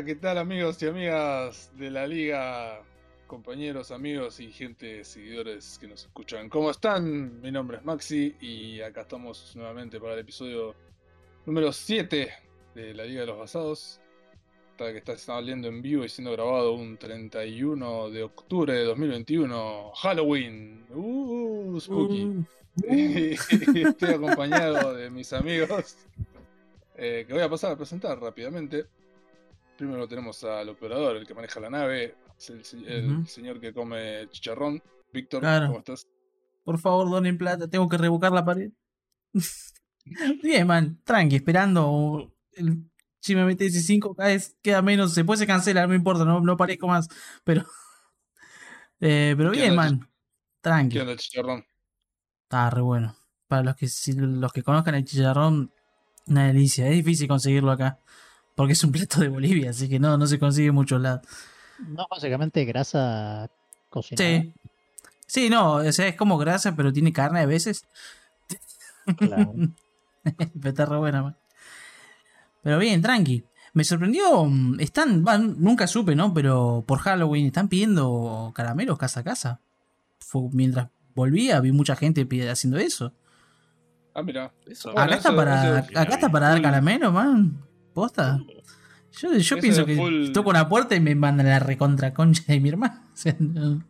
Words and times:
Hola, 0.00 0.06
¿qué 0.06 0.14
tal 0.14 0.38
amigos 0.38 0.82
y 0.82 0.86
amigas 0.86 1.70
de 1.76 1.90
la 1.90 2.06
liga? 2.06 2.80
Compañeros, 3.26 3.90
amigos 3.90 4.40
y 4.40 4.50
gente, 4.50 5.04
seguidores 5.04 5.76
que 5.78 5.86
nos 5.88 6.06
escuchan. 6.06 6.48
¿Cómo 6.48 6.70
están? 6.70 7.38
Mi 7.42 7.50
nombre 7.50 7.76
es 7.76 7.84
Maxi 7.84 8.34
y 8.40 8.80
acá 8.80 9.02
estamos 9.02 9.54
nuevamente 9.56 10.00
para 10.00 10.14
el 10.14 10.20
episodio 10.20 10.74
número 11.44 11.70
7 11.70 12.32
de 12.74 12.94
la 12.94 13.04
Liga 13.04 13.20
de 13.20 13.26
los 13.26 13.38
Basados. 13.40 14.00
Que 14.78 14.96
está 14.96 15.18
saliendo 15.18 15.68
en 15.68 15.82
vivo 15.82 16.02
y 16.02 16.08
siendo 16.08 16.32
grabado 16.32 16.72
un 16.72 16.96
31 16.96 18.08
de 18.08 18.22
octubre 18.22 18.72
de 18.72 18.84
2021. 18.84 19.92
Halloween. 19.96 20.86
Uh, 20.94 21.78
spooky. 21.78 22.24
Uh, 22.24 22.46
Estoy 23.86 24.14
acompañado 24.14 24.94
de 24.94 25.10
mis 25.10 25.30
amigos 25.34 25.98
eh, 26.96 27.26
que 27.26 27.34
voy 27.34 27.42
a 27.42 27.50
pasar 27.50 27.72
a 27.72 27.76
presentar 27.76 28.18
rápidamente. 28.18 28.86
Primero 29.80 30.06
tenemos 30.06 30.44
al 30.44 30.68
operador, 30.68 31.16
el 31.16 31.26
que 31.26 31.32
maneja 31.32 31.58
la 31.58 31.70
nave, 31.70 32.14
el, 32.50 32.86
el 32.86 33.26
señor 33.26 33.58
que 33.58 33.72
come 33.72 34.28
chicharrón. 34.28 34.82
Víctor, 35.10 35.40
Claro. 35.40 35.68
¿cómo 35.68 35.78
estás? 35.78 36.06
Por 36.64 36.78
favor, 36.78 37.08
donen 37.08 37.38
plata, 37.38 37.66
tengo 37.66 37.88
que 37.88 37.96
revocar 37.96 38.30
la 38.30 38.44
pared. 38.44 38.70
Bien, 40.42 40.66
man, 40.66 41.00
tranqui, 41.02 41.36
esperando. 41.36 42.30
El, 42.52 42.84
si 43.20 43.34
me 43.34 43.46
metes 43.46 43.86
5 43.86 44.14
cada 44.14 44.28
vez 44.28 44.54
queda 44.60 44.82
menos, 44.82 45.14
después 45.14 45.38
se 45.38 45.46
cancela, 45.46 45.80
no 45.80 45.88
me 45.88 45.96
importa, 45.96 46.26
no, 46.26 46.40
no 46.42 46.56
parezco 46.58 46.86
más. 46.86 47.08
Pero. 47.42 47.64
Eh, 49.02 49.32
pero 49.34 49.50
¿Qué 49.52 49.60
bien, 49.62 49.74
man. 49.74 50.06
Tranqui. 50.60 50.96
¿Qué 50.96 51.00
onda 51.00 51.12
el 51.14 51.18
chicharrón? 51.18 51.64
Está 52.42 52.68
re 52.68 52.82
bueno. 52.82 53.16
Para 53.48 53.62
los 53.62 53.74
que 53.76 53.88
si- 53.88 54.12
los 54.12 54.52
que 54.52 54.62
conozcan 54.62 54.94
el 54.94 55.06
chicharrón, 55.06 55.72
una 56.26 56.48
delicia. 56.48 56.86
Es 56.86 56.96
difícil 56.96 57.26
conseguirlo 57.26 57.70
acá. 57.70 57.98
Porque 58.60 58.74
es 58.74 58.84
un 58.84 58.92
plato 58.92 59.20
de 59.20 59.28
Bolivia, 59.28 59.70
así 59.70 59.88
que 59.88 59.98
no, 59.98 60.18
no 60.18 60.26
se 60.26 60.38
consigue 60.38 60.68
en 60.68 60.74
muchos 60.74 61.00
lados. 61.00 61.22
No, 61.88 62.06
básicamente 62.10 62.62
grasa 62.66 63.48
cocinada. 63.88 64.28
Sí. 64.42 64.52
Sí, 65.26 65.48
no, 65.48 65.76
o 65.76 65.92
sea, 65.92 66.08
es 66.08 66.14
como 66.16 66.36
grasa, 66.36 66.76
pero 66.76 66.92
tiene 66.92 67.10
carne 67.12 67.40
a 67.40 67.46
veces. 67.46 67.86
Claro. 69.16 69.54
Pero 70.22 70.68
está 70.68 70.84
re 70.84 70.98
buena, 70.98 71.22
man. 71.22 71.36
Pero 72.62 72.78
bien, 72.78 73.00
tranqui. 73.00 73.42
Me 73.72 73.84
sorprendió. 73.84 74.44
mm, 74.44 74.78
Están. 74.80 75.24
va, 75.26 75.38
nunca 75.38 75.86
supe, 75.86 76.14
¿no? 76.14 76.34
Pero 76.34 76.84
por 76.86 76.98
Halloween 76.98 77.46
están 77.46 77.68
pidiendo 77.68 78.52
caramelos 78.54 78.98
casa 78.98 79.20
a 79.20 79.24
casa. 79.24 79.60
Fue- 80.18 80.50
mientras 80.52 80.88
volvía, 81.14 81.58
vi 81.60 81.72
mucha 81.72 81.96
gente 81.96 82.28
haciendo 82.50 82.76
eso. 82.78 83.14
Ah, 84.14 84.22
mira. 84.22 84.52
Eso, 84.66 84.92
Bueno, 84.92 85.06
acá, 85.06 85.14
está 85.16 85.28
eso- 85.30 85.36
para, 85.36 85.78
eso- 85.78 85.98
acá 85.98 86.14
está 86.14 86.28
para 86.28 86.48
dar 86.48 86.56
full- 86.58 86.64
caramelo, 86.64 87.12
man. 87.12 87.64
Posta. 87.94 88.38
Yo, 89.20 89.34
yo 89.34 89.58
pienso 89.58 89.80
es 89.82 89.86
que 89.86 89.96
full- 89.96 90.32
toco 90.32 90.50
una 90.50 90.68
puerta 90.68 90.94
y 90.94 91.00
me 91.00 91.14
mandan 91.14 91.46
a 91.46 91.50
la 91.50 91.58
recontra 91.58 92.14
concha 92.14 92.42
de 92.46 92.60
mi 92.60 92.68
hermano. 92.68 93.02
O 93.12 93.16
sea, 93.16 93.36
no. 93.38 93.84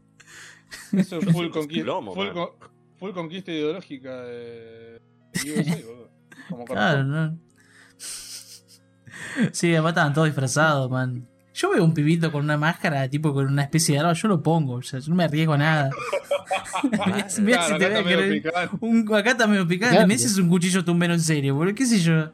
Eso 0.93 1.19
es 1.19 1.33
full, 1.33 1.51
conquista, 1.51 1.85
plomo, 1.85 2.15
full, 2.15 2.27
man. 2.27 2.35
con- 2.35 2.51
full 2.99 3.11
conquista 3.13 3.53
ideológica 3.53 4.23
de, 4.23 5.01
USA, 5.35 5.77
boludo. 5.87 6.11
Como 6.49 6.65
Claro, 6.65 7.05
no. 7.05 7.39
Sí, 9.53 9.73
además 9.73 9.91
estaban 9.91 10.15
todos 10.15 10.27
disfrazados, 10.29 10.91
man. 10.91 11.27
Yo 11.55 11.71
veo 11.71 11.85
un 11.85 11.93
pibito 11.93 12.33
con 12.33 12.43
una 12.45 12.57
máscara, 12.57 13.09
tipo 13.09 13.35
con 13.35 13.47
una 13.47 13.63
especie 13.63 13.95
de 13.95 14.01
arma, 14.01 14.13
yo 14.15 14.29
lo 14.29 14.43
pongo, 14.43 14.75
o 14.77 14.83
sea, 14.83 14.99
yo 15.01 15.11
no 15.11 15.17
me 15.17 15.25
arriesgo 15.25 15.53
a 15.53 15.59
nada. 15.59 15.91
Mirá 16.83 17.29
si 17.29 17.43
Claro, 17.45 17.77
te 17.79 17.85
acá 17.87 17.89
voy 17.89 17.95
a 17.95 17.99
está 17.99 18.03
medio 18.03 18.19
querer- 18.19 18.43
picante. 18.43 18.77
un- 18.81 19.15
acá 19.15 19.31
está 19.33 19.47
medio 19.47 19.69
picante, 19.69 19.95
Picante. 19.95 20.07
me 20.09 20.15
dices 20.15 20.37
un 20.39 20.49
cuchillo 20.49 20.85
tumbero 20.85 21.13
en 21.15 21.21
serio, 21.21 21.55
boludo, 21.55 21.75
qué 21.75 21.85
sé 21.87 22.01
yo. 22.01 22.33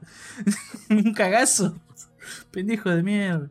un 1.07 1.13
cagazo. 1.15 1.77
Pendejo 2.51 2.91
de 2.91 3.03
mierda. 3.03 3.51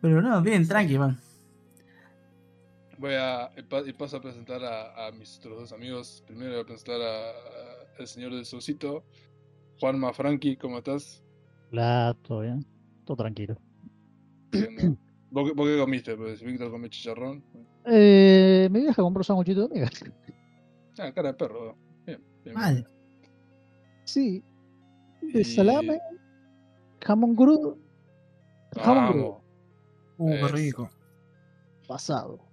Pero 0.00 0.22
no, 0.22 0.40
bien, 0.42 0.66
tranqui, 0.66 0.98
man. 0.98 1.18
Voy 2.98 3.14
a 3.14 3.50
y 3.56 3.62
pa- 3.62 3.86
y 3.86 3.92
paso 3.92 4.16
a 4.16 4.20
presentar 4.20 4.62
a, 4.64 5.06
a 5.06 5.12
mis 5.12 5.38
otros 5.38 5.58
dos 5.60 5.72
amigos. 5.72 6.22
Primero 6.26 6.52
voy 6.52 6.60
a 6.62 6.64
presentar 6.64 7.00
al 7.98 8.06
señor 8.06 8.32
del 8.34 8.44
Solcito, 8.44 9.04
Juanma 9.80 10.12
Franqui, 10.12 10.56
¿cómo 10.56 10.78
estás? 10.78 11.22
La, 11.70 12.16
todo 12.22 12.40
bien. 12.40 12.64
Todo 13.04 13.16
tranquilo. 13.16 13.56
¿Vos, 15.30 15.48
qué- 15.48 15.54
vos 15.54 15.68
qué 15.68 15.78
comiste? 15.78 16.16
Pues 16.16 16.42
Víctor 16.42 16.70
come 16.70 16.88
chicharrón. 16.90 17.44
Eh, 17.84 18.68
mi 18.70 18.80
vieja 18.80 19.02
compró 19.02 19.22
sanguchito 19.22 19.68
de 19.68 19.74
miga. 19.74 19.90
Ah, 20.98 21.12
cara 21.12 21.28
de 21.32 21.34
perro. 21.34 21.76
Bien, 22.06 22.20
bien, 22.44 22.54
Mal. 22.56 22.88
Sí. 24.04 24.42
De 25.22 25.40
Y- 25.40 25.44
salame, 25.44 25.98
jamón 27.04 27.34
crudo, 27.34 27.78
jamón 28.76 29.12
crudo. 29.12 29.44
Uh, 30.18 30.30
qué 30.30 30.48
rico. 30.48 30.90
pasado. 31.86 32.44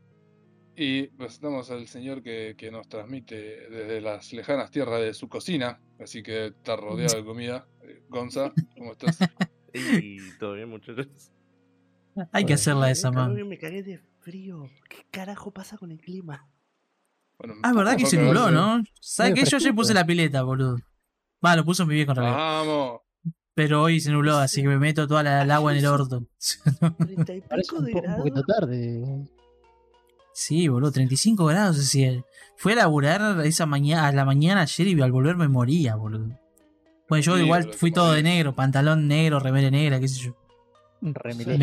Y 0.77 1.07
presentamos 1.07 1.71
al 1.71 1.87
señor 1.87 2.21
que, 2.21 2.55
que 2.57 2.69
nos 2.69 2.87
transmite 2.89 3.35
desde 3.69 4.01
las 4.01 4.33
lejanas 4.33 4.71
tierras 4.71 4.99
de 5.01 5.13
su 5.13 5.29
cocina, 5.29 5.79
así 5.99 6.21
que 6.21 6.47
está 6.47 6.75
rodeado 6.75 7.15
de 7.17 7.23
comida. 7.25 7.67
Eh, 7.81 8.03
Gonza, 8.09 8.51
¿cómo 8.77 8.91
estás? 8.91 9.17
Ey, 9.73 10.17
todo 10.39 10.53
bien, 10.53 10.69
muchachos. 10.69 11.31
Hay 12.31 12.45
que 12.45 12.53
hacerla 12.53 12.89
esa, 12.91 13.11
man. 13.11 13.33
Me 13.47 13.57
cagué 13.57 13.83
de 13.83 13.99
frío. 14.19 14.69
¿Qué 14.89 15.05
carajo 15.11 15.51
pasa 15.51 15.77
con 15.77 15.91
el 15.91 15.99
clima? 15.99 16.47
Bueno, 17.37 17.55
Ah, 17.63 17.73
verdad 17.73 17.97
que 17.97 18.05
se 18.05 18.17
nubló. 18.17 18.51
¿no? 18.51 18.81
¿Sabes 19.01 19.33
qué? 19.33 19.43
Yo 19.45 19.57
ayer 19.57 19.75
puse 19.75 19.93
la 19.93 20.05
pileta, 20.05 20.41
boludo. 20.43 20.77
Va, 21.45 21.55
lo 21.55 21.63
puso 21.65 21.85
mi 21.85 21.93
viejo 21.95 22.11
en 22.11 22.17
realidad. 22.17 22.37
Vamos. 22.37 23.01
Pero 23.53 23.83
hoy 23.83 23.99
se 24.01 24.11
nubló, 24.11 24.37
así 24.37 24.61
que 24.61 24.67
me 24.67 24.77
meto 24.77 25.07
toda 25.07 25.23
la, 25.23 25.43
el 25.43 25.51
agua 25.51 25.71
en 25.71 25.77
el 25.79 25.85
orto. 25.85 26.23
30 26.97 27.33
y 27.35 27.41
Parece 27.49 27.69
pico 27.69 27.77
un, 27.79 27.85
de 27.85 27.91
po- 27.91 27.97
un 27.99 28.03
grados. 28.03 28.17
poquito 28.19 28.43
tarde. 28.43 29.27
Sí, 30.33 30.67
boludo, 30.67 30.91
35 30.91 31.45
grados 31.45 31.77
decía. 31.77 32.21
Fui 32.57 32.73
a 32.73 32.75
laburar 32.75 33.45
esa 33.45 33.65
mañana, 33.65 34.07
a 34.07 34.11
la 34.11 34.25
mañana 34.25 34.61
ayer 34.61 34.87
y 34.87 35.01
al 35.01 35.11
volver 35.11 35.37
me 35.37 35.47
moría, 35.47 35.95
boludo. 35.95 36.37
Bueno, 37.07 37.21
yo 37.23 37.37
Sí, 37.37 37.43
igual 37.43 37.61
boludo, 37.63 37.77
fui 37.77 37.91
todo 37.91 38.11
de 38.13 38.23
negro, 38.23 38.53
pantalón 38.55 39.07
negro, 39.07 39.39
remera 39.39 39.69
negra, 39.71 39.99
qué 39.99 40.07
sé 40.09 40.19
yo. 40.21 40.35
Me, 41.01 41.13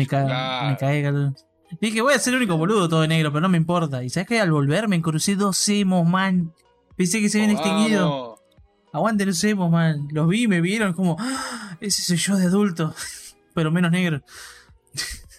ca 0.07 0.25
Claro. 0.25 0.77
me 0.81 1.11
boludo. 1.11 1.35
Dije, 1.81 2.01
voy 2.01 2.13
a 2.13 2.19
ser 2.19 2.33
el 2.33 2.37
único 2.37 2.57
boludo 2.57 2.87
todo 2.89 3.01
de 3.01 3.07
negro, 3.07 3.31
pero 3.31 3.41
no 3.41 3.49
me 3.49 3.57
importa. 3.57 4.03
Y 4.03 4.09
sabes 4.09 4.27
que 4.27 4.39
al 4.39 4.51
volver 4.51 4.87
me 4.87 5.01
crucé 5.01 5.35
dos 5.35 5.67
emos, 5.69 6.07
man. 6.07 6.53
Pensé 6.95 7.19
que 7.19 7.29
se 7.29 7.39
habían 7.41 7.55
extinguido. 7.57 8.09
Vamos. 8.09 8.32
Aguante 8.93 9.25
los 9.25 9.43
emos, 9.43 9.69
man. 9.69 10.07
Los 10.11 10.27
vi, 10.29 10.47
me 10.47 10.61
vieron 10.61 10.93
como, 10.93 11.17
"Ah, 11.19 11.77
ese 11.81 12.01
soy 12.03 12.15
yo 12.17 12.37
de 12.37 12.45
adulto, 12.45 12.93
pero 13.53 13.69
menos 13.71 13.91
negro. 13.91 14.21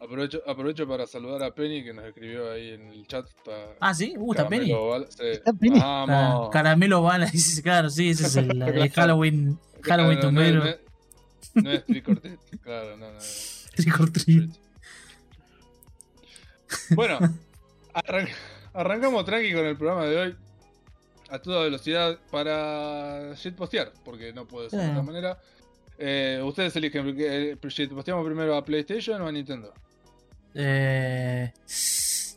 Aprovecho, 0.00 0.42
aprovecho 0.46 0.86
para 0.86 1.06
saludar 1.06 1.42
a 1.44 1.54
Penny 1.54 1.82
que 1.82 1.94
nos 1.94 2.04
escribió 2.04 2.52
ahí 2.52 2.72
en 2.72 2.88
el 2.88 3.06
chat. 3.06 3.26
Ah, 3.80 3.94
sí, 3.94 4.14
uh, 4.18 4.32
está 4.34 4.46
Penny. 4.46 4.66
Caramelo 4.68 4.88
Bala- 4.90 5.06
sí. 5.08 5.22
¿Está 5.22 5.52
Penny? 5.54 5.78
Ah, 5.82 6.04
Vamos. 6.06 6.50
caramelo 6.50 7.02
bala, 7.02 7.26
dice, 7.32 7.62
claro, 7.62 7.88
sí, 7.88 8.10
ese 8.10 8.26
es 8.26 8.36
el, 8.36 8.50
el 8.60 8.90
Halloween, 8.90 9.58
Halloween 9.80 9.80
Claro, 9.80 10.02
no, 10.04 10.12
es- 10.12 10.20
tumbero. 10.20 10.58
no 10.60 10.66
es- 10.66 10.78
No 11.54 11.70
es 11.70 11.84
trick 11.86 12.08
or 12.08 12.20
treat, 12.20 12.38
claro, 12.62 12.96
no, 12.98 13.06
no. 13.06 13.12
no. 13.14 13.18
Trick 13.76 14.00
or 14.00 14.10
treat. 14.10 14.50
Bueno, 16.90 17.18
arran- 17.94 18.28
arrancamos 18.74 19.24
tranqui 19.24 19.54
con 19.54 19.64
el 19.64 19.76
programa 19.78 20.04
de 20.04 20.16
hoy. 20.18 20.36
A 21.34 21.42
toda 21.42 21.64
velocidad 21.64 22.18
para 22.30 23.34
shitpostear, 23.34 23.92
porque 24.04 24.32
no 24.32 24.46
puede 24.46 24.70
ser 24.70 24.80
de 24.80 24.90
otra 24.90 25.02
manera. 25.02 25.38
Eh, 25.98 26.40
ustedes 26.44 26.74
eligen, 26.76 27.14
eh, 27.18 27.56
shitposteamos 27.68 28.24
primero 28.24 28.56
a 28.56 28.64
PlayStation 28.64 29.20
o 29.22 29.26
a 29.26 29.32
Nintendo. 29.32 29.72
Eh, 30.54 31.52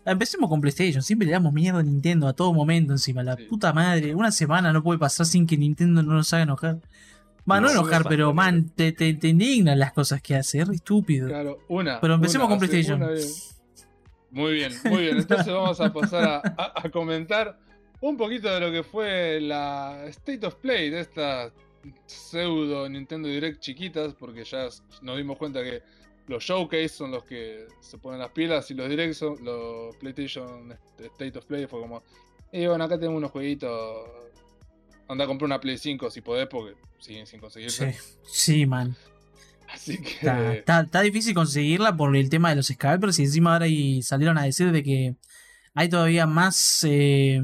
empecemos 0.06 0.50
con 0.50 0.62
PlayStation. 0.62 1.04
Siempre 1.04 1.28
le 1.28 1.34
damos 1.34 1.54
mierda 1.54 1.80
a 1.80 1.84
Nintendo 1.84 2.28
a 2.28 2.34
todo 2.34 2.54
momento 2.54 2.94
encima. 2.94 3.24
La 3.24 3.36
Sí. 3.36 3.44
puta 3.44 3.72
madre. 3.74 4.16
Una 4.16 4.32
semana 4.32 4.74
no 4.74 4.82
puede 4.82 5.00
pasar 5.00 5.26
sin 5.26 5.46
que 5.46 5.58
Nintendo 5.58 6.02
no 6.02 6.14
nos 6.14 6.34
haga 6.34 6.44
enojar. 6.44 6.78
Man, 7.46 7.62
no, 7.64 7.68
No, 7.70 7.74
enojar, 7.82 8.04
no, 8.04 8.10
pero 8.10 8.34
man, 8.34 8.70
te, 8.76 8.92
te, 8.92 9.14
te 9.14 9.28
indignan 9.30 9.80
las 9.80 9.94
cosas 9.94 10.22
que 10.22 10.36
hace. 10.36 10.60
Es 10.60 10.68
re 10.68 10.76
estúpido. 10.76 11.28
Claro, 11.28 11.60
una. 11.70 12.02
Pero 12.02 12.16
empecemos 12.16 12.48
una, 12.48 12.58
con 12.58 12.68
PlayStation. 12.68 13.08
Muy 14.32 14.54
bien, 14.54 14.74
muy 14.86 15.04
bien. 15.04 15.18
Entonces 15.18 15.48
vamos 15.54 15.80
a 15.80 15.94
pasar 15.94 16.24
a, 16.26 16.38
a- 16.58 16.74
a 16.84 16.90
comentar 16.90 17.58
un 18.02 18.18
poquito 18.18 18.50
de 18.54 18.60
lo 18.60 18.72
que 18.72 18.84
fue 18.84 19.40
la 19.42 20.06
State 20.08 20.46
of 20.46 20.56
Play 20.56 20.90
de 20.90 21.02
estas 21.02 21.52
pseudo 22.06 22.88
Nintendo 22.90 23.28
Direct 23.28 23.60
chiquitas, 23.62 24.14
porque 24.14 24.44
ya 24.44 24.68
nos 25.02 25.18
dimos 25.18 25.38
cuenta 25.38 25.64
que 25.64 25.82
los 26.28 26.44
showcase 26.44 26.90
son 26.90 27.12
los 27.12 27.24
que 27.24 27.66
se 27.80 27.98
ponen 27.98 28.20
las 28.20 28.32
pilas 28.32 28.70
y 28.72 28.74
los 28.74 28.90
Direct 28.90 29.14
son 29.14 29.44
los 29.44 29.96
PlayStation 29.98 30.78
State 31.00 31.38
of 31.40 31.46
Play 31.46 31.66
fue 31.68 31.80
como, 31.80 32.04
y 32.52 32.66
bueno, 32.66 32.84
acá 32.84 32.96
tenemos 32.98 33.18
unos 33.18 33.32
jueguitos. 33.32 33.72
Anda 35.10 35.24
a 35.24 35.28
comprar 35.28 35.46
una 35.46 35.60
Play 35.62 35.78
5 35.78 36.10
si 36.12 36.20
podés, 36.20 36.48
porque 36.48 36.76
siguen 37.00 37.26
sin 37.26 37.40
conseguirse. 37.40 37.94
Sí, 37.94 38.00
sí, 38.26 38.66
man. 38.66 38.96
Así 39.70 40.02
que. 40.02 40.10
Está, 40.10 40.54
está- 40.56 40.82
está 40.82 41.02
difícil 41.02 41.34
conseguirla 41.34 41.96
por 41.96 42.14
el 42.18 42.30
tema 42.30 42.50
de 42.50 42.58
los 42.58 42.68
scalpers 42.68 43.18
y 43.20 43.24
encima 43.24 43.54
ahora 43.54 43.68
y 43.68 44.02
salieron 44.02 44.38
a 44.38 44.44
decir 44.44 44.72
de 44.74 44.84
que 44.84 45.16
hay 45.80 45.90
todavía 45.90 46.26
más, 46.26 46.84
eh, 46.90 47.40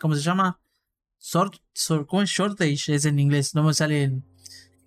¿cómo 0.00 0.14
se 0.14 0.20
llama? 0.20 0.60
Sort, 1.18 1.54
sort- 1.74 2.06
¿Cómo 2.06 2.22
es 2.22 2.28
shortage? 2.30 2.94
Es 2.94 3.04
en 3.06 3.18
inglés, 3.18 3.54
no 3.54 3.62
me 3.62 3.72
sale 3.74 4.02
en- 4.04 4.24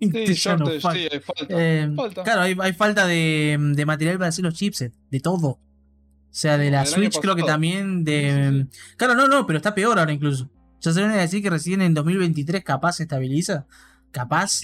Sí, 0.00 0.34
shortage, 0.34 0.80
sí, 0.80 1.08
hay 1.10 1.20
falta. 1.20 1.46
Eh, 1.48 1.90
falta. 1.96 2.22
Claro, 2.22 2.40
hay, 2.42 2.56
hay 2.60 2.72
falta 2.72 3.06
de, 3.06 3.56
de 3.74 3.86
material 3.86 4.18
para 4.18 4.28
hacer 4.28 4.44
los 4.44 4.54
chipsets, 4.54 4.96
de 5.10 5.20
todo. 5.20 5.48
O 5.48 5.60
sea, 6.36 6.56
de 6.58 6.70
la 6.70 6.84
Switch 6.86 7.18
creo 7.20 7.34
que 7.36 7.42
también, 7.44 8.04
de... 8.04 8.66
Sí, 8.70 8.78
sí, 8.80 8.94
Claro, 8.96 9.14
no, 9.14 9.26
no, 9.28 9.46
pero 9.46 9.56
está 9.56 9.74
peor 9.74 9.98
ahora 9.98 10.12
incluso. 10.12 10.50
Ya 10.80 10.92
se 10.92 11.00
viene 11.00 11.14
a 11.14 11.20
decir 11.22 11.42
que 11.42 11.50
recién 11.50 11.80
en 11.82 11.94
2023 11.94 12.62
capaz 12.64 12.94
se 12.94 13.04
estabiliza. 13.04 13.66
Capaz. 14.10 14.62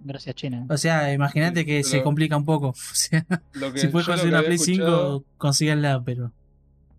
Gracias, 0.00 0.34
China. 0.34 0.66
O 0.68 0.76
sea, 0.78 1.12
imagínate 1.12 1.60
Sí, 1.60 1.66
que 1.66 1.84
se 1.84 2.02
complica 2.02 2.36
un 2.36 2.44
poco. 2.46 2.68
O 2.74 2.94
sea, 2.94 3.26
Lo 3.52 3.72
que 3.72 3.78
si 3.80 3.88
puedes 3.88 4.06
conseguir 4.08 4.32
una 4.34 4.42
Play 4.42 4.54
escuchado 4.56 5.18
5, 5.20 5.24
consíganla, 5.38 6.02
pero... 6.04 6.32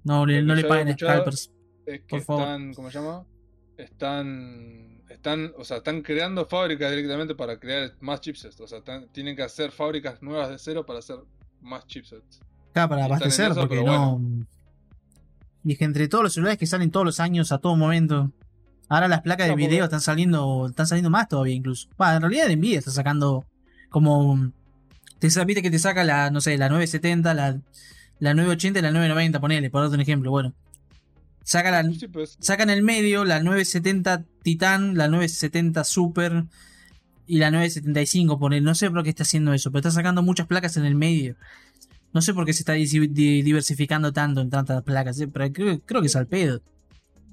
No, 0.04 0.26
le, 0.26 0.42
no 0.42 0.56
le 0.56 0.64
paguen 0.64 0.94
scalpers. 0.98 1.52
Es 1.86 2.02
que 2.02 2.08
Por 2.08 2.22
favor. 2.22 2.42
están, 2.44 2.74
¿cómo 2.74 2.90
se 2.92 3.00
llama? 3.00 3.26
Están, 3.78 5.02
están, 5.10 5.52
o 5.58 5.64
sea, 5.66 5.78
están 5.78 6.02
creando 6.02 6.46
fábricas 6.46 6.90
directamente 6.92 7.36
para 7.36 7.60
crear 7.60 7.94
más 8.00 8.22
chipsets. 8.22 8.60
O 8.62 8.68
sea, 8.68 8.80
están- 8.80 9.08
tienen 9.12 9.36
que 9.36 9.44
hacer 9.44 9.72
fábricas 9.72 10.22
nuevas 10.22 10.50
de 10.50 10.58
cero 10.60 10.86
para 10.86 11.00
hacer 11.00 11.18
más 11.62 11.86
chipsets. 11.88 12.40
Claro, 12.74 12.90
para 12.90 13.02
y 13.02 13.06
abastecer, 13.06 13.52
eso, 13.52 13.60
porque 13.62 13.84
no... 13.84 14.22
Y 15.64 15.74
es 15.74 15.78
que 15.78 15.86
entre 15.86 16.08
todos 16.08 16.24
los 16.24 16.34
celulares 16.34 16.58
que 16.58 16.66
salen 16.66 16.90
todos 16.92 17.06
los 17.06 17.20
años, 17.20 17.52
a 17.52 17.58
todo 17.60 17.76
momento... 17.76 18.32
Ahora 18.90 19.08
las 19.08 19.22
placas 19.22 19.48
de 19.48 19.54
porque- 19.54 19.68
video 19.68 19.86
están 19.86 20.02
saliendo 20.02 20.68
están 20.68 20.86
saliendo 20.88 21.10
más 21.10 21.28
todavía 21.30 21.54
incluso. 21.54 21.88
Va, 22.02 22.16
en 22.16 22.22
realidad 22.22 22.50
Nvidia 22.50 22.80
está 22.80 22.92
sacando 22.92 23.46
como... 23.90 24.52
Te 25.20 25.28
viste 25.46 25.62
que 25.62 25.70
te 25.70 25.78
saca 25.80 26.04
la, 26.04 26.32
no 26.32 26.42
sé, 26.42 26.58
la 26.58 26.68
970, 26.68 27.34
la, 27.36 27.60
la 28.22 28.36
980 28.36 28.80
y 28.80 28.82
la 28.84 28.92
990, 28.92 29.42
ponele, 29.42 29.70
por 29.72 29.82
darte 29.82 29.96
un 29.96 30.02
ejemplo. 30.02 30.30
Bueno. 30.30 30.54
Saca 31.44 31.72
la, 31.72 31.84
Sí, 31.92 32.08
pues, 32.08 32.38
saca 32.40 32.62
en 32.62 32.70
el 32.70 32.84
medio 32.84 33.26
la 33.26 33.42
970 33.42 34.24
Titan, 34.44 34.96
la 34.96 35.08
970 35.08 35.84
Super 35.84 36.46
y 37.26 37.40
la 37.40 37.50
975, 37.50 38.38
ponele. 38.38 38.62
No 38.62 38.76
sé 38.76 38.92
por 38.92 39.04
qué 39.04 39.10
está 39.10 39.24
haciendo 39.24 39.54
eso, 39.54 39.72
pero 39.72 39.80
está 39.80 39.92
sacando 39.92 40.22
muchas 40.22 40.46
placas 40.46 40.78
en 40.78 40.86
el 40.86 40.94
medio. 40.94 41.36
No 42.14 42.22
sé 42.22 42.36
por 42.36 42.46
qué 42.46 42.54
se 42.54 42.62
está 42.62 42.74
diversificando 42.74 44.14
tanto 44.14 44.42
en 44.42 44.52
tantas 44.52 44.84
placas, 44.84 45.20
eh, 45.20 45.28
pero 45.28 45.52
creo, 45.52 45.80
creo 45.80 46.02
que 46.02 46.08
es 46.08 46.16
al 46.16 46.28
pedo. 46.28 46.62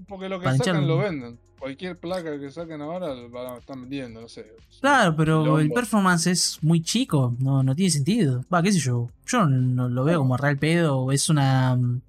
Porque 0.08 0.28
lo 0.28 0.40
que 0.40 0.56
sacan 0.56 0.86
lo 0.88 0.98
venden. 0.98 1.38
Cualquier 1.58 1.96
placa 1.98 2.38
que 2.38 2.50
saquen 2.50 2.80
ahora 2.80 3.14
la 3.14 3.56
están 3.58 3.80
vendiendo, 3.82 4.20
no 4.20 4.28
sé. 4.28 4.46
Claro, 4.80 5.16
pero 5.16 5.58
el 5.58 5.70
performance 5.70 6.28
es 6.28 6.58
muy 6.62 6.82
chico, 6.82 7.34
no, 7.40 7.62
no 7.62 7.74
tiene 7.74 7.90
sentido. 7.90 8.44
Va, 8.52 8.62
qué 8.62 8.72
sé 8.72 8.78
yo. 8.78 9.10
Yo 9.26 9.44
no 9.46 9.88
lo 9.88 10.04
veo 10.04 10.20
como 10.20 10.36
real 10.36 10.56
pedo, 10.56 11.10
es 11.10 11.28
una 11.28 11.76
mm, 11.76 12.00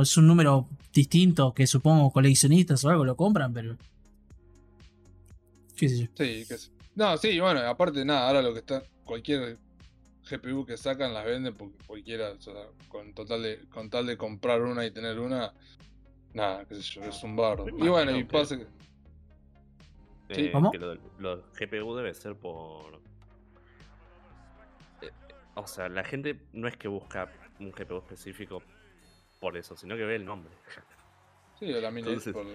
es 0.00 0.16
un 0.16 0.26
número 0.26 0.66
distinto 0.92 1.52
que 1.52 1.66
supongo 1.66 2.10
coleccionistas 2.10 2.84
o 2.84 2.88
algo 2.88 3.04
lo 3.04 3.16
compran, 3.16 3.52
pero 3.52 3.76
qué 5.76 5.88
sé 5.88 5.98
yo. 6.00 6.06
Sí, 6.16 6.44
que 6.48 6.58
sí. 6.58 6.70
No, 6.94 7.16
sí, 7.18 7.38
bueno, 7.38 7.60
aparte 7.60 8.04
nada, 8.04 8.26
ahora 8.26 8.42
lo 8.42 8.52
que 8.52 8.60
está, 8.60 8.82
cualquier 9.04 9.58
GPU 10.28 10.64
que 10.64 10.76
sacan 10.76 11.14
las 11.14 11.24
venden 11.24 11.54
porque 11.54 11.76
cualquiera, 11.86 12.30
o 12.30 12.40
sea, 12.40 12.54
con 12.88 13.12
total 13.12 13.42
de, 13.42 13.60
con 13.70 13.90
tal 13.90 14.06
de 14.06 14.16
comprar 14.16 14.62
una 14.62 14.84
y 14.84 14.90
tener 14.90 15.18
una, 15.18 15.52
nada, 16.34 16.64
qué 16.66 16.74
sé 16.76 16.82
yo, 16.82 17.02
es 17.04 17.22
un 17.22 17.36
bardo. 17.36 17.66
Y 17.68 17.88
bueno, 17.88 18.10
y 18.16 18.24
que- 18.24 18.32
pasa 18.32 18.56
que, 18.58 18.66
Sí. 20.32 20.42
Eh, 20.42 20.52
¿Cómo? 20.52 20.70
Que 20.70 20.78
lo, 20.78 20.94
lo 21.18 21.36
del 21.38 21.44
GPU 21.58 21.96
debe 21.96 22.14
ser 22.14 22.36
por. 22.36 23.00
Eh, 25.02 25.10
O 25.54 25.66
sea, 25.66 25.88
la 25.88 26.04
gente 26.04 26.38
no 26.52 26.68
es 26.68 26.76
que 26.76 26.86
busca 26.88 27.28
un 27.58 27.72
GPU 27.72 27.98
específico 27.98 28.62
por 29.40 29.56
eso, 29.56 29.76
sino 29.76 29.96
que 29.96 30.04
ve 30.04 30.14
el 30.16 30.24
nombre. 30.24 30.52
sí, 31.58 31.72
o 31.72 31.80
la 31.80 31.90
mini 31.90 32.08
Entonces- 32.08 32.32
por- 32.32 32.46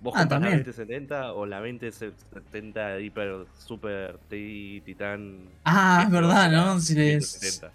Vos 0.00 0.14
Ah, 0.16 0.20
compras 0.22 0.24
la 0.24 0.28
también. 0.28 0.58
2070 0.64 1.32
o 1.34 1.46
la 1.46 1.60
2070 1.60 2.98
Hyper 3.00 3.46
Super 3.56 4.18
TI 4.28 4.82
Titan. 4.84 5.48
Ah, 5.64 6.02
es 6.04 6.10
verdad, 6.10 6.42
a 6.44 6.48
¿no? 6.48 6.74
la 6.74 6.80
Si 6.80 6.94
le, 6.94 7.20
170. 7.20 7.72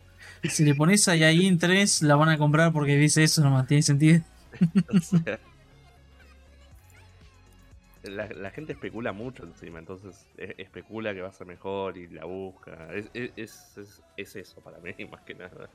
si 0.50 0.66
le 0.66 0.76
pones 0.76 1.08
ahí 1.08 1.24
ahí 1.24 1.46
en 1.48 1.58
3, 1.58 2.02
la 2.04 2.16
van 2.18 2.28
a 2.28 2.38
comprar 2.38 2.74
porque 2.74 2.98
dice 2.98 3.24
eso 3.24 3.42
nomás, 3.42 3.66
tiene 3.66 3.82
sentido. 3.82 4.22
O 4.90 5.00
sea, 5.00 5.40
la, 8.04 8.28
la 8.28 8.50
gente 8.52 8.74
especula 8.74 9.12
mucho 9.12 9.44
encima, 9.44 9.80
entonces 9.80 10.26
e- 10.38 10.56
especula 10.58 11.14
que 11.14 11.22
va 11.22 11.30
a 11.30 11.34
ser 11.34 11.48
mejor 11.48 11.98
y 11.98 12.08
la 12.08 12.26
busca. 12.26 12.94
Es, 12.94 13.10
es, 13.14 13.32
es, 13.36 13.78
es- 13.78 14.02
es 14.18 14.36
eso 14.36 14.62
para 14.62 14.78
mí, 14.80 14.94
más 15.12 15.22
que 15.22 15.36
nada. 15.36 15.70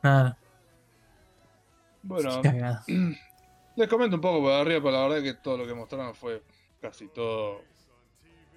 Claro, 0.00 0.36
Bueno, 2.02 2.40
les 3.76 3.88
comento 3.88 4.16
un 4.16 4.22
poco 4.22 4.42
por 4.42 4.52
arriba, 4.52 4.80
pero 4.80 4.92
la 4.92 5.08
verdad 5.08 5.22
que 5.22 5.34
todo 5.34 5.58
lo 5.58 5.66
que 5.66 5.74
mostraron 5.74 6.14
fue 6.14 6.42
casi 6.80 7.08
todo 7.08 7.62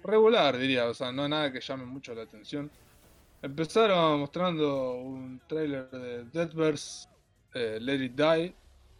regular, 0.04 0.56
diría, 0.58 0.86
o 0.86 0.94
sea, 0.94 1.12
no 1.12 1.28
nada 1.28 1.52
que 1.52 1.60
llame 1.60 1.84
mucho 1.84 2.14
la 2.14 2.22
atención. 2.22 2.70
Empezaron 3.42 4.20
mostrando 4.20 4.94
un 4.94 5.40
trailer 5.46 5.90
de 5.90 6.24
Deadverse, 6.24 7.06
eh, 7.54 7.78
Let 7.80 8.04
It 8.04 8.12
Die, 8.12 8.54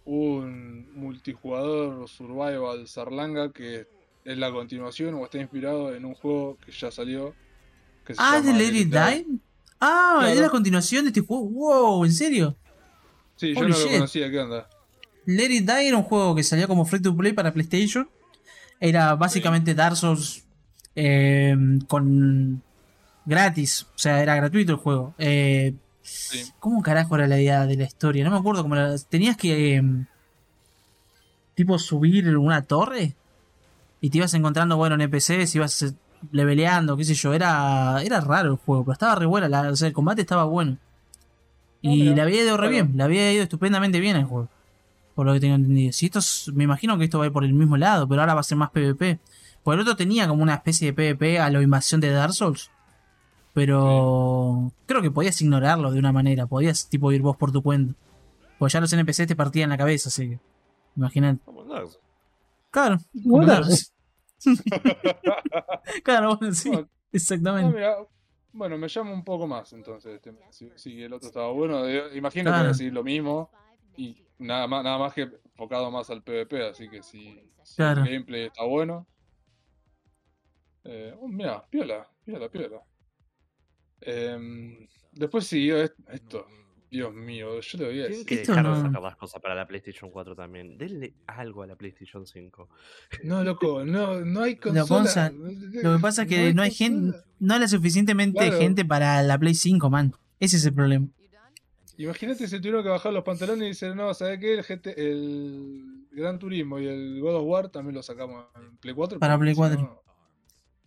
un 0.04 0.92
multijugador 0.94 2.08
survival 2.08 2.86
Sarlanga 2.86 3.52
que 3.52 3.86
es 4.24 4.38
la 4.38 4.50
continuación 4.50 5.14
o 5.14 5.24
está 5.24 5.38
inspirado 5.38 5.94
en 5.94 6.04
un 6.04 6.14
juego 6.14 6.58
que 6.64 6.72
ya 6.72 6.90
salió. 6.90 7.34
Que 8.06 8.14
se 8.14 8.20
Ah, 8.22 8.38
¿es 8.38 8.44
de 8.44 8.78
It 8.78 8.88
Die? 8.88 9.26
Ah, 9.80 10.26
es 10.30 10.38
la 10.38 10.48
continuación 10.48 11.04
de 11.04 11.08
este 11.08 11.20
juego. 11.20 11.48
Wow, 11.48 12.04
¿en 12.04 12.12
serio? 12.12 12.56
Sí, 13.36 13.54
yo 13.54 13.62
no 13.62 13.68
lo 13.68 13.88
conocía, 13.90 14.30
¿qué 14.30 14.38
onda? 14.38 14.68
Let 15.26 15.50
It 15.50 15.66
Die 15.66 15.88
era 15.88 15.96
un 15.96 16.04
juego 16.04 16.34
que 16.34 16.42
salía 16.42 16.66
como 16.66 16.84
free 16.84 17.02
to 17.02 17.16
play 17.16 17.32
para 17.32 17.52
PlayStation. 17.52 18.08
Era 18.80 19.14
básicamente 19.14 19.74
Dark 19.74 19.96
Souls 19.96 20.44
eh, 20.94 21.56
con 21.88 22.62
gratis. 23.24 23.82
O 23.94 23.98
sea, 23.98 24.22
era 24.22 24.36
gratuito 24.36 24.72
el 24.72 24.78
juego. 24.78 25.14
Eh, 25.18 25.74
Sí. 26.06 26.44
¿Cómo 26.60 26.82
carajo 26.82 27.16
era 27.16 27.26
la 27.26 27.40
idea 27.40 27.66
de 27.66 27.76
la 27.76 27.84
historia? 27.84 28.22
No 28.24 28.30
me 28.30 28.36
acuerdo 28.36 28.62
cómo 28.62 28.76
era. 28.76 28.94
Tenías 29.08 29.36
que. 29.38 29.76
eh, 29.76 29.82
tipo, 31.54 31.78
subir 31.78 32.36
una 32.36 32.62
torre. 32.62 33.14
Y 34.00 34.10
te 34.10 34.18
ibas 34.18 34.34
encontrando, 34.34 34.76
bueno, 34.76 34.96
NPCs, 34.96 35.54
ibas 35.54 35.80
eh, 35.82 35.94
leveleando, 36.30 36.96
qué 36.96 37.04
sé 37.04 37.14
yo. 37.14 37.32
Era, 37.32 38.02
era 38.02 38.20
raro 38.20 38.50
el 38.52 38.56
juego, 38.58 38.84
pero 38.84 38.92
estaba 38.92 39.14
re 39.14 39.26
buena. 39.26 39.48
La, 39.48 39.62
o 39.70 39.76
sea, 39.76 39.88
el 39.88 39.94
combate 39.94 40.20
estaba 40.20 40.44
bueno. 40.44 40.76
Y 41.80 41.88
mira. 42.02 42.14
le 42.16 42.22
había 42.22 42.42
ido 42.44 42.56
re 42.56 42.68
Bueno. 42.68 42.84
bien, 42.86 42.96
le 42.98 43.02
había 43.02 43.32
ido 43.32 43.42
estupendamente 43.42 44.00
bien 44.00 44.16
el 44.16 44.24
juego. 44.24 44.48
Por 45.14 45.26
lo 45.26 45.32
que 45.32 45.40
tengo 45.40 45.54
entendido. 45.54 45.92
Si 45.92 46.06
esto 46.06 46.18
es- 46.18 46.50
me 46.54 46.64
imagino 46.64 46.98
que 46.98 47.04
esto 47.04 47.18
va 47.18 47.24
a 47.24 47.26
ir 47.28 47.32
por 47.32 47.44
el 47.44 47.52
mismo 47.54 47.76
lado, 47.76 48.06
pero 48.08 48.20
ahora 48.20 48.34
va 48.34 48.40
a 48.40 48.44
ser 48.44 48.58
más 48.58 48.70
PvP. 48.70 49.18
Porque 49.62 49.74
el 49.76 49.80
otro 49.80 49.96
tenía 49.96 50.28
como 50.28 50.42
una 50.42 50.54
especie 50.54 50.88
de 50.88 50.92
PvP 50.92 51.38
a 51.38 51.48
la 51.50 51.62
invasión 51.62 52.00
de 52.00 52.10
Dark 52.10 52.34
Souls. 52.34 52.70
Pero 53.54 54.72
creo 54.86 55.00
que 55.00 55.10
podías 55.12 55.40
ignorarlo 55.40 55.90
de 55.92 55.98
una 55.98 56.12
manera. 56.12 56.46
Podías 56.46 56.88
tipo 56.88 57.10
ir 57.12 57.22
vos 57.22 57.36
por 57.36 57.52
tu 57.52 57.62
cuenta. 57.62 57.94
Pues 58.58 58.72
ya 58.72 58.80
los 58.80 58.92
NPCs 58.92 59.28
te 59.28 59.36
partían 59.36 59.70
la 59.70 59.78
cabeza, 59.78 60.08
así 60.08 60.30
que. 60.30 60.38
Imagínate. 60.96 61.40
Souls. 61.44 61.98
Claro. 62.70 62.98
Claro, 66.02 66.36
bueno, 66.36 66.54
sí. 66.54 66.68
Bueno, 66.70 66.88
Ah, 66.88 67.16
Exactamente. 67.16 67.72
mira, 67.74 67.96
bueno, 68.52 68.76
me 68.76 68.88
llama 68.88 69.12
un 69.12 69.22
poco 69.24 69.46
más 69.46 69.72
entonces. 69.72 70.14
este, 70.16 70.34
si, 70.50 70.70
si 70.74 71.00
el 71.02 71.12
otro 71.12 71.28
estaba 71.28 71.50
bueno, 71.52 71.86
eh, 71.86 72.16
imagino 72.16 72.44
que 72.50 72.50
Claro. 72.54 72.64
a 72.64 72.68
decir 72.72 72.92
lo 72.92 73.04
mismo 73.04 73.50
y 73.96 74.16
nada 74.38 74.66
más, 74.66 74.82
nada 74.82 74.98
más 74.98 75.14
que 75.14 75.22
enfocado 75.22 75.90
más 75.92 76.10
al 76.10 76.22
PvP, 76.22 76.68
así 76.70 76.88
que 76.88 77.02
si, 77.04 77.40
si 77.62 77.76
Claro. 77.76 78.02
el 78.02 78.08
gameplay 78.10 78.46
está 78.46 78.64
bueno. 78.64 79.06
Eh, 80.84 81.14
oh, 81.20 81.28
mira, 81.28 81.64
piola, 81.70 82.06
piola, 82.24 82.48
piola. 82.48 82.82
Em, 84.04 84.86
después 85.12 85.46
siguió 85.46 85.82
est- 85.82 85.94
esto. 86.12 86.46
Dios 86.90 87.12
mío, 87.12 87.60
yo 87.60 87.78
le 87.78 87.84
voy 87.86 87.94
a 88.02 88.06
Tienen 88.06 88.10
decir. 88.12 88.26
que 88.26 88.34
Esto 88.42 88.52
dejar 88.54 88.76
de 88.76 88.82
sacar 88.82 89.02
las 89.02 89.16
cosas 89.16 89.42
para 89.42 89.56
la 89.56 89.66
PlayStation 89.66 90.10
4 90.12 90.36
también. 90.36 90.78
Denle 90.78 91.14
algo 91.26 91.62
a 91.62 91.66
la 91.66 91.74
PlayStation 91.74 92.24
5. 92.24 92.68
No, 93.24 93.42
loco, 93.42 93.84
no, 93.84 94.20
no 94.20 94.42
hay 94.42 94.54
Lo 94.62 94.86
consola. 94.86 95.32
Lo 95.32 95.96
que 95.96 95.98
pasa 96.00 96.22
es 96.22 96.28
que 96.28 96.54
no 96.54 96.62
hay, 96.62 96.70
gente, 96.70 97.16
no 97.40 97.54
hay 97.54 97.60
la 97.60 97.66
suficientemente 97.68 98.38
Claro. 98.38 98.58
gente 98.58 98.84
para 98.84 99.22
la 99.24 99.36
Play 99.38 99.54
5, 99.54 99.90
man. 99.90 100.12
Ese 100.38 100.56
es 100.56 100.66
el 100.66 100.72
problema. 100.74 101.08
Imagínate 101.96 102.46
si 102.48 102.58
tuvieron 102.58 102.82
que 102.82 102.88
bajar 102.90 103.12
los 103.12 103.22
pantalones 103.24 103.64
y 103.64 103.68
dicen, 103.68 103.96
no, 103.96 104.12
¿sabes 104.14 104.38
qué? 104.40 104.54
El, 104.54 104.62
GT, 104.64 104.94
el 104.96 106.06
Gran 106.12 106.38
Turismo 106.40 106.78
y 106.80 106.86
el 106.86 107.20
God 107.20 107.36
of 107.36 107.44
War 107.44 107.68
también 107.70 107.94
lo 107.94 108.02
sacamos 108.02 108.46
en 108.56 108.76
Play 108.78 108.94
4. 108.94 109.18
Para 109.20 109.36
Play 109.38 109.52
si 109.54 109.56
4. 109.58 109.80
no- 109.80 110.02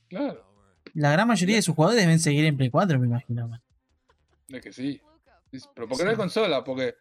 Claro, 0.10 0.47
La 1.00 1.12
gran 1.12 1.28
mayoría 1.28 1.56
de 1.58 1.62
sus 1.62 1.76
jugadores 1.76 2.02
deben 2.04 2.20
seguir 2.20 2.46
en 2.46 2.58
Play 2.58 2.70
4, 2.72 3.00
me 3.00 3.06
imagino, 3.08 3.48
man. 3.48 3.62
es 4.50 4.62
que 4.62 4.74
sí. 4.74 5.00
Sí, 5.52 5.60
Pero 5.76 5.88
porque 5.88 6.04
no 6.04 6.10
hay 6.10 6.16
Sí. 6.16 6.20
consola, 6.20 6.64
porque 6.64 6.96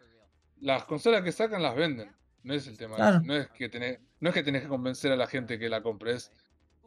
las 0.61 0.83
consolas 0.85 1.23
que 1.23 1.31
sacan 1.31 1.61
las 1.63 1.75
venden. 1.75 2.11
No 2.43 2.53
es 2.53 2.67
el 2.67 2.77
tema. 2.77 2.95
Claro. 2.95 3.21
No 3.23 3.35
es 3.35 3.47
que 3.49 3.67
tenés, 3.69 3.99
no 4.19 4.29
es 4.29 4.35
que 4.35 4.43
tenés 4.43 4.61
que 4.61 4.67
convencer 4.69 5.11
a 5.11 5.15
la 5.15 5.27
gente 5.27 5.57
que 5.59 5.67
la 5.69 5.81
compre, 5.81 6.13
es 6.13 6.31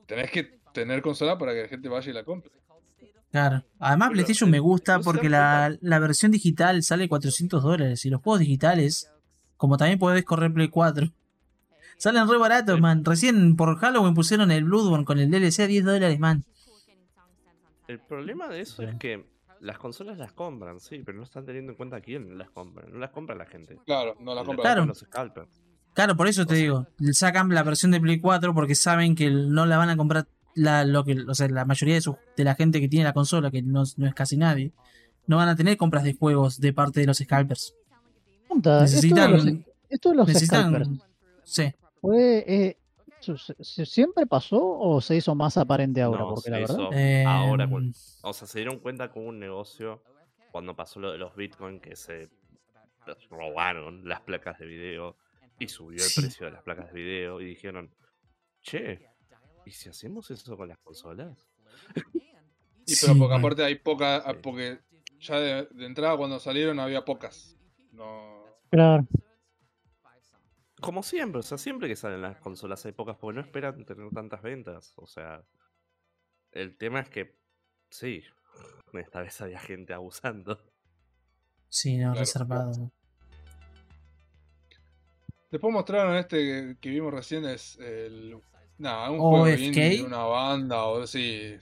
tenés 0.06 0.30
que 0.30 0.58
tener 0.72 1.02
consola 1.02 1.36
para 1.36 1.52
que 1.52 1.62
la 1.62 1.68
gente 1.68 1.88
vaya 1.88 2.10
y 2.10 2.14
la 2.14 2.24
compre. 2.24 2.52
Claro. 3.30 3.64
Además, 3.78 4.08
Pero, 4.08 4.12
PlayStation 4.14 4.50
me 4.50 4.58
gusta 4.60 4.98
no 4.98 5.02
porque 5.04 5.28
la, 5.28 5.76
la 5.80 5.98
versión 5.98 6.30
digital 6.32 6.82
sale 6.82 7.08
400 7.08 7.62
dólares. 7.62 8.04
Y 8.04 8.10
los 8.10 8.22
juegos 8.22 8.40
digitales, 8.40 9.10
como 9.56 9.76
también 9.76 9.98
podés 9.98 10.24
correr 10.24 10.52
Play 10.52 10.68
4, 10.68 11.08
salen 11.98 12.28
re 12.28 12.38
baratos, 12.38 12.76
Sí. 12.76 12.80
man. 12.80 13.04
Recién 13.04 13.56
por 13.56 13.76
Halloween 13.78 14.14
pusieron 14.14 14.50
el 14.50 14.64
Bloodborne 14.64 15.04
con 15.04 15.18
el 15.18 15.30
DLC 15.30 15.60
a 15.64 15.66
10 15.66 15.84
dólares, 15.84 16.18
man. 16.18 16.44
El 17.90 17.98
problema 18.00 18.48
de 18.48 18.60
eso 18.60 18.82
Sí. 18.82 18.88
es 18.88 18.94
que 18.96 19.24
las 19.60 19.78
consolas 19.78 20.16
las 20.18 20.32
compran, 20.32 20.80
sí, 20.80 21.02
pero 21.04 21.18
no 21.18 21.24
están 21.24 21.44
teniendo 21.44 21.72
en 21.72 21.76
cuenta 21.76 22.00
quién 22.00 22.38
las 22.38 22.50
compra. 22.50 22.86
No 22.88 22.98
las 22.98 23.10
compra 23.10 23.34
la 23.34 23.46
gente. 23.46 23.78
Claro, 23.84 24.16
no 24.20 24.30
la 24.34 24.36
Las 24.42 24.44
compra. 24.46 24.62
Claro. 24.62 24.80
compran 24.82 24.88
los 24.88 24.98
scalpers. 24.98 25.62
Claro, 25.92 26.16
por 26.16 26.28
eso 26.28 26.46
te 26.46 26.54
O 26.54 26.56
sea- 26.56 26.62
digo, 26.62 26.86
sacan 27.12 27.48
la 27.50 27.62
versión 27.64 27.90
de 27.90 28.00
Play 28.00 28.20
4 28.20 28.54
porque 28.54 28.74
saben 28.74 29.14
que 29.16 29.28
no 29.30 29.66
la 29.66 29.76
van 29.76 29.90
a 29.90 29.96
comprar 29.96 30.28
la, 30.54 30.84
lo 30.84 31.04
que, 31.04 31.16
o 31.28 31.34
sea, 31.34 31.48
la 31.48 31.64
mayoría 31.64 31.96
de, 31.96 32.00
su- 32.00 32.16
de 32.36 32.44
la 32.44 32.54
gente 32.54 32.80
que 32.80 32.88
tiene 32.88 33.04
la 33.04 33.12
consola, 33.12 33.50
que 33.50 33.60
no, 33.62 33.82
no 33.96 34.06
es 34.06 34.14
casi 34.14 34.36
nadie, 34.36 34.72
no 35.26 35.36
van 35.36 35.48
a 35.48 35.56
tener 35.56 35.76
compras 35.76 36.04
de 36.04 36.14
juegos 36.14 36.60
de 36.60 36.72
parte 36.72 37.00
de 37.00 37.06
los 37.06 37.18
scalpers. 37.18 37.74
Necesitan- 38.48 39.34
Esto 39.34 39.44
de 39.44 39.52
los, 39.52 39.64
esto 39.88 40.10
de 40.10 40.14
los 40.16 40.28
Necesitan... 40.28 40.60
scalpers, 40.70 40.90
Sí. 41.44 41.72
¿fue, 42.00 42.44
eh, 42.46 42.76
¿siempre 43.60 44.26
pasó 44.26 44.58
o 44.78 45.00
se 45.00 45.16
hizo 45.16 45.34
más 45.34 45.56
aparente 45.56 46.02
ahora? 46.02 46.20
No, 46.20 46.28
Porque 46.30 46.42
se 46.42 46.50
la 46.50 46.58
verdad. 46.58 46.74
hizo 46.78 46.92
Eh, 46.92 47.24
ahora 47.26 47.68
con- 47.68 47.92
O 48.22 48.32
sea, 48.32 48.46
se 48.48 48.58
dieron 48.58 48.78
cuenta 48.78 49.10
con 49.10 49.26
un 49.26 49.38
negocio 49.38 50.02
cuando 50.50 50.74
pasó 50.74 51.00
lo 51.00 51.12
de 51.12 51.18
los 51.18 51.34
Bitcoin 51.36 51.80
que 51.80 51.96
se 51.96 52.28
robaron 53.30 54.08
las 54.08 54.20
placas 54.20 54.58
de 54.58 54.66
video 54.66 55.16
y 55.58 55.68
subió 55.68 55.96
el 56.02 56.08
Sí. 56.10 56.20
precio 56.20 56.46
de 56.46 56.52
las 56.52 56.62
placas 56.62 56.92
de 56.92 57.00
video 57.00 57.40
y 57.40 57.44
dijeron, 57.44 57.94
che, 58.62 59.08
¿y 59.66 59.70
si 59.72 59.88
hacemos 59.88 60.30
eso 60.30 60.56
con 60.56 60.68
las 60.68 60.78
consolas? 60.78 61.46
Y 61.94 61.94
Sí, 62.94 63.06
pero 63.06 63.18
porque 63.18 63.34
aparte 63.34 63.64
hay 63.64 63.74
poca, 63.76 64.22
Sí. 64.26 64.38
porque 64.42 64.78
ya 65.18 65.38
de, 65.38 65.66
de 65.70 65.86
entrada 65.86 66.16
cuando 66.16 66.38
salieron 66.38 66.78
había 66.80 67.04
pocas. 67.04 67.56
No. 67.92 68.44
Claro. 68.70 69.06
Como 70.80 71.02
siempre, 71.02 71.40
o 71.40 71.42
sea, 71.42 71.58
siempre 71.58 71.88
que 71.88 71.96
salen 71.96 72.22
las 72.22 72.38
consolas 72.38 72.84
hay 72.86 72.92
pocas 72.92 73.16
porque 73.16 73.36
no 73.36 73.40
esperan 73.40 73.84
tener 73.84 74.08
tantas 74.10 74.42
ventas. 74.42 74.92
O 74.96 75.06
sea, 75.06 75.42
el 76.52 76.76
tema 76.76 77.00
es 77.00 77.08
que, 77.08 77.36
sí, 77.90 78.22
esta 78.94 79.20
vez 79.20 79.40
había 79.40 79.58
gente 79.60 79.92
abusando. 79.92 80.58
Sí, 81.68 81.96
no, 81.98 82.08
Claro. 82.12 82.20
reservado. 82.20 82.90
Después 85.50 85.72
mostraron 85.72 86.16
este 86.16 86.76
que, 86.80 86.90
vimos 86.90 87.12
recién 87.12 87.44
es 87.44 87.76
el. 87.78 88.36
Nada, 88.78 89.10
un 89.10 89.18
OFK. 89.20 89.74
juego 89.74 89.74
de 89.74 90.02
una 90.06 90.22
banda 90.24 90.84
o 90.84 91.06
sí. 91.06 91.56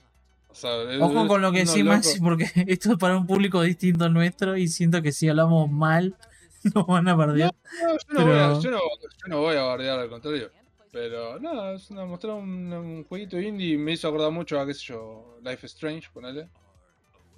O 0.48 0.54
sea, 0.54 0.82
es- 0.92 1.00
Ojo 1.00 1.26
con 1.26 1.40
lo 1.42 1.50
que 1.52 1.64
decís. 1.64 1.84
Maxi, 1.84 2.20
porque 2.20 2.44
esto 2.68 2.92
es 2.92 2.98
para 2.98 3.16
un 3.16 3.26
público 3.26 3.62
distinto 3.62 4.04
al 4.04 4.12
nuestro 4.12 4.56
y 4.56 4.68
siento 4.68 5.02
que 5.02 5.10
si 5.12 5.28
hablamos 5.28 5.70
mal 5.70 6.16
nos 6.74 6.86
van 6.86 7.08
a 7.08 7.16
perder. 7.16 7.50
No, 7.82 7.92
yo, 7.92 7.98
no 8.14 8.26
voy 8.26 8.36
a, 8.36 8.60
yo, 8.60 8.70
no, 8.70 8.78
yo 8.78 9.28
no 9.28 9.40
voy 9.40 9.56
a 9.56 9.62
bardear, 9.62 9.98
al 10.00 10.08
contrario. 10.08 10.50
Pero 10.90 11.38
nada, 11.38 11.74
es 11.74 11.90
una, 11.90 12.04
mostraron 12.06 12.42
un, 12.42 12.72
un 12.72 13.04
jueguito 13.04 13.38
indie 13.38 13.74
y 13.74 13.76
me 13.76 13.92
hizo 13.92 14.08
acordar 14.08 14.32
mucho 14.32 14.58
a, 14.58 14.66
qué 14.66 14.72
sé 14.74 14.86
yo, 14.86 15.38
Life 15.44 15.66
is 15.66 15.72
Strange, 15.74 16.08
ponele. 16.12 16.48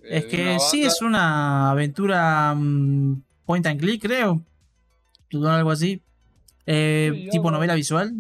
Eh, 0.03 0.19
Es 0.19 0.25
que 0.27 0.59
sí, 0.61 0.85
es 0.85 1.03
una 1.03 1.71
aventura 1.71 2.55
mm, 2.55 3.23
point 3.45 3.67
and 3.67 3.81
click, 3.81 4.03
creo. 4.03 4.41
Algo 5.33 5.71
así. 5.71 6.01
Eh, 6.67 7.11
Sí, 7.13 7.31
tipo 7.31 7.51
novela 7.51 7.75
visual. 7.75 8.13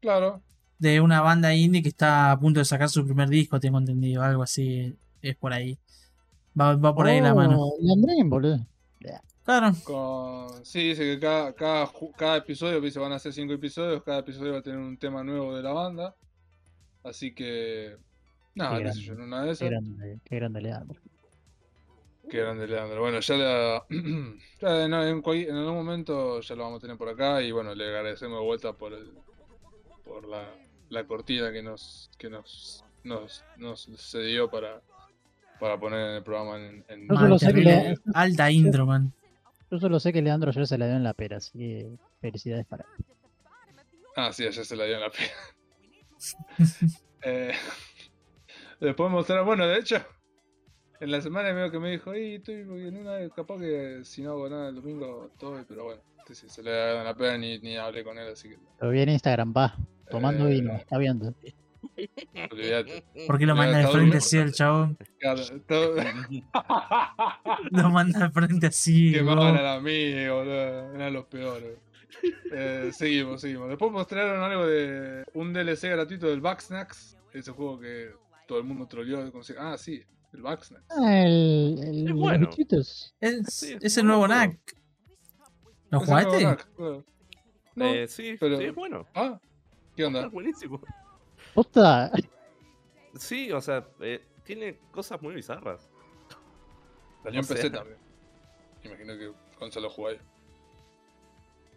Claro, 0.00 0.42
De 0.78 1.00
una 1.00 1.20
banda 1.20 1.54
indie 1.54 1.82
que 1.82 1.88
está 1.88 2.30
a 2.30 2.38
punto 2.38 2.60
de 2.60 2.64
sacar 2.64 2.88
su 2.88 3.04
primer 3.04 3.28
disco, 3.28 3.58
tengo 3.58 3.78
entendido. 3.78 4.22
Algo 4.22 4.42
así. 4.42 4.94
Es 5.22 5.34
por 5.36 5.52
ahí. 5.52 5.78
Va, 6.58 6.76
va 6.76 6.94
por 6.94 7.06
ahí 7.06 7.20
la 7.20 7.34
mano. 7.34 7.56
Oh, 7.58 7.76
y 7.80 7.90
Andrés, 7.90 8.16
boludo. 8.24 8.66
Claro. 9.44 9.72
con... 9.84 10.64
sí, 10.64 10.88
dice 10.88 11.02
que 11.04 11.20
cada, 11.20 11.52
cada, 11.54 11.88
cada 12.16 12.36
episodio, 12.38 12.80
dice 12.80 12.98
van 12.98 13.12
a 13.12 13.18
ser 13.18 13.32
cinco 13.32 13.52
episodios, 13.52 14.02
cada 14.02 14.18
episodio 14.18 14.52
va 14.54 14.58
a 14.58 14.62
tener 14.62 14.78
un 14.78 14.98
tema 14.98 15.22
nuevo 15.22 15.54
de 15.54 15.62
la 15.62 15.72
banda. 15.72 16.14
Así 17.04 17.32
que... 17.34 17.96
Nada, 18.54 18.78
Qué 18.78 18.84
qué 18.84 18.92
sé 18.92 19.00
yo, 19.02 19.12
en 19.12 19.20
una 19.20 19.40
de 19.42 19.46
Qué 19.48 19.52
esas. 19.52 19.68
grande, 19.70 20.20
qué 20.24 20.36
grande 20.36 20.60
Leandro. 20.62 21.00
Qué 22.28 22.38
grande, 22.38 22.66
Leandro. 22.66 23.00
Bueno, 23.00 23.20
ya, 23.20 23.36
la- 23.36 23.84
ya 24.60 25.08
en, 25.08 25.22
cual- 25.22 25.44
en 25.48 25.54
algún 25.54 25.74
momento 25.74 26.40
ya 26.40 26.56
lo 26.56 26.64
vamos 26.64 26.78
a 26.78 26.80
tener 26.80 26.96
por 26.96 27.08
acá 27.08 27.40
y 27.42 27.52
bueno, 27.52 27.74
le 27.74 27.84
agradecemos 27.86 28.40
de 28.40 28.44
vuelta 28.44 28.72
por 28.72 28.94
el, 28.94 29.12
por 30.04 30.26
la, 30.26 30.48
la 30.88 31.06
cortina 31.06 31.52
que 31.52 31.62
nos 31.62 32.10
que 32.18 32.28
nos 32.28 32.82
nos, 33.04 33.44
nos 33.58 33.86
cedió 34.10 34.50
para, 34.50 34.80
para 35.58 35.78
poner 35.78 36.00
en 36.10 36.14
el 36.16 36.22
programa 36.22 36.56
en, 36.58 36.84
en- 36.88 37.08
Yo 37.08 37.16
solo 37.16 37.38
sé 37.38 37.52
que 37.52 37.60
le- 37.60 37.96
Alta 38.14 38.50
intro, 38.50 38.86
man. 38.86 39.12
Yo 39.70 39.78
solo 39.78 39.98
sé 39.98 40.12
que 40.12 40.22
Leandro 40.22 40.50
ayer 40.50 40.66
se 40.66 40.78
la 40.78 40.86
dio 40.86 40.96
en 40.96 41.02
la 41.04 41.14
pera, 41.14 41.38
así 41.38 41.58
que 41.58 41.90
felicidades 42.20 42.66
para 42.66 42.84
él. 42.84 43.04
Ah, 44.16 44.32
sí, 44.32 44.46
ayer 44.46 44.64
se 44.64 44.76
la 44.76 44.84
dio 44.84 44.94
en 44.94 45.00
la 45.00 45.10
pena. 45.10 45.32
eh, 47.22 47.52
después 48.80 49.10
mostrar, 49.10 49.44
bueno, 49.44 49.66
de 49.66 49.78
hecho, 49.78 49.96
en 51.00 51.10
la 51.10 51.20
semana 51.20 51.52
medio 51.52 51.70
que 51.70 51.78
me 51.78 51.90
dijo, 51.90 52.14
y 52.14 52.36
estoy 52.36 52.60
en 52.60 52.96
una, 52.96 53.28
capaz 53.30 53.58
que 53.58 54.00
si 54.04 54.22
no 54.22 54.30
hago 54.32 54.48
nada 54.48 54.68
el 54.68 54.76
domingo, 54.76 55.30
todo, 55.38 55.62
pero 55.68 55.84
bueno, 55.84 56.00
sí, 56.32 56.48
se 56.48 56.62
le 56.62 56.70
ha 56.70 56.86
dado 56.86 56.98
en 57.00 57.04
la 57.04 57.14
pena 57.14 57.38
ni, 57.38 57.58
ni 57.58 57.76
hablé 57.76 58.04
con 58.04 58.18
él, 58.18 58.28
así 58.32 58.48
que 58.50 58.58
Lo 58.80 58.90
vi 58.90 59.00
en 59.00 59.10
Instagram, 59.10 59.52
va, 59.54 59.76
tomando 60.10 60.46
Eh, 60.46 60.50
vino, 60.50 60.74
está 60.74 60.96
viendo. 60.98 61.34
Olvídate. 62.50 63.04
¿Por 63.26 63.38
qué 63.38 63.46
lo 63.46 63.54
manda 63.56 63.78
de 63.78 63.84
está 63.84 63.92
frente 63.98 64.16
así 64.18 64.38
el? 64.38 64.96
Claro, 65.18 65.42
todo... 65.66 65.96
Lo 67.70 67.90
manda 67.90 68.18
de 68.20 68.30
frente 68.30 68.66
así. 68.66 69.12
Qué 69.12 69.22
bro. 69.22 69.36
mal 69.36 69.66
a 69.66 69.78
boludo. 70.30 70.94
Eran 70.94 71.12
los 71.12 71.26
peores. 71.26 71.78
Eh, 72.52 72.90
seguimos, 72.92 73.40
seguimos. 73.40 73.68
Después 73.68 73.92
mostraron 73.92 74.42
algo 74.42 74.66
de 74.66 75.24
un 75.34 75.52
DLC 75.52 75.90
gratuito 75.90 76.26
del 76.28 76.40
Backsnacks. 76.40 77.16
Ese 77.32 77.52
juego 77.52 77.78
que 77.78 78.10
todo 78.48 78.58
el 78.58 78.64
mundo 78.64 78.86
troleó. 78.86 79.30
Ah, 79.58 79.76
sí, 79.76 80.02
el 80.32 80.42
Backsnacks. 80.42 80.84
Ah, 80.90 81.22
el, 81.24 81.78
el, 81.82 82.06
Es 82.08 82.12
bueno. 82.14 82.50
Es, 82.58 83.14
Sí, 83.48 83.72
es 83.74 83.84
es 83.84 83.96
un 83.96 84.00
el 84.02 84.06
nuevo. 84.06 84.28
NAC. 84.28 84.58
¿Lo 85.90 86.00
jugaste? 86.00 86.38
Knack, 86.38 86.68
claro. 86.74 87.04
No, 87.74 87.84
Eh, 87.86 88.08
sí, 88.08 88.36
pero- 88.40 88.56
sí, 88.58 88.64
es 88.64 88.74
bueno. 88.74 89.06
Ah, 89.14 89.38
¿qué 89.94 90.04
onda? 90.06 90.24
Es 90.26 90.32
buenísimo. 90.32 90.80
Posta, 91.56 92.12
Sí, 93.18 93.50
o 93.50 93.60
sea, 93.62 93.88
eh, 94.00 94.22
tiene 94.44 94.78
cosas 94.92 95.20
muy 95.22 95.34
bizarras. 95.34 95.88
Salió 97.22 97.40
en 97.40 97.46
PC 97.46 97.70
también. 97.70 97.96
Imagino 98.84 99.16
que 99.16 99.32
consola 99.58 99.88
lo 99.88 99.90
jugáis. 99.92 100.20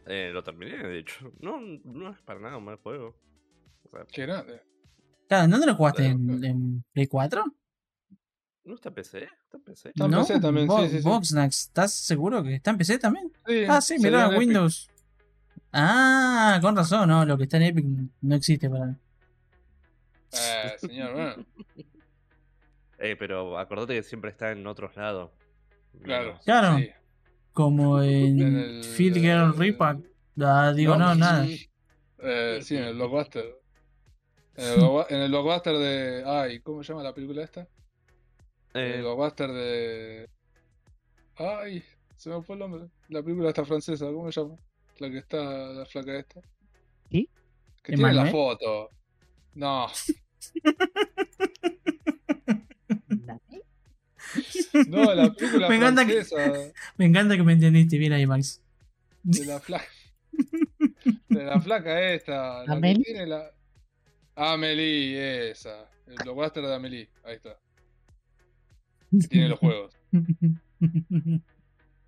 Eh, 0.06 0.32
lo 0.34 0.44
terminé, 0.44 0.78
de 0.78 1.00
hecho. 1.00 1.32
No, 1.40 1.60
no 1.62 2.12
es 2.12 2.22
para 2.24 2.40
nada 2.42 2.58
un 2.58 2.66
mal 2.66 2.76
juego. 2.76 3.16
O 3.86 3.90
sea, 3.90 4.06
Qué 4.12 4.24
grande. 4.26 4.62
Claro, 5.30 5.46
¿en 5.46 5.52
¿dónde 5.52 5.68
lo 5.68 5.76
jugaste? 5.76 6.06
¿En, 6.08 6.44
en 6.44 6.84
Play 6.92 7.08
4? 7.08 7.46
¿no 8.66 8.76
está 8.76 8.90
en 8.90 8.96
PC? 8.96 9.24
¿Está 9.24 9.58
en 9.58 9.64
PC? 9.64 9.90
Está 9.90 10.06
en 10.06 10.12
PC 10.12 10.40
también, 10.42 10.66
sí, 10.68 10.76
Bo- 10.76 10.88
sí, 10.88 10.98
sí. 10.98 11.04
Boxnax, 11.04 11.60
¿estás 11.68 11.94
seguro 11.94 12.44
que 12.44 12.56
está 12.56 12.72
en 12.72 12.78
PC 12.78 13.00
también? 13.00 13.32
Sí, 13.48 13.64
Ah, 13.68 13.80
sí, 13.82 13.98
mirá, 13.98 14.26
Epic. 14.28 14.40
Windows. 14.40 14.90
Ah, 15.72 16.60
con 16.62 16.76
razón, 16.76 17.08
no, 17.10 17.26
lo 17.26 17.38
que 17.38 17.44
está 17.44 17.58
en 17.58 17.64
Epic 17.64 17.86
no 18.22 18.36
existe 18.36 18.70
para 18.70 18.86
mí. 18.88 18.96
Eh, 20.34 20.76
señor, 20.78 21.14
bueno. 21.14 21.46
Eh, 23.02 23.16
pero 23.18 23.58
acordate 23.58 23.94
que 23.94 24.04
siempre 24.04 24.30
está 24.30 24.52
en 24.52 24.68
otros 24.68 24.94
lados. 24.98 25.32
Claro. 26.04 26.38
Claro. 26.44 26.78
sí. 26.80 26.90
Como 27.54 28.02
en, 28.04 28.42
En 28.42 28.58
el- 28.58 28.84
Girl 28.84 29.56
Repack. 29.58 30.00
Ah, 30.42 30.74
digo, 30.76 30.98
no, 30.98 31.16
nada. 31.16 31.48
Eh, 32.18 32.60
sí, 32.62 32.76
en 32.76 32.84
el 32.84 32.96
Blockbuster. 32.96 33.56
En 34.58 34.82
el, 34.82 35.06
en 35.10 35.18
el 35.22 35.30
Blockbuster 35.30 35.78
de. 35.78 36.24
Ay, 36.26 36.60
¿cómo 36.60 36.84
se 36.84 36.92
llama 36.92 37.04
la 37.04 37.14
película 37.14 37.42
esta? 37.42 37.62
En 38.74 38.82
el 38.82 38.94
Eh, 38.96 39.02
Blockbuster 39.02 39.50
de. 39.50 40.30
Ay, 41.38 41.82
se 42.18 42.30
me 42.30 42.42
fue 42.42 42.56
el 42.56 42.60
nombre. 42.60 42.90
La 43.08 43.24
película 43.24 43.48
esta 43.48 43.64
francesa, 43.64 44.08
¿cómo 44.08 44.30
se 44.30 44.42
llama? 44.42 44.56
La 44.98 45.10
que 45.10 45.20
está, 45.20 45.42
la 45.42 45.86
flaca 45.86 46.20
esta. 46.20 46.42
¿Sí? 47.10 47.30
Que 47.82 47.94
tiene 47.94 48.04
la 48.14 48.24
¿Emmanuel? 48.24 48.32
foto. 48.34 48.90
No, 49.60 49.88
no, 54.88 55.13
la 55.13 55.34
película 55.34 55.68
Me 55.70 55.75
encanta 55.75 56.06
que- 56.06 56.24
Me 56.98 57.06
encanta 57.06 57.36
que 57.36 57.44
me 57.44 57.54
entendiste 57.54 57.98
bien 57.98 58.13
ahí, 58.13 58.25
Max. 58.25 58.62
de 59.24 59.46
la 59.46 59.60
flaca. 59.60 59.86
De 61.28 61.44
la 61.44 61.60
flaca 61.60 62.13
esta. 62.13 62.63
La 62.66 62.80
tiene 62.82 63.25
la. 63.28 63.51
Amelie, 64.36 65.51
esa. 65.51 65.89
El 66.08 66.16
blockbuster 66.24 66.63
de 66.66 66.74
Amelie, 66.75 67.10
ahí 67.25 67.36
está. 67.36 67.60
Que 69.12 69.28
tiene 69.28 69.50
los 69.50 69.60
juegos. 69.60 69.94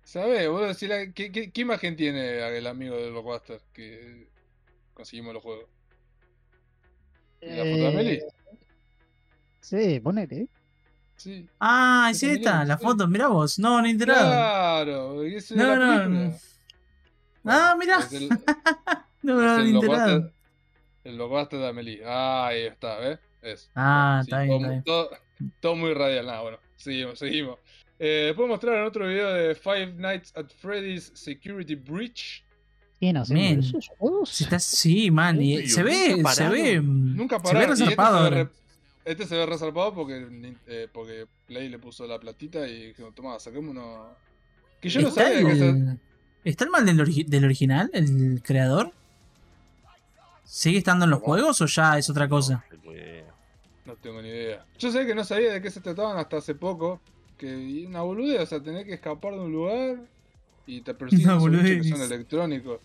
¿Sabes, 0.04 0.48
boludo? 0.48 0.72
Si 0.74 0.86
la- 0.86 1.12
¿qué, 1.12 1.30
qué, 1.30 1.52
qué 1.52 1.60
imagen 1.60 1.96
tiene 1.96 2.56
el 2.56 2.66
amigo 2.66 2.96
del 2.96 3.10
blockbuster 3.12 3.60
que 3.72 4.28
conseguimos 4.94 5.34
los 5.34 5.42
juegos? 5.42 5.68
¿Y 7.42 7.46
la 7.50 7.56
foto 7.64 7.76
de 7.76 7.88
Amelie? 7.88 8.14
Eh, 8.14 8.26
Sí, 9.60 10.00
ponele. 10.00 10.48
Sí. 11.16 11.46
ah, 11.60 12.08
es 12.10 12.22
esta, 12.22 12.64
la 12.64 12.76
foto, 12.78 13.06
mirá 13.06 13.28
vos. 13.28 13.58
No, 13.58 13.80
no 13.80 13.86
enterado. 13.86 14.28
Claro, 14.28 15.22
eso 15.22 15.54
No, 15.54 15.76
la 15.76 15.76
no, 15.76 16.02
película. 16.02 16.28
no. 17.44 17.52
Ah, 17.52 17.76
mirá. 17.78 17.98
El, 18.10 18.28
No, 19.22 19.34
no, 19.40 19.56
el 19.60 19.72
no 19.72 19.80
enterado. 19.80 20.06
blockbuster, 20.20 20.32
el 21.04 21.14
blockbuster 21.16 21.58
de 21.60 21.68
Amelie. 21.68 22.02
Ah, 22.04 22.46
ahí 22.48 22.62
está, 22.62 22.98
¿ves? 22.98 23.18
Eso. 23.40 23.68
Ah, 23.76 24.20
Sí, 24.24 24.30
está 24.30 24.42
bien, 24.42 24.48
todo, 24.50 24.58
está 24.60 24.70
bien. 24.70 24.82
Todo, 24.84 25.10
todo 25.60 25.76
muy 25.76 25.94
radial. 25.94 26.26
Nada, 26.26 26.40
bueno, 26.42 26.58
seguimos, 26.76 27.18
seguimos. 27.20 27.58
Eh, 28.00 28.24
después 28.26 28.48
mostraron 28.48 28.84
otro 28.84 29.06
video 29.06 29.32
de 29.32 29.54
Five 29.54 29.94
Nights 29.94 30.32
at 30.36 30.46
Freddy's 30.60 31.12
Security 31.14 31.76
Breach. 31.76 32.44
¿Quién 33.02 33.16
haciendo 33.16 33.42
Men. 33.42 33.58
esos 33.58 33.88
juegos? 33.98 34.28
Si 34.30 34.44
estás- 34.44 34.62
sí, 34.62 35.10
man. 35.10 35.42
y 35.42 35.56
Uy, 35.58 35.68
se 35.68 35.80
nunca 35.82 35.92
ve, 35.92 36.14
se 36.16 36.22
pararon. 36.22 36.52
ve. 36.52 36.80
Nunca 36.80 37.36
Se 37.36 37.42
ve 37.42 37.52
pararon. 37.52 37.68
y 37.68 37.82
este, 37.82 37.84
se 37.96 38.30
re- 38.30 38.48
este 39.04 39.26
se 39.26 39.36
ve 39.38 39.46
resarpado 39.46 39.92
porque, 39.92 40.54
eh, 40.68 40.86
porque 40.92 41.26
Play 41.48 41.68
le 41.68 41.80
puso 41.80 42.06
la 42.06 42.20
platita 42.20 42.68
y 42.68 42.86
dijeron, 42.90 43.12
toma, 43.12 43.40
saquemos 43.40 43.70
uno. 43.72 44.06
Que 44.80 44.88
yo 44.88 45.00
no 45.00 45.08
¿Está, 45.08 45.24
sabía 45.24 45.48
que 45.48 45.56
se... 45.56 45.68
el, 45.68 46.00
¿Está 46.44 46.62
el 46.64 46.70
mal 46.70 46.86
del, 46.86 47.00
origi- 47.00 47.26
del 47.26 47.44
original, 47.44 47.90
el 47.92 48.40
creador? 48.40 48.92
¿Sigue 50.44 50.78
estando 50.78 51.04
en 51.04 51.10
los 51.10 51.18
¿Cómo? 51.20 51.32
juegos 51.32 51.60
o 51.60 51.66
ya 51.66 51.98
es 51.98 52.08
otra 52.08 52.28
cosa? 52.28 52.64
No 52.70 52.78
tengo 52.78 52.92
idea. 52.94 53.34
No 53.84 53.96
tengo 53.96 54.22
ni 54.22 54.28
idea. 54.28 54.64
Yo 54.78 54.92
sé 54.92 55.06
que 55.06 55.14
no 55.16 55.24
sabía 55.24 55.52
de 55.52 55.60
qué 55.60 55.72
se 55.72 55.80
trataban 55.80 56.18
hasta 56.18 56.36
hace 56.36 56.54
poco. 56.54 57.00
Que 57.36 57.84
una 57.88 58.02
boludez, 58.02 58.40
o 58.42 58.46
sea, 58.46 58.62
tenés 58.62 58.84
que 58.84 58.94
escapar 58.94 59.32
de 59.34 59.40
un 59.40 59.50
lugar 59.52 59.96
y 60.66 60.80
te 60.82 60.94
persiguen 60.94 61.38
bichos 61.50 61.82
que 61.82 61.88
son 61.88 62.02
electrónicos. 62.02 62.80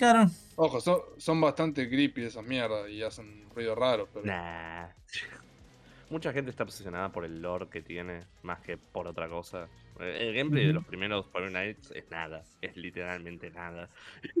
Claro. 0.00 0.30
Ojo, 0.56 0.80
son, 0.80 0.98
son 1.18 1.42
bastante 1.42 1.86
creepy 1.86 2.22
esas 2.24 2.42
mierdas 2.42 2.88
y 2.88 3.02
hacen 3.02 3.44
ruido 3.54 3.74
raro, 3.74 4.08
pero. 4.14 4.24
Nah. 4.24 4.86
Mucha 6.08 6.32
gente 6.32 6.50
está 6.50 6.62
obsesionada 6.62 7.12
por 7.12 7.26
el 7.26 7.42
lore 7.42 7.68
que 7.68 7.82
tiene, 7.82 8.22
más 8.42 8.60
que 8.60 8.78
por 8.78 9.06
otra 9.06 9.28
cosa. 9.28 9.68
Eh, 10.00 10.16
El 10.20 10.34
gameplay 10.34 10.68
de 10.68 10.72
los 10.72 10.86
primeros 10.86 11.26
Five 11.30 11.50
Nights 11.50 11.92
es 11.94 12.10
nada, 12.10 12.42
es 12.62 12.74
literalmente 12.78 13.50
nada. 13.50 13.90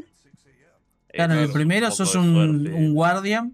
Claro, 1.12 1.34
en 1.34 1.40
el 1.40 1.50
primero 1.50 1.90
sos 1.90 2.14
un, 2.14 2.68
un 2.68 2.94
guardia. 2.94 3.50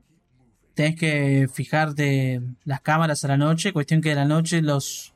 Tenés 0.74 0.94
que 0.94 1.48
fijarte 1.50 2.42
las 2.66 2.82
cámaras 2.82 3.24
a 3.24 3.28
la 3.28 3.38
noche. 3.38 3.72
Cuestión 3.72 4.02
que 4.02 4.10
de 4.10 4.14
la 4.14 4.26
noche 4.26 4.60
los 4.60 5.14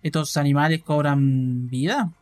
estos 0.00 0.36
animales 0.36 0.80
cobran 0.84 1.66
vida. 1.66 2.12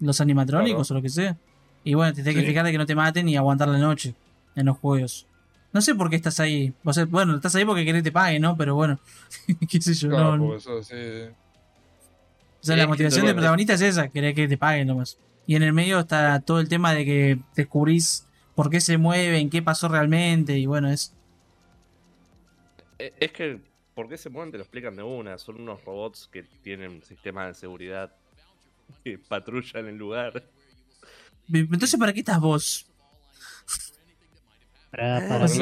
Los 0.00 0.22
animatrónicos 0.22 0.90
o 0.90 0.94
lo 0.94 1.02
que 1.02 1.10
sea. 1.10 1.36
Y 1.84 1.94
bueno, 1.94 2.12
te 2.12 2.22
tenés 2.22 2.34
que 2.36 2.40
Sí. 2.40 2.46
fijar 2.48 2.64
de 2.64 2.72
que 2.72 2.78
no 2.78 2.86
te 2.86 2.94
maten 2.94 3.28
y 3.28 3.36
aguantar 3.36 3.68
la 3.68 3.78
noche 3.78 4.14
en 4.56 4.66
los 4.66 4.78
juegos. 4.78 5.26
No 5.72 5.80
sé 5.82 5.94
por 5.94 6.08
qué 6.08 6.16
estás 6.16 6.40
ahí. 6.40 6.72
O 6.84 6.92
sea, 6.92 7.04
bueno, 7.04 7.36
estás 7.36 7.54
ahí 7.56 7.64
porque 7.64 7.84
querés 7.84 8.00
que 8.02 8.10
te 8.10 8.12
paguen, 8.12 8.42
¿no? 8.42 8.56
Pero 8.56 8.74
bueno, 8.74 8.98
qué 9.70 9.80
sé 9.80 9.92
yo. 9.94 10.08
Claro, 10.08 10.36
no, 10.38 10.56
eso 10.56 10.82
sí. 10.82 10.94
O 10.94 12.66
sea, 12.66 12.74
Sí, 12.74 12.78
la 12.78 12.84
que 12.84 12.86
motivación 12.86 13.26
del 13.26 13.34
protagonista 13.34 13.74
es 13.74 13.82
esa, 13.82 14.08
querer 14.08 14.34
que 14.34 14.48
te 14.48 14.56
paguen 14.56 14.86
nomás. 14.88 15.18
Y 15.46 15.56
en 15.56 15.62
el 15.62 15.72
medio 15.74 15.98
está 16.00 16.40
todo 16.40 16.60
el 16.60 16.68
tema 16.68 16.94
de 16.94 17.04
que 17.04 17.38
descubrís 17.54 18.26
por 18.54 18.70
qué 18.70 18.80
se 18.80 18.96
mueven, 18.96 19.50
qué 19.50 19.60
pasó 19.60 19.88
realmente, 19.88 20.56
y 20.58 20.64
bueno, 20.64 20.88
es... 20.90 21.12
Eh, 22.98 23.12
Es 23.20 23.32
que, 23.32 23.60
¿por 23.94 24.08
qué 24.08 24.16
se 24.16 24.30
mueven? 24.30 24.52
Te 24.52 24.58
lo 24.58 24.62
explican 24.64 24.96
de 24.96 25.02
una. 25.02 25.36
Son 25.38 25.60
unos 25.60 25.84
robots 25.84 26.28
que 26.32 26.44
tienen 26.62 27.02
sistemas 27.02 27.48
de 27.48 27.54
seguridad 27.54 28.12
que 29.02 29.18
patrullan 29.18 29.86
el 29.86 29.96
lugar. 29.98 30.44
Entonces, 31.52 31.98
¿para 31.98 32.12
qué 32.12 32.20
estás 32.20 32.40
vos? 32.40 32.86
Para, 34.90 35.16
Ah, 35.18 35.28
para, 35.28 35.48
sí. 35.48 35.60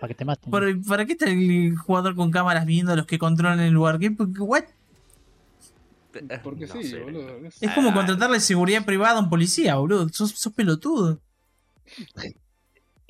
para 0.00 0.08
que 0.08 0.14
te 0.14 0.24
maten. 0.24 0.50
¿Para, 0.50 0.66
para 0.86 1.04
qué 1.06 1.12
está 1.12 1.26
el 1.30 1.76
jugador 1.76 2.14
con 2.16 2.30
cámaras 2.30 2.66
viendo 2.66 2.92
a 2.92 2.96
los 2.96 3.06
que 3.06 3.18
controlan 3.18 3.60
el 3.60 3.72
lugar? 3.72 3.98
¿Qué, 3.98 4.08
what? 4.10 4.64
Porque 6.42 6.66
no 6.66 6.72
sí, 6.74 6.84
sé. 6.84 6.98
boludo. 7.00 7.36
es- 7.46 7.62
Es 7.62 7.70
como 7.72 7.90
Ah. 7.90 7.94
contratarle 7.94 8.40
seguridad 8.40 8.84
privada 8.84 9.18
a 9.18 9.22
un 9.22 9.30
policía, 9.30 9.76
boludo. 9.76 10.08
Sos, 10.08 10.32
sos 10.32 10.52
pelotudo. 10.52 11.20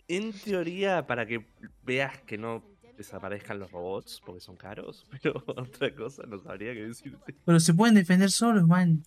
En 0.06 0.32
teoría, 0.32 1.06
para 1.06 1.26
que 1.26 1.46
veas 1.84 2.20
que 2.22 2.36
no 2.38 2.62
desaparezcan 2.96 3.58
los 3.58 3.70
robots, 3.70 4.20
porque 4.24 4.40
son 4.40 4.56
caros, 4.56 5.06
pero 5.22 5.42
otra 5.46 5.94
cosa 5.94 6.24
no 6.26 6.38
sabría 6.40 6.74
qué 6.74 6.80
decirte. 6.88 7.34
Pero 7.44 7.60
se 7.60 7.72
pueden 7.72 7.94
defender 7.94 8.30
solos, 8.30 8.66
man. 8.66 9.02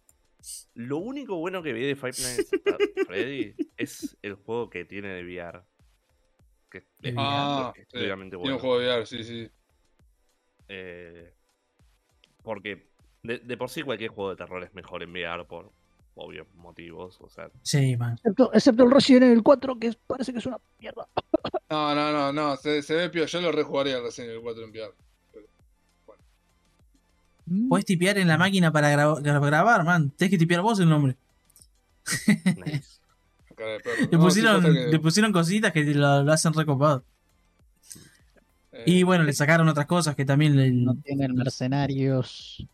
Lo 0.73 0.97
único 0.97 1.35
bueno 1.37 1.61
que 1.63 1.73
vi 1.73 1.85
de 1.85 1.95
Five 1.95 2.13
Nights 2.19 2.51
at 2.65 3.05
Freddy 3.07 3.55
es 3.77 4.17
el 4.21 4.35
juego 4.35 4.69
que 4.69 4.85
tiene 4.85 5.09
de 5.09 5.23
VR. 5.23 5.61
Que 6.69 6.79
es 7.01 7.13
Ah, 7.17 7.71
sí. 7.75 7.81
exclusivamente 7.81 8.37
Tiene 8.37 8.41
bueno. 8.41 8.55
un 8.55 8.61
juego 8.61 8.79
de 8.79 8.87
VR, 8.87 9.05
sí, 9.05 9.23
sí. 9.23 9.49
Eh, 10.67 11.33
porque 12.43 12.89
de, 13.23 13.39
de 13.39 13.57
por 13.57 13.69
sí 13.69 13.81
cualquier 13.83 14.09
juego 14.11 14.31
de 14.31 14.35
terror 14.37 14.63
es 14.63 14.73
mejor 14.73 15.03
en 15.03 15.11
VR 15.11 15.45
por 15.45 15.71
obvios 16.15 16.47
motivos. 16.55 17.19
O 17.21 17.29
sea, 17.29 17.49
Sí, 17.61 17.95
man. 17.97 18.13
Excepto, 18.13 18.51
excepto 18.53 18.83
el 18.83 18.91
Resident 18.91 19.23
Evil 19.25 19.43
4, 19.43 19.79
que 19.79 19.87
es- 19.87 19.95
parece 19.95 20.31
que 20.31 20.39
es 20.39 20.45
una 20.45 20.59
mierda. 20.79 21.07
No, 21.69 21.93
no, 21.95 22.11
no, 22.11 22.33
no. 22.33 22.55
Se, 22.57 22.81
se 22.81 22.95
ve 22.95 23.09
pio. 23.09 23.25
Yo 23.25 23.41
lo 23.41 23.51
rejugaría 23.51 23.97
el 23.97 24.03
4 24.41 24.63
en 24.63 24.69
VR. 24.71 24.93
Podés 27.69 27.85
tipear 27.85 28.17
en 28.17 28.27
la 28.27 28.37
máquina 28.37 28.71
para 28.71 28.91
gra- 28.93 29.21
gra- 29.21 29.45
grabar, 29.45 29.83
man. 29.83 30.09
Tenés 30.11 30.31
que 30.31 30.37
tipear 30.37 30.61
vos 30.61 30.79
el 30.79 30.89
nombre. 30.89 31.15
nice. 32.65 32.99
Le, 33.57 33.77
No, 33.77 34.07
sí, 34.11 34.17
pusieron, 34.17 34.61
que, 34.63 34.69
le 34.69 34.99
pusieron 34.99 35.31
cositas 35.31 35.71
que 35.71 35.83
lo, 35.83 36.23
lo 36.23 36.33
hacen 36.33 36.53
recopado. 36.53 37.03
eh, 38.71 38.83
Y 38.87 39.03
bueno, 39.03 39.23
le 39.23 39.33
sacaron 39.33 39.67
otras 39.69 39.85
cosas 39.85 40.15
que 40.15 40.25
también 40.25 40.55
le... 40.55 40.71
No 40.71 40.95
tienen 40.95 41.35
mercenarios. 41.35 42.65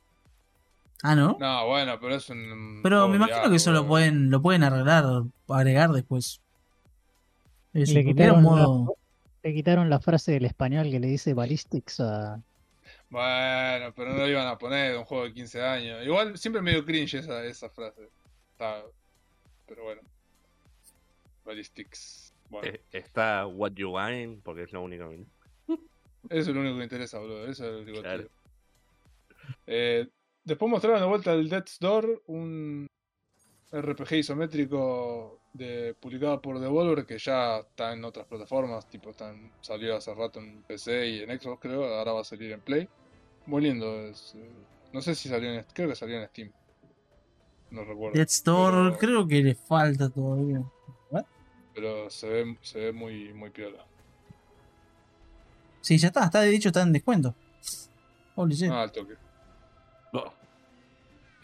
Ah, 1.04 1.14
¿no? 1.16 1.38
No, 1.40 1.68
bueno, 1.68 1.98
pero 2.00 2.16
es 2.16 2.30
un. 2.30 2.80
Pero 2.84 3.08
me 3.08 3.18
imagino 3.18 3.50
que 3.50 3.58
eso 3.58 3.72
lo 3.72 3.86
pueden, 3.88 4.30
lo 4.32 4.42
pueden 4.42 4.64
arreglar 4.64 5.24
agregar 5.50 5.92
después. 5.92 6.40
Eso, 7.74 7.94
Le 7.94 8.04
quitaron, 8.06 8.36
la, 8.38 8.42
modo... 8.42 8.96
le 9.44 9.54
quitaron 9.54 9.90
la 9.92 10.00
frase 10.00 10.32
del 10.32 10.46
español 10.46 10.90
que 10.90 11.00
le 11.00 11.08
dice 11.08 11.34
ballistics 11.36 12.00
a. 12.00 12.42
Bueno, 13.10 13.94
pero 13.96 14.12
no 14.14 14.18
lo 14.18 14.28
iban 14.30 14.48
a 14.48 14.58
poner 14.58 14.98
un 14.98 15.06
juego 15.06 15.26
de 15.26 15.34
15 15.34 15.62
años. 15.64 16.06
Igual 16.06 16.38
siempre 16.38 16.62
medio 16.62 16.84
cringe 16.86 17.16
esa, 17.16 17.44
esa 17.46 17.70
frase. 17.70 18.10
Está- 18.52 18.84
Pero 19.66 19.84
bueno. 19.84 20.02
Ballistics. 21.46 22.34
Bueno, 22.50 22.68
Eh, 22.68 22.82
Está 22.92 23.46
What 23.48 23.74
You 23.74 23.96
Wine, 23.98 24.40
porque 24.44 24.64
es 24.64 24.74
lo 24.74 24.82
único 24.82 25.10
que... 25.10 25.26
eso 26.30 26.50
es 26.50 26.56
lo 26.56 26.62
único 26.62 26.78
que 26.78 26.84
interesa, 26.84 27.20
boludo. 27.20 27.48
Eso 27.48 27.66
es 27.66 27.72
lo 27.72 27.78
divertido. 27.80 28.02
Claro. 28.04 28.30
Eh, 29.66 30.08
después 30.44 30.70
mostraron 30.70 31.00
de 31.02 31.08
vuelta 31.08 31.34
el 31.34 31.50
Death's 31.50 31.78
Door, 31.80 32.24
un 32.28 32.90
RPG 33.72 34.14
isométrico 34.18 35.40
de, 35.54 35.96
publicado 36.00 36.42
por 36.42 36.60
Devolver 36.60 37.06
que 37.06 37.18
ya 37.18 37.58
está 37.58 37.94
en 37.94 38.06
otras 38.06 38.26
plataformas, 38.26 38.88
tipo 38.90 39.10
están, 39.10 39.52
salió 39.62 39.96
hace 39.98 40.14
rato 40.14 40.40
en 40.40 40.64
PC 40.64 41.08
y 41.08 41.20
en 41.24 41.40
Xbox 41.40 41.62
creo, 41.62 41.84
ahora 41.86 42.14
va 42.14 42.22
a 42.22 42.24
salir 42.24 42.52
en 42.52 42.62
Play. 42.62 42.88
Muy 43.46 43.62
lindo, 43.64 44.08
es, 44.08 44.36
eh, 44.36 44.50
no 44.94 45.02
sé 45.02 45.16
si 45.16 45.28
salió 45.30 45.52
en, 45.52 45.66
creo 45.74 45.90
que 45.90 45.96
salió 45.96 46.18
en 46.22 46.28
Steam. 46.30 46.52
No 47.72 47.84
recuerdo. 47.84 48.16
Death 48.16 48.30
Store, 48.30 48.90
pero- 48.92 48.98
creo 48.98 49.28
que 49.28 49.44
le 49.44 49.56
falta 49.56 50.10
todavía. 50.10 50.64
Pero 51.74 52.10
se 52.10 52.28
ve, 52.28 52.58
se 52.62 52.80
ve 52.80 52.92
muy, 52.92 53.34
muy 53.34 53.52
piola. 53.52 53.86
Sí, 55.82 55.98
ya 56.00 56.08
está, 56.08 56.26
está 56.26 56.42
de 56.42 56.56
hecho 56.56 56.70
está 56.70 56.82
en 56.82 56.92
descuento. 56.92 57.36
Holy 58.36 58.56
shit. 58.56 58.72
Ah, 58.72 58.82
al 58.82 58.92
toque. 58.92 59.14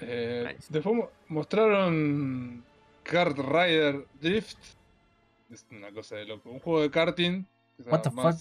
Eh, 0.08 0.54
Nice. 0.56 0.68
Después 0.70 0.96
mo- 0.96 1.10
mostraron 1.28 2.64
Kart 3.04 3.38
Rider 3.38 4.06
Drift. 4.22 4.58
Es 5.52 5.66
una 5.72 5.92
cosa 5.92 6.16
de 6.16 6.26
loco. 6.26 6.50
Un 6.50 6.60
juego 6.60 6.82
de 6.82 6.90
karting. 6.90 7.44
que 7.78 7.90
What 7.90 8.02
the 8.02 8.12
fuck? 8.12 8.36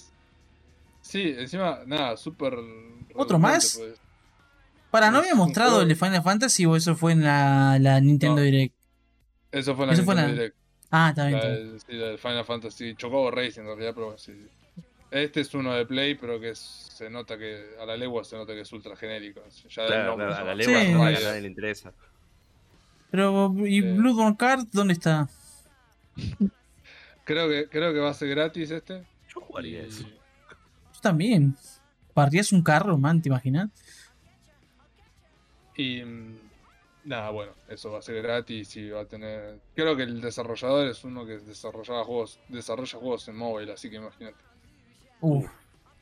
Sí, 1.00 1.34
encima, 1.36 1.80
nada, 1.86 2.16
súper. 2.16 2.54
¿Otro 3.14 3.38
más? 3.38 3.76
pues. 3.78 4.00
Para, 4.90 5.10
¿no 5.10 5.18
había 5.18 5.34
mostrado 5.34 5.82
el 5.82 5.88
de 5.88 5.94
Final 5.96 6.22
Fantasy 6.22 6.66
o 6.66 6.76
eso 6.76 6.94
fue 6.94 7.12
en 7.12 7.24
la, 7.24 7.78
la 7.80 8.00
Nintendo 8.00 8.36
No. 8.36 8.42
Direct? 8.42 8.74
Eso 9.50 9.74
fue 9.74 9.84
en 9.84 9.88
la 9.88 9.94
Eso 9.94 10.04
fue 10.04 10.14
Nintendo 10.14 10.30
en 10.32 10.36
la- 10.36 10.42
Direct. 10.42 10.56
Ah, 10.90 11.08
está 11.08 11.26
bien. 11.26 11.38
La, 11.72 11.78
sí, 11.80 11.92
la 11.92 12.06
del 12.08 12.18
Final 12.18 12.44
Fantasy. 12.44 12.94
Chocobo 12.94 13.30
Racing 13.30 13.62
en 13.62 13.66
realidad, 13.68 13.92
pero 13.94 14.18
sí. 14.18 14.32
Este 15.12 15.42
es 15.42 15.52
uno 15.52 15.74
de 15.74 15.84
Play, 15.84 16.14
pero 16.14 16.40
que 16.40 16.54
se 16.54 17.10
nota 17.10 17.36
que. 17.36 17.76
A 17.78 17.84
la 17.84 17.96
legua 17.98 18.24
se 18.24 18.34
nota 18.34 18.54
que 18.54 18.62
es 18.62 18.72
ultra 18.72 18.96
genérico. 18.96 19.42
Ya 19.68 19.86
Claro, 19.86 20.16
nombre 20.16 20.34
a 20.34 20.42
la 20.42 20.54
legua 20.54 20.80
Sí. 20.80 20.92
no, 20.92 21.04
a 21.04 21.10
nadie 21.10 21.40
le 21.42 21.48
interesa. 21.48 21.92
Pero, 23.10 23.54
¿y 23.58 23.80
Eh. 23.80 23.92
Bloodborne 23.92 24.38
Kart 24.38 24.68
dónde 24.72 24.94
está? 24.94 25.28
Creo 27.24 27.48
que, 27.48 27.68
creo 27.68 27.92
que 27.92 28.00
va 28.00 28.10
a 28.10 28.14
ser 28.14 28.30
gratis 28.30 28.70
este. 28.70 29.04
Yo 29.32 29.40
jugaría 29.42 29.82
eso. 29.82 30.04
Yo 30.08 31.00
también. 31.00 31.56
Partías 32.14 32.50
un 32.52 32.62
carro, 32.62 32.98
man, 32.98 33.22
¿te 33.22 33.28
imaginas? 33.28 33.70
Y 35.76 36.02
mm, 36.02 36.36
nada, 37.04 37.30
bueno, 37.30 37.52
eso 37.68 37.92
va 37.92 38.00
a 38.00 38.02
ser 38.02 38.20
gratis 38.22 38.76
y 38.76 38.90
va 38.90 39.02
a 39.02 39.04
tener. 39.06 39.60
Creo 39.74 39.94
que 39.96 40.02
el 40.02 40.20
desarrollador 40.20 40.88
es 40.88 41.04
uno 41.04 41.24
que 41.24 41.38
desarrollaba 41.38 42.02
juegos, 42.04 42.40
desarrolla 42.48 42.98
juegos 42.98 43.28
en 43.28 43.36
móvil, 43.36 43.70
así 43.70 43.88
que 43.88 43.96
imagínate. 43.96 44.51
Uf. 45.22 45.46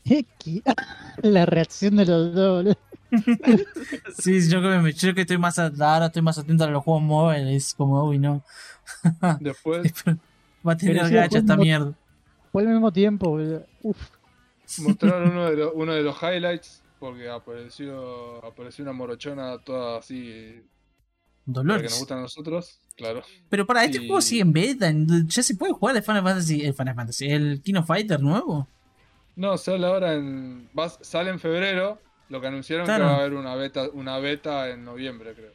La 1.22 1.46
reacción 1.46 1.96
de 1.96 2.06
los 2.06 2.34
dos. 2.34 2.64
boludo. 2.64 2.76
Sí, 4.18 4.40
yo 4.48 4.60
que, 4.62 4.68
me- 4.78 4.92
yo 4.92 5.14
que 5.14 5.22
estoy 5.22 5.38
más 5.38 5.58
ahora 5.58 6.06
estoy 6.06 6.22
más 6.22 6.38
atento 6.38 6.64
a 6.64 6.68
los 6.70 6.82
juegos 6.84 7.02
móviles, 7.02 7.74
como 7.74 8.04
uy 8.04 8.18
no. 8.18 8.42
Después, 9.40 9.92
Va 10.66 10.72
a 10.72 10.76
tener 10.76 11.10
gacha 11.10 11.38
esta 11.38 11.56
mierda. 11.56 11.92
Fue 12.52 12.62
al 12.62 12.68
mismo 12.68 12.92
tiempo. 12.92 13.30
boludo. 13.30 13.64
Uf. 13.82 13.96
mostraron 14.78 15.30
uno 15.30 15.50
de, 15.50 15.56
los, 15.56 15.72
uno 15.74 15.92
de 15.92 16.02
los 16.02 16.16
highlights 16.22 16.82
porque 16.98 17.28
apareció 17.30 18.44
apareció 18.44 18.84
una 18.84 18.92
morochona 18.92 19.58
toda 19.58 19.98
así 19.98 20.24
la 20.26 20.52
que 20.52 20.62
nos 21.46 21.54
Dolores. 21.54 21.98
gustan 21.98 22.18
a 22.18 22.22
nosotros, 22.22 22.78
claro. 22.96 23.22
Pero 23.48 23.66
para 23.66 23.84
este 23.84 23.98
Y- 24.02 24.06
juego 24.06 24.20
sigue 24.20 24.42
en 24.42 24.52
beta. 24.52 24.92
Ya 25.26 25.42
se 25.42 25.54
puede 25.56 25.72
jugar 25.72 25.96
el 25.96 26.02
Final 26.02 26.22
Fantasy. 26.22 26.60
El 26.62 26.74
Final 26.74 26.94
Fantasy. 26.94 27.26
El 27.26 27.60
King 27.62 27.74
of 27.76 27.86
Fighter 27.86 28.20
nuevo. 28.20 28.68
No, 29.36 29.56
sale 29.58 29.86
ahora 29.86 30.14
en. 30.14 30.68
va- 30.78 30.88
sale 30.88 31.30
en 31.30 31.38
febrero. 31.40 31.98
Lo 32.28 32.40
que 32.40 32.46
anunciaron 32.46 32.86
Claro. 32.86 33.04
que 33.06 33.10
va 33.10 33.16
a 33.16 33.20
haber 33.20 33.34
una 33.34 33.54
beta, 33.56 33.88
una 33.92 34.18
beta 34.18 34.68
en 34.68 34.84
noviembre, 34.84 35.34
creo. 35.34 35.50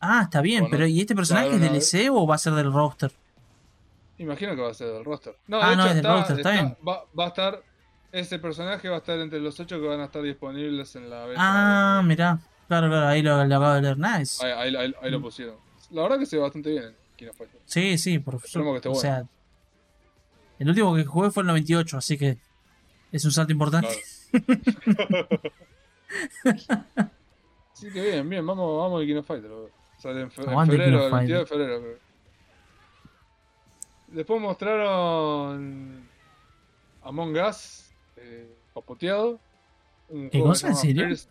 Ah, 0.00 0.22
está 0.24 0.40
bien. 0.40 0.62
Bueno, 0.62 0.72
pero 0.76 0.86
¿y 0.88 1.00
este 1.00 1.14
personaje 1.14 1.50
es 1.54 1.60
DLC 1.60 2.10
o 2.10 2.26
va 2.26 2.34
a 2.34 2.38
ser 2.38 2.54
del 2.54 2.72
roster? 2.72 3.12
Imagino 4.18 4.56
que 4.56 4.62
va 4.62 4.70
a 4.70 4.74
ser 4.74 4.88
del 4.92 5.04
roster. 5.04 5.36
No, 5.46 5.60
Ah, 5.62 5.70
de 5.70 5.76
no, 5.76 5.82
hecho 5.82 5.88
es 5.90 5.94
del 5.96 6.04
está- 6.04 6.16
roster, 6.16 6.36
está 6.38 6.50
está- 6.52 6.62
bien. 6.64 6.76
Va, 6.86 7.04
va 7.18 7.24
a 7.24 7.28
estar. 7.28 7.62
Ese 8.12 8.38
personaje 8.38 8.88
va 8.88 8.96
a 8.96 8.98
estar 8.98 9.18
entre 9.18 9.38
los 9.40 9.58
ocho 9.60 9.78
que 9.80 9.86
van 9.86 10.00
a 10.00 10.04
estar 10.06 10.22
disponibles 10.22 10.96
en 10.96 11.10
la 11.10 11.26
beta. 11.26 11.40
Ah, 11.42 12.02
mirá. 12.04 12.38
Claro, 12.66 12.88
claro, 12.88 13.06
ahí 13.06 13.22
lo, 13.22 13.44
lo 13.44 13.56
acabo 13.56 13.74
de 13.74 13.82
leer. 13.82 13.98
Nice. 13.98 14.44
Ahí, 14.44 14.52
ahí- 14.52 14.76
ahí- 14.76 14.94
ahí 15.02 15.10
lo 15.10 15.20
pusieron. 15.20 15.56
La 15.90 16.02
verdad 16.02 16.18
que 16.18 16.26
se 16.26 16.36
ve 16.36 16.42
bastante 16.42 16.70
bien. 16.70 16.96
Sí, 17.66 17.96
sí, 17.98 18.18
por 18.18 18.40
que 18.40 18.46
esté 18.46 18.58
O 18.58 18.64
bueno. 18.64 18.94
sea, 18.96 19.24
el 20.58 20.68
último 20.68 20.94
que 20.94 21.04
jugué 21.04 21.30
fue 21.30 21.42
el 21.42 21.46
98, 21.46 21.96
así 21.98 22.18
que 22.18 22.38
es 23.12 23.24
un 23.24 23.32
salto 23.32 23.52
importante. 23.52 23.88
Claro. 24.30 25.28
Así 27.72 27.90
que 27.92 28.02
bien, 28.02 28.28
bien, 28.28 28.46
vamos, 28.46 28.78
vamos 28.78 29.00
al 29.00 29.06
King 29.06 29.16
of 29.16 29.26
Fighters. 29.26 29.52
boludo. 29.52 29.70
Sale 29.98 30.20
en, 30.22 30.30
fe- 30.30 30.42
en 30.42 30.66
febrero, 30.66 30.98
el 30.98 31.04
of 31.06 31.12
22 31.12 31.40
de 31.40 31.46
febrero. 31.46 31.80
creo. 31.80 31.98
Después 34.08 34.40
mostraron 34.40 36.08
Among 37.02 37.36
Us, 37.38 37.90
eh, 38.16 38.48
papoteado. 38.72 39.38
Un 40.08 40.30
¿Qué 40.30 40.40
cosa? 40.40 40.68
¿En 40.68 40.76
serio? 40.76 41.06
First- 41.08 41.30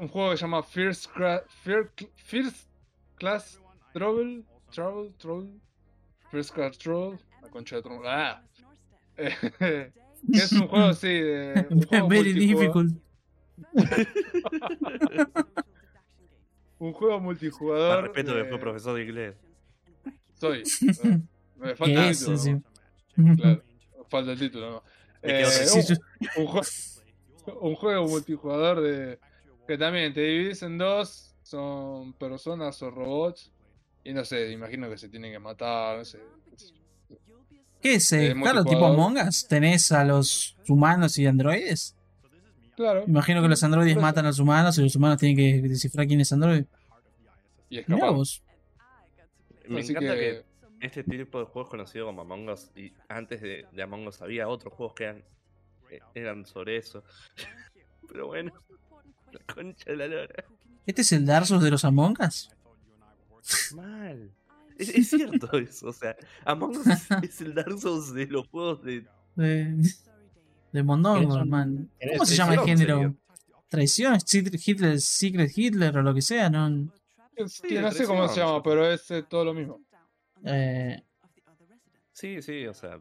un 0.00 0.08
juego 0.08 0.30
que 0.32 0.36
se 0.36 0.42
llama 0.42 0.62
First, 0.62 1.06
Cra- 1.14 1.44
Fir- 1.64 1.90
First 2.16 2.68
Class 3.16 3.60
Trouble. 3.92 4.42
Trouble, 4.70 5.12
Trouble. 5.18 5.50
First 6.30 6.52
Class 6.54 6.76
Trouble. 6.78 7.18
La 7.42 7.48
concha 7.48 7.76
de 7.76 7.82
Trouble. 7.82 8.08
Ah. 8.08 8.42
Eh, 10.22 10.32
que 10.32 10.38
es 10.38 10.52
un 10.52 10.68
juego 10.68 10.86
así 10.86 11.08
de. 11.08 11.66
Un 11.70 11.82
juego 11.82 12.08
Very 12.08 12.34
multijugador- 12.34 12.84
difficult. 12.84 12.94
Un 16.78 16.92
juego 16.92 17.14
Más 17.16 17.22
multijugador. 17.24 18.02
respeto 18.04 18.32
que 18.32 18.38
de- 18.38 18.44
fue 18.48 18.58
profesor 18.58 18.94
de 18.96 19.02
inglés. 19.02 19.36
Soy. 20.34 20.62
eh, 21.04 21.18
Me 21.56 21.74
falta 21.74 22.02
¿Qué 22.02 22.08
el 22.08 22.16
título. 22.16 22.38
Sí. 22.38 22.54
Claro, 23.36 23.62
falta 24.08 24.32
el 24.32 24.38
título, 24.38 24.70
¿no? 24.70 24.82
Eh, 25.22 25.44
Sí, 25.46 25.82
sí. 25.82 25.94
un, 26.36 26.46
un 26.46 26.62
un 27.60 27.74
juego 27.76 28.06
multijugador 28.06 28.80
de 28.82 29.18
que 29.66 29.78
también 29.78 30.12
te 30.12 30.20
divides 30.20 30.62
en 30.62 30.76
dos, 30.78 31.34
son 31.42 32.12
personas 32.12 32.80
o 32.82 32.90
robots 32.90 33.50
y 34.04 34.12
no 34.12 34.24
sé, 34.24 34.52
imagino 34.52 34.88
que 34.90 34.98
se 34.98 35.08
tienen 35.08 35.32
que 35.32 35.38
matar, 35.38 35.98
no 35.98 36.04
sé. 36.04 36.20
¿Qué 37.82 37.94
es? 37.94 38.12
eh, 38.12 38.34
claro, 38.40 38.64
tipo. 38.64 38.86
Among 38.86 39.18
Us. 39.18 39.46
¿Tenés 39.46 39.92
a 39.92 40.04
los 40.04 40.56
humanos 40.68 41.16
y 41.18 41.26
androides? 41.26 41.94
Claro, 42.76 43.04
Imagino 43.06 43.42
que 43.42 43.48
los 43.48 43.62
androides 43.64 43.96
matan 43.96 44.24
a 44.24 44.28
los 44.28 44.38
humanos 44.38 44.78
y 44.78 44.82
los 44.82 44.94
humanos 44.94 45.18
tienen 45.18 45.36
que 45.36 45.68
descifrar 45.68 46.06
quién 46.06 46.20
es 46.20 46.32
android. 46.32 46.64
y 47.70 47.76
Mirá 47.76 47.82
escapar. 47.96 48.14
vos. 48.14 48.42
Me 49.66 49.80
Así 49.80 49.90
encanta 49.92 50.14
que... 50.14 50.20
que, 50.20 50.86
este 50.86 51.02
tipo 51.02 51.40
de 51.40 51.44
juegos 51.46 51.68
conocido 51.70 52.06
como 52.06 52.20
Among 52.22 52.48
Us 52.50 52.70
y 52.76 52.92
antes 53.08 53.40
de, 53.42 53.66
de 53.72 53.82
Among 53.82 54.06
Us 54.06 54.22
había 54.22 54.46
otros 54.48 54.72
juegos 54.74 54.94
que 54.94 55.04
eran, 55.04 55.24
eh, 55.90 55.98
eran 56.14 56.46
sobre 56.46 56.76
eso. 56.76 57.02
Pero 58.08 58.28
bueno, 58.28 58.52
la 59.32 59.54
concha 59.54 59.84
de 59.90 59.96
la 59.96 60.06
lora. 60.06 60.44
¿Este 60.86 61.02
es 61.02 61.12
el 61.12 61.26
Dark 61.26 61.46
Souls 61.46 61.62
de 61.64 61.70
los 61.72 61.84
Among 61.84 62.16
Us? 62.26 62.50
Mal. 63.74 64.30
Es, 64.78 64.88
es 64.90 65.10
cierto 65.10 65.50
eso, 65.58 65.88
o 65.88 65.92
sea, 65.92 66.16
Among 66.44 66.76
Us 66.76 66.86
es, 67.22 67.40
el 67.40 67.54
Dark 67.54 67.78
Souls 67.78 68.14
de 68.14 68.26
los 68.26 68.46
juegos 68.48 68.82
de... 68.82 69.04
De, 69.34 69.74
de 70.72 70.82
Mondongo, 70.82 71.20
¿Querés 71.20 71.34
un- 71.42 71.48
man. 71.50 71.90
querés 71.98 72.18
¿Cómo 72.18 72.26
se 72.26 72.34
llama 72.36 72.54
el 72.54 72.60
género? 72.60 73.14
¿Traición? 73.68 74.18
¿Secret 74.20 74.60
Hitler, 74.66 75.00
Secret 75.00 75.50
Hitler 75.56 75.98
o 75.98 76.02
lo 76.02 76.14
que 76.14 76.22
sea? 76.22 76.48
¿no? 76.48 76.90
que 77.36 77.80
no 77.80 77.92
sé 77.92 78.04
cómo 78.06 78.26
se 78.28 78.40
llama, 78.40 78.56
sí. 78.56 78.60
pero 78.64 78.90
es 78.90 79.10
eh, 79.10 79.22
todo 79.28 79.44
lo 79.44 79.54
mismo. 79.54 79.80
Eh, 80.44 81.02
Sí, 82.12 82.42
sí, 82.42 82.66
o 82.66 82.74
sea, 82.74 83.00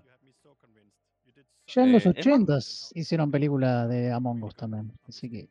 Ya 1.68 1.84
en 1.84 1.92
los 1.94 2.06
Eh, 2.06 2.10
más- 2.10 2.26
80s 2.26 2.92
hicieron 2.96 3.32
película 3.32 3.88
de 3.88 4.12
Among 4.12 4.44
Us 4.44 4.56
también. 4.56 4.92
Así 5.08 5.30
que 5.30 5.50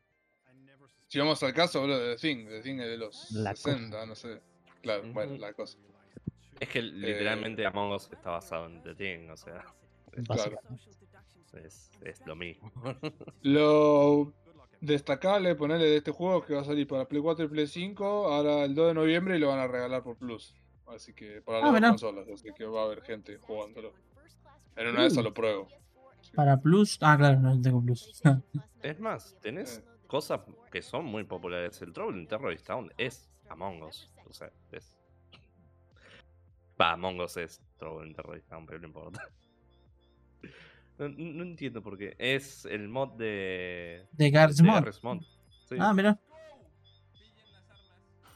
Si 1.08 1.18
vamos 1.18 1.42
al 1.42 1.52
caso, 1.54 1.80
boludo, 1.80 1.98
de 2.00 2.14
The 2.16 2.20
Thing, 2.20 2.46
The 2.48 2.60
Thing 2.62 2.78
es 2.80 2.86
de 2.88 2.96
los 2.98 3.30
La 3.32 3.54
60, 3.56 4.06
no 4.06 4.14
sé. 4.14 4.40
Claro, 4.82 5.02
bueno, 5.12 5.32
Ujú. 5.32 5.40
la 5.40 5.52
cosa. 5.52 5.78
Es 6.60 6.68
que 6.68 6.82
literalmente 6.82 7.64
Among 7.66 7.92
Us 7.92 8.10
está 8.12 8.30
basado 8.30 8.66
en 8.66 8.82
The 8.82 8.94
Thing, 8.94 9.30
o 9.30 9.36
sea, 9.36 9.64
es, 11.64 11.90
es 12.02 12.26
lo 12.26 12.36
mismo. 12.36 12.70
Lo 13.42 14.32
destacable, 14.80 15.54
ponerle 15.54 15.86
de 15.86 15.96
este 15.96 16.10
juego 16.10 16.44
que 16.44 16.54
va 16.54 16.60
a 16.60 16.64
salir 16.64 16.86
para 16.86 17.06
Play 17.06 17.22
4 17.22 17.44
y 17.46 17.48
Play 17.48 17.66
5 17.66 18.04
ahora 18.32 18.64
el 18.64 18.74
2 18.74 18.88
de 18.88 18.94
noviembre 18.94 19.36
y 19.36 19.40
lo 19.40 19.48
van 19.48 19.58
a 19.60 19.66
regalar 19.66 20.02
por 20.02 20.16
Plus. 20.16 20.54
Así 20.86 21.12
que 21.14 21.40
para 21.42 21.58
Ah, 21.66 21.72
las 21.80 21.90
consolas, 21.90 22.28
así 22.28 22.50
que 22.54 22.64
va 22.64 22.82
a 22.82 22.84
haber 22.84 23.02
gente 23.02 23.36
jugándolo. 23.38 23.92
En 24.76 24.88
una 24.88 25.02
de 25.02 25.06
esas 25.08 25.24
lo 25.24 25.32
pruebo. 25.32 25.68
para 26.34 26.60
Plus. 26.60 26.98
Ah, 27.00 27.16
claro, 27.18 27.40
no 27.40 27.60
tengo 27.60 27.82
Plus. 27.82 28.22
Es 28.82 29.00
más, 29.00 29.36
tenés 29.40 29.78
Eh. 29.78 29.84
cosas 30.06 30.40
que 30.70 30.80
son 30.82 31.06
muy 31.06 31.24
populares. 31.24 31.80
El 31.82 31.92
Trouble 31.92 32.20
in 32.20 32.28
Terrorist 32.28 32.66
Town 32.66 32.92
es 32.98 33.28
Among 33.48 33.82
Us. 33.82 34.12
O 34.28 34.32
sea, 34.32 34.52
es. 34.70 34.96
Va, 36.80 36.92
Among 36.92 37.20
Us 37.20 37.36
es 37.38 37.60
Trouble 37.78 38.06
in 38.06 38.14
Terrorist 38.14 38.48
pero 38.66 38.78
no 38.78 38.86
importa. 38.86 39.20
No, 40.98 41.10
no 41.10 41.42
entiendo 41.42 41.82
por 41.82 41.98
qué. 41.98 42.16
Es 42.18 42.64
el 42.64 42.88
mod 42.88 43.18
de. 43.18 44.06
De 44.12 44.30
Garry's 44.30 44.56
de 44.56 44.62
Mod. 44.62 44.76
Garry's 44.76 45.04
Mod. 45.04 45.18
Sí. 45.68 45.76
Ah, 45.78 45.92
mira. 45.92 46.18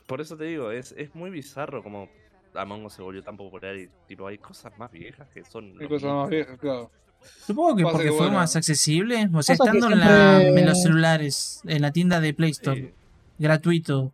Por 0.06 0.20
eso 0.20 0.36
te 0.36 0.44
digo, 0.44 0.70
es, 0.70 0.92
es 0.98 1.14
muy 1.14 1.30
bizarro 1.30 1.82
como 1.82 2.08
Among 2.54 2.84
Us 2.84 2.94
se 2.94 3.02
volvió 3.02 3.22
tan 3.22 3.36
popular 3.36 3.76
y 3.76 3.88
tipo 4.08 4.26
hay 4.26 4.38
cosas 4.38 4.76
más 4.78 4.90
viejas 4.90 5.28
que 5.30 5.44
son. 5.44 5.74
Hay 5.80 5.88
cosas 5.88 6.12
más 6.12 6.28
viejas, 6.28 6.58
claro. 6.58 6.90
Supongo 7.46 7.76
que 7.76 7.82
Pasa 7.84 7.92
porque 7.92 8.08
que, 8.08 8.12
fue 8.12 8.26
bueno. 8.26 8.38
más 8.40 8.56
accesible. 8.56 9.28
O 9.32 9.42
sea, 9.42 9.56
Pasa 9.56 9.72
estando 9.72 9.90
en, 9.94 10.00
la- 10.00 10.42
en 10.42 10.66
los 10.66 10.82
celulares, 10.82 11.62
en 11.66 11.80
la 11.80 11.92
tienda 11.92 12.20
de 12.20 12.34
Play 12.34 12.50
Store, 12.50 12.78
Sí. 12.80 12.90
gratuito. 13.38 14.12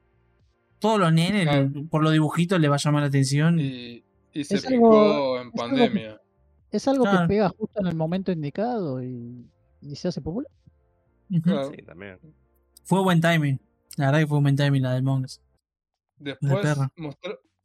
Todos 0.78 1.00
los 1.00 1.12
nenes, 1.12 1.44
Claro. 1.48 1.70
por 1.90 2.02
los 2.02 2.12
dibujitos, 2.12 2.60
le 2.60 2.68
va 2.68 2.76
a 2.76 2.78
llamar 2.78 3.02
la 3.02 3.08
atención. 3.08 3.58
Y, 3.58 4.04
y 4.40 4.44
se 4.44 4.56
Es 4.56 4.66
picó 4.66 4.86
algo- 5.00 5.40
en 5.40 5.48
es 5.48 5.60
algo 5.62 5.76
pandemia. 5.76 6.20
Es 6.70 6.88
algo 6.88 7.04
Claro. 7.04 7.20
que 7.20 7.26
pega 7.28 7.48
justo 7.50 7.80
en 7.80 7.86
el 7.86 7.94
momento 7.96 8.32
indicado 8.32 9.02
y, 9.02 9.46
y 9.82 9.96
se 9.96 10.08
hace 10.08 10.20
popular. 10.20 10.50
Claro. 11.42 11.70
Sí, 11.74 11.82
también. 11.82 12.18
Fue 12.84 13.02
buen 13.02 13.20
timing. 13.20 13.60
La 13.96 14.06
verdad 14.06 14.20
que 14.20 14.26
fue 14.26 14.40
buen 14.40 14.56
timing 14.56 14.82
la 14.82 14.92
del 14.94 15.02
Monks. 15.02 15.40
Después 16.18 16.76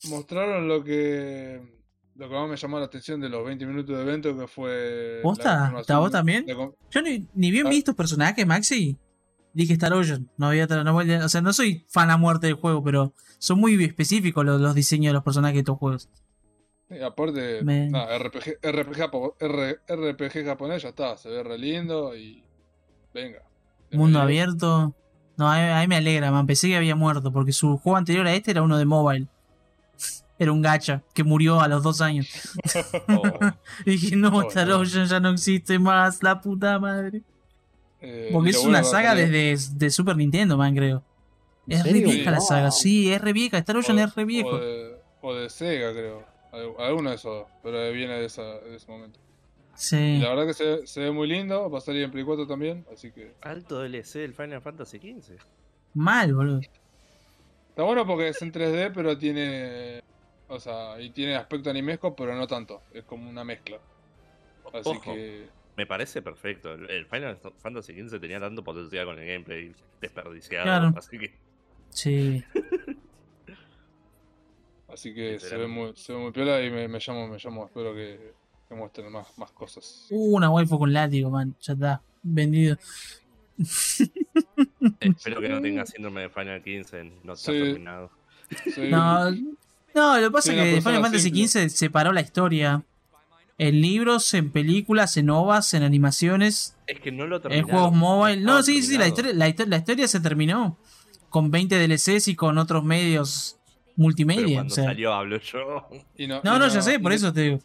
mostraron 0.09 0.67
lo 0.67 0.83
que 0.83 1.61
lo 2.15 2.27
que 2.27 2.35
más 2.35 2.49
me 2.49 2.57
llamó 2.57 2.77
la 2.79 2.85
atención 2.85 3.19
de 3.21 3.29
los 3.29 3.43
20 3.45 3.65
minutos 3.65 3.95
de 3.95 4.01
evento 4.03 4.37
que 4.37 4.47
fue. 4.47 5.19
¿Posta? 5.23 5.73
¿Está 5.79 5.99
vos 5.99 6.11
también? 6.11 6.45
Yo 6.89 7.01
ni, 7.01 7.27
ni 7.33 7.51
bien 7.51 7.67
Ah. 7.67 7.69
vi 7.69 7.77
estos 7.77 7.95
personajes, 7.95 8.45
Maxi. 8.45 8.97
Dije 9.53 9.73
Star 9.73 9.93
Ocean. 9.93 10.29
No 10.37 10.47
había 10.47 10.65
otra- 10.65 10.83
no 10.83 10.95
o 10.95 11.29
sea, 11.29 11.41
no 11.41 11.51
soy 11.53 11.85
fan 11.89 12.09
a 12.11 12.17
muerte 12.17 12.47
del 12.47 12.55
juego, 12.55 12.83
pero 12.83 13.13
son 13.39 13.59
muy 13.59 13.81
específicos 13.83 14.45
los, 14.45 14.59
los 14.61 14.75
diseños 14.75 15.09
de 15.11 15.13
los 15.13 15.23
personajes 15.23 15.55
de 15.55 15.59
estos 15.59 15.77
juegos. 15.77 16.09
Y 16.91 17.01
aparte, 17.01 17.63
nada, 17.63 18.17
RPG, 18.19 18.59
RPG, 18.61 19.79
RPG 19.87 20.45
japonés 20.45 20.83
ya 20.83 20.89
está, 20.89 21.15
se 21.17 21.29
ve 21.29 21.41
re 21.43 21.57
lindo 21.57 22.15
y. 22.15 22.43
Venga. 23.13 23.41
Mundo 23.91 24.19
abierto. 24.19 24.93
No, 25.37 25.49
a 25.51 25.79
mí, 25.81 25.87
me 25.87 25.95
alegra, 25.95 26.31
man. 26.31 26.45
Pensé 26.45 26.67
que 26.67 26.75
había 26.77 26.95
muerto, 26.95 27.31
porque 27.31 27.53
su 27.53 27.77
juego 27.77 27.97
anterior 27.97 28.27
a 28.27 28.33
este 28.33 28.51
era 28.51 28.61
uno 28.61 28.77
de 28.77 28.85
mobile. 28.85 29.27
Era 30.37 30.51
un 30.51 30.61
gacha 30.61 31.03
que 31.13 31.23
murió 31.23 31.61
a 31.61 31.67
los 31.67 31.81
dos 31.83 32.01
años. 32.01 32.27
Oh, 33.07 33.23
Y 33.85 33.91
dije, 33.91 34.15
no, 34.15 34.29
Oh, 34.35 34.41
Star 34.49 34.67
no. 34.67 34.79
Ocean 34.79 35.05
ya 35.07 35.19
no 35.19 35.29
existe 35.29 35.79
más, 35.79 36.21
la 36.23 36.41
puta 36.41 36.77
madre. 36.79 37.21
Eh, 38.01 38.29
Porque 38.33 38.49
es 38.49 38.57
una 38.57 38.83
saga 38.83 39.13
desde 39.15 39.55
de 39.75 39.89
Super 39.91 40.15
Nintendo, 40.17 40.57
man, 40.57 40.75
creo. 40.75 41.03
¿En 41.67 41.77
Es 41.77 41.83
re 41.85 41.93
vieja 42.01 42.31
la 42.31 42.39
saga, 42.41 42.71
sí, 42.71 43.11
es 43.13 43.21
re 43.21 43.31
vieja. 43.33 43.57
Star 43.59 43.77
Ocean 43.77 43.97
o- 43.99 44.01
es 44.03 44.15
re 44.15 44.25
viejo. 44.25 44.49
O 44.49 44.57
de, 44.57 44.95
o 45.21 45.33
de 45.35 45.49
Sega, 45.49 45.91
creo. 45.91 46.23
Al- 46.51 46.73
Alguno 46.79 47.09
de 47.09 47.15
esos, 47.15 47.45
pero 47.63 47.91
viene 47.91 48.13
de, 48.19 48.25
esa, 48.25 48.43
de 48.59 48.75
ese 48.75 48.91
momento. 48.91 49.19
Y 49.19 49.77
Sí. 49.77 50.17
la 50.19 50.29
verdad 50.29 50.47
que 50.47 50.53
se, 50.53 50.85
se 50.85 50.99
ve 50.99 51.11
muy 51.11 51.27
lindo, 51.27 51.69
va 51.69 51.77
a 51.77 51.81
salir 51.81 52.03
en 52.03 52.11
Play 52.11 52.23
4 52.25 52.45
también, 52.45 52.85
así 52.93 53.11
que. 53.11 53.33
alto 53.41 53.79
DLC 53.81 54.19
del 54.19 54.33
Final 54.33 54.61
Fantasy 54.61 54.97
XV. 54.99 55.37
Mal, 55.93 56.33
boludo. 56.33 56.59
Está 57.69 57.83
bueno 57.83 58.05
porque 58.05 58.27
es 58.29 58.41
en 58.41 58.51
3D, 58.51 58.91
pero 58.93 59.17
tiene. 59.17 60.01
O 60.49 60.59
sea, 60.59 60.99
y 60.99 61.09
tiene 61.11 61.35
aspecto 61.37 61.69
animesco, 61.69 62.13
pero 62.15 62.35
no 62.35 62.45
tanto. 62.47 62.81
Es 62.93 63.05
como 63.05 63.29
una 63.29 63.43
mezcla. 63.45 63.77
Así 64.73 64.89
Ojo. 64.89 65.13
que. 65.13 65.47
Me 65.77 65.85
parece 65.85 66.21
perfecto. 66.21 66.73
El, 66.73 66.89
el 66.89 67.05
Final 67.05 67.37
Fantasy 67.59 67.93
XV 67.93 68.19
tenía 68.19 68.41
tanto 68.41 68.61
potencial 68.61 69.05
con 69.05 69.17
el 69.19 69.25
gameplay 69.25 69.73
desperdiciado. 70.01 70.65
Claro. 70.65 70.93
Así 70.97 71.17
que 71.17 71.33
Sí. 71.89 72.43
Así 74.93 75.13
que 75.13 75.39
se 75.39 75.55
ve 75.57 75.67
muy, 75.67 75.93
se 75.95 76.13
ve 76.13 76.19
muy 76.19 76.31
piola 76.31 76.61
y 76.63 76.69
me, 76.69 76.87
me 76.87 76.99
llamo, 76.99 77.27
me 77.27 77.37
llamo, 77.41 77.65
espero 77.65 77.93
que, 77.95 78.33
que 78.67 78.75
muestren 78.75 79.11
más, 79.11 79.27
más 79.37 79.51
cosas. 79.51 80.07
Uh, 80.09 80.35
una 80.37 80.49
waifu 80.49 80.77
con 80.79 80.91
látigo, 80.91 81.29
man. 81.29 81.55
Ya 81.61 81.73
está. 81.73 82.01
Vendido. 82.23 82.77
espero 84.99 85.41
que 85.41 85.49
no 85.49 85.61
tenga 85.61 85.85
síndrome 85.85 86.21
de 86.21 86.29
Final 86.29 86.61
15. 86.63 87.11
No 87.23 87.33
está 87.33 87.51
Sí. 87.51 87.57
terminado. 87.59 88.11
No, 88.89 89.31
no, 89.93 90.17
lo 90.19 90.27
que 90.27 90.31
pasa 90.31 90.53
es 90.53 90.75
que 90.75 90.81
Final 90.81 91.01
Fantasy. 91.01 91.47
XV 91.47 91.69
separó 91.69 92.11
la 92.11 92.21
historia. 92.21 92.83
En 93.57 93.79
libros, 93.79 94.33
en 94.33 94.49
películas, 94.51 95.17
en 95.17 95.29
ovas, 95.29 95.73
en 95.75 95.83
animaciones, 95.83 96.75
Es 96.87 96.99
que 96.99 97.11
no 97.11 97.27
lo 97.27 97.35
en 97.35 97.41
terminaron. 97.43 97.69
juegos 97.69 97.93
mobile. 97.93 98.41
No, 98.41 98.63
sí, 98.63 98.81
sí, 98.81 98.97
la 98.97 99.07
historia, 99.07 99.33
la, 99.33 99.53
la 99.67 99.77
historia 99.77 100.07
se 100.07 100.19
terminó. 100.19 100.77
Con 101.29 101.51
20 101.51 101.77
DLCs 101.87 102.27
y 102.27 102.35
con 102.35 102.57
otros 102.57 102.83
medios 102.83 103.57
Pero 103.95 104.03
multimedia. 104.03 104.55
cuando 104.57 104.71
o 104.71 104.75
sea. 104.75 104.83
salió 104.85 105.13
hablo 105.13 105.37
yo. 105.39 105.87
y 106.17 106.27
no, 106.27 106.41
No, 106.43 106.55
y 106.55 106.59
no, 106.59 106.67
ya 106.67 106.81
sé, 106.81 106.99
por 106.99 107.11
eso 107.13 107.31
te 107.33 107.41
digo. 107.41 107.59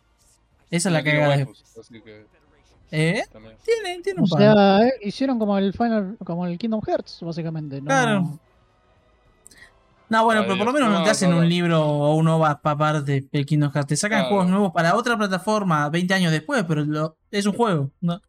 Esa 0.71 0.89
es 0.89 0.93
la 0.93 1.03
cagada. 1.03 1.37
que 1.47 2.27
¿Eh? 2.93 3.23
Tiene, 3.65 4.01
tiene 4.03 4.21
O 4.21 4.25
un 4.25 4.29
par. 4.31 4.39
sea, 4.41 4.87
eh, 4.87 4.93
hicieron 5.03 5.39
como 5.39 5.59
el 5.59 5.73
Final, 5.73 6.17
como 6.25 6.47
el 6.47 6.57
Kingdom 6.59 6.81
Hearts, 6.87 7.19
básicamente. 7.23 7.81
¿no? 7.81 7.87
Claro. 7.87 8.39
No, 10.09 10.23
bueno, 10.25 10.43
pero 10.45 10.57
por 10.57 10.67
lo 10.67 10.73
menos 10.73 10.89
no 10.91 11.03
te 11.03 11.11
hacen 11.11 11.31
no, 11.31 11.37
no. 11.37 11.43
un 11.43 11.49
libro 11.49 11.83
o 11.85 12.15
un 12.15 12.29
OVA 12.29 12.61
para 12.63 12.77
parte 12.79 13.27
del 13.33 13.45
Kingdom 13.45 13.73
Hearts. 13.73 13.89
Te 13.89 13.97
sacan 13.97 14.21
Claro. 14.21 14.29
juegos 14.29 14.49
nuevos 14.51 14.73
para 14.73 14.95
otra 14.95 15.17
plataforma 15.19 15.89
20 15.91 16.15
años 16.15 16.31
después, 16.31 16.65
pero 16.69 16.85
lo- 16.85 17.17
es 17.33 17.45
un 17.45 17.55
juego. 17.55 17.91
¿no? 18.01 18.21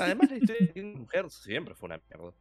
Además, 0.00 0.30
la 0.30 0.36
historia 0.38 0.66
de 0.66 0.72
Kingdom 0.72 1.06
Hearts 1.06 1.34
siempre 1.34 1.74
fue 1.76 1.86
una 1.86 2.00
mierda. 2.10 2.32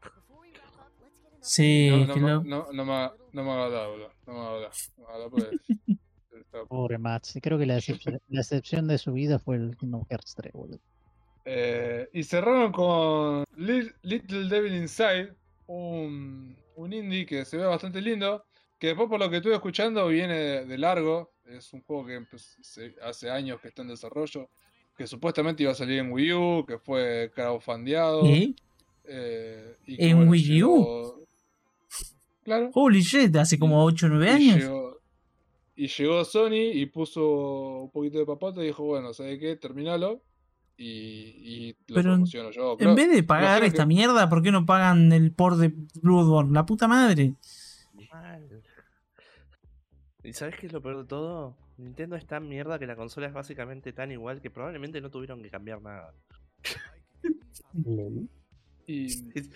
Sí, 1.41 1.89
No, 2.07 2.15
no, 2.15 2.43
no, 2.43 2.67
no 2.71 2.85
me 2.85 3.51
hablar, 3.51 3.87
boludo. 3.89 4.09
No 4.27 4.33
me 4.33 4.39
haga 4.39 4.49
hablar. 4.55 4.71
No 4.97 5.29
me 5.29 5.97
Pobre 6.67 6.97
Mats. 6.97 7.37
Creo 7.41 7.57
que 7.57 7.65
la 7.65 7.75
decepción, 7.75 8.19
la 8.29 8.41
excepción 8.41 8.87
de 8.87 8.97
su 8.97 9.13
vida 9.13 9.39
fue 9.39 9.55
el 9.55 9.75
Kingdom 9.77 10.05
Hearts 10.09 10.35
3, 10.35 10.53
boludo. 10.53 10.79
Eh, 11.45 12.07
y 12.13 12.23
cerraron 12.23 12.71
con 12.71 13.43
Li- 13.57 13.89
Little 14.03 14.47
Devil 14.47 14.75
Inside, 14.75 15.33
un, 15.67 16.55
un 16.75 16.93
indie 16.93 17.25
que 17.25 17.45
se 17.45 17.57
ve 17.57 17.65
bastante 17.65 18.01
lindo. 18.01 18.43
Que 18.77 18.87
después, 18.87 19.09
por 19.09 19.19
lo 19.19 19.29
que 19.29 19.37
estuve 19.37 19.53
escuchando, 19.55 20.07
viene 20.07 20.35
de, 20.35 20.65
de 20.65 20.77
largo. 20.77 21.31
Es 21.45 21.73
un 21.73 21.81
juego 21.83 22.05
que 22.05 22.23
se- 22.37 22.95
hace 23.03 23.29
años 23.29 23.59
que 23.61 23.69
está 23.69 23.81
en 23.81 23.87
desarrollo. 23.89 24.49
Que 24.97 25.07
supuestamente 25.07 25.63
iba 25.63 25.71
a 25.71 25.75
salir 25.75 25.99
en 25.99 26.11
Wii 26.11 26.33
U, 26.33 26.65
que 26.67 26.77
fue 26.77 27.31
crowdfundeado. 27.33 28.25
¿Eh? 28.25 28.53
eh, 29.05 29.75
y 29.87 29.97
que, 29.97 30.09
¿En 30.09 30.17
bueno, 30.17 30.31
Wii 30.31 30.63
U? 30.63 30.77
llegó- 30.77 31.20
Claro. 32.43 32.71
Holy 32.73 33.01
shit, 33.01 33.35
hace 33.35 33.59
como 33.59 33.83
8 33.85 34.07
o 34.07 34.09
9 34.09 34.25
Y 34.25 34.29
años. 34.29 34.57
llegó, 34.63 34.97
y 35.75 35.87
llegó 35.87 36.25
Sony 36.25 36.71
y 36.73 36.85
puso 36.87 37.83
un 37.83 37.91
poquito 37.91 38.17
de 38.19 38.25
papota 38.25 38.61
y 38.61 38.67
dijo, 38.67 38.83
bueno, 38.83 39.13
¿sabe 39.13 39.39
qué? 39.39 39.55
Terminalo. 39.55 40.21
Y, 40.77 40.87
y 40.87 41.71
lo 41.87 41.95
Pero 41.95 41.99
en- 41.99 42.05
promociono 42.15 42.51
yo. 42.51 42.75
En 42.79 42.95
vez 42.95 43.11
de 43.11 43.21
pagar 43.23 43.63
esta 43.63 43.83
que- 43.83 43.87
mierda, 43.87 44.27
¿por 44.29 44.41
qué 44.41 44.51
no 44.51 44.65
pagan 44.65 45.11
el 45.11 45.31
port 45.31 45.57
de 45.59 45.71
Bloodborne? 46.01 46.53
La 46.53 46.65
puta 46.65 46.87
madre. 46.87 47.35
Mal. 48.11 48.63
¿Y 50.23 50.33
sabes 50.33 50.55
qué 50.59 50.67
es 50.67 50.73
lo 50.73 50.81
peor 50.81 50.97
de 50.97 51.05
todo? 51.05 51.55
Nintendo 51.77 52.15
es 52.15 52.25
tan 52.25 52.47
mierda 52.47 52.79
que 52.79 52.87
la 52.87 52.95
consola 52.95 53.27
es 53.27 53.33
básicamente 53.33 53.93
tan 53.93 54.11
igual 54.11 54.41
que 54.41 54.49
probablemente 54.51 55.01
no 55.01 55.09
tuvieron 55.11 55.41
que 55.43 55.49
cambiar 55.49 55.81
nada. 55.81 56.13
y- 58.87 59.07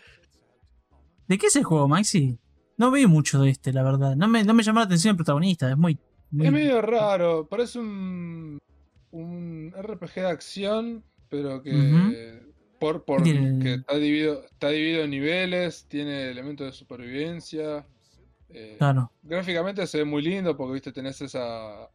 ¿De 1.28 1.40
qué 1.40 1.48
es 1.48 1.56
el 1.56 1.64
juego, 1.64 1.88
Maxi? 1.88 2.38
No 2.78 2.92
veo 2.92 3.08
mucho 3.08 3.42
de 3.42 3.50
este, 3.50 3.72
la 3.74 3.84
verdad. 3.84 4.16
No 4.16 4.28
me, 4.28 4.44
no 4.44 4.54
me 4.54 4.64
llama 4.64 4.82
la 4.82 4.86
atención 4.86 5.12
el 5.12 5.18
protagonista, 5.18 5.70
es 5.72 5.78
muy. 5.78 5.98
muy- 6.32 6.46
Es 6.48 6.52
medio 6.52 6.82
raro, 6.82 7.48
parece 7.48 7.80
un, 7.80 8.60
un 9.12 9.74
RPG 9.82 10.16
de 10.16 10.28
acción, 10.28 11.04
pero 11.30 11.62
que 11.62 12.42
por, 12.80 13.06
por 13.06 13.24
Tiene- 13.24 13.64
que 13.64 13.74
está 13.76 13.96
dividido, 13.96 14.44
está 14.46 14.70
dividido 14.70 15.04
en 15.04 15.10
niveles, 15.12 15.86
tiene 15.88 16.30
elementos 16.30 16.66
de 16.68 16.74
supervivencia. 16.74 17.86
eh, 18.50 18.76
Claro. 18.78 19.12
Gráficamente 19.24 19.88
se 19.88 20.00
ve 20.00 20.06
muy 20.06 20.22
lindo 20.22 20.56
porque 20.58 20.74
viste 20.74 20.92
tenés 20.92 21.20
esa 21.22 21.90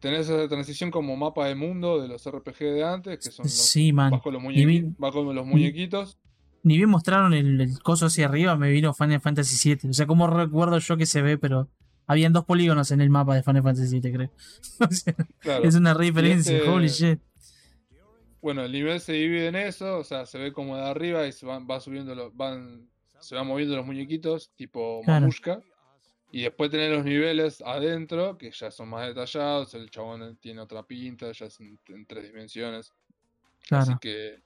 tenés 0.00 0.28
esa 0.28 0.46
transición 0.48 0.90
como 0.90 1.16
mapa 1.16 1.46
de 1.48 1.54
mundo 1.54 1.98
de 2.00 2.08
los 2.08 2.26
RPG 2.30 2.58
de 2.58 2.84
antes, 2.84 3.18
que 3.18 3.30
son 3.30 3.44
los, 3.44 3.52
Sí, 3.54 3.90
man. 3.92 4.10
los, 4.10 4.22
vi- 4.54 4.84
vas 4.98 5.12
con 5.12 5.34
los 5.34 5.46
muñequitos. 5.46 6.18
Ni 6.64 6.76
bien 6.78 6.88
mostraron 6.90 7.32
el, 7.34 7.60
el 7.60 7.78
coso 7.80 8.06
hacia 8.06 8.26
arriba, 8.26 8.56
me 8.56 8.70
vino 8.70 8.92
Final 8.92 9.20
Fantasy 9.20 9.74
VII. 9.76 9.90
O 9.90 9.92
sea, 9.92 10.06
como 10.06 10.26
recuerdo 10.26 10.78
yo 10.78 10.96
que 10.96 11.06
se 11.06 11.22
ve, 11.22 11.38
pero 11.38 11.68
habían 12.06 12.32
dos 12.32 12.44
polígonos 12.44 12.90
en 12.90 13.00
el 13.00 13.10
mapa 13.10 13.34
de 13.36 13.42
Final 13.44 13.62
Fantasy 13.62 14.00
VII, 14.00 14.12
creo. 14.12 14.30
O 14.80 14.90
sea, 14.92 15.14
Claro. 15.38 15.64
es 15.64 15.74
una 15.76 15.94
referencia, 15.94 16.56
este- 16.56 16.68
holy 16.68 16.88
shit. 16.88 17.20
Bueno, 18.42 18.62
el 18.62 18.72
nivel 18.72 19.00
se 19.00 19.12
divide 19.14 19.46
en 19.48 19.56
eso, 19.56 19.98
o 19.98 20.04
sea, 20.04 20.26
se 20.26 20.38
ve 20.38 20.52
como 20.52 20.76
de 20.76 20.82
arriba 20.82 21.26
y 21.26 21.32
se 21.32 21.46
van, 21.46 21.66
va 21.70 21.80
subiendo 21.80 22.14
los, 22.14 22.34
van, 22.36 22.88
se 23.20 23.34
van 23.36 23.46
moviendo 23.46 23.74
los 23.76 23.86
muñequitos, 23.86 24.50
tipo 24.54 25.00
Claro. 25.04 25.20
mamushka. 25.22 25.60
Y 26.30 26.42
después 26.42 26.70
tener 26.70 26.90
los 26.92 27.04
niveles 27.04 27.62
adentro, 27.64 28.36
que 28.36 28.50
ya 28.50 28.70
son 28.70 28.88
más 28.88 29.06
detallados, 29.06 29.72
el 29.74 29.88
chabón 29.88 30.36
tiene 30.40 30.60
otra 30.60 30.82
pinta, 30.82 31.30
ya 31.32 31.46
es 31.46 31.60
en, 31.60 31.78
en 31.88 32.04
tres 32.06 32.24
dimensiones. 32.26 32.90
Así 32.90 33.68
Claro. 33.68 33.98
que, 34.00 34.42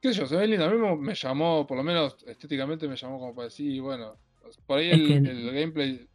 qué 0.00 0.12
sé 0.12 0.20
yo, 0.20 0.26
se 0.26 0.36
ve 0.36 0.46
lindo. 0.46 0.64
A 0.64 0.70
mí 0.70 0.78
me, 0.78 0.96
me 0.96 1.14
llamó, 1.14 1.66
por 1.66 1.76
lo 1.76 1.82
menos 1.82 2.16
estéticamente 2.26 2.86
me 2.88 2.96
llamó 2.96 3.18
como 3.18 3.34
para 3.34 3.46
decir, 3.46 3.80
bueno, 3.82 4.14
por 4.66 4.78
ahí 4.78 4.90
el, 4.90 5.06
que 5.06 5.16
el- 5.16 5.26
el 5.28 5.54
gameplay, 5.54 6.06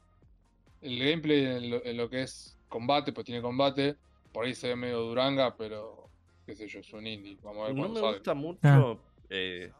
el 0.81 0.99
gameplay 0.99 1.45
en 1.45 1.69
lo, 1.71 1.85
en 1.85 1.97
lo 1.97 2.09
que 2.09 2.23
es 2.23 2.57
combate, 2.69 3.11
pues 3.13 3.25
tiene 3.25 3.41
combate, 3.41 3.95
por 4.33 4.45
ahí 4.45 4.55
se 4.55 4.69
ve 4.69 4.75
medio 4.75 4.99
duranga, 5.01 5.55
pero 5.57 6.07
qué 6.45 6.55
sé 6.55 6.67
yo, 6.67 6.79
es 6.79 6.91
un 6.93 7.05
indie. 7.05 7.37
Vamos 7.43 7.63
a 7.63 7.67
ver 7.67 7.75
No 7.75 7.89
me 7.89 7.99
sale. 7.99 8.13
gusta 8.13 8.33
mucho 8.33 8.59
Ah. 8.63 8.95
eh, 9.29 9.71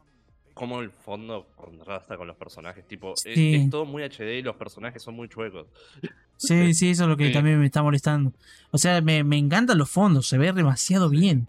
cómo 0.54 0.80
el 0.80 0.90
fondo 0.90 1.46
contrasta 1.56 2.16
con 2.18 2.26
los 2.26 2.36
personajes. 2.36 2.86
Tipo, 2.86 3.14
es- 3.24 3.70
todo 3.70 3.84
muy 3.86 4.02
HD 4.02 4.38
y 4.38 4.42
los 4.42 4.56
personajes 4.56 5.02
son 5.02 5.14
muy 5.14 5.28
chuecos. 5.28 5.66
Sí, 6.36 6.74
sí, 6.74 6.90
eso 6.90 7.04
es 7.04 7.08
lo 7.08 7.16
que 7.16 7.28
Sí. 7.28 7.32
también 7.32 7.58
me 7.58 7.66
está 7.66 7.82
molestando. 7.82 8.32
O 8.70 8.78
sea, 8.78 9.00
me, 9.00 9.24
me 9.24 9.38
encantan 9.38 9.78
los 9.78 9.88
fondos, 9.90 10.26
se 10.28 10.36
ve 10.38 10.52
demasiado 10.52 11.08
bien. 11.08 11.46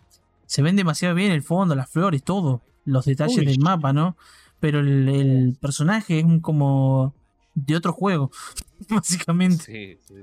Se 0.53 0.61
ven 0.61 0.75
demasiado 0.75 1.15
bien 1.15 1.31
el 1.31 1.41
fondo, 1.41 1.73
las 1.73 1.89
flores, 1.89 2.21
todo. 2.23 2.61
Los 2.85 3.05
detalles 3.05 3.39
Uy. 3.39 3.45
del 3.47 3.57
mapa, 3.59 3.91
¿no? 3.91 4.15
Pero 4.59 4.81
el, 4.81 5.09
el 5.09 5.57
personaje 5.59 6.19
es 6.19 6.25
un 6.25 6.41
como 6.41 7.15
de 7.55 7.75
otro 7.75 7.91
juego, 7.91 8.29
básicamente. 8.87 9.63
Sí, 9.63 9.97
sí. 10.07 10.13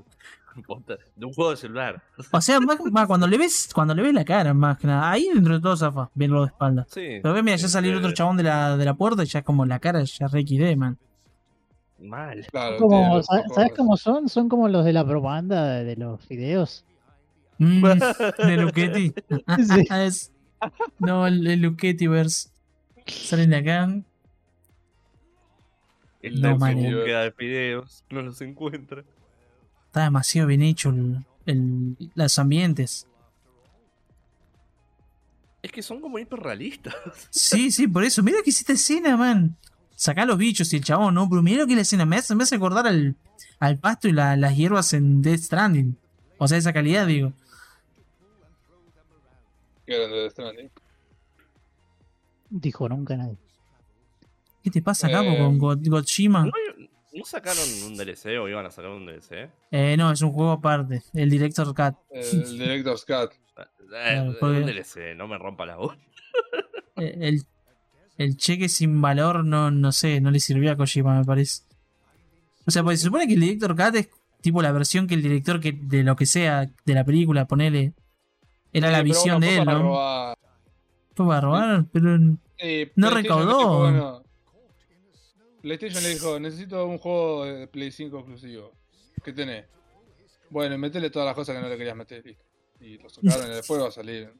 De 1.17 1.25
un 1.25 1.33
juego 1.33 1.51
de 1.51 1.57
celular. 1.57 2.01
O 2.31 2.39
sea, 2.39 2.61
más- 2.61 2.79
más 2.93 3.07
cuando 3.07 3.27
le 3.27 3.37
ves, 3.37 3.69
cuando 3.73 3.93
le 3.93 4.03
ves 4.03 4.13
la 4.13 4.23
cara, 4.23 4.53
más 4.53 4.77
que 4.77 4.87
nada. 4.87 5.11
Ahí 5.11 5.27
dentro 5.33 5.55
de 5.55 5.59
todo 5.59 5.75
zafa, 5.75 6.09
verlo 6.15 6.41
de 6.43 6.47
espalda. 6.47 6.85
Sí. 6.89 7.19
Pero 7.21 7.33
ves, 7.33 7.43
mira, 7.43 7.57
ya 7.57 7.67
salió 7.67 7.91
el 7.91 7.97
otro 7.97 8.07
este, 8.09 8.17
chabón 8.19 8.37
de 8.37 8.43
la, 8.43 8.77
de 8.77 8.85
la 8.85 8.93
puerta 8.93 9.23
y 9.23 9.27
ya 9.27 9.41
como 9.43 9.65
la 9.65 9.79
cara 9.79 10.01
ya 10.03 10.27
re 10.27 10.43
XD, 10.47 10.77
man. 10.77 10.97
Mal. 11.99 12.47
Claro, 12.49 12.77
Como, 12.77 13.17
los 13.17 13.25
¿sa- 13.25 13.39
ojos- 13.41 13.53
¿Sabes 13.55 13.71
cómo 13.75 13.97
son? 13.97 14.29
Son 14.29 14.47
como 14.47 14.69
los 14.69 14.85
de 14.85 14.93
la 14.93 15.05
propaganda 15.05 15.65
de, 15.67 15.83
de 15.83 15.95
los 15.97 16.25
videos. 16.29 16.85
Mm, 17.63 17.83
de 18.47 18.57
Luchetti. 18.57 19.13
Sí. 19.67 19.87
Es- 19.91 20.31
No, 20.99 21.27
el, 21.27 21.45
el 21.45 21.61
Luchetti-verse. 21.61 22.49
Salen 23.05 23.49
de 23.51 23.55
acá. 23.57 23.83
El 26.21 26.41
No, 26.41 26.57
búsqueda 26.57 27.21
de 27.23 27.33
videos. 27.37 28.03
No 28.09 28.21
los 28.21 28.41
encuentra. 28.41 29.03
Está 29.87 30.03
demasiado 30.03 30.47
bien 30.47 30.61
hecho 30.61 30.89
el, 30.89 31.17
el- 31.45 32.11
los 32.15 32.39
ambientes. 32.39 33.07
Es 35.63 35.71
que 35.71 35.81
son 35.83 36.01
como 36.01 36.17
hiperrealistas. 36.19 36.95
Sí, 37.29 37.71
sí, 37.71 37.87
por 37.87 38.03
eso. 38.03 38.23
Mira 38.23 38.39
que 38.43 38.49
hiciste 38.49 38.73
escena, 38.73 39.17
man. 39.17 39.55
Sacá 39.95 40.25
los 40.25 40.37
bichos 40.37 40.73
y 40.73 40.77
el 40.77 40.83
chabón, 40.83 41.13
¿no? 41.13 41.29
Pero 41.29 41.43
mira 41.43 41.59
lo 41.61 41.67
que 41.67 41.73
es 41.73 41.77
la 41.77 41.81
escena. 41.83 42.05
Me 42.05 42.15
hace, 42.17 42.33
me 42.33 42.43
hace 42.43 42.55
acordar 42.55 42.87
al, 42.87 43.15
al 43.59 43.77
pasto 43.77 44.07
y 44.07 44.13
la- 44.13 44.35
las 44.35 44.55
hierbas 44.55 44.93
en 44.93 45.21
Death 45.21 45.41
Stranding. 45.41 45.95
O 46.39 46.47
sea, 46.47 46.57
esa 46.57 46.73
calidad, 46.73 47.05
digo. 47.05 47.33
Que 49.91 49.97
eran 49.97 50.11
de 50.11 50.17
Death 50.21 50.31
Stranding. 50.31 50.69
Dijo 52.49 52.89
nunca 52.89 53.15
nadie. 53.15 53.37
¿Qué 54.63 54.69
te 54.69 54.81
pasa, 54.81 55.09
capo, 55.09 55.29
Eh, 55.29 55.37
con 55.37 55.57
God- 55.57 55.79
Godzilla? 55.87 56.29
¿No, 56.45 56.51
no 57.13 57.25
sacaron 57.25 57.63
un 57.87 57.95
DLC 57.97 58.37
o 58.39 58.47
iban 58.47 58.65
a 58.65 58.71
sacar 58.71 58.91
un 58.91 59.05
DLC? 59.05 59.49
Eh, 59.71 59.95
no, 59.97 60.11
es 60.11 60.21
un 60.21 60.31
juego 60.31 60.51
aparte. 60.51 61.01
El 61.13 61.29
Director 61.29 61.67
Cut. 61.73 61.95
El 62.11 62.59
Director's 62.59 63.05
Cut. 63.05 63.31
Eh, 63.33 63.65
Claro, 63.87 64.35
porque- 64.39 64.59
Un 64.59 64.65
DLC, 64.65 65.15
no 65.15 65.27
me 65.27 65.37
rompa 65.37 65.65
la 65.65 65.75
voz. 65.77 65.95
Eh, 66.97 67.17
El, 67.21 67.41
el 68.17 68.37
cheque 68.37 68.67
sin 68.69 69.01
valor 69.01 69.43
no, 69.45 69.71
no 69.71 69.91
sé, 69.93 70.19
no 70.21 70.29
le 70.29 70.39
sirvió 70.41 70.71
a 70.71 70.75
Kojima, 70.75 71.17
me 71.17 71.25
parece. 71.25 71.63
O 72.67 72.69
sea, 72.71 72.83
pues 72.83 72.99
se 72.99 73.05
supone 73.05 73.27
que 73.27 73.33
el 73.33 73.39
director 73.39 73.75
Cut 73.75 73.95
es 73.95 74.09
tipo 74.41 74.61
la 74.61 74.71
versión 74.73 75.07
que 75.07 75.15
el 75.15 75.21
director 75.23 75.59
que 75.61 75.71
de 75.71 76.03
lo 76.03 76.15
que 76.17 76.25
sea 76.25 76.69
de 76.85 76.93
la 76.93 77.03
película, 77.05 77.47
ponele, 77.47 77.93
era 78.73 78.87
Sí, 78.87 78.93
la 78.93 79.01
visión 79.03 79.39
bueno, 79.39 79.51
de 79.51 79.57
él, 79.59 79.65
¿no? 79.65 79.79
robar- 79.83 80.35
Fue 81.15 81.27
para 81.27 81.41
robar, 81.41 81.85
pero. 81.91 82.17
Eh, 82.57 82.91
No 82.95 83.09
recaudó. 83.09 83.57
dijo, 83.57 83.79
bueno, 83.79 84.23
PlayStation 85.61 86.03
le 86.03 86.09
dijo, 86.09 86.39
necesito 86.39 86.85
un 86.85 86.97
juego 86.97 87.45
de 87.45 87.67
Play 87.67 87.91
5 87.91 88.17
exclusivo. 88.19 88.71
¿Qué 89.23 89.33
tenés? 89.33 89.65
Bueno, 90.49 90.77
metele 90.77 91.09
todas 91.09 91.25
las 91.27 91.35
cosas 91.35 91.55
que 91.55 91.61
no 91.61 91.69
le 91.69 91.77
querías 91.77 91.95
meter. 91.95 92.25
listo. 92.25 92.43
Y 92.79 92.97
lo 92.97 93.09
sacaron 93.09 93.47
y 93.51 93.55
después 93.55 93.81
va 93.81 93.87
a 93.89 93.91
salir. 93.91 94.33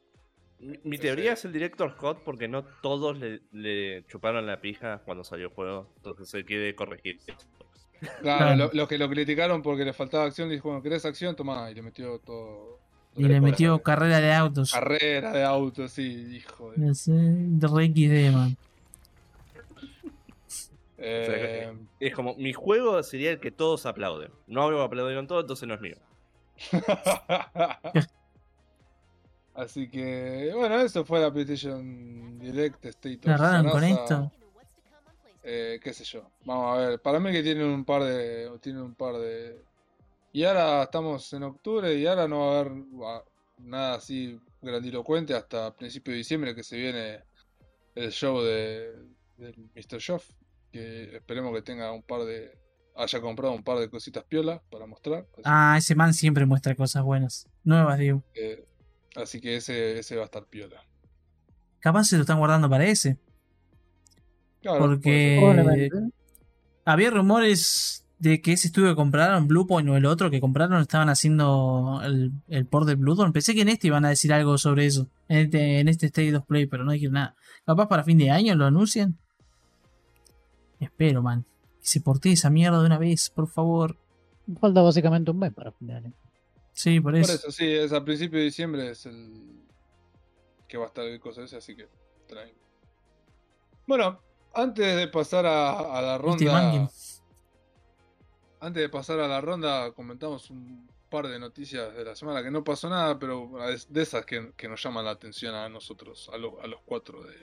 Mi, 0.59 0.77
mi 0.83 0.97
teoría 0.97 1.33
es 1.33 1.45
el 1.45 1.53
Director 1.53 1.91
Scott 1.93 2.23
porque 2.23 2.47
no 2.47 2.63
todos 2.81 3.17
le, 3.19 3.41
le 3.51 4.05
chuparon 4.07 4.45
la 4.47 4.59
pija 4.61 4.99
cuando 5.05 5.23
salió 5.23 5.47
el 5.47 5.53
juego. 5.53 5.91
Entonces 5.97 6.29
se 6.29 6.43
quiere 6.43 6.75
corregir. 6.75 7.19
Claro, 7.19 8.17
Claro. 8.21 8.55
lo- 8.55 8.69
los 8.73 8.87
que 8.87 8.97
lo 8.97 9.07
criticaron 9.09 9.61
porque 9.61 9.85
le 9.85 9.93
faltaba 9.93 10.25
acción, 10.25 10.49
le 10.49 10.55
dijo, 10.55 10.69
bueno, 10.69 10.81
¿querés 10.83 11.05
acción? 11.05 11.35
Tomá, 11.35 11.69
y 11.69 11.75
le 11.75 11.81
metió 11.83 12.17
todo. 12.19 12.79
Y 13.15 13.23
le 13.23 13.41
metió 13.41 13.81
carrera 13.81 14.19
de 14.21 14.33
autos. 14.33 14.71
Carrera 14.71 15.31
de 15.33 15.43
auto, 15.43 15.87
sí, 15.87 16.37
hijo 16.37 16.71
de. 16.71 16.77
No 16.77 16.95
sé, 16.95 17.11
de 17.13 17.67
re 17.67 17.87
XD, 17.87 18.33
man. 18.35 18.57
Eh, 21.03 21.73
Es 21.99 22.13
como, 22.13 22.35
mi 22.35 22.53
juego 22.53 23.01
sería 23.01 23.31
el 23.31 23.39
que 23.39 23.49
todos 23.49 23.87
aplauden. 23.87 24.31
No 24.45 24.67
aplaudieron 24.83 25.25
todo, 25.25 25.41
entonces 25.41 25.67
no 25.67 25.73
es 25.73 25.81
mío. 25.81 25.95
Así 29.55 29.89
que, 29.89 30.51
bueno, 30.55 30.79
eso 30.79 31.03
fue 31.03 31.19
la 31.19 31.31
PlayStation 31.31 32.37
Direct 32.39 32.85
State 32.85 33.19
of 33.31 33.71
con 33.71 33.83
esto. 33.83 34.31
Eh, 35.43 35.79
qué 35.83 35.93
sé 35.93 36.03
yo. 36.03 36.23
Vamos 36.45 36.77
a 36.77 36.81
ver. 36.81 37.01
Para 37.01 37.19
mí 37.19 37.31
que 37.31 37.43
tienen 37.43 37.65
un 37.65 37.83
par 37.83 38.03
de. 38.03 38.51
Tienen 38.61 38.83
un 38.83 38.93
par 38.93 39.15
de. 39.15 39.59
Y 40.33 40.43
ahora 40.43 40.83
estamos 40.83 41.31
en 41.33 41.43
octubre 41.43 41.93
y 41.95 42.05
ahora 42.05 42.27
no 42.27 42.39
va 42.39 42.57
a 42.57 42.59
haber 42.61 42.73
nada 43.57 43.95
así 43.95 44.39
grandilocuente 44.61 45.33
hasta 45.33 45.75
principio 45.75 46.11
de 46.11 46.17
diciembre 46.19 46.55
que 46.55 46.63
se 46.63 46.77
viene 46.77 47.19
el 47.95 48.11
show 48.11 48.41
de 48.41 48.93
del 49.37 49.55
Mr. 49.75 49.97
Shoff. 49.99 50.29
Que 50.71 51.15
esperemos 51.17 51.53
que 51.53 51.61
tenga 51.63 51.91
un 51.91 52.03
par 52.03 52.23
de. 52.23 52.57
haya 52.95 53.19
comprado 53.19 53.53
un 53.53 53.63
par 53.63 53.79
de 53.79 53.89
cositas 53.89 54.23
piolas 54.23 54.61
para 54.69 54.85
mostrar. 54.85 55.25
Así, 55.33 55.41
Ah, 55.43 55.75
ese 55.77 55.95
man 55.95 56.13
siempre 56.13 56.45
muestra 56.45 56.75
cosas 56.75 57.03
buenas. 57.03 57.47
Nuevas, 57.63 57.99
digo. 57.99 58.23
así 59.15 59.41
que 59.41 59.57
ese, 59.57 59.99
ese 59.99 60.15
va 60.15 60.21
a 60.23 60.25
estar 60.25 60.45
piola. 60.45 60.81
Capaz 61.79 62.05
se 62.05 62.15
lo 62.15 62.21
están 62.21 62.39
guardando 62.39 62.69
para 62.69 62.85
ese. 62.85 63.17
Claro, 64.61 64.79
Porque-. 64.79 65.89
Había 66.85 67.09
rumores 67.11 68.00
de 68.21 68.39
que 68.39 68.53
ese 68.53 68.67
estudio 68.67 68.89
que 68.89 68.95
compraron, 68.95 69.47
Bluepoint 69.47 69.89
o 69.89 69.97
el 69.97 70.05
otro 70.05 70.29
que 70.29 70.39
compraron, 70.39 70.79
estaban 70.79 71.09
haciendo 71.09 72.01
el, 72.03 72.31
el 72.49 72.67
port 72.67 72.87
de 72.87 72.93
Bloodborne. 72.93 73.33
Pensé 73.33 73.55
que 73.55 73.61
en 73.61 73.69
este 73.69 73.87
iban 73.87 74.05
a 74.05 74.09
decir 74.09 74.31
algo 74.31 74.59
sobre 74.59 74.85
eso. 74.85 75.07
En 75.27 75.37
este, 75.39 75.79
en 75.79 75.87
este 75.87 76.05
State 76.05 76.35
of 76.35 76.45
Play, 76.45 76.67
pero 76.67 76.83
no 76.83 76.91
dijeron 76.91 77.15
nada. 77.15 77.35
Capaz 77.65 77.87
para 77.87 78.03
fin 78.03 78.19
de 78.19 78.29
año 78.29 78.53
lo 78.53 78.65
anuncian. 78.65 79.17
Espero, 80.79 81.23
man. 81.23 81.45
Que 81.81 81.87
se 81.87 82.01
porte 82.01 82.31
esa 82.31 82.51
mierda 82.51 82.79
de 82.79 82.85
una 82.85 82.99
vez, 82.99 83.31
por 83.31 83.47
favor. 83.47 83.97
Falta 84.59 84.81
básicamente 84.81 85.31
un 85.31 85.39
mes 85.39 85.51
para 85.53 85.71
fin 85.71 85.87
de 85.87 85.93
año. 85.95 86.13
Sí, 86.73 86.99
por 86.99 87.13
Por 87.13 87.21
eso. 87.21 87.33
eso, 87.33 87.51
sí, 87.51 87.65
es 87.65 87.91
a 87.91 88.03
principio 88.05 88.37
de 88.37 88.45
diciembre 88.45 88.89
es 88.91 89.05
el 89.07 89.31
que 90.67 90.77
va 90.77 90.85
a 90.85 90.87
estar 90.87 91.05
el 91.05 91.19
cosa 91.19 91.43
ese, 91.43 91.57
así 91.57 91.75
que 91.75 91.87
tranqui. 92.27 92.53
Bueno, 93.87 94.19
antes 94.53 94.95
de 94.95 95.07
pasar 95.07 95.45
a, 95.47 95.97
a 95.97 96.01
la 96.01 96.17
Viste, 96.19 96.45
ronda. 96.45 96.89
Antes 98.61 98.81
de 98.81 98.89
pasar 98.89 99.19
a 99.19 99.27
la 99.27 99.41
ronda, 99.41 99.91
comentamos 99.91 100.49
un 100.49 100.89
par 101.09 101.27
de 101.27 101.37
noticias 101.39 101.93
de 101.93 102.05
la 102.05 102.15
semana 102.15 102.41
que 102.41 102.51
no 102.51 102.63
pasó 102.63 102.89
nada, 102.89 103.19
pero 103.19 103.51
de 103.89 104.01
esas 104.01 104.25
que, 104.25 104.53
que 104.55 104.69
nos 104.69 104.81
llaman 104.81 105.03
la 105.05 105.11
atención 105.11 105.53
a 105.55 105.67
nosotros, 105.67 106.29
a, 106.33 106.37
lo- 106.37 106.61
a 106.61 106.67
los 106.67 106.79
cuatro 106.85 107.21
de, 107.23 107.35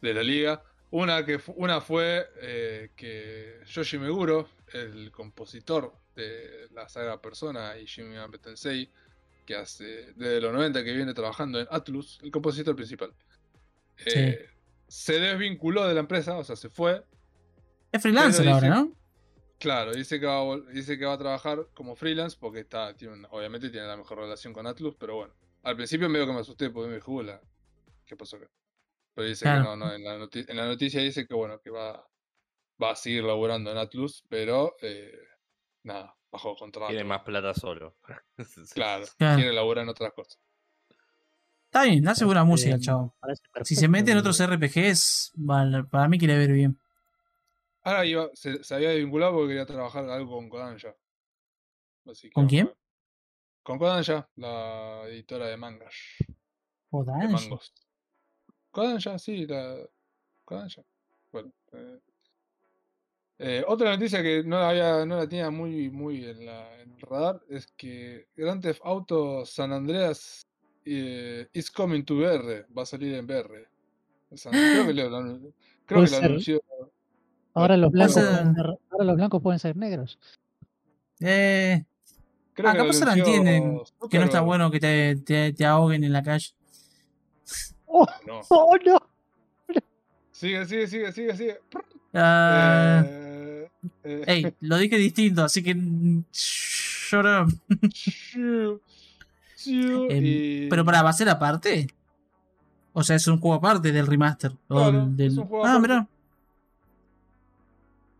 de 0.00 0.14
la 0.14 0.22
liga. 0.22 0.62
Una, 0.90 1.24
que 1.24 1.40
una 1.56 1.80
fue 1.80 2.26
eh, 2.40 2.90
que 2.96 3.60
Yoshi 3.66 3.98
Meguro, 3.98 4.48
el 4.72 5.10
compositor 5.10 5.92
de 6.14 6.68
la 6.72 6.88
saga 6.88 7.20
Persona 7.20 7.74
y 7.78 7.86
Megami 8.02 8.38
Tensei, 8.38 8.90
que 9.46 9.56
hace 9.56 10.12
desde 10.14 10.40
los 10.40 10.52
90 10.52 10.84
que 10.84 10.92
viene 10.92 11.14
trabajando 11.14 11.58
en 11.60 11.66
Atlus, 11.70 12.20
el 12.22 12.30
compositor 12.30 12.76
principal, 12.76 13.12
eh, 14.06 14.46
se 14.86 15.18
desvinculó 15.18 15.86
de 15.88 15.94
la 15.94 16.00
empresa, 16.00 16.36
o 16.36 16.44
sea, 16.44 16.56
se 16.56 16.68
fue. 16.68 17.02
Es 17.90 18.02
freelancer 18.02 18.46
ahora, 18.48 18.68
¿no? 18.68 18.92
Claro, 19.62 19.92
dice 19.92 20.18
que 20.18 20.26
va 20.26 20.40
a, 20.40 20.56
dice 20.72 20.98
que 20.98 21.04
va 21.04 21.12
a 21.12 21.18
trabajar 21.18 21.68
como 21.72 21.94
freelance 21.94 22.36
porque 22.38 22.60
está, 22.60 22.94
tiene 22.96 23.14
una- 23.14 23.28
obviamente 23.28 23.70
tiene 23.70 23.86
la 23.86 23.96
mejor 23.96 24.18
relación 24.18 24.52
con 24.52 24.66
Atlus, 24.66 24.96
pero 24.96 25.14
bueno. 25.16 25.32
Al 25.62 25.76
principio 25.76 26.08
medio 26.08 26.26
que 26.26 26.32
me 26.32 26.40
asusté 26.40 26.68
porque 26.70 26.88
me 26.88 26.96
dijo, 26.96 27.12
"Hola, 27.12 27.40
¿qué 28.04 28.16
pasó 28.16 28.36
acá? 28.38 28.50
Pero 29.14 29.28
dice 29.28 29.44
Claro. 29.44 29.62
que 29.62 29.68
no, 29.68 29.76
no, 29.76 29.92
en 29.94 30.02
la, 30.02 30.14
en 30.16 30.56
la 30.56 30.66
noticia 30.66 31.00
dice 31.00 31.26
que 31.28 31.34
bueno, 31.34 31.60
que 31.60 31.70
va, 31.70 32.04
va 32.82 32.90
a 32.90 32.96
seguir 32.96 33.22
laburando 33.22 33.70
en 33.70 33.78
Atlus, 33.78 34.24
pero 34.28 34.74
eh, 34.82 35.12
nada, 35.84 36.16
bajo 36.32 36.56
contrato. 36.56 36.88
Tiene 36.88 37.04
más 37.04 37.22
plata 37.22 37.54
solo. 37.54 37.96
Claro, 38.74 39.06
Claro. 39.16 39.36
quiere 39.36 39.52
laburar 39.52 39.84
en 39.84 39.90
otras 39.90 40.12
cosas. 40.12 40.38
Está 41.66 41.84
bien, 41.84 42.06
hace 42.08 42.24
buena 42.24 42.44
música 42.44 42.78
chavo. 42.78 43.14
Si 43.64 43.76
se 43.76 43.88
mete 43.88 44.10
en 44.10 44.18
otros 44.18 44.38
RPGs, 44.40 45.32
para 45.90 46.08
mí 46.08 46.18
quiere 46.18 46.36
ver 46.36 46.52
bien. 46.52 46.78
Ahora 47.82 48.06
iba, 48.06 48.30
se, 48.34 48.62
se 48.62 48.74
había 48.74 48.90
desvinculado 48.90 49.32
porque 49.32 49.48
quería 49.48 49.66
trabajar 49.66 50.08
algo 50.08 50.36
con 50.36 50.48
Kodansha. 50.48 50.94
Así 52.06 52.28
que 52.28 52.32
¿Con 52.32 52.46
quién? 52.46 52.72
Con 53.62 53.78
Kodansha, 53.78 54.28
la 54.36 55.02
editora 55.06 55.46
de 55.46 55.56
mangas. 55.56 55.94
Joder, 56.90 57.14
de 57.22 57.28
mangos. 57.28 57.72
Sí, 59.18 59.46
la. 59.46 59.76
Kodansha. 60.44 60.82
Bueno. 61.30 61.52
eh. 61.72 61.98
Eh, 63.44 63.64
otra 63.66 63.90
noticia 63.90 64.22
que 64.22 64.44
no 64.44 64.60
la, 64.60 64.68
había, 64.68 65.04
no 65.04 65.16
la 65.16 65.28
tenía 65.28 65.50
muy, 65.50 65.90
muy 65.90 66.24
en, 66.24 66.46
la, 66.46 66.80
en 66.80 66.92
el 66.92 67.00
radar 67.00 67.40
es 67.48 67.66
que 67.76 68.28
Grand 68.36 68.62
Theft 68.62 68.80
Auto 68.84 69.44
San 69.44 69.72
Andreas 69.72 70.46
eh, 70.84 71.48
is 71.52 71.68
coming 71.68 72.04
to 72.04 72.14
VR. 72.14 72.66
Va 72.76 72.82
a 72.82 72.86
salir 72.86 73.14
en 73.14 73.26
VR. 73.26 73.66
O 74.30 74.36
sea, 74.36 74.52
creo 74.52 74.86
que 74.86 74.94
lo, 74.94 75.52
creo 75.86 76.04
que 76.04 76.10
lo 76.10 76.16
anunció. 76.18 76.62
Ahora 77.54 77.76
los 77.76 77.92
blancos 77.92 78.14
Pasa- 78.16 78.30
pueden 78.30 78.54
ser, 78.54 78.66
ahora 78.90 79.04
los 79.04 79.16
blancos 79.16 79.42
pueden 79.42 79.58
ser 79.58 79.76
negros. 79.76 80.18
Eh, 81.20 81.84
Creo 82.54 82.68
Ah, 82.68 82.72
que 82.72 82.78
capaz 82.78 82.98
ahora 83.00 83.14
entienden 83.14 83.80
que 84.10 84.18
no 84.18 84.24
está 84.24 84.40
bueno 84.42 84.70
que 84.70 84.78
te, 84.80 85.16
te, 85.16 85.52
te 85.54 85.64
ahoguen 85.64 86.04
en 86.04 86.12
la 86.12 86.22
calle. 86.22 86.48
¡Oh, 87.86 88.06
No. 88.26 88.40
oh, 88.50 88.76
no! 88.84 88.98
Sigue, 90.32 90.66
sigue, 90.66 90.86
sigue, 90.88 91.12
sigue, 91.12 91.36
sigue. 91.36 91.58
Ah, 92.14 93.02
Eh, 93.06 93.68
eh, 94.04 94.22
Ey, 94.26 94.54
lo 94.60 94.76
dije 94.76 94.96
distinto, 94.96 95.44
así 95.44 95.62
que. 95.62 95.74
mm, 95.74 96.24
Shut 96.32 97.24
up. 97.24 98.80
Y- 99.64 100.68
Pero 100.68 100.84
para, 100.84 101.02
¿va 101.02 101.10
a 101.10 101.12
ser 101.14 101.28
aparte? 101.28 101.86
O 102.92 103.02
sea, 103.02 103.16
es 103.16 103.26
un 103.28 103.38
juego 103.40 103.54
aparte 103.56 103.92
del 103.92 104.06
remaster. 104.06 104.52
o 104.68 104.74
Claro, 104.76 105.06
del... 105.06 105.28
es 105.28 105.36
un 105.38 105.46
juego 105.46 105.64
ah, 105.64 105.70
aparte. 105.76 105.88
mira. 105.88 106.08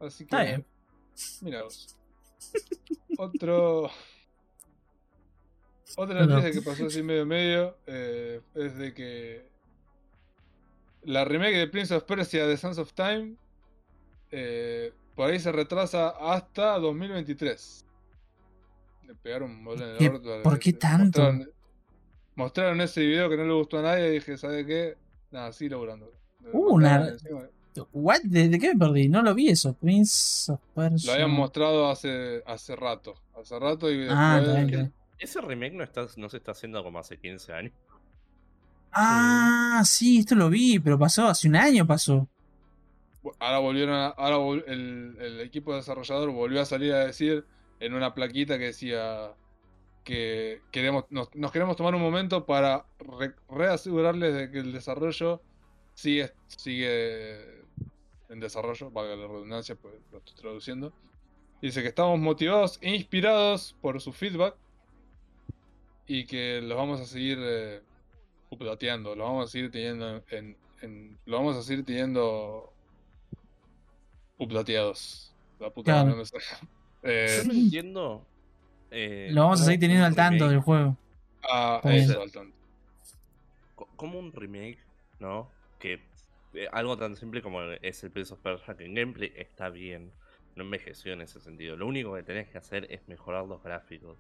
Así 0.07 0.27
que. 0.27 0.65
Mira 1.43 1.63
vos. 1.63 1.97
Otro. 3.19 3.91
Otra 5.97 6.27
noticia 6.27 6.53
que 6.53 6.63
pasó 6.63 6.87
así 6.87 7.03
medio 7.03 7.27
medio 7.27 7.77
eh, 7.87 8.41
es 8.55 8.77
de 8.79 8.95
que 8.95 9.47
la 11.03 11.25
remake 11.25 11.57
de 11.57 11.67
Prince 11.69 11.95
of 11.95 12.05
Persia 12.05 12.47
de 12.47 12.57
Sons 12.57 12.79
of 12.79 12.93
Time 12.95 13.37
eh, 14.31 14.93
por 15.15 15.29
ahí 15.29 15.39
se 15.39 15.53
retrasa 15.53 16.09
hasta 16.09 16.79
2023. 16.79 17.85
Le 19.07 19.15
pegaron 19.17 19.51
un 19.51 19.65
bolón 19.65 19.91
en 19.91 19.99
¿Qué- 19.99 20.07
el 20.07 20.13
orto. 20.15 20.43
por 20.43 20.59
qué 20.59 20.73
tanto? 20.73 21.21
Mostraron, 21.21 21.51
mostraron 22.37 22.81
ese 22.81 23.03
video 23.03 23.29
que 23.29 23.37
no 23.37 23.45
le 23.45 23.53
gustó 23.53 23.79
a 23.81 23.83
nadie 23.83 24.09
y 24.09 24.13
dije, 24.13 24.39
¿sabe 24.39 24.65
qué? 24.65 24.97
Nada, 25.31 25.53
sí 25.53 25.69
laburando. 25.69 26.11
Uh, 26.53 26.75
una- 26.77 27.13
What? 27.93 28.21
¿De, 28.25 28.49
de 28.49 28.59
qué 28.59 28.75
me 28.75 28.79
perdí? 28.79 29.09
No 29.09 29.23
lo 29.23 29.35
vi 29.35 29.49
eso. 29.49 29.75
Prince 29.75 30.53
of 30.53 30.61
Persia. 30.75 31.07
Lo 31.09 31.15
habían 31.15 31.31
mostrado 31.31 31.89
hace, 31.91 32.43
hace 32.47 32.77
rato. 32.77 33.15
Hace 33.39 33.59
rato 33.59 33.91
y 33.91 33.99
después. 33.99 34.19
Ah, 34.19 34.41
bien, 34.41 34.57
está 34.57 34.77
bien. 34.77 34.93
Ese 35.19 35.41
remake 35.41 35.73
no, 35.75 35.85
está, 35.85 36.07
no 36.17 36.29
se 36.29 36.37
está 36.37 36.53
haciendo 36.53 36.83
como 36.83 36.99
hace 36.99 37.17
15 37.19 37.53
años. 37.53 37.73
Ah, 38.93 39.83
sí, 39.87 40.19
esto 40.19 40.35
lo 40.35 40.51
vi, 40.51 40.79
pero 40.79 40.99
pasó 40.99 41.27
hace 41.29 41.49
un 41.49 41.57
año 41.57 41.87
pasó. 41.87 42.29
Ahora 43.39 43.59
volvieron 43.61 43.95
a- 43.95 44.09
ahora 44.09 44.37
vol- 44.39 44.65
el, 44.67 45.17
el 45.21 45.41
equipo 45.41 45.75
desarrollador 45.75 46.31
volvió 46.31 46.61
a 46.61 46.65
salir 46.65 46.93
a 46.93 47.07
decir 47.07 47.47
en 47.81 47.95
una 47.95 48.15
plaquita 48.15 48.59
que 48.59 48.65
decía 48.67 49.33
que 50.05 50.61
queremos, 50.73 51.05
nos, 51.11 51.33
nos 51.35 51.53
queremos 51.53 51.77
tomar 51.77 51.95
un 51.95 52.03
momento 52.03 52.45
para 52.45 52.85
re- 52.99 53.35
reasegurarles 53.49 54.35
de 54.35 54.51
que 54.51 54.59
el 54.59 54.73
desarrollo 54.73 55.41
sigue, 55.95 56.33
sigue 56.49 57.62
en 58.33 58.41
desarrollo, 58.41 58.91
valga 58.91 59.15
la 59.17 59.27
redundancia, 59.29 59.75
pues 59.77 59.95
lo 60.11 60.19
estoy 60.19 60.35
traduciendo. 60.37 60.93
Dice 61.61 61.83
que 61.83 61.89
estamos 61.89 62.19
motivados 62.19 62.79
e 62.81 62.95
inspirados 62.95 63.77
por 63.81 64.01
su 64.01 64.13
feedback 64.13 64.57
y 66.07 66.25
que 66.27 66.61
los 66.63 66.77
vamos 66.77 67.01
a 67.01 67.05
seguir 67.07 67.39
eh, 67.41 67.83
updateando, 68.51 69.15
lo 69.15 69.25
vamos 69.25 69.49
a 69.49 69.53
seguir 69.53 69.71
teniendo 69.71 70.23
en, 70.31 70.57
en- 70.81 71.19
lo 71.27 71.37
vamos 71.39 71.57
a 71.57 71.63
seguir 71.63 71.85
teniendo 71.85 72.73
updateados. 74.39 75.33
La 75.61 75.71
puta 75.71 75.93
Claro. 76.03 76.17
no 76.17 76.25
sale. 76.25 76.43
Eh, 77.05 77.39
Yo 77.39 77.45
no 77.49 77.53
entiendo. 77.55 78.25
eh, 78.93 79.29
Lo 79.33 79.41
vamos 79.43 79.61
a 79.61 79.65
seguir 79.65 79.81
teniendo 79.81 80.07
al 80.07 80.15
tanto 80.15 80.45
remake- 80.45 80.51
del 80.51 80.61
juego. 80.61 80.97
ah, 81.43 81.81
bien. 81.83 81.97
eso, 81.97 82.23
al 82.23 82.31
tanto. 82.31 82.57
co- 83.75 83.89
Como 83.97 84.21
un 84.21 84.33
remake, 84.33 84.79
¿no? 85.19 85.51
Que 85.81 86.01
eh, 86.55 86.69
algo 86.73 86.97
tan 86.97 87.17
simple 87.17 87.43
como 87.43 87.63
es 87.63 88.05
el 88.05 88.11
Prince 88.11 88.35
of 88.35 88.41
Persia, 88.41 88.77
que 88.77 88.85
en 88.85 88.95
gameplay 88.95 89.33
está 89.37 89.69
bien. 89.71 90.13
No 90.55 90.65
envejeció 90.65 91.15
en 91.15 91.23
ese 91.23 91.41
sentido. 91.41 91.77
Lo 91.77 91.87
único 91.87 92.15
que 92.15 92.23
tenés 92.23 92.49
que 92.49 92.59
hacer 92.59 92.87
es 92.91 93.07
mejorar 93.09 93.47
los 93.47 93.63
gráficos. 93.63 94.19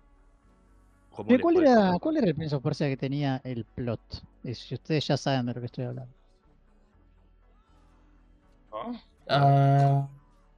¿Cómo 1.10 1.28
¿Qué- 1.28 1.36
le 1.36 1.42
¿Cuál 1.42 1.56
era? 1.66 1.92
¿Cuál 2.00 2.16
era 2.16 2.26
el 2.28 2.34
Prince 2.34 2.54
of 2.56 2.62
Persia 2.62 2.88
que 2.88 2.96
tenía 2.96 3.40
el 3.44 3.64
plot? 3.66 4.00
Si 4.54 4.74
ustedes 4.74 5.06
ya 5.06 5.16
saben 5.18 5.44
de 5.46 5.52
lo 5.54 5.60
que 5.60 5.66
estoy 5.66 5.84
hablando. 5.84 6.14
¿Ah? 9.28 10.08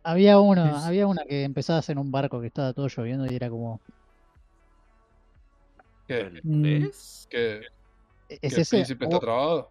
Había 0.04 0.38
uno, 0.38 0.64
Es- 0.78 0.84
había 0.84 1.06
una 1.06 1.24
que 1.24 1.44
empezabas 1.44 1.88
en 1.88 1.98
un 1.98 2.10
barco 2.12 2.40
que 2.40 2.46
estaba 2.48 2.72
todo 2.72 2.88
lloviendo 2.88 3.26
y 3.30 3.34
era 3.34 3.48
como. 3.50 3.80
¿Qué? 6.06 6.20
¿El 6.20 6.40
Mm. 6.44 6.62
3? 6.62 7.26
¿Qué? 7.30 7.62
¿Es 8.28 8.40
¿Que 8.40 8.46
el 8.46 8.52
ese? 8.62 8.76
príncipe 8.76 9.04
O, 9.06 9.08
está 9.08 9.20
trabado? 9.20 9.70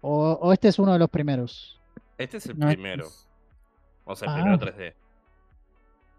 O- 0.00 0.38
o 0.40 0.52
este 0.52 0.68
es 0.68 0.78
uno 0.78 0.92
de 0.92 0.98
los 0.98 1.08
primeros. 1.10 1.80
Este 2.18 2.36
es 2.38 2.46
el 2.46 2.58
No, 2.58 2.66
primero. 2.68 3.08
O 4.04 4.14
sea, 4.16 4.26
el 4.28 4.32
Ah. 4.32 4.36
primero 4.42 4.58
3D. 4.58 4.94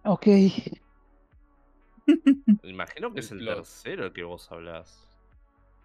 Ok. 0.03 0.27
Imagino 2.63 3.13
que 3.13 3.19
es 3.19 3.31
El 3.31 3.45
tercero 3.45 4.05
el 4.05 4.13
que 4.13 4.23
vos 4.23 4.51
hablás. 4.51 5.07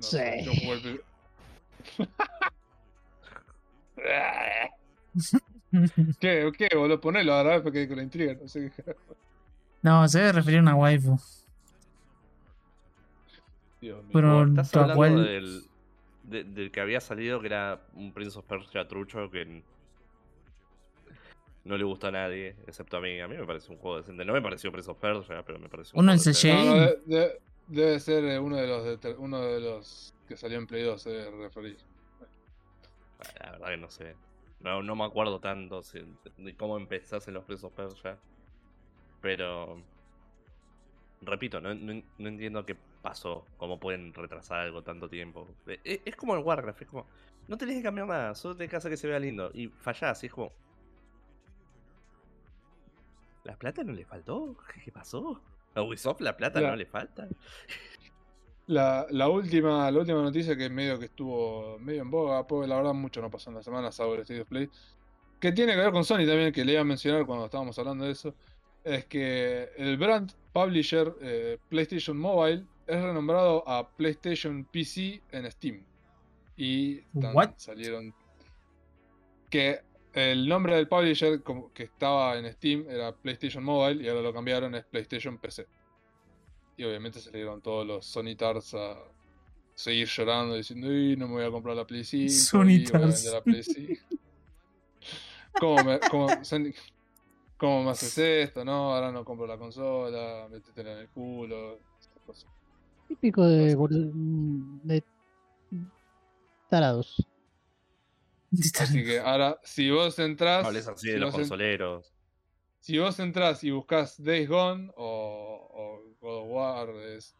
No 0.01 0.07
sé, 0.07 0.41
Sí. 0.41 0.45
yo 0.47 0.53
jugué 0.53 0.73
el 0.73 1.03
¿Qué? 6.21 6.53
¿Qué? 6.57 6.69
Boludo, 6.77 7.01
ponelo 7.01 7.35
ahora 7.35 7.63
porque 7.63 7.87
con 7.89 7.97
la 7.99 8.03
intriga. 8.03 8.35
No 8.41 8.49
sé 8.49 8.71
qué 8.75 8.95
no, 9.83 10.09
se 10.09 10.19
debe 10.19 10.33
referir 10.33 10.59
a 10.59 10.63
una 10.63 10.75
waifu. 10.75 11.19
Dios 13.81 14.03
mío. 14.03 14.11
Pero 14.13 14.45
estás 14.47 14.75
hablando 14.75 14.95
cual- 14.97 15.25
del, 15.25 15.63
de- 16.27 16.45
del 16.45 16.70
que 16.70 16.81
había 16.81 17.01
salido 17.01 17.41
que 17.41 17.47
era 17.47 17.87
un 17.95 18.12
Prince 18.12 18.39
of 18.39 18.45
Persia 18.47 18.87
trucho 18.89 19.31
que 19.31 19.62
no 21.64 21.77
le 21.77 21.85
gustó 21.85 22.07
a 22.09 22.11
nadie, 22.12 22.55
excepto 22.66 22.97
a 22.97 23.01
mí. 23.01 23.18
A 23.20 23.27
mí 23.29 23.37
me 23.37 23.45
parece 23.47 23.72
un 23.72 23.79
juego 23.79 23.97
decente. 23.99 24.24
No 24.24 24.33
me 24.33 24.43
pareció 24.43 24.70
Prince 24.70 24.91
of 24.91 24.99
Persia, 24.99 25.43
pero 25.45 25.59
me 25.59 25.68
pareció 25.68 25.99
un 25.99 26.05
Uno 26.05 26.12
en 26.12 26.18
juego 26.18 26.31
decente. 26.33 26.62
CJ. 26.62 26.64
No, 26.64 26.77
no, 26.77 26.81
de- 26.87 27.01
de- 27.07 27.41
debe 27.66 28.01
ser 28.01 28.24
eh, 28.24 28.39
uno 28.39 28.57
de 28.57 28.66
los 28.68 29.01
de 29.01 29.14
uno 29.14 29.41
de 29.41 29.61
los 29.61 30.14
que 30.29 30.37
salió 30.37 30.59
en 30.59 30.66
Play 30.66 30.83
2, 30.85 31.03
se 31.03 31.31
referir. 31.31 31.77
La 33.41 33.53
verdad 33.53 33.68
que 33.68 33.77
no 33.79 33.91
sé. 33.91 34.14
No, 34.61 34.83
no 34.83 34.95
me 34.97 35.05
acuerdo 35.05 35.41
tanto 35.41 35.83
si- 35.83 36.05
de 36.39 36.57
cómo 36.57 36.77
empezás 36.77 37.27
en 37.29 37.35
los 37.35 37.45
Prince 37.45 37.66
of 37.66 37.72
Persia. 37.72 38.18
Pero. 39.20 39.83
Repito, 41.22 41.61
no, 41.61 41.74
no- 41.74 42.03
no 42.18 42.29
entiendo 42.29 42.64
qué 42.66 42.77
pasó. 43.09 43.47
Cómo 43.57 43.79
pueden 43.79 44.13
retrasar 44.13 44.61
algo 44.61 44.83
tanto 44.83 45.09
tiempo. 45.09 45.49
E- 45.67 45.81
e- 45.85 46.03
Es, 46.05 46.17
como 46.17 46.35
el 46.35 46.43
Warcraft, 46.43 46.83
es 46.83 46.89
como. 46.89 47.07
No 47.49 47.57
tenés 47.57 47.77
que 47.77 47.83
cambiar 47.83 48.07
nada, 48.09 48.35
solo 48.35 48.57
tenés 48.57 48.71
que 48.71 48.77
hacer 48.77 48.91
que 48.91 48.97
se 48.97 49.07
vea 49.09 49.19
lindo. 49.19 49.51
Y 49.55 49.69
fallás, 49.69 50.23
y 50.23 50.27
es 50.27 50.33
como. 50.33 50.53
¿La 53.45 53.57
plata 53.57 53.85
no 53.85 53.93
le 53.93 54.05
faltó? 54.05 54.57
¿Qué 54.85 54.91
pasó? 54.91 55.41
¿A 55.75 55.83
Ubisoft 55.83 56.21
la 56.21 56.37
plata 56.37 56.61
La- 56.61 56.71
no 56.71 56.77
le 56.77 56.87
falta? 56.87 57.29
La, 58.67 59.07
la 59.11 59.29
última, 59.29 59.89
la 59.93 60.01
última 60.01 60.21
noticia 60.23 60.57
que 60.57 60.69
medio 60.69 60.99
que 60.99 61.05
estuvo 61.05 61.79
medio 61.79 62.03
en 62.03 62.11
boga, 62.11 62.45
porque 62.47 62.67
la 62.67 62.77
verdad 62.77 62.95
mucho 62.95 63.23
no 63.23 63.31
pasó 63.31 63.51
en 63.51 63.57
la 63.57 63.63
semana, 63.63 63.89
el 63.89 64.21
State 64.21 64.41
of 64.41 64.49
Play, 64.49 64.69
que 65.39 65.53
tiene 65.53 65.75
que 65.75 65.79
ver 65.79 65.93
con 65.93 66.05
Sony 66.05 66.27
también, 66.27 66.53
que 66.53 66.65
le 66.65 66.73
iba 66.73 66.81
a 66.81 66.85
mencionar 66.85 67.25
cuando 67.27 67.45
estábamos 67.45 67.79
hablando 67.79 68.05
de 68.05 68.11
eso, 68.11 68.35
es 68.83 69.05
que 69.05 69.71
el 69.77 69.97
brand 69.97 70.33
publisher 70.53 71.15
eh, 71.21 71.59
PlayStation 71.69 72.17
Mobile 72.17 72.65
es 72.87 73.03
renombrado 73.03 73.68
a 73.68 73.89
PlayStation 73.89 74.64
PC 74.64 75.22
en 75.32 75.51
Steam. 75.51 75.84
Y 76.57 77.01
tan- 77.20 77.34
salieron 77.59 78.14
que 79.51 79.80
el 80.12 80.49
nombre 80.49 80.76
del 80.76 80.89
publisher 80.89 81.43
como 81.43 81.72
que 81.72 81.84
estaba 81.84 82.39
en 82.39 82.51
Steam 82.53 82.87
era 82.89 83.14
PlayStation 83.14 83.62
Mobile 83.62 84.03
y 84.03 84.09
ahora 84.09 84.22
lo 84.22 84.32
cambiaron 84.32 84.74
es 84.74 84.84
PlayStation 84.87 85.39
PC. 85.39 85.66
Y 86.78 86.84
obviamente 86.84 87.20
dieron 87.32 87.61
todos 87.61 87.87
los 87.87 88.07
Sonitars 88.07 88.74
a 88.74 88.97
seguir 89.74 90.09
llorando 90.09 90.55
diciendo, 90.55 90.89
"Uy, 90.89 91.16
no 91.16 91.26
me 91.28 91.34
voy 91.34 91.45
a 91.45 91.51
comprar 91.51 91.76
la 91.76 91.87
Play 91.87 92.05
5, 92.05 92.24
y 92.24 92.28
voy 92.28 92.34
a 92.34 92.41
Sonitars. 92.41 93.14
vender 93.14 93.32
la 93.32 93.43
Play 93.43 93.62
5". 93.62 94.03
¿Cómo 95.59 95.84
me, 95.84 95.99
cómo, 96.11 96.26
cómo 97.57 97.84
me 97.84 97.91
haces 97.91 98.18
esto? 98.18 98.64
No, 98.64 98.95
ahora 98.95 99.11
no 99.11 99.24
compro 99.24 99.47
la 99.47 99.57
consola, 99.57 100.49
métetela 100.51 100.93
en 100.93 100.99
el 100.99 101.09
culo. 101.09 101.80
esas 101.99 102.22
cosas. 102.26 102.51
Típico 103.09 103.47
de, 103.47 103.75
bol- 103.77 104.11
de 104.83 105.03
tarados. 106.69 107.27
Así 108.81 109.05
que 109.05 109.21
ahora, 109.21 109.59
si 109.63 109.91
vos 109.91 110.19
entrás. 110.19 110.63
No 110.63 110.69
hables 110.69 110.89
así 110.89 111.09
de 111.09 111.15
si 111.15 111.19
los 111.19 111.31
vos 111.33 111.35
en- 111.41 111.41
consoleros. 111.49 112.13
Si 112.81 112.99
vos 112.99 113.19
entras 113.19 113.65
y 113.65 113.71
buscas 113.71 114.23
Days 114.23 114.49
Gone 114.49 114.93
o, 114.97 115.69
o 115.73 116.15
God 116.21 116.37
of 116.43 116.49
War, 116.51 116.89
es- 116.91 117.35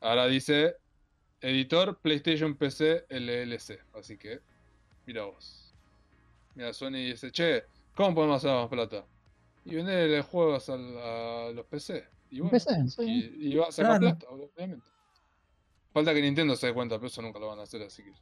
ahora 0.00 0.26
dice 0.26 0.76
editor 1.40 1.98
PlayStation 1.98 2.54
PC 2.54 3.06
LLC. 3.08 3.78
Así 3.94 4.16
que, 4.18 4.40
mira 5.06 5.24
vos. 5.24 5.74
Mira, 6.54 6.72
Sony 6.72 6.92
dice, 6.92 7.30
che, 7.30 7.64
¿cómo 7.94 8.14
podemos 8.14 8.36
hacer 8.44 8.54
más 8.54 8.68
plata? 8.68 9.04
Y 9.64 9.74
venderle 9.76 10.22
juegos 10.22 10.68
al- 10.68 10.98
a, 10.98 11.50
los 11.54 11.64
PC. 11.66 12.04
Y, 12.30 12.40
bueno, 12.40 12.50
PC, 12.52 12.88
sí. 12.88 13.32
y, 13.38 13.52
y 13.52 13.56
va 13.56 13.68
a 13.68 13.72
sacar 13.72 13.98
Claro. 14.00 14.18
plata, 14.18 14.32
obviamente. 14.34 14.86
Falta 15.92 16.14
que 16.14 16.22
Nintendo 16.22 16.54
se 16.56 16.68
dé 16.68 16.74
cuenta, 16.74 16.96
pero 16.96 17.08
eso 17.08 17.20
nunca 17.22 17.38
lo 17.38 17.48
van 17.48 17.58
a 17.58 17.62
hacer, 17.62 17.82
así 17.82 18.02
que. 18.04 18.12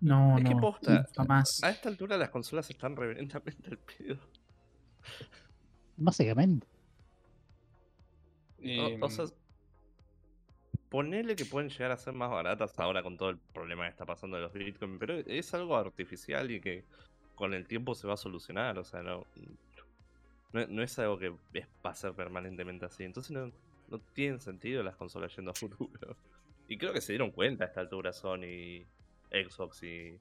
No, 0.00 0.38
Es 0.38 0.44
que 0.44 0.54
no. 0.54 0.60
posta, 0.60 1.08
Jamás. 1.16 1.62
A 1.64 1.70
esta 1.70 1.88
altura 1.88 2.16
las 2.16 2.30
consolas 2.30 2.68
están 2.70 2.94
reverendamente 2.96 3.70
al 3.70 3.78
pedo. 3.78 4.18
Básicamente. 5.96 6.66
Y, 8.58 8.78
O, 8.78 9.06
o 9.06 9.10
sea, 9.10 9.26
ponele 10.88 11.34
que 11.36 11.44
pueden 11.44 11.68
llegar 11.70 11.90
a 11.92 11.96
ser 11.96 12.14
más 12.14 12.30
baratas 12.30 12.78
ahora 12.78 13.02
con 13.02 13.16
todo 13.16 13.30
el 13.30 13.38
problema 13.38 13.84
que 13.84 13.90
está 13.90 14.06
pasando 14.06 14.36
de 14.36 14.42
los 14.44 14.52
Bitcoin, 14.52 14.98
pero 14.98 15.14
es 15.14 15.52
algo 15.54 15.76
artificial 15.76 16.50
y 16.50 16.60
que 16.60 16.84
con 17.34 17.54
el 17.54 17.66
tiempo 17.66 17.94
se 17.94 18.06
va 18.06 18.14
a 18.14 18.18
solucionar, 18.18 18.78
o 18.78 18.84
sea, 18.84 19.02
no, 19.02 19.24
no, 20.52 20.66
no 20.66 20.82
es 20.82 20.98
algo 20.98 21.18
que 21.18 21.34
es- 21.54 21.66
va 21.84 21.90
a 21.90 21.94
ser 21.94 22.12
permanentemente 22.14 22.86
así, 22.86 23.04
entonces 23.04 23.32
no, 23.32 23.52
no 23.88 23.98
tienen 24.14 24.40
sentido 24.40 24.82
las 24.82 24.96
consolas 24.96 25.34
yendo 25.36 25.50
a 25.50 25.54
futuro. 25.54 26.16
Y 26.68 26.78
creo 26.78 26.92
que 26.92 27.00
se 27.00 27.12
dieron 27.12 27.30
cuenta 27.30 27.64
a 27.64 27.66
esta 27.68 27.80
altura 27.80 28.12
Sony, 28.12 28.84
Xbox 29.30 29.82
y 29.82 30.18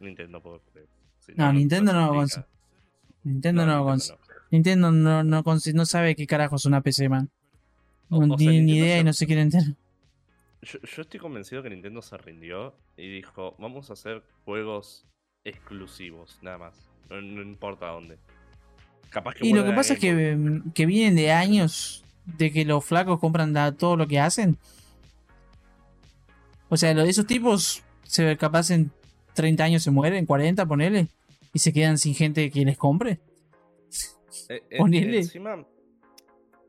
Nintendo. 0.00 0.40
Porque, 0.42 0.86
si 1.20 1.32
No, 1.34 1.52
Nintendo 1.52 1.92
no 1.92 2.22
explica. 2.22 2.46
Nintendo 3.22 3.66
no, 3.66 3.84
cons- 3.86 4.16
Nintendo 4.50 4.90
no, 4.90 5.22
no, 5.22 5.42
no 5.74 5.86
sabe 5.86 6.16
qué 6.16 6.26
carajo 6.26 6.56
es 6.56 6.64
una 6.64 6.80
PC, 6.80 7.08
man. 7.08 7.28
No 8.08 8.36
tiene 8.36 8.62
ni 8.62 8.78
idea 8.78 8.98
y 8.98 9.04
no 9.04 9.12
se 9.12 9.26
quiere 9.26 9.42
enterar. 9.42 9.74
Yo, 10.62 10.78
yo 10.82 11.02
estoy 11.02 11.20
convencido 11.20 11.62
que 11.62 11.70
Nintendo 11.70 12.02
se 12.02 12.16
rindió 12.18 12.74
y 12.96 13.08
dijo, 13.08 13.54
vamos 13.58 13.88
a 13.90 13.92
hacer 13.92 14.22
juegos 14.44 15.06
exclusivos, 15.44 16.38
nada 16.42 16.58
más. 16.58 16.74
No, 17.08 17.20
no 17.20 17.42
importa 17.42 17.86
dónde. 17.86 18.18
Capaz 19.10 19.34
que 19.34 19.46
Y 19.46 19.52
lo 19.52 19.64
que 19.64 19.72
pasa 19.72 19.94
es 19.94 19.98
que, 20.00 20.36
mm, 20.36 20.72
que 20.72 20.86
vienen 20.86 21.16
de 21.16 21.30
años 21.32 22.04
de 22.24 22.52
que 22.52 22.64
los 22.64 22.84
flacos 22.84 23.18
compran 23.20 23.52
da- 23.52 23.72
todo 23.72 23.96
lo 23.96 24.06
que 24.06 24.18
hacen. 24.20 24.58
O 26.70 26.76
sea, 26.76 26.94
lo 26.94 27.02
de 27.04 27.10
esos 27.10 27.26
tipos, 27.26 27.82
se 28.04 28.36
capaz 28.36 28.70
en 28.70 28.90
30 29.34 29.64
años 29.64 29.82
se 29.82 29.90
mueren, 29.90 30.24
40, 30.26 30.64
ponele, 30.66 31.08
y 31.52 31.58
se 31.58 31.72
quedan 31.72 31.98
sin 31.98 32.14
gente 32.14 32.50
que 32.50 32.64
les 32.64 32.78
compre. 32.78 33.20
Eh, 34.48 34.62
eh, 34.70 34.78
ponele. 34.78 35.18
Encima, 35.18 35.56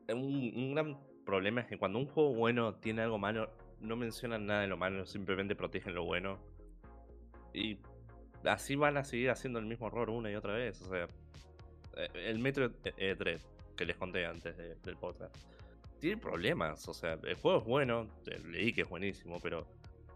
un, 0.10 0.54
un 0.56 0.74
gran 0.74 0.97
problema 1.26 1.62
es 1.62 1.68
que 1.68 1.78
cuando 1.78 1.99
un 1.99 2.08
juego 2.08 2.34
bueno 2.34 2.76
tiene 2.76 3.02
algo 3.04 3.18
malo, 3.18 3.49
no 3.80 3.95
mencionan 3.95 4.45
nada 4.45 4.62
de 4.62 4.68
lo 4.68 4.78
malo, 4.78 5.06
simplemente 5.06 5.56
protegen 5.56 5.93
lo 5.95 6.04
bueno. 6.04 6.39
Y 7.54 7.78
así 8.45 8.76
van 8.76 8.97
a 8.97 9.04
seguir 9.04 9.30
haciendo 9.30 9.60
el 9.60 9.66
mismo 9.66 9.88
error 9.88 10.10
una 10.10 10.32
y 10.32 10.36
otra 10.36 10.54
vez. 10.54 10.82
O 10.82 10.89
sea, 10.89 11.08
eh, 11.97 12.08
el 12.28 12.39
Metro 12.39 12.72
eh, 12.97 13.16
3 13.18 13.41
que 13.76 13.86
les 13.86 13.95
conté 13.97 14.26
antes 14.26 14.58
de- 14.58 14.76
del 14.76 14.97
podcast 14.97 15.36
tiene 15.99 16.18
problemas. 16.18 16.88
O 16.88 16.93
sea, 16.93 17.14
el 17.24 17.36
juego 17.36 17.60
es 17.60 17.66
bueno, 17.66 18.08
leí 18.49 18.74
que 18.74 18.82
es 18.82 18.89
buenísimo, 18.89 19.39
pero 19.41 19.68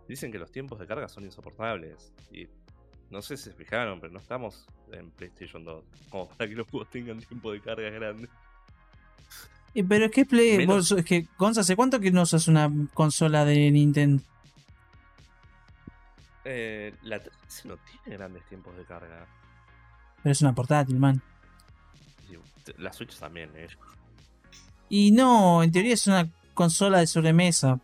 dicen 0.07 0.31
que 0.31 0.37
los 0.39 0.51
tiempos 0.51 0.79
de 0.79 0.87
carga 0.87 1.07
son 1.07 1.23
insoportables. 1.25 2.11
Y 2.31 2.47
no 3.09 3.21
sé 3.21 3.37
si 3.37 3.45
se 3.45 3.53
fijaron, 3.53 3.99
pero 3.99 4.11
no 4.13 4.19
estamos 4.19 4.65
en 4.91 5.09
PlayStation 5.11 5.63
2 5.63 5.83
como 6.09 6.27
para 6.29 6.47
que 6.49 6.55
los 6.55 6.67
juegos 6.67 6.89
tengan 6.89 7.19
tiempo 7.19 7.51
de 7.51 7.61
carga 7.61 7.89
grande. 7.89 8.27
Pero 9.89 10.05
es 10.05 10.11
que 10.11 10.25
Play, 10.25 10.57
Menos- 10.57 10.89
vos- 10.89 10.99
es 10.99 11.05
que, 11.05 11.27
Gonza, 11.37 11.61
¿hace 11.61 11.75
cuánto 11.75 11.99
que 11.99 12.09
no 12.11 12.21
usas 12.21 12.47
una 12.47 12.71
consola 12.93 13.43
de 13.45 13.69
Nintendo? 13.71 14.23
Eh, 16.43 16.93
la 17.03 17.19
3DS 17.19 17.65
no 17.65 17.77
tiene 17.77 18.17
grandes 18.17 18.45
tiempos 18.45 18.75
de 18.77 18.85
carga. 18.85 19.25
Pero 20.21 20.31
es 20.31 20.41
una 20.41 20.53
portátil, 20.53 20.97
man. 20.99 21.21
La 22.77 22.91
Switch 22.93 23.15
también, 23.19 23.51
eh. 23.55 23.67
Y 24.89 25.11
no, 25.11 25.61
en 25.61 25.71
teoría 25.71 25.93
es 25.93 26.07
una 26.07 26.29
consola 26.55 26.99
de 26.99 27.05
sobremesa. 27.07 27.79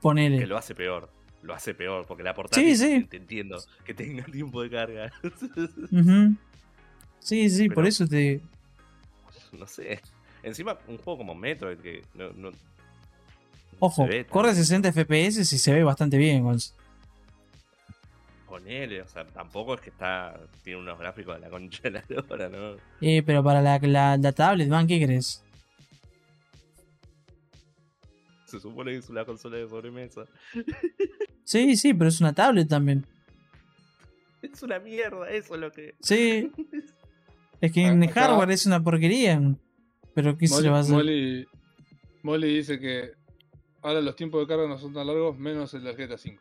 Ponele. 0.00 0.38
Que 0.38 0.46
lo 0.46 0.56
hace 0.56 0.74
peor. 0.74 1.10
Lo 1.42 1.54
hace 1.54 1.74
peor, 1.74 2.06
porque 2.06 2.22
la 2.22 2.34
portátil 2.34 2.76
sí. 2.76 3.06
te 3.08 3.16
entiendo 3.16 3.62
que 3.84 3.94
tenga 3.94 4.24
tiempo 4.32 4.62
de 4.62 4.70
carga. 4.70 5.12
Ujú. 5.90 6.34
Sí, 7.18 7.48
sí, 7.48 7.68
por 7.68 7.86
eso 7.86 8.06
te. 8.06 8.40
no 9.52 9.66
sé. 9.66 10.00
Encima, 10.42 10.78
un 10.88 10.96
juego 10.98 11.18
como 11.18 11.34
Metroid 11.34 11.78
que 11.78 12.02
no. 12.14 12.50
Ojo, 13.78 14.06
corre 14.28 14.54
60 14.54 14.92
FPS 14.92 15.40
y 15.40 15.44
se 15.44 15.72
ve 15.72 15.82
bastante 15.82 16.18
bien, 16.18 16.42
Gonz. 16.42 16.74
Ponele, 18.46 19.00
o 19.00 19.08
sea, 19.08 19.24
tampoco 19.24 19.74
es 19.74 19.80
que 19.80 19.90
está. 19.90 20.38
Tiene 20.62 20.80
unos 20.80 20.98
gráficos 20.98 21.36
de 21.36 21.40
la 21.40 21.48
concha 21.48 21.80
de 21.84 21.90
la 21.90 22.04
lora, 22.08 22.48
¿no? 22.48 22.76
Eh, 23.00 23.22
pero 23.24 23.42
para 23.42 23.62
la, 23.62 23.78
la, 23.78 24.16
la 24.16 24.32
tablet, 24.32 24.68
man, 24.68 24.86
¿qué 24.86 25.02
crees? 25.02 25.42
Se 28.50 28.60
supone 28.60 28.90
que 28.92 28.98
es 28.98 29.08
una 29.08 29.24
consola 29.24 29.56
de 29.58 29.68
sobremesa. 29.68 30.24
Sí, 31.44 31.76
sí, 31.76 31.94
pero 31.94 32.08
es 32.08 32.20
una 32.20 32.32
tablet 32.32 32.68
también. 32.68 33.06
Es 34.42 34.62
una 34.62 34.78
mierda, 34.78 35.30
eso 35.30 35.54
es 35.54 35.60
lo 35.60 35.70
que. 35.70 35.94
Sí, 36.00 36.50
es 37.60 37.72
que 37.72 37.82
en 37.86 38.02
Acá- 38.02 38.26
hardware 38.28 38.50
es 38.52 38.66
una 38.66 38.82
porquería. 38.82 39.40
Pero 40.14 40.36
¿qué 40.36 40.48
se 40.48 40.54
Molly, 40.54 40.64
le 40.64 40.70
va 40.70 40.76
a 40.78 40.80
hacer? 40.80 40.94
Molly, 40.94 41.46
Molly 42.22 42.54
dice 42.56 42.80
que 42.80 43.12
ahora 43.82 44.00
los 44.00 44.16
tiempos 44.16 44.40
de 44.40 44.46
carga 44.48 44.66
no 44.66 44.78
son 44.78 44.92
tan 44.92 45.06
largos, 45.06 45.38
menos 45.38 45.72
el 45.74 45.84
del 45.84 45.94
GTA 45.96 46.14
V. 46.16 46.38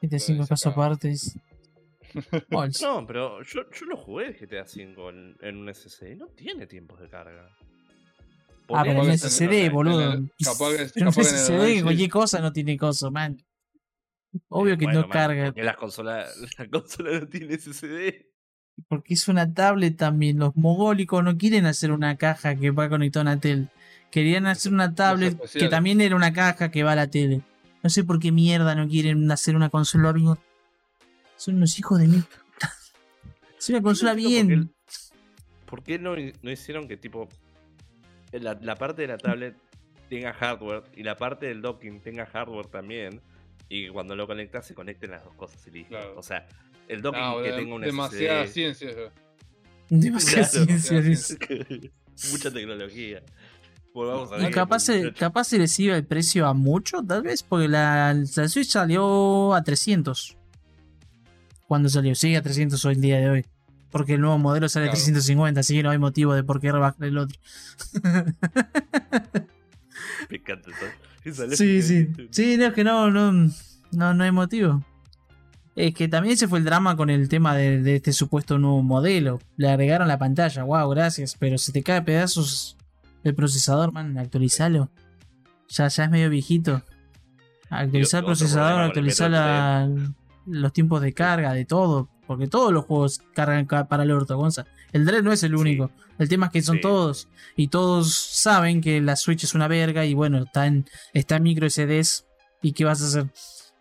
Este 0.00 0.18
5 0.18 0.38
dice 0.42 0.48
caso 0.48 0.68
aparte. 0.70 1.10
es-. 1.10 1.38
No, 2.82 3.06
pero 3.06 3.42
yo, 3.42 3.62
yo 3.70 3.86
lo 3.86 3.96
jugué 3.96 4.28
el 4.28 4.34
GTA 4.34 4.62
V 4.64 5.08
en, 5.10 5.36
en 5.40 5.56
un 5.58 5.72
SSD. 5.74 6.16
No 6.16 6.26
tiene 6.28 6.66
tiempos 6.66 7.00
de 7.00 7.08
carga. 7.08 7.48
Ah, 8.70 8.82
pero 8.84 9.02
en 9.02 9.06
que 9.10 9.18
SSD, 9.18 9.66
el- 9.66 9.70
boludo. 9.70 10.12
en 10.12 10.18
el- 10.38 10.44
capaz 10.44 10.70
que- 10.70 10.76
Pero 10.94 11.06
en 11.06 11.12
capaz 11.12 11.14
que 11.14 11.20
en 11.20 11.26
el 11.28 11.34
SSD, 11.40 11.54
análisis- 11.54 11.82
cualquier 11.82 12.10
cosa 12.10 12.40
no 12.40 12.52
tiene 12.52 12.76
cosa, 12.78 13.10
man. 13.10 13.42
Obvio 14.48 14.76
que 14.76 14.84
Bueno, 14.84 15.00
no 15.02 15.08
man, 15.08 15.12
carga. 15.16 15.44
Porque 15.46 15.62
las 15.64 15.76
consolas 15.76 16.34
la 16.58 16.68
consola 16.68 17.20
no 17.20 17.28
tiene 17.28 17.54
SSD. 17.54 18.26
Porque 18.88 19.14
es 19.14 19.26
una 19.28 19.52
tablet 19.52 19.96
también. 19.96 20.38
Los 20.38 20.54
mogólicos 20.54 21.24
no 21.24 21.36
quieren 21.36 21.66
hacer 21.66 21.90
una 21.92 22.16
caja 22.16 22.54
que 22.54 22.70
va 22.70 22.88
conectada 22.88 23.22
a 23.30 23.32
una 23.34 23.40
tele. 23.40 23.68
Querían 24.10 24.46
hacer 24.46 24.72
una 24.72 24.94
tablet 24.94 25.36
que 25.52 25.68
también 25.68 26.00
era 26.00 26.14
una 26.14 26.32
caja 26.32 26.70
que 26.70 26.82
va 26.82 26.92
a 26.92 26.96
la 26.96 27.08
tele. 27.08 27.40
No 27.82 27.90
sé 27.90 28.04
por 28.04 28.18
qué 28.20 28.30
mierda 28.32 28.74
no 28.74 28.86
quieren 28.88 29.30
hacer 29.32 29.56
una 29.56 29.68
consola 29.70 30.12
bien. 30.12 30.36
Son 31.36 31.56
unos 31.56 31.78
hijos 31.78 31.98
de 31.98 32.06
mí. 32.08 32.22
Es 33.58 33.68
una 33.70 33.82
consola 33.82 34.14
bien. 34.14 34.72
¿Por 35.66 35.82
qué 35.82 35.98
no, 35.98 36.14
no 36.42 36.50
hicieron 36.50 36.86
que 36.86 36.96
tipo 36.96 37.28
la, 38.32 38.58
la 38.60 38.74
parte 38.76 39.02
de 39.02 39.08
la 39.08 39.18
tablet 39.18 39.56
tenga 40.08 40.32
hardware 40.32 40.84
y 40.94 41.02
la 41.02 41.16
parte 41.16 41.46
del 41.46 41.60
docking 41.62 42.00
tenga 42.00 42.26
hardware 42.26 42.66
también? 42.66 43.20
Y 43.68 43.88
cuando 43.88 44.16
lo 44.16 44.26
conectas 44.26 44.66
se 44.66 44.74
conecten 44.74 45.10
las 45.10 45.24
dos 45.24 45.34
cosas 45.34 45.66
y 45.66 45.70
listo. 45.70 45.90
Claro. 45.90 46.14
O 46.16 46.22
sea, 46.22 46.46
el 46.88 47.02
docking 47.02 47.22
que 47.22 47.28
boludo, 47.30 47.56
tenga 47.56 47.74
un 47.74 47.80
demasiada 47.82 48.44
SSD. 48.46 48.52
ciencia. 48.52 48.90
ya. 48.90 49.12
Demasiada 49.90 50.48
Claro, 50.48 50.64
ciencia. 50.66 51.00
demasiada. 51.00 51.64
Mucha 52.32 52.50
tecnología. 52.52 53.22
Pues 53.92 54.08
vamos 54.08 54.32
a 54.32 54.50
capaz, 54.50 54.80
se, 54.80 55.12
capaz 55.12 55.44
se 55.44 55.58
les 55.58 55.78
iba 55.80 55.96
el 55.96 56.04
precio 56.06 56.46
a 56.46 56.54
mucho, 56.54 57.02
tal 57.02 57.22
vez, 57.22 57.42
porque 57.42 57.68
la, 57.68 58.12
la 58.14 58.48
Switch 58.48 58.68
salió 58.68 59.54
a 59.54 59.62
300. 59.62 60.36
Cuando 61.66 61.88
salió, 61.88 62.14
sigue 62.14 62.36
a 62.36 62.42
300 62.42 62.82
hoy 62.84 62.94
el 62.94 63.00
día 63.00 63.18
de 63.18 63.30
hoy. 63.30 63.46
Porque 63.90 64.14
el 64.14 64.20
nuevo 64.20 64.38
modelo 64.38 64.68
sale 64.68 64.86
Claro. 64.86 64.96
350, 64.96 65.60
así 65.60 65.74
que 65.76 65.82
no 65.82 65.90
hay 65.90 65.98
motivo 65.98 66.34
de 66.34 66.44
por 66.44 66.60
qué 66.60 66.70
rebajar 66.72 67.04
el 67.06 67.18
otro. 67.18 67.38
Me 70.30 70.36
encanta 70.36 70.70
eso. 71.24 71.56
Sí, 71.56 71.82
sí. 71.82 72.08
Sí, 72.30 72.56
no, 72.56 72.66
es 72.66 72.72
que 72.74 72.84
no, 72.84 73.10
no, 73.10 73.32
no, 73.92 74.14
no 74.14 74.24
hay 74.24 74.30
motivo. 74.30 74.82
Es 75.76 75.94
que 75.94 76.08
también 76.08 76.34
ese 76.34 76.48
fue 76.48 76.58
el 76.58 76.64
drama 76.64 76.96
con 76.96 77.08
el 77.08 77.28
tema 77.28 77.54
de, 77.56 77.80
de 77.82 77.96
este 77.96 78.12
supuesto 78.12 78.58
nuevo 78.58 78.82
modelo. 78.82 79.38
Le 79.56 79.68
agregaron 79.70 80.08
la 80.08 80.18
pantalla, 80.18 80.64
wow, 80.64 80.88
gracias, 80.90 81.36
pero 81.38 81.56
se 81.58 81.72
te 81.72 81.82
cae 81.82 82.02
pedazos 82.02 82.76
el 83.24 83.34
procesador, 83.34 83.92
man, 83.92 84.18
actualizalo. 84.18 84.90
Ya, 85.68 85.88
ya 85.88 86.04
es 86.04 86.10
medio 86.10 86.30
viejito. 86.30 86.82
Actualizar 87.70 88.20
el 88.20 88.26
procesador, 88.26 88.80
actualizar 88.82 89.30
la- 89.30 89.88
los 90.46 90.72
tiempos 90.72 91.00
de 91.02 91.12
carga, 91.12 91.52
de 91.52 91.64
todo. 91.66 92.08
Porque 92.28 92.46
todos 92.46 92.72
los 92.72 92.84
juegos 92.84 93.20
cargan 93.34 93.66
ca- 93.66 93.88
para 93.88 94.04
el 94.04 94.12
orto, 94.12 94.36
Gonza. 94.36 94.66
El 94.92 95.04
Dread 95.04 95.22
no 95.24 95.32
es 95.32 95.42
el 95.42 95.50
Sí. 95.50 95.56
único. 95.56 95.90
El 96.18 96.28
tema 96.28 96.46
es 96.46 96.52
que 96.52 96.62
son 96.62 96.76
Sí. 96.76 96.82
todos. 96.82 97.26
Y 97.56 97.66
todos 97.68 98.14
saben 98.14 98.80
que 98.80 99.00
la 99.00 99.16
Switch 99.16 99.42
es 99.42 99.54
una 99.54 99.66
verga. 99.66 100.04
Y 100.04 100.14
bueno, 100.14 100.38
está 100.44 100.66
en, 100.66 100.86
está 101.12 101.36
en 101.36 101.42
micro 101.42 101.66
SDs. 101.66 102.26
¿Y 102.62 102.72
qué 102.72 102.84
vas 102.84 103.02
a 103.02 103.06
hacer? 103.06 103.26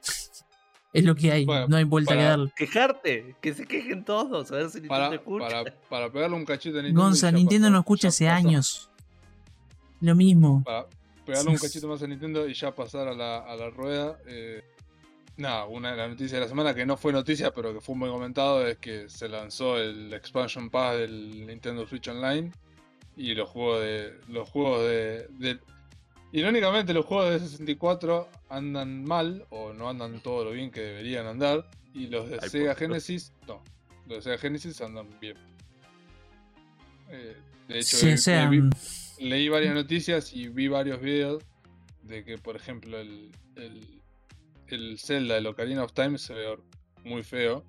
es 0.94 1.04
lo 1.04 1.14
que 1.16 1.32
hay. 1.32 1.46
Bueno, 1.46 1.68
no 1.68 1.78
hay 1.78 1.84
vuelta 1.84 2.10
para- 2.12 2.22
que 2.22 2.28
darle. 2.28 2.52
Quejarte, 2.56 3.36
que 3.42 3.54
se 3.54 3.66
quejen 3.68 4.04
todos, 4.06 4.52
a 4.52 4.56
ver 4.56 4.70
si 4.70 4.80
Nintendo 4.82 4.90
Para, 4.90 5.16
escucha. 5.16 5.48
para, 5.48 5.64
para 5.90 6.10
pegarle 6.12 6.36
un 6.38 6.46
cachito 6.46 6.80
a 6.80 6.82
Nintendo. 6.82 7.02
Gonza, 7.04 7.32
Nintendo 7.32 7.70
no 7.70 7.80
escucha 7.80 8.08
hace 8.08 8.26
pasó. 8.26 8.36
años. 8.38 8.90
Lo 10.00 10.16
mismo. 10.16 10.64
Para 10.64 10.86
pegarle 11.26 11.52
un 11.52 11.58
cachito 11.62 11.88
más 11.88 12.02
a 12.02 12.08
Nintendo 12.08 12.48
y 12.48 12.54
ya 12.54 12.74
pasar 12.74 13.08
a 13.10 13.14
la, 13.14 13.40
a 13.40 13.56
la 13.56 13.70
rueda. 13.70 14.18
Eh, 14.28 14.64
nada, 15.38 15.66
una 15.66 15.92
de 15.92 15.98
las 15.98 16.10
noticias 16.10 16.34
de 16.34 16.40
la 16.42 16.48
semana 16.48 16.74
que 16.74 16.86
no 16.86 16.98
fue 16.98 17.14
noticia, 17.14 17.52
pero 17.52 17.74
que 17.74 17.82
fue 17.82 17.96
muy 17.96 18.10
comentado, 18.10 18.66
es 18.68 18.78
que 18.78 19.10
se 19.10 19.30
lanzó 19.30 19.78
el 19.78 20.14
Expansion 20.14 20.70
Pass 20.70 20.98
del 20.98 21.46
Nintendo 21.48 21.86
Switch 21.88 22.08
Online. 22.08 22.52
Y 23.16 23.34
los 23.34 23.50
juegos 23.50 23.82
de. 23.82 24.14
Los 24.28 24.48
juegos 24.50 24.82
de. 24.84 25.28
de- 25.40 25.60
irónicamente, 26.32 26.94
los 26.94 27.06
juegos 27.06 27.32
de 27.32 27.40
64 27.40 28.30
andan 28.50 29.04
mal, 29.06 29.46
o 29.50 29.74
no 29.74 29.90
andan 29.90 30.20
todo 30.22 30.46
lo 30.46 30.52
bien 30.52 30.70
que 30.72 30.82
deberían 30.82 31.26
andar. 31.26 31.68
Y 31.94 32.08
los 32.08 32.30
de 32.30 32.38
Ay, 32.42 32.50
Sega. 32.50 32.76
Genesis, 32.76 33.34
no. 33.48 33.64
Los 34.08 34.18
de 34.18 34.22
Sega 34.22 34.38
Genesis 34.38 34.80
andan 34.82 35.08
bien. 35.20 35.36
Eh, 37.10 37.38
de 37.68 37.80
hecho, 37.80 37.98
Sí, 37.98 38.10
eh, 38.10 38.18
sea, 38.18 38.48
vi- 38.50 38.70
leí 39.20 39.50
varias 39.50 39.74
noticias 39.74 40.34
y 40.34 40.48
vi 40.50 40.68
varios 40.68 41.02
videos 41.02 41.44
de 42.04 42.24
que, 42.24 42.38
por 42.38 42.56
ejemplo, 42.56 43.00
el, 43.00 43.32
el, 43.56 43.97
el 44.76 45.00
Zelda, 45.00 45.38
el 45.38 45.46
Ocarina 45.48 45.84
of 45.84 45.94
Time, 45.94 46.18
se 46.18 46.34
ve 46.34 46.58
muy 47.04 47.24
feo. 47.24 47.64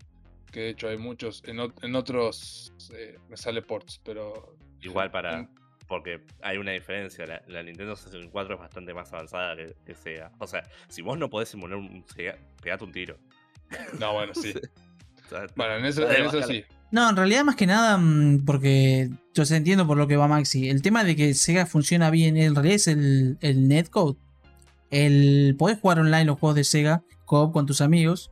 Que 0.50 0.60
de 0.60 0.68
hecho 0.70 0.88
hay 0.88 0.96
muchos, 0.96 1.42
en, 1.46 1.58
en 1.82 1.94
otros 1.94 2.72
eh, 2.94 3.18
me 3.28 3.36
sale 3.36 3.60
ports, 3.62 4.00
pero 4.04 4.56
Igual 4.80 5.10
para. 5.10 5.40
en- 5.40 5.50
Porque 5.86 6.22
hay 6.42 6.56
una 6.58 6.72
diferencia. 6.72 7.26
La, 7.26 7.42
la 7.48 7.62
Nintendo 7.62 7.94
64 7.96 8.54
es 8.54 8.60
bastante 8.60 8.94
más 8.94 9.12
avanzada 9.12 9.56
que, 9.56 9.74
que 9.84 9.94
Sega. 9.94 10.32
O 10.38 10.46
sea, 10.46 10.62
si 10.88 11.02
vos 11.02 11.18
no 11.18 11.28
podés 11.28 11.50
simular 11.50 11.76
un 11.78 12.04
Sega, 12.14 12.36
pegate 12.62 12.84
un 12.84 12.92
tiro. 12.92 13.18
No, 13.98 14.12
bueno, 14.14 14.34
sí. 14.34 14.52
O 15.26 15.28
sea, 15.30 15.44
Bueno, 15.56 15.76
en 15.76 15.84
eso, 15.84 16.10
en 16.10 16.24
eso 16.24 16.42
sí. 16.42 16.64
No, 16.90 17.10
en 17.10 17.14
realidad 17.16 17.44
más 17.44 17.54
que 17.56 17.66
nada, 17.66 17.98
mm, 17.98 18.46
porque 18.46 19.10
yo 19.34 19.44
sé, 19.44 19.56
entiendo 19.56 19.86
por 19.86 19.98
lo 19.98 20.06
que 20.08 20.16
va 20.16 20.26
Maxi. 20.26 20.70
El 20.70 20.80
tema 20.80 21.04
de 21.04 21.14
que 21.16 21.34
Sega 21.34 21.66
funciona 21.66 22.10
bien, 22.10 22.38
en 22.38 22.54
realidad 22.54 22.76
es 22.76 22.88
el, 22.88 23.36
el 23.42 23.68
netcode. 23.68 24.16
El 24.90 25.54
podés 25.58 25.78
jugar 25.80 25.98
online 26.00 26.24
los 26.24 26.38
juegos 26.38 26.56
de 26.56 26.64
Sega, 26.64 27.02
co 27.24 27.52
con 27.52 27.66
tus 27.66 27.80
amigos, 27.80 28.30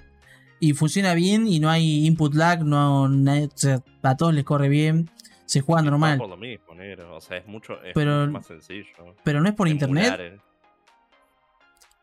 y 0.60 0.72
funciona 0.72 1.14
bien 1.14 1.46
y 1.46 1.60
no 1.60 1.68
hay 1.70 2.06
input 2.06 2.34
lag, 2.34 2.64
no, 2.64 3.08
na- 3.08 3.44
o 3.44 3.50
sea, 3.56 3.82
a 4.02 4.16
todos 4.16 4.32
les 4.32 4.44
corre 4.44 4.68
bien, 4.70 5.10
se 5.44 5.60
juega 5.60 5.82
normal. 5.82 6.18
por 6.18 6.28
lo 6.30 6.36
mismo, 6.36 6.74
negro. 6.74 7.14
O 7.16 7.20
sea, 7.20 7.36
es 7.36 7.46
mucho, 7.46 7.82
es 7.82 7.92
Pero- 7.94 8.26
más 8.28 8.46
sencillo. 8.46 8.86
Pero 9.22 9.40
no 9.40 9.48
es 9.48 9.54
por 9.54 9.68
internet. 9.68 10.14
Eh. 10.18 10.40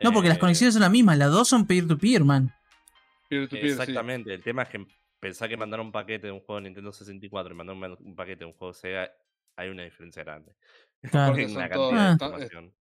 No, 0.02 0.12
porque 0.12 0.28
las 0.28 0.38
Eh, 0.38 0.42
conexiones 0.42 0.74
son 0.74 0.82
las 0.82 0.92
mismas, 0.92 1.18
las 1.18 1.32
dos 1.32 1.48
son 1.48 1.66
peer-to-peer, 1.66 2.24
man. 2.24 2.54
Peer 3.30 3.48
to 3.48 3.56
peer, 3.56 3.66
sí. 3.66 3.72
Exactamente, 3.82 4.34
el 4.34 4.44
tema 4.44 4.64
es 4.64 4.70
que 4.70 4.86
pensar 5.20 5.48
que 5.50 5.56
mandar 5.58 5.80
un 5.80 5.92
paquete 5.92 6.28
de 6.28 6.34
un 6.34 6.42
juego 6.42 6.56
de 6.60 6.64
Nintendo 6.66 6.92
64 6.92 7.54
y 7.54 7.58
mandar 7.58 7.76
un, 8.00 8.16
paquete 8.16 8.40
de 8.40 8.46
un 8.46 8.54
juego 8.54 8.74
de 8.74 8.80
Sega, 8.80 9.12
hay 9.56 9.70
una 9.70 9.84
diferencia 9.84 10.24
grande. 10.24 10.54
Claro. 11.10 11.32
Porque 11.34 11.44
En 11.44 11.50
son 11.50 11.62
la 11.62 11.68
de 11.70 11.74
Ah. 11.96 12.18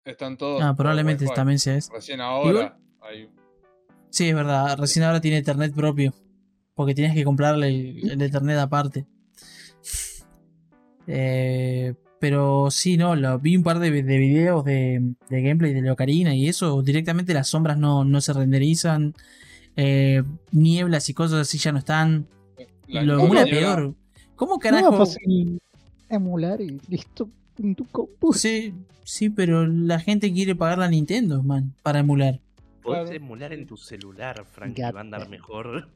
Están 0.08 0.38
todos. 0.38 0.62
Ah, 0.64 0.74
probablemente 0.76 1.26
Wi-Fi. 1.26 1.36
también 1.36 1.60
sea 1.60 1.76
eso. 1.76 1.92
Recién 1.94 2.22
ahora 2.22 2.78
hay 3.02 3.30
Sí, 4.10 4.30
es 4.30 4.36
verdad, 4.36 4.78
recién 4.80 5.04
ahora 5.06 5.20
tiene 5.22 5.38
internet 5.38 5.74
propio. 5.76 6.14
Porque 6.74 6.96
tienes 6.96 7.14
que 7.14 7.24
comprarle 7.24 7.68
el, 7.68 8.12
el 8.12 8.22
internet 8.22 8.58
aparte. 8.58 9.06
Eh, 11.08 11.94
pero 12.20 12.70
sí, 12.72 12.98
no, 12.98 13.16
lo, 13.16 13.40
vi 13.40 13.56
un 13.56 13.64
par 13.64 13.80
de, 13.80 13.92
de 13.92 14.18
videos 14.18 14.64
de, 14.66 15.14
de 15.30 15.42
gameplay 15.42 15.74
de 15.74 15.82
la 15.82 15.94
Ocarina 15.94 16.34
y 16.36 16.48
eso, 16.48 16.82
directamente 16.82 17.34
las 17.34 17.48
sombras 17.48 17.78
no, 17.78 18.04
no 18.04 18.22
se 18.22 18.34
renderizan. 18.34 19.14
eh, 19.76 20.24
nieblas 20.52 21.10
y 21.10 21.14
cosas 21.14 21.42
así 21.42 21.58
ya 21.60 21.72
no 21.72 21.80
están. 21.80 22.28
la- 22.88 23.04
lo 23.04 23.18
niebla- 23.20 23.44
peor. 23.46 23.96
¿Cómo 24.36 24.54
No, 24.54 24.60
carajo? 24.60 24.98
fácil 24.98 25.60
emular 26.10 26.62
y 26.62 26.80
listo 26.90 27.30
en 27.60 27.76
tu 27.76 27.86
compu. 27.86 28.34
Sí, 28.34 28.74
sí, 29.04 29.30
pero 29.30 29.66
la 29.68 30.00
gente 30.00 30.32
quiere 30.34 30.56
pagar 30.56 30.78
la 30.78 30.90
Nintendo, 30.90 31.44
man, 31.44 31.74
para 31.84 32.00
emular. 32.00 32.40
podés 32.82 33.04
Claro. 33.10 33.16
emular 33.16 33.54
en 33.54 33.66
tu 33.68 33.78
celular, 33.78 34.46
Frank, 34.46 34.78
va 34.80 35.00
a 35.00 35.02
andar 35.02 35.30
mejor. 35.30 35.88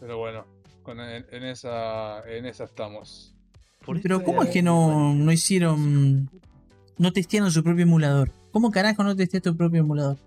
Pero 0.00 0.18
bueno, 0.18 0.44
con, 0.82 1.00
en, 1.00 1.26
en 1.30 1.44
esa, 1.44 2.20
en 2.28 2.46
esa 2.46 2.64
estamos. 2.64 3.34
Por 3.84 4.00
Pero 4.02 4.22
¿cómo 4.22 4.42
es 4.42 4.50
que 4.50 4.62
no, 4.62 5.14
no 5.14 5.32
hicieron... 5.32 6.28
No 6.98 7.12
testearon 7.12 7.50
su 7.50 7.64
propio 7.64 7.84
emulador? 7.84 8.30
¿Cómo 8.50 8.70
carajo 8.70 9.02
no 9.02 9.16
testeas 9.16 9.42
tu 9.42 9.56
propio 9.56 9.80
emulador? 9.80 10.18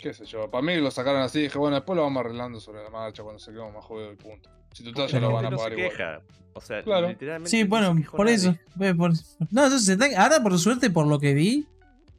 qué 0.00 0.14
sé 0.14 0.24
yo, 0.24 0.50
para 0.50 0.62
mí 0.62 0.76
lo 0.76 0.90
sacaron 0.90 1.22
así, 1.22 1.42
dije, 1.42 1.58
bueno, 1.58 1.76
después 1.76 1.96
lo 1.96 2.02
vamos 2.02 2.20
arreglando 2.20 2.58
sobre 2.58 2.82
la 2.82 2.90
marcha 2.90 3.22
cuando 3.22 3.38
se 3.38 3.52
quede 3.52 3.70
más 3.70 3.84
jodido 3.84 4.12
y 4.12 4.16
punto. 4.16 4.50
Si 4.72 4.84
total 4.84 5.08
ya 5.08 5.20
lo 5.20 5.32
van 5.32 5.46
a 5.46 5.50
no 5.50 5.56
pagar 5.56 5.72
se 5.72 5.78
igual. 5.78 5.90
queja. 5.96 6.20
O 6.52 6.60
sea, 6.60 6.82
Claro. 6.82 7.08
literalmente. 7.08 7.50
Sí, 7.50 7.62
no 7.62 7.68
bueno, 7.68 7.96
por 8.10 8.28
eso. 8.28 8.56
ve, 8.74 8.94
por- 8.94 9.12
No, 9.50 9.64
entonces 9.64 9.98
ahora 10.16 10.42
por 10.42 10.58
suerte, 10.58 10.90
por 10.90 11.06
lo 11.06 11.18
que 11.18 11.32
vi, 11.34 11.66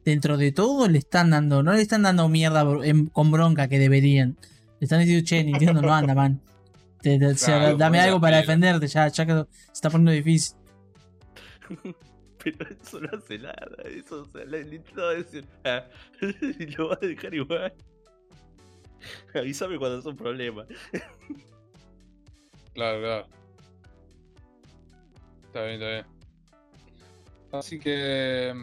dentro 0.04 0.36
de 0.36 0.52
todo 0.52 0.88
le 0.88 0.98
están 0.98 1.30
dando, 1.30 1.62
no 1.62 1.72
le 1.72 1.80
están 1.82 2.02
dando 2.02 2.28
mierda 2.28 2.62
en- 2.84 3.06
con 3.06 3.30
bronca 3.30 3.68
que 3.68 3.78
deberían. 3.78 4.36
Le 4.80 4.84
están 4.86 5.00
diciendo, 5.00 5.24
che, 5.26 5.44
Nintendo 5.44 5.80
no 5.82 5.94
anda, 5.94 6.14
man. 6.14 6.40
Te- 7.02 7.18
te- 7.18 7.26
o 7.26 7.34
sea, 7.36 7.58
Claro, 7.58 7.76
dame 7.76 8.00
algo 8.00 8.20
para 8.20 8.38
defenderte, 8.38 8.86
ya, 8.86 9.08
ya 9.08 9.26
que 9.26 9.32
se 9.32 9.72
está 9.72 9.90
poniendo 9.90 10.12
difícil. 10.12 10.56
Pero 12.42 12.66
eso 12.70 13.00
no 13.00 13.08
hace 13.16 13.38
nada. 13.38 13.68
Eso, 13.84 14.22
o 14.22 14.24
sea, 14.26 14.44
Nintendo 14.44 15.02
va 15.04 15.10
a 15.10 15.14
decir. 15.14 15.44
"Ah", 15.64 15.84
y 16.58 16.66
lo 16.76 16.88
va 16.88 16.98
a 17.00 17.06
dejar 17.06 17.34
igual. 17.34 17.72
Avísame 19.34 19.78
cuando 19.78 19.98
es 19.98 20.06
un 20.06 20.16
problema. 20.16 20.64
Claro, 22.74 23.00
claro. 23.00 23.26
Está 25.46 25.64
bien, 25.64 25.74
está 25.74 25.88
bien. 25.90 26.06
Así 27.52 27.78
que. 27.78 28.54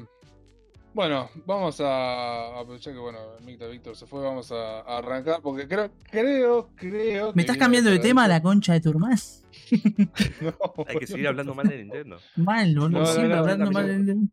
Bueno, 0.93 1.29
vamos 1.45 1.79
a 1.81 2.59
aprovechar 2.59 2.93
que 2.93 2.99
bueno, 2.99 3.19
Micta 3.45 3.67
Víctor 3.67 3.95
se 3.95 4.07
fue, 4.07 4.21
vamos 4.23 4.51
a, 4.51 4.79
a 4.81 4.97
arrancar 4.97 5.39
porque 5.41 5.67
creo, 5.67 5.91
creo, 6.09 6.69
creo. 6.75 7.31
¿Me 7.35 7.43
estás 7.43 7.57
cambiando 7.57 7.91
de 7.91 7.99
tema 7.99 8.23
a 8.25 8.27
la 8.27 8.41
concha 8.41 8.73
de 8.73 8.81
tu? 8.81 8.91
No, 8.99 9.15
Hay 10.87 10.97
que 10.97 11.07
seguir 11.07 11.27
hablando 11.27 11.53
mal 11.53 11.67
de 11.67 11.77
Nintendo. 11.77 12.17
Mal, 12.37 12.73
No, 12.73 12.89
no, 12.89 13.05
siempre 13.05 13.37
hablando 13.37 13.71
mal 13.71 13.87
de 13.87 13.97
Nintendo. 13.97 14.31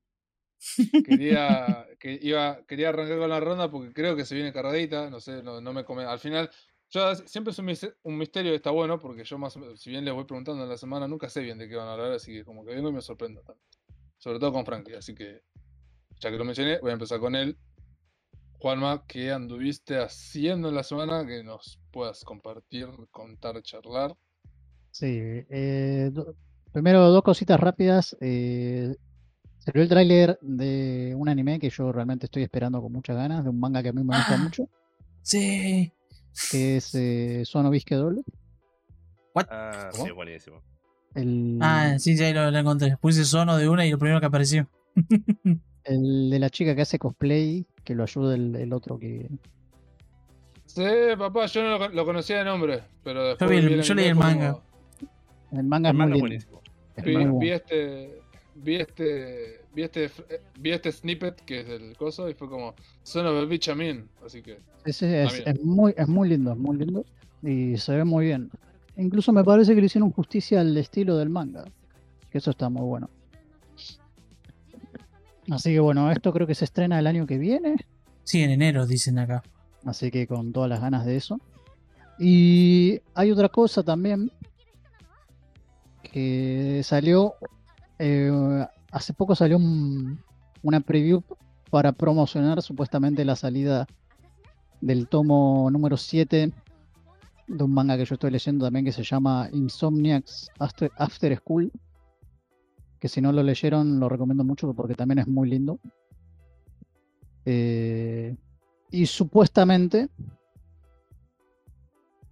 quería, 1.04 1.86
que 2.00 2.18
iba, 2.22 2.64
quería 2.66 2.88
arrancar 2.88 3.18
con 3.18 3.28
la 3.28 3.40
ronda 3.40 3.70
porque 3.70 3.92
creo 3.92 4.16
que 4.16 4.24
se 4.24 4.34
viene 4.34 4.52
cargadita, 4.52 5.10
no 5.10 5.20
sé, 5.20 5.42
no, 5.42 5.60
no 5.60 5.72
me 5.74 5.84
come. 5.84 6.04
Al 6.04 6.18
final, 6.18 6.50
yo 7.00 7.14
siempre 7.26 7.52
es 7.52 7.58
un, 7.58 7.68
un 8.04 8.18
misterio 8.18 8.52
y 8.52 8.56
está 8.56 8.70
bueno 8.70 8.98
porque 8.98 9.24
yo 9.24 9.38
más 9.38 9.56
o 9.56 9.60
menos, 9.60 9.80
si 9.80 9.90
bien 9.90 10.04
les 10.04 10.14
voy 10.14 10.24
preguntando 10.24 10.62
en 10.62 10.68
la 10.68 10.76
semana, 10.76 11.06
nunca 11.06 11.28
sé 11.28 11.40
bien 11.40 11.58
de 11.58 11.68
qué 11.68 11.76
van 11.76 11.88
a 11.88 11.92
hablar, 11.92 12.12
así 12.12 12.32
que 12.32 12.44
como 12.44 12.64
que 12.64 12.74
vengo 12.74 12.88
y 12.88 12.92
me 12.92 13.00
sorprendo 13.02 13.40
también. 13.42 13.64
Sobre 14.18 14.38
todo 14.38 14.52
con 14.52 14.64
Frankie, 14.64 14.94
así 14.94 15.14
que 15.14 15.42
ya 16.20 16.30
que 16.30 16.36
lo 16.38 16.44
mencioné, 16.44 16.78
voy 16.80 16.90
a 16.90 16.94
empezar 16.94 17.20
con 17.20 17.34
él. 17.34 17.58
Juanma, 18.58 19.04
¿qué 19.06 19.30
anduviste 19.32 19.98
haciendo 19.98 20.70
en 20.70 20.74
la 20.74 20.82
semana 20.82 21.26
que 21.26 21.44
nos 21.44 21.78
puedas 21.92 22.24
compartir, 22.24 22.88
contar, 23.10 23.60
charlar? 23.62 24.16
Sí, 24.90 25.18
eh, 25.50 26.10
do- 26.12 26.34
primero 26.72 27.10
dos 27.10 27.22
cositas 27.22 27.60
rápidas. 27.60 28.16
eh, 28.20 28.96
salió 29.58 29.82
el 29.82 29.88
tráiler 29.88 30.38
de 30.40 31.12
un 31.16 31.28
anime 31.28 31.58
que 31.58 31.68
yo 31.68 31.92
realmente 31.92 32.26
estoy 32.26 32.44
esperando 32.44 32.80
con 32.80 32.92
muchas 32.92 33.16
ganas, 33.16 33.44
de 33.44 33.50
un 33.50 33.60
manga 33.60 33.82
que 33.82 33.90
a 33.90 33.92
mí 33.92 34.02
me 34.02 34.16
gusta 34.16 34.34
Ah. 34.34 34.38
mucho, 34.38 34.68
Sí. 35.22 35.92
Que 36.50 36.76
es 36.78 36.94
eh, 36.94 37.42
Sono 37.44 37.70
Bisque 37.70 37.94
Doble. 37.94 38.22
Ah, 39.48 39.90
sí, 39.92 40.00
¿Cómo? 40.00 40.14
buenísimo. 40.14 40.62
El, 41.14 41.58
Ah, 41.60 41.98
sí, 41.98 42.16
sí, 42.16 42.24
ahí 42.24 42.32
lo, 42.32 42.50
lo 42.50 42.58
encontré. 42.58 42.96
Puse 42.98 43.24
sono 43.24 43.56
de 43.56 43.68
una 43.68 43.84
y 43.86 43.90
lo 43.90 43.98
primero 43.98 44.20
que 44.20 44.26
apareció. 44.26 44.68
el 45.84 46.30
de 46.30 46.38
la 46.38 46.50
chica 46.50 46.74
que 46.74 46.82
hace 46.82 46.98
cosplay, 46.98 47.66
que 47.84 47.94
lo 47.94 48.02
ayuda 48.02 48.34
el, 48.34 48.54
el 48.56 48.72
otro 48.72 48.98
que... 48.98 49.28
Sí, 50.66 50.82
papá, 51.16 51.46
yo 51.46 51.62
no 51.62 51.78
lo, 51.78 51.88
lo 51.88 52.04
conocía 52.04 52.38
de 52.38 52.44
nombre, 52.44 52.82
pero 53.02 53.24
después 53.28 53.48
vi 53.50 53.56
el- 53.56 53.82
yo 53.82 53.94
leí 53.94 54.06
el 54.08 54.14
manga. 54.14 54.52
como- 54.52 54.64
El 55.52 55.64
manga 55.64 55.90
El 55.90 55.96
es 55.96 55.98
muy 55.98 55.98
manga 55.98 56.04
es 56.04 56.10
lindo. 56.10 56.20
buenísimo. 56.20 56.62
es 56.96 57.04
Vi, 57.04 57.16
muy 57.26 57.50
este. 57.50 58.20
Vi 58.56 58.74
este. 58.76 59.60
Vi 59.76 59.82
este. 59.82 60.06
eh, 60.06 60.40
Vi 60.58 60.70
este 60.72 60.90
snippet 60.90 61.36
que 61.44 61.60
es 61.60 61.68
del 61.68 61.94
coso 61.98 62.30
y 62.30 62.34
fue 62.34 62.48
como. 62.48 62.74
Son 63.02 63.26
of 63.26 63.36
a 63.36 63.44
bitch 63.44 63.68
I'm 63.68 63.82
in", 63.82 64.08
Así 64.24 64.40
que. 64.40 64.58
Sí, 64.86 64.92
sí, 64.92 65.04
es, 65.06 65.42
es 65.46 65.62
muy, 65.62 65.92
es 65.96 66.08
muy 66.08 66.30
lindo, 66.30 66.52
es 66.52 66.58
muy 66.58 66.78
lindo. 66.78 67.04
Y 67.42 67.76
se 67.76 67.94
ve 67.94 68.04
muy 68.04 68.24
bien. 68.24 68.50
Incluso 68.96 69.32
me 69.32 69.44
parece 69.44 69.74
que 69.74 69.80
le 69.80 69.86
hicieron 69.86 70.10
justicia 70.12 70.60
al 70.62 70.74
estilo 70.78 71.18
del 71.18 71.28
manga. 71.28 71.64
Que 72.30 72.38
eso 72.38 72.50
está 72.50 72.70
muy 72.70 72.82
bueno. 72.86 73.10
Así 75.50 75.72
que 75.74 75.80
bueno, 75.80 76.10
esto 76.10 76.32
creo 76.32 76.46
que 76.46 76.54
se 76.54 76.64
estrena 76.64 76.98
el 76.98 77.06
año 77.06 77.26
que 77.26 77.36
viene. 77.36 77.76
Sí, 78.24 78.42
en 78.42 78.50
enero, 78.50 78.86
dicen 78.86 79.18
acá. 79.18 79.42
Así 79.84 80.10
que 80.10 80.26
con 80.26 80.52
todas 80.52 80.70
las 80.70 80.80
ganas 80.80 81.04
de 81.04 81.16
eso. 81.16 81.38
Y 82.18 82.98
hay 83.14 83.30
otra 83.30 83.50
cosa 83.50 83.82
también. 83.82 84.32
Que 86.02 86.80
salió. 86.82 87.34
eh, 87.98 88.66
hace 88.96 89.12
poco 89.12 89.34
salió 89.34 89.58
un- 89.58 90.18
una 90.62 90.80
preview 90.80 91.22
para 91.70 91.92
promocionar 91.92 92.62
supuestamente 92.62 93.26
la 93.26 93.36
salida 93.36 93.86
del 94.80 95.06
tomo 95.06 95.68
número 95.70 95.98
7 95.98 96.50
de 97.46 97.62
un 97.64 97.72
manga 97.74 97.96
que 97.98 98.06
yo 98.06 98.14
estoy 98.14 98.30
leyendo 98.30 98.64
también 98.64 98.86
que 98.86 98.92
se 98.92 99.02
llama 99.04 99.50
Insomniacs 99.52 100.50
After, 100.58 100.90
After 100.96 101.36
School. 101.38 101.70
Que 102.98 103.08
si 103.08 103.20
no 103.20 103.32
lo 103.32 103.42
leyeron 103.42 104.00
lo 104.00 104.08
recomiendo 104.08 104.44
mucho 104.44 104.72
porque 104.72 104.94
también 104.94 105.18
es 105.18 105.28
muy 105.28 105.50
lindo. 105.50 105.78
Eh, 107.44 108.34
y 108.90 109.04
supuestamente 109.06 110.08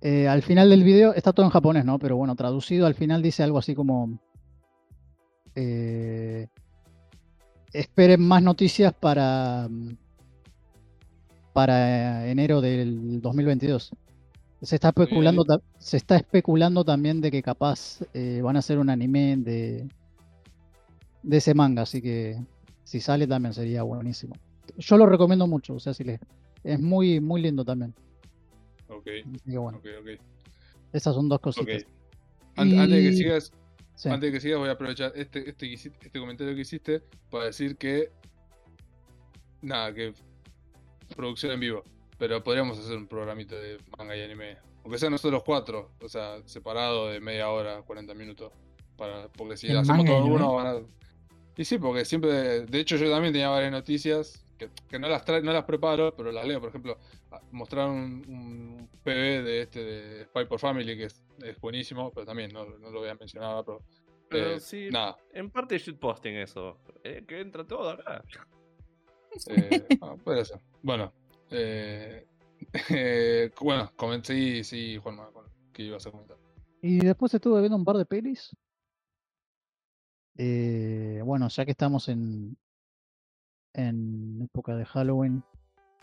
eh, 0.00 0.28
al 0.28 0.42
final 0.42 0.70
del 0.70 0.82
video 0.82 1.12
está 1.12 1.32
todo 1.34 1.44
en 1.44 1.52
japonés, 1.52 1.84
¿no? 1.84 1.98
Pero 1.98 2.16
bueno, 2.16 2.34
traducido 2.36 2.86
al 2.86 2.94
final 2.94 3.22
dice 3.22 3.42
algo 3.42 3.58
así 3.58 3.74
como 3.74 4.18
eh, 5.54 6.46
esperen 7.72 8.20
más 8.20 8.42
noticias 8.42 8.92
para 8.92 9.68
para 11.52 12.26
enero 12.28 12.60
del 12.60 13.20
2022. 13.20 13.90
Se 14.62 14.74
está 14.76 14.88
especulando, 14.88 15.44
se 15.78 15.96
está 15.98 16.16
especulando 16.16 16.84
también 16.84 17.20
de 17.20 17.30
que 17.30 17.42
capaz 17.42 18.00
eh, 18.14 18.40
van 18.42 18.56
a 18.56 18.60
hacer 18.60 18.78
un 18.78 18.90
anime 18.90 19.36
de 19.36 19.88
de 21.22 21.36
ese 21.38 21.54
manga, 21.54 21.82
así 21.82 22.02
que 22.02 22.36
si 22.82 23.00
sale 23.00 23.26
también 23.26 23.54
sería 23.54 23.82
buenísimo. 23.82 24.34
Yo 24.78 24.96
lo 24.98 25.06
recomiendo 25.06 25.46
mucho, 25.46 25.74
o 25.74 25.80
sea, 25.80 25.94
si 25.94 26.04
es 26.64 26.80
muy 26.80 27.20
muy 27.20 27.40
lindo 27.42 27.64
también. 27.64 27.94
Ok, 28.88 29.06
bueno, 29.46 29.78
ok, 29.78 29.86
ok. 30.00 30.20
esas 30.92 31.14
son 31.14 31.28
dos 31.28 31.40
cositas. 31.40 31.84
An- 32.56 32.78
Antes 32.78 32.90
de 32.90 33.02
que 33.02 33.12
sigas, 33.16 33.52
Sí. 33.94 34.08
antes 34.08 34.28
de 34.30 34.32
que 34.32 34.40
sigas, 34.40 34.58
voy 34.58 34.68
a 34.68 34.72
aprovechar 34.72 35.12
este, 35.14 35.48
este, 35.48 35.72
este 35.72 36.18
comentario 36.18 36.54
que 36.54 36.60
hiciste 36.62 37.02
para 37.30 37.44
decir 37.46 37.76
que. 37.76 38.10
Nada, 39.62 39.94
que. 39.94 40.12
Producción 41.16 41.52
en 41.52 41.60
vivo. 41.60 41.82
Pero 42.18 42.42
podríamos 42.42 42.78
hacer 42.78 42.96
un 42.96 43.06
programita 43.06 43.56
de 43.56 43.78
manga 43.98 44.16
y 44.16 44.22
anime. 44.22 44.56
Aunque 44.84 44.98
sean 44.98 45.12
nosotros 45.12 45.42
cuatro, 45.44 45.92
o 46.00 46.08
sea, 46.08 46.42
separado 46.44 47.08
de 47.08 47.20
media 47.20 47.48
hora, 47.50 47.82
40 47.82 48.14
minutos. 48.14 48.52
Para, 48.96 49.28
porque 49.28 49.56
si 49.56 49.68
¿El 49.68 49.78
hacemos 49.78 50.04
todo 50.04 50.24
uno, 50.24 50.54
van 50.54 50.66
a. 50.66 50.80
Y 51.56 51.64
sí, 51.64 51.78
porque 51.78 52.04
siempre. 52.04 52.62
De 52.66 52.80
hecho, 52.80 52.96
yo 52.96 53.10
también 53.10 53.32
tenía 53.32 53.48
varias 53.48 53.72
noticias 53.72 54.44
que, 54.58 54.70
que 54.88 54.98
no, 54.98 55.08
las 55.08 55.24
tra- 55.24 55.42
no 55.42 55.52
las 55.52 55.64
preparo, 55.64 56.14
pero 56.16 56.30
las 56.32 56.46
leo. 56.46 56.60
Por 56.60 56.68
ejemplo, 56.68 56.98
mostraron 57.52 57.94
un, 57.96 58.28
un 58.28 58.88
PV 59.02 59.42
de 59.42 59.62
este 59.62 59.84
de 59.84 60.24
Spy 60.26 60.44
por 60.46 60.58
Family, 60.60 60.96
que 60.96 61.04
es, 61.04 61.22
es 61.42 61.60
buenísimo, 61.60 62.10
pero 62.12 62.26
también 62.26 62.52
no, 62.52 62.64
no 62.64 62.90
lo 62.90 63.00
voy 63.00 63.08
a 63.08 63.14
mencionar 63.14 63.50
ahora, 63.50 63.64
pero. 63.64 63.82
Pero 64.30 64.50
eh, 64.52 64.60
sí, 64.60 64.88
Nada. 64.90 65.16
en 65.32 65.50
parte 65.50 65.78
shitposting 65.78 66.34
eso. 66.36 66.78
Eh, 67.04 67.24
que 67.26 67.40
entra 67.40 67.64
todo 67.66 67.90
acá. 67.90 68.22
eh, 69.48 69.86
ah, 70.02 70.16
puede 70.22 70.44
ser. 70.44 70.60
Bueno. 70.82 71.12
Eh, 71.50 72.26
eh, 72.90 73.50
bueno, 73.60 73.92
comencé, 73.96 74.34
sí, 74.34 74.64
sí, 74.64 74.96
Juanma, 74.98 75.30
con- 75.30 75.44
que 75.72 75.82
ibas 75.84 76.06
a 76.06 76.10
comentar. 76.10 76.36
Y 76.80 76.98
después 76.98 77.32
estuve 77.34 77.60
viendo 77.60 77.76
un 77.76 77.84
par 77.84 77.96
de 77.96 78.06
pelis. 78.06 78.56
Eh, 80.36 81.20
bueno, 81.24 81.48
ya 81.48 81.64
que 81.64 81.70
estamos 81.70 82.08
en, 82.08 82.56
en 83.72 84.42
época 84.42 84.74
de 84.76 84.84
Halloween, 84.84 85.44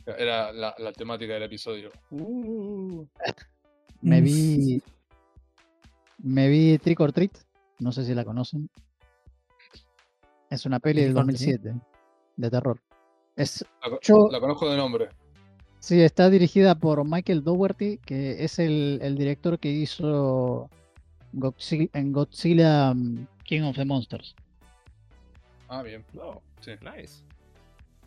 Era 0.06 0.52
la, 0.52 0.74
la 0.78 0.92
temática 0.94 1.34
del 1.34 1.44
episodio. 1.44 1.92
me 2.10 3.08
Mm. 4.22 4.24
vi 4.24 4.82
me 6.24 6.50
vi 6.50 6.78
Trick 6.80 7.00
or 7.00 7.12
Treat, 7.12 7.32
no 7.80 7.92
sé 7.92 8.06
si 8.06 8.14
la 8.14 8.24
conocen. 8.26 8.70
Es 10.50 10.66
una 10.66 10.80
peli 10.80 11.04
del 11.04 11.14
Trick 11.14 11.28
or 11.28 11.34
Treat? 11.34 11.62
2007 11.62 11.82
de 12.38 12.50
terror. 12.50 12.80
Es, 13.36 13.66
La, 13.82 13.98
Yo- 14.02 14.28
la 14.32 14.40
conozco 14.40 14.70
de 14.70 14.78
nombre. 14.78 15.10
sí, 15.80 16.02
está 16.02 16.30
dirigida 16.30 16.76
por 16.76 17.04
Michael 17.06 17.44
Dougherty, 17.44 17.98
que 18.00 18.44
es 18.44 18.60
el, 18.60 19.00
el 19.02 19.18
director 19.18 19.58
que 19.60 19.70
hizo 19.72 20.70
Godzilla, 21.34 21.88
en 21.94 22.12
Godzilla 22.12 22.94
mm, 22.94 23.28
King 23.46 23.62
of 23.64 23.76
the 23.78 23.86
Monsters. 23.86 24.36
Ah, 25.70 25.82
bien. 25.84 26.04
No, 26.14 26.42
Sí. 26.60 26.72
nice. 26.82 27.24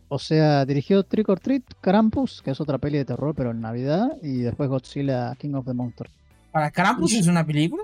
O 0.08 0.18
sea, 0.18 0.64
dirigió 0.64 1.02
Trick 1.02 1.28
or 1.28 1.40
Treat, 1.40 1.62
Krampus, 1.80 2.42
que 2.42 2.50
es 2.52 2.60
otra 2.60 2.78
peli 2.78 2.98
de 2.98 3.04
terror, 3.04 3.34
pero 3.34 3.50
en 3.50 3.60
Navidad, 3.60 4.08
y 4.22 4.38
después 4.38 4.68
Godzilla, 4.68 5.34
King 5.36 5.54
of 5.54 5.66
the 5.66 5.72
Monsters. 5.74 6.10
¿Para 6.52 6.70
Krampus 6.70 7.14
es 7.14 7.26
una 7.26 7.44
película? 7.44 7.82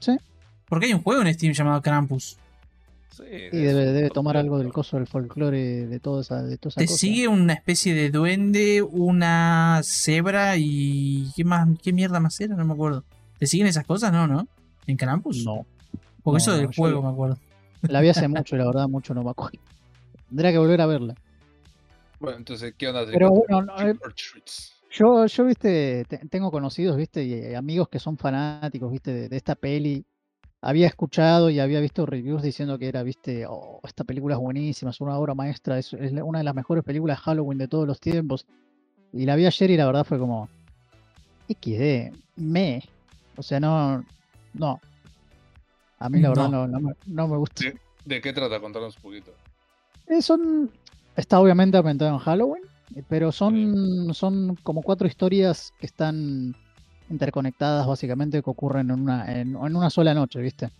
Sí, 0.00 0.16
Porque 0.68 0.86
hay 0.86 0.94
un 0.94 1.02
juego 1.02 1.22
en 1.22 1.32
Steam 1.34 1.52
llamado 1.52 1.80
Krampus. 1.82 2.36
Sí, 3.10 3.22
y 3.52 3.58
debe, 3.58 4.10
tomar 4.10 4.36
algo 4.36 4.58
del 4.58 4.72
coso 4.72 4.96
del 4.96 5.06
folclore 5.06 5.86
de 5.86 6.00
toda 6.00 6.22
esa, 6.22 6.42
de 6.42 6.56
toda 6.58 6.70
esa 6.70 6.80
Te 6.80 6.86
cosa. 6.86 6.98
sigue 6.98 7.28
una 7.28 7.52
especie 7.52 7.94
de 7.94 8.10
duende, 8.10 8.82
una 8.82 9.80
cebra 9.84 10.56
y. 10.56 11.30
¿Qué 11.36 11.44
más? 11.44 11.68
¿Qué 11.80 11.92
mierda 11.92 12.18
más 12.18 12.40
era? 12.40 12.56
No 12.56 12.64
me 12.64 12.72
acuerdo. 12.72 13.04
¿Te 13.38 13.46
siguen 13.46 13.68
esas 13.68 13.86
cosas? 13.86 14.12
No, 14.12 14.26
¿no? 14.26 14.48
¿En 14.88 14.96
Krampus? 14.96 15.44
No, 15.44 15.64
Porque 16.24 16.34
no, 16.34 16.38
eso 16.38 16.52
del 16.56 16.64
no, 16.66 16.70
yo- 16.72 16.82
juego 16.82 17.02
me 17.02 17.08
acuerdo. 17.10 17.38
la 17.82 18.00
vi 18.00 18.08
hace 18.08 18.26
mucho 18.26 18.56
y 18.56 18.58
la 18.58 18.66
verdad 18.66 18.88
mucho 18.88 19.14
no 19.14 19.22
me 19.22 19.30
acuerdo. 19.30 19.58
Tendría 20.34 20.50
que 20.50 20.58
volver 20.58 20.80
a 20.80 20.86
verla. 20.86 21.14
Bueno, 22.18 22.38
entonces, 22.38 22.74
¿qué 22.76 22.88
onda? 22.88 23.06
Pero 23.06 23.30
bueno, 23.30 23.62
no, 23.62 23.88
eh. 23.88 23.94
Yo, 24.90 25.26
yo, 25.26 25.44
viste, 25.44 26.04
te- 26.08 26.26
tengo 26.28 26.50
conocidos, 26.50 26.96
viste, 26.96 27.22
y 27.22 27.34
eh, 27.34 27.54
amigos 27.54 27.88
que 27.88 28.00
son 28.00 28.18
fanáticos, 28.18 28.90
viste, 28.90 29.12
de, 29.12 29.28
de 29.28 29.36
esta 29.36 29.54
peli. 29.54 30.04
Había 30.60 30.88
escuchado 30.88 31.50
y 31.50 31.60
había 31.60 31.78
visto 31.78 32.04
reviews 32.04 32.42
diciendo 32.42 32.80
que 32.80 32.88
era, 32.88 33.04
viste, 33.04 33.46
oh, 33.48 33.80
esta 33.84 34.02
película 34.02 34.34
es 34.34 34.40
buenísima, 34.40 34.90
es 34.90 35.00
una 35.00 35.16
obra 35.16 35.36
maestra, 35.36 35.78
es, 35.78 35.92
una 35.92 36.38
de 36.38 36.44
las 36.44 36.54
mejores 36.56 36.82
películas 36.82 37.18
de 37.18 37.22
Halloween 37.22 37.58
de 37.58 37.68
todos 37.68 37.86
los 37.86 38.00
tiempos. 38.00 38.44
Y 39.12 39.26
la 39.26 39.36
vi 39.36 39.46
ayer 39.46 39.70
y 39.70 39.76
la 39.76 39.86
verdad 39.86 40.04
fue 40.04 40.18
como, 40.18 40.48
XD, 41.48 42.12
me. 42.38 42.82
O 43.36 43.42
sea, 43.44 43.60
no, 43.60 44.04
no. 44.54 44.80
A 46.00 46.08
mí 46.08 46.20
la 46.20 46.30
verdad 46.30 46.48
No. 46.48 46.66
no, 46.66 46.92
no 47.06 47.28
me, 47.28 47.36
gusta. 47.36 47.62
¿De 48.04 48.20
qué 48.20 48.32
trata? 48.32 48.58
Contanos 48.58 48.96
un 48.96 49.02
poquito. 49.02 49.32
Eh, 50.08 50.22
son, 50.22 50.70
está 51.16 51.40
obviamente 51.40 51.76
ambientado 51.76 52.12
en 52.12 52.18
Halloween, 52.18 52.62
eh, 52.94 53.02
pero 53.08 53.32
son, 53.32 54.12
son 54.14 54.56
como 54.62 54.82
cuatro 54.82 55.06
historias 55.06 55.72
que 55.78 55.86
están 55.86 56.54
interconectadas 57.10 57.86
básicamente 57.86 58.42
que 58.42 58.50
ocurren 58.50 58.90
en 58.90 59.00
una, 59.00 59.30
en, 59.32 59.48
en 59.56 59.76
una 59.76 59.90
sola 59.90 60.14
noche, 60.14 60.40
¿viste? 60.40 60.70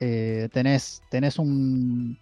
Eh, 0.00 0.48
tenés, 0.52 1.02
tenés 1.10 1.38
un, 1.38 2.16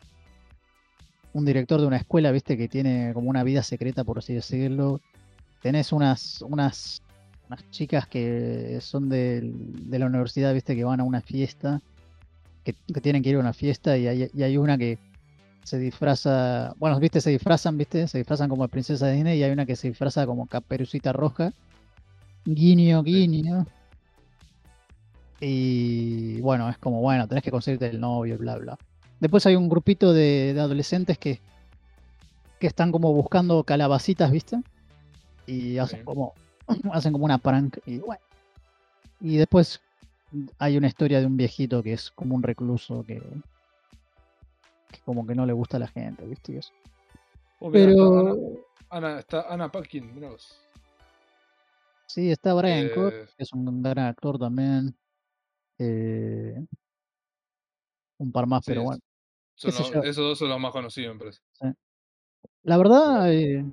un 1.32 1.44
director 1.44 1.80
de 1.80 1.86
una 1.86 1.99
escuela, 1.99 2.30
¿viste? 2.32 2.57
Que 2.57 2.68
tiene 2.68 3.12
como 3.14 3.30
una 3.30 3.44
vida 3.44 3.62
secreta, 3.62 4.05
por 4.05 4.18
así 4.18 4.34
decirlo. 4.34 5.01
Tenés 5.62 5.92
unas, 5.92 6.42
unas, 6.42 7.03
unas 7.49 7.70
chicas 7.70 8.07
que 8.07 8.78
son 8.80 9.09
del- 9.09 9.55
de 9.90 9.99
la 9.99 10.07
universidad, 10.07 10.53
¿viste? 10.55 10.74
Que 10.74 10.84
van 10.84 11.01
a 11.01 11.05
una 11.05 11.20
fiesta, 11.20 11.80
que, 12.64 12.74
que 12.92 13.01
tienen 13.01 13.22
que 13.22 13.30
ir 13.30 13.36
a 13.36 13.40
una 13.40 13.53
fiesta 13.53 13.96
y 13.96 14.07
hay, 14.09 14.30
y 14.34 14.42
hay 14.42 14.57
una 14.57 14.76
que 14.76 14.99
se 15.68 15.78
disfraza, 15.78 16.74
bueno, 16.78 16.98
viste, 16.98 17.20
se 17.20 17.28
disfrazan, 17.28 17.76
viste, 17.76 18.08
se 18.08 18.16
disfrazan 18.16 18.48
como 18.48 18.66
princesa 18.68 19.06
de 19.06 19.12
Disney 19.12 19.38
y 19.38 19.42
hay 19.42 19.50
una 19.50 19.66
que 19.66 19.76
se 19.76 19.88
disfraza 19.88 20.26
como 20.26 20.46
caperucita 20.46 21.12
roja. 21.12 21.52
Guiño, 22.46 23.02
guiño. 23.02 23.66
Y 25.40 26.40
bueno, 26.40 26.70
es 26.70 26.78
como, 26.78 27.02
bueno, 27.02 27.28
tenés 27.28 27.44
que 27.44 27.50
conseguirte 27.50 27.86
el 27.86 28.00
novio, 28.00 28.38
bla, 28.38 28.56
bla. 28.56 28.78
Después 29.20 29.44
hay 29.44 29.56
un 29.56 29.68
grupito 29.68 30.14
de, 30.14 30.54
de 30.54 30.60
adolescentes 30.60 31.18
que, 31.18 31.38
que 32.58 32.66
están 32.66 32.90
como 32.90 33.12
buscando 33.12 33.62
calabacitas, 33.62 34.30
¿viste? 34.30 34.62
Y 35.46 35.76
hacen 35.76 36.02
como, 36.02 36.32
hacen 36.92 37.12
como 37.12 37.26
una 37.26 37.36
prank 37.36 37.76
y 37.84 37.98
bueno. 37.98 38.22
Y 39.20 39.36
después 39.36 39.82
hay 40.58 40.78
una 40.78 40.86
historia 40.86 41.20
de 41.20 41.26
un 41.26 41.36
viejito 41.36 41.82
que 41.82 41.92
es 41.92 42.10
como 42.10 42.34
un 42.34 42.42
recluso 42.42 43.04
que, 43.04 43.22
que 44.89 45.01
como 45.05 45.26
que 45.26 45.34
no 45.34 45.47
le 45.47 45.53
gusta 45.53 45.76
a 45.76 45.80
la 45.80 45.89
gente, 45.89 46.24
¿viste? 46.26 46.53
Y 46.53 46.57
eso. 46.57 46.72
Oh, 47.61 47.70
mirá, 47.70 47.86
Pero 47.86 47.93
está 47.93 48.20
Ana, 48.20 48.34
Ana- 48.91 49.18
está 49.20 49.53
Ana 49.53 49.72
Paquin, 49.72 50.14
mirá 50.14 50.30
vos. 50.30 50.64
sí, 52.07 52.30
está 52.30 52.55
Brian 52.55 52.86
Eh, 52.86 52.91
que 53.36 53.43
es 53.43 53.53
un 53.53 53.82
gran 53.82 54.07
actor 54.07 54.39
también. 54.39 54.97
Eh, 55.78 56.64
un 58.18 58.32
par 58.32 58.47
más, 58.47 58.64
sí, 58.64 58.70
pero 58.72 58.82
bueno. 58.84 59.01
los- 59.62 59.93
esos 60.05 60.16
dos 60.16 60.39
son 60.39 60.49
los 60.49 60.61
más 60.61 60.72
conocidos, 60.72 61.14
me 61.14 61.20
parece. 61.20 61.41
La 62.62 62.76
verdad, 62.76 63.32
eh, 63.32 63.64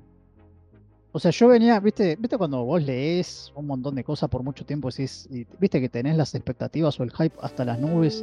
o 1.12 1.20
sea, 1.20 1.32
yo 1.32 1.48
venía, 1.48 1.80
viste, 1.80 2.16
viste 2.18 2.38
cuando 2.38 2.64
vos 2.64 2.82
lees 2.84 3.52
un 3.56 3.68
montón 3.68 3.96
de 3.96 4.04
cosas 4.04 4.30
por 4.30 4.44
mucho 4.44 4.66
tiempo, 4.66 4.90
decís, 4.90 5.28
y 5.32 5.46
viste 5.60 5.80
que 5.80 5.90
tenés 5.90 6.18
las 6.18 6.36
expectativas 6.36 7.00
o 7.00 7.04
el 7.04 7.12
hype 7.12 7.36
hasta 7.42 7.66
las 7.66 7.80
nubes. 7.80 8.22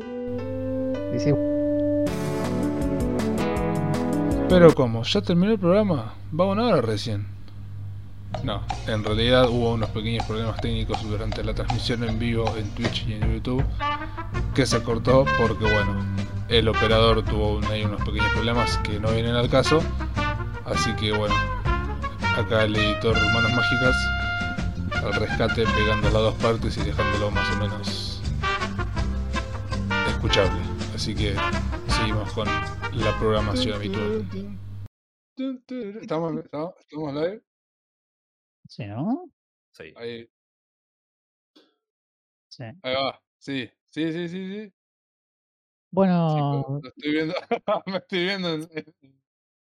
decís, 1.10 1.34
Pero 4.52 4.74
como, 4.74 5.02
¿ya 5.02 5.22
terminó 5.22 5.52
el 5.52 5.58
programa? 5.58 6.12
Va 6.38 6.44
una 6.44 6.66
hora 6.66 6.82
recién. 6.82 7.26
No, 8.44 8.60
en 8.86 9.02
realidad 9.02 9.48
hubo 9.48 9.72
unos 9.72 9.88
pequeños 9.88 10.26
problemas 10.26 10.60
técnicos 10.60 11.02
durante 11.08 11.42
la 11.42 11.54
transmisión 11.54 12.04
en 12.04 12.18
vivo 12.18 12.44
en 12.58 12.68
Twitch 12.74 13.06
y 13.08 13.14
en 13.14 13.32
YouTube 13.32 13.64
que 14.54 14.66
se 14.66 14.82
cortó 14.82 15.24
porque 15.38 15.64
bueno, 15.64 16.04
el 16.50 16.68
operador 16.68 17.22
tuvo 17.24 17.60
ahí 17.70 17.84
unos 17.84 18.02
pequeños 18.02 18.30
problemas 18.32 18.76
que 18.78 19.00
no 19.00 19.10
vienen 19.12 19.36
al 19.36 19.48
caso. 19.48 19.80
Así 20.66 20.92
que 20.96 21.12
bueno, 21.12 21.34
acá 22.36 22.64
el 22.64 22.76
editor 22.76 23.14
Manos 23.32 23.54
Mágicas 23.54 23.96
al 25.02 25.14
rescate 25.14 25.64
pegando 25.64 26.10
las 26.10 26.22
dos 26.22 26.34
partes 26.34 26.76
y 26.76 26.82
dejándolo 26.82 27.30
más 27.30 27.50
o 27.52 27.56
menos 27.56 28.22
escuchable. 30.10 30.60
Así 30.94 31.14
que 31.14 31.34
seguimos 32.02 32.32
con 32.32 32.46
la 32.46 33.16
programación 33.20 33.74
habitual. 33.76 34.26
¿Estamos, 36.00 36.36
estamos, 36.42 36.74
estamos 36.80 37.14
live? 37.14 37.42
¿sí, 38.68 38.86
no? 38.86 39.30
Sí. 39.72 39.94
Ahí, 39.96 40.28
Sí. 42.48 42.64
ahí 42.82 42.94
va. 42.94 43.22
Sí, 43.38 43.70
sí, 43.88 44.12
sí, 44.12 44.28
sí, 44.28 44.52
sí. 44.52 44.72
Bueno, 45.92 46.80
lo 46.82 46.88
estoy 46.88 47.12
viendo. 47.12 47.34
Me 47.86 47.96
estoy 47.98 48.24
viendo 48.24 48.54
en, 48.54 48.68
en- 48.72 49.22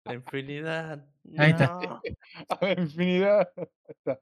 La 0.05 0.15
infinidad. 0.15 1.09
Ahí 1.39 1.51
está. 1.53 1.67
no. 1.81 2.01
a 2.49 2.59
la 2.65 2.73
infinidad. 2.73 3.53
Está. 3.89 4.21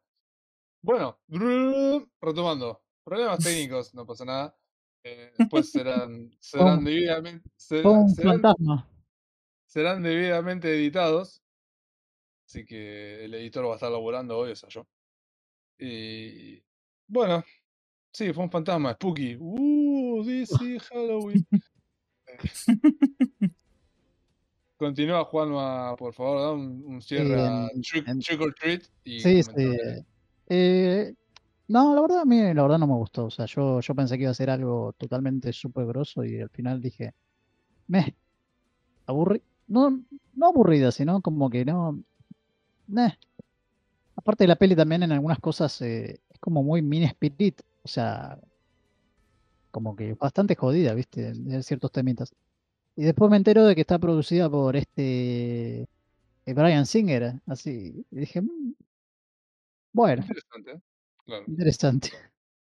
Bueno, 0.83 1.19
retomando. 2.21 2.83
Problemas 3.03 3.39
técnicos, 3.45 3.95
no 3.95 4.07
pasa 4.07 4.25
nada. 4.27 4.57
Eh, 5.05 5.33
después 5.39 5.71
serán, 5.71 6.31
serán 6.41 6.77
Pum. 6.77 6.85
debidamente, 6.85 7.51
serán, 7.57 8.09
serán, 8.09 8.41
serán 9.67 10.03
debidamente 10.03 10.75
editados. 10.75 11.43
Así 12.47 12.65
que 12.65 13.25
el 13.25 13.35
editor 13.35 13.67
va 13.67 13.73
a 13.73 13.75
estar 13.75 13.91
laburando 13.91 14.39
hoy, 14.39 14.53
o 14.53 14.57
sea, 14.57 14.69
yo. 14.69 14.87
Y 15.79 16.63
bueno, 17.07 17.45
sí, 18.13 18.33
fue 18.33 18.45
un 18.45 18.51
fantasma, 18.51 18.95
spooky. 18.95 19.37
Uh, 19.39 20.25
DC 20.25 20.79
Halloween. 20.91 21.47
Continúa 24.77 25.25
Juanma, 25.25 25.95
por 25.97 26.13
favor, 26.13 26.41
da 26.41 26.53
un, 26.53 26.85
un 26.85 27.01
cierre 27.01 27.41
a 27.41 27.69
Trick, 27.81 28.41
or 28.41 28.55
Treat 28.55 28.83
y 29.05 29.21
Sí, 29.21 29.43
sí. 29.43 29.53
Eh, 30.49 31.15
no, 31.69 31.95
la 31.95 32.01
verdad, 32.03 32.21
a 32.21 32.25
mí 32.25 32.41
la 32.55 32.63
verdad 32.63 32.79
no 32.79 32.87
me 32.87 32.95
gustó. 32.95 33.27
O 33.27 33.31
sea, 33.31 33.47
yo, 33.47 33.81
yo 33.81 33.95
pensé 33.95 34.17
que 34.17 34.23
iba 34.25 34.31
a 34.31 34.35
ser 34.35 34.51
algo 34.51 34.93
totalmente 34.99 35.53
súper 35.53 35.87
grosso 35.87 36.25
y 36.25 36.41
al 36.41 36.51
final 36.51 36.81
dije, 36.81 37.15
me, 37.89 38.17
aburri 39.07 39.43
no, 39.69 40.03
no 40.35 40.47
aburrida, 40.49 40.93
sino 40.93 41.23
como 41.23 41.51
que 41.51 41.65
no, 41.65 42.03
meh. 42.89 43.19
Aparte 44.17 44.45
de 44.45 44.49
la 44.49 44.57
peli 44.57 44.75
también 44.77 45.03
en 45.05 45.13
algunas 45.13 45.39
cosas 45.41 45.81
eh, 45.83 46.21
es 46.31 46.39
como 46.41 46.63
muy 46.63 46.83
mini 46.83 47.05
spirit, 47.07 47.61
o 47.85 47.89
sea, 47.89 48.39
como 49.71 49.97
que 49.97 50.15
bastante 50.15 50.55
jodida, 50.55 50.95
¿viste? 50.95 51.29
En 51.29 51.63
ciertos 51.63 51.93
temitas. 51.93 52.33
Y 52.97 53.05
después 53.05 53.31
me 53.31 53.39
entero 53.39 53.65
de 53.67 53.75
que 53.75 53.83
está 53.83 53.99
producida 53.99 54.51
por 54.51 54.77
este 54.77 55.83
eh, 55.83 56.55
Brian 56.55 56.87
Singer, 56.87 57.41
así. 57.47 58.07
Y 58.11 58.17
dije, 58.17 58.43
"Mm, 58.43 58.75
bueno, 59.93 60.23
Interesante, 60.23 60.73
¿eh? 60.73 60.81
Claro. 61.27 61.45
interesante. 61.47 62.11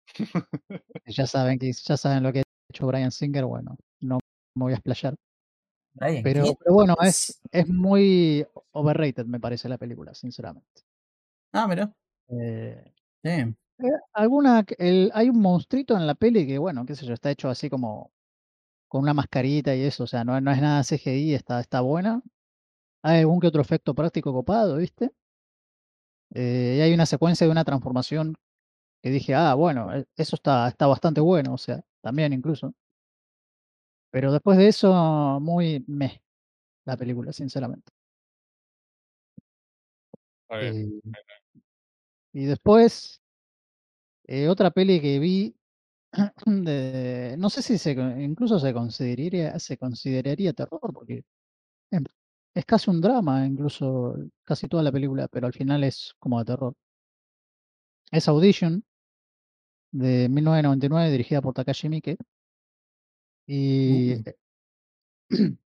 Ya 1.05 1.25
saben 1.25 1.57
que 1.59 1.71
ya 1.71 1.97
saben 1.97 2.23
lo 2.23 2.31
que 2.33 2.39
ha 2.39 2.43
hecho 2.69 2.87
Brian 2.87 3.11
Singer, 3.11 3.45
bueno, 3.45 3.77
no 4.01 4.19
me 4.55 4.63
voy 4.63 4.73
a 4.73 4.75
explayar. 4.75 5.15
Brian, 5.93 6.23
Pero, 6.23 6.57
bueno, 6.67 6.95
es, 7.01 7.39
es 7.51 7.67
muy 7.67 8.45
overrated, 8.71 9.25
me 9.25 9.39
parece, 9.39 9.67
la 9.69 9.77
película, 9.77 10.13
sinceramente. 10.13 10.81
Ah, 11.53 11.67
mira. 11.67 11.91
Eh, 12.29 12.93
Sí. 13.23 13.29
Eh, 13.29 13.55
alguna, 14.13 14.65
el, 14.77 15.11
hay 15.13 15.29
un 15.29 15.39
monstruito 15.41 15.95
en 15.95 16.07
la 16.07 16.15
peli 16.15 16.47
que, 16.47 16.57
bueno, 16.57 16.85
qué 16.85 16.95
sé 16.95 17.05
yo, 17.05 17.13
está 17.13 17.29
hecho 17.31 17.49
así 17.49 17.69
como 17.69 18.11
con 18.87 19.03
una 19.03 19.13
mascarita 19.13 19.75
y 19.75 19.83
eso, 19.83 20.03
o 20.05 20.07
sea, 20.07 20.23
no, 20.23 20.39
no 20.41 20.51
es 20.51 20.61
nada 20.61 20.83
CGI, 20.83 21.33
está, 21.35 21.59
está 21.59 21.81
buena. 21.81 22.21
Hay 23.03 23.19
algún 23.21 23.39
que 23.39 23.47
otro 23.47 23.61
efecto 23.61 23.95
práctico 23.95 24.33
copado, 24.33 24.77
¿viste? 24.77 25.11
Eh, 26.33 26.75
y 26.77 26.81
hay 26.81 26.93
una 26.93 27.05
secuencia 27.05 27.45
de 27.45 27.51
una 27.51 27.65
transformación 27.65 28.35
que 29.01 29.09
dije, 29.09 29.33
ah, 29.35 29.53
bueno, 29.55 29.93
eh, 29.93 30.05
eso 30.15 30.35
está, 30.35 30.67
está 30.67 30.87
bastante 30.87 31.21
bueno, 31.21 31.53
o 31.53 31.57
sea, 31.57 31.81
también 32.01 32.33
incluso. 32.33 32.73
Pero 34.11 34.31
después 34.31 34.57
de 34.57 34.67
eso, 34.67 35.39
muy 35.41 35.83
meh, 35.87 36.21
la 36.85 36.97
película, 36.97 37.33
sinceramente. 37.33 37.91
Eh, 40.49 41.01
y 42.33 42.45
después, 42.45 43.21
eh, 44.27 44.47
otra 44.47 44.71
peli 44.71 45.01
que 45.01 45.19
vi, 45.19 45.55
de, 46.45 47.35
no 47.37 47.49
sé 47.49 47.61
si 47.61 47.77
se, 47.77 47.91
incluso 47.93 48.59
se 48.59 48.73
consideraría, 48.73 49.57
se 49.59 49.77
consideraría 49.77 50.53
terror, 50.53 50.93
porque 50.93 51.23
em, 51.91 52.03
es 52.55 52.65
casi 52.65 52.89
un 52.91 53.01
drama, 53.01 53.45
incluso 53.45 54.15
casi 54.43 54.67
toda 54.67 54.83
la 54.83 54.91
película, 54.91 55.27
pero 55.29 55.47
al 55.47 55.53
final 55.53 55.83
es 55.83 56.13
como 56.19 56.39
de 56.39 56.45
terror. 56.45 56.75
Es 58.11 58.27
Audition, 58.27 58.83
de 59.91 60.29
1999, 60.29 61.11
dirigida 61.11 61.41
por 61.41 61.53
Takashi 61.53 61.89
Miike. 61.89 62.17
Y 63.47 64.15
Uh. 64.15 64.31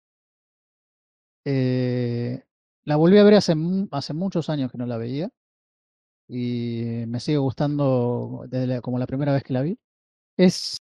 eh, 1.45 2.43
la 2.86 2.95
volví 2.95 3.18
a 3.18 3.24
ver 3.24 3.36
hace, 3.36 3.53
hace 3.91 4.13
muchos 4.13 4.49
años 4.49 4.72
que 4.72 4.78
no 4.78 4.86
la 4.86 4.97
veía. 4.97 5.30
Y 6.28 7.05
me 7.07 7.20
sigue 7.20 7.38
gustando 7.38 8.45
desde 8.49 8.68
la- 8.68 8.82
como 8.82 8.99
la 8.99 9.07
primera 9.07 9.34
vez 9.34 9.43
que 9.43 9.53
la 9.53 9.61
vi. 9.61 9.80
Es, 10.38 10.80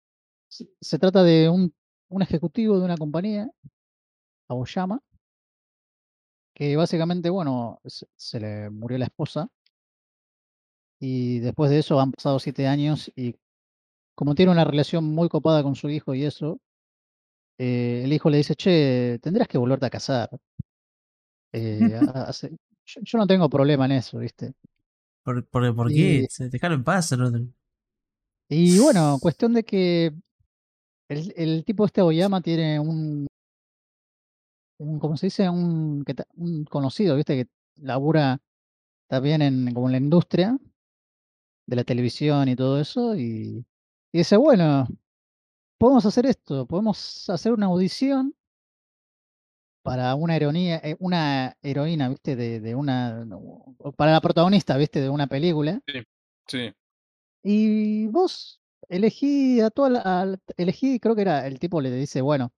se 0.49 0.67
se 0.81 0.99
trata 0.99 1.23
de 1.23 1.49
un, 1.49 1.73
un 2.09 2.21
ejecutivo 2.23 2.79
de 2.79 2.85
una 2.85 2.97
compañía, 2.97 3.49
Aoyama, 4.49 4.99
que 6.53 6.75
básicamente, 6.75 7.29
bueno, 7.29 7.79
se, 7.85 8.07
se 8.15 8.39
le 8.39 8.69
murió 8.69 8.97
la 8.97 9.05
esposa. 9.05 9.49
Y 10.99 11.39
después 11.39 11.69
de 11.71 11.79
eso 11.79 11.99
han 11.99 12.11
pasado 12.11 12.39
siete 12.39 12.67
años 12.67 13.11
y 13.15 13.35
como 14.15 14.35
tiene 14.35 14.51
una 14.51 14.65
relación 14.65 15.05
muy 15.05 15.29
copada 15.29 15.63
con 15.63 15.75
su 15.75 15.89
hijo 15.89 16.13
y 16.15 16.25
eso, 16.25 16.59
eh, 17.57 18.01
el 18.05 18.13
hijo 18.13 18.29
le 18.29 18.37
dice, 18.37 18.55
che, 18.55 19.19
tendrás 19.21 19.47
que 19.47 19.57
volverte 19.57 19.85
a 19.85 19.89
casar. 19.89 20.29
Eh, 21.53 21.95
hace- 22.27 22.51
yo, 22.85 23.01
yo 23.03 23.17
no 23.17 23.27
tengo 23.27 23.49
problema 23.49 23.85
en 23.85 23.93
eso, 23.93 24.19
¿viste? 24.19 24.53
¿Por, 25.23 25.45
por, 25.47 25.75
por 25.75 25.91
Y, 25.91 26.21
qué? 26.21 26.27
Se- 26.29 26.49
Dejaron 26.49 26.79
en 26.79 26.83
paz 26.83 27.11
y 28.49 28.77
bueno, 28.79 29.17
cuestión 29.21 29.53
de 29.53 29.63
que 29.63 30.13
el, 31.09 31.33
el 31.37 31.65
tipo 31.65 31.85
este 31.85 32.01
Oyama 32.01 32.41
tiene 32.41 32.79
un, 32.79 33.27
un, 34.77 34.99
¿cómo 34.99 35.17
se 35.17 35.27
dice? 35.27 35.49
Un, 35.49 36.03
un 36.35 36.65
conocido, 36.65 37.15
¿viste? 37.15 37.35
Que 37.45 37.49
labura 37.81 38.39
también 39.07 39.41
en, 39.41 39.73
como 39.73 39.87
en 39.87 39.93
la 39.93 39.97
industria 39.99 40.57
de 41.65 41.75
la 41.75 41.83
televisión 41.83 42.47
y 42.49 42.55
todo 42.55 42.79
eso. 42.79 43.15
Y, 43.15 43.65
y 44.11 44.17
dice, 44.17 44.37
bueno, 44.37 44.87
podemos 45.77 46.05
hacer 46.05 46.25
esto, 46.25 46.65
podemos 46.65 47.29
hacer 47.29 47.53
una 47.53 47.67
audición 47.67 48.33
para 49.83 50.15
una 50.15 50.35
heroína, 50.35 50.77
eh, 50.77 50.95
una 50.99 51.55
heroína, 51.61 52.09
¿viste? 52.09 52.35
De, 52.35 52.59
de 52.59 52.73
una, 52.73 53.23
para 53.95 54.13
la 54.13 54.19
protagonista, 54.21 54.77
¿viste? 54.77 54.99
De 54.99 55.09
una 55.09 55.27
película. 55.27 55.79
Sí. 56.47 56.73
Y 57.43 58.07
vos 58.07 58.59
elegí 58.89 59.61
a 59.61 59.69
toda 59.69 59.89
la, 59.91 60.39
elegí, 60.57 60.99
creo 60.99 61.15
que 61.15 61.21
era, 61.21 61.45
el 61.45 61.59
tipo 61.59 61.81
le 61.81 61.91
dice, 61.91 62.21
bueno, 62.21 62.51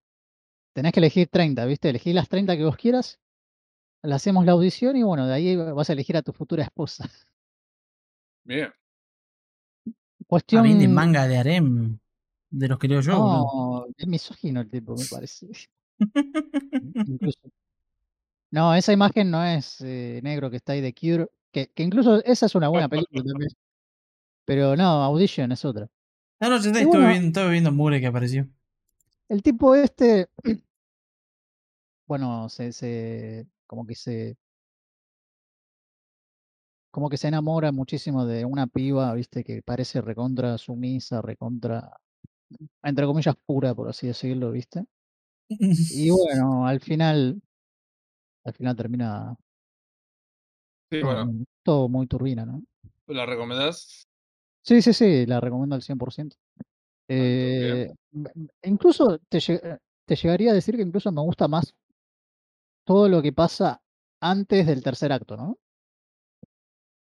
tenés 0.73 0.93
que 0.93 1.01
elegir 1.01 1.27
30, 1.27 1.65
¿viste? 1.65 1.89
Elegí 1.89 2.13
las 2.13 2.29
30 2.29 2.55
que 2.55 2.63
vos 2.63 2.77
quieras, 2.77 3.19
le 4.03 4.13
hacemos 4.15 4.45
la 4.45 4.53
audición 4.53 4.95
y 4.95 5.03
bueno, 5.03 5.27
de 5.27 5.33
ahí 5.33 5.55
vas 5.55 5.89
a 5.89 5.93
elegir 5.93 6.15
a 6.15 6.21
tu 6.21 6.31
futura 6.31 6.63
esposa. 6.63 7.09
Bien. 8.45 8.71
Cuestión... 10.27 10.65
Ah, 10.65 10.73
de 10.73 10.87
manga 10.87 11.27
de 11.27 11.37
harem. 11.37 11.99
De 12.49 12.67
los 12.67 12.77
que 12.79 12.87
leo 12.87 13.01
yo, 13.01 13.17
boludo. 13.17 13.87
No, 13.87 13.87
es 13.97 14.07
misógino 14.07 14.61
el 14.61 14.69
tipo, 14.69 14.95
me 14.95 15.05
parece. 15.11 15.47
Incluso. 17.07 17.39
No, 18.51 18.73
esa 18.75 18.93
imagen 18.93 19.29
no 19.31 19.43
es 19.43 19.81
eh, 19.81 20.21
negro 20.23 20.49
que 20.49 20.57
está 20.57 20.73
ahí 20.73 20.81
de 20.81 20.93
Cure, 20.93 21.27
que, 21.51 21.67
que 21.73 21.83
incluso 21.83 22.23
esa 22.23 22.45
es 22.45 22.55
una 22.55 22.69
buena 22.69 22.87
película 22.87 23.23
también. 23.23 23.51
Pero 24.45 24.75
no, 24.77 25.03
Audition 25.03 25.51
es 25.51 25.65
otra. 25.65 25.89
No, 26.39 26.49
no, 26.49 26.57
yo 26.61 26.69
Y 26.69 26.73
estuve, 26.73 26.85
bueno, 26.85 27.09
viendo, 27.09 27.49
viendo 27.49 27.71
Mure 27.71 27.99
que 27.99 28.07
apareció. 28.07 28.47
el 29.29 29.41
tipo 29.43 29.75
este, 29.75 30.27
bueno, 32.05 32.49
se, 32.49 32.71
se, 32.71 33.47
como 33.65 33.85
que 33.85 33.95
se, 33.95 34.37
como 36.97 37.09
que 37.11 37.17
se 37.17 37.27
enamora 37.27 37.71
muchísimo 37.71 38.25
de 38.25 38.43
una 38.43 38.65
piba, 38.65 39.13
viste, 39.13 39.43
que 39.43 39.61
parece 39.61 40.01
recontra 40.01 40.57
sumisa, 40.57 41.21
recontra, 41.21 41.95
entre 42.83 43.05
comillas, 43.05 43.35
pura, 43.45 43.75
por 43.75 43.89
así 43.89 44.07
decirlo, 44.07 44.51
viste. 44.51 44.85
Y 45.89 46.09
bueno, 46.11 46.65
al 46.65 46.79
final, 46.79 47.41
al 48.45 48.53
final 48.53 48.75
termina 48.75 49.35
Sí, 50.91 51.01
todo, 51.01 51.03
bueno. 51.03 51.25
muy- 51.25 51.45
todo 51.63 51.89
muy 51.89 52.07
turbina, 52.07 52.45
¿no? 52.45 52.61
¿La 53.07 53.25
recomendás? 53.25 54.07
Sí, 54.63 54.81
sí, 54.81 54.93
sí, 54.93 55.25
la 55.25 55.39
recomiendo 55.39 55.75
al 55.75 55.81
100%. 55.81 56.35
Al 57.17 57.35
toque. 57.37 57.81
Eh, 57.87 57.93
incluso 58.63 59.19
te, 59.29 59.39
eh, 59.47 59.77
te 60.05 60.15
llegaría 60.15 60.51
a 60.51 60.53
decir 60.53 60.75
que 60.75 60.81
incluso 60.81 61.11
me 61.11 61.21
gusta 61.21 61.47
más 61.47 61.73
todo 62.85 63.07
lo 63.07 63.21
que 63.21 63.33
pasa 63.33 63.81
antes 64.19 64.65
del 64.65 64.81
tercer 64.81 65.11
acto, 65.11 65.37
¿no? 65.37 65.57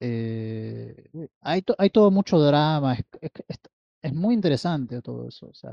Eh, 0.00 1.08
hay, 1.40 1.62
to- 1.62 1.74
hay 1.78 1.90
todo 1.90 2.10
mucho 2.10 2.38
drama, 2.38 2.96
es, 4.02 4.14
muy 4.14 4.34
interesante 4.34 5.02
todo 5.02 5.28
eso. 5.28 5.48
O 5.48 5.54
sea, 5.54 5.72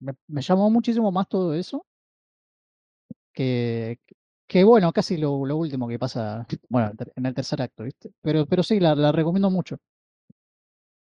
me, 0.00 0.42
llamó 0.42 0.70
muchísimo 0.70 1.12
más 1.12 1.28
todo 1.28 1.54
eso 1.54 1.86
que, 3.32 3.98
que 4.46 4.64
bueno, 4.64 4.92
casi 4.92 5.16
lo, 5.16 5.32
último 5.32 5.88
que 5.88 5.98
pasa, 5.98 6.46
bueno, 6.68 6.92
en 7.16 7.26
el 7.26 7.34
tercer 7.34 7.62
acto, 7.62 7.84
¿viste? 7.84 8.12
Pero, 8.22 8.46
pero 8.46 8.62
sí, 8.62 8.80
la, 8.80 9.12
recomiendo 9.12 9.50
mucho. 9.50 9.78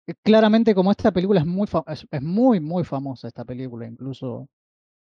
Eh, 0.06 0.14
Claramente, 0.22 0.74
como 0.74 0.90
esta 0.90 1.12
película 1.12 1.40
es 1.40 1.46
muy, 1.46 1.68
es 2.10 2.22
muy, 2.22 2.60
muy 2.60 2.84
famosa 2.84 3.28
esta 3.28 3.44
película, 3.44 3.86
incluso, 3.86 4.48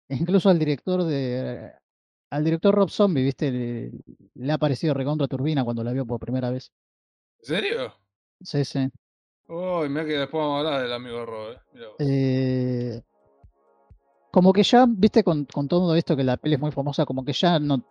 incluso 0.09 0.49
al 0.49 0.59
director 0.59 1.03
de, 1.03 1.71
al 2.31 2.43
director 2.43 2.75
Rob 2.75 2.89
Zombie, 2.89 3.23
¿viste? 3.23 3.51
Le, 3.51 3.91
le 4.35 4.53
ha 4.53 4.57
parecido 4.57 4.93
recontra 4.93 5.27
turbina 5.27 5.63
cuando 5.63 5.83
la 5.83 5.93
vio 5.93 6.05
por 6.05 6.19
primera 6.19 6.49
vez. 6.51 6.71
¿En 7.43 7.47
serio? 7.47 7.93
Sí, 8.41 8.63
sí. 8.63 8.89
Uy, 9.49 9.89
mira 9.89 10.05
que 10.05 10.13
después 10.13 10.41
vamos 10.41 10.55
a 10.55 10.59
hablar 10.59 10.81
del 10.83 10.93
amigo 10.93 11.25
Rob, 11.25 11.57
eh. 11.99 13.01
Como 14.31 14.53
que 14.53 14.63
ya, 14.63 14.85
viste, 14.87 15.23
con, 15.23 15.45
con 15.45 15.67
todo 15.67 15.93
esto 15.95 16.15
que 16.15 16.23
la 16.23 16.37
peli 16.37 16.55
es 16.55 16.61
muy 16.61 16.71
famosa, 16.71 17.05
como 17.05 17.23
que 17.23 17.33
ya 17.33 17.59
no, 17.59 17.83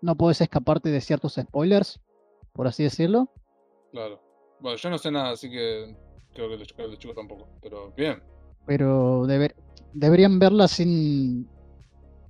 no 0.00 0.14
puedes 0.16 0.40
escaparte 0.40 0.90
de 0.90 1.00
ciertos 1.00 1.34
spoilers, 1.34 2.00
por 2.52 2.66
así 2.66 2.84
decirlo. 2.84 3.28
Claro. 3.90 4.20
Bueno, 4.60 4.76
yo 4.76 4.90
no 4.90 4.98
sé 4.98 5.10
nada, 5.10 5.30
así 5.30 5.50
que 5.50 5.96
creo 6.34 6.48
que 6.50 6.56
los 6.58 6.68
chicos, 6.68 6.86
los 6.88 6.98
chicos 6.98 7.16
tampoco. 7.16 7.48
Pero 7.62 7.92
bien. 7.96 8.22
Pero 8.66 9.26
deber- 9.26 9.56
deberían 9.92 10.38
verla 10.38 10.68
sin. 10.68 11.48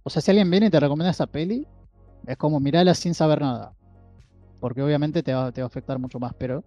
O 0.04 0.10
sea, 0.10 0.22
si 0.22 0.30
alguien 0.30 0.50
viene 0.50 0.66
y 0.66 0.70
te 0.70 0.80
recomienda 0.80 1.10
esa 1.10 1.26
peli, 1.26 1.66
es 2.26 2.36
como 2.36 2.58
mirarla 2.58 2.94
sin 2.94 3.14
saber 3.14 3.40
nada. 3.42 3.74
Porque 4.62 4.80
obviamente 4.80 5.24
te 5.24 5.34
va, 5.34 5.50
te 5.50 5.60
va 5.60 5.64
a 5.64 5.66
afectar 5.66 5.98
mucho 5.98 6.20
más. 6.20 6.32
Pero, 6.38 6.62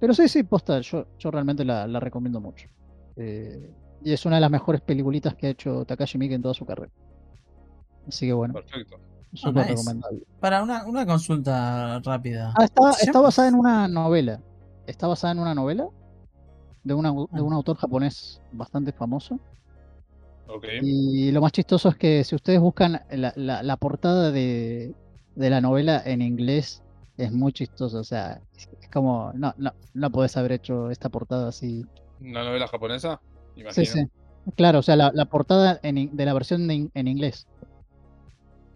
pero 0.00 0.12
sí, 0.12 0.26
sí, 0.28 0.42
posta, 0.42 0.80
yo, 0.80 1.06
yo 1.16 1.30
realmente 1.30 1.64
la, 1.64 1.86
la 1.86 2.00
recomiendo 2.00 2.40
mucho. 2.40 2.68
Eh, 3.14 3.70
y 4.02 4.12
es 4.12 4.26
una 4.26 4.34
de 4.34 4.40
las 4.40 4.50
mejores 4.50 4.80
peliculitas 4.80 5.36
que 5.36 5.46
ha 5.46 5.50
hecho 5.50 5.84
Takashi 5.84 6.18
Miike 6.18 6.34
en 6.34 6.42
toda 6.42 6.54
su 6.54 6.66
carrera. 6.66 6.90
Así 8.08 8.26
que 8.26 8.32
bueno, 8.32 8.54
Perfecto. 8.54 8.96
súper 9.32 9.62
nice. 9.62 9.68
recomendable. 9.76 10.22
Para 10.40 10.62
una, 10.64 10.84
una 10.86 11.06
consulta 11.06 12.00
rápida. 12.00 12.52
Ah, 12.58 12.64
está, 12.64 13.20
basada 13.20 13.46
en 13.48 13.54
una 13.54 13.86
novela. 13.86 14.40
Está 14.88 15.06
basada 15.06 15.32
en 15.32 15.38
una 15.38 15.54
novela 15.54 15.86
de, 16.82 16.94
una, 16.94 17.12
de 17.12 17.26
Ah. 17.32 17.42
un 17.42 17.52
autor 17.52 17.76
japonés 17.76 18.40
bastante 18.50 18.90
famoso. 18.90 19.38
Ok. 20.48 20.64
Y 20.82 21.30
lo 21.30 21.40
más 21.40 21.52
chistoso 21.52 21.88
es 21.90 21.96
que 21.96 22.24
si 22.24 22.34
ustedes 22.34 22.58
buscan 22.60 23.00
la, 23.10 23.32
la- 23.36 23.62
la 23.62 23.76
portada 23.76 24.32
de, 24.32 24.94
de 25.36 25.50
la 25.50 25.60
novela 25.60 26.02
en 26.04 26.22
inglés, 26.22 26.82
es 27.16 27.32
muy 27.32 27.52
chistoso. 27.52 27.98
O 27.98 28.04
sea, 28.04 28.40
es, 28.56 28.68
es 28.80 28.88
como, 28.90 29.32
no, 29.34 29.54
no, 29.56 29.72
no 29.94 30.10
podés 30.10 30.36
haber 30.36 30.52
hecho 30.52 30.90
esta 30.90 31.08
portada 31.08 31.48
así. 31.48 31.84
¿Una 32.20 32.44
novela 32.44 32.66
japonesa? 32.68 33.20
Sí, 33.54 33.60
Imagino. 33.62 33.86
sí. 33.86 34.06
Claro, 34.56 34.78
o 34.78 34.82
sea, 34.82 34.96
la, 34.96 35.10
la 35.12 35.24
portada 35.24 35.80
en 35.82 36.16
de 36.16 36.24
la 36.24 36.32
versión 36.34 36.68
de 36.68 36.74
in- 36.74 36.90
en 36.94 37.08
inglés 37.08 37.46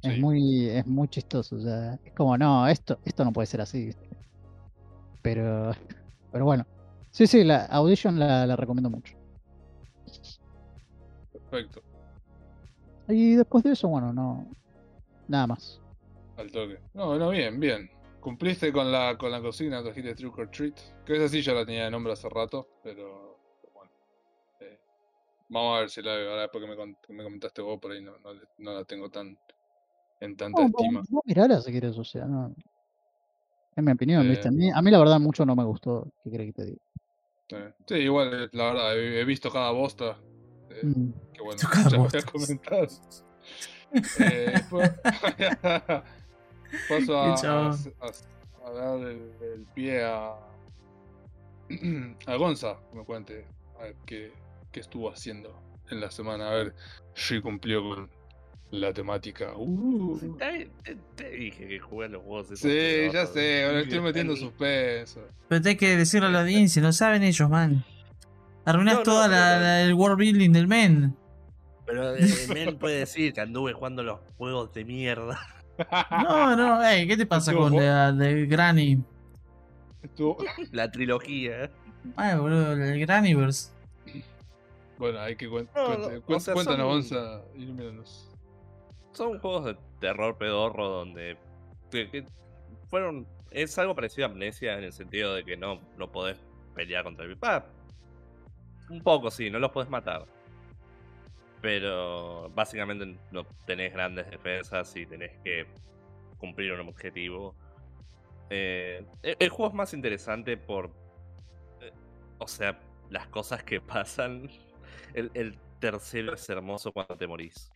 es 0.03 0.14
Sí. 0.14 0.20
muy, 0.20 0.66
es 0.68 0.86
muy 0.86 1.09
chistoso. 1.09 1.57
O 1.57 1.61
sea, 1.61 1.99
es 2.05 2.12
como, 2.14 2.36
no, 2.38 2.66
esto, 2.66 2.99
esto 3.05 3.24
no 3.24 3.32
puede 3.32 3.47
ser 3.47 3.61
así. 3.61 3.91
Pero, 5.22 5.72
pero 6.32 6.45
bueno. 6.45 6.66
Sí, 7.11 7.26
sí, 7.26 7.45
la 7.45 7.66
Audition 7.66 8.18
la, 8.18 8.47
la 8.47 8.57
recomiendo 8.57 8.88
mucho. 8.88 9.14
Perfecto. 11.32 11.82
Y 13.09 13.34
después 13.34 13.64
de 13.64 13.72
eso, 13.72 13.88
bueno, 13.88 14.12
no. 14.12 14.47
Nada 15.28 15.47
más. 15.49 15.80
Al 16.36 16.51
toque. 16.51 16.78
No, 16.95 17.18
no, 17.18 17.30
bien, 17.30 17.61
bien. 17.61 17.91
Cumpliste 18.21 18.73
con 18.73 18.93
la, 18.93 19.16
con 19.18 19.31
la 19.31 19.41
consigna, 19.41 19.83
trajiste 19.83 20.14
Trick 20.14 20.37
or 20.39 20.51
Treat. 20.51 20.79
Que 21.07 21.14
esa 21.16 21.29
sí 21.29 21.41
ya 21.43 21.55
la 21.55 21.64
tenía 21.64 21.85
de 21.85 21.91
nombre 21.91 22.12
hace 22.12 22.29
rato, 22.29 22.68
pero, 22.83 23.39
pero 23.62 23.73
bueno. 23.75 23.91
Eh, 24.61 24.79
vamos 25.49 25.77
a 25.77 25.81
ver 25.81 25.91
si 25.91 26.03
la 26.03 26.14
veo. 26.14 26.31
Ahora 26.31 26.43
después 26.43 26.64
que 26.64 26.71
me, 26.77 27.16
me 27.16 27.25
comentaste 27.25 27.62
vos 27.62 27.79
por 27.81 27.93
ahí 27.93 28.03
no, 28.03 28.18
no, 28.18 28.31
no 28.59 28.73
la 28.75 28.85
tengo 28.85 29.09
tan 29.11 29.39
en 30.21 30.37
tanta 30.37 30.61
No, 30.62 30.68
estima. 30.68 31.01
vos, 31.01 31.09
vos 31.09 31.23
mirala 31.25 31.61
si 31.62 31.73
querés, 31.73 31.97
o 31.97 32.05
sea, 32.05 32.27
no. 32.27 32.55
En 33.77 33.85
mi 33.85 33.93
opinión, 33.93 34.29
¿viste? 34.29 34.49
A 34.49 34.51
Eh. 34.51 34.55
mí, 34.55 34.71
a 34.71 34.83
mí 34.83 34.91
la 34.91 34.99
verdad 34.99 35.18
mucho 35.18 35.47
no 35.47 35.57
me 35.57 35.64
gustó. 35.64 36.12
¿Qué 36.23 36.31
crees 36.31 36.53
que 36.55 36.62
te 36.62 36.64
diga? 36.66 36.79
Sí, 37.49 37.57
Sí, 37.89 37.95
igual, 37.95 38.45
eh, 38.45 38.49
la 38.53 38.64
verdad, 38.64 38.99
he, 38.99 39.21
he 39.21 39.25
visto 39.25 39.51
cada 39.51 39.71
bosta. 39.71 40.18
eh, 40.71 40.81
Mm. 40.85 41.11
que 41.33 41.43
bueno, 41.43 41.59
ya 41.91 41.97
voy 41.97 41.99
bosta. 41.99 42.18
a 42.18 42.23
comentar. 42.23 42.89
Eh, 44.18 44.53
después- 44.55 44.93
paso 46.89 47.18
a, 47.18 47.35
a- 47.71 48.66
a 48.66 48.71
dar 48.73 48.99
el, 49.01 49.33
el 49.55 49.66
pie 49.75 50.05
a, 50.05 50.33
a 52.27 52.35
Gonza, 52.37 52.77
que 52.91 52.99
me 52.99 53.05
cuente 53.05 53.45
a 53.79 53.85
ver 53.85 53.97
qué, 54.07 54.33
qué 54.73 54.81
estuvo 54.81 55.11
haciendo 55.11 55.55
en 55.91 56.01
la 56.01 56.11
semana. 56.11 56.51
A 56.51 56.55
ver 56.55 56.75
si 57.14 57.41
cumplió 57.41 57.83
con 57.83 58.11
la 58.71 58.93
temática. 58.93 59.53
Uh. 59.57 60.37
Te, 60.39 60.71
te- 60.85 60.97
te 61.16 61.31
dije 61.31 61.66
que 61.68 61.79
jugué 61.81 62.07
a 62.07 62.09
los 62.11 62.23
juegos. 62.23 62.47
esos 62.47 62.61
Sí, 62.61 63.09
ya 63.12 63.27
sé, 63.27 63.64
ahora 63.64 63.81
estoy 63.81 63.99
El- 63.99 64.05
metiendo 64.05 64.33
el- 64.35 64.39
suspenso. 64.39 65.21
Pero 65.49 65.62
tenés 65.62 65.79
que 65.79 65.97
decirle 65.97 66.29
a 66.29 66.31
la 66.31 66.41
audiencia, 66.43 66.81
no 66.83 66.93
saben 66.93 67.23
ellos, 67.23 67.49
man. 67.51 67.85
Arruinás 68.64 68.95
No, 68.95 69.01
no, 69.01 69.05
toda 69.05 69.27
la, 69.29 69.51
pero- 69.55 69.61
la- 69.62 69.83
el 69.83 69.95
world 69.95 70.18
building 70.18 70.51
del 70.53 70.68
men. 70.68 71.16
Pero 71.87 72.14
eh, 72.14 72.21
Mel 72.55 72.77
puede 72.77 72.99
decir 73.01 73.33
que 73.33 73.41
anduve 73.41 73.73
jugando 73.73 74.03
los 74.03 74.21
juegos 74.37 74.73
de 74.75 74.85
mierda. 74.85 75.41
No, 76.22 76.57
no, 76.57 76.83
ey, 76.85 77.07
¿qué 77.07 77.16
te 77.16 77.26
pasa 77.26 77.53
con 77.55 77.74
la 77.76 78.12
de 78.12 78.47
Granny? 78.47 79.03
Estuvo- 80.03 80.39
La 80.72 80.91
trilogía. 80.91 81.70
Ay, 82.16 82.37
boludo, 82.39 82.72
el 82.72 83.01
Grannyverse. 83.01 83.72
Bueno, 84.99 85.18
hay 85.20 85.37
que 85.37 85.49
cuen- 85.49 85.68
No, 85.74 85.87
cuente- 85.87 86.14
no, 86.16 86.22
cuen- 86.26 86.37
o 86.37 86.41
sea, 86.41 86.55
cuéntanos, 86.55 87.07
son- 87.07 87.18
Gonza, 87.18 87.43
ilumínanos. 87.57 88.28
Son 89.12 89.39
juegos 89.39 89.64
de 89.66 89.76
terror 90.01 90.37
pedorro 90.39 90.89
donde. 90.89 91.37
que- 91.91 92.09
que 92.11 92.24
fueron. 92.89 93.26
Es 93.51 93.76
algo 93.78 93.95
parecido 93.97 94.26
a 94.28 94.31
Amnesia 94.31 94.78
en 94.78 94.85
el 94.85 94.93
sentido 94.93 95.35
de 95.35 95.45
que 95.45 95.57
no, 95.57 95.81
no 95.99 96.12
podés 96.12 96.37
pelear 96.74 97.03
contra 97.05 97.24
el. 97.24 97.37
Ah, 97.43 97.64
un 98.89 99.03
poco 99.03 99.31
sí, 99.31 99.51
no 99.51 99.59
los 99.59 99.70
podés 99.72 99.91
matar. 99.91 100.24
Pero 101.61 102.51
básicamente 102.55 103.19
no 103.31 103.45
tenés 103.67 103.93
grandes 103.93 104.31
defensas 104.31 104.95
y 104.97 105.05
tenés 105.07 105.37
que 105.45 105.67
cumplir 106.39 106.73
un 106.73 106.89
objetivo. 106.89 107.55
Eh, 108.49 109.05
el, 109.23 109.49
juego 109.51 109.69
es 109.69 109.75
más 109.75 109.95
interesante 109.95 110.57
por. 110.57 110.91
eh, 111.81 111.93
o 112.39 112.49
sea, 112.49 112.81
las 113.11 113.27
cosas 113.29 113.63
que 113.63 113.81
pasan. 113.81 114.51
El, 115.15 115.59
tercero 115.81 116.35
es 116.35 116.47
hermoso 116.51 116.93
cuando 116.93 117.17
te 117.17 117.27
morís. 117.27 117.73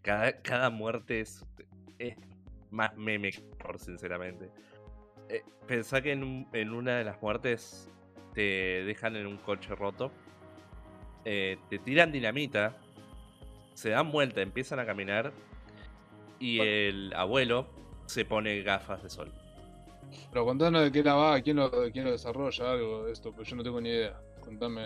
Cada, 0.00 0.40
cada 0.40 0.70
muerte 0.70 1.20
es, 1.20 1.44
es 1.98 2.16
más 2.70 2.96
meme 2.96 3.30
por 3.58 3.78
sinceramente. 3.78 4.50
Eh, 5.28 5.42
pensá 5.66 6.00
que 6.00 6.12
en, 6.12 6.48
en 6.54 6.72
una 6.72 6.96
de 6.96 7.04
las 7.04 7.20
muertes 7.20 7.90
te 8.32 8.84
dejan 8.84 9.16
en 9.16 9.26
un 9.26 9.36
coche 9.38 9.74
roto. 9.74 10.10
Eh, 11.28 11.58
te 11.68 11.78
tiran 11.80 12.12
dinamita. 12.12 12.76
Se 13.74 13.90
dan 13.90 14.10
vuelta, 14.12 14.40
empiezan 14.40 14.78
a 14.78 14.86
caminar. 14.86 15.32
Y 16.38 16.60
el 16.60 17.12
abuelo 17.14 17.66
se 18.06 18.24
pone 18.24 18.62
gafas 18.62 19.02
de 19.02 19.10
sol. 19.10 19.32
Pero 20.30 20.44
contanos 20.44 20.82
de 20.84 20.92
qué 20.92 21.02
la 21.02 21.14
va, 21.14 21.40
quién 21.40 21.56
lo, 21.56 21.70
quién 21.92 22.04
lo 22.04 22.12
desarrolla, 22.12 22.70
algo 22.70 23.04
de 23.06 23.12
esto, 23.12 23.32
pero 23.32 23.42
yo 23.42 23.56
no 23.56 23.62
tengo 23.64 23.80
ni 23.80 23.88
idea. 23.88 24.16
Contame, 24.40 24.84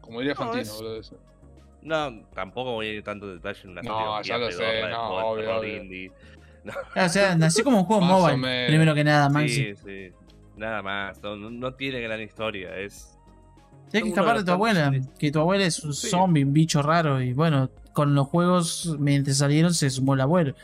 como 0.00 0.20
diría 0.20 0.32
No, 0.34 0.38
Fantino, 0.40 0.62
es- 0.62 0.72
boludo, 0.76 0.96
eso. 0.98 1.16
No, 1.82 2.24
tampoco 2.34 2.72
voy 2.72 2.86
a 2.88 2.92
ir 2.94 3.04
tanto 3.04 3.28
detalle 3.28 3.60
en 3.64 3.70
una 3.70 3.82
No, 3.82 4.22
ya 4.22 4.38
lo 4.38 4.50
sé, 4.50 4.88
no, 4.90 5.08
obvio, 5.28 5.42
terror 5.44 5.58
obvio. 5.60 5.76
indie. 5.76 6.10
Ah, 6.96 7.04
o 7.04 7.08
sea, 7.08 7.36
nació 7.36 7.62
como 7.62 7.78
un 7.80 7.84
juego 7.84 8.02
mobile, 8.02 8.38
menos. 8.38 8.68
primero 8.68 8.94
que 8.94 9.04
nada, 9.04 9.28
Maxi. 9.28 9.54
Sí, 9.54 9.76
sí. 9.76 10.12
Nada 10.56 10.82
más. 10.82 11.22
No 11.22 11.74
tiene 11.74 12.00
gran 12.00 12.20
historia. 12.20 12.76
Es. 12.76 13.15
Tienes 13.90 14.02
que 14.04 14.08
escapar 14.10 14.38
de 14.38 14.44
tu 14.44 14.50
abuela, 14.52 14.92
que 15.18 15.30
tu 15.30 15.38
abuela 15.40 15.64
es 15.64 15.82
un 15.84 15.94
Sí. 15.94 16.08
zombie, 16.08 16.44
un 16.44 16.52
bicho 16.52 16.82
raro, 16.82 17.20
y 17.22 17.32
bueno, 17.32 17.70
con 17.92 18.14
los 18.14 18.26
juegos, 18.26 18.96
mientras 18.98 19.38
salieron, 19.38 19.72
se 19.72 19.88
sumó 19.90 20.14
el 20.14 20.20
abuelo. 20.20 20.54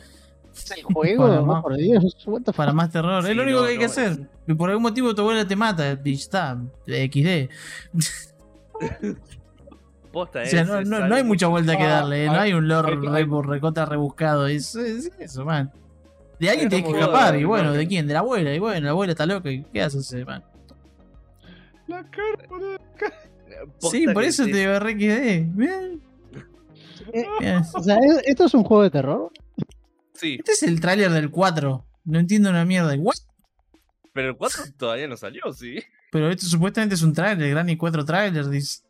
¿Es 0.53 0.69
el 0.77 0.83
juego? 0.83 1.27
Para 1.27 1.41
más- 1.41 1.63
por 1.63 1.75
Dios, 1.77 2.03
what 2.27 2.41
the 2.41 2.45
fuck? 2.51 2.55
Para 2.57 2.73
más 2.73 2.91
terror. 2.91 3.23
es 3.23 3.29
Sí, 3.29 3.33
lo 3.33 3.43
único 3.43 3.59
no, 3.61 3.65
que 3.65 3.71
hay 3.71 3.77
que 3.77 3.85
no, 3.85 3.91
hacer. 3.91 4.19
Y 4.47 4.53
por 4.53 4.69
algún 4.69 4.83
motivo 4.83 5.15
tu 5.15 5.21
abuela 5.21 5.47
te 5.47 5.55
mata, 5.55 5.97
y 6.03 6.13
está, 6.13 6.59
XD. 6.85 7.49
Posta, 10.11 10.41
O 10.43 10.45
sea, 10.45 10.61
es- 10.61 10.67
no, 10.67 10.81
no- 10.83 11.07
no 11.07 11.15
hay 11.15 11.23
mucha 11.23 11.47
vuelta 11.47 11.75
que 11.75 11.83
Ah, 11.83 11.89
darle, 12.01 12.25
¿eh? 12.25 12.27
no 12.27 12.33
hay- 12.39 12.53
un 12.53 12.67
lore 12.67 12.95
recota 13.47 13.85
rebuscado. 13.85 14.45
Es, 14.45 14.75
es 14.75 15.11
eso, 15.17 15.43
man. 15.43 15.71
De 16.39 16.49
alguien 16.49 16.67
Es 16.67 16.73
tienes 16.73 16.91
que 16.93 16.99
escapar, 16.99 17.35
y 17.37 17.41
¿no? 17.43 17.47
bueno, 17.47 17.71
¿de 17.71 17.87
quién? 17.87 18.05
De 18.05 18.13
la 18.13 18.19
abuela, 18.19 18.53
y 18.53 18.59
bueno, 18.59 18.81
la 18.85 18.91
abuela 18.91 19.13
está 19.13 19.25
loca, 19.25 19.49
¿y 19.49 19.63
qué 19.73 19.81
haces, 19.81 20.13
man? 20.25 20.43
La 21.87 22.03
cara, 22.09 22.47
boludo. 22.49 22.77
Sí, 23.91 24.05
por 24.07 24.23
eso 24.23 24.43
es- 24.43 24.51
te 24.51 24.57
digo 24.57 24.79
re 24.79 24.91
XD. 24.93 25.51
Bien, 25.55 26.01
Eh. 27.13 27.61
O 27.73 27.83
sea, 27.83 27.97
¿es- 27.97 28.21
¿esto 28.25 28.45
es 28.45 28.53
un 28.53 28.63
juego 28.63 28.83
de 28.83 28.89
terror? 28.89 29.31
Sí, 30.13 30.35
Este 30.39 30.51
es 30.53 30.63
el 30.63 30.79
tráiler 30.79 31.11
del 31.11 31.29
4. 31.29 31.85
No 32.05 32.19
entiendo 32.19 32.49
una 32.49 32.65
mierda. 32.65 32.95
¿What? 32.95 33.15
pero 34.13 34.29
el 34.29 34.37
4 34.37 34.63
todavía 34.77 35.07
no 35.07 35.17
salió, 35.17 35.41
sí. 35.51 35.79
Pero 36.11 36.29
esto 36.29 36.45
supuestamente 36.45 36.93
es 36.95 37.01
un 37.01 37.13
tráiler, 37.13 37.49
Granny 37.49 37.75
4 37.77 38.05
tráiler, 38.05 38.47
dice. 38.47 38.83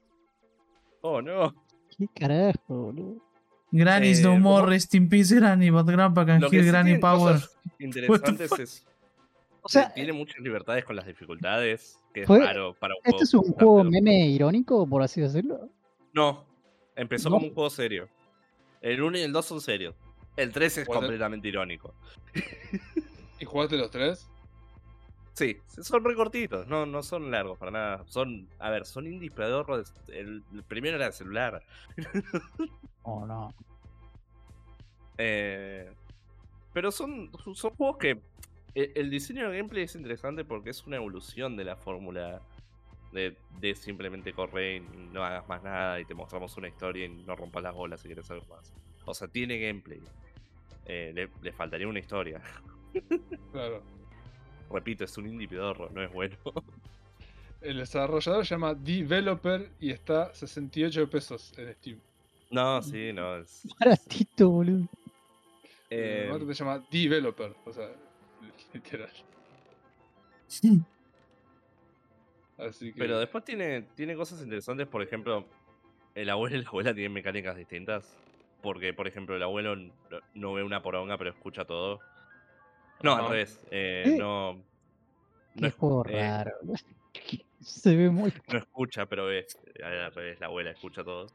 Oh, 1.02 1.22
no. 1.22 1.54
¿Qué 1.98 2.08
carajo, 2.14 2.60
boludo? 2.68 3.22
Granny's 3.72 4.20
Eh, 4.20 4.24
no 4.24 4.38
more, 4.38 4.68
rest 4.68 4.94
in 4.96 5.08
peace 5.10 5.34
Granny, 5.34 5.70
but 5.70 5.88
Grandpa 5.88 6.26
can 6.26 6.44
heal 6.44 6.66
Granny 6.66 6.98
power. 6.98 7.40
interesantes 7.80 8.52
es. 8.60 8.86
O 9.66 9.70
sea, 9.70 9.94
tiene 9.94 10.14
muchas 10.14 10.40
libertades 10.42 10.84
con 10.86 10.96
las 10.96 11.06
dificultades. 11.08 12.00
Que 12.14 12.22
es 12.22 12.28
Fue- 12.28 12.40
raro 12.40 12.74
para 12.76 12.94
un 12.96 13.02
juego. 13.02 13.18
¿este 13.18 13.24
es 13.24 13.34
un 13.34 13.54
juego 13.54 13.84
meme 13.84 14.28
irónico, 14.28 14.86
por 14.88 15.02
así 15.02 15.22
decirlo? 15.22 15.70
No. 16.14 16.46
Empezó 16.96 17.30
¿No? 17.30 17.38
como 17.38 17.48
un 17.48 17.54
juego 17.54 17.70
serio. 17.70 18.08
El 18.82 19.02
1 19.02 19.18
y 19.18 19.22
el 19.22 19.32
2 19.34 19.46
son 19.46 19.62
serios. 19.62 19.96
El 20.36 20.52
3 20.52 20.80
es 20.80 20.88
completamente 20.88 21.48
irónico. 21.48 21.94
¿Y 23.40 23.46
jugaste 23.46 23.78
los 23.78 23.90
tres? 23.90 24.30
Sí, 25.34 25.58
son 25.82 26.04
recortitos, 26.04 26.68
no, 26.68 26.86
no 26.86 27.02
son 27.02 27.32
largos 27.32 27.58
para 27.58 27.72
nada. 27.72 28.04
Son, 28.06 28.48
a 28.60 28.70
ver, 28.70 28.86
son 28.86 29.08
indies. 29.08 29.34
El, 30.10 30.44
el 30.54 30.64
primero 30.64 30.98
era 30.98 31.06
de 31.08 31.12
celular. 31.14 31.64
Oh, 33.06 33.26
no. 33.26 33.54
Eh, 35.18 35.92
pero 36.74 36.90
son, 36.92 37.30
son 37.54 37.72
juegos 37.76 37.98
que 37.98 38.22
el, 38.76 38.92
el 38.96 39.10
diseño 39.10 39.50
de 39.50 39.58
gameplay 39.58 39.84
es 39.84 39.96
interesante 39.96 40.44
porque 40.46 40.70
es 40.72 40.86
una 40.86 40.98
evolución 40.98 41.56
de 41.58 41.64
la 41.64 41.76
fórmula 41.76 42.42
de, 43.12 43.36
de 43.60 43.76
simplemente 43.76 44.34
correr 44.34 44.78
y 44.78 44.80
no 45.12 45.24
hagas 45.24 45.48
más 45.48 45.62
nada 45.64 46.00
y 46.00 46.06
te 46.06 46.14
mostramos 46.16 46.56
una 46.58 46.68
historia 46.68 47.06
y 47.06 47.10
no 47.10 47.36
rompas 47.36 47.62
las 47.64 47.74
bolas 47.76 48.02
si 48.02 48.08
quieres 48.08 48.30
algo 48.32 48.46
más. 48.48 48.74
O 49.06 49.14
sea, 49.14 49.28
tiene 49.28 49.60
gameplay. 49.60 50.02
Eh, 50.86 51.12
le, 51.14 51.30
le 51.42 51.52
faltaría 51.52 51.88
una 51.88 52.00
historia. 52.00 52.42
Claro. 53.52 53.82
Repito, 54.72 55.04
es 55.04 55.18
un 55.18 55.28
indie 55.28 55.48
pedorro, 55.48 55.90
no 55.92 56.02
es 56.04 56.12
bueno. 56.14 56.36
El 57.62 57.78
desarrollador 57.78 58.46
se 58.46 58.56
llama 58.56 58.74
Developer 58.74 59.70
y 59.80 59.92
está 59.92 60.34
68 60.34 61.10
pesos 61.10 61.54
en 61.58 61.74
Steam. 61.76 62.00
No, 62.52 62.82
sí, 62.82 63.12
no. 63.14 63.38
Es, 63.38 63.68
Baratito, 63.80 64.50
boludo. 64.50 64.88
eh, 65.90 66.26
El 66.28 66.32
otro 66.34 66.48
se 66.48 66.54
llama 66.56 66.84
Developer, 66.92 67.56
o 67.66 67.72
sea, 67.74 67.90
literal. 68.74 69.10
Así 72.58 72.92
que. 72.94 73.00
Pero 73.00 73.20
después 73.20 73.44
tiene, 73.44 73.84
tiene 73.96 74.16
cosas 74.16 74.42
interesantes, 74.42 74.88
por 74.88 75.02
ejemplo, 75.02 75.46
el 76.16 76.30
abuelo 76.30 76.58
y 76.58 76.62
la 76.62 76.70
abuela 76.70 76.94
tienen 76.94 77.14
mecánicas 77.14 77.56
distintas. 77.56 78.16
Porque, 78.62 78.94
por 78.94 79.08
ejemplo, 79.08 79.36
el 79.36 79.44
abuelo 79.44 79.76
no, 80.36 80.54
ve 80.54 80.64
una 80.64 80.82
poronga, 80.82 81.18
pero 81.18 81.32
escucha 81.32 81.66
todo. 81.66 82.00
No, 83.02 83.16
al 83.16 83.30
revés. 83.30 83.60
eh, 83.72 84.04
¿Eh? 84.06 84.16
no, 84.18 84.62
Qué 85.56 85.62
no, 85.62 85.68
es- 85.68 85.74
juego 85.76 86.06
eh, 86.08 86.22
raro. 86.22 86.52
Se 87.60 87.96
ve 87.96 88.10
muy. 88.10 88.34
no 88.52 88.58
escucha, 88.60 89.06
pero 89.06 89.26
ve. 89.26 89.46
Al 89.84 90.14
revés, 90.14 90.40
la 90.40 90.48
abuela 90.48 90.72
escucha 90.72 91.04
todo. 91.04 91.28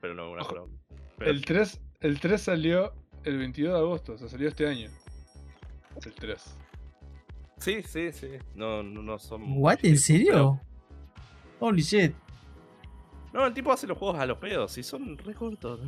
Pero 0.00 0.14
no 0.14 0.26
ve 0.26 0.32
una 0.32 0.44
poronga. 0.44 0.78
Pero- 1.18 1.30
El 1.30 1.44
3, 1.44 1.80
el 2.00 2.20
3 2.20 2.40
salió 2.40 2.92
el 3.24 3.38
22 3.38 3.72
de 3.74 3.78
agosto, 3.78 4.12
o 4.14 4.18
sea, 4.18 4.28
salió 4.28 4.48
este 4.48 4.66
año. 4.66 4.90
El 6.04 6.14
3. 6.14 6.56
Sí, 7.58 7.82
sí, 7.82 8.12
sí. 8.12 8.28
No, 8.54 8.82
no, 8.82 9.02
no 9.02 9.18
son. 9.18 9.42
¿What? 9.58 9.74
¿En 9.76 9.80
pero- 9.82 9.96
serio? 9.98 10.60
Holy 11.60 11.82
shit. 11.82 12.12
No, 13.32 13.46
el 13.46 13.54
tipo 13.54 13.72
hace 13.72 13.86
los 13.86 13.96
juegos 13.98 14.18
a 14.18 14.26
los 14.26 14.38
pedos 14.38 14.76
y 14.78 14.82
son 14.82 15.16
re 15.18 15.34
cortos. 15.34 15.80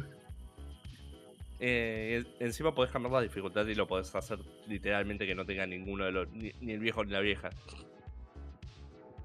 Eh, 1.59 2.25
encima 2.41 2.75
podés 2.75 2.91
cambiar 2.93 3.13
la 3.15 3.21
dificultad 3.23 3.67
y 3.67 3.75
lo 3.75 3.87
podés 3.87 4.15
hacer 4.15 4.39
literalmente 4.67 5.27
que 5.27 5.35
no 5.35 5.45
tenga 5.47 5.67
ninguno 5.67 6.05
de 6.05 6.13
los. 6.13 6.29
Ni, 6.31 6.53
ni 6.61 6.73
el 6.73 6.81
viejo 6.81 7.05
ni 7.05 7.13
la 7.13 7.21
vieja. 7.21 7.51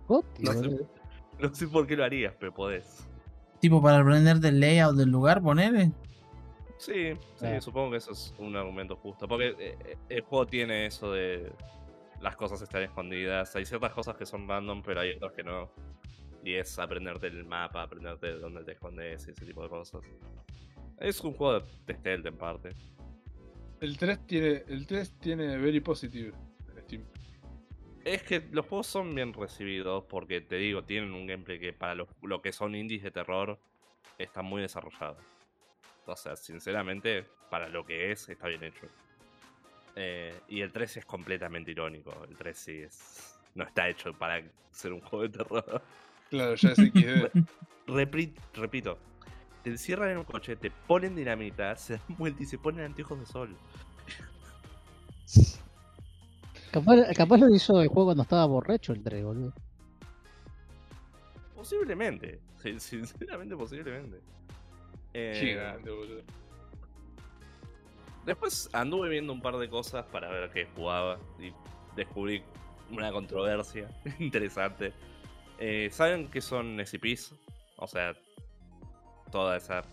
No 0.09 0.23
sé. 0.53 0.79
No 1.39 1.53
sé 1.55 1.67
por 1.67 1.87
qué 1.87 1.95
lo 1.95 2.03
harías, 2.03 2.33
pero 2.39 2.53
podés. 2.53 3.07
Tipo 3.59 3.81
para 3.81 3.99
aprenderte 3.99 4.49
el 4.49 4.59
layout 4.59 4.95
del 4.95 5.09
lugar, 5.09 5.41
ponele. 5.41 5.91
Sí, 6.77 7.13
sí, 7.35 7.45
Ah. 7.45 7.61
supongo 7.61 7.91
que 7.91 7.97
eso 7.97 8.11
es 8.11 8.33
un 8.39 8.55
argumento 8.55 8.95
justo. 8.95 9.27
Porque 9.27 9.49
eh, 9.59 9.77
eh, 9.85 9.97
el 10.09 10.21
juego 10.21 10.45
tiene 10.47 10.85
eso 10.87 11.11
de. 11.11 11.51
Las 12.21 12.35
cosas 12.35 12.61
están 12.61 12.83
escondidas. 12.83 13.55
Hay 13.55 13.65
ciertas 13.65 13.93
cosas 13.93 14.15
que 14.15 14.25
son 14.25 14.47
random, 14.47 14.81
pero 14.83 15.01
hay 15.01 15.11
otras 15.13 15.33
que 15.33 15.43
no. 15.43 15.71
Y 16.43 16.53
es 16.53 16.77
aprenderte 16.79 17.27
el 17.27 17.45
mapa, 17.45 17.83
aprenderte 17.83 18.33
dónde 18.33 18.63
te 18.63 18.73
escondes 18.73 19.27
y 19.27 19.31
ese 19.31 19.45
tipo 19.45 19.63
de 19.63 19.69
cosas. 19.69 20.01
Es 20.99 21.19
un 21.21 21.33
juego 21.33 21.59
de 21.59 21.93
stealth 21.93 22.25
en 22.25 22.37
parte. 22.37 22.69
El 23.79 23.97
3 23.97 24.27
tiene, 24.27 24.63
el 24.67 24.85
3 24.85 25.19
tiene 25.19 25.57
Very 25.57 25.79
Positive 25.79 26.33
en 26.69 26.83
Steam. 26.83 27.05
Es 28.05 28.23
que 28.23 28.47
los 28.51 28.65
juegos 28.65 28.87
son 28.87 29.13
bien 29.13 29.33
recibidos 29.33 30.05
porque 30.07 30.41
te 30.41 30.55
digo, 30.55 30.83
tienen 30.83 31.13
un 31.13 31.27
gameplay 31.27 31.59
que 31.59 31.73
para 31.73 31.95
lo, 31.95 32.07
lo 32.21 32.41
que 32.41 32.51
son 32.51 32.75
indies 32.75 33.03
de 33.03 33.11
terror 33.11 33.59
está 34.17 34.41
muy 34.41 34.61
desarrollado. 34.61 35.17
O 36.05 36.15
sea, 36.15 36.35
sinceramente, 36.35 37.25
para 37.49 37.69
lo 37.69 37.85
que 37.85 38.11
es, 38.11 38.27
está 38.29 38.47
bien 38.47 38.63
hecho. 38.63 38.87
Eh, 39.95 40.33
y 40.47 40.61
el 40.61 40.71
3 40.71 40.97
es 40.97 41.05
completamente 41.05 41.71
irónico. 41.71 42.13
El 42.29 42.35
3 42.37 42.57
sí 42.57 42.77
es. 42.77 43.39
No 43.55 43.63
está 43.65 43.87
hecho 43.89 44.13
para 44.13 44.41
ser 44.71 44.93
un 44.93 45.01
juego 45.01 45.23
de 45.23 45.29
terror. 45.29 45.81
Claro, 46.29 46.55
ya 46.55 46.73
XD. 46.75 47.31
Repri- 47.87 48.33
repito, 48.53 48.97
te 49.63 49.71
encierran 49.71 50.11
en 50.11 50.19
un 50.19 50.23
coche, 50.23 50.55
te 50.55 50.71
ponen 50.71 51.15
dinamita, 51.15 51.75
se 51.75 51.93
dan 51.97 52.01
vuelta 52.17 52.43
y 52.43 52.45
se 52.45 52.57
ponen 52.57 52.85
anteojos 52.85 53.19
de 53.19 53.25
sol. 53.25 53.55
Capaz, 56.71 56.95
capaz 57.15 57.37
lo 57.37 57.53
hizo 57.53 57.81
el 57.81 57.89
juego 57.89 58.05
cuando 58.07 58.23
estaba 58.23 58.45
borracho 58.45 58.93
el 58.93 59.03
3, 59.03 59.23
boludo. 59.25 59.53
Posiblemente. 61.55 62.39
sin- 62.61 62.79
Sinceramente, 62.79 63.55
posiblemente. 63.57 64.19
Eh, 65.13 65.37
Gigante, 65.37 65.89
boludo. 65.89 66.21
Después 68.25 68.69
anduve 68.73 69.09
viendo 69.09 69.33
un 69.33 69.41
par 69.41 69.57
de 69.57 69.67
cosas 69.69 70.05
para 70.05 70.29
ver 70.29 70.51
qué 70.51 70.67
jugaba 70.75 71.17
y 71.39 71.51
descubrí 71.95 72.43
una 72.91 73.11
controversia 73.11 73.87
interesante. 74.19 74.93
Eh, 75.59 75.89
¿Saben 75.91 76.27
qué 76.29 76.41
son 76.41 76.79
SCPs? 76.85 77.33
O 77.77 77.87
sea, 77.87 78.13
toda 79.31 79.57
esa 79.57 79.83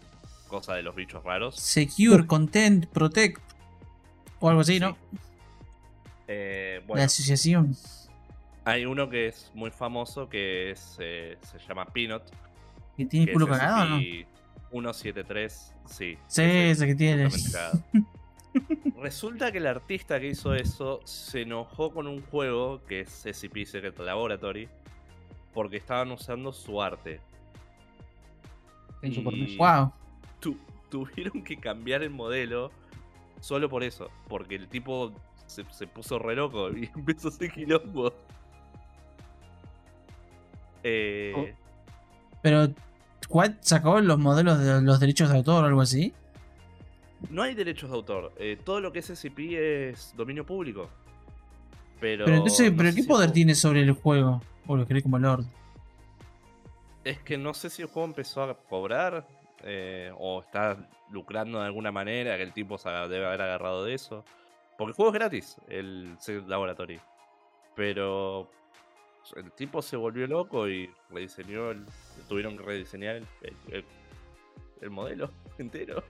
cosa 0.48 0.74
de 0.74 0.82
los 0.82 0.94
bichos 0.94 1.22
raros. 1.24 1.56
Secure, 1.56 2.26
Content, 2.26 2.86
Protect. 2.86 3.40
O 4.40 4.48
algo 4.48 4.60
así, 4.60 4.78
¿no? 4.78 4.96
Eh, 6.26 6.78
La 6.80 6.86
bueno, 6.86 7.02
asociación. 7.04 7.74
hay 8.64 8.84
uno 8.84 9.08
que 9.08 9.28
es 9.28 9.50
muy 9.54 9.70
famoso 9.70 10.28
que 10.28 10.70
es, 10.70 10.96
eh, 11.00 11.38
se 11.42 11.58
llama 11.66 11.86
Peanut. 11.86 12.22
¿Que 12.96 13.06
tiene 13.06 13.26
que 13.26 13.32
culo 13.32 13.48
cagado 13.48 13.96
o 14.70 14.80
no? 14.80 14.92
SCP-173, 14.92 15.48
sí. 15.86 16.18
Sí, 16.26 16.42
ese 16.42 16.70
ese 16.70 16.86
que 16.86 16.94
tiene. 16.94 17.28
Resulta 19.00 19.52
que 19.52 19.58
el 19.58 19.66
artista 19.66 20.18
que 20.18 20.28
hizo 20.28 20.54
eso 20.54 21.00
se 21.04 21.42
enojó 21.42 21.92
con 21.92 22.06
un 22.06 22.22
juego 22.22 22.80
que 22.86 23.00
es 23.00 23.10
SCP 23.24 23.64
Secret 23.64 23.98
Laboratory 23.98 24.68
porque 25.54 25.76
estaban 25.76 26.10
usando 26.10 26.52
su 26.52 26.80
arte. 26.82 27.20
Y. 29.02 29.56
Wow. 29.56 29.92
tu- 30.40 30.58
tuvieron 30.90 31.42
que 31.44 31.56
cambiar 31.58 32.02
el 32.02 32.10
modelo 32.10 32.70
solo 33.40 33.68
por 33.68 33.84
eso, 33.84 34.10
porque 34.28 34.56
el 34.56 34.66
tipo 34.68 35.12
se, 35.46 35.64
se 35.70 35.86
puso 35.86 36.18
re 36.18 36.34
loco 36.34 36.70
y 36.70 36.86
empezó 36.96 37.28
a 37.28 37.30
hacer 37.30 37.52
quilombo. 37.52 38.12
Eh, 40.82 41.32
Oh. 41.36 41.46
Pero, 42.42 42.68
¿Quad 43.28 43.52
sacó 43.60 44.00
los 44.00 44.18
modelos 44.18 44.58
de 44.60 44.80
los 44.80 45.00
derechos 45.00 45.28
de 45.30 45.36
autor 45.36 45.64
o 45.64 45.66
algo 45.66 45.80
así? 45.82 46.14
No 47.30 47.42
hay 47.42 47.54
derechos 47.54 47.90
de 47.90 47.96
autor. 47.96 48.32
eh, 48.38 48.56
todo 48.64 48.80
lo 48.80 48.92
que 48.92 49.00
es 49.00 49.06
SCP 49.10 49.38
es 49.90 50.14
dominio 50.16 50.44
público. 50.46 50.88
Pero, 52.00 52.24
Pero 52.26 52.36
entonces, 52.36 52.70
no 52.70 52.76
¿pero 52.76 52.90
sé 52.90 52.96
qué 52.96 53.02
si 53.02 53.08
poder 53.08 53.30
tiene 53.32 53.54
sobre 53.56 53.80
el 53.82 53.92
juego? 53.92 54.40
O 54.66 54.76
lo 54.76 54.86
querés 54.86 55.02
como 55.02 55.18
Lord. 55.18 55.44
Es 57.04 57.18
que 57.20 57.36
no 57.38 57.54
sé 57.54 57.70
si 57.70 57.82
el 57.82 57.88
juego 57.88 58.06
empezó 58.06 58.42
a 58.42 58.54
cobrar 58.56 59.26
eh, 59.64 60.12
o 60.16 60.40
está 60.40 60.88
lucrando 61.10 61.58
de 61.58 61.66
alguna 61.66 61.90
manera, 61.90 62.36
que 62.36 62.42
el 62.44 62.52
tipo 62.52 62.78
se 62.78 62.88
debe 62.90 63.26
haber 63.26 63.42
agarrado 63.42 63.84
de 63.84 63.94
eso. 63.94 64.24
Porque 64.76 64.90
el 64.90 64.94
juego 64.96 65.10
es 65.10 65.14
gratis, 65.14 65.56
el 65.68 66.16
Laboratory. 66.46 67.00
Pero 67.74 68.48
el 69.36 69.50
tipo 69.52 69.82
se 69.82 69.96
volvió 69.96 70.26
loco 70.28 70.68
y 70.68 70.88
rediseñó, 71.10 71.70
el- 71.72 71.84
tuvieron 72.28 72.56
que 72.56 72.62
rediseñar 72.62 73.16
el- 73.42 73.84
el 74.80 74.90
modelo 74.90 75.30
entero. 75.58 76.04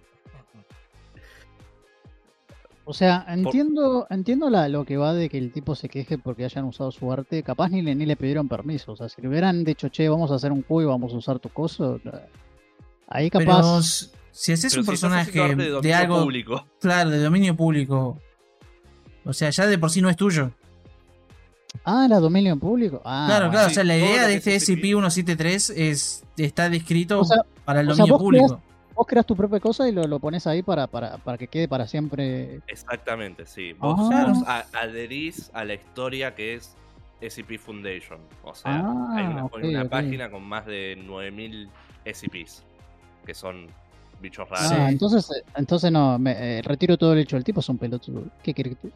O 2.91 2.95
sea, 2.95 3.26
entiendo, 3.28 4.07
entiendo 4.09 4.49
la, 4.49 4.66
lo 4.70 4.86
que 4.86 4.97
va 4.97 5.12
de 5.12 5.28
que 5.28 5.36
el 5.36 5.53
tipo 5.53 5.74
se 5.74 5.91
queje 5.91 6.16
porque 6.16 6.47
hayan 6.47 6.64
usado 6.64 6.91
su 6.91 7.12
arte. 7.12 7.43
Capaz 7.43 7.68
ni 7.68 7.82
le, 7.82 7.95
ni 7.95 8.07
le 8.07 8.16
pidieron 8.16 8.49
permiso. 8.49 8.93
O 8.93 8.97
sea, 8.97 9.11
si 9.11 9.20
le 9.20 9.28
hubieran 9.28 9.62
dicho, 9.62 9.91
che, 9.91 10.09
vamos 10.09 10.30
a 10.30 10.36
hacer 10.36 10.53
un 10.53 10.62
juego 10.62 10.80
y 10.89 10.93
vamos 10.93 11.12
a 11.12 11.16
usar 11.18 11.39
tu 11.39 11.51
coso. 11.51 12.01
Ahí 13.07 13.28
Pero 13.28 13.45
capaz. 13.45 13.78
s- 13.80 14.07
si 14.30 14.53
haces 14.53 14.72
Pero 14.72 14.80
un 14.80 14.84
si 14.86 14.91
personaje 14.91 15.30
de, 15.55 15.68
dominio 15.68 15.97
algo, 15.99 16.22
público. 16.22 16.66
claro, 16.80 17.11
de 17.11 17.18
dominio 17.22 17.55
público, 17.55 18.18
o 19.26 19.32
sea, 19.34 19.51
ya 19.51 19.66
de 19.66 19.76
por 19.76 19.91
sí 19.91 20.01
no 20.01 20.09
es 20.09 20.16
tuyo. 20.16 20.53
Ah, 21.84 22.07
era 22.07 22.20
dominio 22.20 22.57
público. 22.59 23.03
Ah, 23.05 23.24
claro, 23.28 23.45
bueno. 23.47 23.53
claro, 23.53 23.66
o 23.70 23.74
sea, 23.74 23.84
la 23.84 23.99
idea 23.99 24.26
de 24.26 24.34
este 24.36 24.55
es 24.57 24.62
SCP. 24.64 24.82
SCP-173 24.84 25.72
es, 25.76 26.24
está 26.39 26.70
descrito 26.70 27.20
O 27.20 27.24
sea, 27.24 27.43
para 27.66 27.80
el 27.82 27.91
o 27.91 27.95
sea, 27.95 28.05
dominio 28.07 28.18
público. 28.18 28.62
Vos 28.99 29.07
creas 29.07 29.24
tu 29.24 29.36
propia 29.36 29.61
cosa 29.61 29.88
y 29.88 29.92
lo, 29.92 30.03
lo 30.09 30.18
pones 30.18 30.44
ahí 30.49 30.61
para, 30.61 30.88
para, 30.88 31.18
para 31.18 31.38
que 31.38 31.46
quede 31.46 31.68
para 31.68 31.86
siempre. 31.86 32.61
Exactamente, 32.66 33.46
sí. 33.46 33.72
Vos, 33.74 33.96
Ah. 34.12 34.64
adherís 34.72 35.53
a 35.55 35.64
la 35.64 35.74
historia 35.74 36.34
que 36.34 36.54
es 36.54 36.75
SCP 37.20 37.58
Foundation. 37.61 38.18
O 38.42 38.53
sea, 38.57 38.80
Ah, 38.84 39.14
hay 39.16 39.26
una, 39.29 39.45
ok, 39.45 39.58
una 39.62 39.88
página 39.88 40.29
con 40.33 40.42
más 40.42 40.66
de 40.66 40.96
9000 41.00 41.70
SCPs, 42.04 42.64
que 43.25 43.34
son 43.34 43.68
bichos 44.20 44.49
raros. 44.49 44.72
Ah, 44.72 44.91
entonces, 44.91 45.30
eh, 45.30 45.45
entonces 45.54 45.92
no, 45.92 46.18
me, 46.18 46.33
eh, 46.58 46.62
retiro 46.62 46.99
todo 46.99 47.12
el 47.12 47.20
hecho. 47.20 47.37
El 47.37 47.45
tipo 47.45 47.61
es 47.61 47.68
un 47.68 47.79
pelotudo. 47.79 48.25
¿Qué 48.42 48.53
querés 48.53 48.79
que 48.79 48.88
tú? 48.88 48.92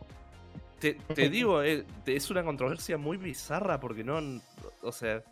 Te, 0.80 0.94
te 1.14 1.28
digo, 1.30 1.62
eh, 1.62 1.86
es 2.06 2.28
una 2.28 2.42
controversia 2.42 2.98
muy 2.98 3.18
bizarra 3.18 3.78
porque 3.78 4.02
no. 4.02 4.18
O 4.82 4.90
sea, 4.90 5.22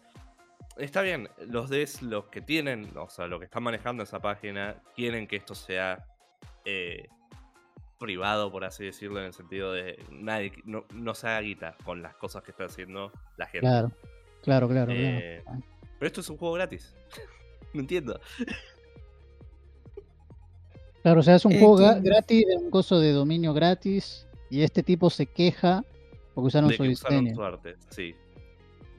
está 0.81 1.02
bien, 1.02 1.28
los 1.47 1.70
Ds, 1.70 2.02
los 2.02 2.27
que 2.27 2.40
tienen, 2.40 2.90
o 2.97 3.09
sea, 3.09 3.27
los 3.27 3.39
que 3.39 3.44
están 3.47 3.62
manejando 3.62 4.02
esa 4.02 4.20
página, 4.20 4.77
quieren 4.94 5.27
que 5.27 5.36
esto 5.36 5.55
sea 5.55 6.05
eh, 6.65 7.09
privado, 7.98 8.51
por 8.51 8.65
así 8.65 8.85
decirlo, 8.85 9.20
en 9.20 9.27
el 9.27 9.32
sentido 9.32 9.73
de 9.73 10.02
nadie, 10.11 10.52
no, 10.65 10.85
no 10.94 11.15
se 11.15 11.28
haga 11.28 11.40
guita 11.40 11.77
con 11.85 12.02
las 12.02 12.15
cosas 12.16 12.43
que 12.43 12.51
está 12.51 12.65
haciendo 12.65 13.12
la 13.36 13.47
gente. 13.47 13.61
Claro, 13.66 13.93
claro, 14.43 14.69
claro. 14.69 14.93
Eh, 14.94 15.40
claro. 15.44 15.61
Pero 15.98 16.07
esto 16.07 16.20
es 16.23 16.28
un 16.31 16.36
juego 16.39 16.55
gratis. 16.55 16.94
no 17.74 17.81
entiendo. 17.81 18.19
Claro, 21.02 21.20
o 21.20 21.23
sea, 21.23 21.36
es 21.36 21.44
un 21.44 21.52
Eh, 21.52 21.59
juego 21.59 21.77
tú- 21.78 22.02
gratis, 22.02 22.44
un 22.59 22.70
coso 22.70 23.01
de 23.01 23.12
dominio 23.12 23.52
gratis. 23.55 24.27
Y 24.51 24.62
este 24.62 24.82
tipo 24.82 25.11
se 25.11 25.27
queja 25.27 25.85
porque 26.35 26.48
usaron 26.48 26.69
de 26.70 26.77
su 26.77 26.82
que 26.82 26.89
usaron 26.90 27.24
diseño. 27.24 27.35
su 27.36 27.43
arte, 27.44 27.77
sí. 27.90 28.15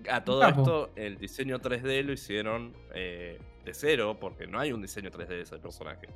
A 0.09 0.23
todo 0.23 0.41
Capo. 0.41 0.61
esto, 0.61 0.89
el 0.95 1.17
diseño 1.17 1.59
3D 1.59 2.03
lo 2.03 2.13
hicieron 2.13 2.73
eh, 2.93 3.39
de 3.65 3.73
cero, 3.73 4.17
porque 4.19 4.47
no 4.47 4.59
hay 4.59 4.71
un 4.71 4.81
diseño 4.81 5.11
3D 5.11 5.27
de 5.27 5.41
ese 5.41 5.57
personaje. 5.57 6.07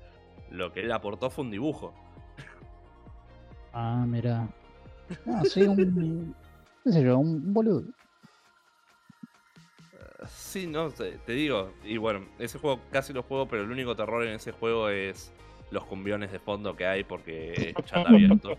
Lo 0.50 0.72
que 0.72 0.82
él 0.82 0.92
aportó 0.92 1.30
fue 1.30 1.44
un 1.44 1.52
dibujo. 1.52 1.94
Ah, 3.74 4.06
mira. 4.08 4.48
Ah, 5.28 5.44
sí, 5.44 5.64
un. 5.64 6.36
¿Qué 6.84 6.92
sé 6.92 7.04
yo? 7.04 7.18
Un, 7.18 7.28
un 7.36 7.54
boludo. 7.54 7.84
Sí, 10.30 10.66
no, 10.68 10.90
te, 10.90 11.18
te 11.20 11.34
digo. 11.34 11.74
Y 11.84 11.98
bueno, 11.98 12.26
ese 12.40 12.58
juego 12.58 12.80
casi 12.92 13.14
lo 13.14 13.24
juego, 13.24 13.48
pero 13.48 13.64
el 13.64 13.72
único 13.72 13.96
terror 13.96 14.24
en 14.24 14.34
ese 14.34 14.52
juego 14.52 14.90
es 14.90 15.34
los 15.72 15.84
cumbiones 15.86 16.32
de 16.32 16.40
fondo 16.40 16.76
que 16.76 16.86
hay 16.86 17.04
porque 17.04 17.74
es 17.78 17.86
chat 17.86 18.08
abierto. 18.08 18.58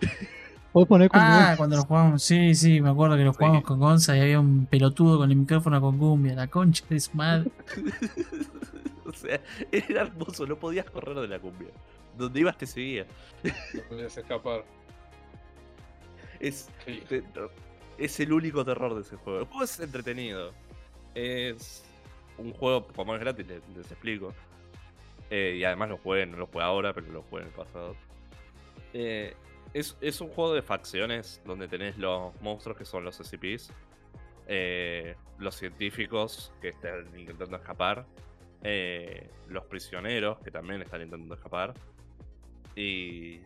Puedes 0.72 0.88
poner 0.88 1.08
como. 1.08 1.22
Ah, 1.24 1.54
cuando 1.56 1.76
lo 1.76 1.82
jugamos, 1.82 2.22
sí, 2.22 2.54
sí, 2.54 2.80
me 2.80 2.90
acuerdo 2.90 3.16
que 3.16 3.24
lo 3.24 3.32
Sí. 3.32 3.38
jugamos 3.38 3.62
con 3.64 3.80
Gonza 3.80 4.16
y 4.16 4.20
había 4.20 4.38
un 4.40 4.66
pelotudo 4.66 5.18
con 5.18 5.30
el 5.30 5.36
micrófono 5.36 5.80
con 5.80 5.98
cumbia, 5.98 6.34
la 6.34 6.46
concha 6.48 6.84
de 6.88 7.00
su 7.00 7.16
madre. 7.16 7.50
o 9.06 9.12
sea, 9.12 9.40
era 9.72 10.02
hermoso, 10.02 10.46
no 10.46 10.56
podías 10.56 10.86
correr 10.90 11.16
de 11.16 11.28
la 11.28 11.38
cumbia. 11.38 11.68
Donde 12.16 12.40
ibas 12.40 12.58
te 12.58 12.66
seguía. 12.66 13.06
No 13.42 13.82
podías 13.88 14.16
escapar. 14.16 14.64
Es, 16.40 16.68
Sí. 16.84 17.02
te- 17.08 17.24
es 17.96 18.20
el 18.20 18.32
único 18.32 18.64
terror 18.64 18.94
de 18.94 19.00
ese 19.02 19.16
juego. 19.16 19.40
El 19.40 19.46
juego 19.46 19.64
es 19.64 19.80
entretenido. 19.80 20.52
Es 21.14 21.84
un 22.36 22.52
juego, 22.52 22.86
como 22.88 23.14
es 23.14 23.20
gratis, 23.20 23.46
les, 23.46 23.62
les 23.76 23.90
explico. 23.90 24.34
Eh, 25.30 25.56
y 25.58 25.64
además 25.64 25.88
lo 25.90 25.98
jugué, 25.98 26.26
no 26.26 26.36
lo 26.36 26.46
jugué 26.46 26.64
ahora, 26.64 26.92
pero 26.92 27.06
lo 27.12 27.22
jugué 27.22 27.42
en 27.42 27.48
el 27.48 27.54
pasado. 27.54 27.96
Eh, 28.94 29.34
es, 29.74 29.96
es 30.00 30.20
un 30.20 30.28
juego 30.28 30.54
de 30.54 30.62
facciones 30.62 31.40
donde 31.44 31.68
tenés 31.68 31.98
los 31.98 32.38
monstruos 32.40 32.76
que 32.76 32.84
son 32.84 33.04
los 33.04 33.16
SCPs, 33.16 33.72
eh, 34.46 35.14
los 35.38 35.54
científicos 35.54 36.52
que 36.60 36.68
están 36.68 37.06
intentando 37.18 37.56
escapar, 37.56 38.06
eh, 38.62 39.30
los 39.48 39.64
prisioneros 39.66 40.38
que 40.40 40.50
también 40.50 40.82
están 40.82 41.02
intentando 41.02 41.34
escapar, 41.34 41.74
y 42.74 43.40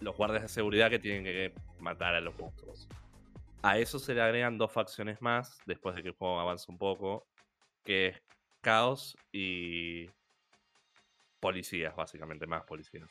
los 0.00 0.16
guardias 0.16 0.42
de 0.42 0.48
seguridad 0.48 0.90
que 0.90 0.98
tienen 0.98 1.24
que 1.24 1.54
matar 1.78 2.14
a 2.14 2.20
los 2.20 2.36
monstruos. 2.38 2.88
A 3.62 3.78
eso 3.78 3.98
se 3.98 4.14
le 4.14 4.22
agregan 4.22 4.58
dos 4.58 4.72
facciones 4.72 5.20
más 5.20 5.58
después 5.66 5.94
de 5.94 6.02
que 6.02 6.08
el 6.08 6.14
juego 6.14 6.40
avance 6.40 6.70
un 6.70 6.78
poco, 6.78 7.26
que 7.84 8.08
es 8.08 8.22
caos 8.60 9.16
y 9.32 10.10
policías, 11.40 11.94
básicamente, 11.94 12.46
más 12.46 12.64
policías. 12.64 13.08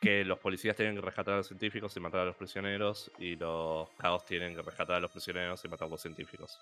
Que 0.00 0.24
los 0.24 0.38
policías 0.38 0.76
tienen 0.76 0.96
que 0.96 1.00
rescatar 1.00 1.34
a 1.34 1.36
los 1.38 1.46
científicos 1.46 1.96
y 1.96 2.00
matar 2.00 2.20
a 2.20 2.24
los 2.24 2.36
prisioneros, 2.36 3.10
y 3.18 3.36
los 3.36 3.88
caos 3.90 4.24
tienen 4.24 4.54
que 4.54 4.62
rescatar 4.62 4.96
a 4.96 5.00
los 5.00 5.10
prisioneros 5.10 5.64
y 5.64 5.68
matar 5.68 5.86
a 5.86 5.90
los 5.90 6.00
científicos. 6.00 6.58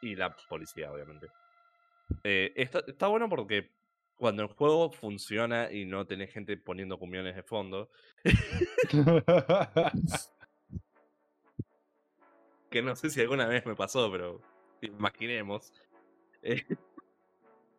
Y 0.00 0.14
la 0.14 0.34
policía, 0.34 0.92
obviamente. 0.92 1.28
Eh, 2.24 2.52
está, 2.56 2.80
está 2.86 3.06
bueno 3.08 3.28
porque 3.28 3.70
cuando 4.16 4.42
el 4.42 4.48
juego 4.48 4.90
funciona 4.90 5.70
y 5.72 5.84
no 5.84 6.06
tenés 6.06 6.32
gente 6.32 6.56
poniendo 6.56 6.98
cumiones 6.98 7.34
de 7.34 7.42
fondo, 7.42 7.90
que 12.70 12.82
no 12.82 12.94
sé 12.96 13.10
si 13.10 13.20
alguna 13.20 13.46
vez 13.46 13.66
me 13.66 13.74
pasó, 13.74 14.10
pero 14.12 14.40
imaginemos. 14.80 15.72
eh, 16.42 16.64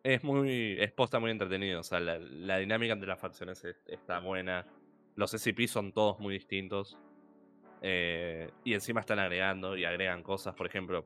es 0.04 0.22
muy. 0.22 0.76
Es 0.78 0.92
posta 0.92 1.18
muy 1.18 1.32
entretenido. 1.32 1.80
O 1.80 1.82
sea, 1.82 1.98
la, 2.00 2.18
la 2.20 2.58
dinámica 2.58 2.92
entre 2.92 3.08
las 3.08 3.18
facciones 3.20 3.64
es- 3.64 3.82
está 3.88 4.20
buena. 4.20 4.66
Los 5.16 5.34
SCP 5.34 5.66
son 5.68 5.92
todos 5.92 6.20
muy 6.20 6.34
distintos. 6.34 6.98
eh, 7.82 8.50
y 8.64 8.74
encima 8.74 9.00
están 9.00 9.18
agregando 9.18 9.76
y 9.76 9.84
agregan 9.84 10.22
cosas. 10.22 10.54
Por 10.54 10.66
ejemplo, 10.66 11.04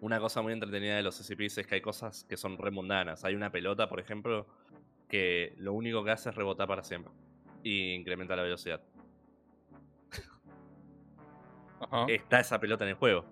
una 0.00 0.18
cosa 0.20 0.42
muy 0.42 0.52
entretenida 0.52 0.96
de 0.96 1.02
los 1.02 1.16
SCPs 1.20 1.58
es 1.58 1.66
que 1.66 1.76
hay 1.76 1.80
cosas 1.80 2.24
que 2.24 2.36
son 2.36 2.58
re 2.58 2.70
mundanas. 2.70 3.24
Hay 3.24 3.34
una 3.34 3.50
pelota, 3.52 3.88
por 3.88 4.00
ejemplo, 4.00 4.46
que 5.08 5.54
lo 5.58 5.72
único 5.74 6.04
que 6.04 6.10
hace 6.10 6.30
es 6.30 6.34
rebotar 6.34 6.68
para 6.68 6.82
siempre. 6.82 7.12
Y 7.62 7.92
incrementa 7.94 8.36
la 8.36 8.42
velocidad. 8.42 8.82
Ajá. 11.80 12.04
está 12.08 12.40
esa 12.40 12.60
pelota 12.60 12.84
en 12.84 12.90
el 12.90 12.96
juego. 12.96 13.24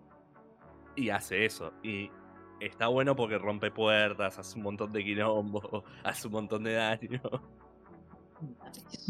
Y 0.96 1.10
hace 1.10 1.44
eso. 1.44 1.72
Y 1.82 2.10
está 2.60 2.88
bueno 2.88 3.14
porque 3.16 3.38
rompe 3.38 3.70
puertas, 3.70 4.38
hace 4.38 4.56
un 4.56 4.64
montón 4.64 4.92
de 4.92 5.04
quilombo, 5.04 5.84
hace 6.04 6.26
un 6.26 6.32
montón 6.32 6.64
de 6.64 6.72
daño. 6.74 7.22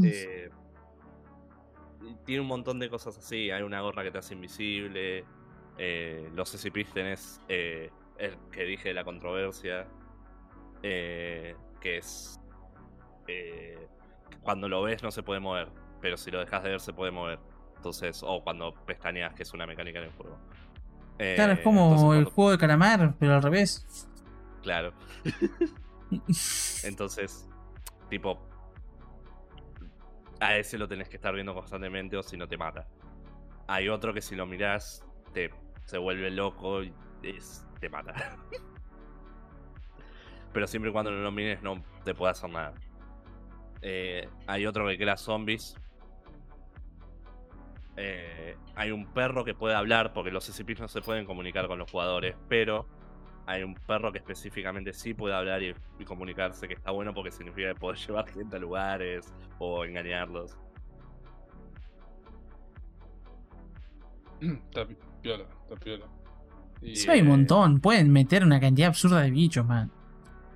Eh, 0.02 0.48
tiene 2.24 2.40
un 2.40 2.46
montón 2.46 2.78
de 2.78 2.88
cosas 2.88 3.18
así. 3.18 3.50
Hay 3.50 3.62
una 3.62 3.82
gorra 3.82 4.02
que 4.02 4.10
te 4.10 4.16
hace 4.16 4.32
invisible. 4.32 5.26
eh, 5.76 6.30
los 6.34 6.48
SCPs 6.48 6.94
tenés 6.94 7.40
eh, 7.46 7.90
el 8.16 8.38
que 8.50 8.64
dije 8.64 8.88
de 8.88 8.94
la 8.94 9.04
controversia. 9.04 9.86
que 10.80 11.54
es. 11.82 12.40
cuando 14.40 14.66
lo 14.70 14.80
ves 14.80 15.02
no 15.02 15.10
se 15.10 15.22
puede 15.22 15.40
mover. 15.40 15.68
Pero 16.00 16.16
si 16.16 16.30
lo 16.30 16.40
dejas 16.40 16.62
de 16.62 16.70
ver 16.70 16.80
se 16.80 16.94
puede 16.94 17.10
mover. 17.10 17.38
Entonces, 17.76 18.22
o 18.24 18.42
cuando 18.42 18.72
pestañeas, 18.86 19.34
que 19.34 19.42
es 19.42 19.52
una 19.52 19.66
mecánica 19.66 19.98
en 19.98 20.06
el 20.06 20.12
juego. 20.12 20.38
Claro, 21.19 21.53
es 21.53 21.59
Eh, 21.59 21.62
como 21.62 21.82
entonces 21.85 22.05
el 22.05 22.09
cuando- 22.24 22.31
juego 22.31 22.51
de 22.53 22.59
calamar, 22.59 23.15
pero 23.19 23.35
al 23.35 23.43
revés. 23.43 24.09
Claro. 24.62 24.93
Entonces, 26.85 27.49
tipo. 28.09 28.47
A 30.40 30.57
ese 30.57 30.78
lo 30.78 30.86
tenés 30.86 31.09
que 31.09 31.16
estar 31.16 31.35
viendo 31.35 31.53
constantemente 31.53 32.16
o 32.16 32.23
si 32.23 32.36
no 32.36 32.47
te 32.47 32.57
mata. 32.57 32.86
Hay 33.66 33.89
otro 33.89 34.15
que 34.15 34.23
si 34.23 34.36
lo 34.36 34.47
mirás 34.47 35.05
te, 35.35 35.51
se 35.85 35.99
vuelve 35.99 36.31
loco 36.31 36.82
y 36.82 36.95
es- 37.23 37.66
te 37.81 37.89
mata. 37.89 38.15
Pero 40.53 40.66
siempre 40.66 40.90
y 40.90 40.93
cuando 40.93 41.11
no 41.11 41.19
lo 41.19 41.32
mires 41.32 41.62
no 41.62 41.82
te 42.05 42.15
puede 42.15 42.31
hacer 42.32 42.51
nada. 42.51 42.74
Eh, 43.82 44.28
hay 44.47 44.66
otro 44.66 44.86
que 44.86 44.97
crea 44.97 45.16
zombies. 45.16 45.77
Eh, 48.00 48.56
hay 48.76 48.92
un 48.92 49.06
perro 49.12 49.44
que 49.44 49.54
puede 49.54 49.74
hablar 49.74 50.12
porque 50.12 50.30
los 50.30 50.44
SCPs 50.44 50.78
no 50.80 50.86
se 50.88 51.00
pueden 51.02 51.24
comunicar 51.26 51.66
con 51.66 51.78
los 51.80 51.90
jugadores, 51.90 52.36
pero 52.48 52.86
hay 53.46 53.62
un 53.64 53.74
perro 53.74 54.12
que 54.12 54.18
específicamente 54.18 54.92
sí 54.92 55.14
puede 55.14 55.34
hablar 55.34 55.62
y, 55.62 55.74
y 55.98 56.04
comunicarse, 56.04 56.68
que 56.68 56.74
está 56.74 56.92
bueno 56.92 57.12
porque 57.12 57.32
significa 57.32 57.74
poder 57.74 57.98
llevar 58.06 58.28
gente 58.30 58.56
a 58.56 58.58
lugares 58.60 59.32
o 59.58 59.84
engañarlos. 59.84 60.56
Está 64.40 64.86
pi- 64.86 64.96
piola, 65.20 65.44
está 65.64 65.76
piola. 65.84 66.06
Y, 66.80 66.94
Sí, 66.94 67.10
hay 67.10 67.20
un 67.22 67.26
eh, 67.26 67.30
montón. 67.30 67.80
Pueden 67.80 68.12
meter 68.12 68.44
una 68.44 68.60
cantidad 68.60 68.88
absurda 68.88 69.20
de 69.22 69.30
bichos, 69.32 69.66
man. 69.66 69.90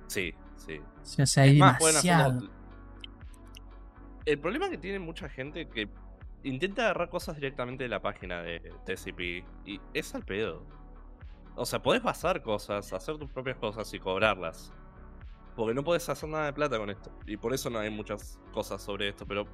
Sí, 0.07 0.33
sí. 0.55 0.79
O 1.21 1.25
sea, 1.25 1.43
hay 1.43 1.51
Es 1.55 1.59
más, 1.59 1.77
pueden 1.79 1.93
demasiado. 1.95 2.29
hacerlo- 2.37 2.49
El 4.25 4.39
problema 4.39 4.69
que 4.69 4.77
tiene 4.77 4.99
mucha 4.99 5.27
gente 5.27 5.67
que 5.67 5.89
intenta 6.43 6.83
agarrar 6.83 7.09
cosas 7.09 7.35
directamente 7.35 7.83
de 7.83 7.89
la 7.89 8.01
página 8.01 8.41
de 8.41 8.59
TCP 8.85 9.45
y 9.65 9.79
es 9.93 10.13
al 10.15 10.23
pedo. 10.23 10.65
O 11.55 11.65
sea, 11.65 11.81
podés 11.81 12.01
basar 12.03 12.41
cosas, 12.41 12.91
hacer 12.93 13.17
tus 13.17 13.31
propias 13.31 13.57
cosas 13.57 13.93
y 13.93 13.99
cobrarlas. 13.99 14.73
Porque 15.55 15.73
no 15.75 15.83
podés 15.83 16.09
hacer 16.09 16.27
nada 16.29 16.45
de 16.45 16.53
plata 16.53 16.77
con 16.79 16.89
esto. 16.89 17.11
Y 17.27 17.37
por 17.37 17.53
eso 17.53 17.69
no 17.69 17.79
hay 17.79 17.89
muchas 17.91 18.39
cosas 18.51 18.81
sobre 18.81 19.09
esto. 19.09 19.25
Pero 19.27 19.45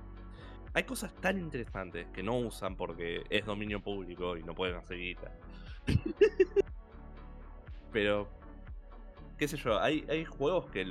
hay 0.73 0.83
cosas 0.83 1.13
tan 1.15 1.37
interesantes 1.37 2.07
que 2.13 2.23
no 2.23 2.37
usan 2.37 2.75
porque 2.77 3.23
es 3.29 3.45
dominio 3.45 3.81
público 3.81 4.37
y 4.37 4.43
no 4.43 4.55
pueden 4.55 4.77
hacer 4.77 4.97
guita. 4.97 5.31
pero, 7.91 8.29
qué 9.37 9.47
sé 9.47 9.57
yo, 9.57 9.79
hay, 9.79 10.05
hay 10.09 10.23
juegos 10.25 10.69
que 10.71 10.85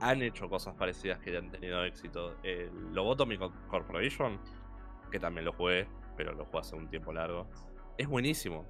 han 0.00 0.22
hecho 0.22 0.48
cosas 0.48 0.74
parecidas 0.74 1.18
que 1.20 1.36
han 1.36 1.50
tenido 1.50 1.84
éxito. 1.84 2.36
El 2.42 2.92
Lobotomy 2.92 3.38
Co- 3.38 3.52
Corporation, 3.68 4.38
que 5.10 5.18
también 5.20 5.44
lo 5.44 5.52
jugué, 5.52 5.86
pero 6.16 6.32
lo 6.32 6.44
jugué 6.44 6.58
hace 6.60 6.76
un 6.76 6.88
tiempo 6.88 7.12
largo. 7.12 7.46
Es 7.98 8.06
buenísimo. 8.08 8.64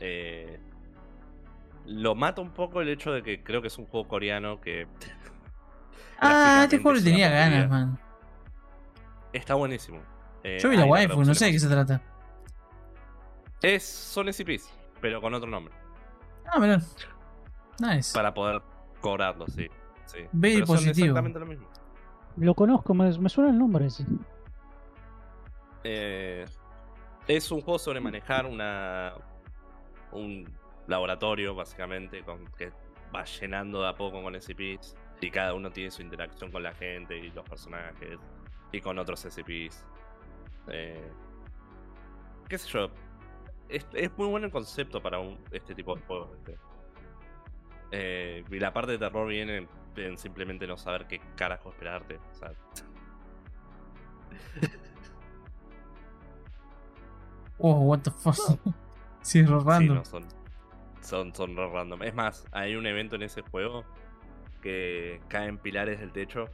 Eh, 0.00 0.58
lo 1.86 2.14
mata 2.14 2.40
un 2.40 2.50
poco 2.50 2.80
el 2.80 2.88
hecho 2.88 3.12
de 3.12 3.22
que 3.22 3.42
creo 3.42 3.60
que 3.62 3.68
es 3.68 3.78
un 3.78 3.86
juego 3.86 4.08
coreano 4.08 4.60
que. 4.60 4.86
Ah, 6.20 6.62
este 6.64 6.78
juego 6.80 6.98
le 6.98 7.04
tenía 7.04 7.30
ganas, 7.30 7.70
man. 7.70 7.96
Está 9.32 9.54
buenísimo. 9.54 10.00
Eh, 10.42 10.58
Yo 10.60 10.68
vi 10.68 10.76
la 10.76 10.84
waifu, 10.84 11.22
no 11.22 11.32
sé 11.32 11.44
de 11.44 11.52
qué 11.52 11.60
se 11.60 11.68
trata. 11.68 12.02
Es, 13.62 13.84
son 13.84 14.32
SCPs, 14.32 14.68
pero 15.00 15.20
con 15.20 15.32
otro 15.34 15.48
nombre. 15.48 15.72
Ah, 16.44 16.58
mirá. 16.58 16.80
Nice. 17.78 18.12
Para 18.12 18.34
poder 18.34 18.60
cobrarlo, 19.00 19.46
sí. 19.46 19.68
sí. 20.06 20.18
Ve 20.32 20.54
Pero 20.54 20.66
son 20.66 20.76
positivo. 20.76 21.06
exactamente 21.06 21.38
lo 21.38 21.46
mismo. 21.46 21.68
Lo 22.36 22.54
conozco, 22.54 22.94
me, 22.94 23.16
me 23.16 23.28
suena 23.28 23.50
el 23.50 23.58
nombre 23.58 23.86
ese. 23.86 24.04
Eh, 25.84 26.44
es 27.26 27.50
un 27.50 27.60
juego 27.60 27.78
sobre 27.78 28.00
manejar 28.00 28.46
una 28.46 29.14
un 30.12 30.48
laboratorio, 30.86 31.54
básicamente, 31.54 32.24
que 32.56 32.72
va 33.14 33.24
llenando 33.24 33.82
de 33.82 33.88
a 33.88 33.94
poco 33.94 34.22
con 34.22 34.34
SCPs. 34.34 34.96
Y 35.20 35.30
cada 35.30 35.54
uno 35.54 35.70
tiene 35.70 35.90
su 35.90 36.02
interacción 36.02 36.50
con 36.50 36.62
la 36.62 36.72
gente 36.74 37.16
y 37.18 37.30
los 37.30 37.48
personajes. 37.48 38.18
Y 38.72 38.80
con 38.80 38.98
otros 38.98 39.24
SCPs. 39.24 39.84
Eh, 40.68 41.10
qué 42.48 42.58
sé 42.58 42.68
yo. 42.68 42.90
Es, 43.68 43.86
muy 44.16 44.28
bueno 44.28 44.46
el 44.46 44.52
concepto 44.52 45.02
para 45.02 45.18
un- 45.18 45.38
este 45.50 45.74
tipo 45.74 45.94
de 45.94 46.02
juegos. 46.02 46.30
¿viste? 46.36 46.58
Eh, 47.90 48.44
y 48.50 48.58
la 48.58 48.72
parte 48.72 48.92
de 48.92 48.98
terror 48.98 49.28
viene 49.28 49.68
en 49.96 50.16
simplemente 50.18 50.66
no 50.66 50.76
saber 50.76 51.06
qué 51.06 51.20
carajo 51.36 51.70
esperarte. 51.70 52.18
O 52.30 52.34
sea, 52.34 52.52
Oh, 57.58 57.80
what 57.82 58.00
the 58.00 58.10
fuck. 58.10 58.36
Sí, 59.22 59.40
es 59.40 59.50
re 59.50 59.60
Sí, 59.60 59.66
random. 59.66 59.96
no, 59.96 60.04
son, 60.04 60.24
son, 61.00 61.34
son 61.34 61.56
re 61.56 61.68
random. 61.68 62.02
Es 62.04 62.14
más, 62.14 62.46
hay 62.52 62.76
un 62.76 62.86
evento 62.86 63.16
en 63.16 63.22
ese 63.22 63.42
juego 63.42 63.84
que 64.62 65.20
caen 65.28 65.58
pilares 65.58 66.00
del 66.00 66.12
techo 66.12 66.46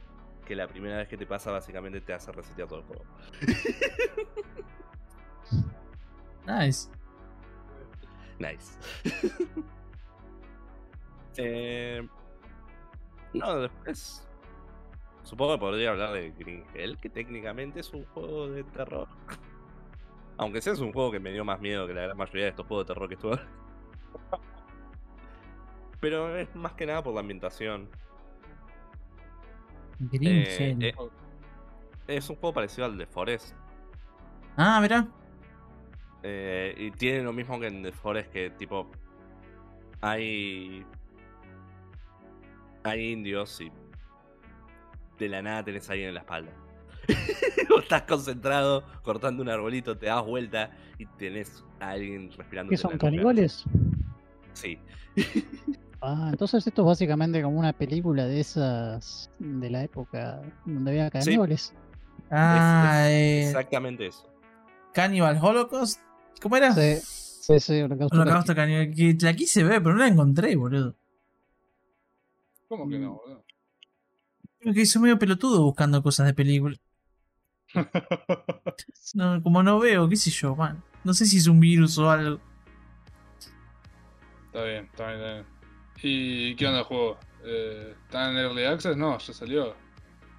que 0.45 0.55
la 0.55 0.67
primera 0.67 0.97
vez 0.97 1.07
que 1.07 1.17
te 1.17 1.25
pasa 1.25 1.51
básicamente 1.51 2.01
te 2.01 2.13
hace 2.13 2.31
resetear 2.31 2.67
todo 2.67 2.79
el 2.79 2.85
juego. 2.85 3.05
Nice. 6.47 6.89
Nice. 8.39 8.77
Eh, 11.37 12.07
no, 13.33 13.59
después... 13.59 14.25
Supongo 15.23 15.55
que 15.55 15.59
podría 15.59 15.89
hablar 15.89 16.13
de 16.13 16.31
Green 16.31 16.63
Hell, 16.73 16.97
que 16.97 17.09
técnicamente 17.09 17.81
es 17.81 17.91
un 17.93 18.05
juego 18.05 18.47
de 18.47 18.63
terror. 18.63 19.09
Aunque 20.37 20.61
sea 20.61 20.73
es 20.73 20.79
un 20.79 20.91
juego 20.91 21.11
que 21.11 21.19
me 21.19 21.31
dio 21.31 21.45
más 21.45 21.59
miedo 21.61 21.87
que 21.87 21.93
la 21.93 22.01
gran 22.01 22.17
mayoría 22.17 22.43
de 22.43 22.49
estos 22.49 22.67
juegos 22.67 22.85
de 22.85 22.93
terror 22.93 23.07
que 23.07 23.15
estuve. 23.15 23.39
Pero 25.99 26.35
es 26.37 26.53
más 26.55 26.73
que 26.73 26.85
nada 26.85 27.01
por 27.01 27.13
la 27.13 27.21
ambientación. 27.21 27.89
Green 29.99 30.43
Eh, 30.45 30.77
eh, 30.79 30.95
es 32.07 32.29
un 32.29 32.35
juego 32.35 32.53
parecido 32.53 32.85
al 32.85 32.97
de 32.97 33.07
Forest. 33.07 33.55
Ah, 34.57 34.79
mirá. 34.81 35.07
Eh, 36.23 36.75
y 36.77 36.91
tiene 36.91 37.23
lo 37.23 37.33
mismo 37.33 37.59
que 37.59 37.67
en 37.67 37.83
The 37.83 37.91
Forest, 37.91 38.31
que 38.31 38.49
tipo. 38.51 38.91
Hay. 40.01 40.85
Hay 42.83 43.11
indios 43.11 43.61
y. 43.61 43.71
De 45.17 45.29
la 45.29 45.41
nada 45.41 45.63
tenés 45.63 45.89
a 45.89 45.93
alguien 45.93 46.09
en 46.09 46.15
la 46.15 46.21
espalda. 46.21 46.51
Estás 47.81 48.01
concentrado, 48.03 48.83
cortando 49.03 49.43
un 49.43 49.49
arbolito, 49.49 49.97
te 49.97 50.07
das 50.07 50.25
vuelta 50.25 50.71
y 50.97 51.05
tenés 51.05 51.63
a 51.79 51.89
alguien 51.89 52.31
respirando. 52.35 52.69
¿Qué 52.71 52.77
son 52.77 52.97
caníbales? 52.97 53.63
Sí. 54.53 54.79
Ah, 56.07 56.27
entonces 56.29 56.67
esto 56.67 56.83
es 56.83 56.85
básicamente 56.85 57.41
como 57.41 57.57
una 57.57 57.73
película 57.73 58.25
de 58.27 58.39
esas 58.39 59.31
de 59.39 59.71
la 59.71 59.83
época 59.83 60.39
donde 60.63 60.91
había 60.91 61.05
Sí. 61.07 61.11
caníbales. 61.11 61.73
Ah, 62.29 63.07
Es- 63.07 63.09
es 63.09 63.11
eh, 63.11 63.47
exactamente 63.47 64.05
eso. 64.05 64.29
Cannibal 64.93 65.39
Holocaust. 65.41 65.99
¿Cómo 66.39 66.57
era? 66.57 66.73
Sí, 66.73 66.97
sí, 67.01 67.59
sí, 67.59 67.81
Holocausto 67.81 68.15
Holocausto 68.21 68.53
Cannibal. 68.53 68.93
Que 68.93 69.17
la 69.19 69.33
quise 69.33 69.63
ver, 69.63 69.81
pero 69.81 69.95
no 69.95 70.01
la 70.01 70.07
encontré, 70.07 70.55
boludo. 70.55 70.95
¿Cómo 72.67 72.87
que 72.87 72.99
no, 72.99 73.13
boludo? 73.15 73.43
Creo 74.59 74.73
que 74.75 74.85
soy 74.85 75.01
medio 75.01 75.17
pelotudo 75.17 75.63
buscando 75.63 76.03
cosas 76.03 76.27
de 76.27 76.35
película. 76.35 76.75
No, 79.13 79.41
como 79.41 79.63
no 79.63 79.79
veo, 79.79 80.09
qué 80.09 80.15
sé 80.15 80.29
yo, 80.31 80.55
man. 80.55 80.83
No 81.03 81.13
sé 81.13 81.25
si 81.25 81.37
es 81.37 81.47
un 81.47 81.59
virus 81.59 81.97
o 81.97 82.09
algo. 82.09 82.39
Está 84.47 84.63
bien, 84.63 84.85
está 84.85 85.07
bien, 85.07 85.19
está 85.21 85.33
bien. 85.33 85.45
¿Y 86.01 86.55
qué 86.55 86.67
onda 86.67 86.79
el 86.79 86.85
juego? 86.85 87.17
Eh, 87.43 87.93
¿Está 88.05 88.31
en 88.31 88.37
Early 88.37 88.63
Access? 88.65 88.97
No, 88.97 89.17
ya 89.17 89.33
salió. 89.33 89.75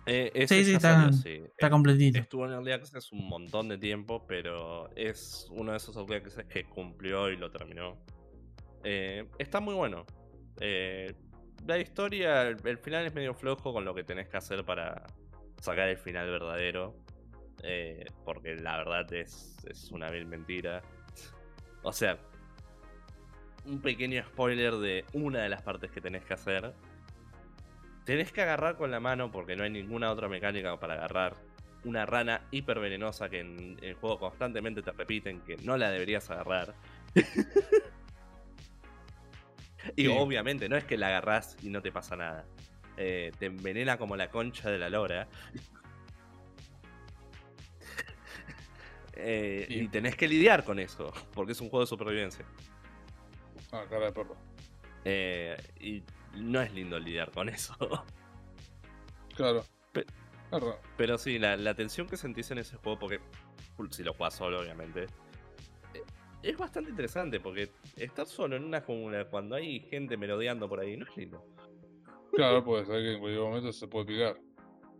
Eh, 0.07 0.31
ese 0.35 0.59
Sí, 0.59 0.65
sí, 0.67 0.75
está- 0.75 0.95
salió, 1.03 1.13
sí. 1.13 1.43
Está 1.47 1.71
completito. 1.71 2.19
Estuvo 2.19 2.47
en 2.47 2.53
Early 2.53 2.73
Access 2.73 3.13
un 3.13 3.29
montón 3.29 3.69
de 3.69 3.79
tiempo, 3.79 4.25
pero 4.27 4.91
es 4.97 5.47
uno 5.51 5.73
de 5.73 5.79
esos 5.79 5.97
Early 5.97 6.15
Access 6.17 6.45
que 6.47 6.65
cumplió 6.65 7.31
y 7.31 7.37
lo 7.37 7.51
terminó. 7.51 7.97
Eh, 8.85 9.29
está 9.39 9.61
muy 9.61 9.75
bueno. 9.75 10.05
Eh, 10.61 11.15
la 11.67 11.79
historia, 11.79 12.43
el, 12.43 12.57
el 12.65 12.79
final 12.79 13.07
es 13.07 13.15
medio 13.15 13.35
flojo 13.35 13.73
con 13.73 13.85
lo 13.85 13.95
que 13.95 14.05
tenés 14.05 14.29
que 14.29 14.37
hacer 14.37 14.65
para 14.65 15.05
sacar 15.61 15.89
el 15.89 15.99
final 15.99 16.29
verdadero. 16.31 16.95
Eh, 17.63 18.05
porque 18.25 18.55
la 18.57 18.77
verdad 18.79 19.13
es, 19.13 19.57
es 19.69 19.91
una 19.91 20.11
vil 20.11 20.27
mentira. 20.27 20.83
O 21.83 21.93
sea, 21.93 22.19
un 23.65 23.81
pequeño 23.81 24.23
spoiler 24.25 24.75
de 24.75 25.05
una 25.13 25.41
de 25.41 25.49
las 25.49 25.63
partes 25.63 25.91
que 25.91 26.01
tenés 26.01 26.25
que 26.25 26.35
hacer. 26.35 26.73
Tenés 28.05 28.33
que 28.33 28.43
agarrar 28.43 28.77
con 28.77 28.91
la 28.91 29.01
mano 29.01 29.31
porque 29.33 29.57
no 29.57 29.65
hay 29.65 29.71
ninguna 29.71 30.11
otra 30.13 30.29
mecánica 30.29 30.79
para 30.79 30.95
agarrar 30.95 31.35
una 31.85 32.07
rana 32.07 32.43
hipervenenosa 32.51 33.29
que 33.29 33.41
en 33.41 33.79
el 33.83 33.95
juego 33.95 34.19
constantemente 34.19 34.83
te 34.83 34.93
repiten 34.93 35.41
que 35.41 35.57
no 35.59 35.77
la 35.77 35.91
deberías 35.91 36.31
agarrar. 36.31 36.75
y 39.97 40.03
Sí. 40.05 40.09
obviamente 40.09 40.69
no 40.69 40.77
es 40.77 40.85
que 40.85 40.97
la 40.97 41.09
agarrás 41.09 41.57
y 41.63 41.71
no 41.71 41.83
te 41.83 41.93
pasa 41.93 42.17
nada. 42.17 42.45
Eh, 42.97 43.33
te 43.39 43.47
envenena 43.47 43.99
como 43.99 44.17
la 44.17 44.31
concha 44.31 44.71
de 44.71 44.79
la 44.79 44.89
lora. 44.89 45.29
Eh, 49.17 49.67
Y- 49.69 49.81
y 49.81 49.89
tenés 49.89 50.15
que 50.17 50.29
lidiar 50.29 50.65
con 50.65 50.79
eso, 50.79 51.13
porque 51.35 51.53
es 51.53 51.61
un 51.61 51.69
juego 51.71 51.85
de 51.85 51.87
supervivencia. 51.89 52.45
Ah, 53.73 53.85
cara 53.89 54.07
de 54.07 54.13
perro. 54.13 54.37
Eh, 55.05 55.57
y 55.81 56.03
no 56.39 56.61
es 56.61 56.73
lindo 56.73 56.99
lidiar 56.99 57.31
con 57.31 57.49
eso. 57.49 57.75
Claro. 59.35 59.65
Pe- 59.93 60.07
Claro. 60.51 60.79
Pero 60.97 61.19
sí, 61.19 61.39
la, 61.41 61.57
la 61.57 61.75
tensión 61.75 62.07
que 62.07 62.17
sentís 62.17 62.51
en 62.53 62.59
ese 62.59 62.77
juego, 62.77 62.99
porque 63.01 63.21
si 63.91 64.05
lo 64.05 64.15
jugás 64.15 64.35
solo, 64.35 64.61
obviamente, 64.61 65.05
eh, 65.93 66.03
es 66.43 66.57
bastante 66.57 66.91
interesante, 66.91 67.41
porque 67.41 67.71
estar 67.97 68.27
solo 68.27 68.55
en 68.57 68.65
una 68.65 68.81
jungla 68.81 69.25
cuando 69.29 69.57
hay 69.57 69.81
gente 69.81 70.17
merodeando 70.17 70.69
por 70.69 70.79
ahí 70.81 70.97
no 70.97 71.05
es 71.05 71.17
lindo. 71.17 71.45
Claro, 72.33 72.63
pues 72.65 72.87
que 72.87 73.15
en 73.15 73.19
cualquier 73.21 73.43
momento 73.43 73.73
se 73.73 73.89
puede 73.89 74.07
picar. 74.07 74.39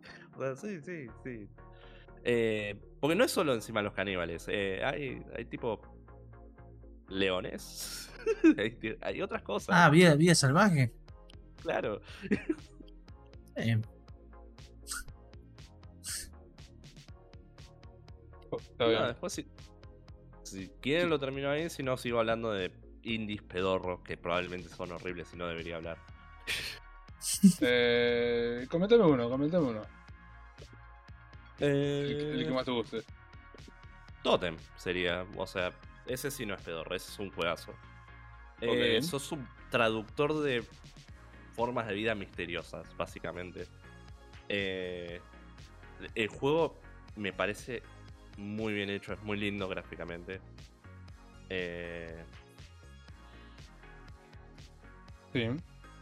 O 0.37 0.41
sea, 0.41 0.57
sí, 0.57 0.81
sí, 0.83 1.07
sí. 1.25 1.49
Eh, 2.25 2.75
porque 3.07 3.15
no 3.19 3.23
es 3.25 3.31
solo 3.31 3.55
encima 3.55 3.83
los 3.83 3.93
caníbales, 3.93 4.47
eh, 4.49 4.83
hay, 4.85 5.23
hay 5.37 5.45
tipo 5.45 5.81
leones, 7.09 8.11
hay, 9.01 9.23
otras 9.23 9.43
cosas. 9.43 9.69
Ah, 9.79 9.89
vida, 9.91 10.17
vida 10.17 10.35
salvaje. 10.35 10.93
claro. 11.63 12.01
Eh, 13.55 13.81
Está 18.61 18.85
No, 18.85 18.91
bien. 18.91 19.07
después 19.07 19.33
si, 19.35 19.47
si 20.43 20.69
quieren 20.81 21.09
lo 21.11 21.21
termino 21.21 21.49
ahí, 21.49 21.71
si 21.71 21.85
no 21.85 21.97
sigo 21.97 22.19
hablando 22.19 22.51
de 22.51 22.73
indies 23.05 23.43
pedorros 23.43 24.01
que 24.03 24.17
probablemente 24.17 24.69
son 24.69 24.91
horribles 24.91 25.29
y 25.33 25.37
no 25.37 25.47
debería 25.47 25.77
hablar. 25.77 25.99
Eh, 27.61 28.67
comentame 28.69 29.05
uno, 29.05 29.31
comentame 29.31 29.65
uno. 29.69 29.83
El, 31.59 32.17
que- 32.19 32.31
el 32.33 32.43
que 32.45 32.49
Eh, 32.51 32.55
más 32.55 32.65
te 32.65 32.71
guste. 32.71 33.03
Totem 34.23 34.57
sería, 34.77 35.25
o 35.37 35.47
sea, 35.47 35.73
ese 36.07 36.31
sí 36.31 36.45
no 36.47 36.55
es 36.55 36.63
pedorro, 36.63 36.95
ese 36.95 37.11
es 37.13 37.19
un 37.19 37.31
juegazo. 37.31 37.73
Eh, 38.61 38.99
Ok. 38.99 39.05
sos 39.05 39.33
un 39.33 39.47
traductor 39.71 40.41
de 40.41 40.65
formas 41.55 41.87
de 41.87 41.95
vida 41.95 42.15
misteriosas, 42.15 42.95
básicamente. 42.97 43.67
Eh, 44.49 45.21
el 46.15 46.29
juego 46.29 46.77
me 47.17 47.33
parece 47.33 47.83
muy 48.37 48.75
bien 48.75 48.91
hecho, 48.91 49.13
es 49.15 49.23
muy 49.23 49.39
lindo 49.39 49.69
gráficamente. 49.69 50.41
Eh, 51.49 52.23
Sí. 55.33 55.49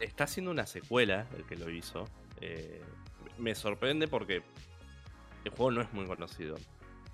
está 0.01 0.25
haciendo 0.25 0.51
una 0.51 0.67
secuela, 0.67 1.27
el 1.37 1.45
que 1.45 1.57
lo 1.57 1.71
hizo. 1.71 2.05
Eh, 2.41 2.81
me 3.39 3.55
sorprende 3.55 4.07
porque 4.09 4.43
el 5.45 5.51
juego 5.51 5.71
no 5.71 5.81
es 5.83 5.93
muy 5.93 6.07
conocido. 6.07 6.57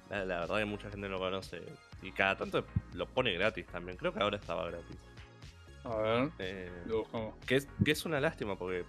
La, 0.08 0.24
la 0.24 0.40
verdad 0.40 0.58
que 0.58 0.64
mucha 0.64 0.90
gente 0.90 1.08
no 1.08 1.14
lo 1.14 1.18
conoce. 1.18 1.62
Y 2.02 2.12
cada 2.12 2.36
tanto 2.36 2.64
lo 2.94 3.06
pone 3.06 3.32
gratis 3.34 3.66
también. 3.66 3.96
Creo 3.96 4.12
que 4.12 4.20
ahora 4.22 4.36
estaba 4.38 4.68
gratis. 4.70 4.96
A 5.84 5.96
ver, 5.96 6.30
Eh, 6.38 6.70
lo 6.86 6.98
buscamos. 7.00 7.34
que, 7.46 7.56
es, 7.56 7.68
que 7.84 7.90
es 7.92 8.04
una 8.04 8.20
lástima 8.20 8.56
porque 8.56 8.84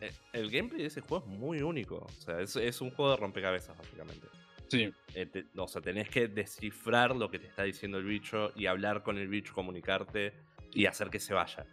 eh, 0.00 0.12
el 0.32 0.50
gameplay 0.50 0.82
de 0.82 0.88
ese 0.88 1.00
juego 1.00 1.24
es 1.24 1.38
muy 1.38 1.62
único. 1.62 1.96
O 1.96 2.20
sea, 2.20 2.40
es, 2.40 2.54
es 2.56 2.80
un 2.80 2.90
juego 2.90 3.12
de 3.12 3.16
rompecabezas, 3.16 3.76
básicamente. 3.76 4.26
Sí, 4.68 4.92
Eh, 5.14 5.26
te- 5.26 5.46
o 5.56 5.68
sea, 5.68 5.80
tenés 5.80 6.08
que 6.08 6.28
descifrar 6.28 7.14
lo 7.16 7.30
que 7.30 7.38
te 7.38 7.46
está 7.46 7.62
diciendo 7.62 7.98
el 7.98 8.04
bicho 8.04 8.52
y 8.56 8.66
hablar 8.66 9.02
con 9.02 9.16
el 9.16 9.28
bicho, 9.28 9.54
comunicarte 9.54 10.32
y 10.72 10.86
hacer 10.86 11.08
que 11.08 11.20
se 11.20 11.34
vaya. 11.34 11.64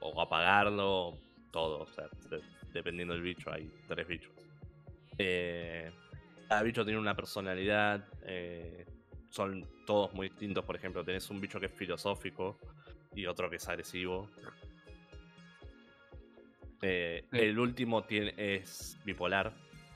O 0.00 0.20
apagarlo, 0.20 1.16
todo. 1.50 1.80
O 1.82 1.86
sea, 1.86 2.06
de- 2.28 2.42
dependiendo 2.72 3.14
del 3.14 3.22
bicho, 3.22 3.52
hay 3.52 3.70
tres 3.88 4.06
bichos. 4.06 4.32
Eh, 5.22 5.92
cada 6.48 6.62
bicho 6.62 6.82
tiene 6.84 6.98
una 6.98 7.14
personalidad. 7.14 8.08
eh, 8.22 8.86
son 9.28 9.68
todos 9.86 10.12
muy 10.14 10.28
distintos. 10.30 10.64
Por 10.64 10.76
ejemplo, 10.76 11.04
tenés 11.04 11.28
un 11.30 11.40
bicho 11.40 11.60
que 11.60 11.66
es 11.66 11.72
filosófico 11.74 12.58
y 13.14 13.26
otro 13.26 13.48
que 13.50 13.56
es 13.56 13.68
agresivo. 13.68 14.28
Eh, 16.82 17.26
Sí. 17.30 17.38
El 17.38 17.58
último 17.58 18.02
tiene, 18.04 18.34
es 18.36 18.98
bipolar, 19.04 19.52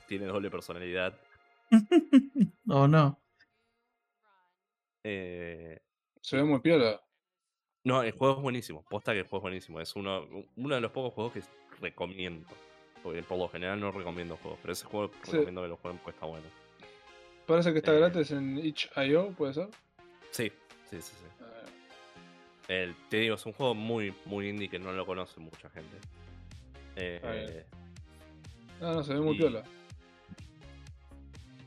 tiene 0.07 0.27
doble 0.27 0.51
personalidad. 0.51 1.19
o 2.69 2.87
no. 2.87 3.19
Eh, 5.03 5.79
se 6.21 6.37
ve 6.37 6.43
muy 6.43 6.59
piola. 6.59 7.01
no, 7.83 8.03
el 8.03 8.11
juego 8.11 8.37
es 8.37 8.41
buenísimo. 8.43 8.85
Posta 8.89 9.13
que 9.13 9.19
el 9.19 9.25
juego 9.27 9.39
es 9.39 9.43
buenísimo. 9.43 9.79
Es 9.81 9.95
uno, 9.95 10.25
uno 10.55 10.75
de 10.75 10.81
los 10.81 10.91
pocos 10.91 11.13
juegos 11.13 11.33
que 11.33 11.41
recomiendo. 11.81 12.47
Porque 13.05 13.21
por 13.21 13.37
lo 13.37 13.47
general 13.47 13.79
no 13.79 13.91
recomiendo 13.91 14.35
juegos, 14.37 14.57
pero 14.63 14.73
ese 14.73 14.85
juego 14.85 15.11
Sí. 15.23 15.31
recomiendo 15.33 15.61
que 15.61 15.67
lo 15.67 15.77
jueguen 15.77 15.99
porque 16.03 16.15
está 16.15 16.25
bueno. 16.25 16.47
Parece 17.45 17.71
que 17.71 17.77
está 17.77 17.93
Eh. 17.93 17.99
gratis 17.99 18.31
en 18.31 18.57
itch.io, 18.57 19.29
¿puede 19.33 19.53
ser? 19.53 19.67
Sí, 20.31 20.51
sí, 20.89 20.99
sí, 20.99 21.13
sí. 21.15 21.25
Eh, 22.67 22.83
El- 22.85 22.95
te 23.09 23.17
digo, 23.17 23.35
es 23.35 23.45
un 23.45 23.53
juego 23.53 23.75
muy, 23.75 24.11
muy 24.25 24.49
indie 24.49 24.67
que 24.69 24.79
no 24.79 24.91
lo 24.91 25.05
conoce 25.05 25.39
mucha 25.39 25.69
gente. 25.69 25.95
Eh, 26.95 27.17
Está 27.17 27.31
bien. 27.31 27.63
no, 28.81 28.93
no, 28.95 29.03
se 29.03 29.13
ve 29.13 29.19
muy 29.21 29.37
piola. 29.37 29.61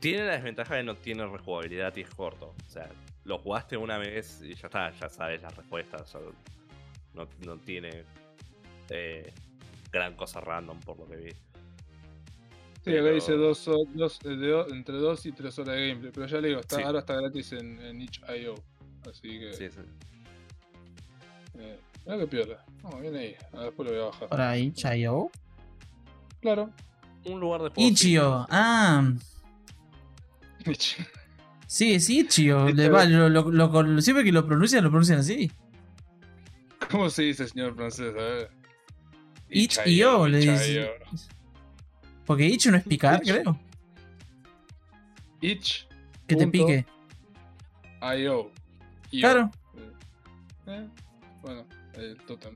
Tiene 0.01 0.25
la 0.25 0.33
desventaja 0.33 0.75
de 0.75 0.83
no 0.83 0.95
tiene 0.95 1.25
rejugabilidad 1.25 1.95
y 1.95 2.01
es 2.01 2.09
corto. 2.09 2.53
O 2.67 2.69
sea, 2.69 2.89
lo 3.23 3.37
jugaste 3.37 3.77
una 3.77 3.97
vez 3.97 4.41
y 4.43 4.55
ya 4.55 4.67
está, 4.67 4.91
ya 4.91 5.07
sabes 5.07 5.41
las 5.41 5.55
respuestas. 5.55 6.01
o 6.01 6.05
sea, 6.05 6.21
no, 7.13 7.29
no 7.45 7.57
tiene 7.59 8.03
eh, 8.89 9.31
gran 9.91 10.15
cosa 10.15 10.39
random 10.41 10.79
por 10.81 10.97
lo 10.99 11.07
que 11.07 11.15
vi. 11.17 11.31
Sí, 11.31 12.91
acá 12.91 13.03
pero- 13.03 13.13
dice 13.15 13.33
dos, 13.33 13.67
eh, 13.67 14.29
de 14.29 14.61
entre 14.71 14.95
2 14.97 15.25
y 15.25 15.31
3 15.33 15.59
horas 15.59 15.75
de 15.75 15.87
gameplay. 15.89 16.11
Pero 16.13 16.27
ya 16.27 16.39
le 16.41 16.47
digo, 16.49 16.59
está, 16.61 16.77
Sí. 16.77 16.81
ahora 16.83 16.99
está 16.99 17.15
gratis 17.15 17.51
en, 17.51 17.79
en 17.81 18.01
itch.io. 18.01 18.55
Así 19.09 19.39
que. 19.39 19.53
Sí, 19.53 19.69
sí. 19.69 19.79
Eh, 21.59 21.79
que 22.17 22.27
piola. 22.27 22.63
Vamos, 22.81 23.01
bien 23.01 23.15
ahí. 23.15 23.35
A 23.53 23.63
después 23.63 23.87
lo 23.89 23.93
voy 23.95 24.03
a 24.03 24.05
bajar. 24.11 24.29
Por 24.29 24.41
ahí, 24.41 24.71
Chayo. 24.71 25.29
Claro. 26.41 26.69
Un 27.25 27.39
lugar 27.39 27.61
de 27.63 27.69
juego. 27.69 27.89
Ichio. 27.89 28.47
Ah, 28.49 29.11
Itch. 30.65 30.97
sí, 31.67 31.93
es 31.95 32.09
lo- 33.29 33.51
lo- 33.51 33.51
lo- 33.83 34.01
siempre 34.01 34.23
que 34.23 34.31
lo 34.31 34.45
pronuncian, 34.47 34.83
lo 34.83 34.89
pronuncian 34.89 35.19
así. 35.19 35.51
¿Cómo 36.89 37.09
se 37.09 37.23
dice, 37.23 37.47
señor 37.47 37.75
francés? 37.75 38.13
A 38.15 38.21
ver. 38.21 38.49
Itch.io 39.49 40.27
le 40.27 40.37
dice. 40.39 40.91
Porque 42.25 42.45
Ichio 42.45 42.71
no 42.71 42.77
es 42.77 42.83
picar, 42.83 43.21
creo. 43.21 43.57
itch. 45.41 45.87
Que 46.27 46.35
te 46.35 46.47
pique. 46.47 46.85
IO. 48.17 48.51
Claro. 49.09 49.51
Eh, 50.67 50.87
bueno, 51.41 51.65
el 51.93 52.17
totem. 52.27 52.55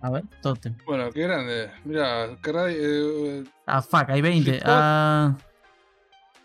A 0.00 0.10
ver, 0.10 0.24
Totem. 0.42 0.74
Bueno, 0.86 1.10
qué 1.10 1.22
grande. 1.22 1.70
Mira, 1.84 2.36
qué 2.42 2.52
radio- 2.52 3.40
eh, 3.40 3.44
Ah, 3.66 3.82
fuck, 3.82 4.08
hay 4.10 4.20
20. 4.20 4.52
Shitpost. 4.52 4.66
Ah, 4.68 5.36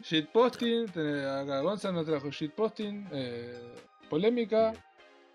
shitposting. 0.01 0.89
Acá 0.89 1.59
Gonza 1.61 1.91
nos 1.91 2.05
trajo 2.05 2.29
shitposting. 2.31 3.07
Eh, 3.11 3.75
polémica. 4.09 4.73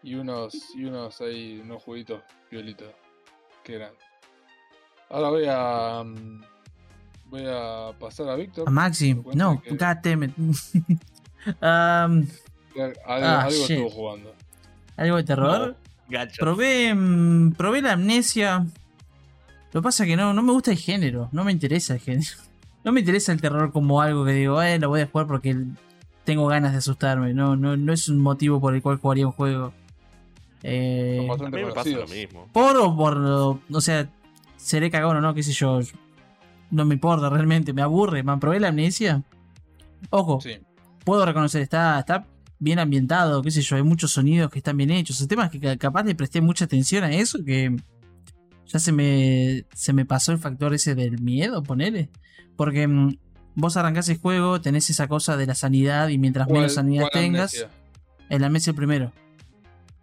Y 0.02 0.14
unos, 0.14 0.54
y 0.74 0.84
unos 0.84 1.20
ahí, 1.20 1.60
unos 1.62 1.82
juguitos 1.82 2.22
piolitos. 2.48 2.88
Qué 3.64 3.74
grande. 3.74 3.98
Ahora 5.10 5.28
voy 5.30 5.44
a. 5.48 6.02
mm, 6.04 6.42
Voy 7.28 7.42
a 7.44 7.90
pasar 7.98 8.28
a 8.28 8.36
Víctor. 8.36 8.68
a 8.68 8.70
Maxi. 8.70 9.20
No, 9.34 9.60
que- 9.60 9.70
god 9.70 9.96
damn 10.02 10.22
it. 10.22 10.32
Um, 10.38 11.52
Algo, 11.60 12.26
Ah, 13.06 13.42
algo 13.42 13.48
estuvo 13.50 13.90
jugando. 13.90 14.34
algo 14.96 15.16
de 15.16 15.24
terror. 15.24 15.76
Gacha. 16.08 16.36
Probé, 16.38 16.94
mm, 16.94 17.52
probé 17.52 17.82
la 17.82 17.92
amnesia. 17.92 18.64
Lo 19.72 19.80
que 19.80 19.84
pasa 19.84 20.04
es 20.04 20.10
que 20.10 20.16
no, 20.16 20.32
no 20.34 20.42
me 20.42 20.52
gusta 20.52 20.70
el 20.70 20.78
género. 20.78 21.28
No 21.32 21.42
me 21.44 21.52
interesa 21.52 21.94
el 21.94 22.00
género. 22.00 22.30
No 22.84 22.92
me 22.92 23.00
interesa 23.00 23.32
el 23.32 23.40
terror 23.40 23.72
como 23.72 24.00
algo 24.00 24.24
que 24.24 24.30
digo, 24.30 24.62
eh, 24.62 24.78
lo 24.78 24.88
voy 24.88 25.00
a 25.00 25.08
jugar 25.08 25.26
porque 25.26 25.56
tengo 26.22 26.46
ganas 26.46 26.70
de 26.70 26.78
asustarme. 26.78 27.34
No, 27.34 27.56
no, 27.56 27.76
no 27.76 27.92
es 27.92 28.08
un 28.08 28.20
motivo 28.20 28.60
por 28.60 28.76
el 28.76 28.80
cual 28.82 28.98
jugaría 28.98 29.26
un 29.26 29.32
juego. 29.32 29.72
Eh, 30.62 31.26
A 31.28 31.36
mí 31.36 31.50
me 31.64 31.72
pasa 31.72 31.90
lo 31.90 32.06
mismo. 32.06 32.46
por 32.52 32.76
o 32.76 32.96
por. 32.96 33.16
lo- 33.16 33.60
O 33.72 33.80
sea, 33.80 34.08
seré 34.56 34.90
cagón 34.90 35.16
o 35.16 35.20
no, 35.20 35.34
qué 35.34 35.42
sé 35.42 35.52
yo. 35.52 35.80
No 36.70 36.84
me 36.84 36.94
importa 36.94 37.28
realmente, 37.30 37.72
me 37.72 37.82
aburre. 37.82 38.22
Man, 38.22 38.40
probé 38.40 38.60
la 38.60 38.68
amnesia. 38.68 39.22
Ojo, 40.10 40.40
Sí. 40.40 40.58
puedo 41.04 41.24
reconocer, 41.24 41.62
está, 41.62 41.98
está 41.98 42.26
bien 42.58 42.78
ambientado, 42.78 43.42
qué 43.42 43.50
sé 43.50 43.60
yo, 43.62 43.76
hay 43.76 43.82
muchos 43.82 44.12
sonidos 44.12 44.50
que 44.50 44.58
están 44.58 44.76
bien 44.76 44.90
hechos. 44.90 45.20
El 45.20 45.28
tema 45.28 45.44
es 45.46 45.50
que 45.50 45.60
ca- 45.60 45.76
capaz 45.76 46.04
le 46.04 46.14
presté 46.14 46.40
mucha 46.40 46.64
atención 46.64 47.04
a 47.04 47.12
eso 47.12 47.38
que 47.44 47.76
ya 48.66 48.78
se 48.78 48.92
me, 48.92 49.64
se 49.74 49.92
me 49.92 50.04
pasó 50.04 50.32
el 50.32 50.38
factor 50.38 50.74
ese 50.74 50.94
del 50.94 51.20
miedo, 51.20 51.62
ponele. 51.62 52.08
Porque 52.56 52.86
mm, 52.88 53.16
vos 53.54 53.76
arrancás 53.76 54.08
el 54.08 54.18
juego, 54.18 54.60
tenés 54.60 54.88
esa 54.90 55.06
cosa 55.06 55.36
de 55.36 55.46
la 55.46 55.54
sanidad 55.54 56.08
y 56.08 56.18
mientras 56.18 56.46
menos 56.48 56.60
¿Cuál- 56.62 56.70
sanidad 56.70 57.08
tengas, 57.12 57.54
amnesia? 57.54 57.70
el 58.30 58.44
amnesia 58.44 58.70
el 58.70 58.76
primero. 58.76 59.12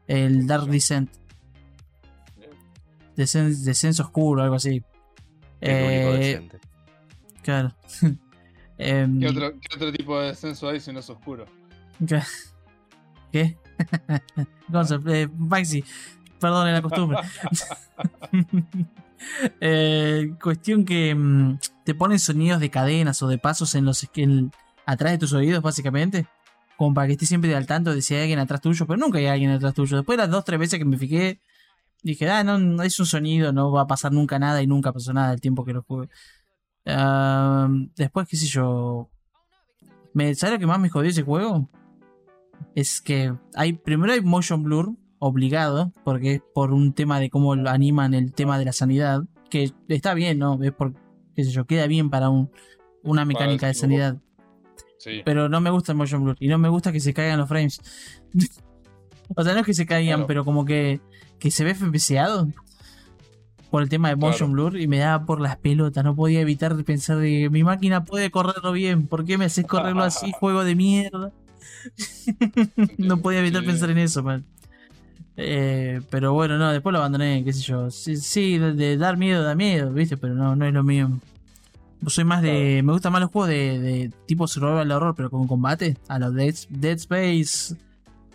El 0.07 0.47
Dark 0.47 0.67
Descent. 0.67 1.09
Descen- 3.15 3.55
descenso 3.63 4.03
oscuro, 4.03 4.41
algo 4.43 4.55
así. 4.55 4.83
El 5.61 5.85
único 5.85 6.09
Eh, 6.13 6.17
decente. 6.19 6.59
claro. 7.41 7.73
Em, 8.77 9.19
¿Qué 9.19 9.27
otro, 9.27 9.51
qué 9.61 9.75
otro 9.75 9.91
tipo 9.93 10.19
de 10.19 10.27
descenso 10.29 10.67
hay 10.67 10.79
si 10.79 10.91
no 10.91 10.99
es 10.99 11.09
oscuro? 11.09 11.45
¿Qué? 12.07 12.21
¿Qué? 13.31 13.57
Gonza, 14.67 14.99
eh, 15.07 15.27
Maxi, 15.37 15.83
perdone 16.39 16.71
la 16.73 16.81
costumbre. 16.81 17.19
Eh, 19.61 20.33
cuestión 20.41 20.83
que 20.85 21.15
mm, 21.15 21.59
te 21.85 21.95
ponen 21.95 22.19
sonidos 22.19 22.59
de 22.59 22.69
cadenas 22.69 23.21
o 23.23 23.27
de 23.27 23.37
pasos 23.37 23.73
en 23.75 23.85
los 23.85 24.05
en- 24.15 24.51
atrás 24.85 25.13
de 25.13 25.17
tus 25.17 25.33
oídos, 25.33 25.61
básicamente. 25.61 26.25
Como 26.75 26.93
para 26.93 27.07
que 27.07 27.13
estés 27.13 27.29
siempre 27.29 27.55
al 27.55 27.67
tanto 27.67 27.93
de 27.93 28.01
si 28.01 28.15
hay 28.15 28.21
alguien 28.21 28.39
atrás 28.39 28.59
tuyo, 28.59 28.85
pero 28.87 28.97
nunca 28.97 29.19
hay 29.19 29.27
alguien 29.27 29.51
atrás 29.51 29.73
tuyo. 29.75 29.97
Después 29.97 30.17
de 30.17 30.23
las 30.23 30.31
dos, 30.31 30.43
tres 30.43 30.59
veces 30.59 30.79
que 30.79 30.85
me 30.85 30.97
fijé, 30.97 31.39
dije, 32.03 32.29
ah, 32.29 32.43
no, 32.43 32.57
no 32.59 32.83
es 32.83 32.99
un 32.99 33.05
sonido, 33.05 33.51
no 33.53 33.71
va 33.71 33.81
a 33.81 33.87
pasar 33.87 34.11
nunca 34.11 34.37
nada 34.37 34.61
y 34.61 34.67
nunca 34.67 34.91
pasó 34.93 35.13
nada 35.13 35.33
el 35.33 35.41
tiempo 35.41 35.65
que 35.65 35.73
lo 35.73 35.81
jugué. 35.83 36.09
Después, 37.95 38.27
qué 38.27 38.37
sé 38.37 38.45
yo. 38.47 39.09
Me, 40.13 40.35
¿Sabes 40.35 40.53
lo 40.53 40.59
que 40.59 40.67
más 40.67 40.79
me 40.79 40.89
jodió 40.89 41.09
ese 41.09 41.23
juego? 41.23 41.69
Es 42.75 43.01
que 43.01 43.33
hay 43.55 43.73
primero 43.73 44.13
hay 44.13 44.21
motion 44.21 44.63
blur 44.63 44.93
obligado, 45.19 45.91
porque 46.03 46.35
es 46.35 46.41
por 46.53 46.73
un 46.73 46.93
tema 46.93 47.19
de 47.19 47.29
cómo 47.29 47.55
lo 47.55 47.69
animan 47.69 48.13
el 48.13 48.33
tema 48.33 48.59
de 48.59 48.65
la 48.65 48.73
sanidad, 48.73 49.23
que 49.49 49.71
está 49.87 50.13
bien, 50.13 50.37
¿no? 50.37 50.61
Es 50.61 50.71
por, 50.73 50.93
qué 51.35 51.43
sé 51.43 51.51
yo, 51.51 51.65
queda 51.65 51.87
bien 51.87 52.09
para 52.09 52.29
un, 52.29 52.51
una 53.03 53.25
mecánica 53.25 53.67
de 53.67 53.73
sanidad. 53.73 54.17
Sí. 54.97 55.21
Pero 55.25 55.49
no 55.49 55.61
me 55.61 55.69
gusta 55.69 55.93
el 55.93 55.97
motion 55.97 56.23
blur 56.23 56.35
y 56.39 56.47
no 56.47 56.57
me 56.57 56.69
gusta 56.69 56.91
que 56.91 56.99
se 56.99 57.13
caigan 57.13 57.39
los 57.39 57.47
frames. 57.47 57.79
o 59.35 59.43
sea, 59.43 59.53
no 59.53 59.59
es 59.61 59.65
que 59.65 59.73
se 59.73 59.85
caigan, 59.85 60.19
Claro. 60.19 60.27
pero 60.27 60.45
como 60.45 60.65
que, 60.65 61.01
que 61.43 61.51
se 61.51 61.65
ve 61.65 61.75
FPCado 61.75 62.47
por 63.69 63.83
el 63.83 63.89
tema 63.89 64.07
de 64.07 64.15
motion 64.15 64.53
Claro. 64.53 64.69
blur 64.69 64.79
y 64.79 64.87
me 64.87 64.97
daba 64.99 65.25
por 65.25 65.41
las 65.41 65.57
pelotas. 65.57 66.01
No 66.01 66.15
podía 66.15 66.39
evitar 66.39 66.81
pensar 66.85 67.17
de 67.17 67.49
mi 67.51 67.63
máquina 67.65 68.05
puede 68.05 68.31
correrlo 68.31 68.71
bien. 68.71 69.07
¿Por 69.07 69.25
qué 69.25 69.37
me 69.37 69.43
haces 69.45 69.65
correrlo 69.67 70.03
así, 70.03 70.31
juego 70.39 70.63
de 70.63 70.75
mierda? 70.75 71.33
no 72.97 73.17
podía 73.17 73.39
evitar 73.39 73.61
Sí. 73.61 73.67
pensar 73.67 73.89
en 73.89 73.97
eso, 73.97 74.23
man. 74.23 74.45
Eh, 75.35 75.99
pero 76.09 76.31
bueno, 76.31 76.57
no, 76.57 76.71
después 76.71 76.93
lo 76.93 76.99
abandoné, 76.99 77.43
qué 77.43 77.51
sé 77.51 77.61
yo. 77.61 77.91
Sí, 77.91 78.15
sí, 78.15 78.57
de, 78.57 78.71
de 78.73 78.95
dar 78.95 79.17
miedo 79.17 79.43
da 79.43 79.53
miedo, 79.53 79.91
¿viste? 79.91 80.15
Pero 80.15 80.35
no, 80.35 80.55
no 80.55 80.65
es 80.65 80.73
lo 80.73 80.83
mío. 80.83 81.09
Soy 82.07 82.23
más 82.23 82.41
de. 82.41 82.81
Me 82.85 82.93
gustan 82.93 83.11
más 83.11 83.21
los 83.21 83.31
juegos 83.31 83.49
de, 83.49 83.79
de 83.79 84.11
tipo 84.27 84.47
survival 84.47 84.91
horror, 84.91 85.13
pero 85.15 85.29
con 85.29 85.45
combate. 85.47 85.97
A 86.07 86.19
los 86.19 86.33
Dead, 86.33 86.55
Dead 86.69 86.95
Space, 86.97 87.75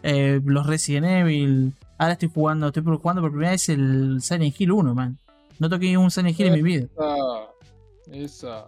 eh, 0.02 0.40
los 0.44 0.66
Resident 0.66 1.06
Evil. 1.06 1.72
Ahora 1.98 2.12
estoy 2.12 2.30
jugando, 2.32 2.68
estoy 2.68 2.82
jugando 2.84 3.20
por 3.22 3.30
primera 3.32 3.50
vez 3.50 3.68
el 3.68 4.18
Silent 4.22 4.58
Hill 4.60 4.72
1, 4.72 4.94
man. 4.94 5.18
No 5.58 5.68
toqué 5.68 5.98
un 5.98 6.10
Silent 6.10 6.38
Hill 6.38 6.46
en 6.46 6.52
mi 6.54 6.62
vida. 6.62 6.86
Esa. 8.12 8.66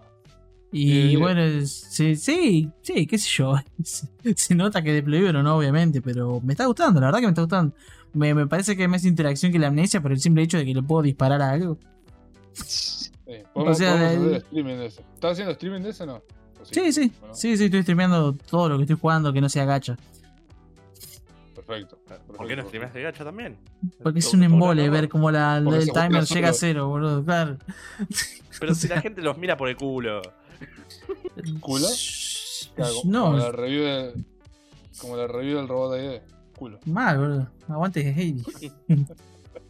Y 0.72 1.14
Eh, 1.14 1.16
bueno, 1.16 1.40
es- 1.42 1.72
sí, 1.90 2.14
sí, 2.16 2.70
sí, 2.82 3.06
qué 3.06 3.18
sé 3.18 3.28
yo. 3.36 3.54
Se, 4.36 4.54
nota 4.54 4.82
que 4.82 4.92
de 4.92 5.02
Play 5.02 5.32
no, 5.32 5.56
obviamente, 5.56 6.00
pero 6.02 6.40
me 6.42 6.52
está 6.52 6.66
gustando, 6.66 7.00
la 7.00 7.06
verdad 7.06 7.20
que 7.20 7.26
me 7.26 7.30
está 7.30 7.42
gustando. 7.42 7.74
Me, 8.12 8.34
me 8.34 8.46
parece 8.46 8.76
que 8.76 8.82
hay 8.82 8.88
más 8.88 9.04
interacción 9.04 9.52
que 9.52 9.58
la 9.58 9.68
amnesia 9.68 10.00
por 10.00 10.12
el 10.12 10.20
simple 10.20 10.42
hecho 10.42 10.58
de 10.58 10.64
que 10.64 10.74
le 10.74 10.82
puedo 10.82 11.02
disparar 11.02 11.40
a 11.42 11.50
algo. 11.50 11.78
Sí, 12.52 13.10
podemos, 13.54 13.78
sea, 13.78 13.92
podemos 13.92 14.12
el- 14.14 14.28
hacer 14.34 14.42
streaming 14.42 14.74
de 14.76 14.86
eso. 14.86 15.00
¿Estás 15.14 15.32
haciendo 15.32 15.52
streaming 15.52 15.80
de 15.82 15.90
eso 15.90 16.04
o 16.04 16.06
no? 16.06 16.14
¿O 16.16 16.64
Sí, 16.70 16.92
sí, 16.92 17.12
Bueno, 17.20 17.34
sí, 17.34 17.56
sí, 17.56 17.64
estoy 17.64 17.82
streameando 17.82 18.32
todo 18.34 18.68
lo 18.68 18.76
que 18.76 18.82
estoy 18.84 18.98
jugando 19.00 19.32
que 19.32 19.40
no 19.40 19.48
sea 19.48 19.64
gacha. 19.64 19.96
Perfecto. 21.70 22.00
¿Por 22.36 22.48
qué 22.48 22.56
no 22.56 22.62
streameas 22.64 22.92
de 22.92 23.02
gacha 23.02 23.24
también? 23.24 23.56
Porque 24.02 24.18
es 24.18 24.34
un 24.34 24.42
embole 24.42 24.90
ver 24.90 25.08
cómo 25.08 25.30
la, 25.30 25.58
el 25.58 25.92
timer 25.92 26.24
llega 26.24 26.48
a 26.48 26.52
cero, 26.52 26.88
boludo, 26.88 27.24
claro. 27.24 27.58
Pero 28.60 28.74
si 28.74 28.88
la 28.88 29.00
gente 29.02 29.22
los 29.22 29.38
mira 29.38 29.56
por 29.56 29.68
el 29.68 29.76
culo. 29.76 30.20
¿Culo? 31.60 31.86
No, 33.04 33.24
Como 33.26 33.36
la 33.36 33.52
review 33.52 33.82
de, 33.84 34.24
como 35.00 35.16
la 35.16 35.26
review 35.28 35.58
del 35.58 35.68
robot 35.68 35.94
de 35.94 36.04
ID. 36.04 36.20
Culo. 36.56 36.80
Mal, 36.86 37.18
boludo. 37.18 37.50
Aguante 37.68 38.02
de 38.02 38.10
Heidi. 38.10 38.42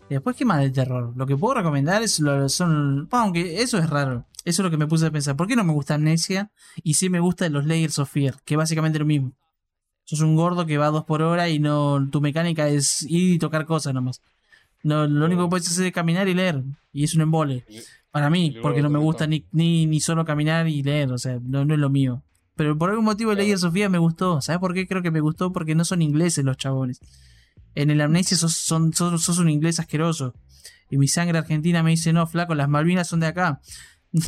Y 0.09 0.15
después, 0.15 0.35
¿qué 0.35 0.45
más 0.45 0.59
de 0.59 0.71
terror? 0.71 1.13
Lo 1.17 1.25
que 1.25 1.37
puedo 1.37 1.55
recomendar 1.55 2.03
es 2.03 2.19
lo, 2.19 2.49
son. 2.49 3.07
bueno, 3.09 3.27
aunque 3.27 3.63
eso 3.63 3.79
es 3.79 3.89
raro. 3.89 4.27
Eso 4.45 4.63
es 4.63 4.65
lo 4.65 4.71
que 4.71 4.77
me 4.77 4.89
puse 4.89 5.07
a 5.07 5.13
pensar. 5.13 5.37
¿Por 5.37 5.47
qué 5.47 5.55
no 5.55 5.63
me 5.63 5.73
gusta 5.73 5.95
Amnesia? 5.95 6.51
Y 6.83 6.95
sí 6.95 7.09
me 7.09 7.21
gustan 7.21 7.53
los 7.53 7.65
Layers 7.65 8.01
of 8.01 8.11
Fear, 8.11 8.43
que 8.45 8.55
es 8.55 8.59
básicamente 8.59 8.99
lo 8.99 9.05
mismo. 9.05 9.35
Sos 10.11 10.23
un 10.23 10.35
gordo 10.35 10.67
que 10.67 10.77
va 10.77 10.87
a 10.87 10.91
dos 10.91 11.05
por 11.05 11.23
hora 11.23 11.49
y 11.49 11.61
no 11.61 12.09
tu 12.11 12.21
mecánica 12.21 12.69
es 12.69 13.03
ir 13.03 13.35
y 13.35 13.39
tocar 13.39 13.65
cosas 13.65 13.95
nomás. 13.95 14.21
No, 14.83 15.07
lo 15.07 15.25
único 15.25 15.45
que 15.45 15.51
puedes 15.51 15.69
hacer 15.69 15.87
es 15.87 15.93
caminar 15.93 16.27
y 16.27 16.35
leer. 16.35 16.65
Y 16.93 17.05
es 17.05 17.15
un 17.15 17.21
embole. 17.21 17.65
Para 18.11 18.29
mí, 18.29 18.57
porque 18.61 18.83
no 18.83 18.91
me 18.91 18.99
gusta 18.99 19.29
ni, 19.29 19.45
ni, 19.53 19.87
ni 19.87 20.01
solo 20.01 20.25
caminar 20.25 20.67
y 20.67 20.83
leer. 20.83 21.13
O 21.13 21.19
sea, 21.19 21.39
no, 21.41 21.65
no 21.65 21.75
es 21.75 21.79
lo 21.79 21.91
mío. 21.91 22.25
Pero 22.57 22.77
por 22.77 22.91
algún 22.91 23.05
motivo. 23.05 23.33
Layers 23.35 23.63
of 23.63 23.73
Fear 23.73 23.89
me 23.89 23.99
gustó. 23.99 24.41
¿Sabes 24.41 24.59
por 24.59 24.75
qué? 24.75 24.89
Creo 24.89 25.01
que 25.01 25.13
me 25.13 25.21
gustó 25.21 25.53
porque 25.53 25.77
no 25.77 25.85
son 25.85 26.03
ingleses 26.03 26.45
los 26.45 26.57
chabones. 26.57 26.99
En 27.77 27.91
el 27.91 28.01
Amnesia 28.01 28.37
sos, 28.37 28.55
son, 28.55 28.93
sos, 28.93 29.23
sos 29.23 29.39
un 29.39 29.49
inglés 29.49 29.79
asqueroso. 29.79 30.35
Y 30.91 30.99
mi 30.99 31.07
sangre 31.07 31.39
argentina 31.39 31.85
me 31.85 31.91
dice, 31.91 32.13
no, 32.13 32.27
flaco, 32.27 32.57
las 32.57 32.69
Malvinas 32.69 33.07
son 33.07 33.21
de 33.21 33.29
acá. 33.29 33.61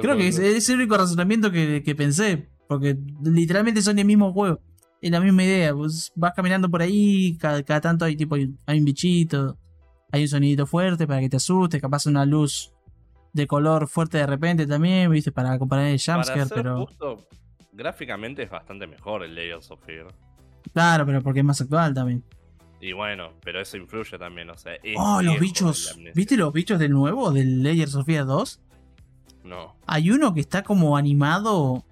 Creo 0.00 0.16
que 0.16 0.28
es, 0.28 0.38
es 0.38 0.68
el 0.68 0.76
único 0.76 0.96
razonamiento 0.96 1.50
que, 1.50 1.82
que 1.84 1.96
pensé. 1.96 2.46
Porque 2.68 2.96
literalmente 3.24 3.82
son 3.82 3.98
el 3.98 4.04
mismo 4.04 4.32
juego. 4.32 4.60
Es 5.00 5.10
la 5.10 5.20
misma 5.20 5.44
idea. 5.44 5.72
Vos 5.72 6.12
vas 6.14 6.32
caminando 6.34 6.70
por 6.70 6.82
ahí, 6.82 7.36
cada, 7.38 7.62
cada 7.62 7.80
tanto 7.80 8.04
hay 8.04 8.16
tipo 8.16 8.36
hay 8.36 8.78
un 8.78 8.84
bichito, 8.84 9.58
hay 10.12 10.22
un 10.22 10.28
sonidito 10.28 10.66
fuerte 10.66 11.06
para 11.06 11.20
que 11.20 11.28
te 11.28 11.36
asustes, 11.36 11.80
capaz 11.80 12.06
una 12.06 12.24
luz 12.24 12.72
de 13.32 13.46
color 13.46 13.88
fuerte 13.88 14.18
de 14.18 14.26
repente 14.26 14.66
también, 14.66 15.10
viste, 15.10 15.32
para 15.32 15.52
acompañar 15.52 15.86
el 15.86 16.00
jumpscare, 16.00 16.48
pero. 16.54 16.86
justo, 16.86 17.28
gráficamente 17.72 18.42
es 18.42 18.50
bastante 18.50 18.86
mejor 18.86 19.22
el 19.22 19.34
Layers 19.34 19.70
of 19.70 19.84
Fear. 19.84 20.14
Claro, 20.72 21.06
pero 21.06 21.22
porque 21.22 21.40
es 21.40 21.44
más 21.44 21.60
actual 21.60 21.94
también. 21.94 22.24
Y 22.80 22.92
bueno, 22.92 23.32
pero 23.42 23.60
eso 23.60 23.76
influye 23.76 24.18
también, 24.18 24.50
o 24.50 24.56
sea. 24.56 24.74
Oh, 24.96 25.20
los 25.22 25.38
bichos. 25.38 25.98
¿Viste 26.14 26.36
los 26.36 26.52
bichos 26.52 26.78
del 26.78 26.92
nuevo, 26.92 27.32
del 27.32 27.62
Layers 27.62 27.94
of 27.94 28.06
Fear 28.06 28.26
2? 28.26 28.60
No. 29.44 29.76
Hay 29.86 30.10
uno 30.10 30.34
que 30.34 30.40
está 30.40 30.62
como 30.62 30.96
animado. 30.96 31.84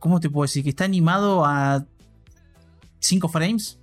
¿Cómo 0.00 0.18
te 0.18 0.28
puedo 0.28 0.42
decir? 0.44 0.64
Que 0.64 0.70
está 0.70 0.84
animado 0.84 1.44
a 1.46 1.84
5 2.98 3.28
frames. 3.28 3.78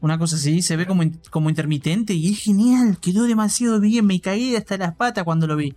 Una 0.00 0.18
cosa 0.18 0.36
así, 0.36 0.62
se 0.62 0.76
ve 0.76 0.86
como, 0.86 1.02
como 1.30 1.50
intermitente 1.50 2.14
y 2.14 2.32
es 2.32 2.38
genial. 2.42 2.98
Quedó 3.00 3.24
demasiado 3.24 3.80
bien. 3.80 4.06
Me 4.06 4.20
caí 4.20 4.56
hasta 4.56 4.78
las 4.78 4.94
patas 4.94 5.24
cuando 5.24 5.46
lo 5.46 5.56
vi. 5.56 5.74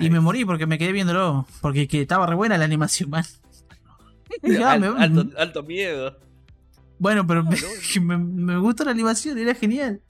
Y 0.00 0.10
me 0.10 0.18
morí 0.20 0.44
porque 0.44 0.66
me 0.66 0.76
quedé 0.78 0.92
viéndolo. 0.92 1.46
Porque 1.62 1.86
que 1.88 2.02
estaba 2.02 2.26
re 2.26 2.34
buena 2.34 2.58
la 2.58 2.64
animación, 2.66 3.08
man. 3.10 3.24
Ya, 4.42 4.72
Al- 4.72 4.80
me- 4.80 4.86
alto, 5.02 5.24
alto 5.38 5.62
miedo. 5.62 6.18
Bueno, 6.98 7.24
pero 7.26 7.42
No, 7.44 7.50
me, 7.50 7.56
no. 7.60 7.68
me, 8.02 8.18
me 8.18 8.58
gustó 8.58 8.84
la 8.84 8.90
animación, 8.90 9.38
era 9.38 9.54
genial. 9.54 10.00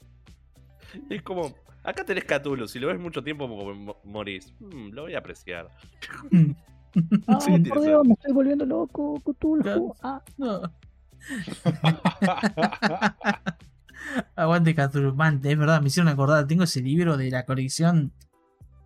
Es 1.10 1.20
como, 1.22 1.54
acá 1.84 2.04
tenés 2.04 2.24
Cthulhu, 2.24 2.66
si 2.66 2.78
lo 2.78 2.86
ves 2.88 2.98
mucho 2.98 3.22
tiempo 3.22 3.46
mo- 3.46 3.74
mo- 3.74 3.96
morís. 4.04 4.54
Mm, 4.60 4.90
lo 4.92 5.02
voy 5.02 5.14
a 5.14 5.18
apreciar. 5.18 5.68
Ah, 7.28 7.38
Sí, 7.40 7.58
por 7.58 7.82
Dios, 7.82 8.06
me 8.06 8.14
estoy 8.14 8.32
volviendo 8.32 8.64
loco, 8.64 9.20
Cthulhu. 9.24 9.94
Ah, 10.02 10.22
No. 10.38 10.62
Aguante 14.36 14.74
Cthulhu. 14.74 15.14
Man, 15.14 15.40
es 15.42 15.58
verdad, 15.58 15.80
me 15.80 15.88
hicieron 15.88 16.08
acordar. 16.12 16.46
Tengo 16.46 16.64
ese 16.64 16.80
libro 16.80 17.16
de 17.16 17.30
la 17.30 17.44
colección 17.44 18.12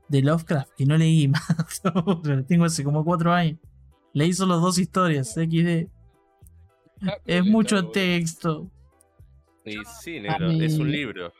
de 0.08 0.22
Lovecraft 0.22 0.70
que 0.76 0.86
no 0.86 0.96
leí 0.96 1.28
más. 1.28 1.82
Tengo 2.48 2.64
hace 2.64 2.82
como 2.84 3.04
cuatro 3.04 3.32
años. 3.32 3.58
Leí 4.12 4.32
solo 4.32 4.58
dos 4.58 4.78
historias, 4.78 5.34
XD. 5.34 5.88
Es 7.24 7.44
mucho 7.44 7.88
texto. 7.90 8.68
Y 9.64 9.76
sí, 10.02 10.20
negro, 10.20 10.50
es 10.50 10.78
un 10.78 10.90
libro. 10.90 11.32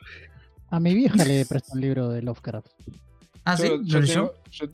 a 0.68 0.78
mi 0.78 0.94
vieja 0.94 1.24
le 1.24 1.44
prestó 1.46 1.72
un 1.74 1.80
libro 1.80 2.08
de 2.10 2.22
Lovecraft. 2.22 2.68
Ah, 3.44 3.56
sí, 3.56 3.66
Yo, 3.66 3.76
¿lo 3.78 3.82
yo 3.82 4.00
leyó? 4.00 4.14
tengo- 4.14 4.34
yo- 4.50 4.66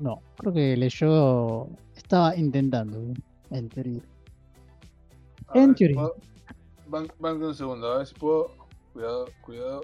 No, 0.00 0.22
creo 0.38 0.52
que 0.52 0.76
leyó. 0.76 1.66
Estaba 1.96 2.34
intentando. 2.36 2.98
En 3.50 3.68
teoría. 3.68 4.00
a 5.48 5.58
En 5.58 5.74
teoría. 5.74 5.96
puedo- 5.96 6.16
banque 7.18 7.44
un 7.44 7.54
segundo, 7.54 7.92
a 7.92 7.98
ver 7.98 8.06
si 8.06 8.14
puedo. 8.14 8.50
Cuidado, 8.92 9.26
cuidado. 9.42 9.80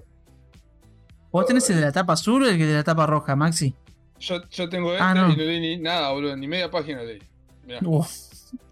¿Vos 1.30 1.47
tenés 1.47 1.68
el 1.70 1.76
de 1.76 1.82
la 1.82 1.93
tapa 1.93 2.14
azul 2.14 2.43
o 2.44 2.48
el 2.48 2.59
de 2.59 2.74
la 2.74 2.82
tapa 2.82 3.06
roja, 3.06 3.36
Maxi? 3.36 3.74
Yo, 4.18 4.36
yo 4.51 4.68
tengo 4.68 4.93
este 4.93 5.02
Ah, 5.02 5.14
no. 5.14 5.30
y 5.32 5.36
no 5.36 5.43
leí 5.43 5.60
ni 5.60 5.76
nada, 5.76 6.10
boludo. 6.12 6.36
Ni 6.36 6.48
media 6.48 6.70
página 6.70 7.02
leí. 7.02 7.18
Mirá. 7.66 7.80
Uf. 7.84 8.09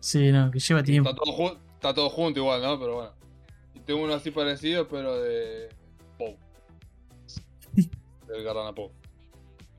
Sí, 0.01 0.33
no, 0.33 0.51
que 0.51 0.59
lleva 0.59 0.83
tiempo. 0.83 1.11
Está 1.11 1.23
todo, 1.23 1.59
está 1.75 1.95
todo 1.95 2.09
junto 2.11 2.41
igual, 2.41 2.63
¿no? 2.63 2.79
Pero 2.79 2.95
bueno. 2.95 3.11
Y 3.75 3.81
tengo 3.81 4.03
uno 4.03 4.15
así 4.15 4.31
parecido, 4.31 4.89
pero 4.89 5.21
de. 5.21 5.69
Poe. 6.17 6.37
Del 8.29 8.43
Garrana 8.45 8.73
Poe. 8.73 8.89
¿Lo 8.89 8.93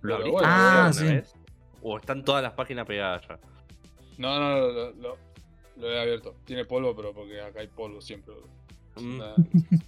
Pero 0.01 0.15
abriste 0.15 0.31
bueno, 0.33 0.47
Ah, 0.49 0.91
sí. 0.93 1.03
vez? 1.05 1.33
¿O 1.87 1.97
están 1.97 2.25
todas 2.25 2.41
las 2.41 2.53
páginas 2.53 2.87
pegadas 2.87 3.21
ya? 3.27 3.39
No, 4.17 4.39
no, 4.39 4.57
lo, 4.57 4.71
lo, 4.71 4.91
lo- 4.93 5.17
lo 5.77 5.91
he 5.91 5.99
abierto. 6.01 6.35
Tiene 6.45 6.65
polvo, 6.65 6.95
pero 6.95 7.13
porque 7.13 7.39
acá 7.39 7.59
hay 7.59 7.67
polvo 7.67 8.01
siempre. 8.01 8.33
Mm, 8.95 9.15
Una, 9.21 9.35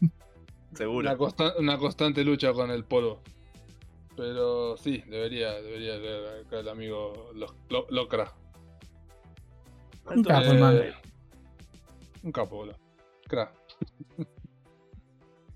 seguro. 0.75 1.09
una 1.09 1.17
constan- 1.17 1.53
una 1.57 1.77
constante 1.79 2.23
lucha 2.23 2.53
con 2.53 2.69
el 2.69 2.83
polvo. 2.83 3.21
Pero 4.15 4.77
sí, 4.77 5.03
debería, 5.07 5.53
debería 5.61 5.97
leer 5.97 6.45
acá 6.45 6.59
el 6.59 6.69
amigo 6.69 7.31
Lo- 7.33 7.55
Lo- 7.69 7.87
Locra. 7.89 8.31
Un 10.05 10.23
capo, 10.23 10.53
man. 10.53 10.79
Un 12.23 12.31
capo, 12.31 12.55
boludo. 12.57 12.77
Cra. 13.27 13.51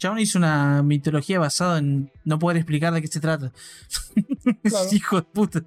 Chabón 0.01 0.17
hizo 0.17 0.39
una 0.39 0.81
mitología 0.81 1.37
basada 1.37 1.77
en 1.77 2.11
no 2.25 2.39
poder 2.39 2.57
explicar 2.57 2.91
de 2.91 3.01
qué 3.03 3.07
se 3.07 3.19
trata. 3.19 3.51
Claro. 4.63 4.87
Hijo 4.91 5.17
de 5.17 5.21
puta. 5.27 5.61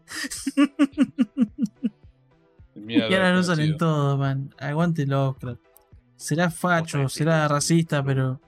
Mierda, 2.74 3.08
Y 3.08 3.14
ahora 3.14 3.32
lo 3.32 3.40
usan 3.40 3.60
en 3.60 3.76
todo, 3.76 4.16
man. 4.18 4.52
Aguante 4.58 5.06
Lovecraft. 5.06 5.60
Será 6.16 6.50
facho, 6.50 7.08
será 7.08 7.46
racista, 7.46 8.02
pero. 8.04 8.40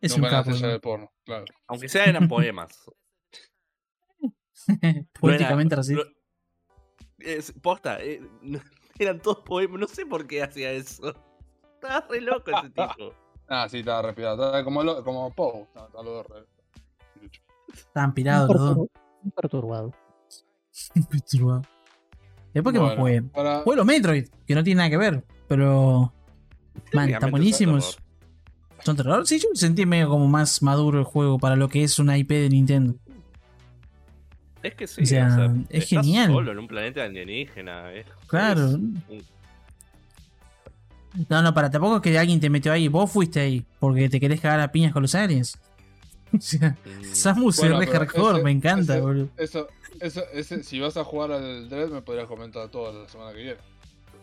Es 0.00 0.16
No 0.18 0.24
un 0.24 0.30
capo. 0.30 0.50
porno, 0.82 1.12
claro. 1.24 1.44
Aunque 1.68 1.88
sea 1.88 2.04
eran 2.06 2.26
poemas. 2.28 2.76
Políticamente 5.20 5.76
racista. 5.76 6.02
es- 7.18 7.52
posta, 7.62 8.02
eh, 8.02 8.20
eran 8.98 9.20
todos 9.20 9.38
poemas. 9.44 9.78
No 9.80 9.86
sé 9.86 10.04
por 10.06 10.26
qué 10.26 10.42
hacía 10.42 10.72
eso. 10.72 11.14
Estaba 11.74 12.06
re 12.10 12.20
loco 12.20 12.50
ese 12.50 12.70
tipo. 12.70 13.14
Ah, 13.48 13.68
sí, 13.68 13.78
estaba 13.80 14.02
respirado. 14.02 14.34
Estaba 14.44 14.64
como, 14.64 14.82
lo, 14.82 15.04
como 15.04 15.30
Poe. 15.32 15.62
Estaba, 15.62 15.86
estaba 15.86 16.04
los 16.04 16.12
dos 16.14 16.26
re-. 16.28 17.28
Estaban 17.74 18.14
pirados 18.14 18.48
los 18.54 18.76
dos. 18.76 18.88
Perturbado. 19.36 19.92
Perturbado. 21.10 21.62
Después 22.52 22.72
que 22.72 22.78
Bueno, 22.78 22.96
jugué. 22.96 23.22
para- 23.22 23.60
Jugué 23.62 23.76
los 23.76 23.86
Metroid, 23.86 24.28
que 24.46 24.54
no 24.54 24.62
tiene 24.62 24.78
nada 24.78 24.90
que 24.90 24.96
ver, 24.96 25.24
pero. 25.48 26.12
Man, 26.92 27.10
están 27.10 27.30
buenísimos. 27.30 27.98
¿Son 28.84 28.96
terror? 28.96 29.26
Sí, 29.26 29.38
yo 29.38 29.48
sentí 29.54 29.86
medio 29.86 30.08
como 30.08 30.26
más 30.28 30.62
maduro 30.62 30.98
el 30.98 31.04
juego 31.04 31.38
para 31.38 31.56
lo 31.56 31.68
que 31.68 31.82
es 31.84 31.98
una 31.98 32.18
IP 32.18 32.28
de 32.30 32.48
Nintendo. 32.50 32.94
Es 34.62 34.74
que 34.74 34.86
sí, 34.86 35.02
O 35.02 35.06
sea, 35.06 35.26
o 35.26 35.30
sea, 35.36 35.44
es 35.68 35.84
estás 35.84 36.04
genial. 36.04 36.32
solo 36.32 36.52
en 36.52 36.58
un 36.58 36.68
planeta 36.68 37.02
alienígena. 37.04 37.92
es- 37.92 38.06
Claro. 38.26 38.66
es 38.68 38.74
un- 38.74 39.02
No, 41.28 41.42
no, 41.42 41.54
para 41.54 41.70
tampoco 41.70 41.96
es 41.96 42.02
que 42.02 42.18
alguien 42.18 42.40
te 42.40 42.50
metió 42.50 42.72
ahí. 42.72 42.88
Vos 42.88 43.10
fuiste 43.10 43.40
ahí 43.40 43.64
porque 43.78 44.08
te 44.08 44.18
querés 44.20 44.40
cagar 44.40 44.60
a 44.60 44.72
piñas 44.72 44.92
con 44.92 45.02
los 45.02 45.14
aliens. 45.14 45.58
O 46.36 46.40
sea, 46.40 46.70
mm, 46.84 47.04
Samus 47.14 47.58
Bueno, 47.58 47.80
es 47.80 47.88
re 47.88 47.92
hardcore, 47.96 48.34
ese- 48.38 48.42
me 48.44 48.50
encanta, 48.50 48.94
ese- 48.94 49.00
boludo. 49.02 49.28
Eso, 49.36 49.68
eso, 50.00 50.22
ese, 50.32 50.64
si 50.64 50.80
vas 50.80 50.96
a 50.96 51.04
jugar 51.04 51.30
al 51.30 51.68
Dread, 51.68 51.90
me 51.90 52.02
podrías 52.02 52.26
comentar 52.26 52.68
todo 52.70 53.02
la 53.04 53.08
semana 53.08 53.30
que 53.32 53.36
viene. 53.38 53.56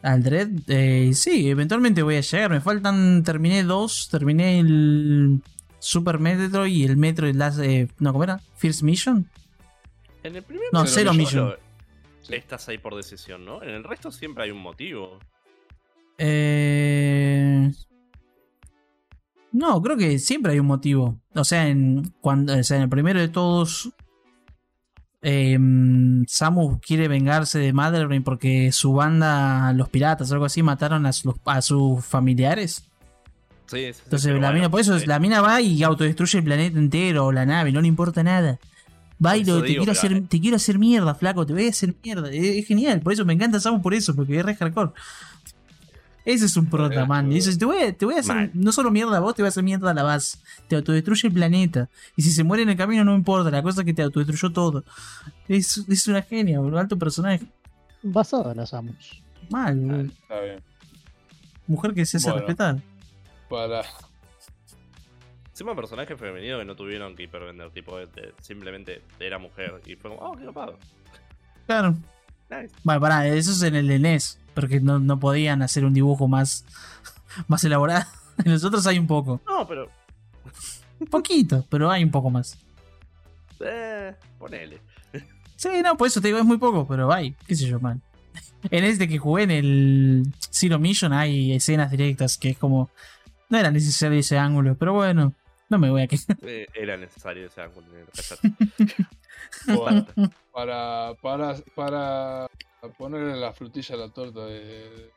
Al 0.02 0.22
Dread, 0.22 0.50
eh, 0.68 1.12
sí, 1.14 1.50
eventualmente 1.50 2.02
voy 2.02 2.18
a 2.18 2.22
llegar. 2.22 2.50
Me 2.52 2.60
faltan, 2.60 3.24
terminé 3.24 3.64
dos, 3.64 4.10
terminé 4.12 4.60
el 4.60 5.42
Super 5.80 6.20
Metroid 6.20 6.74
y 6.74 6.84
el 6.84 6.98
Metroid 6.98 7.34
Last, 7.36 7.60
eh, 7.62 7.88
no, 8.00 8.12
¿cómo 8.12 8.26
era? 8.26 8.42
First 8.58 8.82
Mission. 8.82 9.30
En 10.24 10.36
el 10.36 10.44
primer 10.44 10.66
No, 10.74 10.82
Cero 10.86 11.12
Zero 11.12 11.14
Mission. 11.14 11.54
Estás 12.28 12.68
ahí 12.68 12.78
por 12.78 12.96
decisión, 12.96 13.46
¿no? 13.46 13.64
En 13.64 13.70
el 13.70 13.84
resto 13.86 14.12
siempre 14.12 14.44
hay 14.44 14.52
un 14.52 14.60
motivo. 14.62 15.18
Eh... 16.23 17.72
No, 19.52 19.81
creo 19.81 19.98
que 19.98 20.18
siempre 20.19 20.53
hay 20.53 20.60
un 20.60 20.68
motivo. 20.68 21.19
O 21.35 21.43
sea, 21.43 21.68
en, 21.68 22.14
cuando, 22.22 22.57
o 22.57 22.64
sea, 22.64 22.77
en 22.77 22.84
el 22.84 22.89
primero 22.89 23.19
de 23.19 23.27
todos, 23.27 23.89
eh, 25.22 25.57
Samus 26.27 26.80
quiere 26.80 27.07
vengarse 27.10 27.60
de 27.60 27.73
Motherbrain 27.73 28.23
porque 28.23 28.72
su 28.72 28.93
banda, 28.93 29.73
los 29.73 29.89
piratas 29.89 30.31
o 30.31 30.35
algo 30.35 30.45
así, 30.45 30.64
mataron 30.64 31.06
a, 31.06 31.11
sus- 31.11 31.35
a 31.45 31.61
sus 31.61 32.06
familiares. 32.06 32.85
Sí, 33.65 33.77
sí, 33.88 33.93
sí, 33.93 34.02
Entonces 34.06 34.31
la 34.34 34.38
bueno, 34.39 34.53
mina, 34.53 34.69
por 34.72 34.80
eso 34.81 34.98
la 35.06 35.19
mina 35.19 35.41
va 35.41 35.60
y 35.61 35.81
autodestruye 35.84 36.38
el 36.39 36.43
planeta 36.45 36.77
entero 36.80 37.26
o 37.26 37.31
la 37.31 37.45
nave, 37.45 37.72
no 37.72 37.81
le 37.81 37.88
importa 37.88 38.23
nada. 38.23 38.57
Va 39.23 39.35
y 39.38 39.41
Por 39.41 39.49
eso 39.49 39.56
lo- 39.57 39.61
te, 39.64 39.68
digo, 39.68 39.80
quiero 39.84 39.91
hacer, 39.91 40.14
eh. 40.14 40.23
te 40.30 40.39
quiero 40.39 40.56
hacer 40.56 40.80
mierda, 40.80 41.14
flaco, 41.14 41.45
te 41.45 41.53
voy 41.53 41.68
a 41.68 41.69
hacer 41.69 41.93
mierda. 42.03 42.30
Es, 42.31 42.43
es 42.57 42.65
genial, 42.68 43.02
por 43.02 43.11
eso 43.14 43.26
me 43.26 43.34
encanta 43.34 43.60
Samus 43.60 43.81
por 43.81 43.93
eso, 43.93 44.15
porque 44.15 44.39
es 44.39 44.45
re 44.45 44.56
hardcore. 44.56 44.91
Ese 46.23 46.45
es 46.45 46.56
un 46.57 46.68
prota, 46.69 47.02
Eh, 47.02 47.06
man. 47.07 47.31
Y 47.31 47.35
dice, 47.35 47.57
te 47.57 47.65
voy, 47.65 47.81
a, 47.81 47.93
te 47.93 48.06
voy 48.06 48.15
a 48.15 48.19
hacer 48.19 48.35
Mal. 48.35 48.52
no 48.53 48.72
solo 48.72 48.91
mierda 48.91 49.18
a 49.18 49.19
vos, 49.19 49.34
te 49.35 49.41
voy 49.41 49.48
a 49.48 49.49
hacer 49.49 49.64
mierda 49.64 49.89
a 49.91 49.93
la 49.93 50.03
base. 50.03 50.38
Te 50.68 50.76
autodestruye 50.76 51.27
el 51.30 51.34
planeta. 51.34 51.89
Y 52.15 52.22
si 52.22 52.31
se 52.31 52.43
muere 52.43 52.64
en 52.64 52.69
el 52.69 52.77
camino 52.77 53.03
no 53.03 53.15
importa, 53.15 53.49
la 53.49 53.64
cosa 53.64 53.81
es 53.81 53.85
que 53.85 53.93
te 53.93 54.03
autodestruyó 54.03 54.52
todo. 54.53 54.84
Es, 55.48 55.77
es 55.88 56.07
una 56.07 56.22
genia, 56.22 56.60
boludo, 56.60 56.80
alto 56.80 56.98
personaje. 56.98 57.43
Basada 58.03 58.52
en 58.52 58.57
las 58.57 58.69
Samus. 58.69 59.22
Mal, 59.49 59.77
Ah, 59.80 59.81
boludo. 59.93 60.11
Está 60.22 60.39
bien. 60.41 60.64
Mujer 61.68 61.93
que 61.93 62.06
se 62.06 62.18
hace 62.18 62.30
Bueno. 62.30 62.45
respetar. 62.45 62.81
Para. 63.49 63.81
Encima 65.49 65.76
personajes 65.76 66.18
femeninos 66.19 66.60
que 66.60 66.65
no 66.65 66.76
tuvieron 66.76 67.15
que 67.15 67.23
hipervender, 67.23 67.69
tipo, 67.72 67.98
de- 67.98 68.07
de- 68.07 68.34
simplemente 68.41 69.02
era 69.19 69.38
mujer. 69.38 69.81
Y 69.85 69.95
fue 69.95 70.15
como, 70.15 70.22
oh, 70.22 70.35
qué 70.38 70.45
copado. 70.45 70.77
Claro. 71.68 71.95
Nice. 72.49 72.73
Bueno, 72.84 72.99
pará, 73.02 73.27
eso 73.27 73.52
es 73.52 73.61
en 73.61 73.76
el 73.76 73.88
de 73.88 73.99
NES, 73.99 74.39
porque 74.53 74.80
no, 74.80 74.99
no 74.99 75.19
podían 75.19 75.61
hacer 75.61 75.86
un 75.86 75.94
dibujo 75.94 76.28
más, 76.28 76.65
más 77.48 77.64
elaborado. 77.64 78.06
En 78.44 78.53
los 78.53 78.64
otros 78.64 78.88
hay 78.88 78.98
un 78.98 79.06
poco. 79.06 79.40
No, 79.45 79.68
pero. 79.68 79.90
Un 80.99 81.07
poquito, 81.11 81.65
pero 81.69 81.91
hay 81.91 82.03
un 82.03 82.10
poco 82.10 82.30
más. 82.30 82.57
Eh, 83.60 84.15
ponele. 84.40 84.80
Sí, 85.57 85.69
no, 85.84 85.95
por 85.95 86.07
eso 86.07 86.22
te 86.22 86.30
digo, 86.30 86.40
es 86.40 86.45
muy 86.45 86.57
poco, 86.57 86.88
pero 86.88 87.11
hay, 87.11 87.36
qué 87.45 87.56
sé 87.56 87.68
yo, 87.68 87.80
man. 87.80 88.02
En 88.72 88.84
este 88.84 89.07
que 89.07 89.19
jugué 89.19 89.44
en 89.44 89.52
el 89.52 90.34
Zero 90.49 90.80
Mission 90.80 91.14
hay 91.14 91.53
escenas 91.53 91.91
directas 91.91 92.38
que 92.38 92.52
es 92.52 92.57
como... 92.57 92.90
No 93.49 93.60
era 93.60 93.69
necesario 93.69 94.18
ese 94.18 94.40
ángulo, 94.40 94.76
pero 94.76 94.94
bueno, 94.94 95.34
no 95.69 95.78
me 95.78 95.90
voy 95.90 96.02
a 96.03 96.07
quejar. 96.07 96.38
Eh, 96.41 96.68
era 96.73 96.98
necesario 96.98 97.45
ese 97.45 97.61
ángulo. 97.61 97.88
Bueno, 99.68 100.07
para, 100.52 101.14
para, 101.22 102.48
para 102.82 102.94
ponerle 102.94 103.40
la 103.40 103.53
frutilla 103.53 103.95
a 103.95 103.98
la 103.99 104.10
torta 104.10 104.45
de, 104.48 105.12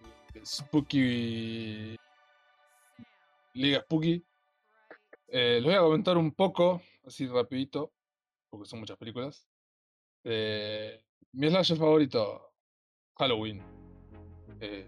Spooky. 0.44 1.96
Liga 3.54 3.80
Spooky. 3.80 4.22
eh, 5.28 5.54
les 5.54 5.64
voy 5.64 5.74
a 5.74 5.80
comentar 5.80 6.18
un 6.18 6.32
poco, 6.32 6.82
así 7.06 7.26
rapidito, 7.26 7.92
porque 8.50 8.68
son 8.68 8.80
muchas 8.80 8.98
películas. 8.98 9.48
Eh, 10.24 11.02
mi 11.32 11.48
slasher 11.48 11.78
favorito, 11.78 12.52
Halloween. 13.16 13.62
Eh, 14.60 14.86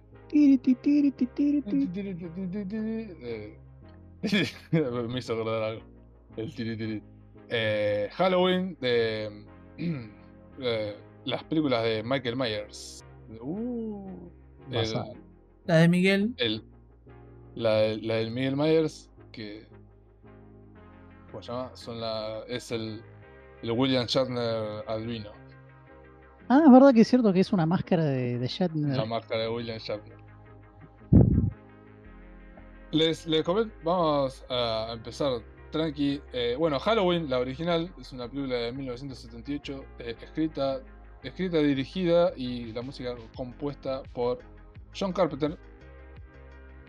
me 5.08 5.18
hizo 5.18 5.32
acordar 5.32 5.62
algo. 5.62 5.82
El 6.36 6.54
tiri 6.54 6.76
tiri. 6.76 7.02
Eh, 7.48 8.10
Halloween 8.12 8.76
de 8.80 9.46
las 11.26 11.44
películas 11.44 11.82
de 11.84 12.02
Michael 12.02 12.36
Myers. 12.36 13.04
Uh, 13.40 14.08
el-. 14.70 14.94
La 15.64 15.76
de 15.76 15.88
Miguel. 15.88 16.34
el, 16.38 16.64
la, 17.54 17.74
de- 17.74 17.98
la 17.98 18.14
del 18.14 18.30
Miguel 18.30 18.56
Myers, 18.56 19.10
que. 19.32 19.66
¿Cómo 21.30 21.42
se 21.42 21.52
llama? 21.52 21.70
Son 21.74 22.00
la, 22.00 22.40
es 22.48 22.70
el, 22.72 23.02
el 23.62 23.70
William 23.72 24.06
Shatner 24.06 24.84
albino. 24.88 25.30
Ah, 26.48 26.62
es 26.64 26.70
verdad 26.72 26.94
que 26.94 27.00
es 27.00 27.08
cierto 27.08 27.32
que 27.32 27.40
es 27.40 27.52
una 27.52 27.66
máscara 27.66 28.04
de, 28.04 28.38
de 28.38 28.46
Shatner. 28.46 28.96
La 28.96 29.04
máscara 29.04 29.42
de 29.42 29.48
William 29.48 29.78
Shatner. 29.78 30.16
Les, 32.92 33.26
les 33.26 33.42
comento, 33.42 33.74
vamos 33.82 34.44
a 34.48 34.90
empezar 34.92 35.42
tranqui. 35.72 36.20
Eh, 36.32 36.54
bueno, 36.56 36.78
Halloween, 36.78 37.28
la 37.28 37.38
original, 37.40 37.92
es 38.00 38.12
una 38.12 38.28
película 38.28 38.54
de 38.56 38.72
1978, 38.72 39.84
eh, 39.98 40.16
escrita, 40.22 40.80
escrita, 41.28 41.58
dirigida 41.58 42.32
y 42.36 42.72
la 42.72 42.82
música 42.82 43.14
compuesta 43.34 44.02
por 44.12 44.38
John 44.98 45.12
Carpenter, 45.12 45.58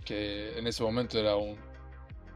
que 0.06 0.58
en 0.58 0.68
ese 0.68 0.84
momento 0.84 1.20
era 1.20 1.36
un, 1.36 1.58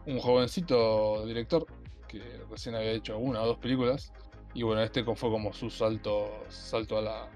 un 0.05 0.19
jovencito 0.19 1.25
director 1.25 1.65
que 2.07 2.21
recién 2.49 2.75
había 2.75 2.91
hecho 2.91 3.17
una 3.17 3.41
o 3.41 3.47
dos 3.47 3.57
películas. 3.57 4.11
Y 4.53 4.63
bueno, 4.63 4.81
este 4.81 5.03
fue 5.03 5.29
como 5.29 5.53
su 5.53 5.69
salto, 5.69 6.43
salto 6.49 6.97
a 6.97 7.01
la, 7.01 7.29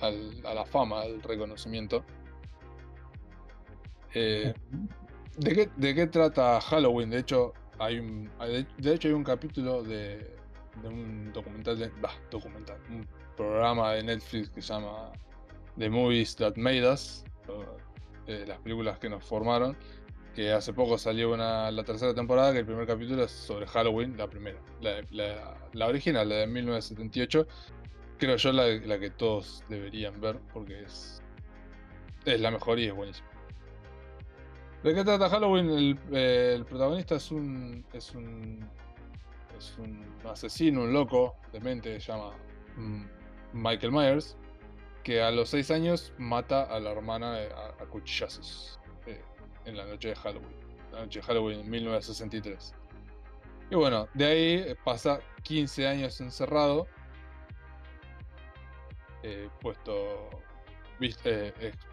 a 0.00 0.54
la 0.54 0.64
fama, 0.64 1.00
al 1.02 1.20
reconocimiento. 1.22 2.04
Eh, 4.14 4.54
¿de, 5.38 5.54
qué, 5.54 5.70
de 5.76 5.94
qué 5.94 6.06
trata 6.06 6.60
Halloween? 6.60 7.10
De 7.10 7.18
hecho, 7.18 7.52
hay 7.78 7.98
un, 7.98 8.30
de 8.78 8.94
hecho 8.94 9.08
hay 9.08 9.14
un 9.14 9.24
capítulo 9.24 9.82
de, 9.82 10.36
un 10.84 11.32
documental, 11.32 11.78
de, 11.78 11.88
bah, 12.00 12.14
documental, 12.30 12.78
programa 13.36 13.92
de 13.92 14.02
Netflix 14.04 14.50
que 14.50 14.62
se 14.62 14.72
llama 14.72 15.12
The 15.78 15.88
Movies 15.90 16.36
That 16.36 16.56
Made 16.56 16.90
Us, 16.90 17.24
eh, 18.26 18.44
las 18.46 18.58
películas 18.60 18.98
que 18.98 19.08
nos 19.08 19.24
formaron, 19.24 19.76
que 20.34 20.52
hace 20.52 20.72
poco 20.72 20.96
salió 20.98 21.32
una, 21.32 21.70
la 21.70 21.84
tercera 21.84 22.14
temporada, 22.14 22.52
que 22.52 22.60
el 22.60 22.66
primer 22.66 22.86
capítulo 22.86 23.24
es 23.24 23.30
sobre 23.30 23.66
Halloween, 23.66 24.16
la 24.16 24.28
primera, 24.28 24.58
la, 24.80 25.02
la- 25.10 25.58
la 25.72 25.86
original, 25.86 26.28
la 26.28 26.36
de 26.36 26.46
1978, 26.46 27.46
creo 28.18 28.36
yo 28.36 28.52
la, 28.52 28.98
que 28.98 29.10
todos 29.10 29.64
deberían 29.68 30.20
ver, 30.20 30.38
porque 30.52 30.82
es, 30.82 31.22
es 32.24 32.40
la 32.40 32.50
mejor 32.50 32.78
y 32.78 32.86
es 32.86 32.94
buenísima. 32.94 33.28
¿De 34.82 34.94
qué 34.94 35.04
trata 35.04 35.28
Halloween? 35.28 35.70
El, 35.70 35.98
eh, 36.12 36.64
protagonista 36.68 37.14
es 37.16 37.30
un, 37.30 37.84
es 37.92 38.14
un. 38.14 38.68
Es 39.56 39.76
un 39.78 40.04
asesino, 40.28 40.82
un 40.82 40.92
loco, 40.92 41.36
demente, 41.52 42.00
se 42.00 42.10
llama 42.12 42.32
mm, 42.76 43.02
Michael 43.52 43.92
Myers, 43.92 44.36
que 45.02 45.22
a 45.22 45.30
los 45.30 45.50
6 45.50 45.70
años 45.70 46.12
mata 46.18 46.62
a 46.64 46.78
la 46.80 46.90
hermana 46.92 47.36
a, 47.80 47.84
cuchillazos 47.86 48.78
eh, 49.06 49.20
en 49.64 49.76
la 49.76 49.84
noche 49.86 50.08
de 50.08 50.14
Halloween. 50.16 50.56
La 50.92 51.00
noche 51.00 51.20
de 51.20 51.26
Halloween 51.26 51.60
en 51.60 51.70
1963. 51.70 52.74
Y 53.70 53.74
bueno, 53.74 54.08
de 54.14 54.24
ahí 54.26 54.54
eh, 54.70 54.76
pasa 54.84 55.20
15 55.42 55.86
años 55.88 56.20
encerrado, 56.20 56.86
eh, 59.22 59.48
puesto. 59.60 60.30
eh, 61.00 61.52
ex- 61.60 61.86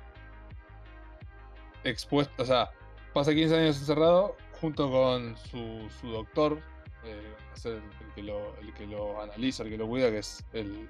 expuesto, 1.84 2.44
o 2.44 2.46
sea, 2.46 2.70
pasa 3.14 3.34
15 3.34 3.56
años 3.58 3.78
encerrado 3.80 4.36
junto 4.60 4.90
con 4.92 5.38
su, 5.38 5.90
doctor, 6.10 6.60
el 7.04 8.74
que 8.74 8.86
lo 8.88 9.22
analiza, 9.22 9.64
el 9.64 9.70
que 9.70 9.78
lo 9.78 9.88
cuida, 9.88 10.10
que 10.12 10.20
es 10.20 10.46
el, 10.54 10.90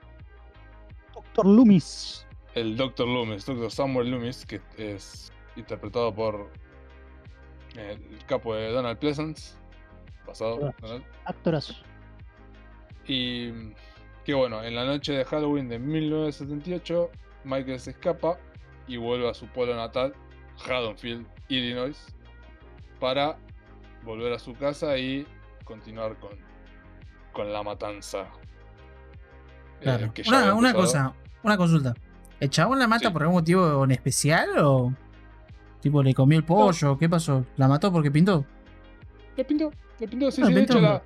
Doctor 1.13 1.45
Loomis. 1.45 2.25
el 2.55 2.75
Dr. 2.75 3.07
Loomis, 3.07 3.45
Dr. 3.45 3.71
Samuel 3.71 4.11
Loomis, 4.11 4.45
que 4.45 4.61
es 4.77 5.31
interpretado 5.55 6.13
por 6.13 6.49
el 7.75 8.25
capo 8.25 8.55
de 8.55 8.71
Donald 8.71 8.97
Pleasance, 8.97 9.55
pasado. 10.25 10.73
Donald. 10.81 11.03
Actorazo. 11.25 11.73
Y 13.07 13.51
que 14.25 14.33
bueno, 14.33 14.63
en 14.63 14.75
la 14.75 14.85
noche 14.85 15.13
de 15.13 15.25
Halloween 15.25 15.69
de 15.69 15.79
1978, 15.79 17.09
Michael 17.43 17.79
se 17.79 17.91
escapa 17.91 18.37
y 18.87 18.97
vuelve 18.97 19.29
a 19.29 19.33
su 19.33 19.47
pueblo 19.47 19.75
natal, 19.75 20.13
Haddonfield, 20.67 21.25
Illinois, 21.47 21.97
para 22.99 23.37
volver 24.03 24.33
a 24.33 24.39
su 24.39 24.53
casa 24.53 24.97
y 24.97 25.25
continuar 25.63 26.17
con, 26.19 26.31
con 27.33 27.51
la 27.53 27.63
matanza. 27.63 28.27
Eh, 29.79 29.83
Claro. 29.83 30.13
que 30.13 30.23
ya 30.23 30.39
había 30.39 30.53
Una, 30.53 30.69
una 30.69 30.73
cosa, 30.73 31.13
una 31.43 31.57
consulta. 31.57 31.93
¿El 32.39 32.49
chabón 32.49 32.79
la 32.79 32.87
mata 32.87 33.07
Sí. 33.07 33.13
por 33.13 33.21
algún 33.23 33.35
motivo 33.37 33.83
en 33.83 33.91
especial 33.91 34.49
o 34.59 34.93
tipo 35.81 36.01
le 36.03 36.13
comió 36.13 36.37
el 36.37 36.45
pollo? 36.45 36.97
¿Qué 36.97 37.09
pasó? 37.09 37.45
¿La 37.57 37.67
mató 37.67 37.91
porque 37.91 38.11
pintó? 38.11 38.45
Le 39.35 39.43
pintó, 39.45 39.71
le 39.99 40.07
pintó, 40.07 40.31
sí, 40.31 40.41
Ah, 40.43 40.47
sí, 40.47 40.53
de 40.53 40.59
pintó. 40.61 40.73
hecho 40.77 40.81
la, 40.81 41.01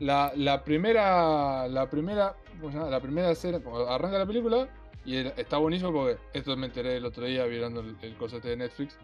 la, 0.00 0.32
la 0.36 0.64
primera, 0.64 1.68
la 1.68 1.88
primera. 1.90 2.34
La 2.72 3.00
primera 3.00 3.30
escena, 3.32 3.58
como 3.60 3.78
arranca 3.80 4.16
la 4.16 4.24
película 4.26 4.68
y 5.04 5.16
el- 5.16 5.32
está 5.36 5.58
buenísimo 5.58 5.92
porque 5.92 6.16
esto 6.32 6.56
me 6.56 6.66
enteré 6.66 6.96
el 6.96 7.04
otro 7.04 7.24
día 7.26 7.44
viendo 7.46 7.80
el, 7.80 7.96
el 8.00 8.14
cosete 8.16 8.48
de 8.48 8.56
Netflix, 8.56 8.96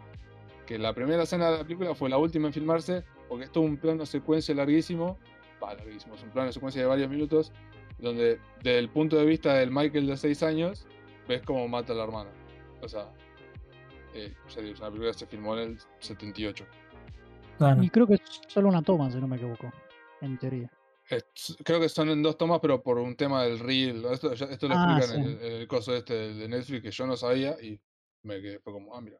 que 0.65 0.79
la 0.79 0.93
primera 0.93 1.23
escena 1.23 1.51
de 1.51 1.57
la 1.59 1.63
película 1.63 1.93
fue 1.93 2.09
la 2.09 2.17
última 2.17 2.47
en 2.47 2.53
filmarse 2.53 3.03
porque 3.29 3.43
es 3.43 3.51
todo 3.51 3.65
un 3.65 3.75
plano 3.77 4.05
secuencia 4.05 4.55
larguísimo, 4.55 5.17
va 5.63 5.75
larguísimo, 5.75 6.15
es 6.15 6.23
un 6.23 6.29
plano 6.29 6.51
secuencia 6.51 6.81
de 6.81 6.87
varios 6.87 7.09
minutos, 7.09 7.51
donde 8.01 8.39
desde 8.63 8.79
el 8.79 8.89
punto 8.89 9.15
de 9.17 9.25
vista 9.25 9.53
del 9.55 9.71
Michael 9.71 10.07
de 10.07 10.17
6 10.17 10.43
años, 10.43 10.85
ves 11.27 11.41
cómo 11.45 11.67
mata 11.67 11.93
a 11.93 11.95
la 11.95 12.03
hermana. 12.03 12.31
O 12.81 12.89
sea, 12.89 13.11
eh, 14.13 14.33
digo, 14.57 14.73
es 14.73 14.79
una 14.79 14.87
película 14.89 15.11
que 15.11 15.17
se 15.19 15.25
filmó 15.27 15.55
en 15.57 15.69
el 15.71 15.79
78. 15.99 16.65
Claro. 17.57 17.83
Y 17.83 17.89
creo 17.89 18.07
que 18.07 18.15
es 18.15 18.21
solo 18.47 18.67
una 18.69 18.81
toma, 18.81 19.09
si 19.11 19.17
no 19.19 19.27
me 19.27 19.35
equivoco. 19.37 19.71
En 20.21 20.37
teoría. 20.37 20.69
Es- 21.09 21.57
creo 21.63 21.79
que 21.79 21.89
son 21.89 22.09
en 22.09 22.23
dos 22.23 22.37
tomas, 22.37 22.59
pero 22.59 22.81
por 22.81 22.97
un 22.97 23.15
tema 23.15 23.43
del 23.43 23.59
reel. 23.59 24.03
Esto, 24.05 24.31
esto 24.33 24.67
lo 24.67 24.75
Ah, 24.75 24.97
explican 24.97 25.19
en, 25.19 25.25
el, 25.27 25.41
en 25.45 25.53
el 25.61 25.67
coso 25.67 25.95
este 25.95 26.13
de, 26.13 26.33
de 26.35 26.47
Netflix 26.47 26.81
que 26.81 26.91
yo 26.91 27.05
no 27.05 27.15
sabía 27.17 27.55
y 27.61 27.79
me 28.23 28.41
quedé 28.41 28.59
fue 28.59 28.73
como, 28.73 28.95
ah, 28.95 29.01
mira. 29.01 29.17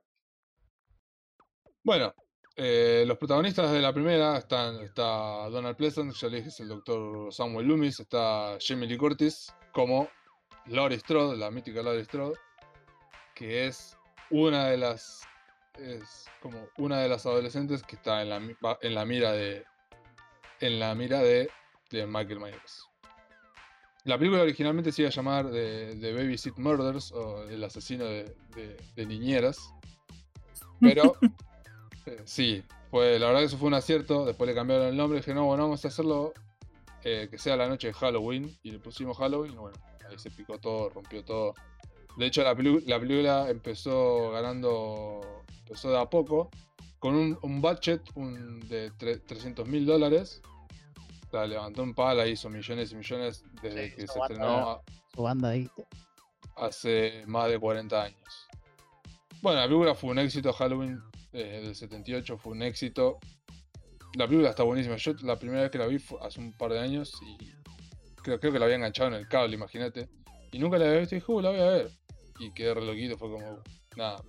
Bueno, 1.83 2.13
eh, 2.55 3.03
los 3.07 3.17
protagonistas 3.17 3.71
de 3.71 3.81
la 3.81 3.93
primera 3.93 4.37
están 4.37 4.75
está 4.81 5.49
Donald 5.49 5.75
Pleasant, 5.77 6.13
ya 6.13 6.27
le 6.27 6.39
es 6.39 6.59
el 6.59 6.67
doctor 6.67 7.33
Samuel 7.33 7.67
Loomis, 7.67 7.99
está 7.99 8.57
Jamie 8.59 8.87
Lee 8.87 8.97
Curtis 8.97 9.53
como 9.71 10.09
Laurie 10.67 10.99
Strode, 10.99 11.37
la 11.37 11.49
mítica 11.49 11.81
Laurie 11.81 12.05
Strode, 12.05 12.37
que 13.33 13.67
es 13.67 13.97
una 14.29 14.67
de 14.67 14.77
las 14.77 15.21
es 15.79 16.25
como 16.41 16.67
una 16.77 16.99
de 16.99 17.09
las 17.09 17.25
adolescentes 17.25 17.83
que 17.83 17.95
está 17.95 18.21
en 18.21 18.29
la, 18.29 18.77
en 18.81 18.95
la 18.95 19.05
mira 19.05 19.31
de 19.31 19.65
en 20.59 20.79
la 20.79 20.93
mira 20.93 21.19
de 21.19 21.49
de 21.89 22.05
Michael 22.07 22.39
Myers. 22.39 22.87
La 24.03 24.17
película 24.17 24.41
originalmente 24.41 24.91
se 24.91 25.03
iba 25.03 25.09
a 25.09 25.13
llamar 25.13 25.51
The, 25.51 25.95
The 26.01 26.13
Babysit 26.13 26.57
Murders 26.57 27.11
o 27.11 27.43
El 27.43 27.63
asesino 27.63 28.05
de, 28.05 29.05
niñeras. 29.05 29.59
Pero 30.79 31.15
sí, 32.25 32.63
fue, 32.89 33.17
la 33.19 33.27
verdad 33.27 33.39
que 33.41 33.45
eso 33.47 33.57
fue 33.57 33.67
un 33.67 33.73
acierto. 33.73 34.25
Después 34.25 34.47
le 34.47 34.55
cambiaron 34.55 34.87
el 34.87 34.97
nombre. 34.97 35.19
Dije, 35.19 35.33
no, 35.33 35.45
bueno, 35.45 35.63
vamos 35.63 35.83
a 35.85 35.87
hacerlo 35.87 36.33
eh, 37.03 37.27
que 37.29 37.37
sea 37.37 37.55
la 37.55 37.67
noche 37.67 37.87
de 37.87 37.93
Halloween. 37.93 38.57
Y 38.63 38.71
le 38.71 38.79
pusimos 38.79 39.17
Halloween. 39.17 39.53
Y 39.53 39.57
bueno, 39.57 39.77
ahí 40.09 40.17
se 40.19 40.29
picó 40.31 40.57
todo, 40.59 40.89
rompió 40.89 41.23
todo. 41.23 41.53
De 42.17 42.25
hecho, 42.25 42.43
la, 42.43 42.53
película 42.55 43.49
empezó 43.49 44.31
ganando, 44.31 45.21
empezó 45.59 45.89
de 45.91 45.97
a 45.99 46.05
poco, 46.09 46.49
con 46.99 47.15
un, 47.15 47.39
un 47.41 47.61
budget 47.61 48.01
un- 48.15 48.59
de 48.67 48.91
tre- 48.93 49.21
300 49.25 49.67
mil 49.67 49.85
dólares. 49.85 50.41
La 51.31 51.47
levantó 51.47 51.83
en 51.83 51.93
pala, 51.95 52.27
hizo 52.27 52.49
millones 52.49 52.91
y 52.91 52.95
millones 52.95 53.45
desde 53.61 53.89
Sí, 53.91 53.95
que 53.95 54.07
se 54.07 54.19
banda. 54.19 54.33
estrenó 54.35 54.69
a- 54.71 54.81
Su 55.15 55.21
banda 55.23 55.49
ahí. 55.49 55.69
hace 56.57 57.23
más 57.27 57.49
de 57.49 57.57
40 57.57 58.03
años. 58.03 58.47
Bueno, 59.41 59.59
la 59.61 59.65
película 59.65 59.95
fue 59.95 60.09
un 60.11 60.19
éxito, 60.19 60.51
Halloween 60.53 61.01
eh, 61.33 61.61
del 61.63 61.75
78 61.75 62.37
fue 62.37 62.53
un 62.53 62.61
éxito. 62.63 63.19
La 64.15 64.25
película 64.27 64.49
está 64.49 64.63
buenísima. 64.63 64.95
Yo 64.97 65.13
la 65.23 65.37
primera 65.37 65.61
vez 65.61 65.71
que 65.71 65.77
la 65.77 65.87
vi 65.87 65.99
fue 65.99 66.19
hace 66.21 66.39
un 66.39 66.51
par 66.53 66.71
de 66.71 66.79
años 66.79 67.13
y 67.21 67.37
creo, 68.21 68.39
creo 68.39 68.51
que 68.51 68.59
la 68.59 68.65
había 68.65 68.75
enganchado 68.77 69.09
en 69.09 69.15
el 69.15 69.27
cable, 69.27 69.55
imagínate. 69.55 70.09
Y 70.51 70.59
nunca 70.59 70.77
la 70.77 70.85
había 70.85 70.99
visto 70.99 71.15
y 71.15 71.19
dije, 71.19 71.31
"Uh, 71.31 71.41
la 71.41 71.49
voy 71.51 71.59
a 71.59 71.65
ver. 71.67 71.91
Y 72.39 72.51
quedé 72.53 72.73
re 72.73 72.81
loquito, 72.85 73.17
fue 73.17 73.29
como, 73.31 73.61
nada, 73.95 74.21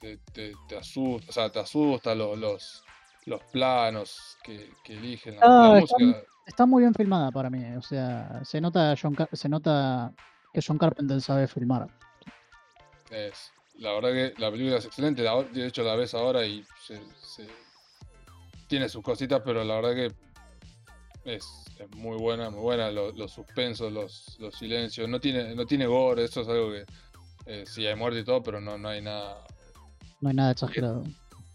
te, 0.00 0.18
te, 0.32 0.52
te 0.68 0.76
asusta, 0.76 1.30
o 1.30 1.32
sea, 1.32 1.50
te 1.50 1.60
asusta 1.60 2.14
los, 2.14 2.36
los, 2.38 2.82
los 3.24 3.42
planos 3.44 4.36
que, 4.42 4.70
que 4.84 4.94
eligen, 4.94 5.36
la, 5.36 5.42
Ah, 5.42 5.68
la 5.72 5.78
está- 5.78 5.96
música. 5.98 6.22
Está 6.46 6.66
muy 6.66 6.82
bien 6.82 6.94
filmada 6.94 7.32
para 7.32 7.50
mí. 7.50 7.64
O 7.76 7.82
sea, 7.82 8.40
se 8.44 8.60
nota, 8.60 8.94
John 9.00 9.16
se 9.32 9.48
nota 9.48 10.12
que 10.52 10.60
John 10.64 10.78
Carpenter 10.78 11.20
sabe 11.20 11.48
filmar. 11.48 11.88
Es, 13.10 13.50
la 13.78 13.92
verdad 13.92 14.12
que 14.12 14.40
la 14.40 14.50
película 14.50 14.76
es 14.78 14.84
excelente. 14.86 15.22
la- 15.22 15.42
de 15.42 15.66
hecho, 15.66 15.82
la 15.82 15.94
ves 15.96 16.14
ahora 16.14 16.44
y 16.46 16.64
se, 16.86 16.98
se- 17.20 17.48
tiene 18.68 18.88
sus 18.88 19.02
cositas, 19.02 19.42
pero 19.44 19.62
la 19.64 19.76
verdad 19.80 19.94
que 19.94 20.12
Es, 21.24 21.44
es 21.78 21.90
muy 21.96 22.16
buena, 22.18 22.50
muy 22.50 22.60
buena. 22.60 22.90
lo- 22.92 23.10
Los, 23.12 23.32
suspensos, 23.32 23.92
los, 23.92 24.36
los 24.38 24.54
silencios. 24.54 25.08
No 25.08 25.18
tiene, 25.20 25.54
no 25.56 25.66
tiene 25.66 25.86
gore, 25.86 26.22
eso 26.24 26.40
es 26.42 26.48
algo 26.48 26.70
que. 26.70 26.84
eh, 27.46 27.64
sí, 27.66 27.84
hay 27.86 27.96
muerte 27.96 28.20
y 28.20 28.24
todo, 28.24 28.42
pero 28.42 28.60
no, 28.60 28.78
no 28.78 28.88
hay 28.88 29.02
nada. 29.02 29.44
No 30.20 30.28
hay 30.28 30.34
nada 30.36 30.52
exagerado. 30.52 31.02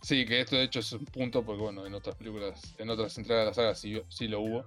Sí, 0.02 0.26
que 0.26 0.42
esto 0.42 0.56
de 0.58 0.64
hecho 0.64 0.80
es 0.80 0.92
un 0.94 1.06
punto, 1.06 1.44
porque 1.44 1.62
bueno, 1.62 1.86
en 1.86 1.94
otras 1.94 2.16
películas, 2.16 2.76
en 2.80 2.90
otras 2.90 3.18
entregas 3.18 3.44
de 3.44 3.50
la 3.50 3.54
saga 3.54 3.76
sí, 3.76 4.02
sí 4.10 4.28
lo 4.28 4.42
hubo. 4.42 4.66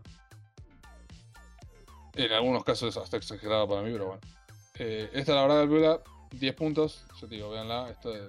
En 2.14 2.32
algunos 2.32 2.64
casos 2.64 2.96
hasta 2.96 3.16
exagerado 3.16 3.68
para 3.68 3.82
mí, 3.82 3.90
pero 3.92 4.06
bueno. 4.06 4.20
Eh, 4.78 5.10
esta 5.12 5.34
la 5.34 5.42
verdad 5.42 5.62
la 5.64 5.68
película, 5.68 6.00
10 6.38 6.54
puntos. 6.54 7.04
Yo 7.20 7.28
te 7.28 7.36
digo, 7.36 7.50
véanla. 7.50 7.90
Esto 7.90 8.10
de... 8.10 8.28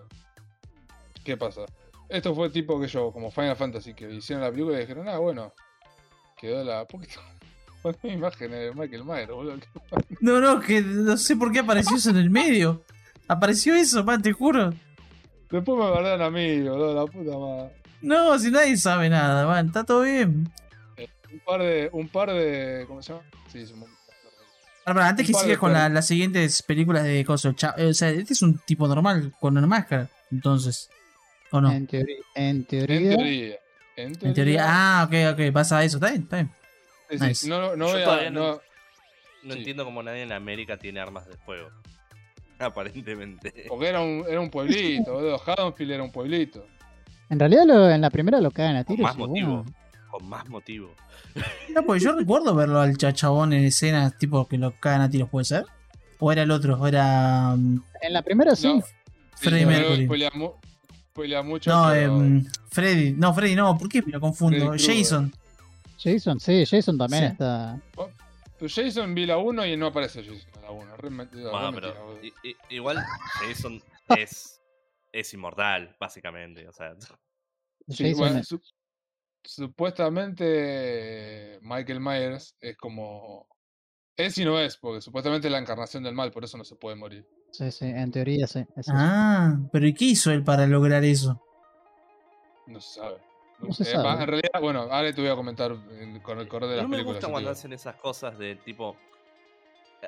¿Qué 1.23 1.37
pasa? 1.37 1.65
Esto 2.09 2.35
fue 2.35 2.49
tipo 2.49 2.79
que 2.79 2.87
yo, 2.87 3.11
como 3.11 3.31
Final 3.31 3.55
Fantasy, 3.55 3.93
que 3.93 4.11
hicieron 4.11 4.43
la 4.43 4.51
película 4.51 4.77
y 4.77 4.81
dijeron, 4.81 5.09
ah, 5.09 5.17
bueno, 5.17 5.53
quedó 6.37 6.63
la. 6.63 6.85
¿Por 6.85 7.01
qué 7.01 7.15
ponen 7.81 8.17
imágenes 8.17 8.59
de 8.59 8.71
Michael 8.79 9.03
Myers, 9.03 9.31
boludo? 9.31 9.57
No, 10.19 10.39
no, 10.39 10.59
que 10.59 10.81
no 10.81 11.17
sé 11.17 11.35
por 11.35 11.51
qué 11.51 11.59
apareció 11.59 11.95
eso 11.97 12.11
en 12.11 12.17
el 12.17 12.29
medio. 12.29 12.83
Apareció 13.27 13.73
eso, 13.75 14.03
man, 14.03 14.21
te 14.21 14.33
juro. 14.33 14.71
Después 15.49 15.77
me 15.79 15.89
guardan 15.89 16.21
a 16.21 16.29
mí, 16.29 16.61
boludo, 16.61 16.93
la 16.93 17.11
puta 17.11 17.37
madre. 17.37 17.75
No, 18.01 18.37
si 18.37 18.51
nadie 18.51 18.77
sabe 18.77 19.09
nada, 19.09 19.47
man, 19.47 19.67
está 19.67 19.83
todo 19.83 20.03
bien. 20.03 20.51
Un 21.31 21.39
par 21.39 21.61
de. 21.61 21.89
Un 21.91 22.07
par 22.07 22.31
de. 22.31 22.85
¿Cómo 22.87 23.01
se 23.01 23.13
llama? 23.13 23.25
Sí, 23.47 23.65
se 23.65 23.73
antes 24.85 25.27
que 25.27 25.33
sigas 25.33 25.57
con 25.57 25.73
la- 25.73 25.89
las 25.89 26.07
siguientes 26.07 26.61
películas 26.61 27.03
de 27.03 27.23
cosas, 27.25 27.55
cha- 27.55 27.73
eh, 27.77 27.87
o 27.87 27.93
sea, 27.93 28.09
este 28.09 28.33
es 28.33 28.41
un 28.41 28.59
tipo 28.59 28.87
normal 28.87 29.33
con 29.39 29.57
una 29.57 29.67
máscara, 29.67 30.07
entonces. 30.31 30.89
¿O 31.51 31.61
no? 31.61 31.71
En, 31.71 31.87
teoría, 31.87 32.15
en 32.35 32.65
teoría, 32.65 32.95
En 32.97 33.17
teoría. 33.17 33.55
En 33.95 34.13
teoría. 34.13 34.27
En 34.29 34.33
teoría. 34.33 34.65
Ah, 34.67 35.03
ok, 35.07 35.13
ok, 35.33 35.53
pasa 35.53 35.83
eso, 35.83 35.97
está 35.97 36.09
bien, 36.09 36.23
está 36.23 36.35
bien. 36.37 36.49
sí, 37.09 37.17
sí, 37.19 37.25
nice. 37.25 37.47
No, 37.49 37.61
no, 37.61 37.75
no 37.75 37.97
Yo 37.97 38.11
a. 38.11 38.29
no- 38.29 38.51
no- 38.53 38.61
No 39.43 39.53
Sí. 39.53 39.59
entiendo 39.59 39.85
cómo 39.85 40.01
nadie 40.01 40.23
en 40.23 40.31
América 40.31 40.75
tiene 40.77 40.99
armas 40.99 41.27
de 41.27 41.37
fuego. 41.37 41.69
Aparentemente. 42.59 43.65
porque 43.67 43.87
era 43.89 44.01
un, 44.01 44.23
era 44.27 44.39
un 44.39 44.49
pueblito, 44.49 45.13
boludo. 45.13 45.41
Haddonfield 45.45 45.91
era 45.91 46.03
un 46.03 46.11
pueblito. 46.11 46.65
en 47.29 47.39
realidad 47.39 47.63
lo- 47.65 47.89
en 47.89 48.01
la 48.01 48.09
primera 48.09 48.39
lo 48.41 48.51
cagan 48.51 48.75
a 48.77 48.83
tiros. 48.83 49.01
más 49.03 49.17
motivo. 49.17 49.63
bueno, 49.63 49.73
Con 50.17 50.29
más 50.29 50.47
motivo. 50.47 50.93
No, 51.73 51.83
pues 51.85 52.01
yo 52.03 52.13
recuerdo 52.17 52.55
verlo 52.55 52.79
al 52.79 52.95
chachabón 52.97 53.51
en 53.53 53.65
escenas 53.65 54.17
tipo 54.17 54.47
que 54.47 54.57
lo 54.57 54.79
cagan 54.79 55.01
a 55.01 55.09
tiros, 55.09 55.29
¿puede 55.29 55.45
ser? 55.45 55.65
¿O 56.19 56.31
era 56.31 56.43
el 56.43 56.51
otro? 56.51 56.79
¿O 56.79 56.87
era 56.87 57.51
um, 57.53 57.81
En 58.01 58.13
la 58.13 58.21
primera 58.21 58.55
sí. 58.55 58.67
No, 58.67 58.81
sí, 58.81 58.93
Freddie 59.35 59.63
no, 59.65 59.71
Mercury? 59.71 60.05
spoilea 60.05 60.31
mu- 60.33 60.53
spoilea 61.11 61.43
mucho. 61.43 61.69
No, 61.71 61.89
pero- 61.89 62.15
em, 62.21 62.45
Freddy. 62.69 63.11
No, 63.13 63.33
Freddy 63.33 63.55
no, 63.55 63.77
¿por 63.77 63.89
qué 63.89 64.01
me 64.03 64.11
lo 64.13 64.21
confundo? 64.21 64.71
Freddy. 64.73 64.99
Jason. 64.99 65.33
Jason, 66.01 66.39
sí, 66.39 66.65
Jason 66.65 66.97
también 66.97 67.23
Sí. 67.23 67.31
está. 67.33 67.79
Pero 68.57 68.69
Jason 68.73 69.13
vi 69.15 69.25
la 69.25 69.37
1 69.37 69.65
y 69.65 69.75
no 69.75 69.87
aparece 69.87 70.23
Jason 70.23 70.37
en 70.55 70.61
la 70.61 70.71
1. 70.71 70.95
Re 70.97 71.09
mentira, 71.09 71.49
Bueno, 71.51 71.71
re 71.71 71.75
pero 71.75 71.87
mentira, 71.87 72.05
boludo. 72.05 72.23
i- 72.43 72.49
i- 72.49 72.75
igual 72.75 73.03
Jason 73.47 73.81
es, 74.17 74.61
es 75.11 75.33
inmortal, 75.33 75.93
básicamente. 75.99 76.65
O 76.67 76.71
sea, 76.71 76.93
Sí, 77.89 78.03
Jason 78.03 78.17
bueno, 78.17 78.39
es- 78.39 78.47
su- 78.47 78.61
supuestamente 79.45 81.59
Michael 81.61 81.99
Myers 81.99 82.55
es 82.61 82.77
como. 82.77 83.47
Es 84.17 84.37
y 84.37 84.45
no 84.45 84.59
es, 84.59 84.77
porque 84.77 85.01
supuestamente 85.01 85.47
es 85.47 85.51
la 85.51 85.59
encarnación 85.59 86.03
del 86.03 86.15
mal, 86.15 86.31
por 86.31 86.43
eso 86.45 86.57
no 86.57 86.63
se 86.63 86.75
puede 86.75 86.95
morir. 86.95 87.27
sí, 87.51 87.69
sí, 87.71 87.85
en 87.85 88.11
teoría 88.11 88.47
sí. 88.47 88.65
es. 88.77 88.87
Ah, 88.89 89.57
pero 89.71 89.87
¿y 89.87 89.93
qué 89.93 90.05
hizo 90.05 90.31
él 90.31 90.43
para 90.43 90.65
lograr 90.67 91.03
eso? 91.03 91.41
No 92.67 92.79
se 92.79 92.99
sabe. 93.01 93.17
No 93.59 93.73
se 93.73 93.83
Eh, 93.83 93.87
sabe. 93.87 94.21
En 94.23 94.27
realidad, 94.27 94.61
bueno, 94.61 94.81
ahora 94.89 95.13
te 95.13 95.21
voy 95.21 95.29
a 95.29 95.35
comentar 95.35 95.71
en- 95.71 96.19
con 96.21 96.39
el 96.39 96.47
correo 96.47 96.69
de 96.69 96.75
las 96.77 96.83
no 96.83 96.89
me 96.89 96.95
películas. 96.97 97.15
gusta 97.17 97.27
yo 97.27 97.29
te 97.29 97.31
cuando 97.33 97.49
hacen 97.51 97.73
esas 97.73 97.95
cosas 97.95 98.37
de 98.37 98.55
tipo. 98.55 98.95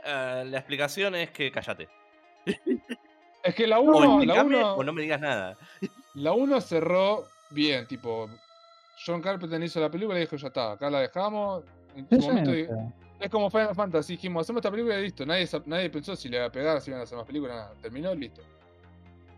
"Ah, 0.06 0.44
la 0.46 0.58
explicación 0.60 1.16
es 1.16 1.32
que 1.32 1.52
cállate. 1.52 1.90
Es 3.44 3.56
que 3.56 3.68
la 3.68 3.80
O 3.80 3.84
1 3.84 4.00
la 4.00 4.06
explícame 4.16 4.56
uno- 4.58 4.74
o 4.76 4.84
no 4.84 4.94
me 4.94 5.02
digas 5.02 5.20
nada. 5.22 5.58
la 6.16 6.32
uno 6.34 6.60
cerró 6.62 7.26
bien, 7.52 7.88
tipo. 7.88 8.30
John 9.06 9.22
Carpenter 9.22 9.62
hizo 9.64 9.80
la 9.80 9.90
película 9.90 10.18
y 10.18 10.22
dijo, 10.22 10.36
ya 10.36 10.48
está, 10.48 10.72
acá 10.74 10.90
la 10.90 11.02
dejamos. 11.02 11.64
En 11.96 12.22
su 12.22 12.28
momento 12.28 12.52
Es 13.20 13.30
como 13.30 13.50
Final 13.50 13.76
Fantasy, 13.76 14.14
dijimos, 14.14 14.42
hacemos 14.42 14.60
esta 14.60 14.72
película 14.72 15.00
y 15.00 15.04
listo. 15.04 15.26
Nadie, 15.26 15.48
nadie 15.66 15.90
pensó 15.90 16.16
si 16.16 16.30
le 16.30 16.38
iba 16.38 16.46
a 16.46 16.52
pegar, 16.52 16.82
si 16.82 16.92
iban 16.92 17.02
a 17.02 17.04
hacer 17.04 17.18
más 17.18 17.26
películas, 17.26 17.56
nada. 17.56 17.74
Terminó, 17.82 18.14
listo. 18.14 18.42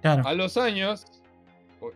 Claro. 0.02 0.28
A 0.28 0.34
los 0.34 0.58
años, 0.58 1.06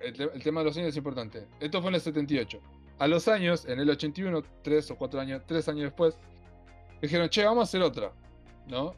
el, 0.02 0.22
el 0.22 0.44
tema 0.44 0.62
de 0.62 0.66
los 0.66 0.78
años 0.78 0.90
es 0.90 0.98
importante. 0.98 1.48
Esto 1.60 1.82
fue 1.82 1.90
en 1.90 1.96
el 1.96 2.02
78. 2.02 2.60
A 3.00 3.08
los 3.08 3.28
años, 3.28 3.66
en 3.66 3.80
el 3.80 3.90
81, 3.90 4.44
tres 4.62 4.90
o 4.92 4.96
cuatro 4.96 5.20
años, 5.20 5.42
tres 5.46 5.68
años 5.68 5.84
después, 5.84 6.18
dijeron, 7.02 7.28
che, 7.30 7.44
vamos 7.44 7.62
a 7.62 7.64
hacer 7.64 7.82
otra, 7.82 8.12
¿no? 8.68 8.96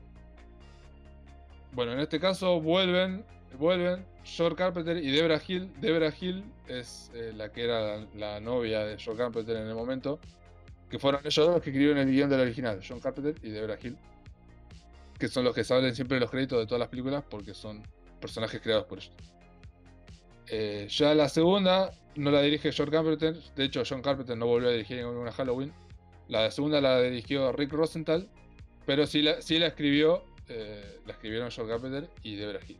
Bueno, 1.71 1.93
en 1.93 1.99
este 1.99 2.19
caso 2.19 2.61
vuelven, 2.61 3.25
vuelven 3.57 4.05
George 4.23 4.55
Carpenter 4.55 4.97
y 4.97 5.11
Debra 5.11 5.41
Hill. 5.45 5.71
Debra 5.79 6.13
Hill 6.19 6.43
es 6.67 7.11
eh, 7.13 7.31
la 7.35 7.51
que 7.51 7.63
era 7.63 8.05
la, 8.15 8.39
novia 8.39 8.85
de 8.85 8.97
George 8.97 9.21
Carpenter 9.21 9.57
en 9.57 9.67
el 9.67 9.75
momento, 9.75 10.19
que 10.89 10.99
fueron 10.99 11.21
ellos 11.25 11.47
dos 11.47 11.61
que 11.61 11.69
escribieron 11.69 11.97
el 11.97 12.11
guion 12.11 12.29
del 12.29 12.41
original, 12.41 12.79
John 12.87 12.99
Carpenter 12.99 13.35
y 13.43 13.49
Debra 13.49 13.77
Hill, 13.81 13.97
que 15.19 15.27
son 15.27 15.43
los 15.43 15.53
que 15.53 15.63
salen 15.63 15.95
siempre 15.95 16.19
los 16.19 16.31
créditos 16.31 16.59
de 16.59 16.65
todas 16.65 16.79
las 16.79 16.89
películas 16.89 17.23
porque 17.29 17.53
son 17.53 17.83
personajes 18.19 18.61
creados 18.61 18.85
por 18.85 18.99
ellos. 18.99 19.13
Eh, 20.47 20.87
ya 20.89 21.15
la 21.15 21.27
segunda 21.27 21.91
no 22.15 22.31
la 22.31 22.41
dirige 22.41 22.71
John 22.75 22.89
Carpenter, 22.89 23.35
de 23.55 23.63
hecho 23.63 23.83
John 23.87 24.01
Carpenter 24.01 24.37
no 24.37 24.47
volvió 24.47 24.69
a 24.69 24.71
dirigir 24.71 24.97
ninguna 24.97 25.31
Halloween. 25.31 25.73
La 26.27 26.49
segunda 26.49 26.81
la 26.81 27.01
dirigió 27.01 27.51
Rick 27.51 27.71
Rosenthal, 27.71 28.27
pero 28.85 29.05
sí 29.05 29.21
la, 29.21 29.41
sí 29.41 29.59
la 29.59 29.67
escribió, 29.67 30.23
eh, 30.47 30.99
la 31.05 31.13
escribieron 31.13 31.49
John 31.55 31.67
Carpenter 31.67 32.09
y 32.23 32.35
Debra 32.35 32.59
Hill. 32.67 32.77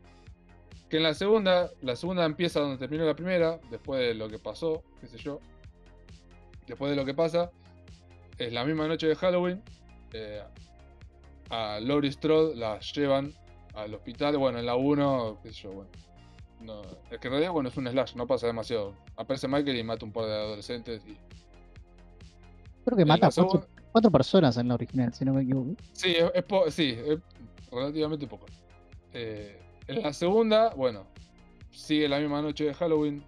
Que 0.89 0.97
en 0.97 1.03
la 1.03 1.13
segunda, 1.13 1.69
la 1.81 1.95
segunda 1.95 2.25
empieza 2.25 2.59
donde 2.59 2.77
terminó 2.77 3.05
la 3.05 3.15
primera, 3.15 3.59
después 3.71 3.99
de 4.01 4.13
lo 4.13 4.29
que 4.29 4.37
pasó, 4.39 4.83
qué 5.01 5.07
sé 5.07 5.17
yo. 5.17 5.39
Después 6.67 6.89
de 6.91 6.95
lo 6.95 7.05
que 7.05 7.13
pasa, 7.13 7.51
es 8.37 8.53
la 8.53 8.63
misma 8.65 8.87
noche 8.87 9.07
de 9.07 9.15
Halloween. 9.15 9.61
eh, 10.13 10.41
a 11.49 11.79
Laurie 11.79 12.11
Strode 12.11 12.55
la 12.55 12.79
llevan 12.79 13.31
al 13.75 13.93
hospital. 13.93 14.37
Bueno, 14.37 14.57
en 14.59 14.65
la 14.65 14.75
1, 14.75 15.39
qué 15.43 15.49
sé 15.53 15.63
yo, 15.63 15.71
bueno. 15.71 15.89
No, 16.61 16.81
es 17.11 17.19
que 17.19 17.27
en 17.27 17.31
realidad, 17.33 17.51
bueno, 17.51 17.69
es 17.69 17.77
un 17.77 17.87
slash, 17.87 18.15
no 18.15 18.25
pasa 18.25 18.47
demasiado. 18.47 18.95
Aparece 19.15 19.47
Michael 19.47 19.77
y 19.77 19.83
mata 19.83 20.05
un 20.05 20.11
par 20.11 20.25
de 20.25 20.33
adolescentes. 20.33 21.01
Y... 21.05 21.15
Creo 22.85 22.97
que 22.97 23.05
mata 23.05 23.27
cuatro, 23.27 23.43
segunda- 23.49 23.67
cuatro 23.91 24.11
personas 24.11 24.57
en 24.57 24.67
la 24.69 24.73
original, 24.75 25.13
si 25.13 25.25
no 25.25 25.33
me 25.33 25.43
equivoco. 25.43 25.75
Sí, 25.91 26.15
es, 26.17 26.31
es 26.33 26.43
po- 26.43 26.69
sí, 26.71 26.97
es 26.97 27.19
relativamente 27.71 28.25
poco. 28.27 28.45
Eh, 29.13 29.59
en 29.87 30.01
la 30.01 30.13
segunda, 30.13 30.69
bueno, 30.75 31.05
sigue 31.71 32.07
la 32.07 32.19
misma 32.19 32.41
noche 32.41 32.65
de 32.65 32.73
Halloween. 32.73 33.23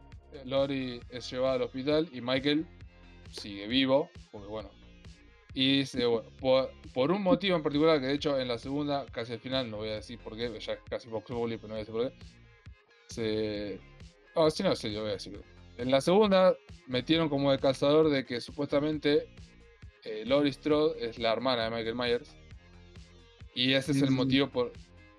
Lori 0.45 0.99
es 1.09 1.29
llevada 1.31 1.55
al 1.55 1.61
hospital 1.63 2.09
y 2.11 2.21
Michael 2.21 2.65
sigue 3.31 3.67
vivo, 3.67 4.09
porque 4.31 4.47
bueno. 4.47 4.69
Y 5.53 5.83
bueno, 6.05 6.23
por, 6.39 6.71
por 6.93 7.11
un 7.11 7.23
motivo 7.23 7.55
en 7.55 7.63
particular, 7.63 7.99
que 7.99 8.05
de 8.07 8.13
hecho 8.13 8.39
en 8.39 8.47
la 8.47 8.59
segunda, 8.59 9.05
casi 9.11 9.33
al 9.33 9.39
final, 9.39 9.71
no 9.71 9.77
voy 9.77 9.89
a 9.89 9.95
decir 9.95 10.19
por 10.19 10.37
qué, 10.37 10.51
ya 10.59 10.73
es 10.73 10.79
casi 10.87 11.07
Populi, 11.07 11.57
pero 11.57 11.69
no 11.69 11.73
voy 11.73 11.77
a 11.77 11.85
decir 11.85 11.93
por 11.93 12.09
qué. 12.11 12.25
Se. 13.07 13.79
Oh, 14.35 14.49
si 14.51 14.61
no, 14.61 14.75
sí, 14.75 14.89
lo 14.91 15.01
voy 15.01 15.09
a 15.09 15.13
decir. 15.13 15.41
En 15.77 15.89
la 15.89 15.99
segunda, 16.01 16.55
metieron 16.85 17.27
como 17.29 17.51
de 17.51 17.57
calzador 17.57 18.09
de 18.09 18.23
que 18.25 18.39
supuestamente 18.39 19.27
eh, 20.03 20.23
Laurie 20.27 20.53
Strode 20.53 21.03
es 21.09 21.17
la 21.17 21.33
hermana 21.33 21.63
de 21.63 21.69
Michael 21.71 21.95
Myers. 21.95 22.35
Y 23.55 23.73
ese 23.73 23.93
es 23.93 24.01
el 24.03 24.11
Mm. 24.11 24.15
motivo 24.15 24.49
por. 24.49 24.73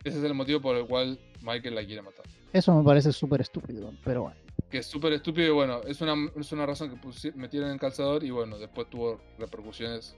Ese 0.05 0.19
es 0.19 0.25
el 0.25 0.35
motivo 0.35 0.61
por 0.61 0.77
el 0.77 0.87
cual 0.87 1.19
Michael 1.43 1.75
la 1.75 1.85
quiere 1.85 2.03
matar. 2.03 2.25
Eso 2.53 2.75
me 2.75 2.85
parece 2.85 3.13
súper 3.13 3.41
estúpido, 3.41 3.93
pero 4.05 4.23
bueno. 4.23 4.37
Que 4.71 4.79
es 4.79 4.87
súper 4.87 5.13
estúpido 5.15 5.49
y 5.49 5.51
bueno, 5.51 5.81
es 5.87 6.01
una, 6.01 6.15
es 6.37 6.53
una 6.53 6.67
razón 6.67 6.91
que 6.99 7.33
metieron 7.35 7.71
en 7.71 7.79
calzador 7.79 8.23
y 8.25 8.31
bueno, 8.31 8.59
después 8.59 8.89
tuvo 8.91 9.21
repercusiones 9.39 10.17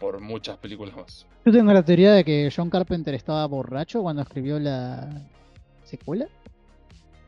por 0.00 0.20
muchas 0.20 0.56
películas 0.58 0.96
más. 0.96 1.26
Yo 1.44 1.52
tengo 1.52 1.72
la 1.72 1.84
teoría 1.84 2.12
de 2.12 2.24
que 2.24 2.50
John 2.54 2.70
Carpenter 2.70 3.14
estaba 3.14 3.46
borracho 3.46 4.02
cuando 4.02 4.22
escribió 4.22 4.58
la 4.58 5.08
secuela. 5.84 6.26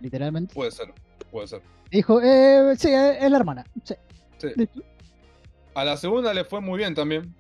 Literalmente. 0.01 0.55
Puede 0.55 0.71
ser, 0.73 0.93
puede 1.31 1.47
ser. 1.47 1.63
Dijo, 1.91 2.21
eh, 2.21 2.75
sí, 2.77 2.89
eh, 2.89 3.19
es 3.21 3.31
la 3.31 3.37
hermana. 3.37 3.65
Sí. 3.85 3.95
Sí. 4.39 4.49
A 5.75 5.85
la 5.85 5.97
segunda 5.97 6.35
le 6.35 6.45
fue 6.45 6.61
muy 6.61 6.79
bien 6.79 6.95
también. 6.95 7.35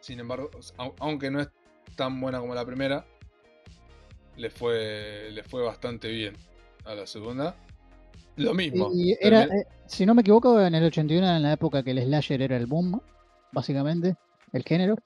Sin 0.00 0.18
embargo, 0.20 0.50
au- 0.78 0.94
aunque 1.00 1.30
no 1.30 1.40
es 1.40 1.48
tan 1.96 2.20
buena 2.20 2.40
como 2.40 2.54
la 2.54 2.64
primera, 2.64 3.06
le 4.36 4.50
fue, 4.50 5.30
le 5.32 5.42
fue 5.42 5.62
bastante 5.62 6.08
bien 6.08 6.34
a 6.84 6.94
la 6.94 7.06
segunda. 7.06 7.56
Lo 8.36 8.52
mismo. 8.52 8.90
Y 8.92 9.16
era, 9.20 9.44
eh, 9.44 9.66
si 9.86 10.04
no 10.06 10.14
me 10.14 10.22
equivoco, 10.22 10.60
en 10.60 10.74
el 10.74 10.84
81, 10.84 11.36
en 11.36 11.42
la 11.42 11.52
época 11.52 11.82
que 11.82 11.92
el 11.92 12.02
slasher 12.02 12.42
era 12.42 12.56
el 12.56 12.66
boom, 12.66 13.00
básicamente, 13.52 14.16
el 14.52 14.62
género. 14.64 14.96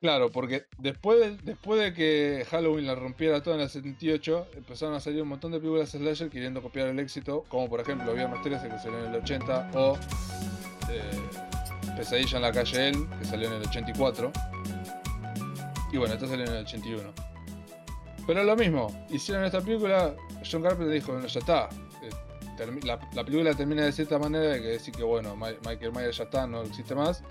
Claro, 0.00 0.30
porque 0.30 0.66
después 0.78 1.18
de, 1.18 1.36
después 1.42 1.80
de 1.80 1.94
que 1.94 2.46
Halloween 2.50 2.86
la 2.86 2.94
rompiera 2.94 3.42
toda 3.42 3.56
en 3.56 3.62
el 3.62 3.70
78, 3.70 4.48
empezaron 4.56 4.94
a 4.94 5.00
salir 5.00 5.22
un 5.22 5.28
montón 5.28 5.52
de 5.52 5.58
películas 5.58 5.90
slasher 5.90 6.28
queriendo 6.28 6.62
copiar 6.62 6.88
el 6.88 6.98
éxito, 6.98 7.44
como 7.48 7.68
por 7.68 7.80
ejemplo 7.80 8.12
Viernes 8.12 8.42
13 8.42 8.68
que 8.68 8.78
salió 8.78 8.98
en 8.98 9.14
el 9.14 9.20
80, 9.20 9.70
o 9.74 9.96
eh, 10.90 11.96
Pesadilla 11.96 12.36
en 12.36 12.42
la 12.42 12.52
calle 12.52 12.88
Elm, 12.88 13.08
que 13.18 13.24
salió 13.24 13.48
en 13.48 13.54
el 13.54 13.62
84. 13.62 14.32
Y 15.92 15.96
bueno, 15.96 16.14
esta 16.14 16.26
salió 16.26 16.44
en 16.44 16.52
el 16.52 16.64
81. 16.64 17.33
Pero 18.26 18.40
es 18.40 18.46
lo 18.46 18.56
mismo, 18.56 19.06
hicieron 19.10 19.44
esta 19.44 19.60
película, 19.60 20.14
John 20.50 20.62
Carpenter 20.62 20.88
dijo, 20.94 21.12
bueno, 21.12 21.26
ya 21.26 21.40
está. 21.40 21.68
eh, 22.02 22.10
La, 22.84 22.98
la 23.14 23.24
película 23.24 23.52
termina 23.54 23.84
de 23.84 23.92
cierta 23.92 24.18
manera 24.18 24.44
de 24.44 24.62
que 24.62 24.68
decir 24.68 24.94
que 24.94 25.02
bueno, 25.02 25.36
Michael 25.36 25.92
Myers 25.92 26.16
ya 26.18 26.24
está, 26.24 26.46
no 26.46 26.62
existe 26.62 26.94
más. 26.94 27.22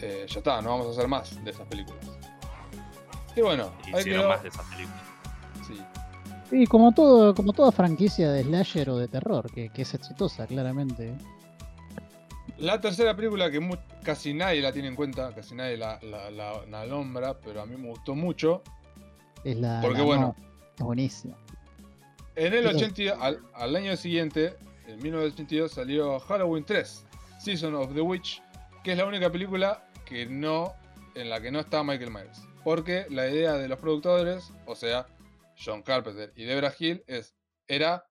Eh, 0.00 0.26
ya 0.28 0.38
está, 0.38 0.62
no 0.62 0.70
vamos 0.70 0.86
a 0.86 0.90
hacer 0.90 1.08
más 1.08 1.44
de 1.44 1.50
esas 1.50 1.66
películas. 1.66 2.06
Y 3.36 3.40
bueno, 3.42 3.70
Hicieron 3.82 4.04
quedó. 4.22 4.28
más 4.28 4.42
de 4.42 4.48
esas 4.48 4.64
películas. 4.66 5.02
Sí. 5.66 6.56
Y 6.56 6.66
como 6.66 6.92
todo, 6.92 7.34
como 7.34 7.52
toda 7.52 7.70
franquicia 7.72 8.30
de 8.32 8.42
slasher 8.44 8.88
o 8.90 8.96
de 8.96 9.08
terror, 9.08 9.50
que, 9.52 9.68
que 9.70 9.82
es 9.82 9.92
exitosa, 9.92 10.46
claramente. 10.46 11.14
La 12.58 12.80
tercera 12.80 13.14
película 13.14 13.50
que 13.50 13.60
mu- 13.60 13.76
casi 14.02 14.32
nadie 14.34 14.60
la 14.62 14.72
tiene 14.72 14.88
en 14.88 14.96
cuenta, 14.96 15.32
casi 15.34 15.54
nadie 15.54 15.76
la, 15.76 15.98
la, 16.02 16.30
la- 16.30 16.64
la 16.66 16.86
nombra, 16.86 17.34
pero 17.38 17.60
a 17.60 17.66
mí 17.66 17.76
me 17.76 17.88
gustó 17.88 18.14
mucho. 18.14 18.62
Es 19.44 19.56
la. 19.56 19.80
Porque 19.82 19.98
la- 19.98 20.04
bueno. 20.04 20.36
no, 20.38 20.44
es 20.76 20.82
buenísima. 20.84 21.36
En 22.36 22.54
el 22.54 22.68
Sí. 22.78 22.84
80, 22.84 23.14
al, 23.20 23.40
al 23.54 23.76
año 23.76 23.96
siguiente, 23.96 24.56
en 24.86 25.02
1982, 25.02 25.72
salió 25.72 26.20
Halloween 26.20 26.64
3, 26.64 27.04
Season 27.40 27.74
of 27.74 27.92
the 27.94 28.00
Witch, 28.00 28.42
que 28.84 28.92
es 28.92 28.98
la 28.98 29.06
única 29.06 29.30
película 29.30 29.88
que 30.04 30.26
no, 30.26 30.72
en 31.14 31.30
la 31.30 31.40
que 31.40 31.50
no 31.50 31.60
está 31.60 31.82
Michael 31.82 32.10
Myers. 32.12 32.40
Porque 32.62 33.06
la 33.10 33.28
idea 33.28 33.54
de 33.54 33.66
los 33.68 33.78
productores, 33.78 34.52
o 34.66 34.74
sea, 34.76 35.06
John 35.62 35.82
Carpenter 35.82 36.32
y 36.36 36.44
Debra 36.44 36.72
Hill, 36.78 37.02
es, 37.06 37.34
era 37.66 38.08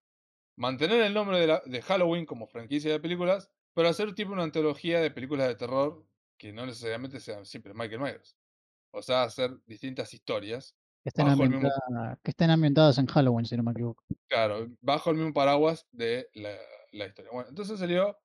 mantener 0.57 1.01
el 1.01 1.13
nombre 1.13 1.39
de, 1.39 1.47
la- 1.47 1.61
de 1.65 1.81
Halloween 1.81 2.25
como 2.25 2.47
franquicia 2.47 2.91
de 2.91 2.99
películas, 2.99 3.49
pero 3.73 3.87
hacer 3.89 4.13
tipo 4.13 4.33
una 4.33 4.43
antología 4.43 4.99
de 4.99 5.11
películas 5.11 5.47
de 5.47 5.55
terror 5.55 6.03
que 6.37 6.51
no 6.51 6.65
necesariamente 6.65 7.19
sean 7.19 7.45
siempre 7.45 7.73
Michael 7.73 8.01
Myers. 8.01 8.35
O 8.91 9.01
sea, 9.01 9.23
hacer 9.23 9.51
distintas 9.65 10.13
historias 10.13 10.75
Que 11.07 11.21
estén, 11.21 11.25
mismo- 11.39 12.17
que 12.21 12.31
estén 12.31 12.49
ambientadas 12.49 12.97
en 12.97 13.05
Halloween, 13.05 13.45
si 13.45 13.55
no 13.55 13.63
me 13.63 13.71
equivoco. 13.71 14.03
Claro, 14.27 14.67
bajo 14.81 15.09
el 15.11 15.15
mismo 15.15 15.31
paraguas 15.33 15.87
de 15.91 16.29
la, 16.33 16.53
la 16.91 17.05
historia. 17.07 17.31
Bueno, 17.31 17.47
entonces 17.47 17.79
salió 17.79 18.17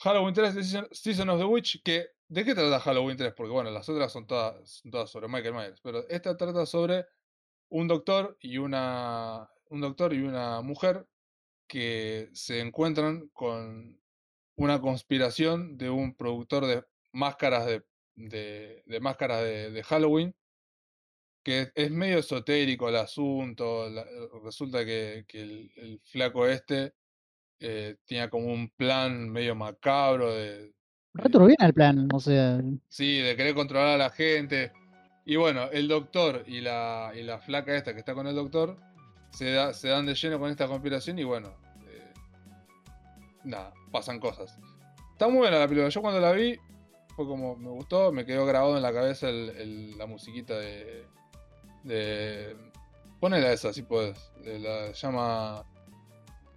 Halloween 0.00 0.34
3 0.34 0.54
de 0.54 0.62
Season, 0.64 0.88
Season 0.92 1.28
of 1.30 1.38
the 1.38 1.46
Witch, 1.46 1.82
que 1.82 2.08
¿de 2.28 2.44
qué 2.44 2.54
trata 2.54 2.78
Halloween 2.80 3.16
3? 3.16 3.32
Porque 3.34 3.52
bueno, 3.52 3.70
las 3.70 3.88
otras 3.88 4.12
son 4.12 4.26
todas, 4.26 4.68
son 4.82 4.90
todas 4.90 5.08
sobre 5.08 5.28
Michael 5.28 5.54
Myers, 5.54 5.80
pero 5.80 6.06
esta 6.10 6.36
trata 6.36 6.66
sobre 6.66 7.06
un 7.70 7.88
doctor 7.88 8.36
y 8.38 8.58
una 8.58 9.48
un 9.70 9.80
doctor 9.80 10.12
y 10.12 10.20
una 10.20 10.60
mujer 10.60 11.06
que 11.66 12.28
se 12.34 12.60
encuentran 12.60 13.28
con 13.32 13.98
una 14.56 14.78
conspiración 14.78 15.78
de 15.78 15.88
un 15.88 16.14
productor 16.14 16.66
de 16.66 16.84
máscaras 17.12 17.64
de, 17.64 17.82
de, 18.14 18.82
de 18.84 19.00
máscaras 19.00 19.42
de, 19.42 19.70
de 19.70 19.82
Halloween 19.82 20.36
que 21.44 21.70
es 21.74 21.90
medio 21.90 22.18
esotérico 22.18 22.88
el 22.88 22.96
asunto. 22.96 23.88
la- 23.90 24.04
resulta 24.42 24.84
que, 24.84 25.24
que 25.28 25.42
el, 25.42 25.70
el 25.76 26.00
flaco 26.02 26.46
este 26.48 26.94
eh, 27.60 27.96
tenía 28.06 28.28
como 28.30 28.52
un 28.52 28.68
plan 28.70 29.28
medio 29.30 29.54
macabro 29.54 30.34
de, 30.34 30.72
Retro 31.16 31.46
bien 31.46 31.58
el 31.60 31.72
plan, 31.72 32.08
o 32.12 32.18
sea, 32.18 32.60
sí, 32.88 33.18
de 33.18 33.36
querer 33.36 33.54
controlar 33.54 33.88
a 33.94 33.98
la 33.98 34.10
gente. 34.10 34.72
Y 35.24 35.36
bueno, 35.36 35.70
el 35.70 35.86
doctor 35.86 36.42
y 36.48 36.60
la, 36.60 37.12
y 37.14 37.22
la 37.22 37.38
flaca 37.38 37.74
esta 37.76 37.92
que 37.92 38.00
está 38.00 38.14
con 38.14 38.26
el 38.26 38.34
doctor 38.34 38.76
se, 39.30 39.52
da- 39.52 39.72
se 39.72 39.88
dan 39.88 40.06
de 40.06 40.14
lleno 40.14 40.40
con 40.40 40.50
esta 40.50 40.66
conspiración 40.66 41.18
y 41.20 41.24
bueno, 41.24 41.54
eh, 41.88 42.12
nada, 43.44 43.72
pasan 43.92 44.18
cosas. 44.18 44.58
Está 45.12 45.28
muy 45.28 45.38
buena 45.38 45.58
la 45.60 45.68
película. 45.68 45.88
Yo 45.88 46.02
cuando 46.02 46.20
la 46.20 46.32
vi 46.32 46.58
fue 47.14 47.26
como, 47.26 47.54
me 47.56 47.70
gustó, 47.70 48.10
me 48.10 48.26
quedó 48.26 48.44
grabado 48.44 48.76
en 48.76 48.82
la 48.82 48.92
cabeza 48.92 49.28
el- 49.28 49.50
el- 49.50 49.96
la 49.98 50.06
musiquita 50.06 50.58
de... 50.58 51.06
de 51.84 52.56
ponela 53.20 53.52
esa, 53.52 53.72
si 53.72 53.82
puedes. 53.82 54.18
de 54.42 54.58
la 54.58 54.92
llama... 54.92 55.64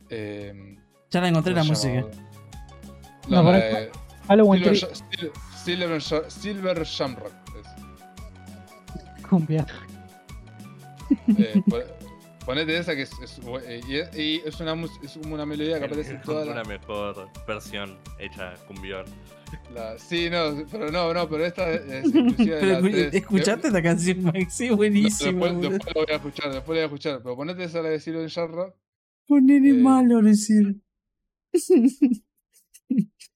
em, 0.09 0.77
Ya 1.11 1.21
la 1.21 1.27
encontré 1.29 1.53
la 1.53 1.61
¿cómo 1.61 1.75
se 1.75 2.01
música. 2.01 2.17
No, 3.29 3.43
No, 3.43 3.43
la 3.43 3.43
para- 3.43 3.79
de 3.79 3.91
Halloween 4.27 4.63
Silver, 4.63 4.79
3, 4.79 4.81
Sha- 4.81 5.05
Sil- 5.07 5.31
Silver, 5.63 6.01
Sha- 6.01 6.29
Silver 6.29 6.83
Shamrock. 6.83 7.33
es. 7.59 9.23
cumbia. 9.29 9.65
Eh, 11.37 11.61
pon- 11.69 11.83
ponete 12.47 12.75
esa 12.77 12.95
que 12.95 13.03
es, 13.03 13.11
es 13.21 13.39
eh, 13.67 13.81
y 13.87 13.95
es, 13.97 14.17
y 14.17 14.41
es 14.43 14.59
una, 14.59 14.73
es 15.03 15.11
como 15.21 15.35
una 15.35 15.45
melodía 15.45 15.77
que 15.77 15.85
aparece 15.85 16.13
en 16.13 16.21
toda 16.23 16.43
una 16.45 16.55
la, 16.55 16.63
mejor 16.63 17.27
versión 17.45 17.99
hecha 18.17 18.55
cumbión. 18.67 19.05
la- 19.75 19.99
Sí, 19.99 20.29
no, 20.31 20.65
pero 20.71 20.89
no, 20.91 21.13
no, 21.13 21.29
pero 21.29 21.45
esta 21.45 21.69
es 21.69 21.81
exclusiva 22.05 22.55
de 22.55 22.65
la 22.65 22.79
escu- 22.79 22.91
3. 22.91 23.13
¿Escuchaste 23.13 23.67
esta 23.67 23.83
canción, 23.83 24.23
Mike? 24.23 24.47
Sí, 24.49 24.69
No, 24.69 24.77
buenísima. 24.77 25.45
después, 25.47 25.71
después 25.71 25.95
lo 25.95 26.01
voy 26.01 26.11
a 26.11 26.15
escuchar, 26.15 26.51
después 26.53 26.67
lo 26.67 26.73
voy 26.73 26.79
a 26.81 26.85
escuchar. 26.85 27.19
Pero 27.21 27.35
ponete 27.35 27.63
esa 27.65 27.81
la 27.83 27.89
de 27.89 27.99
Silver 27.99 28.27
Shamrock. 28.29 28.75
Ponele 29.27 29.69
eh, 29.69 29.73
malo, 29.73 30.21
decir. 30.21 30.77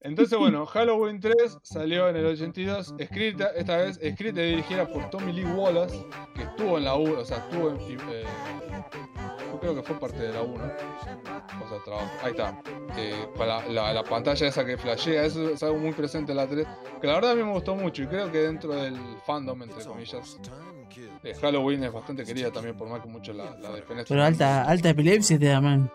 Entonces, 0.04 0.38
bueno, 0.38 0.66
Halloween 0.66 1.20
3 1.20 1.60
salió 1.62 2.10
en 2.10 2.16
el 2.16 2.26
82, 2.26 2.96
escrita, 2.98 3.50
esta 3.56 3.78
vez 3.78 4.00
escrita 4.02 4.42
y 4.42 4.50
dirigida 4.52 4.88
por 4.88 5.10
Tommy 5.12 5.32
Lee 5.32 5.44
Wallace, 5.46 6.04
que 6.36 6.42
estuvo 6.44 6.78
en 6.80 6.86
la 6.86 6.96
1, 6.96 7.20
o 7.20 7.26
sea, 7.26 7.38
estuvo 7.38 7.70
en. 7.70 7.78
eh, 8.10 8.24
yo 9.52 9.60
creo 9.60 9.76
que 9.76 9.84
fue 9.84 10.00
parte 10.00 10.18
de 10.18 10.34
la 10.34 10.42
1. 10.42 10.54
O 10.56 11.70
sea, 11.70 11.84
trabajo. 11.86 12.10
Ahí 12.24 12.32
está. 12.32 12.60
Eh, 12.98 13.14
la, 13.38 13.68
la- 13.68 13.94
la 13.94 14.04
pantalla 14.04 14.48
esa 14.48 14.66
que 14.66 14.78
flashea, 14.78 15.24
eso 15.26 15.50
es 15.50 15.62
algo 15.62 15.78
muy 15.78 15.92
presente 15.92 16.32
en 16.32 16.38
la 16.38 16.48
3. 16.48 16.66
Que 17.00 17.08
la 17.08 17.14
verdad 17.16 17.32
a 17.32 17.36
mí 17.36 17.44
me 17.44 17.52
gustó 17.52 17.76
mucho 17.76 18.02
y 18.04 18.08
creo 18.08 18.32
que 18.32 18.40
dentro 18.40 18.74
del 18.74 18.98
fandom, 19.26 19.62
entre 19.62 19.84
comillas, 19.86 20.40
de 21.24 21.36
Halloween 21.36 21.84
es 21.84 21.94
bastante 21.94 22.24
querida 22.26 22.52
también, 22.52 22.76
por 22.76 22.90
más 22.90 23.02
que 23.02 23.08
mucho 23.08 23.34
la, 23.34 23.56
la. 23.58 23.70
Pero 24.08 24.24
alta, 24.24 24.64
alta 24.64 24.90
epilepsia 24.90 25.38
te 25.38 25.46
da, 25.46 25.62
man. 25.62 25.92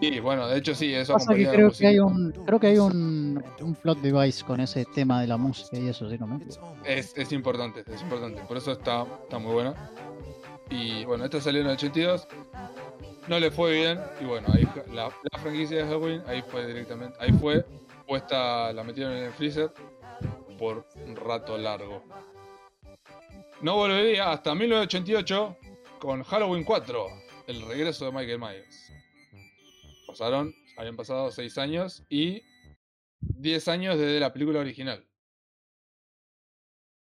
Sí, 0.00 0.20
bueno, 0.20 0.48
de 0.48 0.58
hecho 0.58 0.74
sí, 0.74 0.94
eso 0.94 1.14
Pasa 1.14 1.34
que 1.34 1.46
creo 1.46 1.70
que 1.70 1.86
hay 1.86 1.98
un, 1.98 2.32
creo 2.32 2.60
que 2.60 2.66
hay 2.68 2.78
un, 2.78 3.42
un 3.60 3.74
plot 3.74 3.98
device 4.00 4.44
con 4.44 4.60
ese 4.60 4.84
tema 4.86 5.20
de 5.20 5.26
la 5.26 5.36
música 5.36 5.78
y 5.78 5.88
eso, 5.88 6.08
si 6.08 6.18
no 6.18 6.26
me. 6.26 6.40
Es, 6.84 7.12
es 7.16 7.32
importante, 7.32 7.84
es 7.92 8.02
importante. 8.02 8.42
Por 8.42 8.56
eso 8.56 8.72
está, 8.72 9.06
está 9.22 9.38
muy 9.38 9.52
buena. 9.52 9.90
Y 10.70 11.04
bueno, 11.04 11.24
esta 11.24 11.40
salió 11.40 11.60
en 11.60 11.66
el 11.68 11.74
82. 11.74 12.26
No 13.28 13.38
le 13.38 13.50
fue 13.50 13.72
bien. 13.72 14.00
Y 14.20 14.24
bueno, 14.24 14.48
ahí 14.52 14.66
la, 14.92 15.04
la 15.30 15.38
franquicia 15.38 15.78
de 15.78 15.84
Halloween, 15.84 16.22
ahí 16.26 16.42
fue 16.42 16.66
directamente. 16.66 17.16
Ahí 17.20 17.32
fue 17.32 17.64
puesta, 18.06 18.72
la 18.72 18.84
metieron 18.84 19.14
en 19.14 19.24
el 19.24 19.32
freezer 19.32 19.72
por 20.58 20.86
un 21.06 21.16
rato 21.16 21.56
largo. 21.58 22.02
No 23.60 23.76
volvería 23.76 24.30
hasta 24.30 24.54
1988 24.54 25.56
con 25.98 26.22
Halloween 26.22 26.64
4, 26.64 27.06
el 27.46 27.62
regreso 27.62 28.06
de 28.06 28.12
Michael 28.12 28.38
Myers. 28.38 28.83
Habían 30.20 30.96
pasado 30.96 31.30
6 31.30 31.58
años 31.58 32.04
y 32.08 32.42
10 33.20 33.68
años 33.68 33.98
desde 33.98 34.20
la 34.20 34.32
película 34.32 34.60
original. 34.60 35.06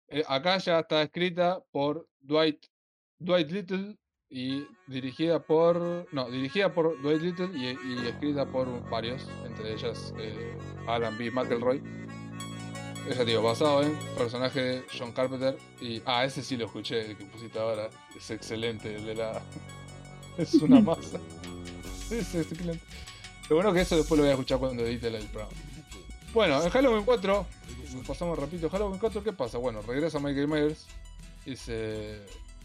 Eh, 0.09 0.23
acá 0.27 0.57
ya 0.59 0.80
está 0.80 1.01
escrita 1.01 1.63
por 1.71 2.07
Dwight, 2.21 2.65
Dwight 3.19 3.49
Little 3.49 3.97
y 4.30 4.65
dirigida 4.88 5.39
por. 5.39 6.07
No, 6.11 6.30
dirigida 6.30 6.73
por 6.73 7.01
Dwight 7.01 7.21
Little 7.21 7.49
y, 7.57 8.07
escrita 8.07 8.45
por 8.45 8.67
varios, 8.89 9.27
entre 9.45 9.73
ellas 9.73 10.13
eh, 10.19 10.57
Alan 10.88 11.17
B. 11.17 11.31
McElroy. 11.31 11.81
Ella 13.09 13.25
digo, 13.25 13.41
basado 13.41 13.84
en 13.84 13.97
personaje 14.17 14.61
de 14.61 14.84
John 14.97 15.11
Carpenter. 15.11 15.57
Y. 15.81 16.01
Ah, 16.05 16.25
ese 16.25 16.41
sí 16.41 16.57
lo 16.57 16.65
escuché, 16.65 17.11
el 17.11 17.17
que 17.17 17.25
pusiste 17.25 17.59
ahora. 17.59 17.89
Es 18.15 18.30
excelente, 18.31 18.95
el 18.95 19.05
de 19.05 19.15
la. 19.15 19.41
es 20.38 20.53
una 20.55 20.80
masa. 20.80 21.19
Lo 23.49 23.55
bueno 23.55 23.73
que 23.73 23.81
eso 23.81 23.97
después 23.97 24.17
lo 24.17 24.23
voy 24.23 24.30
a 24.30 24.34
escuchar 24.34 24.59
cuando 24.59 24.85
edite 24.85 25.07
el 25.07 25.25
programa. 25.25 25.53
Bueno, 26.34 26.63
en 26.63 26.69
Halloween 26.69 27.03
4, 27.03 27.45
pasamos 28.07 28.39
rapidito, 28.39 28.69
Halloween 28.69 28.99
4, 28.99 29.23
¿qué 29.23 29.34
pasa? 29.34 29.57
Bueno, 29.59 29.81
regresa 29.81 30.19
Michael 30.19 30.47
Myers 30.47 30.88
y 31.45 31.55
se... 31.55 32.21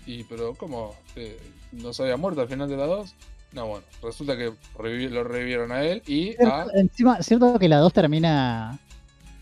Y, 0.07 0.25
pero, 0.25 0.55
¿cómo? 0.55 0.97
Eh, 1.17 1.39
¿No 1.73 1.93
se 1.93 2.03
había 2.03 2.17
muerto 2.17 2.41
al 2.41 2.49
final 2.49 2.69
de 2.69 2.79
la 2.79 2.87
2? 2.87 3.15
No, 3.53 3.67
bueno, 3.67 3.85
resulta 4.03 4.37
que 4.37 4.55
lo 5.11 5.25
revivieron 5.25 5.73
a 5.73 5.83
él 5.83 6.03
y 6.07 6.35
a... 6.43 6.67
Encima, 6.75 7.23
cierto 7.23 7.59
que 7.59 7.69
la 7.69 7.79
2 7.79 7.93
termina. 7.93 8.79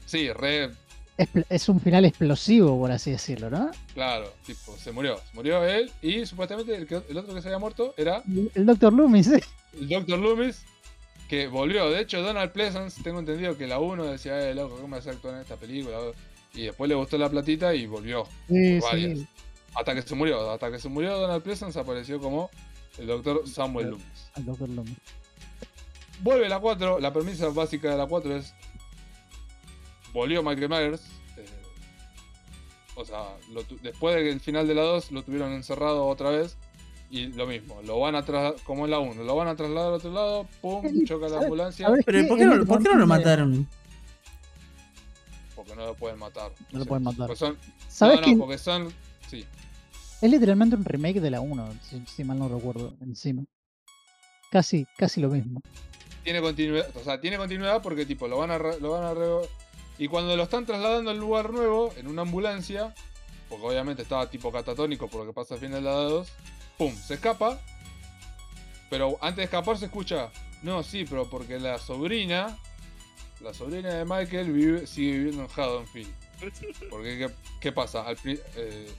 Sí, 0.06 0.32
re... 0.32 0.73
Es, 1.48 1.68
un 1.70 1.80
final 1.80 2.05
explosivo, 2.05 2.78
por 2.78 2.90
así 2.90 3.10
decirlo, 3.10 3.48
¿no? 3.48 3.70
Claro, 3.94 4.32
tipo, 4.44 4.76
se 4.76 4.93
murió. 4.93 5.16
Se 5.16 5.34
murió 5.34 5.64
él 5.64 5.90
y 6.02 6.26
supuestamente 6.26 6.74
el, 6.76 6.86
que- 6.86 7.02
el 7.09 7.16
otro 7.16 7.34
que 7.34 7.40
se 7.40 7.48
había 7.48 7.59
muerto 7.59 7.94
era 7.97 8.22
El, 8.28 8.51
el 8.55 8.66
Dr. 8.66 8.93
Loomis, 8.93 9.28
¿eh? 9.28 9.43
el 9.80 9.88
Dr. 9.88 10.18
Loomis, 10.18 10.64
que 11.28 11.47
volvió. 11.47 11.88
De 11.90 12.01
hecho, 12.01 12.20
Donald 12.20 12.52
Pleasance, 12.52 13.02
tengo 13.02 13.18
entendido 13.20 13.56
que 13.56 13.66
la 13.66 13.78
1 13.78 14.05
decía, 14.05 14.38
eh, 14.48 14.55
loco, 14.55 14.76
¿cómo 14.78 14.97
hace 14.97 15.10
actuar 15.10 15.36
en 15.36 15.40
esta 15.40 15.56
película? 15.56 15.97
Y 16.52 16.64
después 16.66 16.88
le 16.88 16.94
gustó 16.94 17.16
la 17.18 17.30
platita 17.30 17.74
y 17.74 17.86
volvió. 17.86 18.26
Sí, 18.48 18.78
varias. 18.80 19.18
sí. 19.18 19.26
Hasta 19.74 19.94
que 19.94 20.02
se 20.02 20.14
murió. 20.14 20.51
Hasta 20.51 20.70
que 20.70 20.78
se 20.78 20.88
murió 20.88 21.18
Donald 21.18 21.43
Pleasance 21.43 21.78
apareció 21.78 22.18
como 22.20 22.51
el 22.98 23.06
doctor 23.06 23.43
Samuel 23.48 23.88
Loomis. 23.90 24.30
El 24.36 24.44
Dr. 24.47 24.68
Loomis. 24.68 24.97
Vuelve 26.20 26.48
la 26.48 26.59
4. 26.60 26.98
La 27.01 27.12
premisa 27.12 27.48
básica 27.48 27.90
de 27.90 27.98
la 27.98 28.06
4 28.06 28.36
es 28.36 28.55
volvió 30.16 30.43
Michael 30.43 30.68
Myers. 30.68 31.02
eh, 31.36 31.44
o 32.97 33.05
sea, 33.05 33.36
lo 33.52 33.62
tu- 33.62 33.78
después 33.82 34.16
del 34.16 34.40
final 34.40 34.66
de 34.66 34.74
la 34.74 34.82
2 34.82 35.12
lo 35.12 35.22
tuvieron 35.22 35.52
encerrado 35.52 36.06
otra 36.06 36.30
vez. 36.30 36.56
Y 37.09 37.26
lo 37.28 37.47
mismo, 37.47 37.80
lo 37.82 38.01
van 38.01 38.16
a 38.16 38.24
trasladar, 38.24 38.56
como 38.64 38.84
en 38.84 38.90
la 38.90 38.98
1, 38.98 39.22
lo 39.22 39.36
van 39.36 39.47
a 39.47 39.55
trasladar 39.55 39.88
al 39.90 39.94
otro 39.94 40.10
lado, 40.12 40.48
pum, 40.60 41.05
choca 41.05 41.26
la 41.26 41.28
¿sabes- 41.30 41.44
ambulancia, 41.44 41.86
sabes 41.86 42.05
Pero? 42.05 42.26
¿por 42.26 42.36
qué, 42.38 42.44
no, 42.47 42.64
por 42.66 42.82
qué 42.82 42.88
no 42.88 42.94
lo 42.97 43.06
mataron? 43.06 43.68
porque 45.55 45.74
no 45.76 45.86
lo 45.86 45.94
pueden 45.94 46.18
matar. 46.18 46.51
No 46.72 46.78
lo 46.80 46.84
pueden 46.84 47.05
matar. 47.05 47.36
son, 47.36 47.56
¿Sabes 47.88 48.16
no, 48.20 48.26
no, 48.26 48.32
qué? 48.32 48.36
porque 48.38 48.59
son, 48.59 48.93
sí, 49.28 49.44
Es 50.20 50.30
literalmente 50.30 50.76
un 50.76 50.84
remake 50.84 51.20
de 51.20 51.30
la 51.30 51.40
1, 51.40 51.68
si, 51.82 52.02
si 52.06 52.24
mal 52.24 52.38
no 52.38 52.48
recuerdo, 52.48 52.94
encima. 53.01 53.44
Casi, 54.51 54.86
casi 54.97 55.20
lo 55.20 55.28
mismo. 55.28 55.60
tiene 56.24 56.40
continuidad, 56.40 56.88
o 56.97 57.05
sea, 57.05 57.20
tiene 57.20 57.36
continuidad 57.36 57.82
porque 57.82 58.05
tipo 58.05 58.26
lo 58.28 58.38
van 58.38 58.51
a 58.51 58.59
re- 58.59 58.80
lo 58.80 58.90
van 58.90 59.05
a 59.05 59.14
re- 59.14 59.48
y 59.98 60.09
cuando 60.09 60.36
lo 60.36 60.43
están 60.43 60.66
trasladando 60.66 61.10
al 61.10 61.18
lugar 61.18 61.51
nuevo 61.51 61.93
en 61.97 62.06
una 62.06 62.23
ambulancia, 62.23 62.94
porque 63.48 63.66
obviamente 63.66 64.02
estaba 64.02 64.28
tipo 64.28 64.52
catatónico 64.52 65.09
por 65.09 65.20
lo 65.20 65.27
que 65.27 65.32
pasa 65.32 65.55
al 65.55 65.60
final 65.60 65.82
de 65.82 65.90
la 65.90 65.97
2, 65.97 66.28
pum, 66.77 66.94
se 66.94 67.14
escapa. 67.14 67.60
Pero 68.90 69.16
antes 69.20 69.36
de 69.39 69.44
escapar 69.44 69.78
se 69.78 69.86
escucha, 69.86 70.31
no, 70.62 70.82
sí, 70.82 71.05
pero 71.09 71.28
porque 71.28 71.59
la 71.59 71.78
sobrina, 71.78 72.56
la 73.40 73.52
sobrina 73.52 73.93
de 73.94 74.05
Michael 74.05 74.86
sigue 74.86 75.12
viviendo 75.12 75.44
en 75.44 75.51
Haddonfield. 75.51 76.14
Porque 76.90 77.31
¿qué, 77.60 77.73
pasa? 77.73 78.05
Eh, 78.24 78.90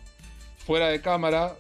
fuera 0.57 0.88
de 0.88 0.99
cámara 1.02 1.56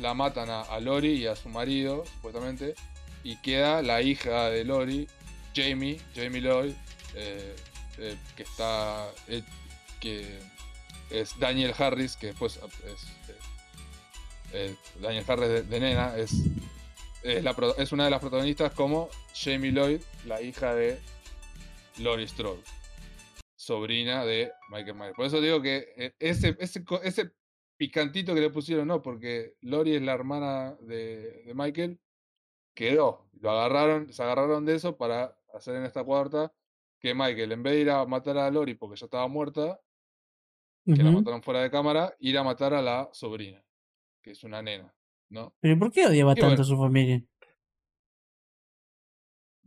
la 0.00 0.14
matan 0.14 0.50
a, 0.50 0.62
a 0.62 0.80
Lori 0.80 1.12
y 1.12 1.26
a 1.26 1.36
su 1.36 1.48
marido, 1.48 2.04
supuestamente, 2.14 2.74
y 3.22 3.36
queda 3.36 3.82
la 3.82 4.00
hija 4.02 4.48
de 4.50 4.64
Lori, 4.64 5.06
Jamie, 5.54 6.00
Jamie 6.14 6.40
Lloyd, 6.40 6.72
eh, 7.14 7.54
eh, 7.98 8.16
que 8.36 8.44
está, 8.44 9.12
eh, 9.26 9.42
que 10.00 10.38
es 11.10 11.38
Daniel 11.38 11.74
Harris, 11.76 12.16
que 12.16 12.28
después 12.28 12.60
es 12.84 13.06
eh, 14.52 14.76
Daniel 15.00 15.24
Harris 15.26 15.68
de, 15.68 15.80
nena, 15.80 16.16
es, 16.16 16.32
es, 17.22 17.92
una 17.92 18.04
de 18.04 18.10
las 18.10 18.20
protagonistas 18.20 18.72
como 18.72 19.08
Jamie 19.34 19.72
Lloyd, 19.72 20.00
la 20.26 20.40
hija 20.40 20.74
de 20.74 21.00
Lori 21.98 22.28
Strode, 22.28 22.62
sobrina 23.56 24.24
de 24.24 24.52
Michael 24.70 24.94
Myers. 24.94 25.16
Por 25.16 25.26
eso 25.26 25.40
digo 25.40 25.60
que 25.60 26.14
ese, 26.20 26.56
ese, 26.60 26.84
ese 27.02 27.32
picantito 27.76 28.32
que 28.34 28.40
le 28.40 28.50
pusieron, 28.50 28.86
no, 28.86 29.02
porque 29.02 29.56
Lori 29.60 29.96
es 29.96 30.02
la 30.02 30.12
hermana 30.12 30.76
de, 30.82 31.42
de 31.44 31.54
Michael, 31.54 31.98
quedó. 32.74 33.28
Lo 33.40 33.50
agarraron, 33.50 34.12
se 34.12 34.22
agarraron 34.22 34.64
de 34.64 34.76
eso 34.76 34.96
para 34.96 35.36
hacer 35.52 35.74
en 35.74 35.84
esta 35.84 36.04
cuarta 36.04 36.52
que 37.00 37.14
Michael, 37.14 37.52
en 37.52 37.62
vez 37.62 37.72
de 37.74 37.80
ir 37.80 37.90
a 37.90 38.04
matar 38.06 38.38
a 38.38 38.50
Lori 38.50 38.74
porque 38.74 38.96
ya 38.98 39.06
estaba 39.06 39.28
muerta, 39.28 39.80
que 40.84 41.02
la 41.02 41.10
mataron 41.10 41.42
fuera 41.42 41.60
de 41.60 41.70
cámara, 41.70 42.14
ir 42.18 42.38
a 42.38 42.42
matar 42.42 42.72
a 42.74 42.80
la 42.82 43.08
sobrina, 43.12 43.62
que 44.22 44.30
es 44.30 44.42
una 44.42 44.62
nena, 44.62 44.94
¿no? 45.30 45.54
¿Pero 45.60 45.78
por 45.78 45.92
qué 45.92 46.06
odiaba 46.06 46.32
Y 46.32 46.36
tanto 46.36 46.46
bueno. 46.48 46.62
a 46.62 46.64
su 46.64 46.76
familia? 46.78 47.22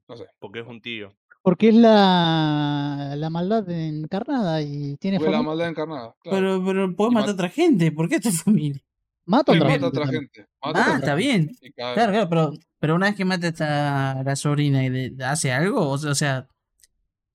No 0.07 0.17
sé. 0.17 0.25
Porque 0.39 0.59
es 0.59 0.67
un 0.67 0.81
tío. 0.81 1.13
Porque 1.43 1.69
es 1.69 1.75
la, 1.75 3.13
la 3.17 3.29
maldad 3.29 3.67
encarnada 3.69 4.61
y 4.61 4.95
tiene 4.97 5.19
Fue 5.19 5.31
la 5.31 5.41
maldad 5.41 5.69
encarnada. 5.69 6.15
Claro. 6.21 6.37
Pero, 6.37 6.65
pero 6.65 6.95
puede 6.95 7.11
Y 7.11 7.13
matar 7.15 7.29
a 7.29 7.33
otra 7.33 7.49
gente. 7.49 7.91
¿Por 7.91 8.07
qué 8.09 8.15
a 8.15 8.19
tu 8.19 8.31
familia? 8.31 8.81
Mata 9.25 9.51
a 9.53 9.55
otra 9.55 9.69
gente 9.71 9.85
otra 9.85 10.03
también. 10.03 10.29
gente. 10.33 10.49
mata 10.63 10.79
a 10.79 10.81
Ah, 10.81 10.85
otra 10.87 10.99
está 10.99 11.17
gente. 11.17 11.53
bien. 11.61 11.73
Claro, 11.75 12.11
claro, 12.11 12.29
pero, 12.29 12.51
pero 12.79 12.95
una 12.95 13.07
vez 13.07 13.15
que 13.15 13.25
mata 13.25 13.47
a 13.47 13.49
esta- 13.49 14.23
la 14.23 14.35
sobrina 14.35 14.83
y 14.83 14.89
de- 14.89 15.23
hace 15.25 15.51
algo, 15.51 15.89
o 15.89 15.97
sea, 15.97 16.11
o 16.11 16.15
sea, 16.15 16.47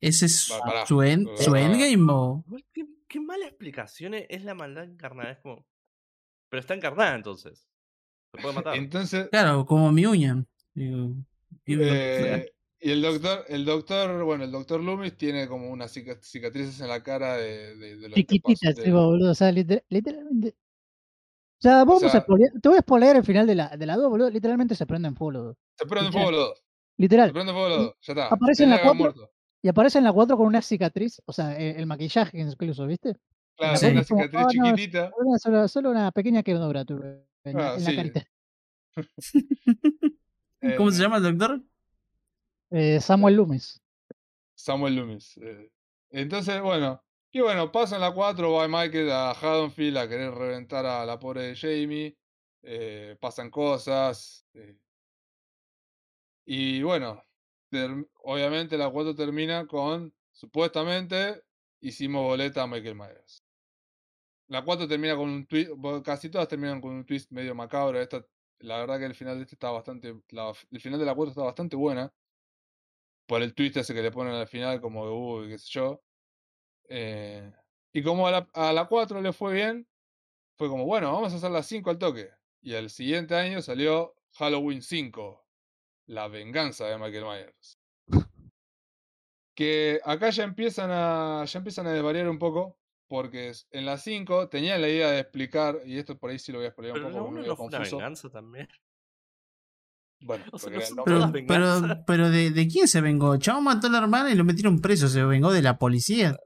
¿ese 0.01 0.27
es 0.27 0.51
Va, 0.53 0.61
pará. 0.61 0.87
su, 0.87 1.03
end, 1.03 1.29
Va, 1.29 1.37
su 1.37 1.55
endgame 1.57 2.13
o...? 2.13 2.45
¿Qué, 2.73 2.87
qué 3.09 3.21
mala 3.21 3.47
explicación 3.47 4.15
es, 4.15 4.27
es 4.29 4.45
la 4.45 4.55
maldad 4.55 4.85
encarnada. 4.85 5.33
Es 5.33 5.39
como. 5.39 5.67
Pero 6.49 6.61
está 6.61 6.75
encarnada 6.75 7.15
entonces. 7.15 7.67
Se 8.35 8.41
puede 8.43 8.55
matar. 8.55 8.77
Entonces, 8.77 9.29
Claro, 9.31 9.65
como 9.67 9.91
mi 9.93 10.07
uña. 10.07 10.45
Digo, 10.75 11.15
y- 11.65 11.77
eh, 11.81 12.53
y 12.79 12.91
el 12.91 13.01
doctor, 13.03 13.45
el 13.49 13.65
doctor, 13.65 14.23
bueno, 14.25 14.45
el 14.45 14.51
doctor 14.53 14.81
Loomis 14.83 15.17
tiene 15.17 15.49
como 15.49 15.71
unas 15.71 15.91
cica- 15.97 16.21
cicatrices 16.23 16.79
en 16.81 16.89
la 16.89 17.03
cara 17.03 17.37
de, 17.39 17.75
de, 17.77 17.97
de 17.97 18.09
lo 18.09 18.15
que 18.15 18.23
pasó- 18.23 18.33
Chiquititas, 18.33 18.77
de- 18.77 18.85
sí, 18.85 18.91
boludo. 18.91 19.31
O 19.31 19.35
sea, 19.35 19.51
liter- 19.51 19.85
literalmente. 19.89 20.55
O 21.59 21.63
sea, 21.63 21.85
vamos 21.85 22.01
sea- 22.03 22.21
a 22.21 22.27
spoilear- 22.27 22.61
Te 22.61 22.69
voy 22.69 22.77
a 22.79 22.83
spoilear 22.83 23.17
el 23.17 23.25
final 23.25 23.47
de 23.47 23.55
la, 23.55 23.69
de 23.77 23.87
la 23.87 23.97
2, 23.97 24.11
boludo. 24.11 24.31
Literalmente 24.31 24.75
se 24.75 24.87
prende 24.87 25.09
en 25.09 25.17
fuego 25.17 25.31
los 25.33 25.45
dos. 25.47 25.57
Se 25.79 25.87
prenden 25.87 26.07
Literal. 26.13 26.13
fuego 26.13 26.31
los 26.39 26.49
dos. 26.51 26.59
Se 26.59 27.03
Literal. 27.03 27.33
prenden 27.33 27.55
fuego 27.55 27.69
los 27.71 27.79
dos. 27.79 27.95
Ya 28.03 28.13
está. 28.13 28.27
Aparece 28.29 28.65
en 28.65 28.71
la 28.71 28.77
que 28.77 28.83
haber 28.89 28.99
cuatro. 28.99 29.17
muerto. 29.21 29.36
Y 29.63 29.69
aparece 29.69 29.99
en 29.99 30.05
la 30.05 30.13
4 30.13 30.37
con 30.37 30.47
una 30.47 30.63
cicatriz. 30.63 31.21
O 31.27 31.33
sea, 31.33 31.57
el, 31.59 31.77
el 31.77 31.87
maquillaje 31.87 32.39
incluso, 32.39 32.87
¿viste? 32.87 33.17
Claro, 33.57 33.77
Sí. 33.77 33.87
una 33.87 34.05
como, 34.05 34.23
cicatriz 34.23 34.41
"Ah, 34.41 34.43
no, 34.55 34.67
chiquitita. 34.77 35.11
Una- 35.19 35.39
solo, 35.39 35.69
solo 35.69 35.91
una 35.91 36.13
pequeña 36.13 36.43
quemadura 36.43 36.85
tuve 36.85 37.27
en, 37.45 37.57
la- 37.57 37.73
Ah, 37.73 37.77
en 37.77 37.85
la 37.85 37.95
carita. 37.97 38.27
¿Cómo 40.77 40.89
Eh, 40.91 40.93
se 40.93 41.03
llama 41.03 41.17
el 41.19 41.23
doctor? 41.23 41.63
Eh, 42.71 43.01
Samuel 43.01 43.37
Loomis. 43.37 43.81
Samuel 44.55 44.97
Loomis. 44.97 45.37
eh. 45.39 45.71
Entonces, 46.11 46.61
bueno. 46.61 47.03
Y 47.33 47.41
bueno, 47.41 47.71
pasa 47.71 47.97
en 47.97 48.01
la 48.03 48.13
4, 48.13 48.53
va 48.53 48.67
Michael 48.69 49.11
a 49.11 49.31
Haddonfield 49.33 49.99
a 49.99 50.09
querer 50.09 50.33
reventar 50.33 50.87
a 50.87 51.05
la 51.05 51.19
pobre 51.19 51.43
de 51.43 51.57
Jamie. 51.57 52.17
eh, 52.69 53.17
pasan 53.21 53.49
cosas. 53.51 54.45
eh. 54.55 54.77
Y 56.47 56.83
bueno, 56.83 57.23
obviamente 58.23 58.79
la 58.79 58.91
4 58.91 59.15
termina 59.15 59.67
con, 59.67 60.15
supuestamente, 60.33 61.43
hicimos 61.81 62.23
boleta 62.25 62.63
a 62.63 62.67
Michael 62.67 62.95
Myers. 62.97 63.45
La 64.49 64.65
4 64.65 64.89
termina 64.89 65.17
con 65.17 65.29
un 65.29 65.47
twist, 65.47 65.71
casi 66.05 66.31
todas 66.31 66.49
terminan 66.49 66.81
con 66.81 66.93
un 66.93 67.05
twist 67.07 67.31
medio 67.33 67.55
macabro. 67.55 68.01
Esta, 68.01 68.25
la 68.61 68.79
verdad 68.79 68.99
que 68.99 69.05
el 69.07 69.15
final 69.15 69.37
de 69.37 69.43
este 69.43 69.55
está 69.57 69.71
bastante, 69.71 70.15
la- 70.31 70.53
el 70.71 70.81
final 70.81 70.99
de 71.01 71.07
la 71.07 71.15
4 71.15 71.31
está 71.31 71.43
bastante 71.43 71.77
buena. 71.77 72.13
Por 73.27 73.43
el 73.43 73.55
twist 73.55 73.77
ese 73.77 73.95
que 73.95 74.03
le 74.03 74.11
ponen 74.13 74.35
al 74.35 74.47
final, 74.49 74.81
como 74.81 75.07
de 75.07 75.13
uy, 75.13 75.49
qué 75.49 75.59
sé 75.59 75.67
yo. 75.71 76.03
Eh, 76.89 77.53
y 77.93 78.03
como 78.03 78.29
a 78.29 78.33
la, 78.33 78.51
a 78.55 78.73
la 78.73 78.87
4 78.87 79.21
le 79.23 79.33
fue 79.33 79.55
bien, 79.55 79.89
fue 80.59 80.69
como, 80.69 80.87
bueno, 80.87 81.13
vamos 81.13 81.33
a 81.33 81.37
hacer 81.37 81.51
la 81.53 81.63
5 81.65 81.91
al 81.91 81.99
toque. 81.99 82.31
Y 82.63 82.75
al 82.75 82.91
siguiente 82.91 83.35
año 83.37 83.63
salió 83.63 84.17
Halloween 84.35 84.83
5, 84.83 85.46
La 86.07 86.29
venganza 86.29 86.87
de 86.87 86.99
Michael 86.99 87.25
Myers. 87.25 87.79
Que 89.55 90.01
acá 90.05 90.31
ya 90.31 90.45
empiezan 90.45 90.91
a, 90.93 91.45
ya 91.47 91.59
empiezan 91.59 91.87
a 91.87 91.93
desvariar 91.93 92.29
un 92.29 92.39
poco, 92.39 92.79
porque 93.09 93.53
en 93.71 93.87
la 93.87 93.97
5 93.97 94.49
tenían 94.49 94.81
la 94.83 94.89
idea 94.89 95.11
de 95.11 95.21
explicar, 95.21 95.81
y 95.87 95.99
esto 95.99 96.19
por 96.19 96.31
ahí 96.31 96.39
sí 96.39 96.53
lo 96.53 96.59
voy 96.59 96.67
a 96.67 96.69
explicar 96.69 96.97
un 96.99 97.03
Pero 97.05 97.15
poco 97.15 97.25
uno 97.29 97.39
medio 97.39 97.49
no 97.53 97.57
fue 97.57 97.67
una 97.67 97.77
confuso. 97.79 97.97
venganza 97.97 98.29
también. 98.31 98.69
Bueno, 100.21 100.45
O 100.53 100.59
sea, 100.59 100.71
no 100.71 100.81
son. 100.83 100.97
Pero, 101.05 101.21
pero, 101.21 101.33
venganza. 101.33 102.05
pero 102.07 102.31
de, 102.31 102.51
¿de 102.51 102.69
quién 102.69 102.87
se 102.87 103.01
vengó? 103.01 103.35
El 103.35 103.41
Chavo 103.41 103.61
mató 103.63 103.87
a 103.87 103.91
la 103.91 103.99
hermana 103.99 104.31
y 104.31 104.35
lo 104.35 104.45
metieron 104.45 104.81
preso. 104.81 105.09
¿Se 105.09 105.25
vengó 105.25 105.53
de 105.53 105.63
la 105.63 105.79
policía? 105.79 106.37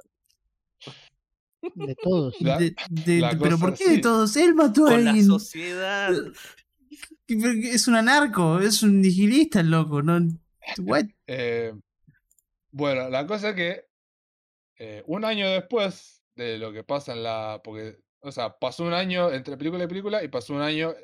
De 1.74 1.94
todos. 1.96 2.40
La- 2.40 2.58
De- 2.58 2.74
de- 2.90 3.20
la 3.20 3.36
¿Pero 3.38 3.58
por 3.58 3.74
qué 3.74 3.90
de 3.90 3.98
todos? 3.98 4.34
Él 4.36 4.54
mató 4.54 4.86
a 4.86 4.90
Con 4.90 5.04
la 5.04 5.10
alguien. 5.10 5.26
sociedad. 5.26 6.12
Es 7.31 7.89
un 7.89 7.94
anarco, 7.94 8.61
es 8.61 8.82
un 8.82 9.01
nihilista 9.01 9.61
el 9.61 9.70
loco. 9.70 10.02
¿no? 10.02 10.19
Eh, 11.27 11.73
bueno, 12.70 13.09
la 13.09 13.27
cosa 13.27 13.51
es 13.51 13.55
que 13.57 13.86
eh, 14.78 15.02
un 15.07 15.24
año 15.24 15.48
después 15.48 16.23
de 16.35 16.59
lo 16.59 16.73
que 16.73 16.85
pasa 16.85 17.12
en 17.12 17.23
la. 17.23 17.61
Porque, 17.62 17.98
o 18.20 18.32
sea, 18.32 18.59
pasó 18.59 18.85
un 18.85 18.94
año 18.94 19.31
entre 19.31 19.57
película 19.57 19.85
y 19.85 19.89
película 19.89 20.24
y 20.24 20.28
pasó 20.28 20.55
un 20.55 20.62
año 20.62 20.94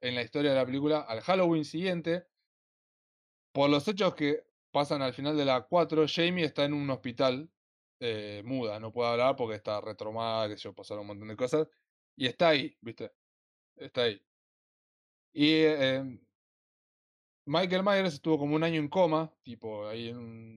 en 0.00 0.14
la 0.14 0.22
historia 0.22 0.50
de 0.50 0.56
la 0.56 0.66
película 0.66 1.00
al 1.00 1.20
Halloween 1.20 1.64
siguiente. 1.64 2.26
Por 3.52 3.70
los 3.70 3.86
hechos 3.88 4.14
que 4.14 4.44
pasan 4.70 5.02
al 5.02 5.14
final 5.14 5.36
de 5.36 5.44
la 5.44 5.62
4, 5.62 6.06
Jamie 6.08 6.44
está 6.44 6.64
en 6.64 6.74
un 6.74 6.90
hospital 6.90 7.48
eh, 8.00 8.42
muda, 8.44 8.80
no 8.80 8.92
puede 8.92 9.10
hablar 9.10 9.36
porque 9.36 9.56
está 9.56 9.80
retromada, 9.80 10.48
que 10.48 10.56
yo, 10.56 10.74
pasaron 10.74 11.02
un 11.02 11.06
montón 11.08 11.28
de 11.28 11.36
cosas. 11.36 11.68
Y 12.16 12.26
está 12.26 12.48
ahí, 12.48 12.76
¿viste? 12.80 13.12
Está 13.76 14.02
ahí. 14.02 14.20
Y 15.34 15.50
eh, 15.64 16.18
Michael 17.46 17.82
Myers 17.82 18.14
estuvo 18.14 18.38
como 18.38 18.56
un 18.56 18.64
año 18.64 18.80
en 18.80 18.88
coma, 18.88 19.32
tipo 19.42 19.86
ahí 19.86 20.08
en 20.08 20.16
un, 20.16 20.56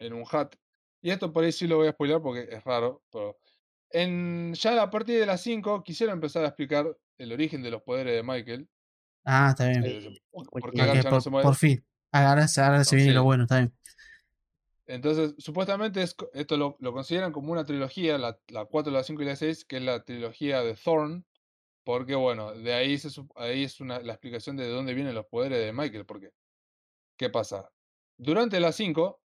en 0.00 0.12
un 0.12 0.24
hat. 0.30 0.54
Y 1.02 1.10
esto 1.10 1.32
por 1.32 1.44
ahí 1.44 1.52
sí 1.52 1.66
lo 1.66 1.76
voy 1.76 1.88
a 1.88 1.92
spoiler 1.92 2.20
porque 2.20 2.48
es 2.50 2.64
raro, 2.64 3.02
pero 3.12 3.38
en, 3.90 4.54
ya 4.54 4.82
a 4.82 4.90
partir 4.90 5.20
de 5.20 5.26
las 5.26 5.42
5 5.42 5.82
quisieron 5.84 6.14
empezar 6.14 6.44
a 6.44 6.48
explicar 6.48 6.96
el 7.18 7.32
origen 7.32 7.62
de 7.62 7.70
los 7.70 7.82
poderes 7.82 8.14
de 8.14 8.22
Michael. 8.22 8.68
Ah, 9.24 9.48
está 9.50 9.68
bien. 9.68 9.84
eh, 9.84 10.18
por- 10.30 10.74
no 10.74 11.20
se 11.20 11.30
fin. 11.54 11.84
Ahora, 12.10 12.48
se- 12.48 12.62
ahora 12.62 12.84
se 12.84 12.96
viene 12.96 13.10
sí. 13.10 13.16
lo 13.16 13.24
bueno, 13.24 13.44
está 13.44 13.58
bien. 13.58 13.72
Entonces, 14.86 15.34
supuestamente 15.38 16.02
es 16.02 16.16
esto 16.32 16.56
lo, 16.56 16.76
lo 16.80 16.92
consideran 16.94 17.32
como 17.32 17.52
una 17.52 17.64
trilogía, 17.64 18.16
la, 18.16 18.38
la 18.48 18.64
4, 18.64 18.90
la 18.90 19.02
5 19.04 19.22
y 19.22 19.26
la 19.26 19.36
6, 19.36 19.64
que 19.66 19.76
es 19.76 19.82
la 19.82 20.02
trilogía 20.02 20.62
de 20.62 20.74
Thorn. 20.74 21.26
Porque, 21.88 22.14
bueno, 22.14 22.52
de 22.52 22.74
ahí, 22.74 22.98
se, 22.98 23.08
ahí 23.36 23.64
es 23.64 23.80
una, 23.80 23.98
la 24.00 24.12
explicación 24.12 24.58
de 24.58 24.68
dónde 24.68 24.92
vienen 24.92 25.14
los 25.14 25.24
poderes 25.24 25.58
de 25.58 25.72
Michael. 25.72 26.04
Porque, 26.04 26.32
¿qué 27.16 27.30
pasa? 27.30 27.70
Durante 28.18 28.60
la 28.60 28.72
5, 28.72 29.22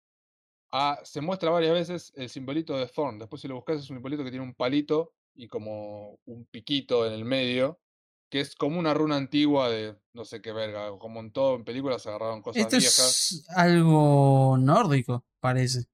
ah, 0.71 0.99
se 1.03 1.21
muestra 1.21 1.51
varias 1.51 1.73
veces 1.73 2.11
el 2.15 2.29
simbolito 2.29 2.75
de 2.75 2.87
Thorn. 2.87 3.19
Después, 3.19 3.43
si 3.43 3.47
lo 3.47 3.53
buscas, 3.53 3.75
es 3.75 3.89
un 3.91 3.97
simbolito 3.97 4.23
que 4.23 4.31
tiene 4.31 4.43
un 4.43 4.55
palito 4.55 5.13
y 5.35 5.47
como 5.47 6.17
un 6.25 6.45
piquito 6.45 7.05
en 7.05 7.13
el 7.13 7.25
medio, 7.25 7.79
que 8.27 8.39
es 8.39 8.55
como 8.55 8.79
una 8.79 8.95
runa 8.95 9.17
antigua 9.17 9.69
de 9.69 9.95
no 10.13 10.25
sé 10.25 10.41
qué 10.41 10.51
verga. 10.51 10.89
Como 10.97 11.19
en 11.19 11.31
todo, 11.31 11.57
en 11.57 11.63
películas 11.63 12.01
se 12.01 12.09
agarraron 12.09 12.41
cosas 12.41 12.63
Esto 12.63 12.77
viejas. 12.77 13.33
es 13.33 13.45
algo 13.55 14.57
nórdico, 14.57 15.23
parece. 15.39 15.85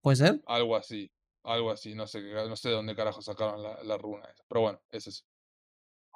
¿Puede 0.00 0.16
ser? 0.16 0.40
Algo 0.46 0.76
así. 0.76 1.12
Algo 1.42 1.70
así. 1.70 1.94
No 1.94 2.06
sé, 2.06 2.22
qué- 2.22 2.32
no 2.48 2.56
sé 2.56 2.70
de 2.70 2.76
dónde 2.76 2.96
carajo 2.96 3.20
sacaron 3.20 3.62
la, 3.62 3.82
la 3.84 3.98
runa. 3.98 4.24
esa, 4.24 4.42
Pero 4.48 4.62
bueno, 4.62 4.80
es 4.88 5.06
eso. 5.06 5.24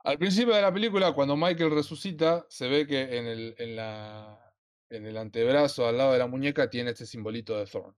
Al 0.04 0.18
principio 0.18 0.54
de 0.54 0.60
la 0.60 0.72
película, 0.72 1.12
cuando 1.12 1.34
Michael 1.34 1.70
resucita, 1.70 2.44
se 2.50 2.68
ve 2.68 2.86
que 2.86 3.16
en 3.16 3.26
el, 3.26 5.16
antebrazo, 5.16 5.86
al 5.86 5.96
lado 5.96 6.12
de 6.12 6.18
la 6.18 6.26
muñeca, 6.26 6.68
tiene 6.68 6.90
este 6.90 7.06
simbolito 7.06 7.56
de 7.56 7.64
Thorn. 7.64 7.96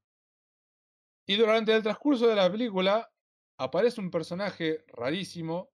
Y 1.26 1.34
durante 1.36 1.74
el 1.74 1.82
transcurso 1.82 2.28
de 2.28 2.36
la 2.36 2.48
película, 2.50 3.10
aparece 3.58 4.00
un 4.00 4.12
personaje 4.12 4.84
rarísimo 4.86 5.72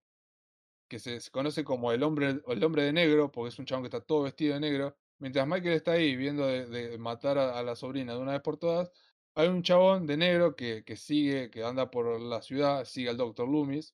que 0.87 0.97
se, 0.97 1.19
conoce 1.29 1.63
como 1.63 1.91
el 1.91 2.01
hombre, 2.01 2.41
el 2.47 2.63
hombre 2.63 2.81
de 2.83 2.93
negro, 2.93 3.31
porque 3.31 3.49
es 3.49 3.59
un 3.59 3.65
chabón 3.65 3.83
que 3.83 3.95
está 3.95 4.01
todo 4.01 4.23
vestido 4.23 4.55
de 4.55 4.59
negro. 4.59 4.97
Mientras 5.19 5.47
Michael 5.47 5.75
está 5.75 5.91
ahí 5.91 6.15
viendo 6.15 6.47
de, 6.47 6.97
matar 6.97 7.37
a, 7.37 7.59
a 7.59 7.63
la 7.63 7.75
sobrina 7.75 8.13
de 8.13 8.19
una 8.19 8.31
vez 8.31 8.41
por 8.41 8.57
todas, 8.57 8.91
hay 9.35 9.49
un 9.49 9.61
chabón 9.61 10.07
de 10.07 10.17
negro 10.17 10.55
que, 10.55 10.83
que 10.83 10.95
sigue, 10.95 11.51
que 11.51 11.63
anda 11.63 11.91
por 11.91 12.19
la 12.19 12.41
ciudad, 12.41 12.85
sigue 12.85 13.09
al 13.09 13.17
Dr. 13.17 13.47
Loomis, 13.47 13.93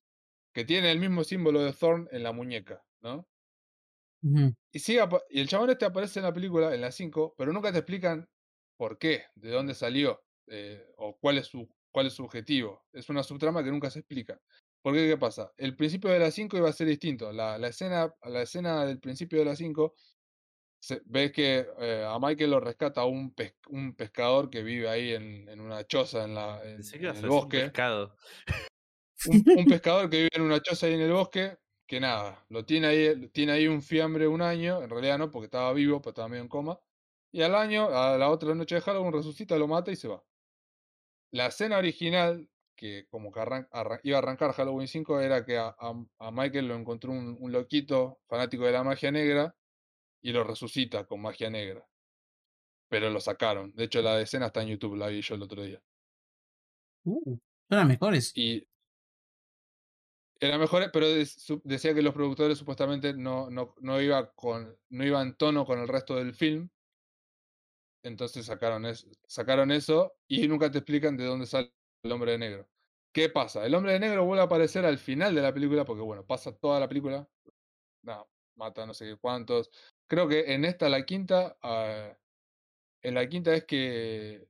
que 0.54 0.66
tiene 0.66 0.92
el 0.92 1.00
mismo 1.00 1.24
símbolo 1.24 1.62
de 1.62 1.74
Thorn 1.74 2.08
en 2.12 2.24
la 2.24 2.32
muñeca, 2.32 2.84
¿no? 3.02 3.28
Y, 4.72 4.80
sigue 4.80 5.02
y 5.30 5.40
el 5.40 5.48
chabón 5.48 5.70
este 5.70 5.86
aparece 5.86 6.20
en 6.20 6.26
la 6.26 6.34
película, 6.34 6.74
en 6.74 6.82
la 6.82 6.92
5, 6.92 7.34
pero 7.38 7.54
nunca 7.54 7.72
te 7.72 7.80
explican 7.80 8.28
por 8.78 8.98
qué, 8.98 9.24
de 9.36 9.52
dónde 9.52 9.74
salió, 9.74 10.22
eh, 10.48 10.86
o 10.98 11.18
cuál 11.20 11.38
es, 11.38 11.48
su, 11.48 11.70
cuál 11.92 12.08
es 12.08 12.14
su 12.14 12.24
objetivo. 12.24 12.86
Es 12.94 13.10
una 13.10 13.24
subtrama 13.24 13.64
que 13.64 13.72
nunca 13.72 13.90
se 13.90 14.00
explica. 14.00 14.40
¿Por 14.82 14.94
qué? 14.94 15.08
¿Qué 15.08 15.18
pasa? 15.18 15.52
El 15.58 15.76
principio 15.76 16.10
de 16.10 16.20
la 16.20 16.32
5 16.32 16.58
iba 16.58 16.70
a 16.70 16.74
ser 16.74 16.88
distinto. 16.88 17.32
La, 17.34 17.58
la 17.58 17.68
escena, 17.68 18.14
la 18.24 18.42
escena 18.42 18.86
del 18.86 19.00
principio 19.00 19.40
de 19.40 19.46
la 19.46 19.56
5, 19.56 19.94
se- 20.82 21.02
ves 21.06 21.32
que 21.34 21.68
eh, 21.80 22.06
a 22.08 22.18
Michael 22.20 22.52
lo 22.52 22.60
rescata 22.62 23.06
un, 23.06 23.34
pes- 23.34 23.56
un 23.70 23.96
pescador 23.96 24.50
que 24.50 24.64
vive 24.64 24.90
ahí 24.90 25.12
en, 25.14 25.50
en 25.50 25.60
una 25.60 25.86
choza 25.86 26.24
en, 26.26 26.36
la, 26.36 26.62
en, 26.64 26.70
en 26.70 27.16
el 27.16 27.22
decir 27.22 27.24
un 27.24 27.30
bosque 27.30 27.62
pescado. 27.62 28.16
Un, 29.26 29.44
un 29.56 29.68
pescador 29.68 30.10
que 30.10 30.18
vive 30.18 30.30
en 30.34 30.42
una 30.44 30.62
choza 30.62 30.88
ahí 30.88 30.94
en 30.96 31.02
el 31.02 31.12
bosque, 31.14 31.58
que 31.88 32.00
nada, 32.00 32.46
lo 32.50 32.66
tiene 32.66 32.88
ahí, 32.88 33.30
tiene 33.30 33.54
ahí 33.54 33.68
un 33.68 33.82
fiambre 33.82 34.28
un 34.28 34.42
año, 34.42 34.82
en 34.84 34.90
realidad 34.90 35.18
no, 35.18 35.32
porque 35.32 35.46
estaba 35.46 35.74
vivo, 35.74 36.02
pero 36.02 36.12
estaba 36.12 36.28
medio 36.30 36.44
en 36.44 36.50
coma. 36.50 36.80
Y 37.32 37.42
al 37.44 37.56
año, 37.56 37.90
a 37.90 38.18
la 38.18 38.30
otra 38.30 38.56
noche 38.56 38.76
de 38.76 38.82
Halloween, 38.82 39.14
resucita, 39.14 39.58
lo 39.58 39.68
mata 39.68 39.92
y 39.92 39.96
se 39.96 40.08
va. 40.08 40.24
La 41.32 41.48
escena 41.48 41.78
original, 41.80 42.50
que 42.76 43.08
como 43.10 43.32
que 43.32 43.40
arran- 43.40 43.68
arran- 43.72 44.00
iba 44.04 44.18
a 44.18 44.20
arrancar 44.22 44.54
Halloween 44.54 44.88
5, 44.88 45.20
era 45.20 45.44
que 45.46 45.58
a, 45.58 45.76
a- 45.80 46.06
a 46.20 46.32
Michael 46.32 46.68
lo 46.68 46.76
encontró 46.76 47.12
un, 47.12 47.36
un 47.40 47.52
loquito 47.52 48.22
fanático 48.28 48.66
de 48.66 48.72
la 48.74 48.84
magia 48.84 49.12
negra 49.12 49.56
y 50.22 50.32
lo 50.34 50.44
resucita 50.46 51.06
con 51.08 51.22
magia 51.22 51.50
negra. 51.50 51.88
Pero 52.88 53.10
lo 53.10 53.20
sacaron. 53.20 53.74
De 53.74 53.86
hecho, 53.86 54.00
la 54.04 54.22
escena 54.22 54.46
está 54.48 54.62
en 54.62 54.68
YouTube, 54.68 54.96
la 54.96 55.08
vi 55.08 55.22
yo 55.24 55.34
el 55.34 55.42
otro 55.42 55.64
día. 55.64 55.82
Uh, 57.04 57.38
son 57.70 57.78
las 57.78 57.88
mejores. 57.88 58.32
Y 58.36 58.68
era 60.40 60.58
mejor, 60.58 60.90
pero 60.92 61.08
de- 61.10 61.26
su- 61.26 61.62
decía 61.64 61.94
que 61.94 62.02
los 62.02 62.14
productores 62.14 62.58
supuestamente 62.58 63.14
no, 63.14 63.50
no, 63.50 63.76
no, 63.82 64.02
iba 64.02 64.34
con, 64.34 64.78
no 64.90 65.06
iba 65.06 65.22
en 65.22 65.36
tono 65.36 65.66
con 65.66 65.80
el 65.80 65.88
resto 65.88 66.16
del 66.16 66.34
film. 66.34 66.70
Entonces 68.04 68.46
sacaron 68.46 68.86
eso, 68.86 69.08
sacaron 69.28 69.72
eso 69.72 70.14
y 70.28 70.48
nunca 70.48 70.72
te 70.72 70.78
explican 70.80 71.18
de 71.18 71.26
dónde 71.26 71.46
sale 71.46 71.74
el 72.04 72.12
hombre 72.12 72.32
de 72.34 72.38
negro. 72.38 72.70
¿Qué 73.12 73.30
pasa? 73.30 73.66
El 73.66 73.76
hombre 73.76 73.94
de 73.94 74.00
negro 74.00 74.26
vuelve 74.26 74.42
a 74.42 74.46
aparecer 74.46 74.86
al 74.86 74.98
final 74.98 75.36
de 75.36 75.42
la 75.42 75.54
película, 75.54 75.84
porque 75.86 76.04
bueno, 76.04 76.26
pasa 76.26 76.56
toda 76.56 76.80
la 76.80 76.88
película. 76.88 77.28
Mata 78.56 78.86
no 78.86 78.94
sé 78.94 79.06
qué 79.06 79.18
cuántos. 79.18 79.70
Creo 80.08 80.28
que 80.28 80.54
en 80.54 80.66
esta, 80.66 80.90
la 80.90 81.06
quinta, 81.06 81.58
ah, 81.62 82.18
en 83.02 83.16
la 83.16 83.30
quinta 83.30 83.56
es 83.56 83.66
que. 83.66 84.50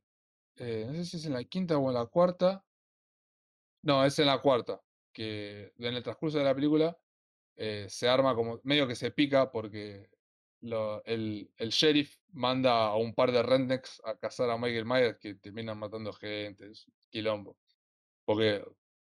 eh, 0.57 0.85
no 0.87 0.93
sé 0.95 1.05
si 1.05 1.17
es 1.17 1.25
en 1.25 1.33
la 1.33 1.43
quinta 1.45 1.77
o 1.77 1.89
en 1.89 1.95
la 1.95 2.05
cuarta. 2.07 2.65
No, 3.83 4.05
es 4.05 4.17
en 4.19 4.27
la 4.27 4.39
cuarta. 4.41 4.81
Que 5.19 5.73
en 5.77 5.95
el 5.95 6.01
transcurso 6.01 6.37
de 6.37 6.45
la 6.45 6.55
película 6.55 6.97
eh, 7.57 7.87
se 7.89 8.07
arma 8.07 8.33
como. 8.35 8.61
medio 8.63 8.87
que 8.87 8.95
se 8.95 9.11
pica 9.11 9.51
porque 9.51 10.09
lo- 10.61 11.03
el, 11.03 11.51
el 11.57 11.69
sheriff 11.71 12.15
manda 12.31 12.85
a 12.87 12.95
un 12.95 13.13
par 13.13 13.33
de 13.33 13.43
rednecks 13.43 14.01
a 14.05 14.15
cazar 14.17 14.49
a 14.49 14.57
Michael 14.57 14.85
Myers 14.85 15.17
que 15.19 15.35
terminan 15.35 15.77
matando 15.77 16.13
gente. 16.13 16.71
Es 16.71 16.85
quilombo. 17.09 17.57
Porque 18.23 18.63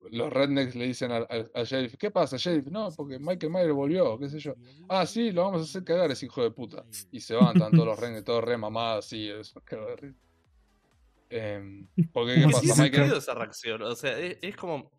los 0.10 0.34
rednecks 0.34 0.76
le 0.76 0.86
dicen 0.88 1.14
al, 1.14 1.26
al- 1.30 1.50
al 1.54 1.66
sheriff: 1.66 1.96
¿Qué 1.96 2.12
pasa, 2.12 2.36
sheriff? 2.36 2.66
No, 2.68 2.90
porque 2.92 3.18
Michael 3.18 3.54
Myers 3.54 3.72
volvió, 3.72 4.20
qué 4.20 4.28
sé 4.28 4.40
yo. 4.40 4.54
Ah, 4.90 5.06
sí, 5.06 5.32
lo 5.32 5.44
vamos 5.44 5.62
a 5.62 5.64
hacer 5.64 5.86
cagar 5.86 6.12
ese 6.12 6.26
hijo 6.26 6.44
de 6.44 6.52
puta. 6.52 6.84
Y 7.14 7.22
se 7.22 7.36
van, 7.36 7.56
están 7.56 7.72
todos 7.72 7.86
los 7.86 7.98
rednecks, 7.98 8.26
todos 8.26 8.44
re 8.44 8.58
mamados, 8.58 9.06
así, 9.06 9.30
es 9.30 9.56
un 9.56 9.62
cago 9.62 9.86
de 9.86 9.96
risa. 9.96 10.20
Em, 11.30 11.88
porque, 12.12 12.36
¿qué 12.36 12.42
pasa? 12.52 12.84
Michael, 12.84 13.14
esa 13.14 13.34
reacción. 13.34 13.82
O 13.84 13.96
sea, 13.96 14.20
es, 14.20 14.38
es 14.42 14.58
como. 14.58 14.92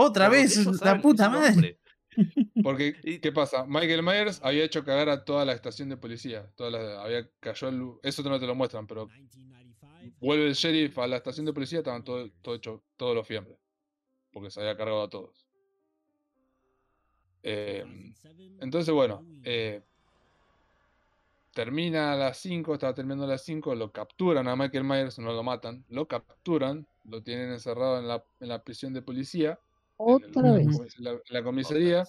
Otra 0.00 0.28
vez, 0.28 0.54
la 0.84 1.00
puta 1.02 1.28
madre. 1.28 1.80
Porque, 2.62 3.20
¿qué 3.20 3.32
pasa? 3.32 3.64
Michael 3.66 4.02
Myers 4.04 4.40
había 4.44 4.64
hecho 4.64 4.84
cagar 4.84 5.08
a 5.08 5.24
toda 5.24 5.44
la 5.44 5.52
estación 5.52 5.88
de 5.88 5.96
policía. 5.96 6.48
Toda 6.56 6.70
la- 6.70 7.02
había 7.02 7.28
cayó 7.40 7.68
el- 7.68 7.92
eso 8.02 8.22
no 8.22 8.38
te 8.38 8.46
lo 8.46 8.54
muestran, 8.54 8.86
pero 8.86 9.06
vuelve 10.20 10.46
el 10.46 10.54
sheriff 10.54 10.96
a 10.98 11.06
la 11.08 11.16
estación 11.16 11.46
de 11.46 11.52
policía, 11.52 11.78
estaban 11.78 12.04
todo, 12.04 12.30
todo 12.42 12.54
hecho, 12.54 12.84
todos 12.96 13.14
los 13.16 13.26
fiambres. 13.26 13.58
Porque 14.32 14.50
se 14.50 14.60
había 14.60 14.76
cargado 14.76 15.02
a 15.02 15.08
todos. 15.08 15.46
Em, 17.42 18.14
entonces, 18.60 18.92
bueno, 18.94 19.24
eh, 19.44 19.82
termina 21.54 22.12
a 22.12 22.16
las 22.16 22.38
5, 22.38 22.74
estaba 22.74 22.94
terminando 22.94 23.24
a 23.24 23.28
las 23.28 23.42
5, 23.44 23.74
lo 23.74 23.90
capturan 23.90 24.46
a 24.48 24.54
Michael 24.54 24.84
Myers, 24.84 25.18
no 25.18 25.32
lo 25.32 25.42
matan, 25.42 25.84
lo 25.88 26.06
capturan, 26.06 26.86
lo 27.04 27.22
tienen 27.22 27.50
encerrado 27.50 27.98
en 27.98 28.06
la, 28.06 28.24
en 28.40 28.48
la 28.48 28.62
prisión 28.62 28.92
de 28.92 29.02
policía 29.02 29.58
el- 30.06 30.36
Otra 30.36 30.52
vez. 30.52 30.66
la 30.66 30.72
comis- 30.72 30.98
la, 30.98 31.20
la 31.30 31.42
comisaría. 31.42 32.04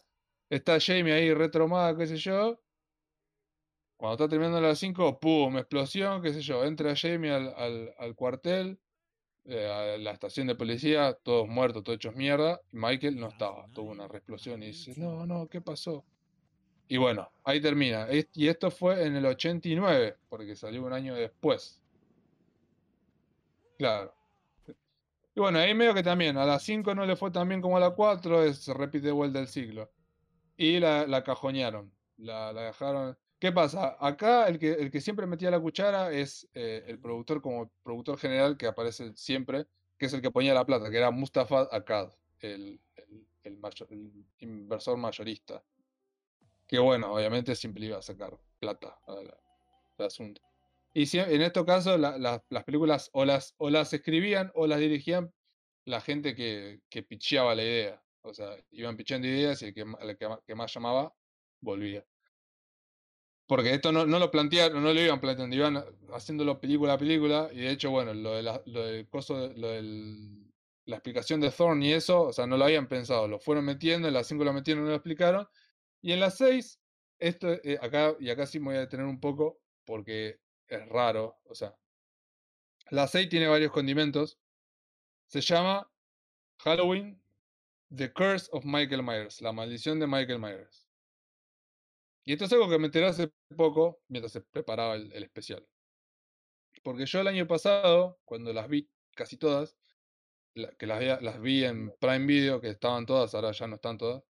Está 0.49 0.79
Jamie 0.79 1.13
ahí 1.13 1.33
retromada, 1.33 1.95
qué 1.97 2.07
sé 2.07 2.17
yo. 2.17 2.59
Cuando 3.97 4.13
está 4.15 4.29
terminando 4.29 4.61
las 4.61 4.79
5, 4.79 5.19
¡pum! 5.19 5.57
Explosión, 5.57 6.21
qué 6.21 6.33
sé 6.33 6.41
yo. 6.41 6.63
Entra 6.63 6.95
Jamie 6.95 7.31
al, 7.31 7.53
al, 7.55 7.93
al 7.97 8.15
cuartel, 8.15 8.79
eh, 9.45 9.67
a 9.67 9.97
la 9.97 10.11
estación 10.11 10.47
de 10.47 10.55
policía, 10.55 11.13
todos 11.23 11.47
muertos, 11.47 11.83
todos 11.83 11.97
hechos 11.97 12.15
mierda. 12.15 12.61
Y 12.71 12.77
Michael 12.77 13.19
no 13.19 13.27
estaba, 13.29 13.67
tuvo 13.73 13.91
una 13.91 14.05
explosión 14.05 14.63
y 14.63 14.67
dice, 14.67 14.93
no, 14.97 15.25
no, 15.25 15.47
¿qué 15.47 15.61
pasó? 15.61 16.05
Y 16.87 16.97
bueno, 16.97 17.31
ahí 17.43 17.61
termina. 17.61 18.07
Y 18.33 18.47
esto 18.47 18.71
fue 18.71 19.05
en 19.05 19.15
el 19.15 19.25
89, 19.25 20.17
porque 20.29 20.55
salió 20.55 20.83
un 20.85 20.93
año 20.93 21.15
después. 21.15 21.81
Claro. 23.77 24.13
Y 25.35 25.39
bueno, 25.39 25.59
ahí 25.59 25.73
medio 25.73 25.93
que 25.93 26.03
también, 26.03 26.37
a 26.37 26.45
las 26.45 26.63
5 26.63 26.93
no 26.95 27.05
le 27.05 27.15
fue 27.15 27.31
tan 27.31 27.47
bien 27.47 27.61
como 27.61 27.77
a 27.77 27.79
la 27.79 27.91
4, 27.91 28.43
es- 28.43 28.59
se 28.59 28.73
repite 28.73 29.11
vuelta 29.11 29.39
el 29.39 29.47
ciclo. 29.47 29.91
Y 30.57 30.79
la, 30.79 31.07
la 31.07 31.23
cajonearon, 31.23 31.91
la, 32.17 32.51
la 32.53 32.63
dejaron. 32.63 33.17
¿Qué 33.39 33.51
pasa? 33.53 33.95
Acá 33.99 34.47
el 34.47 34.59
que, 34.59 34.73
el 34.73 34.91
que 34.91 35.01
siempre 35.01 35.25
metía 35.27 35.49
la 35.51 35.59
cuchara 35.61 36.11
es 36.11 36.49
eh, 36.53 36.83
el 36.87 36.99
productor 36.99 37.41
como 37.41 37.71
productor 37.83 38.17
general 38.17 38.57
que 38.57 38.67
aparece 38.67 39.13
siempre, 39.15 39.67
que 39.97 40.07
es 40.07 40.13
el 40.13 40.21
que 40.21 40.31
ponía 40.31 40.53
la 40.53 40.65
plata, 40.65 40.89
que 40.91 40.97
era 40.97 41.11
Mustafa 41.11 41.67
Akkad, 41.71 42.11
el, 42.41 42.79
inversor 44.39 44.97
mayorista. 44.97 45.63
Que 46.67 46.79
bueno, 46.79 47.13
obviamente 47.13 47.55
siempre 47.55 47.85
iba 47.85 47.97
a 47.97 48.01
sacar 48.01 48.37
plata 48.59 48.99
al 49.07 49.33
asunto. 50.05 50.41
Y 50.93 51.05
sie- 51.05 51.21
en 51.29 51.41
estos 51.41 51.65
casos 51.65 51.99
la- 51.99 52.17
la- 52.17 52.43
las 52.49 52.63
películas 52.63 53.09
o 53.13 53.25
las, 53.25 53.53
o 53.57 53.69
las 53.69 53.93
escribían 53.93 54.51
o 54.55 54.67
las 54.67 54.79
dirigían 54.79 55.33
la 55.85 56.01
gente 56.01 56.35
que, 56.35 56.81
que 56.89 57.03
pitcheaba 57.03 57.55
la 57.55 57.63
idea. 57.63 58.03
O 58.21 58.33
sea, 58.33 58.57
iban 58.71 58.97
pitchando 58.97 59.27
ideas 59.27 59.61
y 59.61 59.67
el 59.67 59.73
que, 59.73 59.81
el 59.81 60.17
que, 60.17 60.29
que 60.45 60.55
más 60.55 60.73
llamaba 60.73 61.15
volvía. 61.61 62.05
Porque 63.47 63.73
esto 63.73 63.91
no, 63.91 64.05
no 64.05 64.19
lo 64.19 64.29
plantearon, 64.29 64.83
no 64.83 64.93
lo 64.93 65.01
iban 65.01 65.19
planteando, 65.19 65.55
iban 65.55 65.83
haciéndolo 66.13 66.59
película 66.59 66.93
a 66.93 66.97
película. 66.99 67.49
Y 67.51 67.61
de 67.61 67.71
hecho, 67.71 67.89
bueno, 67.91 68.13
lo, 68.13 68.35
de 68.35 68.43
la, 68.43 68.61
lo 68.67 68.85
del 68.85 69.07
coso, 69.09 69.51
lo 69.55 69.69
del, 69.69 70.53
la 70.85 70.97
explicación 70.97 71.41
de 71.41 71.49
Thorne 71.51 71.87
y 71.87 71.93
eso, 71.93 72.21
o 72.27 72.33
sea, 72.33 72.45
no 72.45 72.57
lo 72.57 72.65
habían 72.65 72.87
pensado, 72.87 73.27
lo 73.27 73.39
fueron 73.39 73.65
metiendo, 73.65 74.07
en 74.07 74.13
las 74.13 74.27
5 74.27 74.43
lo 74.43 74.53
metieron, 74.53 74.83
no 74.83 74.89
lo 74.91 74.95
explicaron. 74.95 75.47
Y 76.01 76.11
en 76.11 76.19
las 76.19 76.37
6, 76.37 76.79
esto, 77.19 77.51
eh, 77.63 77.79
acá, 77.81 78.15
y 78.19 78.29
acá 78.29 78.45
sí 78.45 78.59
me 78.59 78.67
voy 78.67 78.75
a 78.75 78.79
detener 78.81 79.05
un 79.07 79.19
poco, 79.19 79.59
porque 79.85 80.39
es 80.69 80.87
raro, 80.89 81.39
o 81.45 81.55
sea, 81.55 81.75
la 82.91 83.07
6 83.07 83.29
tiene 83.29 83.47
varios 83.47 83.71
condimentos. 83.71 84.39
Se 85.27 85.41
llama 85.41 85.91
Halloween 86.59 87.21
The 87.95 88.11
Curse 88.11 88.49
of 88.51 88.65
Michael 88.65 89.03
Myers, 89.03 89.41
la 89.41 89.51
maldición 89.51 89.99
de 89.99 90.07
Michael 90.07 90.39
Myers. 90.39 90.87
Y 92.23 92.33
esto 92.33 92.45
es 92.45 92.53
algo 92.53 92.69
que 92.69 92.79
me 92.79 92.85
enteré 92.85 93.07
hace 93.07 93.31
poco 93.55 94.01
mientras 94.07 94.31
se 94.31 94.41
preparaba 94.41 94.95
el, 94.95 95.11
especial. 95.23 95.67
Porque 96.83 97.05
yo 97.05 97.21
el 97.21 97.27
año 97.27 97.47
pasado, 97.47 98.19
cuando 98.25 98.53
las 98.53 98.67
vi 98.67 98.89
casi 99.15 99.37
todas, 99.37 99.77
que 100.53 100.87
las, 100.87 101.21
las 101.21 101.41
vi 101.41 101.63
en 101.63 101.91
Prime 101.99 102.25
Video, 102.25 102.59
que 102.59 102.69
estaban 102.69 103.05
todas, 103.05 103.33
ahora 103.33 103.51
ya 103.51 103.67
no 103.67 103.75
están 103.75 103.97
todas. 103.97 104.23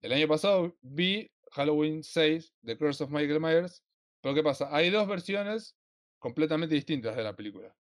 El 0.00 0.12
año 0.12 0.28
pasado 0.28 0.76
vi 0.82 1.30
Halloween 1.52 2.02
6, 2.02 2.54
The 2.64 2.76
Curse 2.76 3.04
of 3.04 3.10
Michael 3.10 3.40
Myers, 3.40 3.82
pero 4.26 4.34
¿qué 4.34 4.42
pasa? 4.42 4.74
Hay 4.74 4.90
dos 4.90 5.06
versiones 5.06 5.78
completamente 6.18 6.74
distintas 6.74 7.14
de 7.14 7.22
la 7.22 7.36
película. 7.36 7.76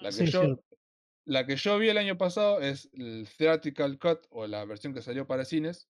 La 0.00 0.10
que, 0.10 0.12
sí, 0.12 0.26
yo, 0.26 0.42
cierto. 0.42 0.64
la 1.24 1.44
que 1.44 1.56
yo 1.56 1.76
vi 1.76 1.88
el 1.88 1.98
año 1.98 2.16
pasado 2.16 2.60
es 2.60 2.88
el 2.92 3.28
Theatrical 3.36 3.98
Cut, 3.98 4.28
o 4.30 4.46
la 4.46 4.64
versión 4.64 4.94
que 4.94 5.02
salió 5.02 5.26
para 5.26 5.44
cines, 5.44 5.90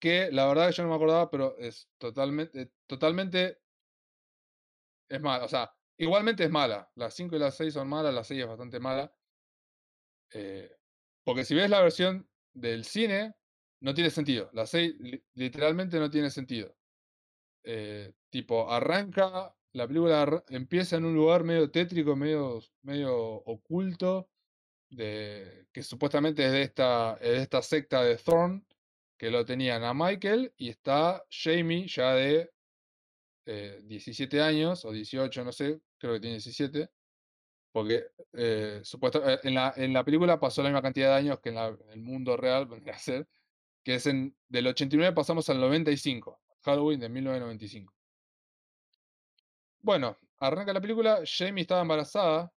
que 0.00 0.32
la 0.32 0.46
verdad 0.46 0.68
que 0.68 0.76
yo 0.76 0.84
no 0.84 0.88
me 0.88 0.94
acordaba, 0.94 1.30
pero 1.30 1.58
es 1.58 1.90
totalmente, 1.98 2.72
totalmente 2.86 3.58
es 5.10 5.20
mala. 5.20 5.44
O 5.44 5.48
sea, 5.48 5.74
igualmente 5.98 6.42
es 6.44 6.50
mala. 6.50 6.90
Las 6.94 7.12
5 7.12 7.36
y 7.36 7.38
las 7.38 7.54
6 7.54 7.74
son 7.74 7.86
malas, 7.86 8.14
la 8.14 8.24
6 8.24 8.40
es 8.40 8.48
bastante 8.48 8.80
mala. 8.80 9.14
Eh, 10.32 10.74
porque 11.22 11.44
si 11.44 11.54
ves 11.54 11.68
la 11.68 11.82
versión 11.82 12.30
del 12.54 12.86
cine, 12.86 13.34
no 13.80 13.92
tiene 13.92 14.08
sentido. 14.08 14.48
La 14.54 14.64
6 14.64 14.94
li- 15.00 15.22
literalmente 15.34 15.98
no 15.98 16.08
tiene 16.08 16.30
sentido. 16.30 16.78
Eh, 17.68 18.12
tipo, 18.30 18.70
arranca, 18.70 19.52
la 19.72 19.88
película 19.88 20.44
empieza 20.50 20.96
en 20.96 21.04
un 21.04 21.16
lugar 21.16 21.42
medio 21.42 21.68
tétrico, 21.70 22.14
medio, 22.14 22.60
medio 22.82 23.16
oculto, 23.16 24.30
de, 24.88 25.66
que 25.72 25.82
supuestamente 25.82 26.46
es 26.46 26.52
de, 26.52 26.62
esta, 26.62 27.18
es 27.20 27.30
de 27.30 27.42
esta 27.42 27.62
secta 27.62 28.04
de 28.04 28.16
Thorn, 28.18 28.64
que 29.18 29.30
lo 29.30 29.44
tenían 29.44 29.82
a 29.82 29.94
Michael, 29.94 30.54
y 30.56 30.68
está 30.68 31.24
Jamie 31.28 31.88
ya 31.88 32.14
de 32.14 32.52
eh, 33.46 33.80
17 33.84 34.40
años 34.40 34.84
o 34.84 34.92
18, 34.92 35.44
no 35.44 35.52
sé, 35.52 35.80
creo 35.98 36.14
que 36.14 36.20
tiene 36.20 36.36
17, 36.36 36.88
porque 37.72 38.06
eh, 38.32 38.80
supuesto, 38.84 39.28
eh, 39.28 39.40
en, 39.42 39.54
la, 39.54 39.74
en 39.76 39.92
la 39.92 40.04
película 40.04 40.38
pasó 40.38 40.62
la 40.62 40.68
misma 40.68 40.82
cantidad 40.82 41.08
de 41.08 41.14
años 41.16 41.40
que 41.40 41.50
en 41.50 41.58
el 41.58 42.00
mundo 42.00 42.36
real, 42.36 42.66
vendría 42.68 42.94
a 42.94 42.98
ser, 42.98 43.28
que 43.84 43.96
es 43.96 44.06
en, 44.06 44.36
del 44.48 44.68
89 44.68 45.14
pasamos 45.14 45.50
al 45.50 45.60
95, 45.60 46.40
Halloween 46.66 46.98
de 46.98 47.08
1995. 47.08 47.94
Bueno, 49.82 50.16
arranca 50.40 50.72
la 50.72 50.80
película, 50.80 51.20
Jamie 51.24 51.62
estaba 51.62 51.82
embarazada. 51.82 52.52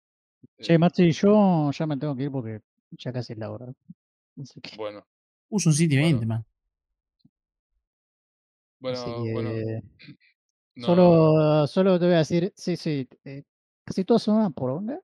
Che, 0.60 0.74
eh, 0.74 0.78
Maxi, 0.80 1.12
yo 1.12 1.70
ya 1.72 1.86
me 1.86 1.96
tengo 1.96 2.16
que 2.16 2.24
ir 2.24 2.32
porque 2.32 2.62
ya 2.92 3.14
casi 3.14 3.34
es 3.34 3.40
la 3.40 3.52
hora. 3.52 3.72
Así 4.42 4.60
que, 4.62 4.76
bueno, 4.78 5.06
Usa 5.50 5.70
un 5.70 5.76
City 5.76 5.96
Bueno, 5.96 6.20
20, 6.20 6.26
man. 6.26 6.46
bueno, 8.80 8.98
así 8.98 9.34
bueno. 9.34 9.52
No, 10.76 10.86
solo, 10.86 11.68
solo 11.68 12.00
te 12.00 12.06
voy 12.06 12.16
a 12.16 12.20
decir, 12.20 12.54
sí, 12.56 12.78
sí, 12.78 13.06
eh, 13.26 13.44
casi 13.84 14.06
todas 14.06 14.24
son 14.24 14.38
una 14.38 14.50
poronga. 14.50 14.98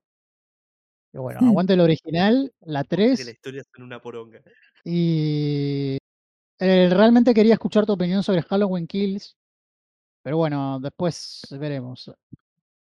Pero 1.11 1.23
bueno, 1.23 1.39
aguante 1.65 1.73
el 1.73 1.81
original, 1.81 2.53
la 2.61 2.83
Que 2.85 2.95
la 2.97 3.15
3, 3.15 3.27
historia 3.27 3.63
son 3.75 3.83
una 3.83 3.99
poronga. 3.99 4.41
y 4.85 5.97
eh, 6.59 6.89
realmente 6.91 7.33
quería 7.33 7.53
escuchar 7.53 7.85
tu 7.85 7.93
opinión 7.93 8.23
sobre 8.23 8.41
Halloween 8.43 8.87
Kills, 8.87 9.35
pero 10.21 10.37
bueno, 10.37 10.79
después 10.79 11.41
veremos. 11.51 12.11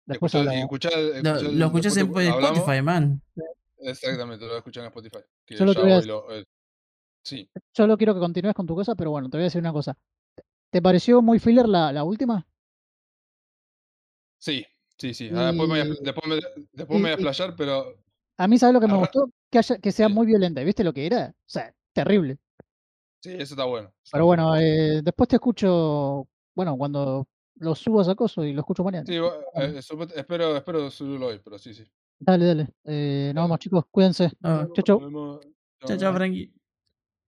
Después 0.06 0.34
escuchá- 0.34 0.38
y 0.38 0.60
hablamos. 0.60 0.62
escuchá- 0.64 0.90
Lo, 0.96 1.14
escuchá 1.14 1.42
lo 1.42 1.50
el- 1.50 1.62
escuchás 1.62 1.96
en 1.96 2.06
hablamos. 2.28 2.58
Spotify, 2.58 2.82
man. 2.82 3.22
Exactamente, 3.80 4.46
lo 4.46 4.56
escuchan 4.56 4.84
en 4.84 4.88
Spotify. 4.88 5.18
Que 5.44 5.56
Solo 5.56 5.72
ya 5.72 5.96
a 5.98 6.00
lo- 6.02 6.34
eh, 6.34 6.44
sí, 7.22 7.48
Solo 7.72 7.96
quiero 7.96 8.14
que 8.14 8.20
continúes 8.20 8.54
con 8.54 8.66
tu 8.66 8.74
cosa, 8.74 8.94
pero 8.94 9.10
bueno, 9.10 9.28
te 9.28 9.36
voy 9.36 9.42
a 9.42 9.44
decir 9.44 9.60
una 9.60 9.72
cosa. 9.72 9.96
¿Te 10.70 10.82
pareció 10.82 11.22
muy 11.22 11.38
filler 11.38 11.68
la, 11.68 11.92
la 11.92 12.04
última? 12.04 12.46
sí, 14.38 14.64
sí, 14.96 15.14
sí. 15.14 15.30
Ah, 15.34 15.46
después 15.52 15.68
me 15.68 15.74
voy 15.74 15.80
a, 15.80 15.84
Y, 15.84 16.04
después 16.04 16.26
me, 16.28 16.34
después 16.72 16.88
me 16.88 17.00
voy 17.00 17.04
a 17.04 17.08
y- 17.08 17.10
y 17.10 17.12
explayar, 17.26 17.56
pero 17.56 17.94
a 18.36 18.48
mí, 18.48 18.58
¿sabes 18.58 18.74
lo 18.74 18.80
que 18.80 18.86
me 18.86 18.96
gustó? 18.96 19.30
Que, 19.50 19.58
haya, 19.58 19.78
que 19.78 19.92
sea 19.92 20.08
sí, 20.08 20.14
muy 20.14 20.26
violenta. 20.26 20.62
¿Viste 20.62 20.84
lo 20.84 20.92
que 20.92 21.06
era? 21.06 21.30
O 21.30 21.34
sea, 21.46 21.74
terrible. 21.92 22.38
Sí, 23.20 23.32
eso 23.34 23.54
está 23.54 23.64
bueno. 23.64 23.92
Está 24.02 24.16
Pero 24.16 24.26
bueno. 24.26 24.48
bueno, 24.48 24.62
eh, 24.62 25.00
después 25.02 25.28
te 25.28 25.36
escucho, 25.36 26.28
bueno, 26.54 26.76
cuando 26.76 27.28
lo 27.60 27.74
subas 27.74 28.08
a 28.08 28.14
coso 28.14 28.44
y 28.44 28.52
lo 28.52 28.60
escucho 28.60 28.84
mañana. 28.84 29.04
Sí, 29.06 29.16
eh, 29.16 29.80
espero, 30.14 30.56
espero 30.56 30.90
subirlo 30.90 31.26
hoy, 31.26 31.40
pero 31.42 31.58
sí, 31.58 31.74
sí. 31.74 31.84
dale. 32.18 32.46
dale. 32.46 32.68
Eh, 32.84 33.32
nos 33.34 33.44
vemos, 33.44 33.58
chicos. 33.58 33.84
Cuídense. 33.90 34.30
Ah, 34.42 34.66
Chau, 34.74 34.84
chau. 35.00 35.40
Chao, 35.98 36.14
Frankie. 36.14 36.52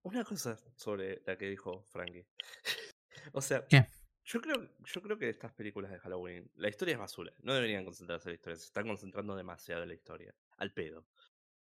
Una 0.03 0.23
cosa 0.23 0.57
sobre 0.75 1.21
la 1.25 1.37
que 1.37 1.49
dijo 1.49 1.85
Frankie. 1.89 2.25
o 3.33 3.41
sea, 3.41 3.65
¿Qué? 3.67 3.85
yo 4.25 4.41
creo, 4.41 4.69
yo 4.83 5.01
creo 5.01 5.17
que 5.17 5.29
estas 5.29 5.53
películas 5.53 5.91
de 5.91 5.99
Halloween, 5.99 6.49
la 6.55 6.69
historia 6.69 6.93
es 6.93 6.99
basura. 6.99 7.33
No 7.43 7.53
deberían 7.53 7.85
concentrarse 7.85 8.29
en 8.29 8.31
la 8.31 8.35
historia. 8.35 8.55
Se 8.57 8.65
están 8.65 8.87
concentrando 8.87 9.35
demasiado 9.35 9.83
en 9.83 9.89
la 9.89 9.95
historia. 9.95 10.33
Al 10.57 10.73
pedo. 10.73 11.05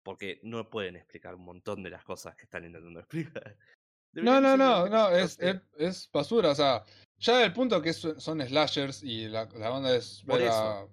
Porque 0.04 0.40
no 0.44 0.70
pueden 0.70 0.96
explicar 0.96 1.36
un 1.36 1.46
montón 1.46 1.84
de 1.84 1.90
las 1.90 2.04
cosas 2.04 2.36
que 2.36 2.44
están 2.44 2.66
intentando 2.66 3.00
explicar. 3.40 3.58
No, 4.14 4.42
no, 4.42 4.58
no, 4.58 4.88
no, 4.90 5.10
es, 5.12 5.38
es, 5.40 5.62
es 5.78 6.10
basura. 6.12 6.50
O 6.52 6.56
sea, 6.56 6.84
ya 7.18 7.44
el 7.44 7.54
punto 7.54 7.82
que 7.82 7.90
es- 7.90 8.08
son 8.18 8.42
slashers 8.42 9.04
y 9.04 9.28
la, 9.28 9.46
la 9.56 9.70
banda 9.70 9.96
es 9.96 10.24
Por 10.26 10.40
ver 10.40 10.48
eso. 10.48 10.56
a 10.58 10.88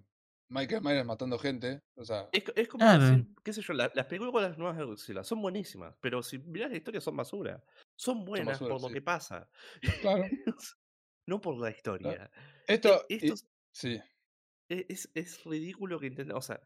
Michael 0.51 0.83
Myers 0.83 1.07
matando 1.07 1.39
gente. 1.39 1.81
O 1.97 2.05
sea, 2.05 2.29
Es, 2.33 2.45
es 2.55 2.69
como 2.69 2.85
Claro. 2.85 3.03
decir, 3.05 3.27
qué 3.43 3.53
sé 3.53 3.63
yo, 3.63 3.73
la- 3.73 3.91
las 3.95 4.07
películas 4.07 4.59
nuevas 4.59 4.77
de 4.77 4.85
Godzilla 4.85 5.25
son 5.25 5.41
buenísimas, 5.41 5.97
pero 6.01 6.23
si 6.23 6.39
mirás 6.39 6.71
la 6.71 6.77
historia 6.77 7.01
son 7.01 7.17
basura. 7.17 7.65
Son 7.97 8.25
buenas 8.25 8.47
basura, 8.59 8.71
por 8.75 8.83
lo 8.83 8.89
sí. 8.89 8.95
que 8.95 9.03
pasa. 9.03 9.49
claro. 10.03 10.25
no 11.27 11.41
por 11.41 11.57
la 11.59 11.71
historia. 11.71 12.31
Esto, 12.67 13.03
E- 13.09 13.15
y- 13.15 13.15
esto 13.17 13.35
es- 13.35 13.49
sí, 13.73 14.01
e- 14.69 14.87
es, 14.89 15.11
es 15.15 15.45
ridículo 15.45 15.99
que 15.99 16.07
intenten. 16.09 16.37
O 16.37 16.43
sea, 16.43 16.61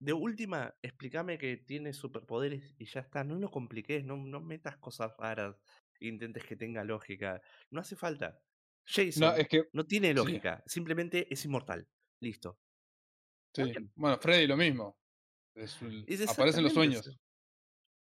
de 0.00 0.12
última, 0.12 0.74
explícame 0.80 1.38
que 1.38 1.56
tiene 1.56 1.92
superpoderes 1.92 2.74
y 2.78 2.86
ya 2.86 3.00
está. 3.00 3.24
No 3.24 3.34
lo 3.34 3.50
compliques, 3.50 4.04
no, 4.04 4.16
no 4.16 4.40
metas 4.40 4.76
cosas 4.78 5.12
raras 5.18 5.56
intentes 6.00 6.44
que 6.44 6.56
tenga 6.56 6.84
lógica. 6.84 7.40
No 7.70 7.80
hace 7.80 7.96
falta. 7.96 8.40
Jason 8.86 9.20
no, 9.20 9.30
no, 9.32 9.36
es 9.36 9.48
que, 9.48 9.64
tiene 9.86 10.08
sí. 10.08 10.14
lógica, 10.14 10.62
simplemente 10.66 11.32
es 11.32 11.44
inmortal. 11.44 11.86
Listo. 12.20 12.58
Sí. 13.54 13.64
bien. 13.64 13.92
Bueno, 13.94 14.18
Freddy 14.18 14.46
lo 14.46 14.56
mismo. 14.56 14.98
Es 15.54 15.80
un- 15.82 16.04
Es 16.06 16.26
aparece 16.28 16.58
en 16.58 16.64
los 16.64 16.72
sueños. 16.72 17.06
eso. 17.06 17.10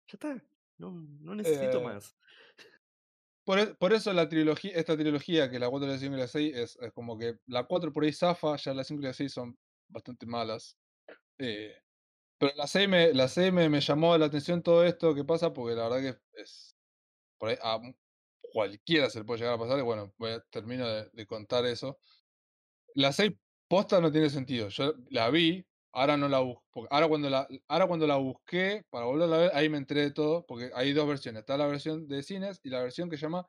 Ya 0.08 0.14
está. 0.14 0.44
No, 0.78 0.92
no 0.92 1.36
necesito 1.36 1.80
Eh, 1.80 1.84
más. 1.84 2.16
Por, 3.46 3.60
e- 3.60 3.76
por 3.76 3.94
eso 3.94 4.12
la 4.14 4.28
trilogía, 4.28 4.72
esta 4.74 4.98
trilogía, 4.98 5.50
que 5.50 5.60
la 5.60 5.70
4, 5.70 5.88
la 5.88 5.98
5 5.98 6.16
y 6.16 6.20
la 6.20 6.28
6, 6.28 6.56
es, 6.56 6.78
es 6.82 6.92
como 6.94 7.18
que 7.18 7.36
la 7.46 7.64
4 7.66 7.94
por 7.94 8.04
ahí 8.04 8.12
zafa, 8.12 8.56
ya 8.58 8.74
la 8.74 8.84
5 8.84 9.02
y 9.02 9.06
la 9.06 9.14
6 9.14 9.32
son 9.34 9.58
bastante 9.88 10.26
malas. 10.26 10.78
Eh, 11.38 11.74
pero 12.40 12.54
la 12.56 12.68
6, 12.68 12.90
me, 12.90 13.14
la 13.14 13.28
6 13.28 13.54
me, 13.54 13.70
me 13.70 13.82
llamó 13.82 14.18
la 14.18 14.26
atención 14.28 14.64
todo 14.64 14.84
esto 14.84 15.14
que 15.16 15.24
pasa, 15.24 15.54
porque 15.54 15.76
la 15.76 15.88
verdad 15.90 16.14
que 16.34 16.42
es. 16.42 16.75
Por 17.38 17.50
ahí 17.50 17.58
a 17.62 17.80
cualquiera 18.54 19.10
se 19.10 19.20
le 19.20 19.26
puede 19.26 19.40
llegar 19.40 19.56
a 19.56 19.60
pasar, 19.60 19.80
y 19.80 19.82
bueno, 19.82 20.14
termino 20.50 20.88
de, 20.88 21.28
contar 21.28 21.66
eso. 21.66 22.00
La 22.94 23.12
6 23.12 23.34
posta 23.68 24.00
no 24.02 24.12
tiene 24.12 24.30
sentido. 24.30 24.70
Yo 24.70 24.94
la 25.10 25.30
vi, 25.30 25.66
ahora 25.92 26.18
no 26.18 26.30
la 26.30 26.40
busco. 26.40 26.88
Ahora 26.90 27.08
cuando 27.08 27.30
la, 27.30 27.48
ahora 27.68 27.88
cuando 27.88 28.08
la 28.08 28.16
busqué 28.18 28.86
para 28.90 29.06
volverla 29.06 29.36
a 29.36 29.40
ver, 29.40 29.52
ahí 29.56 29.70
me 29.70 29.78
enteré 29.78 30.02
de 30.02 30.12
todo, 30.12 30.46
porque 30.46 30.72
hay 30.74 30.94
dos 30.94 31.08
versiones. 31.08 31.42
Está 31.42 31.58
la 31.58 31.68
versión 31.68 32.08
de 32.08 32.24
cines 32.24 32.62
y 32.64 32.70
la 32.70 32.82
versión 32.82 33.10
que 33.10 33.18
llama 33.18 33.48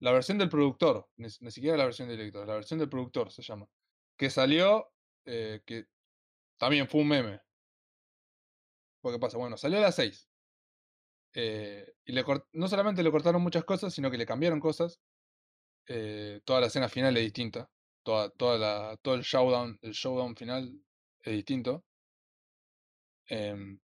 la 0.00 0.12
versión 0.12 0.38
del 0.38 0.48
productor. 0.48 1.08
Ni, 1.16 1.28
ni 1.40 1.50
siquiera 1.50 1.76
la 1.76 1.84
versión 1.84 2.08
del 2.08 2.18
director, 2.18 2.46
la 2.46 2.54
versión 2.54 2.78
del 2.80 2.88
productor 2.88 3.30
se 3.30 3.42
llama. 3.42 3.66
Que 4.16 4.30
salió, 4.30 4.90
eh, 5.24 5.60
que 5.64 5.86
también 6.58 6.88
fue 6.88 7.02
un 7.02 7.08
meme. 7.08 7.40
Porque 9.00 9.18
pasa, 9.18 9.38
bueno, 9.38 9.56
salió 9.56 9.78
a 9.78 9.82
las 9.82 9.94
6. 9.94 10.27
Eh, 11.34 11.94
y 12.04 12.12
le 12.12 12.24
no 12.52 12.68
solamente 12.68 13.02
le 13.02 13.10
cortaron 13.10 13.42
muchas 13.42 13.64
cosas, 13.64 13.94
sino 13.94 14.10
que 14.10 14.18
le 14.18 14.26
cambiaron 14.26 14.60
cosas. 14.60 15.00
eh, 15.88 16.40
toda 16.44 16.60
la 16.62 16.66
escena 16.68 16.88
final 16.88 17.16
es 17.16 17.24
distinta. 17.24 17.70
Toda, 18.04 18.30
toda 18.30 18.58
la, 18.58 18.96
todo 19.02 19.14
el 19.16 19.22
showdown, 19.22 19.78
el 19.82 19.92
showdown 19.92 20.36
final 20.36 20.82
es 21.22 21.32
distinto. 21.34 21.86
Em, 23.26 23.80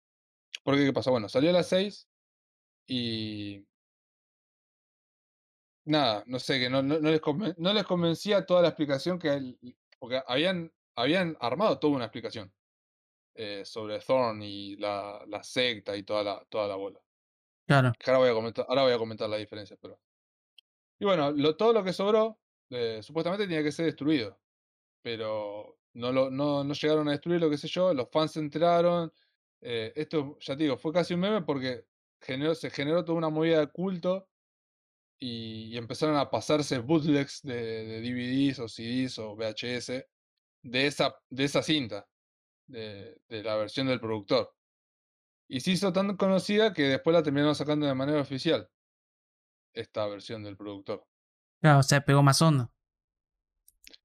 porque, 0.64 0.86
¿qué 0.86 0.92
pasa? 0.92 1.10
Bueno, 1.12 1.28
salió 1.28 1.50
a 1.50 1.54
las 1.54 1.68
6 1.68 2.08
y. 2.86 3.66
Nada, 5.86 6.24
no 6.26 6.38
sé, 6.38 6.58
que 6.58 6.70
no, 6.70 6.82
no, 6.82 6.98
no 6.98 7.10
les, 7.10 7.20
no 7.58 7.72
les 7.74 7.84
convencía 7.84 8.46
toda 8.46 8.62
la 8.62 8.68
explicación 8.68 9.18
que. 9.18 9.56
porque 9.98 10.22
habían, 10.26 10.72
habían 10.96 11.36
armado 11.40 11.78
toda 11.78 11.94
una 11.96 12.06
explicación 12.06 12.54
eh, 13.34 13.64
sobre 13.66 14.00
Thorn 14.00 14.42
y 14.42 14.76
la, 14.76 15.24
la 15.28 15.44
secta 15.44 15.96
y 15.96 16.04
toda 16.04 16.24
la, 16.24 16.46
toda 16.50 16.68
la 16.68 16.76
bola. 16.76 17.03
Claro. 17.66 17.92
Ahora 18.06 18.18
voy 18.18 18.28
a 18.28 18.34
comentar, 18.34 18.66
ahora 18.68 18.82
voy 18.82 18.92
a 18.92 18.98
comentar 18.98 19.28
la 19.28 19.36
diferencia, 19.36 19.76
pero. 19.80 19.98
Y 20.98 21.04
bueno, 21.04 21.34
todo 21.56 21.72
lo 21.72 21.82
que 21.84 21.92
sobró, 21.92 22.38
eh, 22.70 23.00
supuestamente 23.02 23.46
tenía 23.46 23.62
que 23.62 23.72
ser 23.72 23.86
destruido. 23.86 24.38
Pero 25.02 25.78
no, 25.94 26.12
lo, 26.12 26.30
no, 26.30 26.64
no 26.64 26.74
llegaron 26.74 27.08
a 27.08 27.12
destruir 27.12 27.40
lo 27.40 27.50
que 27.50 27.58
sé 27.58 27.68
yo, 27.68 27.94
los 27.94 28.08
fans 28.10 28.32
se 28.32 28.40
enteraron. 28.40 29.12
eh, 29.60 29.92
esto, 29.96 30.38
ya 30.40 30.56
te 30.56 30.64
digo, 30.64 30.76
fue 30.78 30.92
casi 30.92 31.14
un 31.14 31.20
meme 31.20 31.42
porque 31.42 31.86
generó, 32.20 32.54
se 32.54 32.70
generó 32.70 33.04
toda 33.04 33.18
una 33.18 33.30
movida 33.30 33.60
de 33.60 33.68
culto 33.68 34.28
y, 35.18 35.76
empezaron 35.76 36.16
a 36.16 36.30
pasarse 36.30 36.78
bootlegs 36.78 37.42
de, 37.42 37.54
de 37.86 38.00
DVDs 38.02 38.58
o 38.60 38.68
CDs 38.68 39.18
o 39.18 39.36
VHS 39.36 40.06
de 40.62 40.86
esa, 40.86 41.16
de 41.30 41.44
esa 41.44 41.62
cinta. 41.62 42.08
de 42.66 43.42
la 43.42 43.56
versión 43.56 43.86
del 43.88 44.00
productor. 44.00 44.54
Y 45.48 45.60
se 45.60 45.72
hizo 45.72 45.92
tan 45.92 46.16
conocida 46.16 46.72
que 46.72 46.82
después 46.84 47.14
la 47.14 47.22
terminaron 47.22 47.54
sacando 47.54 47.86
de 47.86 47.94
manera 47.94 48.20
oficial. 48.20 48.68
Esta 49.72 50.06
versión 50.06 50.42
del 50.42 50.56
productor. 50.56 51.06
Claro, 51.60 51.80
o 51.80 51.82
sea, 51.82 52.04
pegó 52.04 52.22
más 52.22 52.40
onda. 52.42 52.70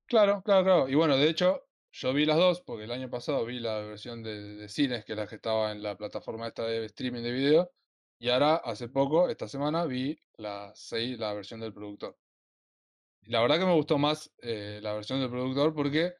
Claro, 0.05 0.41
claro, 0.43 0.63
claro. 0.63 0.89
Y 0.89 0.95
bueno, 0.95 1.15
de 1.17 1.29
hecho, 1.29 1.67
yo 1.91 2.13
vi 2.13 2.25
las 2.25 2.37
dos, 2.37 2.61
porque 2.61 2.85
el 2.85 2.91
año 2.91 3.09
pasado 3.09 3.45
vi 3.45 3.59
la 3.59 3.79
versión 3.79 4.23
de, 4.23 4.55
de 4.55 4.69
cines, 4.69 5.05
que 5.05 5.13
es 5.13 5.17
la 5.17 5.27
que 5.27 5.35
estaba 5.35 5.71
en 5.71 5.83
la 5.83 5.95
plataforma 5.95 6.47
esta 6.47 6.63
de 6.63 6.85
streaming 6.85 7.21
de 7.21 7.31
video. 7.31 7.71
Y 8.19 8.29
ahora, 8.29 8.55
hace 8.55 8.89
poco, 8.89 9.29
esta 9.29 9.47
semana, 9.47 9.85
vi 9.85 10.19
la 10.37 10.71
6, 10.73 11.19
la 11.19 11.33
versión 11.33 11.59
del 11.59 11.73
productor. 11.73 12.17
Y 13.21 13.31
la 13.31 13.41
verdad 13.41 13.59
que 13.59 13.65
me 13.65 13.73
gustó 13.73 13.97
más 13.97 14.31
eh, 14.41 14.79
la 14.81 14.93
versión 14.93 15.19
del 15.19 15.29
productor 15.29 15.73
porque 15.73 16.13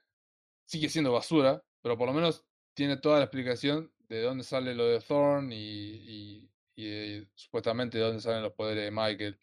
sigue 0.66 0.90
siendo 0.90 1.12
basura, 1.12 1.64
pero 1.82 1.98
por 1.98 2.08
lo 2.08 2.14
menos 2.14 2.46
tiene 2.74 2.98
toda 2.98 3.18
la 3.18 3.26
explicación 3.26 3.92
de 4.10 4.22
dónde 4.22 4.44
sale 4.44 4.76
lo 4.76 4.86
de 4.88 5.00
Thorn 5.02 5.52
y, 5.54 6.50
de- 6.76 7.30
supuestamente 7.36 7.98
de 7.98 8.04
dónde 8.06 8.22
salen 8.22 8.44
los 8.44 8.54
poderes 8.54 8.86
de 8.86 8.92
Michael. 8.92 9.40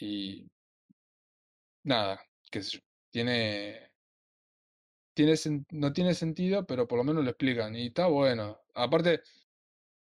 Y 0.00 0.50
nada, 1.84 2.20
yo. 2.72 2.80
Tiene, 3.10 3.92
tiene 5.14 5.34
no 5.70 5.92
tiene 5.92 6.14
sentido, 6.14 6.66
pero 6.66 6.86
por 6.88 6.98
lo 6.98 7.04
menos 7.04 7.24
lo 7.24 7.30
explican. 7.30 7.74
Y 7.76 7.88
está 7.88 8.06
bueno. 8.06 8.60
Aparte, 8.74 9.20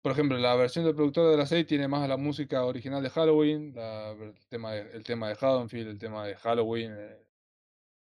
por 0.02 0.14
ejemplo, 0.14 0.38
la 0.40 0.56
versión 0.56 0.86
del 0.86 0.96
productor 0.96 1.32
de 1.32 1.38
la 1.38 1.46
serie 1.48 1.66
tiene 1.66 1.88
más 1.88 2.08
la 2.10 2.18
música 2.18 2.66
original 2.66 3.04
de 3.04 3.10
Halloween, 3.10 3.76
el 3.78 4.36
tema 4.50 4.74
de, 4.74 4.82
el 4.98 5.04
Haddonfield, 5.40 5.90
el 5.90 6.00
tema 6.00 6.28
de 6.28 6.36
Halloween. 6.38 6.94
eh, 6.98 7.28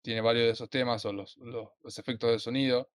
tiene 0.02 0.20
varios 0.22 0.46
de 0.46 0.52
esos 0.52 0.70
temas 0.70 1.04
o 1.06 1.12
los, 1.12 1.36
los, 1.38 1.70
los 1.82 1.98
efectos 1.98 2.30
de 2.30 2.38
sonido. 2.38 2.90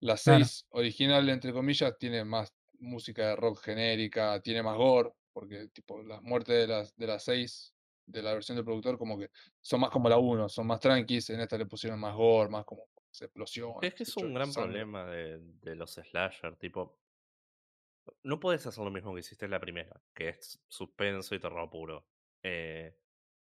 La 0.00 0.16
Claro. 0.24 0.48
6 0.48 0.66
original, 0.70 1.28
entre 1.28 1.52
comillas, 1.52 1.96
tiene 1.98 2.24
más 2.24 2.52
música 2.78 3.28
de 3.28 3.36
rock 3.36 3.60
genérica, 3.62 4.40
tiene 4.42 4.62
más 4.62 4.76
gore, 4.76 5.10
porque 5.32 5.68
tipo 5.68 6.02
las 6.02 6.22
muertes 6.22 6.56
de 6.56 6.66
las 6.66 6.96
de 6.96 7.06
las 7.06 7.24
6 7.24 7.74
de 8.06 8.22
la 8.22 8.34
versión 8.34 8.56
del 8.56 8.64
productor 8.66 8.98
como 8.98 9.18
que 9.18 9.30
son 9.60 9.80
más 9.80 9.90
como 9.90 10.08
la 10.08 10.18
1, 10.18 10.48
son 10.48 10.66
más 10.66 10.80
tranquis, 10.80 11.30
en 11.30 11.40
esta 11.40 11.56
le 11.58 11.66
pusieron 11.66 11.98
más 12.00 12.14
gore, 12.14 12.50
más 12.50 12.64
como 12.64 12.88
explosiones, 13.20 13.86
Es 13.86 13.94
que 13.94 14.02
es 14.02 14.16
un 14.16 14.34
gran 14.34 14.52
problema 14.52 15.04
de, 15.06 15.38
de 15.40 15.76
los 15.76 15.92
slasher, 15.94 16.56
tipo. 16.56 16.98
No 18.22 18.40
puedes 18.40 18.66
hacer 18.66 18.84
lo 18.84 18.90
mismo 18.90 19.14
que 19.14 19.20
hiciste 19.20 19.44
en 19.46 19.50
la 19.50 19.60
primera, 19.60 20.02
que 20.14 20.28
es 20.28 20.62
suspenso 20.68 21.34
y 21.34 21.38
terror 21.40 21.70
puro. 21.70 22.06
Eh, 22.42 22.98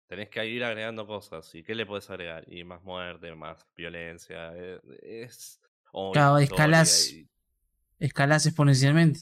tenés 0.06 0.30
que 0.30 0.46
ir 0.46 0.64
agregando 0.64 1.06
cosas. 1.06 1.54
¿Y 1.54 1.64
qué 1.64 1.74
le 1.74 1.86
puedes 1.86 2.10
agregar? 2.10 2.44
Y 2.52 2.64
más 2.64 2.82
muerte, 2.82 3.34
más 3.34 3.68
violencia. 3.76 4.52
eh, 4.56 4.80
es. 5.02 5.60
O 5.96 6.12
Claro. 6.12 6.40
Y, 6.40 7.28
Escalás 7.98 8.46
exponencialmente. 8.46 9.20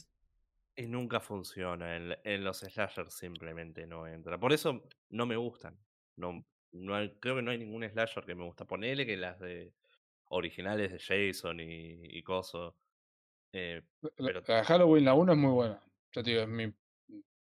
y 0.75 0.87
nunca 0.87 1.19
funciona. 1.19 1.95
En, 1.95 2.15
en 2.23 2.43
los 2.43 2.59
slashers 2.59 3.13
simplemente 3.15 3.85
no 3.87 4.07
entra. 4.07 4.39
Por 4.39 4.53
eso 4.53 4.83
no 5.09 5.25
me 5.25 5.35
gustan. 5.37 5.77
No, 6.17 6.43
no 6.71 6.95
hay- 6.95 7.15
creo 7.19 7.35
que 7.35 7.41
no 7.43 7.51
hay 7.51 7.59
ningún 7.59 7.87
slasher 7.89 8.25
que 8.25 8.35
me 8.35 8.43
gusta. 8.43 8.65
Ponele 8.65 9.05
que 9.05 9.15
las 9.17 9.39
de 9.39 9.73
originales 10.29 10.91
de 10.91 10.99
Jason 10.99 11.59
y, 11.59 11.99
y 12.17 12.23
Coso. 12.23 12.75
eh, 13.53 13.81
La, 14.01 14.09
pero 14.17 14.41
la 14.47 14.55
de 14.57 14.63
Halloween, 14.63 15.05
la 15.05 15.13
1 15.13 15.33
es 15.33 15.37
muy 15.37 15.51
buena. 15.51 15.79
Ya 16.13 16.23
te 16.23 16.31
digo, 16.31 16.41
es 16.43 16.47
mi 16.49 16.73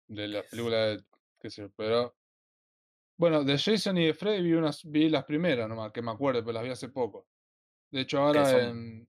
de 0.09 0.29
las 0.29 0.47
películas 0.47 0.97
de, 0.99 1.05
qué 1.41 1.51
sé 1.51 1.63
yo, 1.63 1.71
pero 1.77 2.17
bueno, 3.17 3.45
de 3.45 3.59
Jason 3.59 3.99
y 3.99 4.07
de 4.07 4.15
Freddy 4.15 4.43
vi 4.43 4.55
unas 4.55 4.83
vi 4.85 5.09
las 5.11 5.25
primeras 5.25 5.69
nomás, 5.69 5.93
que 5.93 6.03
me 6.03 6.11
acuerdo, 6.11 6.41
pero 6.43 6.55
las 6.55 6.65
vi 6.65 6.71
hace 6.71 6.89
poco. 6.89 7.27
De 7.91 8.01
hecho, 8.01 8.19
ahora 8.21 8.45
son- 8.47 8.61
en 8.61 9.09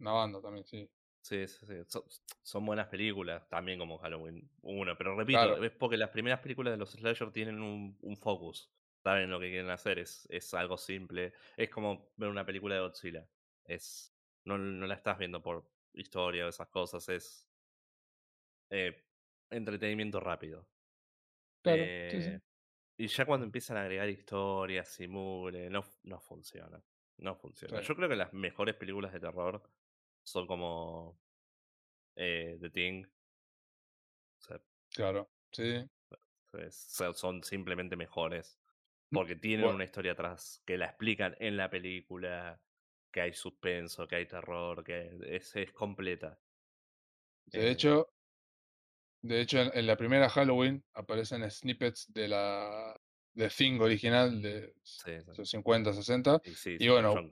una 0.00 0.12
banda 0.12 0.40
también, 0.40 0.64
sí. 0.66 0.90
Sí, 1.22 1.46
sí, 1.46 1.66
sí. 1.66 1.74
Son, 1.86 2.02
son 2.42 2.64
buenas 2.66 2.88
películas, 2.88 3.46
también 3.48 3.78
como 3.78 3.98
Halloween 3.98 4.50
1. 4.62 4.96
Pero 4.96 5.16
repito, 5.16 5.30
Claro. 5.32 5.62
es 5.62 5.70
porque 5.72 5.96
las 5.96 6.10
primeras 6.10 6.40
películas 6.40 6.72
de 6.72 6.78
los 6.78 6.90
slasher 6.92 7.30
tienen 7.30 7.60
un, 7.60 7.96
un 8.00 8.16
focus. 8.16 8.72
Saben 9.02 9.30
lo 9.30 9.38
que 9.40 9.48
quieren 9.50 9.70
hacer, 9.70 9.98
es, 9.98 10.26
es 10.30 10.52
algo 10.54 10.76
simple. 10.78 11.32
Es 11.56 11.70
como 11.70 12.12
ver 12.16 12.28
una 12.30 12.44
película 12.46 12.74
de 12.74 12.80
Godzilla. 12.82 13.28
Es, 13.64 14.14
no, 14.44 14.56
no 14.58 14.86
la 14.86 14.94
estás 14.94 15.18
viendo 15.18 15.42
por 15.42 15.70
historia 15.92 16.46
o 16.46 16.48
esas 16.48 16.68
cosas, 16.68 17.08
es 17.08 17.48
eh, 18.70 18.96
entretenimiento 19.50 20.20
rápido. 20.20 20.68
Claro, 21.62 21.84
sí, 22.10 22.22
sí. 22.22 22.30
Eh, 22.30 22.40
Y 22.96 23.06
ya 23.08 23.24
cuando 23.26 23.46
empiezan 23.46 23.76
a 23.76 23.82
agregar 23.82 24.08
historias, 24.08 24.88
simule, 24.88 25.70
no, 25.70 25.84
no 26.04 26.20
funciona. 26.20 26.82
No 27.18 27.34
funciona. 27.34 27.80
Yo 27.82 27.94
creo 27.96 28.08
que 28.08 28.16
las 28.16 28.32
mejores 28.32 28.74
películas 28.76 29.12
de 29.12 29.20
terror 29.20 29.62
son 30.24 30.46
como 30.46 31.20
eh, 32.16 32.58
The 32.60 32.70
Thing. 32.70 33.06
O 33.06 33.10
sea, 34.42 34.60
Claro, 34.94 35.30
sí. 35.52 35.88
es- 36.52 36.96
son- 37.14 37.42
simplemente 37.42 37.96
mejores. 37.96 38.60
Porque 39.12 39.36
tienen 39.36 39.64
Bueno. 39.66 39.76
una 39.76 39.84
historia 39.84 40.12
atrás 40.12 40.62
que 40.66 40.78
la 40.78 40.86
explican 40.86 41.34
en 41.40 41.56
la 41.56 41.70
película, 41.70 42.62
que 43.12 43.20
hay 43.22 43.32
suspenso, 43.34 44.06
que 44.08 44.16
hay 44.16 44.26
terror, 44.26 44.84
que 44.84 45.18
es, 45.36 45.56
es 45.56 45.72
completa. 45.72 46.40
De 47.52 47.60
Eh, 47.60 47.72
hecho, 47.72 48.06
de 49.22 49.40
hecho 49.40 49.58
en, 49.60 49.70
en 49.74 49.86
la 49.86 49.96
primera 49.96 50.28
Halloween 50.28 50.84
aparecen 50.94 51.48
snippets 51.50 52.12
de 52.12 52.28
la 52.28 52.96
de 53.34 53.48
Thing 53.48 53.80
original 53.80 54.42
de 54.42 54.74
sí, 54.82 55.12
sí. 55.20 55.32
los 55.38 55.48
50, 55.50 55.92
60. 55.92 56.40
Y 56.44 56.50
sí, 56.54 56.74
y 56.74 56.78
sí, 56.78 56.88
bueno, 56.88 57.14
John 57.14 57.30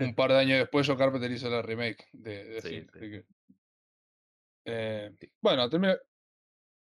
un- 0.00 0.14
par 0.14 0.30
de 0.32 0.38
años 0.38 0.58
después, 0.58 0.86
Joe 0.86 0.96
Carpenter 0.96 1.30
hizo 1.30 1.48
la 1.50 1.62
remake 1.62 2.08
de, 2.12 2.44
de 2.44 2.60
Thing. 2.62 2.86
que, 2.86 3.24
eh, 4.64 5.10
bueno, 5.40 5.68
termina. 5.68 5.96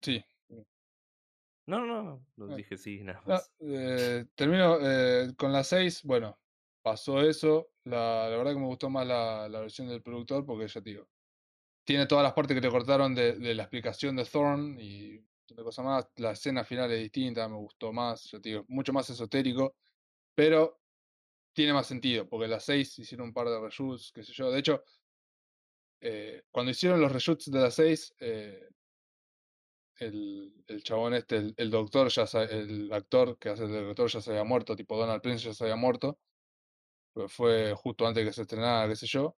Sí. 0.02 0.24
No, 1.66 1.86
no, 1.86 2.04
no, 2.04 2.26
no 2.36 2.54
Ah, 2.54 2.58
dije 2.58 2.78
sí, 2.78 3.04
nada 3.04 3.22
No, 3.26 3.34
más. 3.34 3.54
eh, 3.62 4.26
termino 4.36 4.78
eh, 4.82 5.34
con 5.38 5.54
la 5.54 5.64
6. 5.64 6.04
Bueno, 6.04 6.38
pasó 6.82 7.22
eso. 7.22 7.72
La, 7.86 8.30
la 8.30 8.38
verdad 8.38 8.54
que 8.54 8.60
me 8.60 8.66
gustó 8.66 8.90
más 8.90 9.08
la, 9.08 9.48
la 9.50 9.60
versión 9.62 9.88
del 9.88 10.02
productor 10.04 10.46
porque 10.46 10.68
ya 10.68 10.82
te 10.82 10.90
digo. 10.90 11.10
Tiene 11.86 12.08
todas 12.08 12.24
las 12.24 12.34
partes 12.34 12.56
que 12.56 12.62
te 12.62 12.70
cortaron 12.70 13.16
de, 13.16 13.34
de 13.40 13.56
la 13.56 13.64
explicación 13.64 14.16
de 14.18 14.26
Thorn 14.26 14.78
y 14.80 15.22
cosas 15.64 15.86
más. 15.86 16.08
La 16.18 16.32
escena 16.32 16.64
final 16.64 16.92
es 16.92 17.00
distinta, 17.02 17.48
me 17.50 17.58
gustó 17.58 17.94
más. 17.94 18.30
Ya 18.32 18.40
te 18.40 18.50
digo, 18.50 18.66
mucho 18.68 18.94
más 18.94 19.10
esotérico. 19.10 19.76
Pero 20.36 20.82
tiene 21.54 21.74
más 21.74 21.88
sentido 21.88 22.28
porque 22.30 22.48
la 22.48 22.60
6 22.60 23.00
hicieron 23.00 23.30
un 23.30 23.34
par 23.34 23.50
de 23.50 23.60
reshoots, 23.62 24.12
qué 24.14 24.24
sé 24.24 24.34
yo. 24.34 24.52
De 24.52 24.60
hecho, 24.60 24.84
eh, 26.02 26.44
cuando 26.52 26.72
hicieron 26.72 27.02
los 27.02 27.12
reshoots 27.12 27.50
de 27.52 27.60
la 27.60 27.72
6, 27.72 28.14
eh, 28.20 28.68
el, 30.00 30.54
el 30.68 30.84
chabón 30.84 31.14
este, 31.16 31.38
el, 31.38 31.54
el 31.58 31.70
doctor, 31.72 32.10
ya 32.10 32.24
el 32.44 32.92
actor 32.94 33.38
que 33.40 33.50
hace 33.50 33.66
el 33.66 33.72
doctor 33.88 34.10
ya 34.10 34.22
se 34.22 34.32
había 34.32 34.44
muerto, 34.44 34.76
tipo 34.76 34.98
Donald 34.98 35.22
Prince 35.22 35.46
ya 35.46 35.54
se 35.54 35.64
había 35.64 35.76
muerto. 35.76 36.20
Fue 37.28 37.74
justo 37.76 38.08
antes 38.08 38.26
que 38.26 38.34
se 38.34 38.42
estrenara, 38.44 38.88
qué 38.88 38.96
sé 38.96 39.08
yo. 39.08 39.38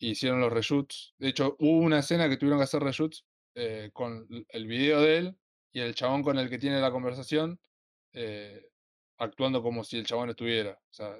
hicieron 0.00 0.40
los 0.40 0.52
reshoots. 0.52 1.14
De 1.18 1.28
hecho, 1.30 1.56
hubo 1.60 1.78
una 1.80 2.00
escena 2.00 2.28
que 2.28 2.38
tuvieron 2.38 2.60
que 2.60 2.64
hacer 2.64 2.82
reshoots 2.82 3.26
eh, 3.58 3.90
con 3.92 4.26
el 4.48 4.66
video 4.66 5.00
de 5.00 5.18
él 5.18 5.38
y 5.72 5.80
el 5.80 5.94
chabón 5.94 6.22
con 6.22 6.38
el 6.38 6.48
que 6.48 6.58
tiene 6.58 6.80
la 6.80 6.92
conversación 6.92 7.58
eh, 8.12 8.70
actuando 9.18 9.62
como 9.62 9.82
si 9.82 9.98
el 9.98 10.06
chabón 10.06 10.30
estuviera. 10.30 10.72
O 10.72 10.94
sea, 10.94 11.16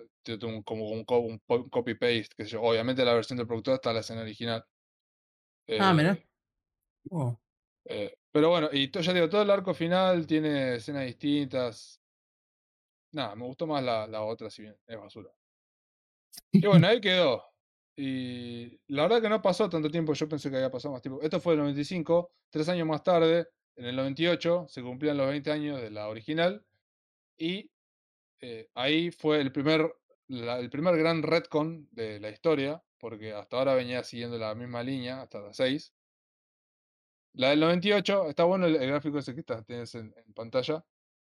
como 0.64 0.88
un, 0.90 1.04
copy-paste, 1.04 2.28
que 2.36 2.44
yo. 2.44 2.62
Obviamente 2.62 3.04
la 3.04 3.14
versión 3.14 3.36
del 3.36 3.46
productor 3.46 3.74
está 3.74 3.90
en 3.90 3.94
la 3.94 4.00
escena 4.00 4.22
original. 4.22 4.64
Ah. 5.80 5.94
Eh, 6.00 6.24
Oh. 7.10 7.38
eh, 7.86 8.18
pero 8.30 8.50
bueno, 8.50 8.68
y 8.72 8.88
to- 8.88 9.00
ya 9.00 9.12
digo, 9.14 9.28
todo 9.28 9.42
el 9.42 9.50
arco 9.50 9.72
final 9.74 10.26
tiene 10.26 10.76
escenas 10.76 11.06
distintas. 11.06 12.00
Nada, 13.12 13.34
me 13.34 13.46
gustó 13.46 13.66
más 13.66 13.82
la, 13.82 14.06
la 14.06 14.22
otra, 14.22 14.50
si 14.50 14.62
bien 14.62 14.76
es 14.86 14.98
basura. 14.98 15.30
Y 16.52 16.66
bueno, 16.66 16.86
ahí 16.86 17.00
quedó. 17.00 17.42
Y 18.00 18.78
la 18.92 19.02
verdad 19.02 19.20
que 19.20 19.28
no 19.28 19.42
pasó 19.42 19.68
tanto 19.68 19.90
tiempo, 19.90 20.12
yo 20.14 20.28
pensé 20.28 20.48
que 20.50 20.56
había 20.56 20.70
pasado 20.70 20.92
más 20.92 21.02
tiempo. 21.02 21.20
Esto 21.20 21.40
fue 21.40 21.54
el 21.54 21.58
95, 21.58 22.30
tres 22.48 22.68
años 22.68 22.86
más 22.86 23.02
tarde, 23.02 23.48
en 23.74 23.86
el 23.86 23.96
98, 23.96 24.66
se 24.68 24.82
cumplían 24.82 25.16
los 25.16 25.26
20 25.28 25.50
años 25.50 25.80
de 25.82 25.90
la 25.90 26.08
original. 26.08 26.64
Y 27.36 27.70
eh, 28.40 28.68
ahí 28.74 29.10
fue 29.10 29.40
el 29.40 29.50
primer, 29.50 29.92
la- 30.28 30.60
el 30.60 30.70
primer 30.70 30.96
gran 30.96 31.24
retcon 31.24 31.88
de 31.90 32.20
la 32.20 32.30
historia, 32.30 32.80
porque 32.98 33.32
hasta 33.32 33.56
ahora 33.56 33.74
venía 33.74 34.04
siguiendo 34.04 34.38
la 34.38 34.54
misma 34.54 34.84
línea, 34.84 35.22
hasta 35.22 35.40
la 35.40 35.52
6. 35.52 35.92
La 37.34 37.50
del 37.50 37.60
98, 37.60 38.28
está 38.28 38.44
bueno 38.44 38.66
el, 38.66 38.76
el 38.76 38.88
gráfico 38.90 39.18
ese 39.18 39.34
que 39.34 39.40
está, 39.40 39.62
tienes 39.62 39.92
en, 39.96 40.14
en 40.24 40.32
pantalla. 40.34 40.84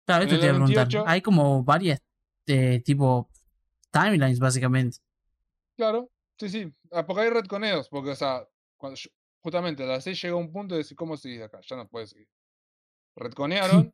Claro, 0.06 0.24
esto 0.24 0.40
te 0.40 0.46
iba 0.46 0.54
a 0.54 0.58
preguntar. 0.60 0.88
98 0.88 1.04
Hay 1.08 1.22
como 1.22 1.62
varias, 1.64 2.02
eh, 2.48 2.82
tipo, 2.86 3.30
timelines, 3.92 4.40
básicamente. 4.40 4.98
Claro, 5.76 6.10
sí, 6.50 6.50
sí. 6.50 6.74
Ah, 6.92 7.06
porque 7.06 7.24
hay 7.24 7.30
retconeos, 7.30 7.90
porque, 7.90 8.12
o 8.12 8.16
sea, 8.16 8.48
cuando 8.78 8.98
yo- 8.98 9.10
justamente 9.42 9.84
a 9.84 9.88
las 9.88 10.04
6 10.04 10.22
llega 10.22 10.36
un 10.36 10.52
punto 10.52 10.76
de 10.76 10.80
decir, 10.80 10.96
¿cómo 10.98 11.18
seguís 11.18 11.42
acá? 11.42 11.60
Ya 11.62 11.76
no 11.76 11.88
puedes 11.90 12.12
seguir. 12.12 12.28
Retconearon 13.16 13.94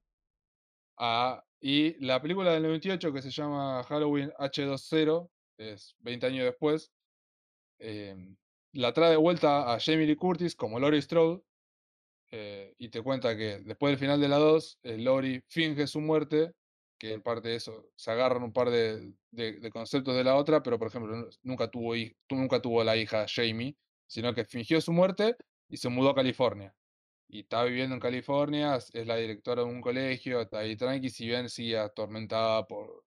a, 0.97 1.43
y 1.61 2.03
la 2.05 2.21
película 2.21 2.53
del 2.53 2.63
98 2.63 3.13
que 3.13 3.21
se 3.21 3.31
llama 3.31 3.83
Halloween 3.83 4.31
H20, 4.37 5.29
es 5.57 5.95
20 5.99 6.27
años 6.27 6.45
después, 6.45 6.91
em, 7.79 8.37
la 8.73 8.93
trae 8.93 9.11
de 9.11 9.17
vuelta 9.17 9.73
a 9.73 9.79
Jamie 9.79 10.07
Lee 10.07 10.15
Curtis 10.17 10.55
como 10.55 10.79
Laurie 10.79 11.01
Strode. 11.01 11.43
eh, 12.31 12.75
y 12.77 12.89
te 12.89 13.01
cuenta 13.03 13.35
que 13.37 13.59
después 13.59 13.91
del 13.91 13.99
final 13.99 14.21
de 14.21 14.27
la 14.29 14.37
2, 14.37 14.79
eh, 14.83 14.97
Laurie 14.97 15.43
finge 15.47 15.87
su 15.87 16.01
muerte, 16.01 16.53
que 16.99 17.13
en 17.13 17.21
parte 17.23 17.49
de 17.49 17.55
eso 17.57 17.91
se 17.95 18.11
agarran 18.11 18.43
un 18.43 18.53
par 18.53 18.69
de, 18.71 19.13
de- 19.31 19.71
conceptos 19.71 20.15
de 20.15 20.23
la 20.25 20.35
otra, 20.37 20.63
pero 20.63 20.79
por 20.79 20.89
ejemplo, 20.89 21.15
nu- 21.15 21.29
nunca 21.43 21.69
tuvo, 21.71 21.93
nunca 22.29 22.61
tuvo 22.61 22.83
la 22.83 22.97
hija 22.97 23.25
Jamie, 23.33 23.77
sino 24.07 24.33
que 24.35 24.45
fingió 24.45 24.81
su 24.81 24.93
muerte 24.93 25.37
y 25.69 25.77
se 25.77 25.89
mudó 25.89 26.11
a 26.11 26.15
California. 26.15 26.75
Y 27.29 27.41
está 27.41 27.63
viviendo 27.63 27.95
en 27.95 28.01
California, 28.01 28.75
es 28.77 28.89
es 28.93 29.07
la 29.07 29.17
directora 29.17 29.63
de 29.63 29.69
un 29.69 29.81
colegio, 29.81 30.41
está 30.41 30.59
ahí 30.59 30.75
tranqui, 30.77 31.09
si 31.09 31.27
bien 31.27 31.49
sigue 31.49 31.77
atormentada 31.77 32.65
por 32.67 33.05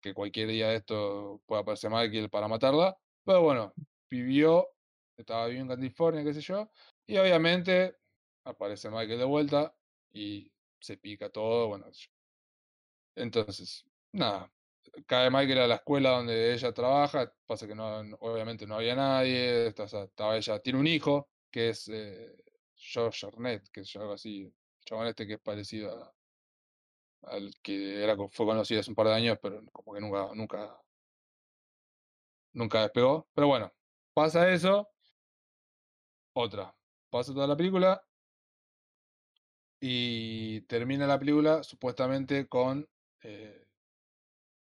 que 0.00 0.14
cualquier 0.14 0.48
día 0.48 0.68
de 0.68 0.76
esto 0.76 1.42
pueda 1.46 1.62
aparecer 1.62 1.90
Michael 1.90 2.30
para 2.30 2.48
matarla. 2.48 2.96
Pero 3.24 3.42
bueno, 3.42 3.72
vivió, 4.10 4.68
estaba 5.16 5.46
viviendo 5.46 5.74
en 5.74 5.80
California, 5.80 6.24
qué 6.24 6.34
sé 6.34 6.40
yo. 6.42 6.70
Y 7.06 7.16
obviamente 7.18 7.96
aparece 8.44 8.90
Michael 8.90 9.18
de 9.18 9.24
vuelta 9.24 9.76
y 10.12 10.52
se 10.80 10.98
pica 10.98 11.30
todo, 11.30 11.68
bueno. 11.68 11.86
Entonces, 13.16 13.84
nada, 14.12 14.52
cae 15.06 15.30
Michael 15.30 15.58
a 15.60 15.66
la 15.68 15.74
escuela 15.76 16.10
donde 16.10 16.54
ella 16.54 16.72
trabaja, 16.72 17.32
pasa 17.46 17.66
que 17.66 17.74
no, 17.74 17.86
obviamente 18.20 18.66
no 18.66 18.76
había 18.76 18.94
nadie, 18.96 19.68
estaba 19.68 20.36
ella, 20.36 20.58
tiene 20.60 20.78
un 20.80 20.86
hijo 20.86 21.30
que 21.50 21.70
es 21.70 21.88
eh, 21.88 22.36
Josh 22.76 23.24
Arnett, 23.26 23.68
que 23.70 23.80
es 23.82 23.96
algo 23.96 24.14
así, 24.14 24.52
este 25.06 25.26
que 25.26 25.34
es 25.34 25.40
parecido 25.40 25.90
a- 26.02 26.14
al 27.22 27.50
que 27.62 28.02
era, 28.02 28.16
fue 28.30 28.46
conocido 28.46 28.80
hace 28.80 28.90
un 28.90 28.94
par 28.96 29.06
de 29.08 29.14
años, 29.14 29.38
pero 29.42 29.62
como 29.72 29.94
que 29.94 30.00
nunca, 30.00 30.28
nunca, 30.34 30.80
nunca 32.52 32.82
despegó. 32.82 33.28
Pero 33.34 33.48
bueno, 33.48 33.72
pasa 34.14 34.50
eso, 34.52 34.88
otra, 36.34 36.76
pasa 37.10 37.32
toda 37.34 37.46
la 37.46 37.56
película 37.56 38.00
y 39.80 40.62
termina 40.62 41.06
la 41.06 41.18
película 41.18 41.62
supuestamente 41.62 42.48
con 42.48 42.88
eh, 43.24 43.66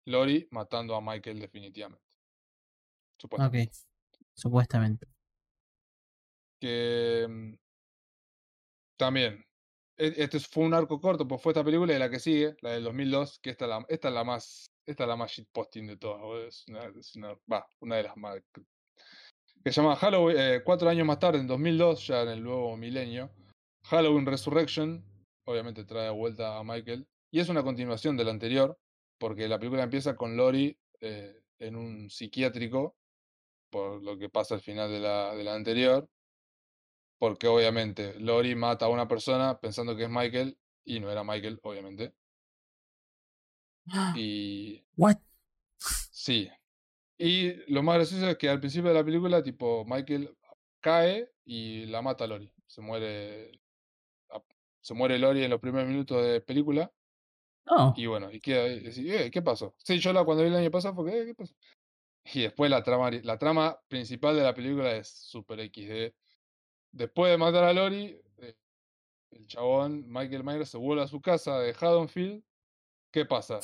Lori 0.08 0.48
matando 0.52 0.96
a 0.96 1.02
Michael 1.02 1.40
definitivamente. 1.40 2.04
Supuestamente. 3.20 3.70
Ok. 3.70 3.76
Supuestamente. 4.34 5.08
Que 6.60 7.26
mm, 7.30 7.56
también, 8.98 9.46
e- 9.98 10.14
este 10.18 10.40
fue 10.40 10.64
un 10.64 10.74
arco 10.74 11.00
corto, 11.00 11.28
pues 11.28 11.42
fue 11.42 11.52
esta 11.52 11.64
película 11.64 11.94
y 11.94 12.00
la 12.00 12.10
que 12.10 12.20
sigue, 12.20 12.56
la 12.62 12.72
del 12.72 12.84
2002, 12.84 13.40
que 13.40 13.52
esta, 13.52 13.66
es 13.66 13.70
la, 13.70 13.86
esta 13.90 14.08
es 14.08 14.14
la 14.14 14.24
más, 14.24 14.66
esta 14.86 15.04
es 15.04 15.08
la 15.08 15.16
más 15.16 15.32
shitposting 15.32 15.88
de 15.88 15.98
todas, 15.98 16.46
es 16.48 16.66
una, 16.68 16.86
es 17.00 17.16
una, 17.16 17.36
va, 17.52 17.68
una 17.80 17.98
de 17.98 18.04
las 18.04 18.18
más, 18.18 18.42
que 18.54 18.64
que 19.64 19.72
se 19.72 19.82
llama 19.82 19.96
Halloween, 19.96 20.38
eh, 20.40 20.62
cuatro 20.64 20.88
años 20.88 21.08
más 21.08 21.18
tarde, 21.18 21.40
en 21.40 21.48
2002, 21.48 22.06
ya 22.06 22.22
en 22.22 22.30
el 22.30 22.44
nuevo 22.44 22.78
milenio, 22.78 23.32
Halloween 23.86 24.28
Resurrection, 24.28 25.04
obviamente 25.48 25.84
trae 25.86 26.04
de 26.04 26.12
vuelta 26.12 26.60
a 26.60 26.64
Michael, 26.64 27.08
y 27.36 27.42
es 27.42 27.50
una 27.50 27.64
continuación 27.64 28.16
de 28.16 28.24
la 28.24 28.32
anterior, 28.32 28.80
porque 29.18 29.50
la 29.50 29.60
película 29.60 29.84
empieza 29.84 30.16
con 30.16 30.38
Lori 30.38 30.80
eh, 31.02 31.44
en 31.60 31.76
un 31.76 32.10
psiquiátrico, 32.10 32.96
por 33.70 34.02
lo 34.02 34.18
que 34.18 34.30
pasa 34.30 34.56
al 34.56 34.62
final 34.62 34.90
de 34.90 35.02
la, 35.02 35.36
de 35.36 35.44
la 35.44 35.54
anterior, 35.54 36.10
porque 37.20 37.48
obviamente 37.48 38.18
Lori 38.22 38.56
mata 38.56 38.86
a 38.86 38.88
una 38.88 39.10
persona 39.10 39.60
pensando 39.60 39.98
que 39.98 40.04
es 40.04 40.10
Michael, 40.10 40.58
y 40.86 41.02
no 41.02 41.12
era 41.12 41.26
Michael, 41.26 41.60
obviamente, 41.62 42.14
y 44.16 44.82
What? 44.96 45.18
Sí. 45.78 46.50
Y 47.18 47.52
lo 47.70 47.84
más 47.84 47.96
gracioso 47.96 48.30
es 48.30 48.38
que 48.38 48.48
al 48.48 48.62
principio 48.62 48.92
de 48.92 48.96
la 48.96 49.04
película, 49.04 49.44
tipo, 49.44 49.84
Michael 49.84 50.34
cae 50.80 51.30
y 51.44 51.86
la 51.88 52.02
mata 52.02 52.24
a 52.24 52.28
Lori. 52.28 52.50
Se 52.66 52.80
muere. 52.80 53.60
Se 54.80 54.94
muere 54.94 55.20
Lori 55.20 55.44
en 55.44 55.50
los 55.50 55.60
primeros 55.60 55.90
minutos 55.90 56.24
de 56.24 56.40
película. 56.40 56.90
No. 57.66 57.94
Y 57.98 58.06
bueno, 58.06 58.32
y 58.32 58.40
queda 58.40 58.64
ahí, 58.66 58.80
decís, 58.80 59.06
"Eh, 59.10 59.32
¿qué 59.32 59.42
pasó? 59.42 59.76
Sí, 59.80 60.00
yo 60.00 60.12
cuando 60.26 60.44
vi 60.44 60.50
el 60.50 60.56
año 60.56 60.72
pasado 60.72 60.96
fue 60.96 61.22
"Eh, 61.22 61.26
¿qué 61.26 61.36
pasó? 61.36 61.56
Y 62.34 62.42
después 62.44 62.72
la 62.72 62.84
trama, 62.84 63.12
la 63.12 63.38
trama 63.38 63.80
principal 63.88 64.36
de 64.36 64.44
la 64.44 64.54
película 64.54 64.96
es 64.96 65.08
super 65.10 65.60
XD. 65.60 66.14
Después 66.92 67.32
de 67.32 67.38
matar 67.38 67.66
a 67.66 67.74
Lori, 67.74 68.20
eh, 68.38 68.56
el 69.32 69.48
chabón, 69.48 70.06
Michael 70.08 70.44
Myers, 70.44 70.70
se 70.70 70.78
vuelve 70.78 71.04
a 71.04 71.08
su 71.08 71.22
casa 71.22 71.60
de 71.60 71.74
Haddonfield. 71.80 72.44
¿Qué 73.12 73.26
pasa? 73.26 73.60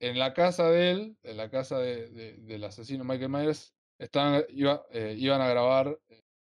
En 0.00 0.18
la 0.18 0.34
casa 0.34 0.70
de 0.70 0.90
él, 0.92 1.18
en 1.22 1.36
la 1.38 1.50
casa 1.50 1.78
de- 1.78 2.08
de- 2.10 2.34
del 2.38 2.64
asesino 2.64 3.04
Michael 3.04 3.30
Myers, 3.30 3.74
estaban, 3.98 4.44
iba- 4.50 4.84
eh, 4.92 5.14
iban 5.18 5.40
a 5.40 5.48
grabar 5.48 5.98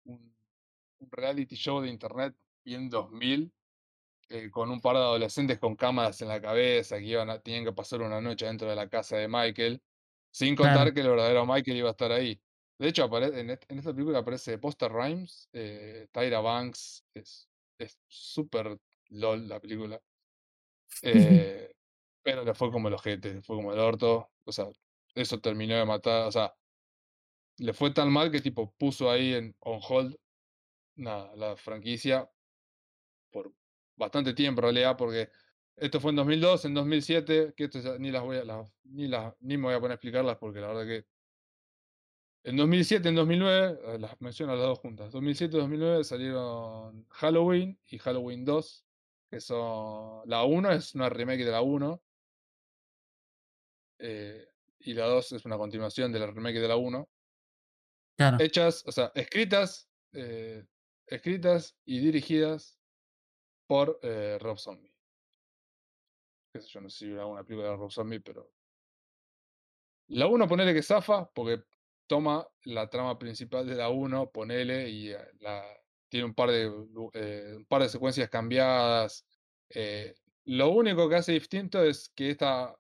un, 0.05 0.35
un 1.01 1.09
reality 1.13 1.57
show 1.57 1.81
de 1.81 1.89
internet 1.91 2.35
bien 2.65 2.89
2000 2.91 3.53
eh, 4.33 4.51
con 4.51 4.71
un 4.71 4.81
par 4.81 4.97
de 4.97 5.03
adolescentes 5.03 5.59
con 5.59 5.77
cámaras 5.77 6.21
en 6.23 6.29
la 6.29 6.41
cabeza 6.41 6.99
que 6.99 7.05
iban 7.05 7.31
a, 7.31 7.39
tenían 7.41 7.65
que 7.65 7.73
pasar 7.73 8.03
una 8.03 8.21
noche 8.21 8.47
dentro 8.47 8.69
de 8.69 8.77
la 8.77 8.89
casa 8.89 9.17
de 9.17 9.29
Michael, 9.29 9.83
sin 10.33 10.57
contar 10.57 10.75
Claro. 10.77 10.95
que 10.95 11.01
el 11.01 11.09
verdadero 11.09 11.47
Michael 11.47 11.77
iba 11.77 11.89
a 11.89 11.93
estar 11.93 12.13
ahí. 12.13 12.41
De 12.79 12.89
hecho, 12.89 13.05
apare- 13.05 13.39
en, 13.39 13.51
est- 13.51 13.71
en 13.71 13.79
esta 13.79 13.93
película 13.93 14.19
aparece 14.21 14.59
Poster 14.59 14.91
Rhymes, 14.91 15.49
eh, 15.53 16.09
Tyra 16.11 16.41
Banks, 16.41 17.05
es 17.15 17.49
súper 18.09 18.79
lol 19.11 19.49
la 19.49 19.61
película. 19.61 20.01
Eh, 21.05 21.73
pero 22.23 22.45
le 22.45 22.55
fue 22.55 22.71
como 22.71 22.89
el 22.89 22.95
ojete, 22.95 23.35
le 23.35 23.43
fue 23.43 23.57
como 23.57 23.73
el 23.73 23.79
orto. 23.79 24.31
O 24.45 24.53
sea, 24.53 24.67
eso 25.15 25.41
terminó 25.41 25.75
de 25.77 25.85
matar. 25.85 26.29
O 26.29 26.33
sea, 26.33 26.55
le 27.59 27.73
fue 27.73 27.91
tan 27.93 28.11
mal 28.13 28.31
que 28.31 28.41
tipo 28.41 28.73
puso 28.79 29.11
ahí 29.11 29.35
en 29.35 29.57
on 29.61 29.81
hold 29.87 30.17
nada, 30.97 31.35
la 31.37 31.57
franquicia 31.57 32.31
bastante 34.03 34.35
tiempo 34.35 34.61
en 34.61 34.65
realidad, 34.65 34.97
porque 34.99 35.31
esto 35.77 36.01
fue 36.01 36.11
en 36.11 36.17
2002, 36.17 36.65
en 36.67 36.75
2007, 36.75 37.55
que 37.57 37.65
esto 37.65 37.81
ya 37.81 37.99
ni 37.99 38.11
las 38.11 38.23
voy 38.23 38.39
a, 38.39 38.45
las- 38.45 38.71
ni, 38.85 39.09
las, 39.09 39.35
ni 39.41 39.57
me 39.57 39.65
voy 39.65 39.75
a 39.75 39.81
poner 39.81 39.93
a 39.93 39.95
explicarlas 39.97 40.37
porque 40.39 40.61
la 40.61 40.69
verdad 40.69 40.87
que 40.87 41.07
en 42.45 42.57
2007, 42.57 43.09
en 43.09 43.15
2009, 43.15 43.79
eh, 43.95 43.99
las 43.99 44.21
menciono 44.21 44.55
las 44.57 44.63
dos 44.67 44.79
juntas, 44.81 45.13
2007 45.13 45.57
y 45.57 45.61
2009 45.61 46.05
salieron 46.05 47.07
Halloween 47.11 47.79
y 47.89 47.99
Halloween 47.99 48.45
2, 48.45 48.85
que 49.31 49.41
son, 49.41 50.23
la 50.29 50.45
1 50.45 50.73
es 50.73 50.95
una 50.95 51.09
remake 51.09 51.45
de 51.45 51.53
la 51.53 51.63
1, 51.63 52.03
eh, 53.99 54.47
y 54.81 54.95
la 54.95 55.07
2 55.07 55.33
es 55.33 55.45
una 55.45 55.57
continuación 55.59 56.13
de 56.13 56.19
la 56.19 56.27
remake 56.27 56.61
de 56.61 56.69
la 56.69 56.77
1, 56.77 57.09
Claro. 58.17 58.39
hechas, 58.39 58.85
o 58.87 58.93
sea, 58.93 59.13
escritas, 59.15 59.91
eh, 60.13 60.67
escritas 61.07 61.77
y 61.85 62.01
dirigidas 62.01 62.79
por 63.67 63.99
eh, 64.03 64.39
Rob 64.41 64.59
Zombie. 64.59 64.93
Qué 66.53 66.61
sé 66.61 66.69
yo, 66.69 66.81
no 66.81 66.91
sé 66.91 66.99
si 66.99 67.07
hubiera 67.07 67.27
una 67.27 67.45
película 67.45 67.71
de 67.71 67.77
Rob 67.77 67.91
Zombie, 67.91 68.21
pero. 68.21 68.53
La 70.09 70.27
1 70.27 70.47
ponele 70.47 70.75
que 70.75 70.83
zafa, 70.83 71.31
porque 71.33 71.63
toma 72.07 72.47
la 72.65 72.91
trama 72.91 73.19
principal 73.19 73.67
de 73.67 73.75
la 73.77 73.89
1, 73.89 74.31
ponele, 74.31 74.89
y 74.91 75.11
eh, 75.13 75.19
tiene 76.09 76.27
un 76.27 76.35
par 76.35 76.51
de, 76.51 76.71
eh, 77.15 77.55
un 77.57 77.65
par 77.67 77.83
de 77.83 77.89
secuencias 77.89 78.29
cambiadas. 78.29 79.27
lo 80.45 80.71
único 80.71 81.09
que 81.09 81.17
hace 81.17 81.33
distinto 81.33 81.83
es 81.83 82.11
que 82.11 82.31
esta 82.31 82.77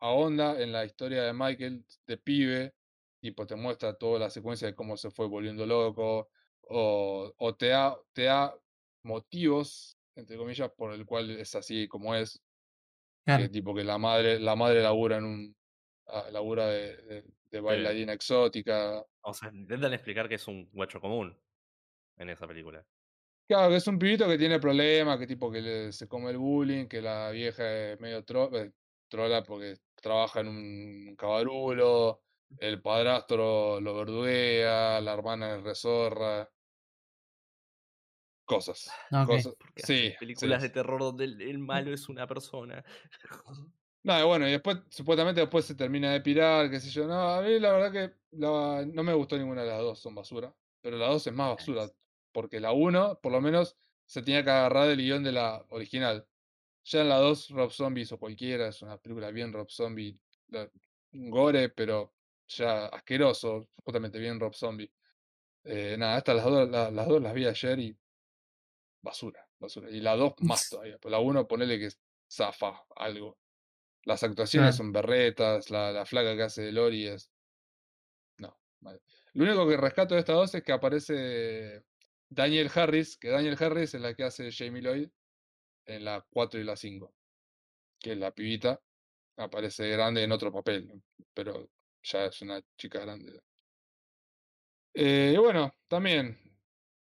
ahonda 0.00 0.60
en 0.60 0.72
la 0.72 0.84
historia 0.84 1.22
de 1.22 1.32
Michael 1.32 1.86
de 2.06 2.18
pibe, 2.18 2.74
tipo 3.20 3.46
te 3.46 3.56
muestra 3.56 3.94
toda 3.96 4.18
la 4.18 4.30
secuencia 4.30 4.68
de 4.68 4.74
cómo 4.74 4.96
se 4.98 5.10
fue 5.10 5.28
volviendo 5.28 5.64
loco, 5.64 6.28
o, 6.62 7.32
o 7.38 7.56
te, 7.56 7.68
da, 7.68 7.96
te 8.12 8.24
da 8.24 8.54
motivos, 9.02 9.98
entre 10.16 10.36
comillas, 10.36 10.70
por 10.76 10.92
el 10.92 11.06
cual 11.06 11.30
es 11.30 11.54
así 11.54 11.88
como 11.88 12.14
es, 12.14 12.42
que 13.24 13.24
Claro. 13.24 13.50
tipo 13.50 13.74
que 13.74 13.84
la 13.84 13.98
madre, 13.98 14.38
la 14.40 14.56
madre 14.56 14.82
labura 14.82 15.18
en 15.18 15.24
un 15.24 15.56
ah, 16.08 16.28
labura 16.32 16.66
de, 16.68 16.96
de- 16.98 17.24
de 17.50 17.60
bailarina 17.60 18.12
exótica. 18.14 19.04
O 19.22 19.32
sea, 19.34 19.50
intentan 19.52 19.92
explicar 19.94 20.28
que 20.28 20.36
es 20.36 20.48
un 20.48 20.68
guacho 20.72 21.00
común 21.00 21.38
en 22.18 22.30
esa 22.30 22.46
película. 22.48 22.86
Claro, 23.46 23.68
que 23.70 23.76
es 23.76 23.86
un 23.86 23.98
pibito 23.98 24.26
que 24.26 24.38
tiene 24.38 24.58
problemas, 24.58 25.18
que 25.18 25.26
tipo 25.26 25.50
que 25.52 25.60
le- 25.60 25.92
se 25.92 26.08
come 26.08 26.30
el 26.30 26.38
bullying, 26.38 26.86
que 26.88 27.02
la 27.02 27.30
vieja 27.30 27.92
es 27.92 28.00
medio 28.00 28.24
tro- 28.24 28.50
eh, 28.56 28.72
trola 29.08 29.42
porque 29.42 29.76
trabaja 29.96 30.40
en 30.40 30.48
un 30.48 31.16
cabarulo, 31.16 32.22
el 32.58 32.80
padrastro 32.80 33.80
lo 33.80 33.94
verduguea, 33.96 35.00
la 35.02 35.12
hermana 35.12 35.56
es 35.56 35.62
rezorra. 35.62 36.48
Cosas. 38.44 38.90
Ok. 39.10 39.26
cosas. 39.26 39.54
Sí, 39.76 40.12
películas 40.18 40.62
de 40.62 40.68
terror 40.70 41.00
donde 41.00 41.24
el, 41.24 41.40
el 41.40 41.58
malo 41.58 41.92
es 41.92 42.08
una 42.08 42.26
persona. 42.26 42.84
No, 44.06 44.20
y 44.20 44.22
bueno, 44.22 44.46
y 44.46 44.50
después, 44.52 44.80
supuestamente 44.90 45.40
después 45.40 45.64
se 45.64 45.74
termina 45.74 46.12
de 46.12 46.20
pirar, 46.20 46.70
qué 46.70 46.78
sé 46.78 46.90
yo. 46.90 47.06
No, 47.06 47.14
a 47.36 47.40
mí 47.40 47.58
la 47.58 47.72
verdad 47.72 47.90
que 47.90 48.14
la- 48.32 48.84
no 48.86 49.02
me 49.02 49.14
gustó 49.14 49.38
ninguna 49.38 49.62
de 49.62 49.68
las 49.70 49.78
dos, 49.80 49.98
son 49.98 50.14
basura. 50.14 50.54
Pero 50.82 50.98
la 50.98 51.06
dos 51.06 51.26
es 51.26 51.32
más 51.32 51.56
basura, 51.56 51.88
porque 52.30 52.60
la 52.60 52.72
uno, 52.72 53.18
por 53.22 53.32
lo 53.32 53.40
menos, 53.40 53.78
se 54.04 54.20
tenía 54.20 54.44
que 54.44 54.50
agarrar 54.50 54.88
del 54.88 54.98
guion 54.98 55.24
de 55.24 55.32
la 55.32 55.64
original. 55.70 56.28
Ya 56.84 57.00
en 57.00 57.08
la 57.08 57.16
dos, 57.16 57.48
Rob 57.48 57.70
Zombie 57.70 58.02
hizo 58.02 58.18
cualquiera, 58.18 58.68
es 58.68 58.82
una 58.82 58.98
película 58.98 59.30
bien 59.30 59.54
Rob 59.54 59.70
Zombie, 59.70 60.20
gore, 61.12 61.70
pero 61.70 62.14
ya 62.46 62.86
asqueroso, 62.88 63.70
justamente 63.84 64.18
bien 64.18 64.38
Rob 64.38 64.52
Zombie. 64.54 64.92
Eh, 65.64 65.96
nada, 65.98 66.18
estas 66.18 66.36
las 66.36 66.44
dos, 66.44 66.68
la- 66.68 66.90
las 66.90 67.08
dos 67.08 67.22
las 67.22 67.32
vi 67.32 67.46
ayer 67.46 67.78
y 67.80 67.98
basura, 69.04 69.46
basura. 69.60 69.90
Y 69.90 70.00
la 70.00 70.16
dos 70.16 70.32
más 70.40 70.68
todavía. 70.68 70.98
Pues 70.98 71.12
la 71.12 71.20
uno 71.20 71.46
ponele 71.46 71.78
que 71.78 71.90
zafa 72.28 72.84
algo. 72.96 73.38
Las 74.04 74.22
actuaciones 74.22 74.76
son 74.76 74.92
berretas, 74.92 75.70
la, 75.70 75.92
la 75.92 76.04
flaca 76.04 76.34
que 76.34 76.42
hace 76.42 76.62
de 76.62 76.72
Lori 76.72 77.06
es. 77.06 77.30
No, 78.38 78.58
mal. 78.80 79.00
Lo 79.34 79.44
único 79.44 79.68
que 79.68 79.76
rescato 79.76 80.14
de 80.14 80.20
estas 80.20 80.36
dos 80.36 80.54
es 80.54 80.62
que 80.62 80.72
aparece 80.72 81.82
Daniel 82.28 82.70
Harris, 82.74 83.16
que 83.16 83.28
Daniel 83.28 83.56
Harris 83.58 83.94
es 83.94 84.00
la 84.00 84.14
que 84.14 84.24
hace 84.24 84.50
Jamie 84.50 84.82
Lloyd 84.82 85.08
en 85.86 86.04
la 86.04 86.24
4 86.30 86.60
y 86.60 86.64
la 86.64 86.76
5. 86.76 87.14
Que 88.00 88.12
es 88.12 88.18
la 88.18 88.30
pibita. 88.32 88.80
Aparece 89.36 89.88
grande 89.88 90.22
en 90.22 90.32
otro 90.32 90.52
papel, 90.52 91.02
pero 91.32 91.68
ya 92.02 92.26
es 92.26 92.40
una 92.42 92.60
chica 92.76 93.00
grande. 93.00 93.40
Eh, 94.94 95.32
y 95.34 95.38
bueno, 95.38 95.74
también 95.88 96.38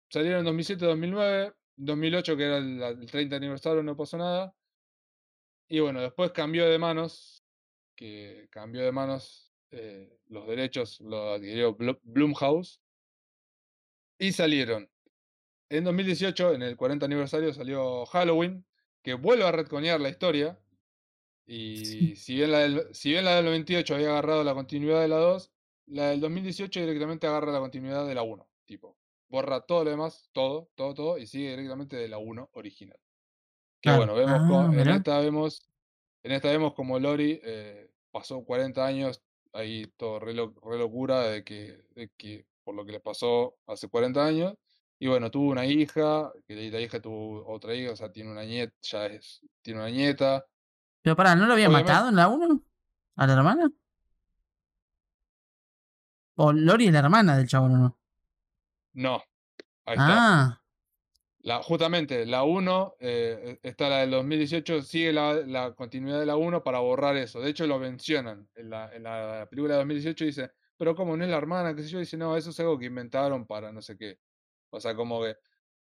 salieron 0.10 0.40
en 0.40 0.46
2007, 0.46 0.86
2009, 0.86 1.54
2008 1.86 2.38
que 2.38 2.44
era 2.46 2.58
el, 2.58 2.80
la- 2.80 2.90
el 2.90 3.10
30 3.12 3.36
aniversario, 3.36 3.84
no 3.84 3.96
pasó 3.98 4.18
nada. 4.18 4.56
Y 5.68 5.80
bueno, 5.80 6.02
después 6.02 6.32
cambió 6.32 6.70
de 6.70 6.78
manos, 6.78 7.44
que 7.96 8.48
cambió 8.52 8.84
de 8.84 8.92
manos 8.92 9.54
eh, 9.72 10.20
los 10.28 10.48
derechos, 10.48 11.00
lo 11.02 11.34
adquirió 11.34 11.76
Blu- 11.78 12.00
Blumhouse. 12.04 12.82
Y 14.20 14.32
salieron. 14.32 14.90
En 15.70 15.84
2018, 15.84 16.54
en 16.54 16.62
el 16.62 16.78
40 16.78 17.06
aniversario, 17.06 17.54
salió 17.54 18.06
Halloween, 18.06 18.66
que 19.02 19.16
vuelve 19.16 19.46
a 19.46 19.52
retconear 19.52 20.00
la 20.00 20.10
historia. 20.10 20.60
Y 21.46 22.16
si 22.16 22.36
bien, 22.36 22.52
la 22.52 22.60
del, 22.60 22.94
si 22.96 23.12
bien 23.12 23.26
la 23.26 23.36
del 23.38 23.46
98 23.46 23.96
había 23.96 24.10
agarrado 24.12 24.44
la 24.44 24.54
continuidad 24.54 25.02
de 25.02 25.08
la 25.10 25.18
2, 25.18 25.54
la 25.88 26.10
del 26.10 26.22
2018 26.22 26.80
directamente 26.82 27.28
agarra 27.28 27.52
la 27.52 27.60
continuidad 27.60 28.08
de 28.08 28.16
la 28.16 28.22
1. 28.24 28.50
Tipo, 28.66 28.98
borra 29.34 29.62
todo 29.62 29.84
lo 29.84 29.90
demás, 29.90 30.30
todo, 30.32 30.70
todo, 30.76 30.94
todo, 30.94 31.18
y 31.18 31.26
sigue 31.26 31.50
directamente 31.50 31.96
de 31.96 32.08
la 32.08 32.20
1 32.20 32.50
original. 32.54 33.00
Que 33.82 33.90
Claro. 33.90 33.98
bueno, 33.98 34.14
vemos 34.14 34.42
Ah, 34.44 34.48
co- 34.48 34.80
en 34.80 34.88
esta 34.90 35.20
vemos, 35.20 35.68
en 36.22 36.32
esta 36.34 36.50
vemos 36.50 36.76
como 36.76 37.00
Lori 37.00 37.40
eh, 37.44 37.90
pasó 38.12 38.46
40 38.46 38.86
años, 38.86 39.24
ahí 39.52 39.88
todo 39.98 40.20
re, 40.20 40.36
lo- 40.36 40.54
re 40.64 40.78
locura 40.78 41.22
de 41.22 41.44
que, 41.44 41.84
de 41.96 42.10
que 42.16 42.46
por 42.64 42.76
lo 42.76 42.86
que 42.86 42.92
le 42.92 43.00
pasó 43.00 43.58
hace 43.66 43.90
40 43.90 44.24
años. 44.24 44.54
Y 45.00 45.08
bueno, 45.08 45.32
tuvo 45.32 45.50
una 45.50 45.66
hija, 45.66 46.32
que 46.48 46.70
la 46.72 46.80
hija 46.80 47.02
tuvo 47.02 47.44
otra 47.52 47.74
hija, 47.74 47.92
o 47.92 47.96
sea, 47.96 48.12
tiene 48.12 48.32
una 48.32 48.46
nieta, 48.46 48.74
ya 48.84 49.08
es, 49.08 49.42
tiene 49.64 49.80
una 49.80 49.90
nieta. 49.90 50.46
Pero 51.02 51.16
pará, 51.16 51.36
¿no 51.36 51.48
lo 51.48 51.54
había 51.54 51.68
Obviamente- 51.70 51.92
matado 51.92 52.10
en 52.10 52.16
la 52.16 52.28
1? 52.28 52.64
¿A 53.18 53.26
la 53.28 53.34
hermana? 53.34 53.72
¿O 56.36 56.54
Lori 56.54 56.86
es 56.88 56.94
la 56.94 57.00
hermana 57.00 57.36
del 57.36 57.48
chabón 57.48 57.74
o 57.74 57.78
no? 57.80 57.98
No, 58.94 59.24
ahí 59.86 59.98
está. 59.98 60.06
Ah, 60.10 60.62
La, 61.40 61.62
justamente, 61.62 62.26
la 62.26 62.44
1, 62.44 62.96
eh, 63.00 63.60
está 63.64 63.90
la 63.90 63.98
del 64.00 64.12
2018, 64.12 64.82
sigue 64.82 65.12
la, 65.14 65.34
la 65.34 65.74
continuidad 65.76 66.20
de 66.20 66.26
la 66.26 66.38
1 66.38 66.64
para 66.64 66.80
borrar 66.80 67.18
eso. 67.18 67.42
De 67.42 67.50
hecho, 67.50 67.68
lo 67.68 67.80
mencionan 67.80 68.50
en 68.56 68.70
la, 68.70 68.94
en 68.96 69.04
la 69.04 69.48
película 69.50 69.74
de 69.74 69.80
2018 69.80 70.26
dice, 70.26 70.52
pero 70.78 70.96
como 70.96 71.18
no 71.18 71.24
es 71.26 71.30
la 71.30 71.38
hermana, 71.38 71.76
qué 71.76 71.84
sé 71.84 71.90
yo, 71.90 72.00
dice, 72.00 72.18
no, 72.18 72.38
eso 72.38 72.52
es 72.52 72.60
algo 72.62 72.80
que 72.80 72.86
inventaron 72.86 73.46
para 73.46 73.72
no 73.74 73.82
sé 73.82 73.98
qué. 73.98 74.20
O 74.72 74.80
sea, 74.80 74.96
como 74.96 75.22
que... 75.24 75.36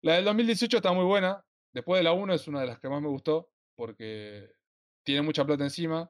La 0.02 0.16
del 0.16 0.26
2018 0.26 0.78
está 0.78 0.94
muy 0.94 1.06
buena, 1.06 1.44
después 1.74 2.00
de 2.00 2.04
la 2.04 2.14
1 2.14 2.34
es 2.34 2.48
una 2.48 2.62
de 2.62 2.68
las 2.68 2.80
que 2.80 2.90
más 2.90 3.02
me 3.02 3.10
gustó, 3.10 3.52
porque 3.76 4.52
tiene 5.04 5.22
mucha 5.24 5.46
plata 5.46 5.64
encima, 5.66 6.10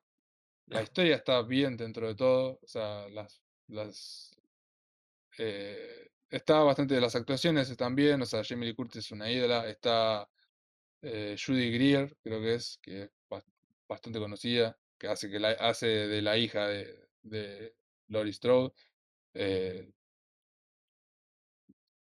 la 0.68 0.84
historia 0.84 1.16
está 1.16 1.42
bien 1.44 1.76
dentro 1.78 2.08
de 2.08 2.16
todo, 2.16 2.60
o 2.62 2.68
sea, 2.68 3.10
las... 3.10 3.42
las 3.68 4.32
eh, 5.40 6.09
está 6.30 6.60
bastante, 6.64 7.00
las 7.02 7.16
actuaciones 7.16 7.70
están 7.70 7.96
bien, 7.96 8.22
o 8.22 8.26
sea, 8.26 8.44
Jamie 8.44 8.70
Lee 8.70 8.76
Curtis 8.76 9.06
es 9.06 9.12
una 9.12 9.32
ídola, 9.32 9.68
está 9.70 10.30
eh, 11.02 11.38
Judy 11.44 11.72
Greer, 11.74 12.18
creo 12.24 12.42
que 12.42 12.56
es, 12.56 12.80
que 12.82 13.04
es 13.04 13.12
bas- 13.30 13.46
bastante 13.88 14.20
conocida, 14.20 14.80
que 14.98 15.08
hace, 15.08 15.30
que 15.32 15.40
la, 15.40 15.52
hace 15.52 15.88
de 15.88 16.22
la 16.24 16.38
hija 16.38 16.68
de, 16.68 17.10
de 17.24 17.76
Laurie 18.08 18.34
Strode. 18.34 18.74
eh, 19.36 19.94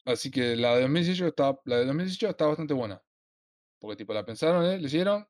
así 0.05 0.31
que 0.31 0.57
la 0.57 0.75
de 0.77 0.83
2018 0.83 1.27
está, 1.29 1.59
la 1.65 1.77
de 1.79 1.87
2018 1.87 2.31
está 2.31 2.47
bastante 2.47 2.75
buena. 2.75 3.03
Porque 3.81 3.97
tipo 3.99 4.15
la 4.15 4.25
pensaron, 4.27 4.65
eh, 4.67 4.79
le 4.79 4.87
hicieron, 4.87 5.29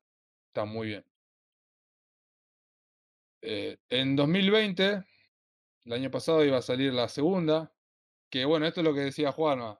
está 0.49 0.65
muy 0.65 0.87
bien. 0.89 1.05
Eh, 3.41 3.77
en 3.89 4.15
2020, 4.15 5.03
el 5.85 5.93
año 5.93 6.11
pasado 6.11 6.45
iba 6.45 6.57
a 6.57 6.61
salir 6.63 6.93
la 6.93 7.09
segunda, 7.09 7.72
que 8.33 8.45
bueno, 8.45 8.65
esto 8.65 8.81
es 8.81 8.85
lo 8.85 8.95
que 8.95 9.01
decía 9.01 9.31
Juanma. 9.31 9.79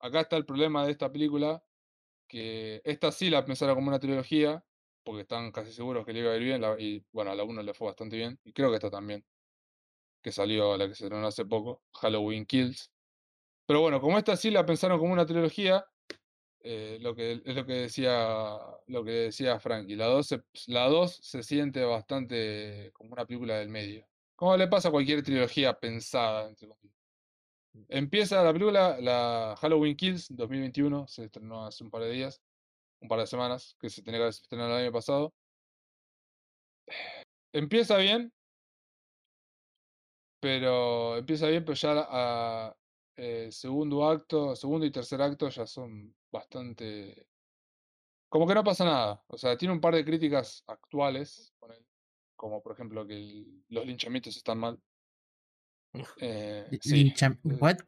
Acá 0.00 0.20
está 0.20 0.36
el 0.36 0.44
problema 0.44 0.84
de 0.84 0.92
esta 0.92 1.10
película, 1.10 1.64
que 2.28 2.82
esta 2.84 3.12
sí 3.12 3.30
la 3.30 3.44
pensaron 3.46 3.74
como 3.76 3.88
una 3.88 4.00
trilogía, 4.00 4.66
porque 5.04 5.22
están 5.22 5.50
casi 5.52 5.72
seguros 5.72 6.04
que 6.06 6.12
le 6.12 6.20
iba 6.20 6.32
a 6.32 6.36
ir 6.36 6.42
bien, 6.44 6.60
la- 6.60 6.76
y 6.78 7.06
bueno, 7.12 7.30
a 7.32 7.34
la 7.34 7.44
1 7.44 7.62
le 7.62 7.74
fue 7.74 7.86
bastante 7.88 8.16
bien, 8.18 8.38
y 8.44 8.52
creo 8.52 8.68
que 8.70 8.76
esta 8.76 8.90
también, 8.90 9.26
que 10.22 10.32
salió 10.32 10.76
la 10.76 10.88
que 10.88 10.94
se 10.94 11.04
estrenó 11.04 11.26
hace 11.26 11.46
poco, 11.46 11.84
Halloween 11.94 12.46
Kills. 12.46 12.92
Pero 13.66 13.80
bueno, 13.82 14.00
como 14.00 14.18
esta 14.18 14.36
sí 14.36 14.50
la 14.50 14.66
pensaron 14.66 14.98
como 14.98 15.12
una 15.12 15.26
trilogía, 15.26 15.86
eh, 16.60 16.98
lo 17.00 17.14
que, 17.14 17.42
es 17.44 17.54
lo 17.56 17.66
que 17.66 17.74
decía 17.74 18.58
lo 18.88 19.04
que 19.04 19.12
decía 19.12 19.60
Frankie, 19.60 19.96
la 19.96 20.06
2 20.06 20.28
se, 20.28 20.42
la 20.68 20.88
2 20.88 21.16
se 21.22 21.42
siente 21.42 21.84
bastante 21.84 22.90
como 22.94 23.12
una 23.14 23.26
película 23.26 23.58
del 23.58 23.68
medio. 23.70 24.06
Como 24.36 24.56
le 24.56 24.68
pasa 24.68 24.88
a 24.88 24.92
cualquier 24.92 25.22
trilogía 25.24 25.74
pensada, 25.80 26.48
entre 26.48 26.68
comillas. 26.68 26.95
Empieza 27.88 28.42
la 28.42 28.52
película, 28.52 28.98
la 29.00 29.54
Halloween 29.60 29.96
Kills 29.96 30.28
2021, 30.30 31.06
se 31.06 31.24
estrenó 31.24 31.66
hace 31.66 31.84
un 31.84 31.90
par 31.90 32.02
de 32.02 32.10
días, 32.10 32.40
un 33.00 33.08
par 33.08 33.20
de 33.20 33.26
semanas, 33.26 33.76
que 33.80 33.90
se 33.90 34.02
tenía 34.02 34.18
que 34.18 34.22
haber 34.24 34.30
estrenado 34.30 34.70
el 34.76 34.84
año 34.84 34.92
pasado. 34.92 35.34
Empieza 37.52 37.96
bien, 37.98 38.32
pero 40.40 41.16
empieza 41.16 41.48
bien, 41.48 41.64
pero 41.64 41.74
ya 41.74 42.06
a, 42.08 42.76
eh, 43.16 43.48
segundo 43.50 44.08
acto, 44.08 44.54
segundo 44.54 44.86
y 44.86 44.90
tercer 44.92 45.22
acto 45.22 45.48
ya 45.48 45.66
son 45.66 46.14
bastante... 46.30 47.26
Como 48.28 48.46
que 48.46 48.54
no 48.54 48.64
pasa 48.64 48.84
nada. 48.84 49.24
O 49.28 49.38
sea, 49.38 49.56
tiene 49.56 49.74
un 49.74 49.80
par 49.80 49.94
de 49.94 50.04
críticas 50.04 50.62
actuales, 50.66 51.52
ponele, 51.58 51.86
como 52.36 52.62
por 52.62 52.72
ejemplo 52.72 53.06
que 53.06 53.44
los 53.68 53.86
linchamientos 53.86 54.36
están 54.36 54.58
mal. 54.58 54.80
Eh, 56.18 56.66
sí, 56.80 57.12
eh, 57.20 57.30
¿What? 57.44 57.78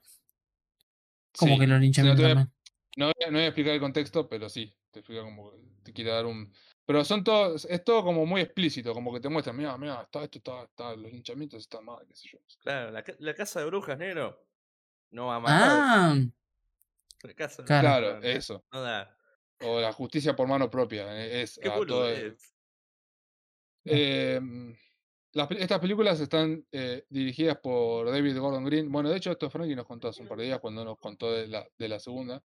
Como 1.37 1.55
sí. 1.55 1.61
que 1.61 1.67
los 1.67 1.81
linchamientos 1.81 2.25
también. 2.27 2.53
No 2.97 3.07
voy, 3.07 3.15
a, 3.25 3.31
no 3.31 3.33
voy 3.39 3.43
a 3.45 3.49
explicar 3.49 3.75
el 3.75 3.81
contexto, 3.81 4.29
pero 4.29 4.49
sí, 4.49 4.75
te 4.91 5.01
explica 5.01 5.23
como 5.23 5.51
que 5.53 5.59
te 5.85 5.93
quiere 5.93 6.11
dar 6.11 6.27
un. 6.27 6.53
Pero 6.85 7.05
son 7.05 7.23
todos, 7.23 7.65
es 7.67 7.85
todo 7.85 8.03
como 8.03 8.25
muy 8.27 8.41
explícito, 8.41 8.93
como 8.95 9.13
que 9.13 9.21
te 9.21 9.29
muestran, 9.29 9.57
mira, 9.57 9.77
mira, 9.77 10.03
está 10.03 10.25
esto, 10.25 10.39
está, 10.39 10.63
está, 10.65 10.97
los 10.97 11.13
linchamientos 11.13 11.61
están 11.61 11.85
mal, 11.85 12.05
qué 12.09 12.17
sé 12.17 12.29
yo. 12.33 12.39
Claro, 12.61 12.91
la, 12.91 13.03
ca- 13.05 13.15
la 13.19 13.35
casa 13.35 13.61
de 13.61 13.67
brujas, 13.67 13.99
negro. 13.99 14.45
No 15.11 15.27
va 15.27 15.37
a 15.37 15.41
matar. 15.41 15.71
Ah, 15.71 16.17
La 17.23 17.35
casa 17.35 17.63
de 17.63 17.67
claro. 17.67 17.89
brujas 18.07 18.21
Claro, 18.21 18.37
eso. 18.39 18.65
No 18.73 18.81
da. 18.83 19.17
O 19.61 19.81
la 19.81 19.93
justicia 19.93 20.35
por 20.37 20.47
mano 20.49 20.71
propia. 20.71 21.05
eh, 21.25 21.43
Es 21.43 21.59
Qué 21.63 21.69
a 21.69 21.75
todo 21.75 22.09
el- 22.09 22.31
boludez. 22.31 22.55
Estas 25.33 25.79
películas 25.79 26.19
están 26.21 26.67
eh, 26.73 27.05
dirigidas 27.11 27.59
por 27.59 28.11
David 28.11 28.39
Gordon 28.39 28.65
Green. 28.65 28.91
Bueno, 28.91 29.11
de 29.11 29.19
hecho, 29.19 29.31
esto 29.31 29.51
Frankie 29.51 29.77
nos 29.77 29.87
contó 29.87 30.09
hace 30.09 30.23
un 30.23 30.29
par 30.29 30.39
de 30.39 30.45
días 30.45 30.61
cuando 30.61 30.85
nos 30.85 30.99
contó 30.99 31.31
de 31.31 31.47
la, 31.47 31.69
de 31.79 31.89
la 31.89 32.01
segunda. 32.01 32.43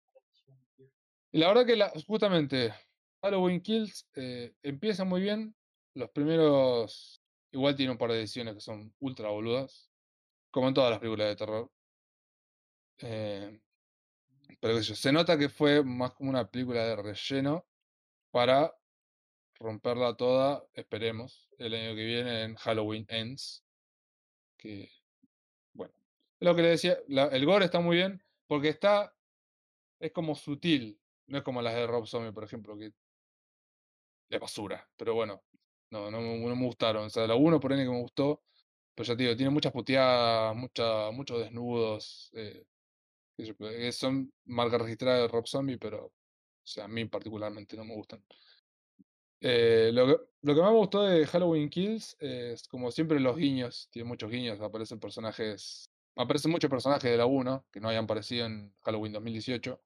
Y 1.30 1.38
la 1.38 1.48
verdad 1.48 1.64
que 1.64 2.00
justamente 2.04 2.74
Halloween 3.22 3.60
Kills 3.60 4.08
eh, 4.14 4.52
empieza 4.62 5.04
muy 5.04 5.22
bien. 5.22 5.54
Los 5.94 6.10
primeros. 6.10 7.22
Igual 7.52 7.76
tiene 7.76 7.92
un 7.92 7.98
par 7.98 8.10
de 8.10 8.18
decisiones 8.18 8.54
que 8.54 8.60
son 8.60 8.92
ultra 8.98 9.30
boludas. 9.30 9.90
Como 10.50 10.68
en 10.68 10.74
todas 10.74 10.90
las 10.90 10.98
películas 10.98 11.28
de 11.28 11.36
terror. 11.36 11.70
Eh, 12.98 13.60
pero 14.60 14.82
se 14.82 15.12
nota 15.12 15.38
que 15.38 15.48
fue 15.48 15.82
más 15.82 16.12
como 16.12 16.30
una 16.30 16.50
película 16.50 16.84
de 16.84 16.96
relleno 16.96 17.66
para 18.30 18.74
romperla 19.62 20.16
toda, 20.16 20.64
esperemos, 20.74 21.50
el 21.58 21.74
año 21.74 21.94
que 21.96 22.04
viene 22.04 22.42
en 22.44 22.56
Halloween 22.56 23.06
Ends. 23.08 23.64
Que, 24.56 24.90
bueno, 25.74 25.94
lo 26.40 26.56
que 26.56 26.62
le 26.62 26.68
decía, 26.70 26.98
la- 27.08 27.28
el 27.28 27.46
gore 27.46 27.66
está 27.66 27.80
muy 27.80 27.96
bien 27.96 28.22
porque 28.46 28.68
está, 28.70 29.16
es 30.00 30.12
como 30.12 30.34
sutil, 30.36 31.00
no 31.26 31.38
es 31.38 31.44
como 31.44 31.62
las 31.62 31.74
de 31.74 31.86
Rob 31.86 32.06
Zombie, 32.06 32.32
por 32.32 32.44
ejemplo, 32.44 32.76
que 32.78 32.92
es 34.30 34.40
basura, 34.40 34.88
pero 34.96 35.14
bueno, 35.14 35.42
no, 35.90 36.10
no, 36.10 36.20
me- 36.20 36.66
gustaron. 36.66 37.06
O 37.06 37.10
sea, 37.10 37.26
la 37.26 37.34
uno 37.34 37.60
por 37.60 37.72
ahí 37.72 37.80
que 37.84 37.90
me 37.90 38.00
gustó, 38.00 38.42
pero 38.94 39.06
ya 39.06 39.16
te 39.16 39.22
digo, 39.24 39.36
tiene 39.36 39.50
muchas 39.50 39.72
puteadas, 39.72 40.56
mucha, 40.56 41.10
muchos 41.12 41.38
desnudos, 41.40 42.30
eh, 42.34 42.64
que 43.36 43.92
son 43.92 44.32
marcas 44.44 44.80
registradas 44.82 45.22
de 45.22 45.28
Rob 45.28 45.46
Zombie, 45.46 45.78
pero 45.78 46.06
o 46.06 46.12
sea, 46.64 46.84
a 46.84 46.88
mí 46.88 47.04
particularmente 47.06 47.76
no 47.76 47.84
me 47.84 47.94
gustan. 47.94 48.24
Eh, 49.42 49.90
lo, 49.92 50.06
que, 50.06 50.16
lo 50.42 50.54
que 50.54 50.60
más 50.60 50.70
me 50.70 50.78
gustó 50.78 51.02
de 51.02 51.26
Halloween 51.26 51.68
Kills 51.68 52.16
es, 52.20 52.66
como 52.68 52.90
siempre, 52.90 53.20
los 53.20 53.36
guiños. 53.36 53.88
Tiene 53.90 54.08
muchos 54.08 54.30
guiños. 54.30 54.60
Aparecen 54.60 55.00
personajes 55.00 55.92
aparecen 56.16 56.50
muchos 56.50 56.70
personajes 56.70 57.10
de 57.10 57.16
la 57.16 57.26
1 57.26 57.66
que 57.70 57.80
no 57.80 57.88
hayan 57.88 58.04
aparecido 58.04 58.46
en 58.46 58.74
Halloween 58.82 59.12
2018. 59.12 59.82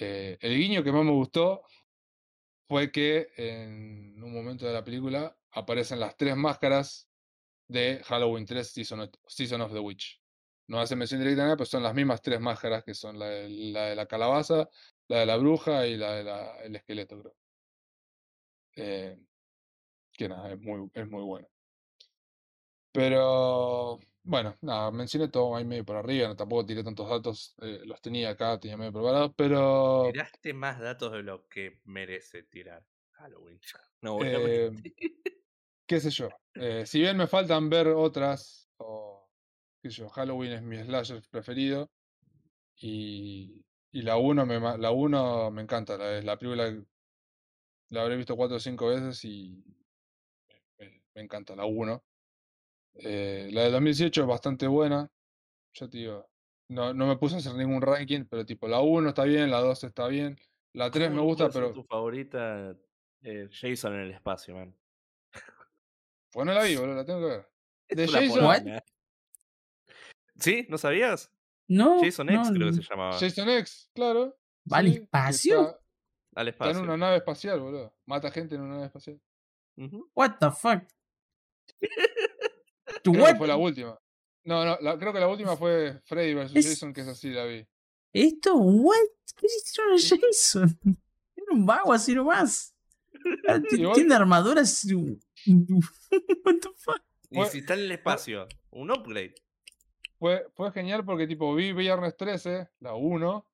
Eh, 0.00 0.38
el 0.40 0.56
guiño 0.58 0.82
que 0.82 0.92
más 0.92 1.04
me 1.04 1.12
gustó 1.12 1.62
fue 2.66 2.90
que 2.90 3.28
en 3.36 4.22
un 4.22 4.32
momento 4.32 4.66
de 4.66 4.72
la 4.72 4.84
película 4.84 5.36
aparecen 5.52 6.00
las 6.00 6.16
tres 6.16 6.36
máscaras 6.36 7.08
de 7.68 8.02
Halloween 8.04 8.46
3 8.46 8.68
Season 8.68 9.10
Season 9.26 9.60
of 9.60 9.72
the 9.72 9.78
Witch. 9.80 10.20
No 10.66 10.80
hace 10.80 10.96
mención 10.96 11.20
directa 11.20 11.42
nada, 11.42 11.56
pero 11.56 11.66
son 11.66 11.82
las 11.82 11.94
mismas 11.94 12.22
tres 12.22 12.40
máscaras 12.40 12.84
que 12.84 12.94
son 12.94 13.18
la 13.18 13.26
de 13.26 13.48
la, 13.50 13.82
de 13.86 13.96
la 13.96 14.06
calabaza, 14.06 14.68
la 15.08 15.20
de 15.20 15.26
la 15.26 15.36
bruja 15.36 15.86
y 15.86 15.96
la 15.96 16.14
del 16.62 16.76
esqueleto, 16.76 17.20
creo. 17.20 17.34
Eh, 18.76 19.18
que 20.12 20.28
nada, 20.28 20.52
es 20.52 20.60
muy, 20.60 20.90
es 20.94 21.08
muy 21.08 21.22
bueno. 21.24 21.48
Pero 22.92 23.98
bueno, 24.22 24.56
nada, 24.62 24.90
mencioné 24.92 25.28
todo 25.28 25.56
ahí 25.56 25.64
medio 25.64 25.84
por 25.84 25.96
arriba, 25.96 26.28
no 26.28 26.36
tampoco 26.36 26.64
tiré 26.66 26.84
tantos 26.84 27.08
datos, 27.10 27.54
eh, 27.60 27.80
los 27.84 28.00
tenía 28.00 28.30
acá, 28.30 28.58
tenía 28.60 28.76
medio 28.76 28.92
preparados, 28.92 29.32
pero 29.36 30.12
Tiraste 30.12 30.54
más 30.54 30.78
datos 30.80 31.12
de 31.12 31.22
lo 31.22 31.48
que 31.48 31.80
merece 31.84 32.42
tirar 32.44 32.86
Halloween. 33.12 33.60
No, 34.02 34.22
eh, 34.24 34.36
obviamente. 34.36 34.94
qué 35.86 36.00
sé 36.00 36.10
yo. 36.10 36.28
eh, 36.54 36.86
si 36.86 37.00
bien 37.00 37.16
me 37.16 37.26
faltan 37.26 37.68
ver 37.70 37.88
otras, 37.88 38.70
o 38.76 39.30
qué 39.82 39.90
sé 39.90 39.96
yo, 40.02 40.08
Halloween 40.10 40.52
es 40.52 40.62
mi 40.62 40.76
slasher 40.82 41.22
preferido, 41.30 41.90
y, 42.76 43.64
y 43.92 44.02
la 44.02 44.16
1 44.18 44.46
me, 44.46 44.60
la 44.78 44.90
uno 44.92 45.50
me 45.50 45.62
encanta, 45.62 45.96
la, 45.98 46.20
la 46.22 46.38
película 46.38 46.84
la 47.90 48.02
habré 48.02 48.16
visto 48.16 48.36
cuatro 48.36 48.56
o 48.56 48.60
cinco 48.60 48.88
veces 48.88 49.24
y 49.24 49.62
me, 50.78 51.02
me 51.14 51.22
encanta 51.22 51.54
la 51.56 51.64
1. 51.64 52.02
Eh, 52.96 53.48
la 53.52 53.62
de 53.62 53.70
2018 53.70 54.22
es 54.22 54.26
bastante 54.26 54.66
buena. 54.66 55.10
Yo 55.72 55.88
te 55.88 55.98
digo, 55.98 56.28
no, 56.68 56.94
no 56.94 57.06
me 57.06 57.16
puse 57.16 57.34
a 57.34 57.38
hacer 57.38 57.54
ningún 57.54 57.82
ranking, 57.82 58.24
pero 58.24 58.46
tipo, 58.46 58.68
la 58.68 58.80
1 58.80 59.08
está 59.08 59.24
bien, 59.24 59.50
la 59.50 59.60
2 59.60 59.84
está 59.84 60.06
bien, 60.06 60.38
la 60.72 60.90
3 60.90 61.10
me 61.10 61.16
¿Cómo 61.16 61.22
no 61.22 61.26
gusta, 61.26 61.50
pero. 61.50 61.72
tu 61.72 61.84
favorita 61.84 62.76
eh, 63.22 63.48
Jason 63.50 63.94
en 63.94 64.00
el 64.00 64.10
espacio, 64.12 64.54
man? 64.54 64.74
Pues 66.30 66.46
no 66.46 66.52
la 66.52 66.62
vi, 66.62 66.76
boludo, 66.76 66.96
la 66.96 67.04
tengo 67.04 67.20
que 67.20 67.26
ver. 67.26 67.48
Es 67.88 67.96
De 67.96 68.08
Jason, 68.08 68.44
What? 68.44 68.58
poronga. 68.60 68.84
¿Sí? 70.36 70.66
¿No 70.68 70.78
sabías? 70.78 71.30
No. 71.68 72.00
Jason 72.02 72.28
X 72.30 72.50
no, 72.50 72.54
creo 72.54 72.68
que 72.68 72.74
se 72.74 72.82
llamaba. 72.82 73.18
Jason 73.18 73.48
X, 73.48 73.90
claro. 73.94 74.36
¿Va 74.72 74.78
al 74.78 74.88
sí, 74.88 74.94
espacio? 74.96 75.80
Está, 76.36 76.40
Al 76.40 76.48
está 76.48 76.70
en 76.70 76.78
una 76.78 76.96
nave 76.96 77.16
espacial, 77.18 77.60
boludo. 77.60 77.94
Mata 78.06 78.30
gente 78.30 78.54
en 78.56 78.62
una 78.62 78.74
nave 78.74 78.86
espacial. 78.86 79.20
What 80.14 80.38
the 80.40 80.50
fuck? 80.50 80.82
¿Tu 83.02 83.12
Creo 83.12 83.24
what? 83.24 83.32
que 83.32 83.38
fue 83.38 83.48
la 83.48 83.56
última. 83.56 83.98
No, 84.44 84.64
no, 84.64 84.76
la- 84.80 84.98
creo 84.98 85.12
que 85.12 85.20
la 85.20 85.28
última 85.28 85.56
fue 85.56 86.00
Freddy 86.04 86.34
vs. 86.34 86.52
Es- 86.54 86.66
Jason, 86.68 86.92
que 86.92 87.00
es 87.02 87.08
así, 87.08 87.30
la 87.30 87.44
vi. 87.44 87.66
¿Esto? 88.12 88.54
¿What? 88.56 88.96
¿Qué 89.36 89.46
le 89.46 89.54
hicieron 89.56 89.92
a 89.92 89.96
Jason? 90.28 90.78
Era 91.36 91.46
un 91.52 91.66
vago 91.66 91.92
así 91.92 92.14
nomás. 92.14 92.74
Ah, 93.48 93.58
Tiene 93.94 94.14
armaduras. 94.14 94.84
What 94.86 96.56
the 96.60 96.68
fuck? 96.76 97.00
Y 97.30 97.44
si 97.46 97.58
está 97.58 97.74
en 97.74 97.80
el 97.80 97.92
espacio, 97.92 98.46
un 98.70 98.90
upgrade. 98.90 99.34
Fue, 100.18 100.46
fue 100.54 100.70
genial 100.72 101.04
porque 101.04 101.26
tipo 101.26 101.54
vi 101.54 101.72
Viernes 101.72 102.16
13, 102.16 102.68
la 102.80 102.94
1, 102.94 103.46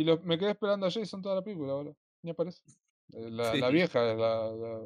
y 0.00 0.04
lo, 0.04 0.18
me 0.20 0.38
quedé 0.38 0.50
esperando 0.50 0.86
a 0.86 0.90
Jason 0.90 1.22
toda 1.22 1.34
la 1.36 1.42
película, 1.42 1.74
boludo. 1.74 1.96
Ni 2.22 2.30
aparece. 2.30 2.62
Eh, 3.12 3.30
La, 3.30 3.54
la 3.54 3.68
Sí. 3.68 3.72
vieja, 3.74 4.00
la, 4.14 4.50
la... 4.52 4.82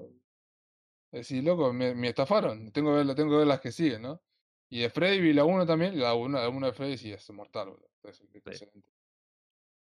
Decís, 1.12 1.42
loco, 1.42 1.72
me, 1.72 1.94
me 1.94 2.08
estafaron. 2.08 2.70
Tengo 2.72 2.90
que, 2.96 3.04
ver, 3.04 3.14
tengo 3.16 3.30
que 3.30 3.36
ver 3.38 3.46
las 3.46 3.60
que 3.60 3.72
siguen, 3.72 4.02
¿no? 4.02 4.22
Y 4.68 4.80
de 4.80 4.90
Freddy 4.90 5.20
vi 5.20 5.32
la 5.32 5.44
1 5.44 5.66
también, 5.66 5.98
la 5.98 6.14
1 6.14 6.38
la 6.38 6.48
uno 6.48 6.66
de 6.66 6.72
Freddy 6.72 6.96
sí 6.96 7.12
es 7.12 7.28
mortal, 7.30 7.70
boludo. 7.70 7.90
Es, 8.04 8.20
es 8.20 8.46
excelente. 8.46 8.88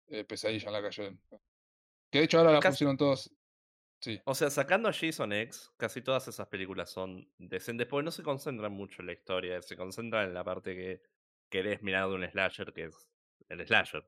Eh, 0.09 0.25
pesadilla 0.25 0.69
en 0.69 0.73
la 0.73 0.83
calle. 0.83 1.19
Que 2.11 2.19
de 2.19 2.25
hecho 2.25 2.39
ahora 2.39 2.53
la 2.53 2.61
Casi- 2.61 2.75
pusieron 2.75 2.97
todos. 2.97 3.33
Sí, 4.01 4.21
O 4.27 4.35
sea, 4.35 4.51
sacando 4.51 4.89
a 4.89 4.93
Jason 4.93 5.33
X, 5.33 5.73
casi 5.79 6.03
todas 6.03 6.29
esas 6.29 6.47
películas 6.49 6.91
son 6.91 7.33
decentes, 7.39 7.87
porque 7.89 8.05
no 8.05 8.11
se 8.13 8.23
concentran 8.23 8.71
mucho 8.73 9.01
en 9.03 9.07
la 9.07 9.15
historia, 9.15 9.61
se 9.63 9.75
concentran 9.77 10.29
en 10.29 10.35
la 10.35 10.45
parte 10.45 10.77
que 10.77 11.03
querés 11.49 11.83
mirar 11.83 12.09
de 12.11 12.15
un 12.15 12.31
slasher, 12.31 12.73
que 12.73 12.85
es 12.85 13.09
el 13.49 13.67
slasher. 13.67 14.07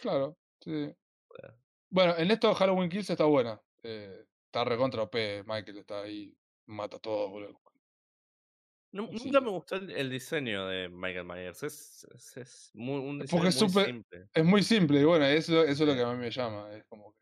claro. 0.00 0.38
Sí. 0.60 0.94
Bueno. 1.28 1.54
Bueno, 1.88 2.14
en 2.18 2.30
esto 2.30 2.54
Halloween 2.54 2.90
Kills 2.90 3.10
está 3.10 3.24
buena. 3.24 3.60
Eh, 3.82 4.24
está 4.46 4.64
recontra 4.64 5.02
OP, 5.02 5.14
Michael 5.46 5.78
está 5.78 6.02
ahí, 6.02 6.36
mata 6.66 6.96
a 6.96 7.00
todos, 7.00 7.30
boludo. 7.30 7.60
Nunca 8.92 9.40
me 9.40 9.50
gustó 9.50 9.76
el, 9.76 9.90
el 9.90 10.08
diseño 10.10 10.66
de 10.68 10.88
Michael 10.88 11.26
Myers, 11.26 11.62
es, 11.62 12.06
es, 12.14 12.36
es 12.38 12.70
muy, 12.72 12.98
un 12.98 13.18
diseño 13.18 13.30
Porque 13.42 13.42
muy 13.42 13.48
es 13.48 13.60
súper- 13.60 13.86
simple. 13.86 14.28
Es 14.32 14.44
muy 14.44 14.62
simple 14.62 15.00
y 15.00 15.04
bueno, 15.04 15.26
eso, 15.26 15.62
eso 15.64 15.82
es 15.84 15.88
lo 15.88 15.94
que 15.94 16.02
a 16.02 16.12
mí 16.12 16.18
me 16.18 16.30
llama. 16.30 16.72
Es 16.72 16.84
como 16.86 17.12
que 17.12 17.18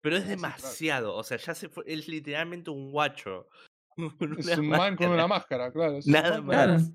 Pero 0.00 0.16
es 0.16 0.26
demasiado, 0.26 1.14
o 1.14 1.22
sea, 1.22 1.36
ya 1.36 1.54
se 1.54 1.68
fue, 1.68 1.84
es 1.86 2.08
literalmente 2.08 2.70
un 2.70 2.90
guacho. 2.90 3.48
es 4.38 4.58
un 4.58 4.68
man 4.68 4.96
con 4.96 5.08
una 5.10 5.26
máscara, 5.26 5.70
claro. 5.70 5.98
Nada 6.06 6.40
más. 6.40 6.90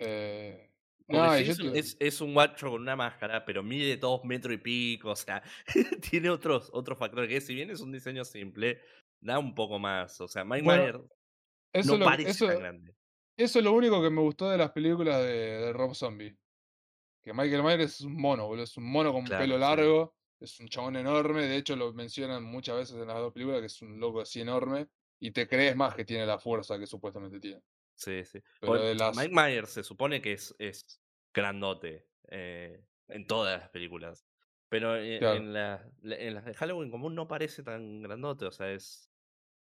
Eh, 0.00 0.69
no, 1.10 1.38
yo 1.40 1.52
es, 1.74 1.96
es 2.00 2.20
un 2.20 2.34
guacho 2.34 2.70
con 2.70 2.82
una 2.82 2.96
máscara, 2.96 3.44
pero 3.44 3.62
mide 3.62 3.96
dos 3.96 4.24
metros 4.24 4.54
y 4.54 4.58
pico, 4.58 5.10
o 5.10 5.16
sea, 5.16 5.42
tiene 6.10 6.30
otros, 6.30 6.70
otros 6.72 6.98
factores 6.98 7.28
que 7.28 7.40
si 7.40 7.54
bien 7.54 7.70
es 7.70 7.80
un 7.80 7.92
diseño 7.92 8.24
simple, 8.24 8.80
da 9.20 9.38
un 9.38 9.54
poco 9.54 9.78
más. 9.78 10.20
O 10.20 10.28
sea, 10.28 10.44
Mike 10.44 10.64
Bueno, 10.64 10.82
Myers 10.82 10.98
eso, 11.72 11.92
no 11.92 11.98
lo, 11.98 12.04
parece 12.04 12.30
eso, 12.30 12.46
tan 12.46 12.58
grande. 12.58 12.96
eso 13.36 13.58
es 13.58 13.64
lo 13.64 13.72
único 13.72 14.02
que 14.02 14.10
me 14.10 14.20
gustó 14.20 14.50
de 14.50 14.58
las 14.58 14.72
películas 14.72 15.22
de, 15.22 15.32
de 15.60 15.72
Rob 15.72 15.94
Zombie. 15.94 16.36
Que 17.22 17.32
Michael 17.34 17.62
Myers 17.62 17.84
es 17.94 18.00
un 18.02 18.16
mono, 18.16 18.46
boludo. 18.46 18.64
Es 18.64 18.76
un 18.76 18.84
mono 18.90 19.12
con 19.12 19.24
Claro, 19.24 19.42
pelo 19.42 19.54
sí. 19.56 19.60
largo. 19.60 20.16
Es 20.40 20.58
un 20.60 20.68
chabón 20.68 20.96
enorme. 20.96 21.42
De 21.42 21.56
hecho, 21.56 21.76
lo 21.76 21.92
mencionan 21.92 22.42
muchas 22.44 22.76
veces 22.76 22.96
en 22.96 23.08
las 23.08 23.18
dos 23.18 23.32
películas 23.32 23.60
que 23.60 23.66
es 23.66 23.82
un 23.82 24.00
loco 24.00 24.20
así 24.22 24.40
enorme. 24.40 24.88
Y 25.20 25.32
te 25.32 25.46
crees 25.46 25.76
más 25.76 25.94
que 25.94 26.04
tiene 26.04 26.24
la 26.26 26.38
fuerza 26.38 26.78
que 26.78 26.86
supuestamente 26.86 27.38
tiene. 27.40 27.60
Sí, 28.00 28.24
sí. 28.24 28.42
Pero 28.60 28.94
las- 28.94 29.16
Mike 29.16 29.34
Myers 29.34 29.70
se 29.70 29.82
supone 29.84 30.22
que 30.22 30.32
es, 30.32 30.54
es 30.58 31.00
grandote 31.34 32.08
eh, 32.28 32.82
en 33.08 33.26
todas 33.26 33.60
las 33.60 33.68
películas. 33.70 34.26
Pero 34.70 34.94
Claro. 35.18 35.34
en, 35.36 35.52
la- 35.52 35.86
la- 36.00 36.16
en 36.16 36.34
las 36.34 36.44
de 36.44 36.54
Halloween 36.54 36.90
común 36.90 37.14
no 37.14 37.28
parece 37.28 37.62
tan 37.62 38.02
grandote, 38.02 38.46
o 38.46 38.52
sea, 38.52 38.70
es. 38.72 39.10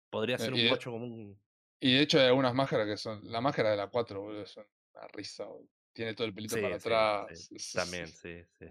Podría 0.09 0.37
Eh, 0.37 0.39
ser 0.39 0.55
y 0.57 0.63
un 0.63 0.69
guacho 0.69 0.91
común. 0.93 1.39
Y 1.81 1.95
de 1.95 2.01
hecho 2.03 2.19
hay 2.21 2.27
algunas 2.29 2.55
máscaras 2.55 2.87
que 2.87 2.97
son. 2.97 3.21
La 3.31 3.41
máscara 3.41 3.73
de 3.73 3.77
la 3.77 3.89
4, 3.89 4.21
boludo, 4.23 4.43
es 4.43 4.57
una 4.57 5.09
risa, 5.13 5.45
boludo. 5.45 5.69
Tiene 5.93 6.15
todo 6.15 6.27
el 6.27 6.33
pelito 6.35 6.55
Sí, 6.57 6.63
para 6.63 6.79
sí, 6.81 6.89
atrás. 6.89 7.51
sí, 7.57 7.77
También, 7.77 8.07
sí, 8.07 8.43
sí. 8.59 8.67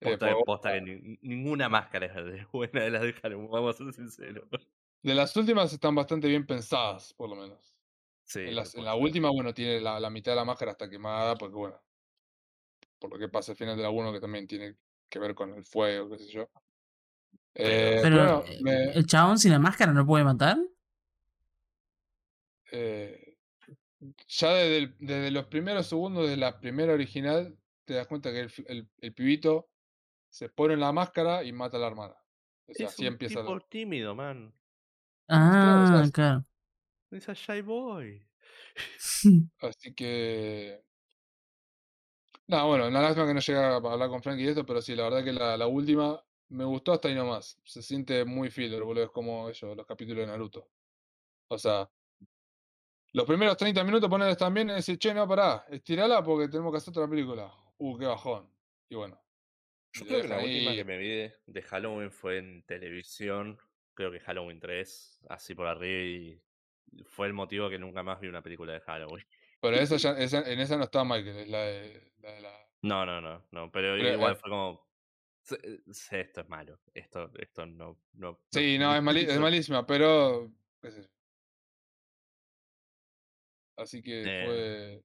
Posta, 0.00 0.28
porque- 0.30 0.44
posta 0.46 0.72
que 0.72 0.80
ni- 0.80 1.18
ninguna 1.22 1.68
máscara 1.68 2.06
es 2.06 2.14
de- 2.14 2.46
buena 2.52 2.82
de 2.84 2.90
las 2.90 3.02
de 3.02 3.12
Halloween, 3.14 3.50
vamos 3.50 3.74
a 3.74 3.78
ser 3.84 3.92
sinceros. 3.92 4.48
De 5.02 5.14
las 5.14 5.36
últimas 5.36 5.72
están 5.72 5.94
bastante 5.94 6.28
bien 6.28 6.46
pensadas, 6.46 7.12
por 7.14 7.28
lo 7.28 7.36
menos. 7.36 7.75
Sí, 8.26 8.40
En, 8.40 8.56
las- 8.56 8.74
en 8.74 8.84
la 8.84 8.94
última, 8.94 9.30
bueno, 9.30 9.54
tiene 9.54 9.80
la, 9.80 9.98
la 10.00 10.10
mitad 10.10 10.32
de 10.32 10.36
la 10.36 10.44
máscara 10.44 10.72
hasta 10.72 10.90
quemada, 10.90 11.36
porque 11.36 11.54
bueno, 11.56 11.80
por 12.98 13.10
lo 13.10 13.18
que 13.18 13.28
pasa 13.28 13.52
al 13.52 13.58
final 13.58 13.76
de 13.76 13.82
la 13.82 13.90
1, 13.90 14.12
que 14.12 14.20
también 14.20 14.46
tiene 14.46 14.76
que 15.08 15.18
ver 15.18 15.34
con 15.34 15.52
el 15.54 15.64
fuego, 15.64 16.10
qué 16.10 16.18
sé 16.18 16.28
yo. 16.30 16.48
Eh, 17.54 18.00
Pero, 18.02 18.16
bueno, 18.18 18.44
eh, 18.46 18.58
me- 18.62 18.92
¿el 18.92 19.06
chabón 19.06 19.38
sin 19.38 19.52
la 19.52 19.58
máscara 19.58 19.92
no 19.92 20.06
puede 20.06 20.24
matar? 20.24 20.58
eh, 22.72 23.36
ya 24.28 24.50
desde, 24.54 24.78
el- 24.78 24.96
desde 24.98 25.30
los 25.30 25.46
primeros 25.46 25.86
segundos 25.86 26.28
de 26.28 26.36
la 26.36 26.60
primera 26.60 26.92
original, 26.94 27.56
te 27.84 27.94
das 27.94 28.06
cuenta 28.06 28.30
que 28.32 28.40
el, 28.40 28.52
el- 28.66 28.88
el 29.00 29.14
pibito 29.14 29.68
se 30.30 30.48
pone 30.50 30.76
la 30.76 30.92
máscara 30.92 31.44
y 31.44 31.52
mata 31.52 31.76
a 31.78 31.80
la 31.80 31.88
hermana. 31.88 32.14
O 32.68 32.74
sea, 32.74 32.88
Es 32.88 32.94
así 32.94 33.04
un 33.04 33.08
empieza 33.08 33.40
la- 33.40 33.44
tipo 33.44 33.60
tímido, 33.60 34.14
man. 34.14 34.54
Ah, 35.28 35.84
¿sabes? 35.90 36.10
claro. 36.12 36.44
Es 37.10 37.28
a 37.28 37.34
shy 37.34 37.60
boy. 37.62 38.22
Así 39.60 39.94
que. 39.94 40.82
No, 42.48 42.68
bueno, 42.68 42.86
una 42.86 43.02
lástima 43.02 43.26
que 43.26 43.34
no 43.34 43.40
llega 43.40 43.70
a 43.72 43.76
hablar 43.76 44.08
con 44.08 44.22
Frankie 44.22 44.44
de 44.44 44.50
esto, 44.50 44.64
pero 44.66 44.80
sí, 44.80 44.94
la 44.94 45.04
verdad 45.04 45.24
que 45.24 45.32
la, 45.32 45.56
la 45.56 45.66
última 45.66 46.22
me 46.48 46.64
gustó 46.64 46.92
hasta 46.92 47.08
ahí 47.08 47.14
nomás. 47.14 47.58
Se 47.64 47.82
siente 47.82 48.24
muy 48.24 48.50
filler, 48.50 48.82
boludo. 48.82 49.04
Es 49.04 49.10
como 49.10 49.48
ellos, 49.48 49.76
los 49.76 49.86
capítulos 49.86 50.20
de 50.20 50.26
Naruto. 50.26 50.68
O 51.48 51.58
sea, 51.58 51.88
los 53.12 53.24
primeros 53.26 53.56
30 53.56 53.82
minutos 53.82 54.10
ponerles 54.10 54.36
bien 54.52 54.70
y 54.70 54.74
decir, 54.74 54.98
che, 54.98 55.14
no, 55.14 55.26
pará, 55.26 55.64
estirala 55.70 56.22
porque 56.22 56.48
tenemos 56.48 56.72
que 56.72 56.78
hacer 56.78 56.90
otra 56.90 57.08
película. 57.08 57.52
Uh, 57.78 57.98
qué 57.98 58.06
bajón. 58.06 58.48
Y 58.88 58.94
bueno. 58.94 59.20
y 59.94 60.00
Yo 60.00 60.06
creo 60.06 60.22
que 60.22 60.28
la 60.28 60.38
última 60.38 60.72
que 60.72 60.84
me 60.84 60.98
vi 60.98 61.08
de, 61.08 61.34
de 61.46 61.62
Halloween 61.62 62.10
fue 62.10 62.38
en 62.38 62.62
televisión. 62.64 63.58
Creo 63.94 64.12
que 64.12 64.20
Halloween 64.20 64.60
3, 64.60 65.20
así 65.30 65.54
por 65.54 65.66
arriba. 65.66 66.02
Y 66.02 66.42
fue 67.06 67.26
el 67.26 67.32
motivo 67.32 67.68
que 67.70 67.78
nunca 67.78 68.02
más 68.02 68.20
vi 68.20 68.28
una 68.28 68.42
película 68.42 68.72
de 68.72 68.80
Halloween. 68.80 69.24
Pero 69.60 69.76
esa 69.80 69.96
ya, 69.96 70.12
esa- 70.18 70.50
en 70.50 70.60
esa 70.60 70.76
no 70.76 70.84
está 70.84 71.04
Michael, 71.04 71.36
es 71.38 71.48
la 71.48 71.58
de 71.64 72.12
la. 72.18 72.32
de 72.32 72.40
la- 72.40 72.68
No, 72.82 73.06
no, 73.06 73.20
no, 73.20 73.46
no. 73.50 73.70
Pero 73.72 73.94
Pero, 73.96 74.12
igual 74.14 74.32
eh, 74.32 74.36
fue 74.36 74.50
como. 74.50 74.86
"Se- 75.42 75.80
se- 75.92 76.20
Esto 76.20 76.40
es 76.42 76.48
malo. 76.48 76.80
Esto, 76.94 77.30
esto 77.38 77.66
no, 77.66 78.00
no. 78.12 78.40
Sí, 78.50 78.78
no, 78.78 78.94
es, 78.94 79.02
mali- 79.02 79.22
es 79.24 79.30
hizo". 79.32 79.40
malísima, 79.40 79.86
pero. 79.86 80.52
qué 80.82 80.90
sé 80.90 81.02
yo. 81.02 81.08
Así 83.76 84.02
que 84.02 84.22
Eh. 84.24 84.44
fue. 84.46 85.04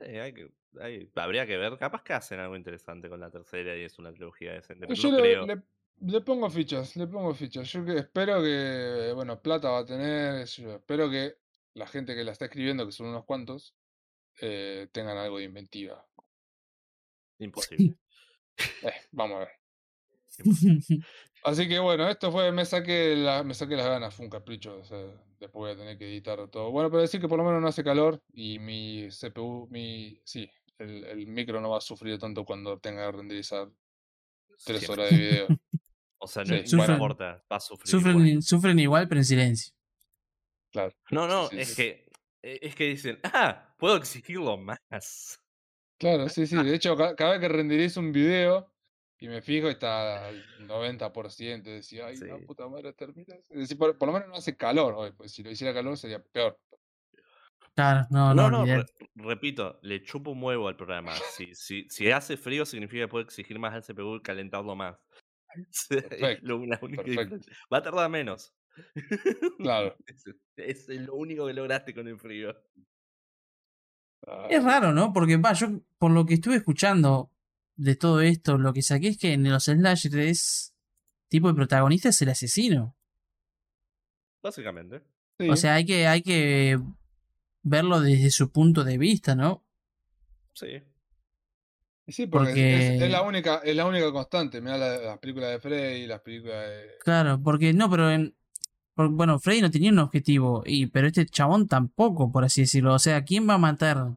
Eh, 0.00 0.20
hay 0.20 0.32
que, 0.32 0.48
hay- 0.80 1.10
habría 1.16 1.46
que 1.46 1.56
ver. 1.56 1.76
Capaz 1.78 2.02
que 2.02 2.12
hacen 2.12 2.38
algo 2.40 2.56
interesante 2.56 3.08
con 3.08 3.20
la 3.20 3.30
tercera 3.30 3.76
y 3.76 3.82
es 3.82 3.98
una 3.98 4.12
trilogía 4.12 4.52
decente. 4.52 4.86
Pero 4.86 4.94
Yo 5.00 5.10
no 5.10 5.16
le, 5.16 5.22
creo. 5.22 5.46
le- 5.46 5.62
le 6.00 6.20
pongo 6.20 6.50
fichas, 6.50 6.96
le 6.96 7.06
pongo 7.06 7.34
fichas. 7.34 7.70
Yo 7.70 7.84
que 7.84 7.98
espero 7.98 8.42
que, 8.42 9.12
bueno, 9.14 9.40
plata 9.40 9.70
va 9.70 9.80
a 9.80 9.86
tener. 9.86 10.46
yo, 10.46 10.76
espero 10.76 11.10
que 11.10 11.34
la 11.74 11.86
gente 11.86 12.14
que 12.14 12.24
la 12.24 12.32
está 12.32 12.46
escribiendo, 12.46 12.86
que 12.86 12.92
son 12.92 13.06
unos 13.06 13.24
cuantos, 13.24 13.74
eh, 14.40 14.88
tengan 14.92 15.16
algo 15.16 15.38
de 15.38 15.44
inventiva. 15.44 16.06
Imposible. 17.38 17.96
Eh, 18.82 18.90
vamos 19.12 19.36
a 19.36 19.38
ver. 19.38 19.50
Así 21.44 21.68
que 21.68 21.78
bueno, 21.78 22.08
esto 22.08 22.32
fue, 22.32 22.50
me 22.50 22.64
saqué, 22.64 23.14
la, 23.14 23.44
me 23.44 23.54
saqué 23.54 23.76
las 23.76 23.86
ganas, 23.86 24.12
fue 24.12 24.24
un 24.24 24.30
capricho. 24.30 24.78
o 24.78 24.84
sea, 24.84 24.98
después 25.38 25.52
voy 25.52 25.70
a 25.70 25.76
tener 25.76 25.96
que 25.96 26.08
editar 26.08 26.48
todo. 26.50 26.72
Bueno, 26.72 26.90
pero 26.90 27.02
decir 27.02 27.20
que 27.20 27.28
por 27.28 27.38
lo 27.38 27.44
menos 27.44 27.62
no 27.62 27.68
hace 27.68 27.84
calor 27.84 28.20
y 28.32 28.58
mi 28.58 29.10
CPU, 29.10 29.68
mi, 29.70 30.20
sí, 30.24 30.50
el, 30.78 31.04
el 31.04 31.26
micro 31.28 31.60
no 31.60 31.70
va 31.70 31.78
a 31.78 31.80
sufrir 31.80 32.18
tanto 32.18 32.44
cuando 32.44 32.80
tenga 32.80 33.06
que 33.06 33.16
renderizar 33.16 33.68
tres 34.64 34.80
Siempre. 34.80 34.92
horas 34.92 35.10
de 35.10 35.16
video. 35.16 35.46
O 36.20 36.26
sea, 36.26 36.44
Sí, 36.44 36.52
no, 36.72 36.78
bueno. 36.78 36.86
no 36.86 36.92
importa, 36.94 37.44
va 37.50 37.56
a 37.56 37.60
sufrir. 37.60 37.94
igual. 37.94 38.14
sufren, 38.14 38.42
sufren 38.42 38.78
igual, 38.78 39.08
pero 39.08 39.20
en 39.20 39.24
silencio. 39.24 39.72
Claro. 40.72 40.92
No, 41.10 41.26
no, 41.26 41.48
Sí, 41.48 41.56
sí, 41.56 41.60
es 41.62 41.68
sí. 41.70 41.76
que 41.76 42.08
eh, 42.42 42.58
es 42.62 42.74
que 42.74 42.84
dicen, 42.88 43.18
ah, 43.24 43.74
puedo 43.78 43.96
exigirlo 43.96 44.56
más. 44.56 45.40
Claro, 45.98 46.28
sí, 46.28 46.46
sí. 46.46 46.56
De 46.56 46.74
hecho, 46.74 46.96
ca- 46.96 47.14
cada 47.16 47.32
vez 47.32 47.40
que 47.40 47.48
renderizo 47.48 48.00
un 48.00 48.12
video 48.12 48.72
y 49.20 49.28
me 49.28 49.42
fijo, 49.42 49.68
está 49.68 50.28
al 50.28 50.44
90%. 50.68 51.62
Decía, 51.70 52.06
ay, 52.06 52.16
la 52.18 52.36
Sí. 52.38 52.44
puta 52.46 52.68
madre, 52.68 52.92
termina. 52.92 53.34
Decir, 53.48 53.76
por, 53.78 53.96
por 53.98 54.06
lo 54.08 54.12
menos 54.14 54.28
no 54.28 54.34
hace 54.36 54.56
calor 54.56 54.94
hoy, 54.96 55.12
pues 55.12 55.32
si 55.32 55.42
lo 55.42 55.50
hiciera 55.50 55.74
calor 55.74 55.96
sería 55.96 56.22
peor. 56.22 56.58
Claro, 57.74 58.06
no, 58.10 58.34
No, 58.34 58.50
no, 58.50 58.66
no, 58.66 58.76
re- 58.76 58.86
repito, 59.14 59.78
le 59.82 60.02
chupo 60.02 60.32
un 60.32 60.42
huevo 60.42 60.66
al 60.68 60.76
programa. 60.76 61.14
Si, 61.36 61.54
si, 61.54 61.88
si 61.88 62.10
hace 62.10 62.36
frío 62.36 62.66
significa 62.66 63.04
que 63.04 63.08
puedo 63.08 63.24
exigir 63.24 63.58
más 63.58 63.72
al 63.72 63.82
CPU 63.84 64.16
y 64.16 64.20
calentarlo 64.22 64.74
más. 64.74 64.96
Es 65.70 65.86
Perfecto, 65.88 66.46
lo- 66.46 66.66
la 66.66 66.78
única 66.82 67.02
perfecto. 67.02 67.10
diferencia. 67.36 67.52
Va 67.72 67.78
a 67.78 67.82
tardar 67.82 68.10
menos. 68.10 68.54
Claro. 69.58 69.96
Es, 70.56 70.88
es 70.88 71.00
lo 71.02 71.14
único 71.14 71.46
que 71.46 71.52
lograste 71.54 71.94
con 71.94 72.08
el 72.08 72.18
frío. 72.18 72.50
Es 74.50 74.58
Ay, 74.58 74.64
raro, 74.64 74.92
¿no? 74.92 75.12
Porque 75.12 75.36
va, 75.36 75.52
yo 75.52 75.80
por 75.96 76.10
lo 76.10 76.26
que 76.26 76.34
estuve 76.34 76.56
escuchando 76.56 77.30
de 77.76 77.94
todo 77.94 78.20
esto, 78.20 78.58
lo 78.58 78.72
que 78.72 78.82
saqué 78.82 79.08
es 79.08 79.18
que 79.18 79.32
en 79.34 79.48
los 79.48 79.64
slashers 79.66 80.14
es 80.16 80.74
tipo 81.28 81.48
el 81.48 81.54
protagonista 81.54 82.08
es 82.08 82.20
el 82.22 82.28
asesino. 82.30 82.96
Básicamente. 84.42 85.02
sí. 85.38 85.48
O 85.48 85.56
sea, 85.56 85.74
hay 85.74 85.84
que, 85.86 86.06
hay 86.08 86.22
que 86.22 86.78
verlo 87.62 88.00
desde 88.00 88.30
su 88.30 88.50
punto 88.50 88.82
de 88.84 88.98
vista, 88.98 89.34
¿no? 89.36 89.64
Sí. 90.54 90.82
Sí, 92.08 92.26
porque, 92.26 92.74
es- 92.74 92.90
es, 92.96 93.02
es 93.02 93.10
la 93.10 93.22
única, 93.22 93.60
es 93.64 93.76
la 93.76 93.86
única 93.86 94.10
constante. 94.12 94.60
Mira 94.60 94.78
las 94.78 95.18
películas 95.18 95.50
de 95.50 95.60
Freddy, 95.60 96.06
las 96.06 96.20
películas 96.20 96.66
de. 96.68 96.86
Claro, 97.04 97.40
porque 97.42 97.72
no, 97.74 97.90
pero 97.90 98.10
en, 98.10 98.34
bueno, 98.96 99.38
Freddy 99.38 99.60
no 99.60 99.70
tenía 99.70 99.92
un 99.92 99.98
objetivo, 99.98 100.62
y 100.66 100.86
pero 100.86 101.06
este 101.06 101.26
chabón 101.26 101.68
tampoco, 101.68 102.32
por 102.32 102.44
así 102.44 102.62
decirlo. 102.62 102.94
O 102.94 102.98
sea, 102.98 103.24
¿quién 103.24 103.48
va 103.48 103.54
a 103.54 103.58
matar 103.58 104.16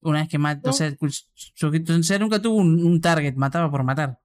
una 0.00 0.20
vez 0.20 0.28
que 0.28 0.38
mata? 0.38 0.60
No. 0.64 0.70
O 0.70 0.72
sea, 0.72 0.90
su- 0.90 1.24
su 1.32 1.66
objetivo- 1.66 1.98
o 1.98 2.02
sea, 2.02 2.18
nunca 2.18 2.42
tuvo 2.42 2.56
un, 2.56 2.84
un 2.84 3.00
target, 3.00 3.34
mataba 3.36 3.70
por 3.70 3.84
matar. 3.84 4.18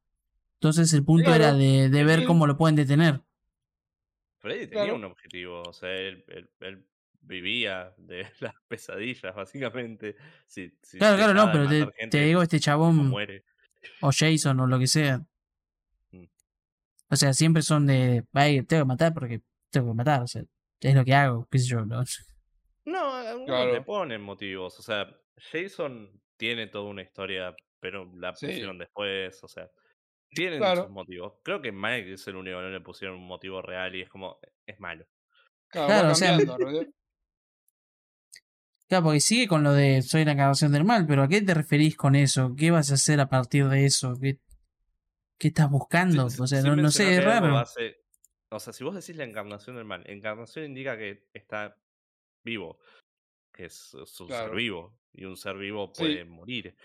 Entonces 0.56 0.92
el 0.93 1.03
punto 1.06 1.26
Claro, 1.26 1.43
era 1.43 1.53
de, 1.53 1.90
de 1.90 2.03
ver 2.03 2.26
cómo 2.26 2.45
lo 2.48 2.58
pueden 2.58 2.76
detener. 2.76 3.22
Freddy 4.40 4.68
tenía 4.68 4.84
Claro. 4.85 4.95
un 4.95 5.03
objetivo. 5.06 5.61
O 5.68 5.74
sea, 5.74 5.92
él, 5.93 6.24
él- 6.30 6.50
él 6.61 6.85
vivía 7.22 7.93
de 7.98 8.25
las 8.40 8.53
pesadillas, 8.67 9.33
básicamente. 9.35 10.16
Si, 10.48 10.72
si 10.82 10.98
Claro, 10.98 11.17
claro, 11.17 11.33
no, 11.33 11.51
pero 11.51 11.67
te, 11.67 12.08
te 12.09 12.22
digo, 12.25 12.41
este 12.41 12.58
no 12.58 12.61
chabón 12.61 12.95
muere. 13.09 13.43
o 14.01 14.11
Jason 14.11 14.59
o 14.59 14.67
lo 14.67 14.80
que 14.80 14.88
sea. 14.88 15.19
Mm. 16.11 16.25
O 17.09 17.16
sea, 17.16 17.33
siempre 17.33 17.61
son 17.61 17.85
de, 17.88 18.24
ay, 18.33 18.64
tengo 18.64 18.83
que 18.83 18.88
matar 18.88 19.14
porque 19.14 19.41
tengo 19.69 19.91
que 19.91 19.95
matar, 19.98 20.22
o 20.24 20.27
sea, 20.27 20.43
es 20.82 20.95
lo 20.95 21.06
que 21.06 21.14
hago, 21.14 21.48
qué 21.51 21.59
sé 21.59 21.67
yo, 21.69 21.85
¿no? 21.85 22.03
No, 22.85 23.14
algunos 23.16 23.45
Claro. 23.48 23.74
le 23.74 23.82
ponen 23.82 24.22
motivos. 24.22 24.80
O 24.80 24.82
sea, 24.82 25.08
Jason 25.38 26.09
tiene 26.38 26.67
toda 26.67 26.85
una 26.90 27.03
historia, 27.03 27.56
pero 27.80 28.11
la 28.17 28.35
Sí. 28.35 28.48
pusieron 28.48 28.77
después. 28.80 29.43
O 29.43 29.48
sea, 29.48 29.69
tienen 30.32 30.58
Claro. 30.59 30.83
sus 30.83 30.91
motivos. 30.91 31.33
Creo 31.43 31.61
que 31.61 31.72
Mike 31.72 32.14
es 32.14 32.27
el 32.27 32.35
único 32.38 32.58
que 32.58 32.64
no 32.64 32.69
le 32.69 32.82
pusieron 32.82 33.17
un 33.17 33.27
motivo 33.27 33.61
real 33.61 33.95
y 33.95 34.01
es 34.01 34.09
como, 34.09 34.40
es 34.66 34.80
malo. 34.80 35.06
Claro, 35.67 35.88
Claro, 35.88 36.06
va 36.08 36.11
o 36.11 36.16
sea. 36.16 36.38
Claro, 38.92 39.06
porque 39.06 39.22
sigue 39.22 39.48
con 39.48 39.64
lo 39.64 39.72
de 39.72 40.02
soy 40.02 40.26
la 40.26 40.34
encarnación 40.34 40.74
del 40.74 40.84
mal, 40.84 41.08
pero 41.08 41.24
¿a 41.24 41.30
qué 41.30 41.42
te 41.42 41.53
referís 41.53 41.95
con 41.95 42.14
eso? 42.14 42.53
¿Qué 42.58 42.72
vas 42.72 42.92
a 42.92 42.95
hacer 42.95 43.22
a 43.22 43.30
partir 43.30 43.70
de 43.70 43.86
eso? 43.86 44.20
¿Qué, 44.20 44.38
qué 45.38 45.48
estás 45.48 45.72
buscando? 45.72 46.30
Sí, 46.30 46.42
o 46.42 46.45
sea, 46.45 46.61
sí 46.61 46.68
no, 46.70 46.92
sé, 46.92 47.16
es 47.16 47.24
raro. 47.24 47.58
hace- 47.58 48.02
O 48.50 48.60
sea, 48.60 48.74
si 48.74 48.84
vos 48.84 48.94
decís 48.94 49.16
la 49.16 49.24
encarnación 49.24 49.78
del 49.78 49.86
mal, 49.86 50.03
encarnación 50.08 50.66
indica 50.66 50.98
que 50.98 51.26
está 51.34 51.78
vivo, 52.44 52.80
que 53.53 53.68
es, 53.68 53.94
es 53.94 54.20
un 54.20 54.28
ser 54.28 54.52
vivo, 54.52 54.94
y 55.14 55.24
un 55.24 55.38
ser 55.38 55.56
vivo 55.56 55.94
Sí. 55.95 56.02
puede 56.02 56.26
morir. 56.26 56.76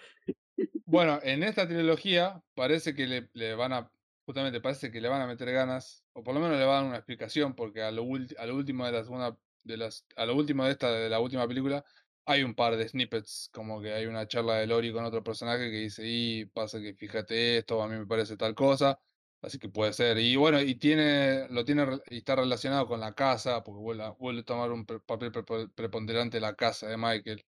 Bueno, 0.85 1.19
en 1.25 1.43
esta 1.43 1.67
trilogía 1.67 2.41
parece 2.55 2.95
que 2.95 3.09
le, 3.09 3.31
le 3.33 3.57
van 3.57 3.73
a, 3.73 3.91
justamente 4.27 4.61
parece 4.61 4.93
que 4.93 5.01
le 5.01 5.09
van 5.09 5.23
a 5.23 5.27
meter 5.27 5.51
ganas, 5.51 6.05
o 6.13 6.23
por 6.23 6.35
lo 6.35 6.41
menos 6.41 6.57
le 6.57 6.65
van 6.67 6.73
a 6.77 6.79
dar 6.83 6.87
una 6.87 6.97
explicación, 6.99 7.57
porque 7.57 7.83
a 7.83 7.91
lo, 7.91 8.05
ulti- 8.05 8.37
a 8.39 8.47
lo 8.47 8.55
último 8.55 8.87
de 8.87 8.93
la 8.93 9.03
segunda, 9.03 9.37
de 9.67 9.77
las, 9.77 10.07
a 10.17 10.27
lo 10.27 10.35
último 10.37 10.65
de 10.65 10.73
esta, 10.73 10.91
de 10.93 11.09
la 11.09 11.21
última 11.21 11.47
película, 11.47 11.85
hay 12.25 12.43
un 12.43 12.55
par 12.55 12.77
de 12.77 12.89
snippets, 12.89 13.51
como 13.53 13.81
que 13.81 13.93
hay 13.93 14.07
una 14.07 14.27
charla 14.27 14.55
de 14.57 14.67
Lori 14.67 14.93
con 14.93 15.05
otro 15.05 15.23
personaje 15.23 15.71
que 15.71 15.77
dice, 15.79 16.03
y 16.05 16.45
pasa 16.47 16.81
que 16.81 16.95
fíjate 16.95 17.59
esto, 17.59 17.83
a 17.83 17.89
mí 17.89 17.97
me 17.97 18.07
parece 18.07 18.37
tal 18.37 18.55
cosa, 18.55 18.99
así 19.43 19.59
que 19.59 19.69
puede 19.69 19.93
ser. 19.93 20.19
Y 20.19 20.35
bueno, 20.37 20.61
y 20.61 20.75
tiene, 20.75 21.49
lo 21.51 21.65
tiene, 21.65 21.87
y 22.11 22.19
está 22.19 22.37
relacionado 22.37 22.87
con 22.87 23.01
la 23.01 23.13
casa, 23.15 23.63
porque 23.63 23.81
vuelve 23.81 24.05
a, 24.05 24.11
vuelve 24.11 24.41
a 24.41 24.45
tomar 24.45 24.73
un 24.73 24.85
pre- 24.85 25.01
papel 25.01 25.31
prepo- 25.31 25.71
preponderante 25.75 26.41
la 26.41 26.55
casa 26.55 26.89
de 26.89 26.97
Michael. 26.97 27.45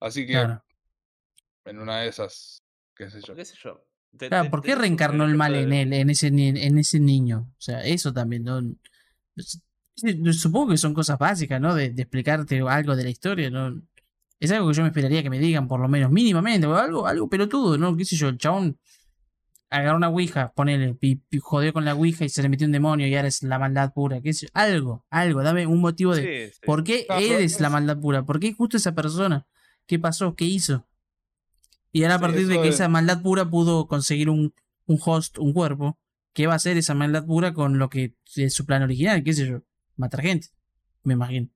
Así 0.00 0.26
que 0.26 0.32
Claro. 0.32 0.64
en 1.64 1.78
una 1.78 2.00
de 2.00 2.08
esas, 2.08 2.62
qué 2.94 3.10
sé 3.10 3.20
yo. 3.22 3.34
¿Qué 3.34 3.44
sé 3.44 3.56
yo? 3.62 3.86
Claro, 4.18 4.50
¿por 4.50 4.60
qué 4.60 4.74
reencarnó 4.74 5.24
el 5.24 5.36
mal 5.36 5.54
en 5.54 5.72
él, 5.72 5.92
en 5.92 6.10
ese, 6.10 6.30
ni- 6.30 6.48
en 6.48 6.78
ese 6.78 6.98
niño? 7.00 7.52
O 7.52 7.60
sea, 7.60 7.84
eso 7.84 8.12
también, 8.12 8.44
¿no? 8.44 8.60
Supongo 10.32 10.70
que 10.70 10.78
son 10.78 10.94
cosas 10.94 11.18
básicas, 11.18 11.60
¿no? 11.60 11.74
De, 11.74 11.90
de 11.90 12.02
explicarte 12.02 12.60
algo 12.60 12.96
de 12.96 13.04
la 13.04 13.10
historia, 13.10 13.50
¿no? 13.50 13.82
Es 14.38 14.50
algo 14.50 14.68
que 14.68 14.74
yo 14.74 14.82
me 14.82 14.88
esperaría 14.88 15.22
que 15.22 15.28
me 15.30 15.38
digan, 15.38 15.68
por 15.68 15.80
lo 15.80 15.88
menos, 15.88 16.10
mínimamente, 16.10 16.66
o 16.66 16.74
algo, 16.74 17.06
algo 17.06 17.28
pelotudo, 17.28 17.76
¿no? 17.76 17.94
¿Qué 17.96 18.04
sé 18.06 18.16
yo? 18.16 18.28
El 18.28 18.38
chabón 18.38 18.78
agarró 19.68 19.98
una 19.98 20.08
ouija, 20.08 20.52
ponele, 20.54 20.96
y, 21.02 21.20
y 21.30 21.38
jodió 21.38 21.72
con 21.72 21.84
la 21.84 21.94
ouija 21.94 22.24
y 22.24 22.28
se 22.30 22.42
le 22.42 22.48
metió 22.48 22.66
un 22.66 22.72
demonio 22.72 23.06
y 23.06 23.14
ahora 23.14 23.28
es 23.28 23.42
la 23.42 23.58
maldad 23.58 23.92
pura, 23.92 24.20
qué 24.22 24.32
sé 24.32 24.46
yo. 24.46 24.50
Algo, 24.54 25.04
algo, 25.10 25.42
dame 25.42 25.66
un 25.66 25.80
motivo 25.80 26.14
de... 26.14 26.48
Sí, 26.48 26.52
sí. 26.54 26.60
¿Por 26.64 26.82
qué 26.82 27.04
Claro, 27.06 27.20
él 27.22 27.32
pero 27.32 27.44
es 27.44 27.60
la 27.60 27.70
maldad 27.70 28.00
pura? 28.00 28.24
¿Por 28.24 28.40
qué 28.40 28.52
justo 28.54 28.78
esa 28.78 28.94
persona? 28.94 29.46
¿Qué 29.86 29.98
pasó? 29.98 30.34
¿Qué 30.34 30.46
hizo? 30.46 30.86
Y 31.92 32.02
ahora 32.04 32.14
a 32.14 32.18
Sí, 32.18 32.22
partir 32.24 32.46
de 32.48 32.60
que 32.60 32.68
es- 32.68 32.74
esa 32.76 32.88
maldad 32.88 33.22
pura 33.22 33.48
pudo 33.50 33.86
conseguir 33.86 34.30
un, 34.30 34.54
un 34.86 34.98
host, 35.04 35.38
un 35.38 35.52
cuerpo, 35.52 35.98
¿qué 36.32 36.46
va 36.46 36.54
a 36.54 36.56
hacer 36.56 36.76
esa 36.78 36.94
maldad 36.94 37.26
pura 37.26 37.52
con 37.52 37.78
lo 37.78 37.90
que 37.90 38.14
es 38.36 38.54
su 38.54 38.64
plan 38.64 38.82
original? 38.82 39.22
¿Qué 39.22 39.32
sé 39.34 39.46
yo? 39.46 39.62
Matar 40.00 40.22
gente, 40.22 40.48
me 41.02 41.12
imagino. 41.12 41.48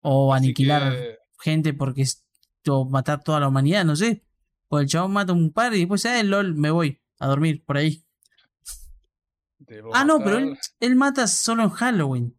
O 0.00 0.32
Así 0.32 0.46
aniquilar 0.46 0.92
que, 0.92 1.18
gente 1.40 1.74
porque 1.74 2.02
es, 2.02 2.24
o 2.68 2.84
matar 2.84 3.22
toda 3.24 3.40
la 3.40 3.48
humanidad, 3.48 3.84
no 3.84 3.96
sé. 3.96 4.24
O 4.68 4.78
el 4.78 4.86
chabón 4.86 5.12
mata 5.12 5.32
un 5.32 5.52
par 5.52 5.74
y 5.74 5.80
después, 5.80 6.06
ah, 6.06 6.22
lol, 6.22 6.54
me 6.54 6.70
voy 6.70 7.00
a 7.18 7.26
dormir 7.26 7.64
por 7.64 7.78
ahí. 7.78 8.04
debo 9.58 9.92
Ah, 9.94 10.04
no, 10.04 10.22
pero 10.22 10.38
él, 10.38 10.56
él 10.78 10.94
mata 10.94 11.26
solo 11.26 11.64
en 11.64 11.70
Halloween. 11.70 12.38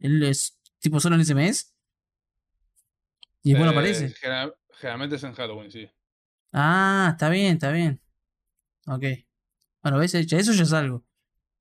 Él 0.00 0.20
es 0.24 0.58
tipo 0.80 0.98
solo 0.98 1.14
en 1.14 1.20
ese 1.20 1.36
mes. 1.36 1.72
Y 3.44 3.50
después 3.50 3.66
no 3.66 3.70
eh, 3.70 3.74
aparece. 3.74 4.10
general- 4.14 4.54
generalmente 4.72 5.14
es 5.16 5.22
en 5.22 5.32
Halloween, 5.34 5.70
sí. 5.70 5.88
Ah, 6.52 7.10
está 7.12 7.28
bien, 7.28 7.54
está 7.54 7.70
bien. 7.70 8.00
Ok. 8.86 9.04
Bueno, 9.82 9.98
¿ves? 9.98 10.14
Eso 10.14 10.52
ya 10.52 10.62
es 10.64 10.72
algo. 10.72 11.04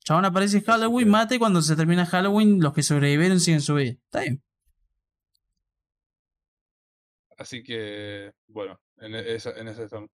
Chabón 0.07 0.23
aparece 0.23 0.59
en 0.59 0.63
Halloween, 0.63 1.05
que- 1.05 1.11
mata 1.11 1.35
y 1.35 1.37
cuando 1.37 1.61
se 1.61 1.75
termina 1.75 2.05
Halloween, 2.05 2.61
los 2.61 2.71
que 2.71 2.81
sobrevivieron 2.81 3.41
siguen 3.41 3.59
su 3.59 3.75
vida. 3.75 3.91
Está 3.91 4.21
bien. 4.21 4.41
Así 7.37 7.61
que, 7.61 8.31
bueno, 8.47 8.79
en 8.99 9.15
e- 9.15 9.33
esa, 9.35 9.51
en 9.59 9.67
ese 9.67 9.83
estamos. 9.83 10.09
Ta- 10.09 10.15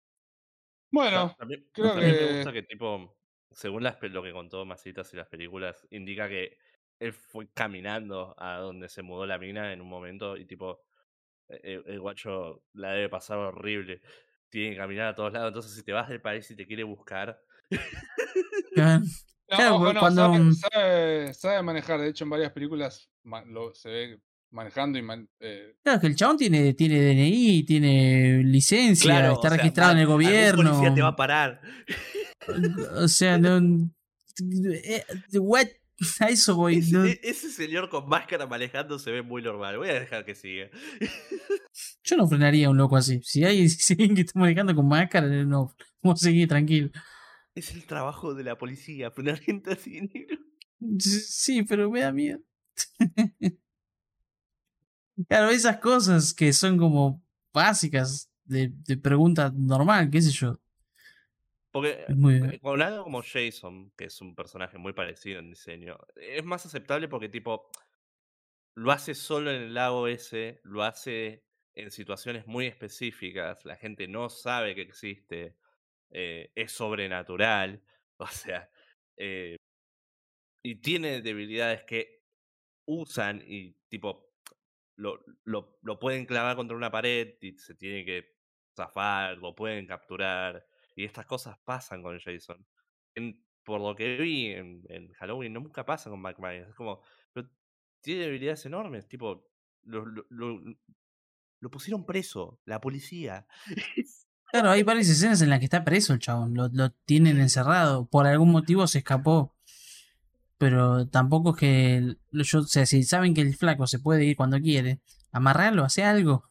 Bueno, 0.92 1.36
También, 1.40 1.70
creo 1.72 1.94
también 1.94 2.12
me 2.12 2.18
que- 2.20 2.34
gusta 2.36 2.52
que, 2.52 2.64
tipo, 2.64 3.18
según 3.52 3.82
las, 3.84 3.98
lo 4.02 4.22
que 4.24 4.34
contó 4.34 4.66
Masitas 4.66 5.14
y 5.14 5.18
las 5.18 5.28
películas, 5.30 5.88
indica 5.90 6.28
que 6.28 6.58
él 7.00 7.14
fue 7.14 7.48
caminando 7.54 8.36
a 8.38 8.58
donde 8.58 8.90
se 8.90 9.04
mudó 9.04 9.26
la 9.26 9.38
mina 9.38 9.72
en 9.72 9.80
un 9.80 9.88
momento 9.88 10.36
y, 10.36 10.44
tipo, 10.44 10.82
e- 11.48 11.62
el, 11.64 11.84
el 11.88 12.00
guacho 12.02 12.62
la 12.74 12.92
debe 12.92 13.08
pasar 13.08 13.38
horrible. 13.38 14.02
Tiene 14.50 14.72
que 14.72 14.78
caminar 14.82 15.08
a 15.08 15.16
todos 15.16 15.32
lados. 15.32 15.48
Entonces, 15.48 15.74
si 15.76 15.84
te 15.84 15.94
vas 15.94 16.10
del 16.10 16.20
país 16.20 16.52
y 16.52 16.58
te 16.58 16.68
quiere 16.68 16.84
buscar. 16.84 17.42
No, 19.50 19.56
Claro, 19.58 19.76
ojo, 19.76 19.94
no, 19.94 20.00
cuando- 20.00 20.22
sabe, 20.24 20.54
sabe- 20.54 21.34
sabe 21.34 21.64
manejar. 21.64 22.00
De 22.02 22.10
hecho, 22.10 22.24
en 22.26 22.30
varias 22.32 22.52
películas 22.52 23.10
ma- 23.24 23.46
lo, 23.46 23.74
se 23.74 23.90
ve 23.90 24.20
manejando 24.52 24.98
y 24.98 25.02
man- 25.02 25.30
eh, 25.40 25.76
Claro, 25.84 26.00
que 26.02 26.08
el 26.08 26.16
chabón 26.16 26.38
tiene, 26.38 26.74
tiene 26.74 27.02
DNI, 27.02 27.64
tiene 27.64 28.42
licencia, 28.44 29.32
está 29.32 29.50
sea, 29.50 29.58
registrado 29.58 29.92
en 29.94 29.98
el 30.00 30.08
gobierno. 30.08 30.72
policía 30.72 30.94
te 30.94 31.02
va 31.02 31.10
a 31.10 31.16
parar. 31.16 31.62
O 32.96 33.08
sea, 33.08 33.38
no. 33.38 33.90
eh, 34.74 35.04
what? 35.40 35.68
A 36.20 36.28
eso 36.28 36.56
voy. 36.56 36.78
Ese, 36.78 36.92
no- 36.92 37.06
e- 37.06 37.20
ese 37.24 37.50
señor 37.50 37.90
con 37.90 38.08
máscara 38.08 38.46
manejando 38.46 39.00
se 39.00 39.10
ve 39.12 39.24
muy 39.24 39.42
normal. 39.42 39.78
Voy 39.80 39.90
a 39.90 40.00
dejar 40.00 40.24
que 40.26 40.36
siga. 40.36 40.70
Yo 42.04 42.18
no 42.18 42.28
frenaría 42.28 42.68
a 42.68 42.70
un 42.70 42.78
loco 42.78 42.96
así. 42.98 43.20
Si 43.24 43.44
hay, 43.44 43.68
si 43.70 43.94
hay 43.94 44.00
alguien 44.02 44.16
que 44.16 44.22
está 44.22 44.40
manejando 44.40 44.76
con 44.76 44.88
máscara, 44.88 45.28
no. 45.28 45.74
Vamos 46.04 46.22
a 46.22 46.26
seguir 46.26 46.48
tranquilo. 46.48 46.90
Es 47.58 47.74
el 47.74 47.88
trabajo 47.88 48.36
de 48.36 48.44
la 48.44 48.56
policía, 48.56 49.10
frenar 49.10 49.40
gente 49.40 49.72
así, 49.72 50.02
negro. 50.02 50.38
Sí, 51.00 51.64
pero 51.64 51.90
me 51.90 52.02
da 52.02 52.12
miedo. 52.12 52.40
Claro, 55.28 55.50
esas 55.50 55.78
cosas 55.80 56.32
que 56.32 56.54
son 56.54 56.78
como 56.78 57.24
básicas 57.52 58.32
de, 58.44 58.72
de 58.72 58.98
pregunta 58.98 59.52
normal, 59.52 60.12
qué 60.12 60.22
sé 60.22 60.30
yo. 60.30 60.60
Porque 61.72 62.06
muy. 62.10 62.36
eh, 62.36 62.60
con 62.62 62.80
algo 62.84 63.04
como 63.04 63.24
Jason, 63.24 63.92
que 63.98 64.06
es 64.06 64.22
un 64.22 64.36
personaje 64.36 64.78
muy 64.78 64.94
parecido 64.94 65.40
en 65.40 65.50
diseño, 65.50 65.98
es 66.16 66.46
más 66.46 66.68
aceptable 66.68 67.08
porque 67.08 67.30
tipo 67.30 67.68
lo 68.76 68.92
hace 68.92 69.16
solo 69.16 69.50
en 69.50 69.64
el 69.64 69.74
lago 69.74 70.08
ese, 70.08 70.62
lo 70.64 70.84
hace 70.84 71.44
en 71.74 71.90
situaciones 71.90 72.46
muy 72.46 72.68
específicas, 72.68 73.66
la 73.66 73.76
gente 73.76 74.08
no 74.08 74.30
sabe 74.30 74.76
que 74.76 74.84
existe, 74.84 75.56
eh, 76.12 76.52
es 76.56 76.72
sobrenatural, 76.72 77.84
o 78.18 78.28
sea, 78.28 78.70
eh, 79.18 79.58
y 80.64 80.76
tiene 80.82 81.22
debilidades 81.22 81.84
que 81.84 82.24
usan 82.88 83.44
y 83.46 83.74
tipo 83.90 84.34
lo, 84.98 85.24
lo, 85.46 85.80
lo 85.84 86.00
pueden 86.00 86.26
clavar 86.26 86.56
contra 86.56 86.78
una 86.78 86.92
pared 86.92 87.36
y 87.42 87.58
se 87.58 87.76
tiene 87.76 88.06
que 88.06 88.38
zafar, 88.76 89.38
lo 89.38 89.56
pueden 89.56 89.88
capturar. 89.88 90.68
Y 90.96 91.06
estas 91.06 91.26
cosas 91.28 91.60
pasan 91.66 92.04
con 92.04 92.20
Jason. 92.20 92.68
Por 93.64 93.82
lo 93.82 93.96
que 93.96 94.18
vi 94.18 94.48
en, 94.54 94.84
en 94.90 95.12
Halloween, 95.14 95.54
nunca 95.54 95.86
pasa 95.86 96.10
con 96.10 96.22
Mike. 96.22 96.60
Es 96.70 96.76
como, 96.76 97.02
pero 97.34 97.50
tiene 98.02 98.22
debilidades 98.26 98.66
enormes. 98.66 99.08
Tipo, 99.08 99.50
lo- 99.84 100.06
lo 101.60 101.70
pusieron 101.72 102.06
preso, 102.06 102.62
la 102.66 102.80
policía. 102.82 103.48
Claro, 104.52 104.70
hay 104.72 104.84
varias 104.84 105.10
escenas 105.10 105.42
en 105.42 105.50
las 105.50 105.60
que 105.60 105.66
está 105.66 105.84
preso 105.84 106.14
el 106.14 106.20
chabón. 106.20 106.54
Lo, 106.54 106.70
lo 106.70 106.92
tienen 107.06 107.40
encerrado. 107.40 108.06
Por 108.08 108.28
algún 108.28 108.52
motivo 108.52 108.88
se 108.88 109.00
escapó. 109.00 109.54
Pero 110.58 111.08
tampoco 111.08 111.52
es 111.52 111.58
que. 111.58 111.98
el- 111.98 112.20
Yo, 112.32 112.60
o 112.60 112.64
sea, 112.64 112.86
si 112.86 113.04
saben 113.04 113.34
que 113.34 113.42
el 113.42 113.56
flaco 113.56 113.86
se 113.88 114.00
puede 114.00 114.26
ir 114.26 114.36
cuando 114.36 114.60
quiere, 114.60 115.02
amarrarlo, 115.32 115.84
hace 115.84 116.04
algo. 116.04 116.50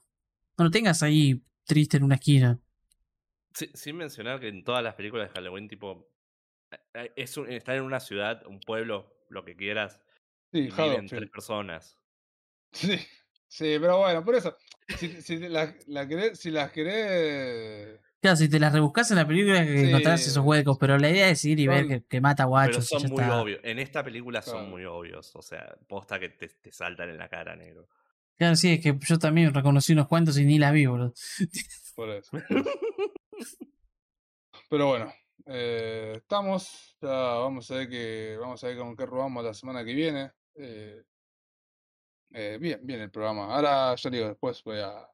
No 0.58 0.64
lo 0.66 0.70
tengas 0.70 1.02
ahí 1.02 1.42
triste 1.64 1.96
en 1.96 2.04
una 2.04 2.14
esquina. 2.16 2.60
Sí- 3.54 3.70
sin 3.74 3.96
mencionar 3.96 4.38
que 4.40 4.48
en 4.48 4.62
todas 4.62 4.82
las 4.84 4.94
películas 4.94 5.28
de 5.28 5.34
Halloween, 5.34 5.66
tipo, 5.68 6.08
eh, 6.70 6.76
eh, 6.94 7.12
es 7.16 7.36
un- 7.36 7.50
estar 7.50 7.74
en 7.76 7.82
una 7.82 8.00
ciudad, 8.00 8.42
un 8.46 8.60
pueblo, 8.60 9.12
lo 9.30 9.44
que 9.44 9.56
quieras, 9.56 10.00
sí, 10.52 10.58
y 10.58 10.70
viven 10.70 11.06
tres 11.08 11.30
personas. 11.30 11.98
Sí, 12.72 12.98
sí, 13.48 13.76
pero 13.80 13.98
bueno, 13.98 14.24
por 14.24 14.34
eso, 14.36 14.56
si, 14.98 15.20
si 15.22 15.38
te 15.40 15.48
la, 15.48 15.74
querés, 16.08 16.38
si 16.38 16.50
las 16.50 16.70
querés, 16.72 18.00
Claro, 18.20 18.36
si 18.36 18.48
te 18.48 18.58
las 18.58 18.72
rebuscas 18.72 19.10
en 19.10 19.16
la 19.18 19.26
película 19.26 19.64
que 19.64 19.80
Sí, 19.80 19.86
encontrás 19.88 20.26
esos 20.26 20.44
huecos, 20.44 20.76
pero 20.80 20.98
la 20.98 21.10
idea 21.10 21.28
es 21.28 21.44
ir 21.44 21.60
y 21.60 21.66
ver 21.66 21.86
que, 21.86 22.04
que 22.04 22.20
mata 22.20 22.44
Pero 22.44 22.48
guachos 22.48 22.92
y 22.92 22.98
son 22.98 23.08
muy 23.08 23.28
está. 23.28 23.40
obvios. 23.40 23.60
En 23.62 23.78
esta 23.78 24.02
película 24.02 24.42
son 24.42 24.68
muy 24.70 24.84
obvios. 24.84 25.34
O 25.36 25.42
sea, 25.42 25.76
posta 25.86 26.18
que 26.18 26.30
te, 26.30 26.48
te 26.48 26.72
saltan 26.72 27.10
en 27.10 27.18
la 27.18 27.28
cara, 27.28 27.54
negro. 27.56 27.88
Claro, 28.36 28.56
sí, 28.56 28.72
es 28.74 28.80
que 28.80 28.98
yo 29.00 29.18
también 29.18 29.54
reconocí 29.54 29.92
unos 29.92 30.08
cuantos 30.08 30.38
y 30.38 30.44
ni 30.44 30.58
las 30.58 30.72
vi, 30.72 30.86
boludo. 30.86 31.14
por 31.94 32.10
eso. 32.10 32.30
por 32.30 32.44
eso. 32.58 32.70
Pero 34.68 34.88
bueno, 34.88 35.12
eh, 35.46 36.14
estamos, 36.16 36.96
ya 37.00 37.08
vamos 37.08 37.70
a 37.70 37.74
ver 37.76 37.88
que, 37.88 38.36
vamos 38.40 38.62
a 38.62 38.68
ver 38.68 38.78
con 38.78 38.96
qué 38.96 39.06
robamos 39.06 39.44
la 39.44 39.54
semana 39.54 39.84
que 39.84 39.94
viene. 39.94 40.32
eh, 40.56 41.02
eh, 42.32 42.58
bien, 42.60 42.80
bien 42.84 43.00
el 43.00 43.10
programa. 43.10 43.54
Ahora 43.54 43.94
ya 43.96 44.10
digo, 44.10 44.28
después 44.28 44.62
voy 44.64 44.78
a, 44.80 45.08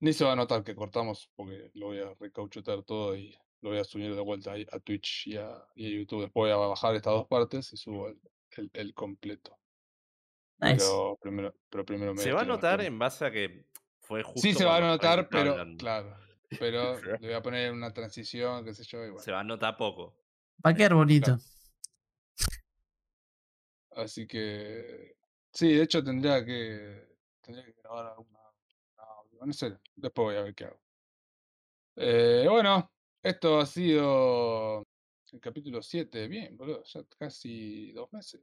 ni 0.00 0.12
se 0.12 0.24
va 0.24 0.32
a 0.32 0.36
notar 0.36 0.62
que 0.64 0.74
cortamos 0.74 1.30
porque 1.36 1.70
lo 1.74 1.86
voy 1.86 1.98
a 2.00 2.14
recauchutar 2.18 2.82
todo 2.82 3.16
y 3.16 3.36
lo 3.60 3.70
voy 3.70 3.78
a 3.78 3.84
subir 3.84 4.14
de 4.14 4.20
vuelta 4.20 4.52
ahí 4.52 4.66
a 4.72 4.78
Twitch 4.80 5.26
y 5.28 5.36
a, 5.36 5.50
y 5.74 5.86
a 5.86 5.98
YouTube. 6.00 6.22
Después 6.22 6.52
voy 6.52 6.64
a 6.64 6.68
bajar 6.68 6.94
estas 6.94 7.12
dos 7.12 7.26
partes 7.28 7.72
y 7.72 7.76
subo 7.76 8.08
el, 8.08 8.20
el- 8.56 8.70
el 8.72 8.94
completo. 8.94 9.58
Nice. 10.58 10.76
Pero 10.78 11.18
primero, 11.20 11.54
pero 11.70 11.84
primero 11.84 12.14
me 12.14 12.22
Se 12.22 12.32
va 12.32 12.42
a 12.42 12.44
notar 12.44 12.80
en 12.82 12.98
base 12.98 13.24
a 13.24 13.30
que 13.30 13.66
fue 14.00 14.22
justo. 14.22 14.40
Sí 14.42 14.52
se 14.54 14.64
va 14.64 14.76
a 14.76 14.80
notar, 14.80 15.28
pero 15.28 15.52
hablando. 15.52 15.78
claro. 15.78 16.16
Pero 16.58 17.00
le 17.00 17.18
voy 17.28 17.32
a 17.32 17.42
poner 17.42 17.72
una 17.72 17.92
transición, 17.92 18.64
qué 18.64 18.74
sé 18.74 18.82
yo, 18.82 18.98
y 19.04 19.10
bueno. 19.10 19.20
Se 19.22 19.30
va 19.30 19.38
a 19.40 19.44
notar 19.44 19.76
poco. 19.76 20.16
Va 20.66 20.70
a 20.70 20.74
quedar 20.74 20.94
bonito. 20.94 21.38
Así 23.92 24.26
que 24.26 25.16
sí, 25.52 25.74
de 25.74 25.82
hecho 25.82 26.02
tendría 26.02 26.44
que 26.44 27.16
tendría 27.40 27.64
que 27.64 27.72
grabar 27.72 28.06
alguna 28.06 28.38
un 28.38 29.00
audio, 29.00 29.46
no 29.46 29.52
sé, 29.52 29.76
después 29.96 30.24
voy 30.26 30.36
a 30.36 30.42
ver 30.42 30.54
qué 30.54 30.64
hago. 30.64 30.80
Eh, 31.96 32.46
bueno, 32.48 32.90
esto 33.22 33.58
ha 33.58 33.66
sido 33.66 34.86
el 35.32 35.40
capítulo 35.40 35.82
7, 35.82 36.28
bien, 36.28 36.56
boludo, 36.56 36.82
ya 36.84 37.04
casi 37.18 37.92
dos 37.92 38.12
meses, 38.12 38.40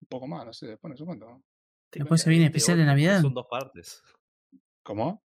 un 0.00 0.08
poco 0.08 0.26
más, 0.26 0.44
no 0.44 0.52
sé, 0.52 0.66
después 0.66 0.90
no 0.90 0.96
sé 0.96 1.04
cuánto, 1.04 1.26
¿no? 1.26 1.44
Después 1.92 2.20
se 2.20 2.30
viene 2.30 2.46
especial 2.46 2.78
de 2.78 2.84
Navidad. 2.84 3.22
Son 3.22 3.32
dos 3.32 3.46
partes. 3.48 4.02
¿Cómo? 4.82 5.22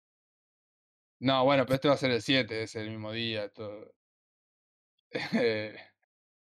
No, 1.20 1.44
bueno, 1.44 1.64
pero 1.64 1.74
este 1.74 1.88
va 1.88 1.94
a 1.94 1.98
ser 1.98 2.10
el 2.12 2.22
7, 2.22 2.62
es 2.62 2.76
el 2.76 2.90
mismo 2.90 3.12
día, 3.12 3.48
todo. 3.50 3.92
Eh, 5.32 5.76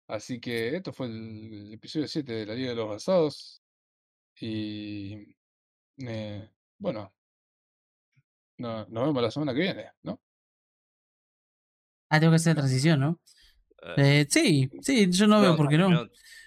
Así 0.08 0.40
que 0.40 0.76
esto 0.76 0.94
fue 0.94 1.08
el, 1.08 1.68
el 1.68 1.74
episodio 1.74 2.08
7 2.08 2.32
de 2.32 2.46
la 2.46 2.56
Liga 2.56 2.70
de 2.70 2.76
los 2.76 2.88
Basados. 2.88 3.62
Y 4.40 5.36
eh, 6.00 6.50
bueno, 6.78 7.14
no- 8.58 8.86
nos 8.88 9.06
vemos 9.08 9.22
la 9.24 9.32
semana 9.32 9.54
que 9.54 9.62
viene, 9.62 9.92
¿no? 10.04 10.20
Ah, 12.10 12.20
tengo 12.20 12.32
que 12.32 12.36
hacer 12.38 12.56
la 12.56 12.62
transición, 12.62 13.00
¿no? 13.00 13.20
Eh, 13.98 14.22
Eh, 14.22 14.28
sí, 14.30 14.70
sí, 14.82 15.12
yo 15.12 15.28
no 15.28 15.42
veo 15.42 15.56
por 15.58 15.68
qué 15.68 15.78
no. 15.78 15.90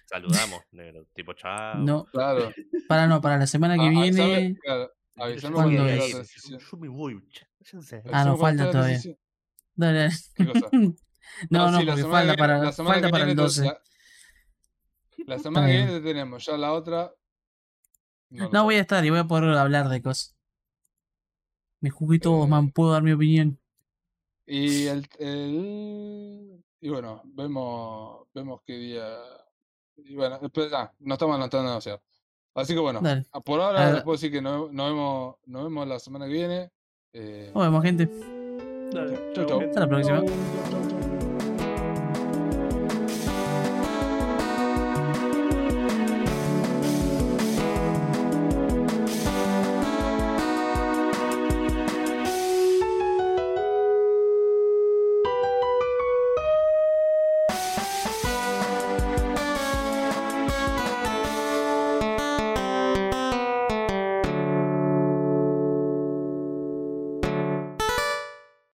Saludamos, 0.07 0.62
negro. 0.73 1.07
Tipo, 1.15 1.35
chao. 1.35 1.77
No, 1.78 2.05
Claro. 2.07 2.52
para 2.89 3.07
no, 3.07 3.20
para 3.20 3.39
la 3.39 3.47
semana 3.47 3.77
que 3.77 3.89
viene. 3.89 4.57
claro, 4.60 4.91
yo 5.36 5.52
cuando 5.52 5.70
me 5.73 5.78
voy 5.81 5.91
a 5.91 5.97
es. 5.97 6.09
ir, 6.09 6.15
transición. 6.15 6.60
Yo, 6.60 6.77
me 6.78 6.89
voy. 6.89 7.23
Ah, 8.12 8.25
no, 8.25 8.36
falta 8.36 8.65
la 8.65 8.70
todavía. 8.70 9.01
transición. 9.01 9.19
Dale. 9.75 10.09
¿Qué 10.35 10.47
cosa? 10.47 10.69
No, 11.49 11.70
no, 11.70 11.78
sí, 11.78 11.85
la 11.85 11.93
porque 11.93 12.02
falta 12.10 12.20
viene- 12.23 12.36
para, 12.39 12.59
la 12.59 12.73
semana 12.73 12.94
falta 12.94 13.07
que 13.07 13.10
para 13.12 13.23
el 13.23 13.27
viene, 13.28 13.43
12. 13.43 13.65
La, 13.65 13.81
la 15.27 15.39
semana 15.39 15.67
que 15.69 15.73
viene 15.75 15.93
te 15.93 16.01
tenemos, 16.01 16.44
ya 16.44 16.57
la 16.57 16.73
otra. 16.73 17.15
No, 18.31 18.65
voy 18.65 18.76
a 18.76 18.81
estar 18.81 19.05
y 19.05 19.10
voy 19.10 19.18
a 19.18 19.25
poder 19.25 19.44
hablar 19.57 19.89
de 19.89 20.00
cosas. 20.02 20.36
Me 21.81 21.91
jugué 21.91 22.18
todo, 22.18 22.44
Eh, 22.44 22.49
man, 22.49 22.70
puedo 22.70 22.92
dar 22.92 23.02
mi 23.02 23.12
opinión. 23.12 23.59
Y 24.47 24.86
el, 24.86 25.07
el- 25.18 26.65
y 26.81 26.89
bueno, 26.89 27.23
vemos, 27.25 28.26
vemos 28.34 28.60
qué 28.65 28.75
día. 28.76 29.17
Y 29.97 30.15
bueno, 30.15 30.39
después, 30.41 30.73
ah, 30.73 30.92
no 31.00 31.15
estamos 31.15 31.36
anotando 31.36 31.68
demasiado. 31.68 32.02
Así 32.55 32.75
que 32.75 32.81
bueno, 32.81 33.00
Dale. 33.00 33.25
por 33.44 33.60
ahora 33.60 33.89
Ah. 33.89 33.92
les 33.92 34.02
puedo 34.02 34.17
decir 34.17 34.31
que 34.33 34.42
nos, 34.42 34.73
nos 34.73 34.91
vemos, 34.91 35.36
nos 35.47 35.65
vemos 35.65 35.86
la 35.89 35.99
semana 35.99 36.26
que 36.26 36.33
viene. 36.33 36.70
Eh, 37.12 37.50
Nos 37.55 37.65
vemos, 37.65 37.83
gente. 37.83 38.07
Dale, 38.92 39.33
chau, 39.34 39.47
chau. 39.47 39.60
Hasta 39.60 39.81
la 39.81 39.89
próxima. 39.89 40.18
Chau, 40.18 40.26
chau, 40.26 40.70
chau. 40.70 40.80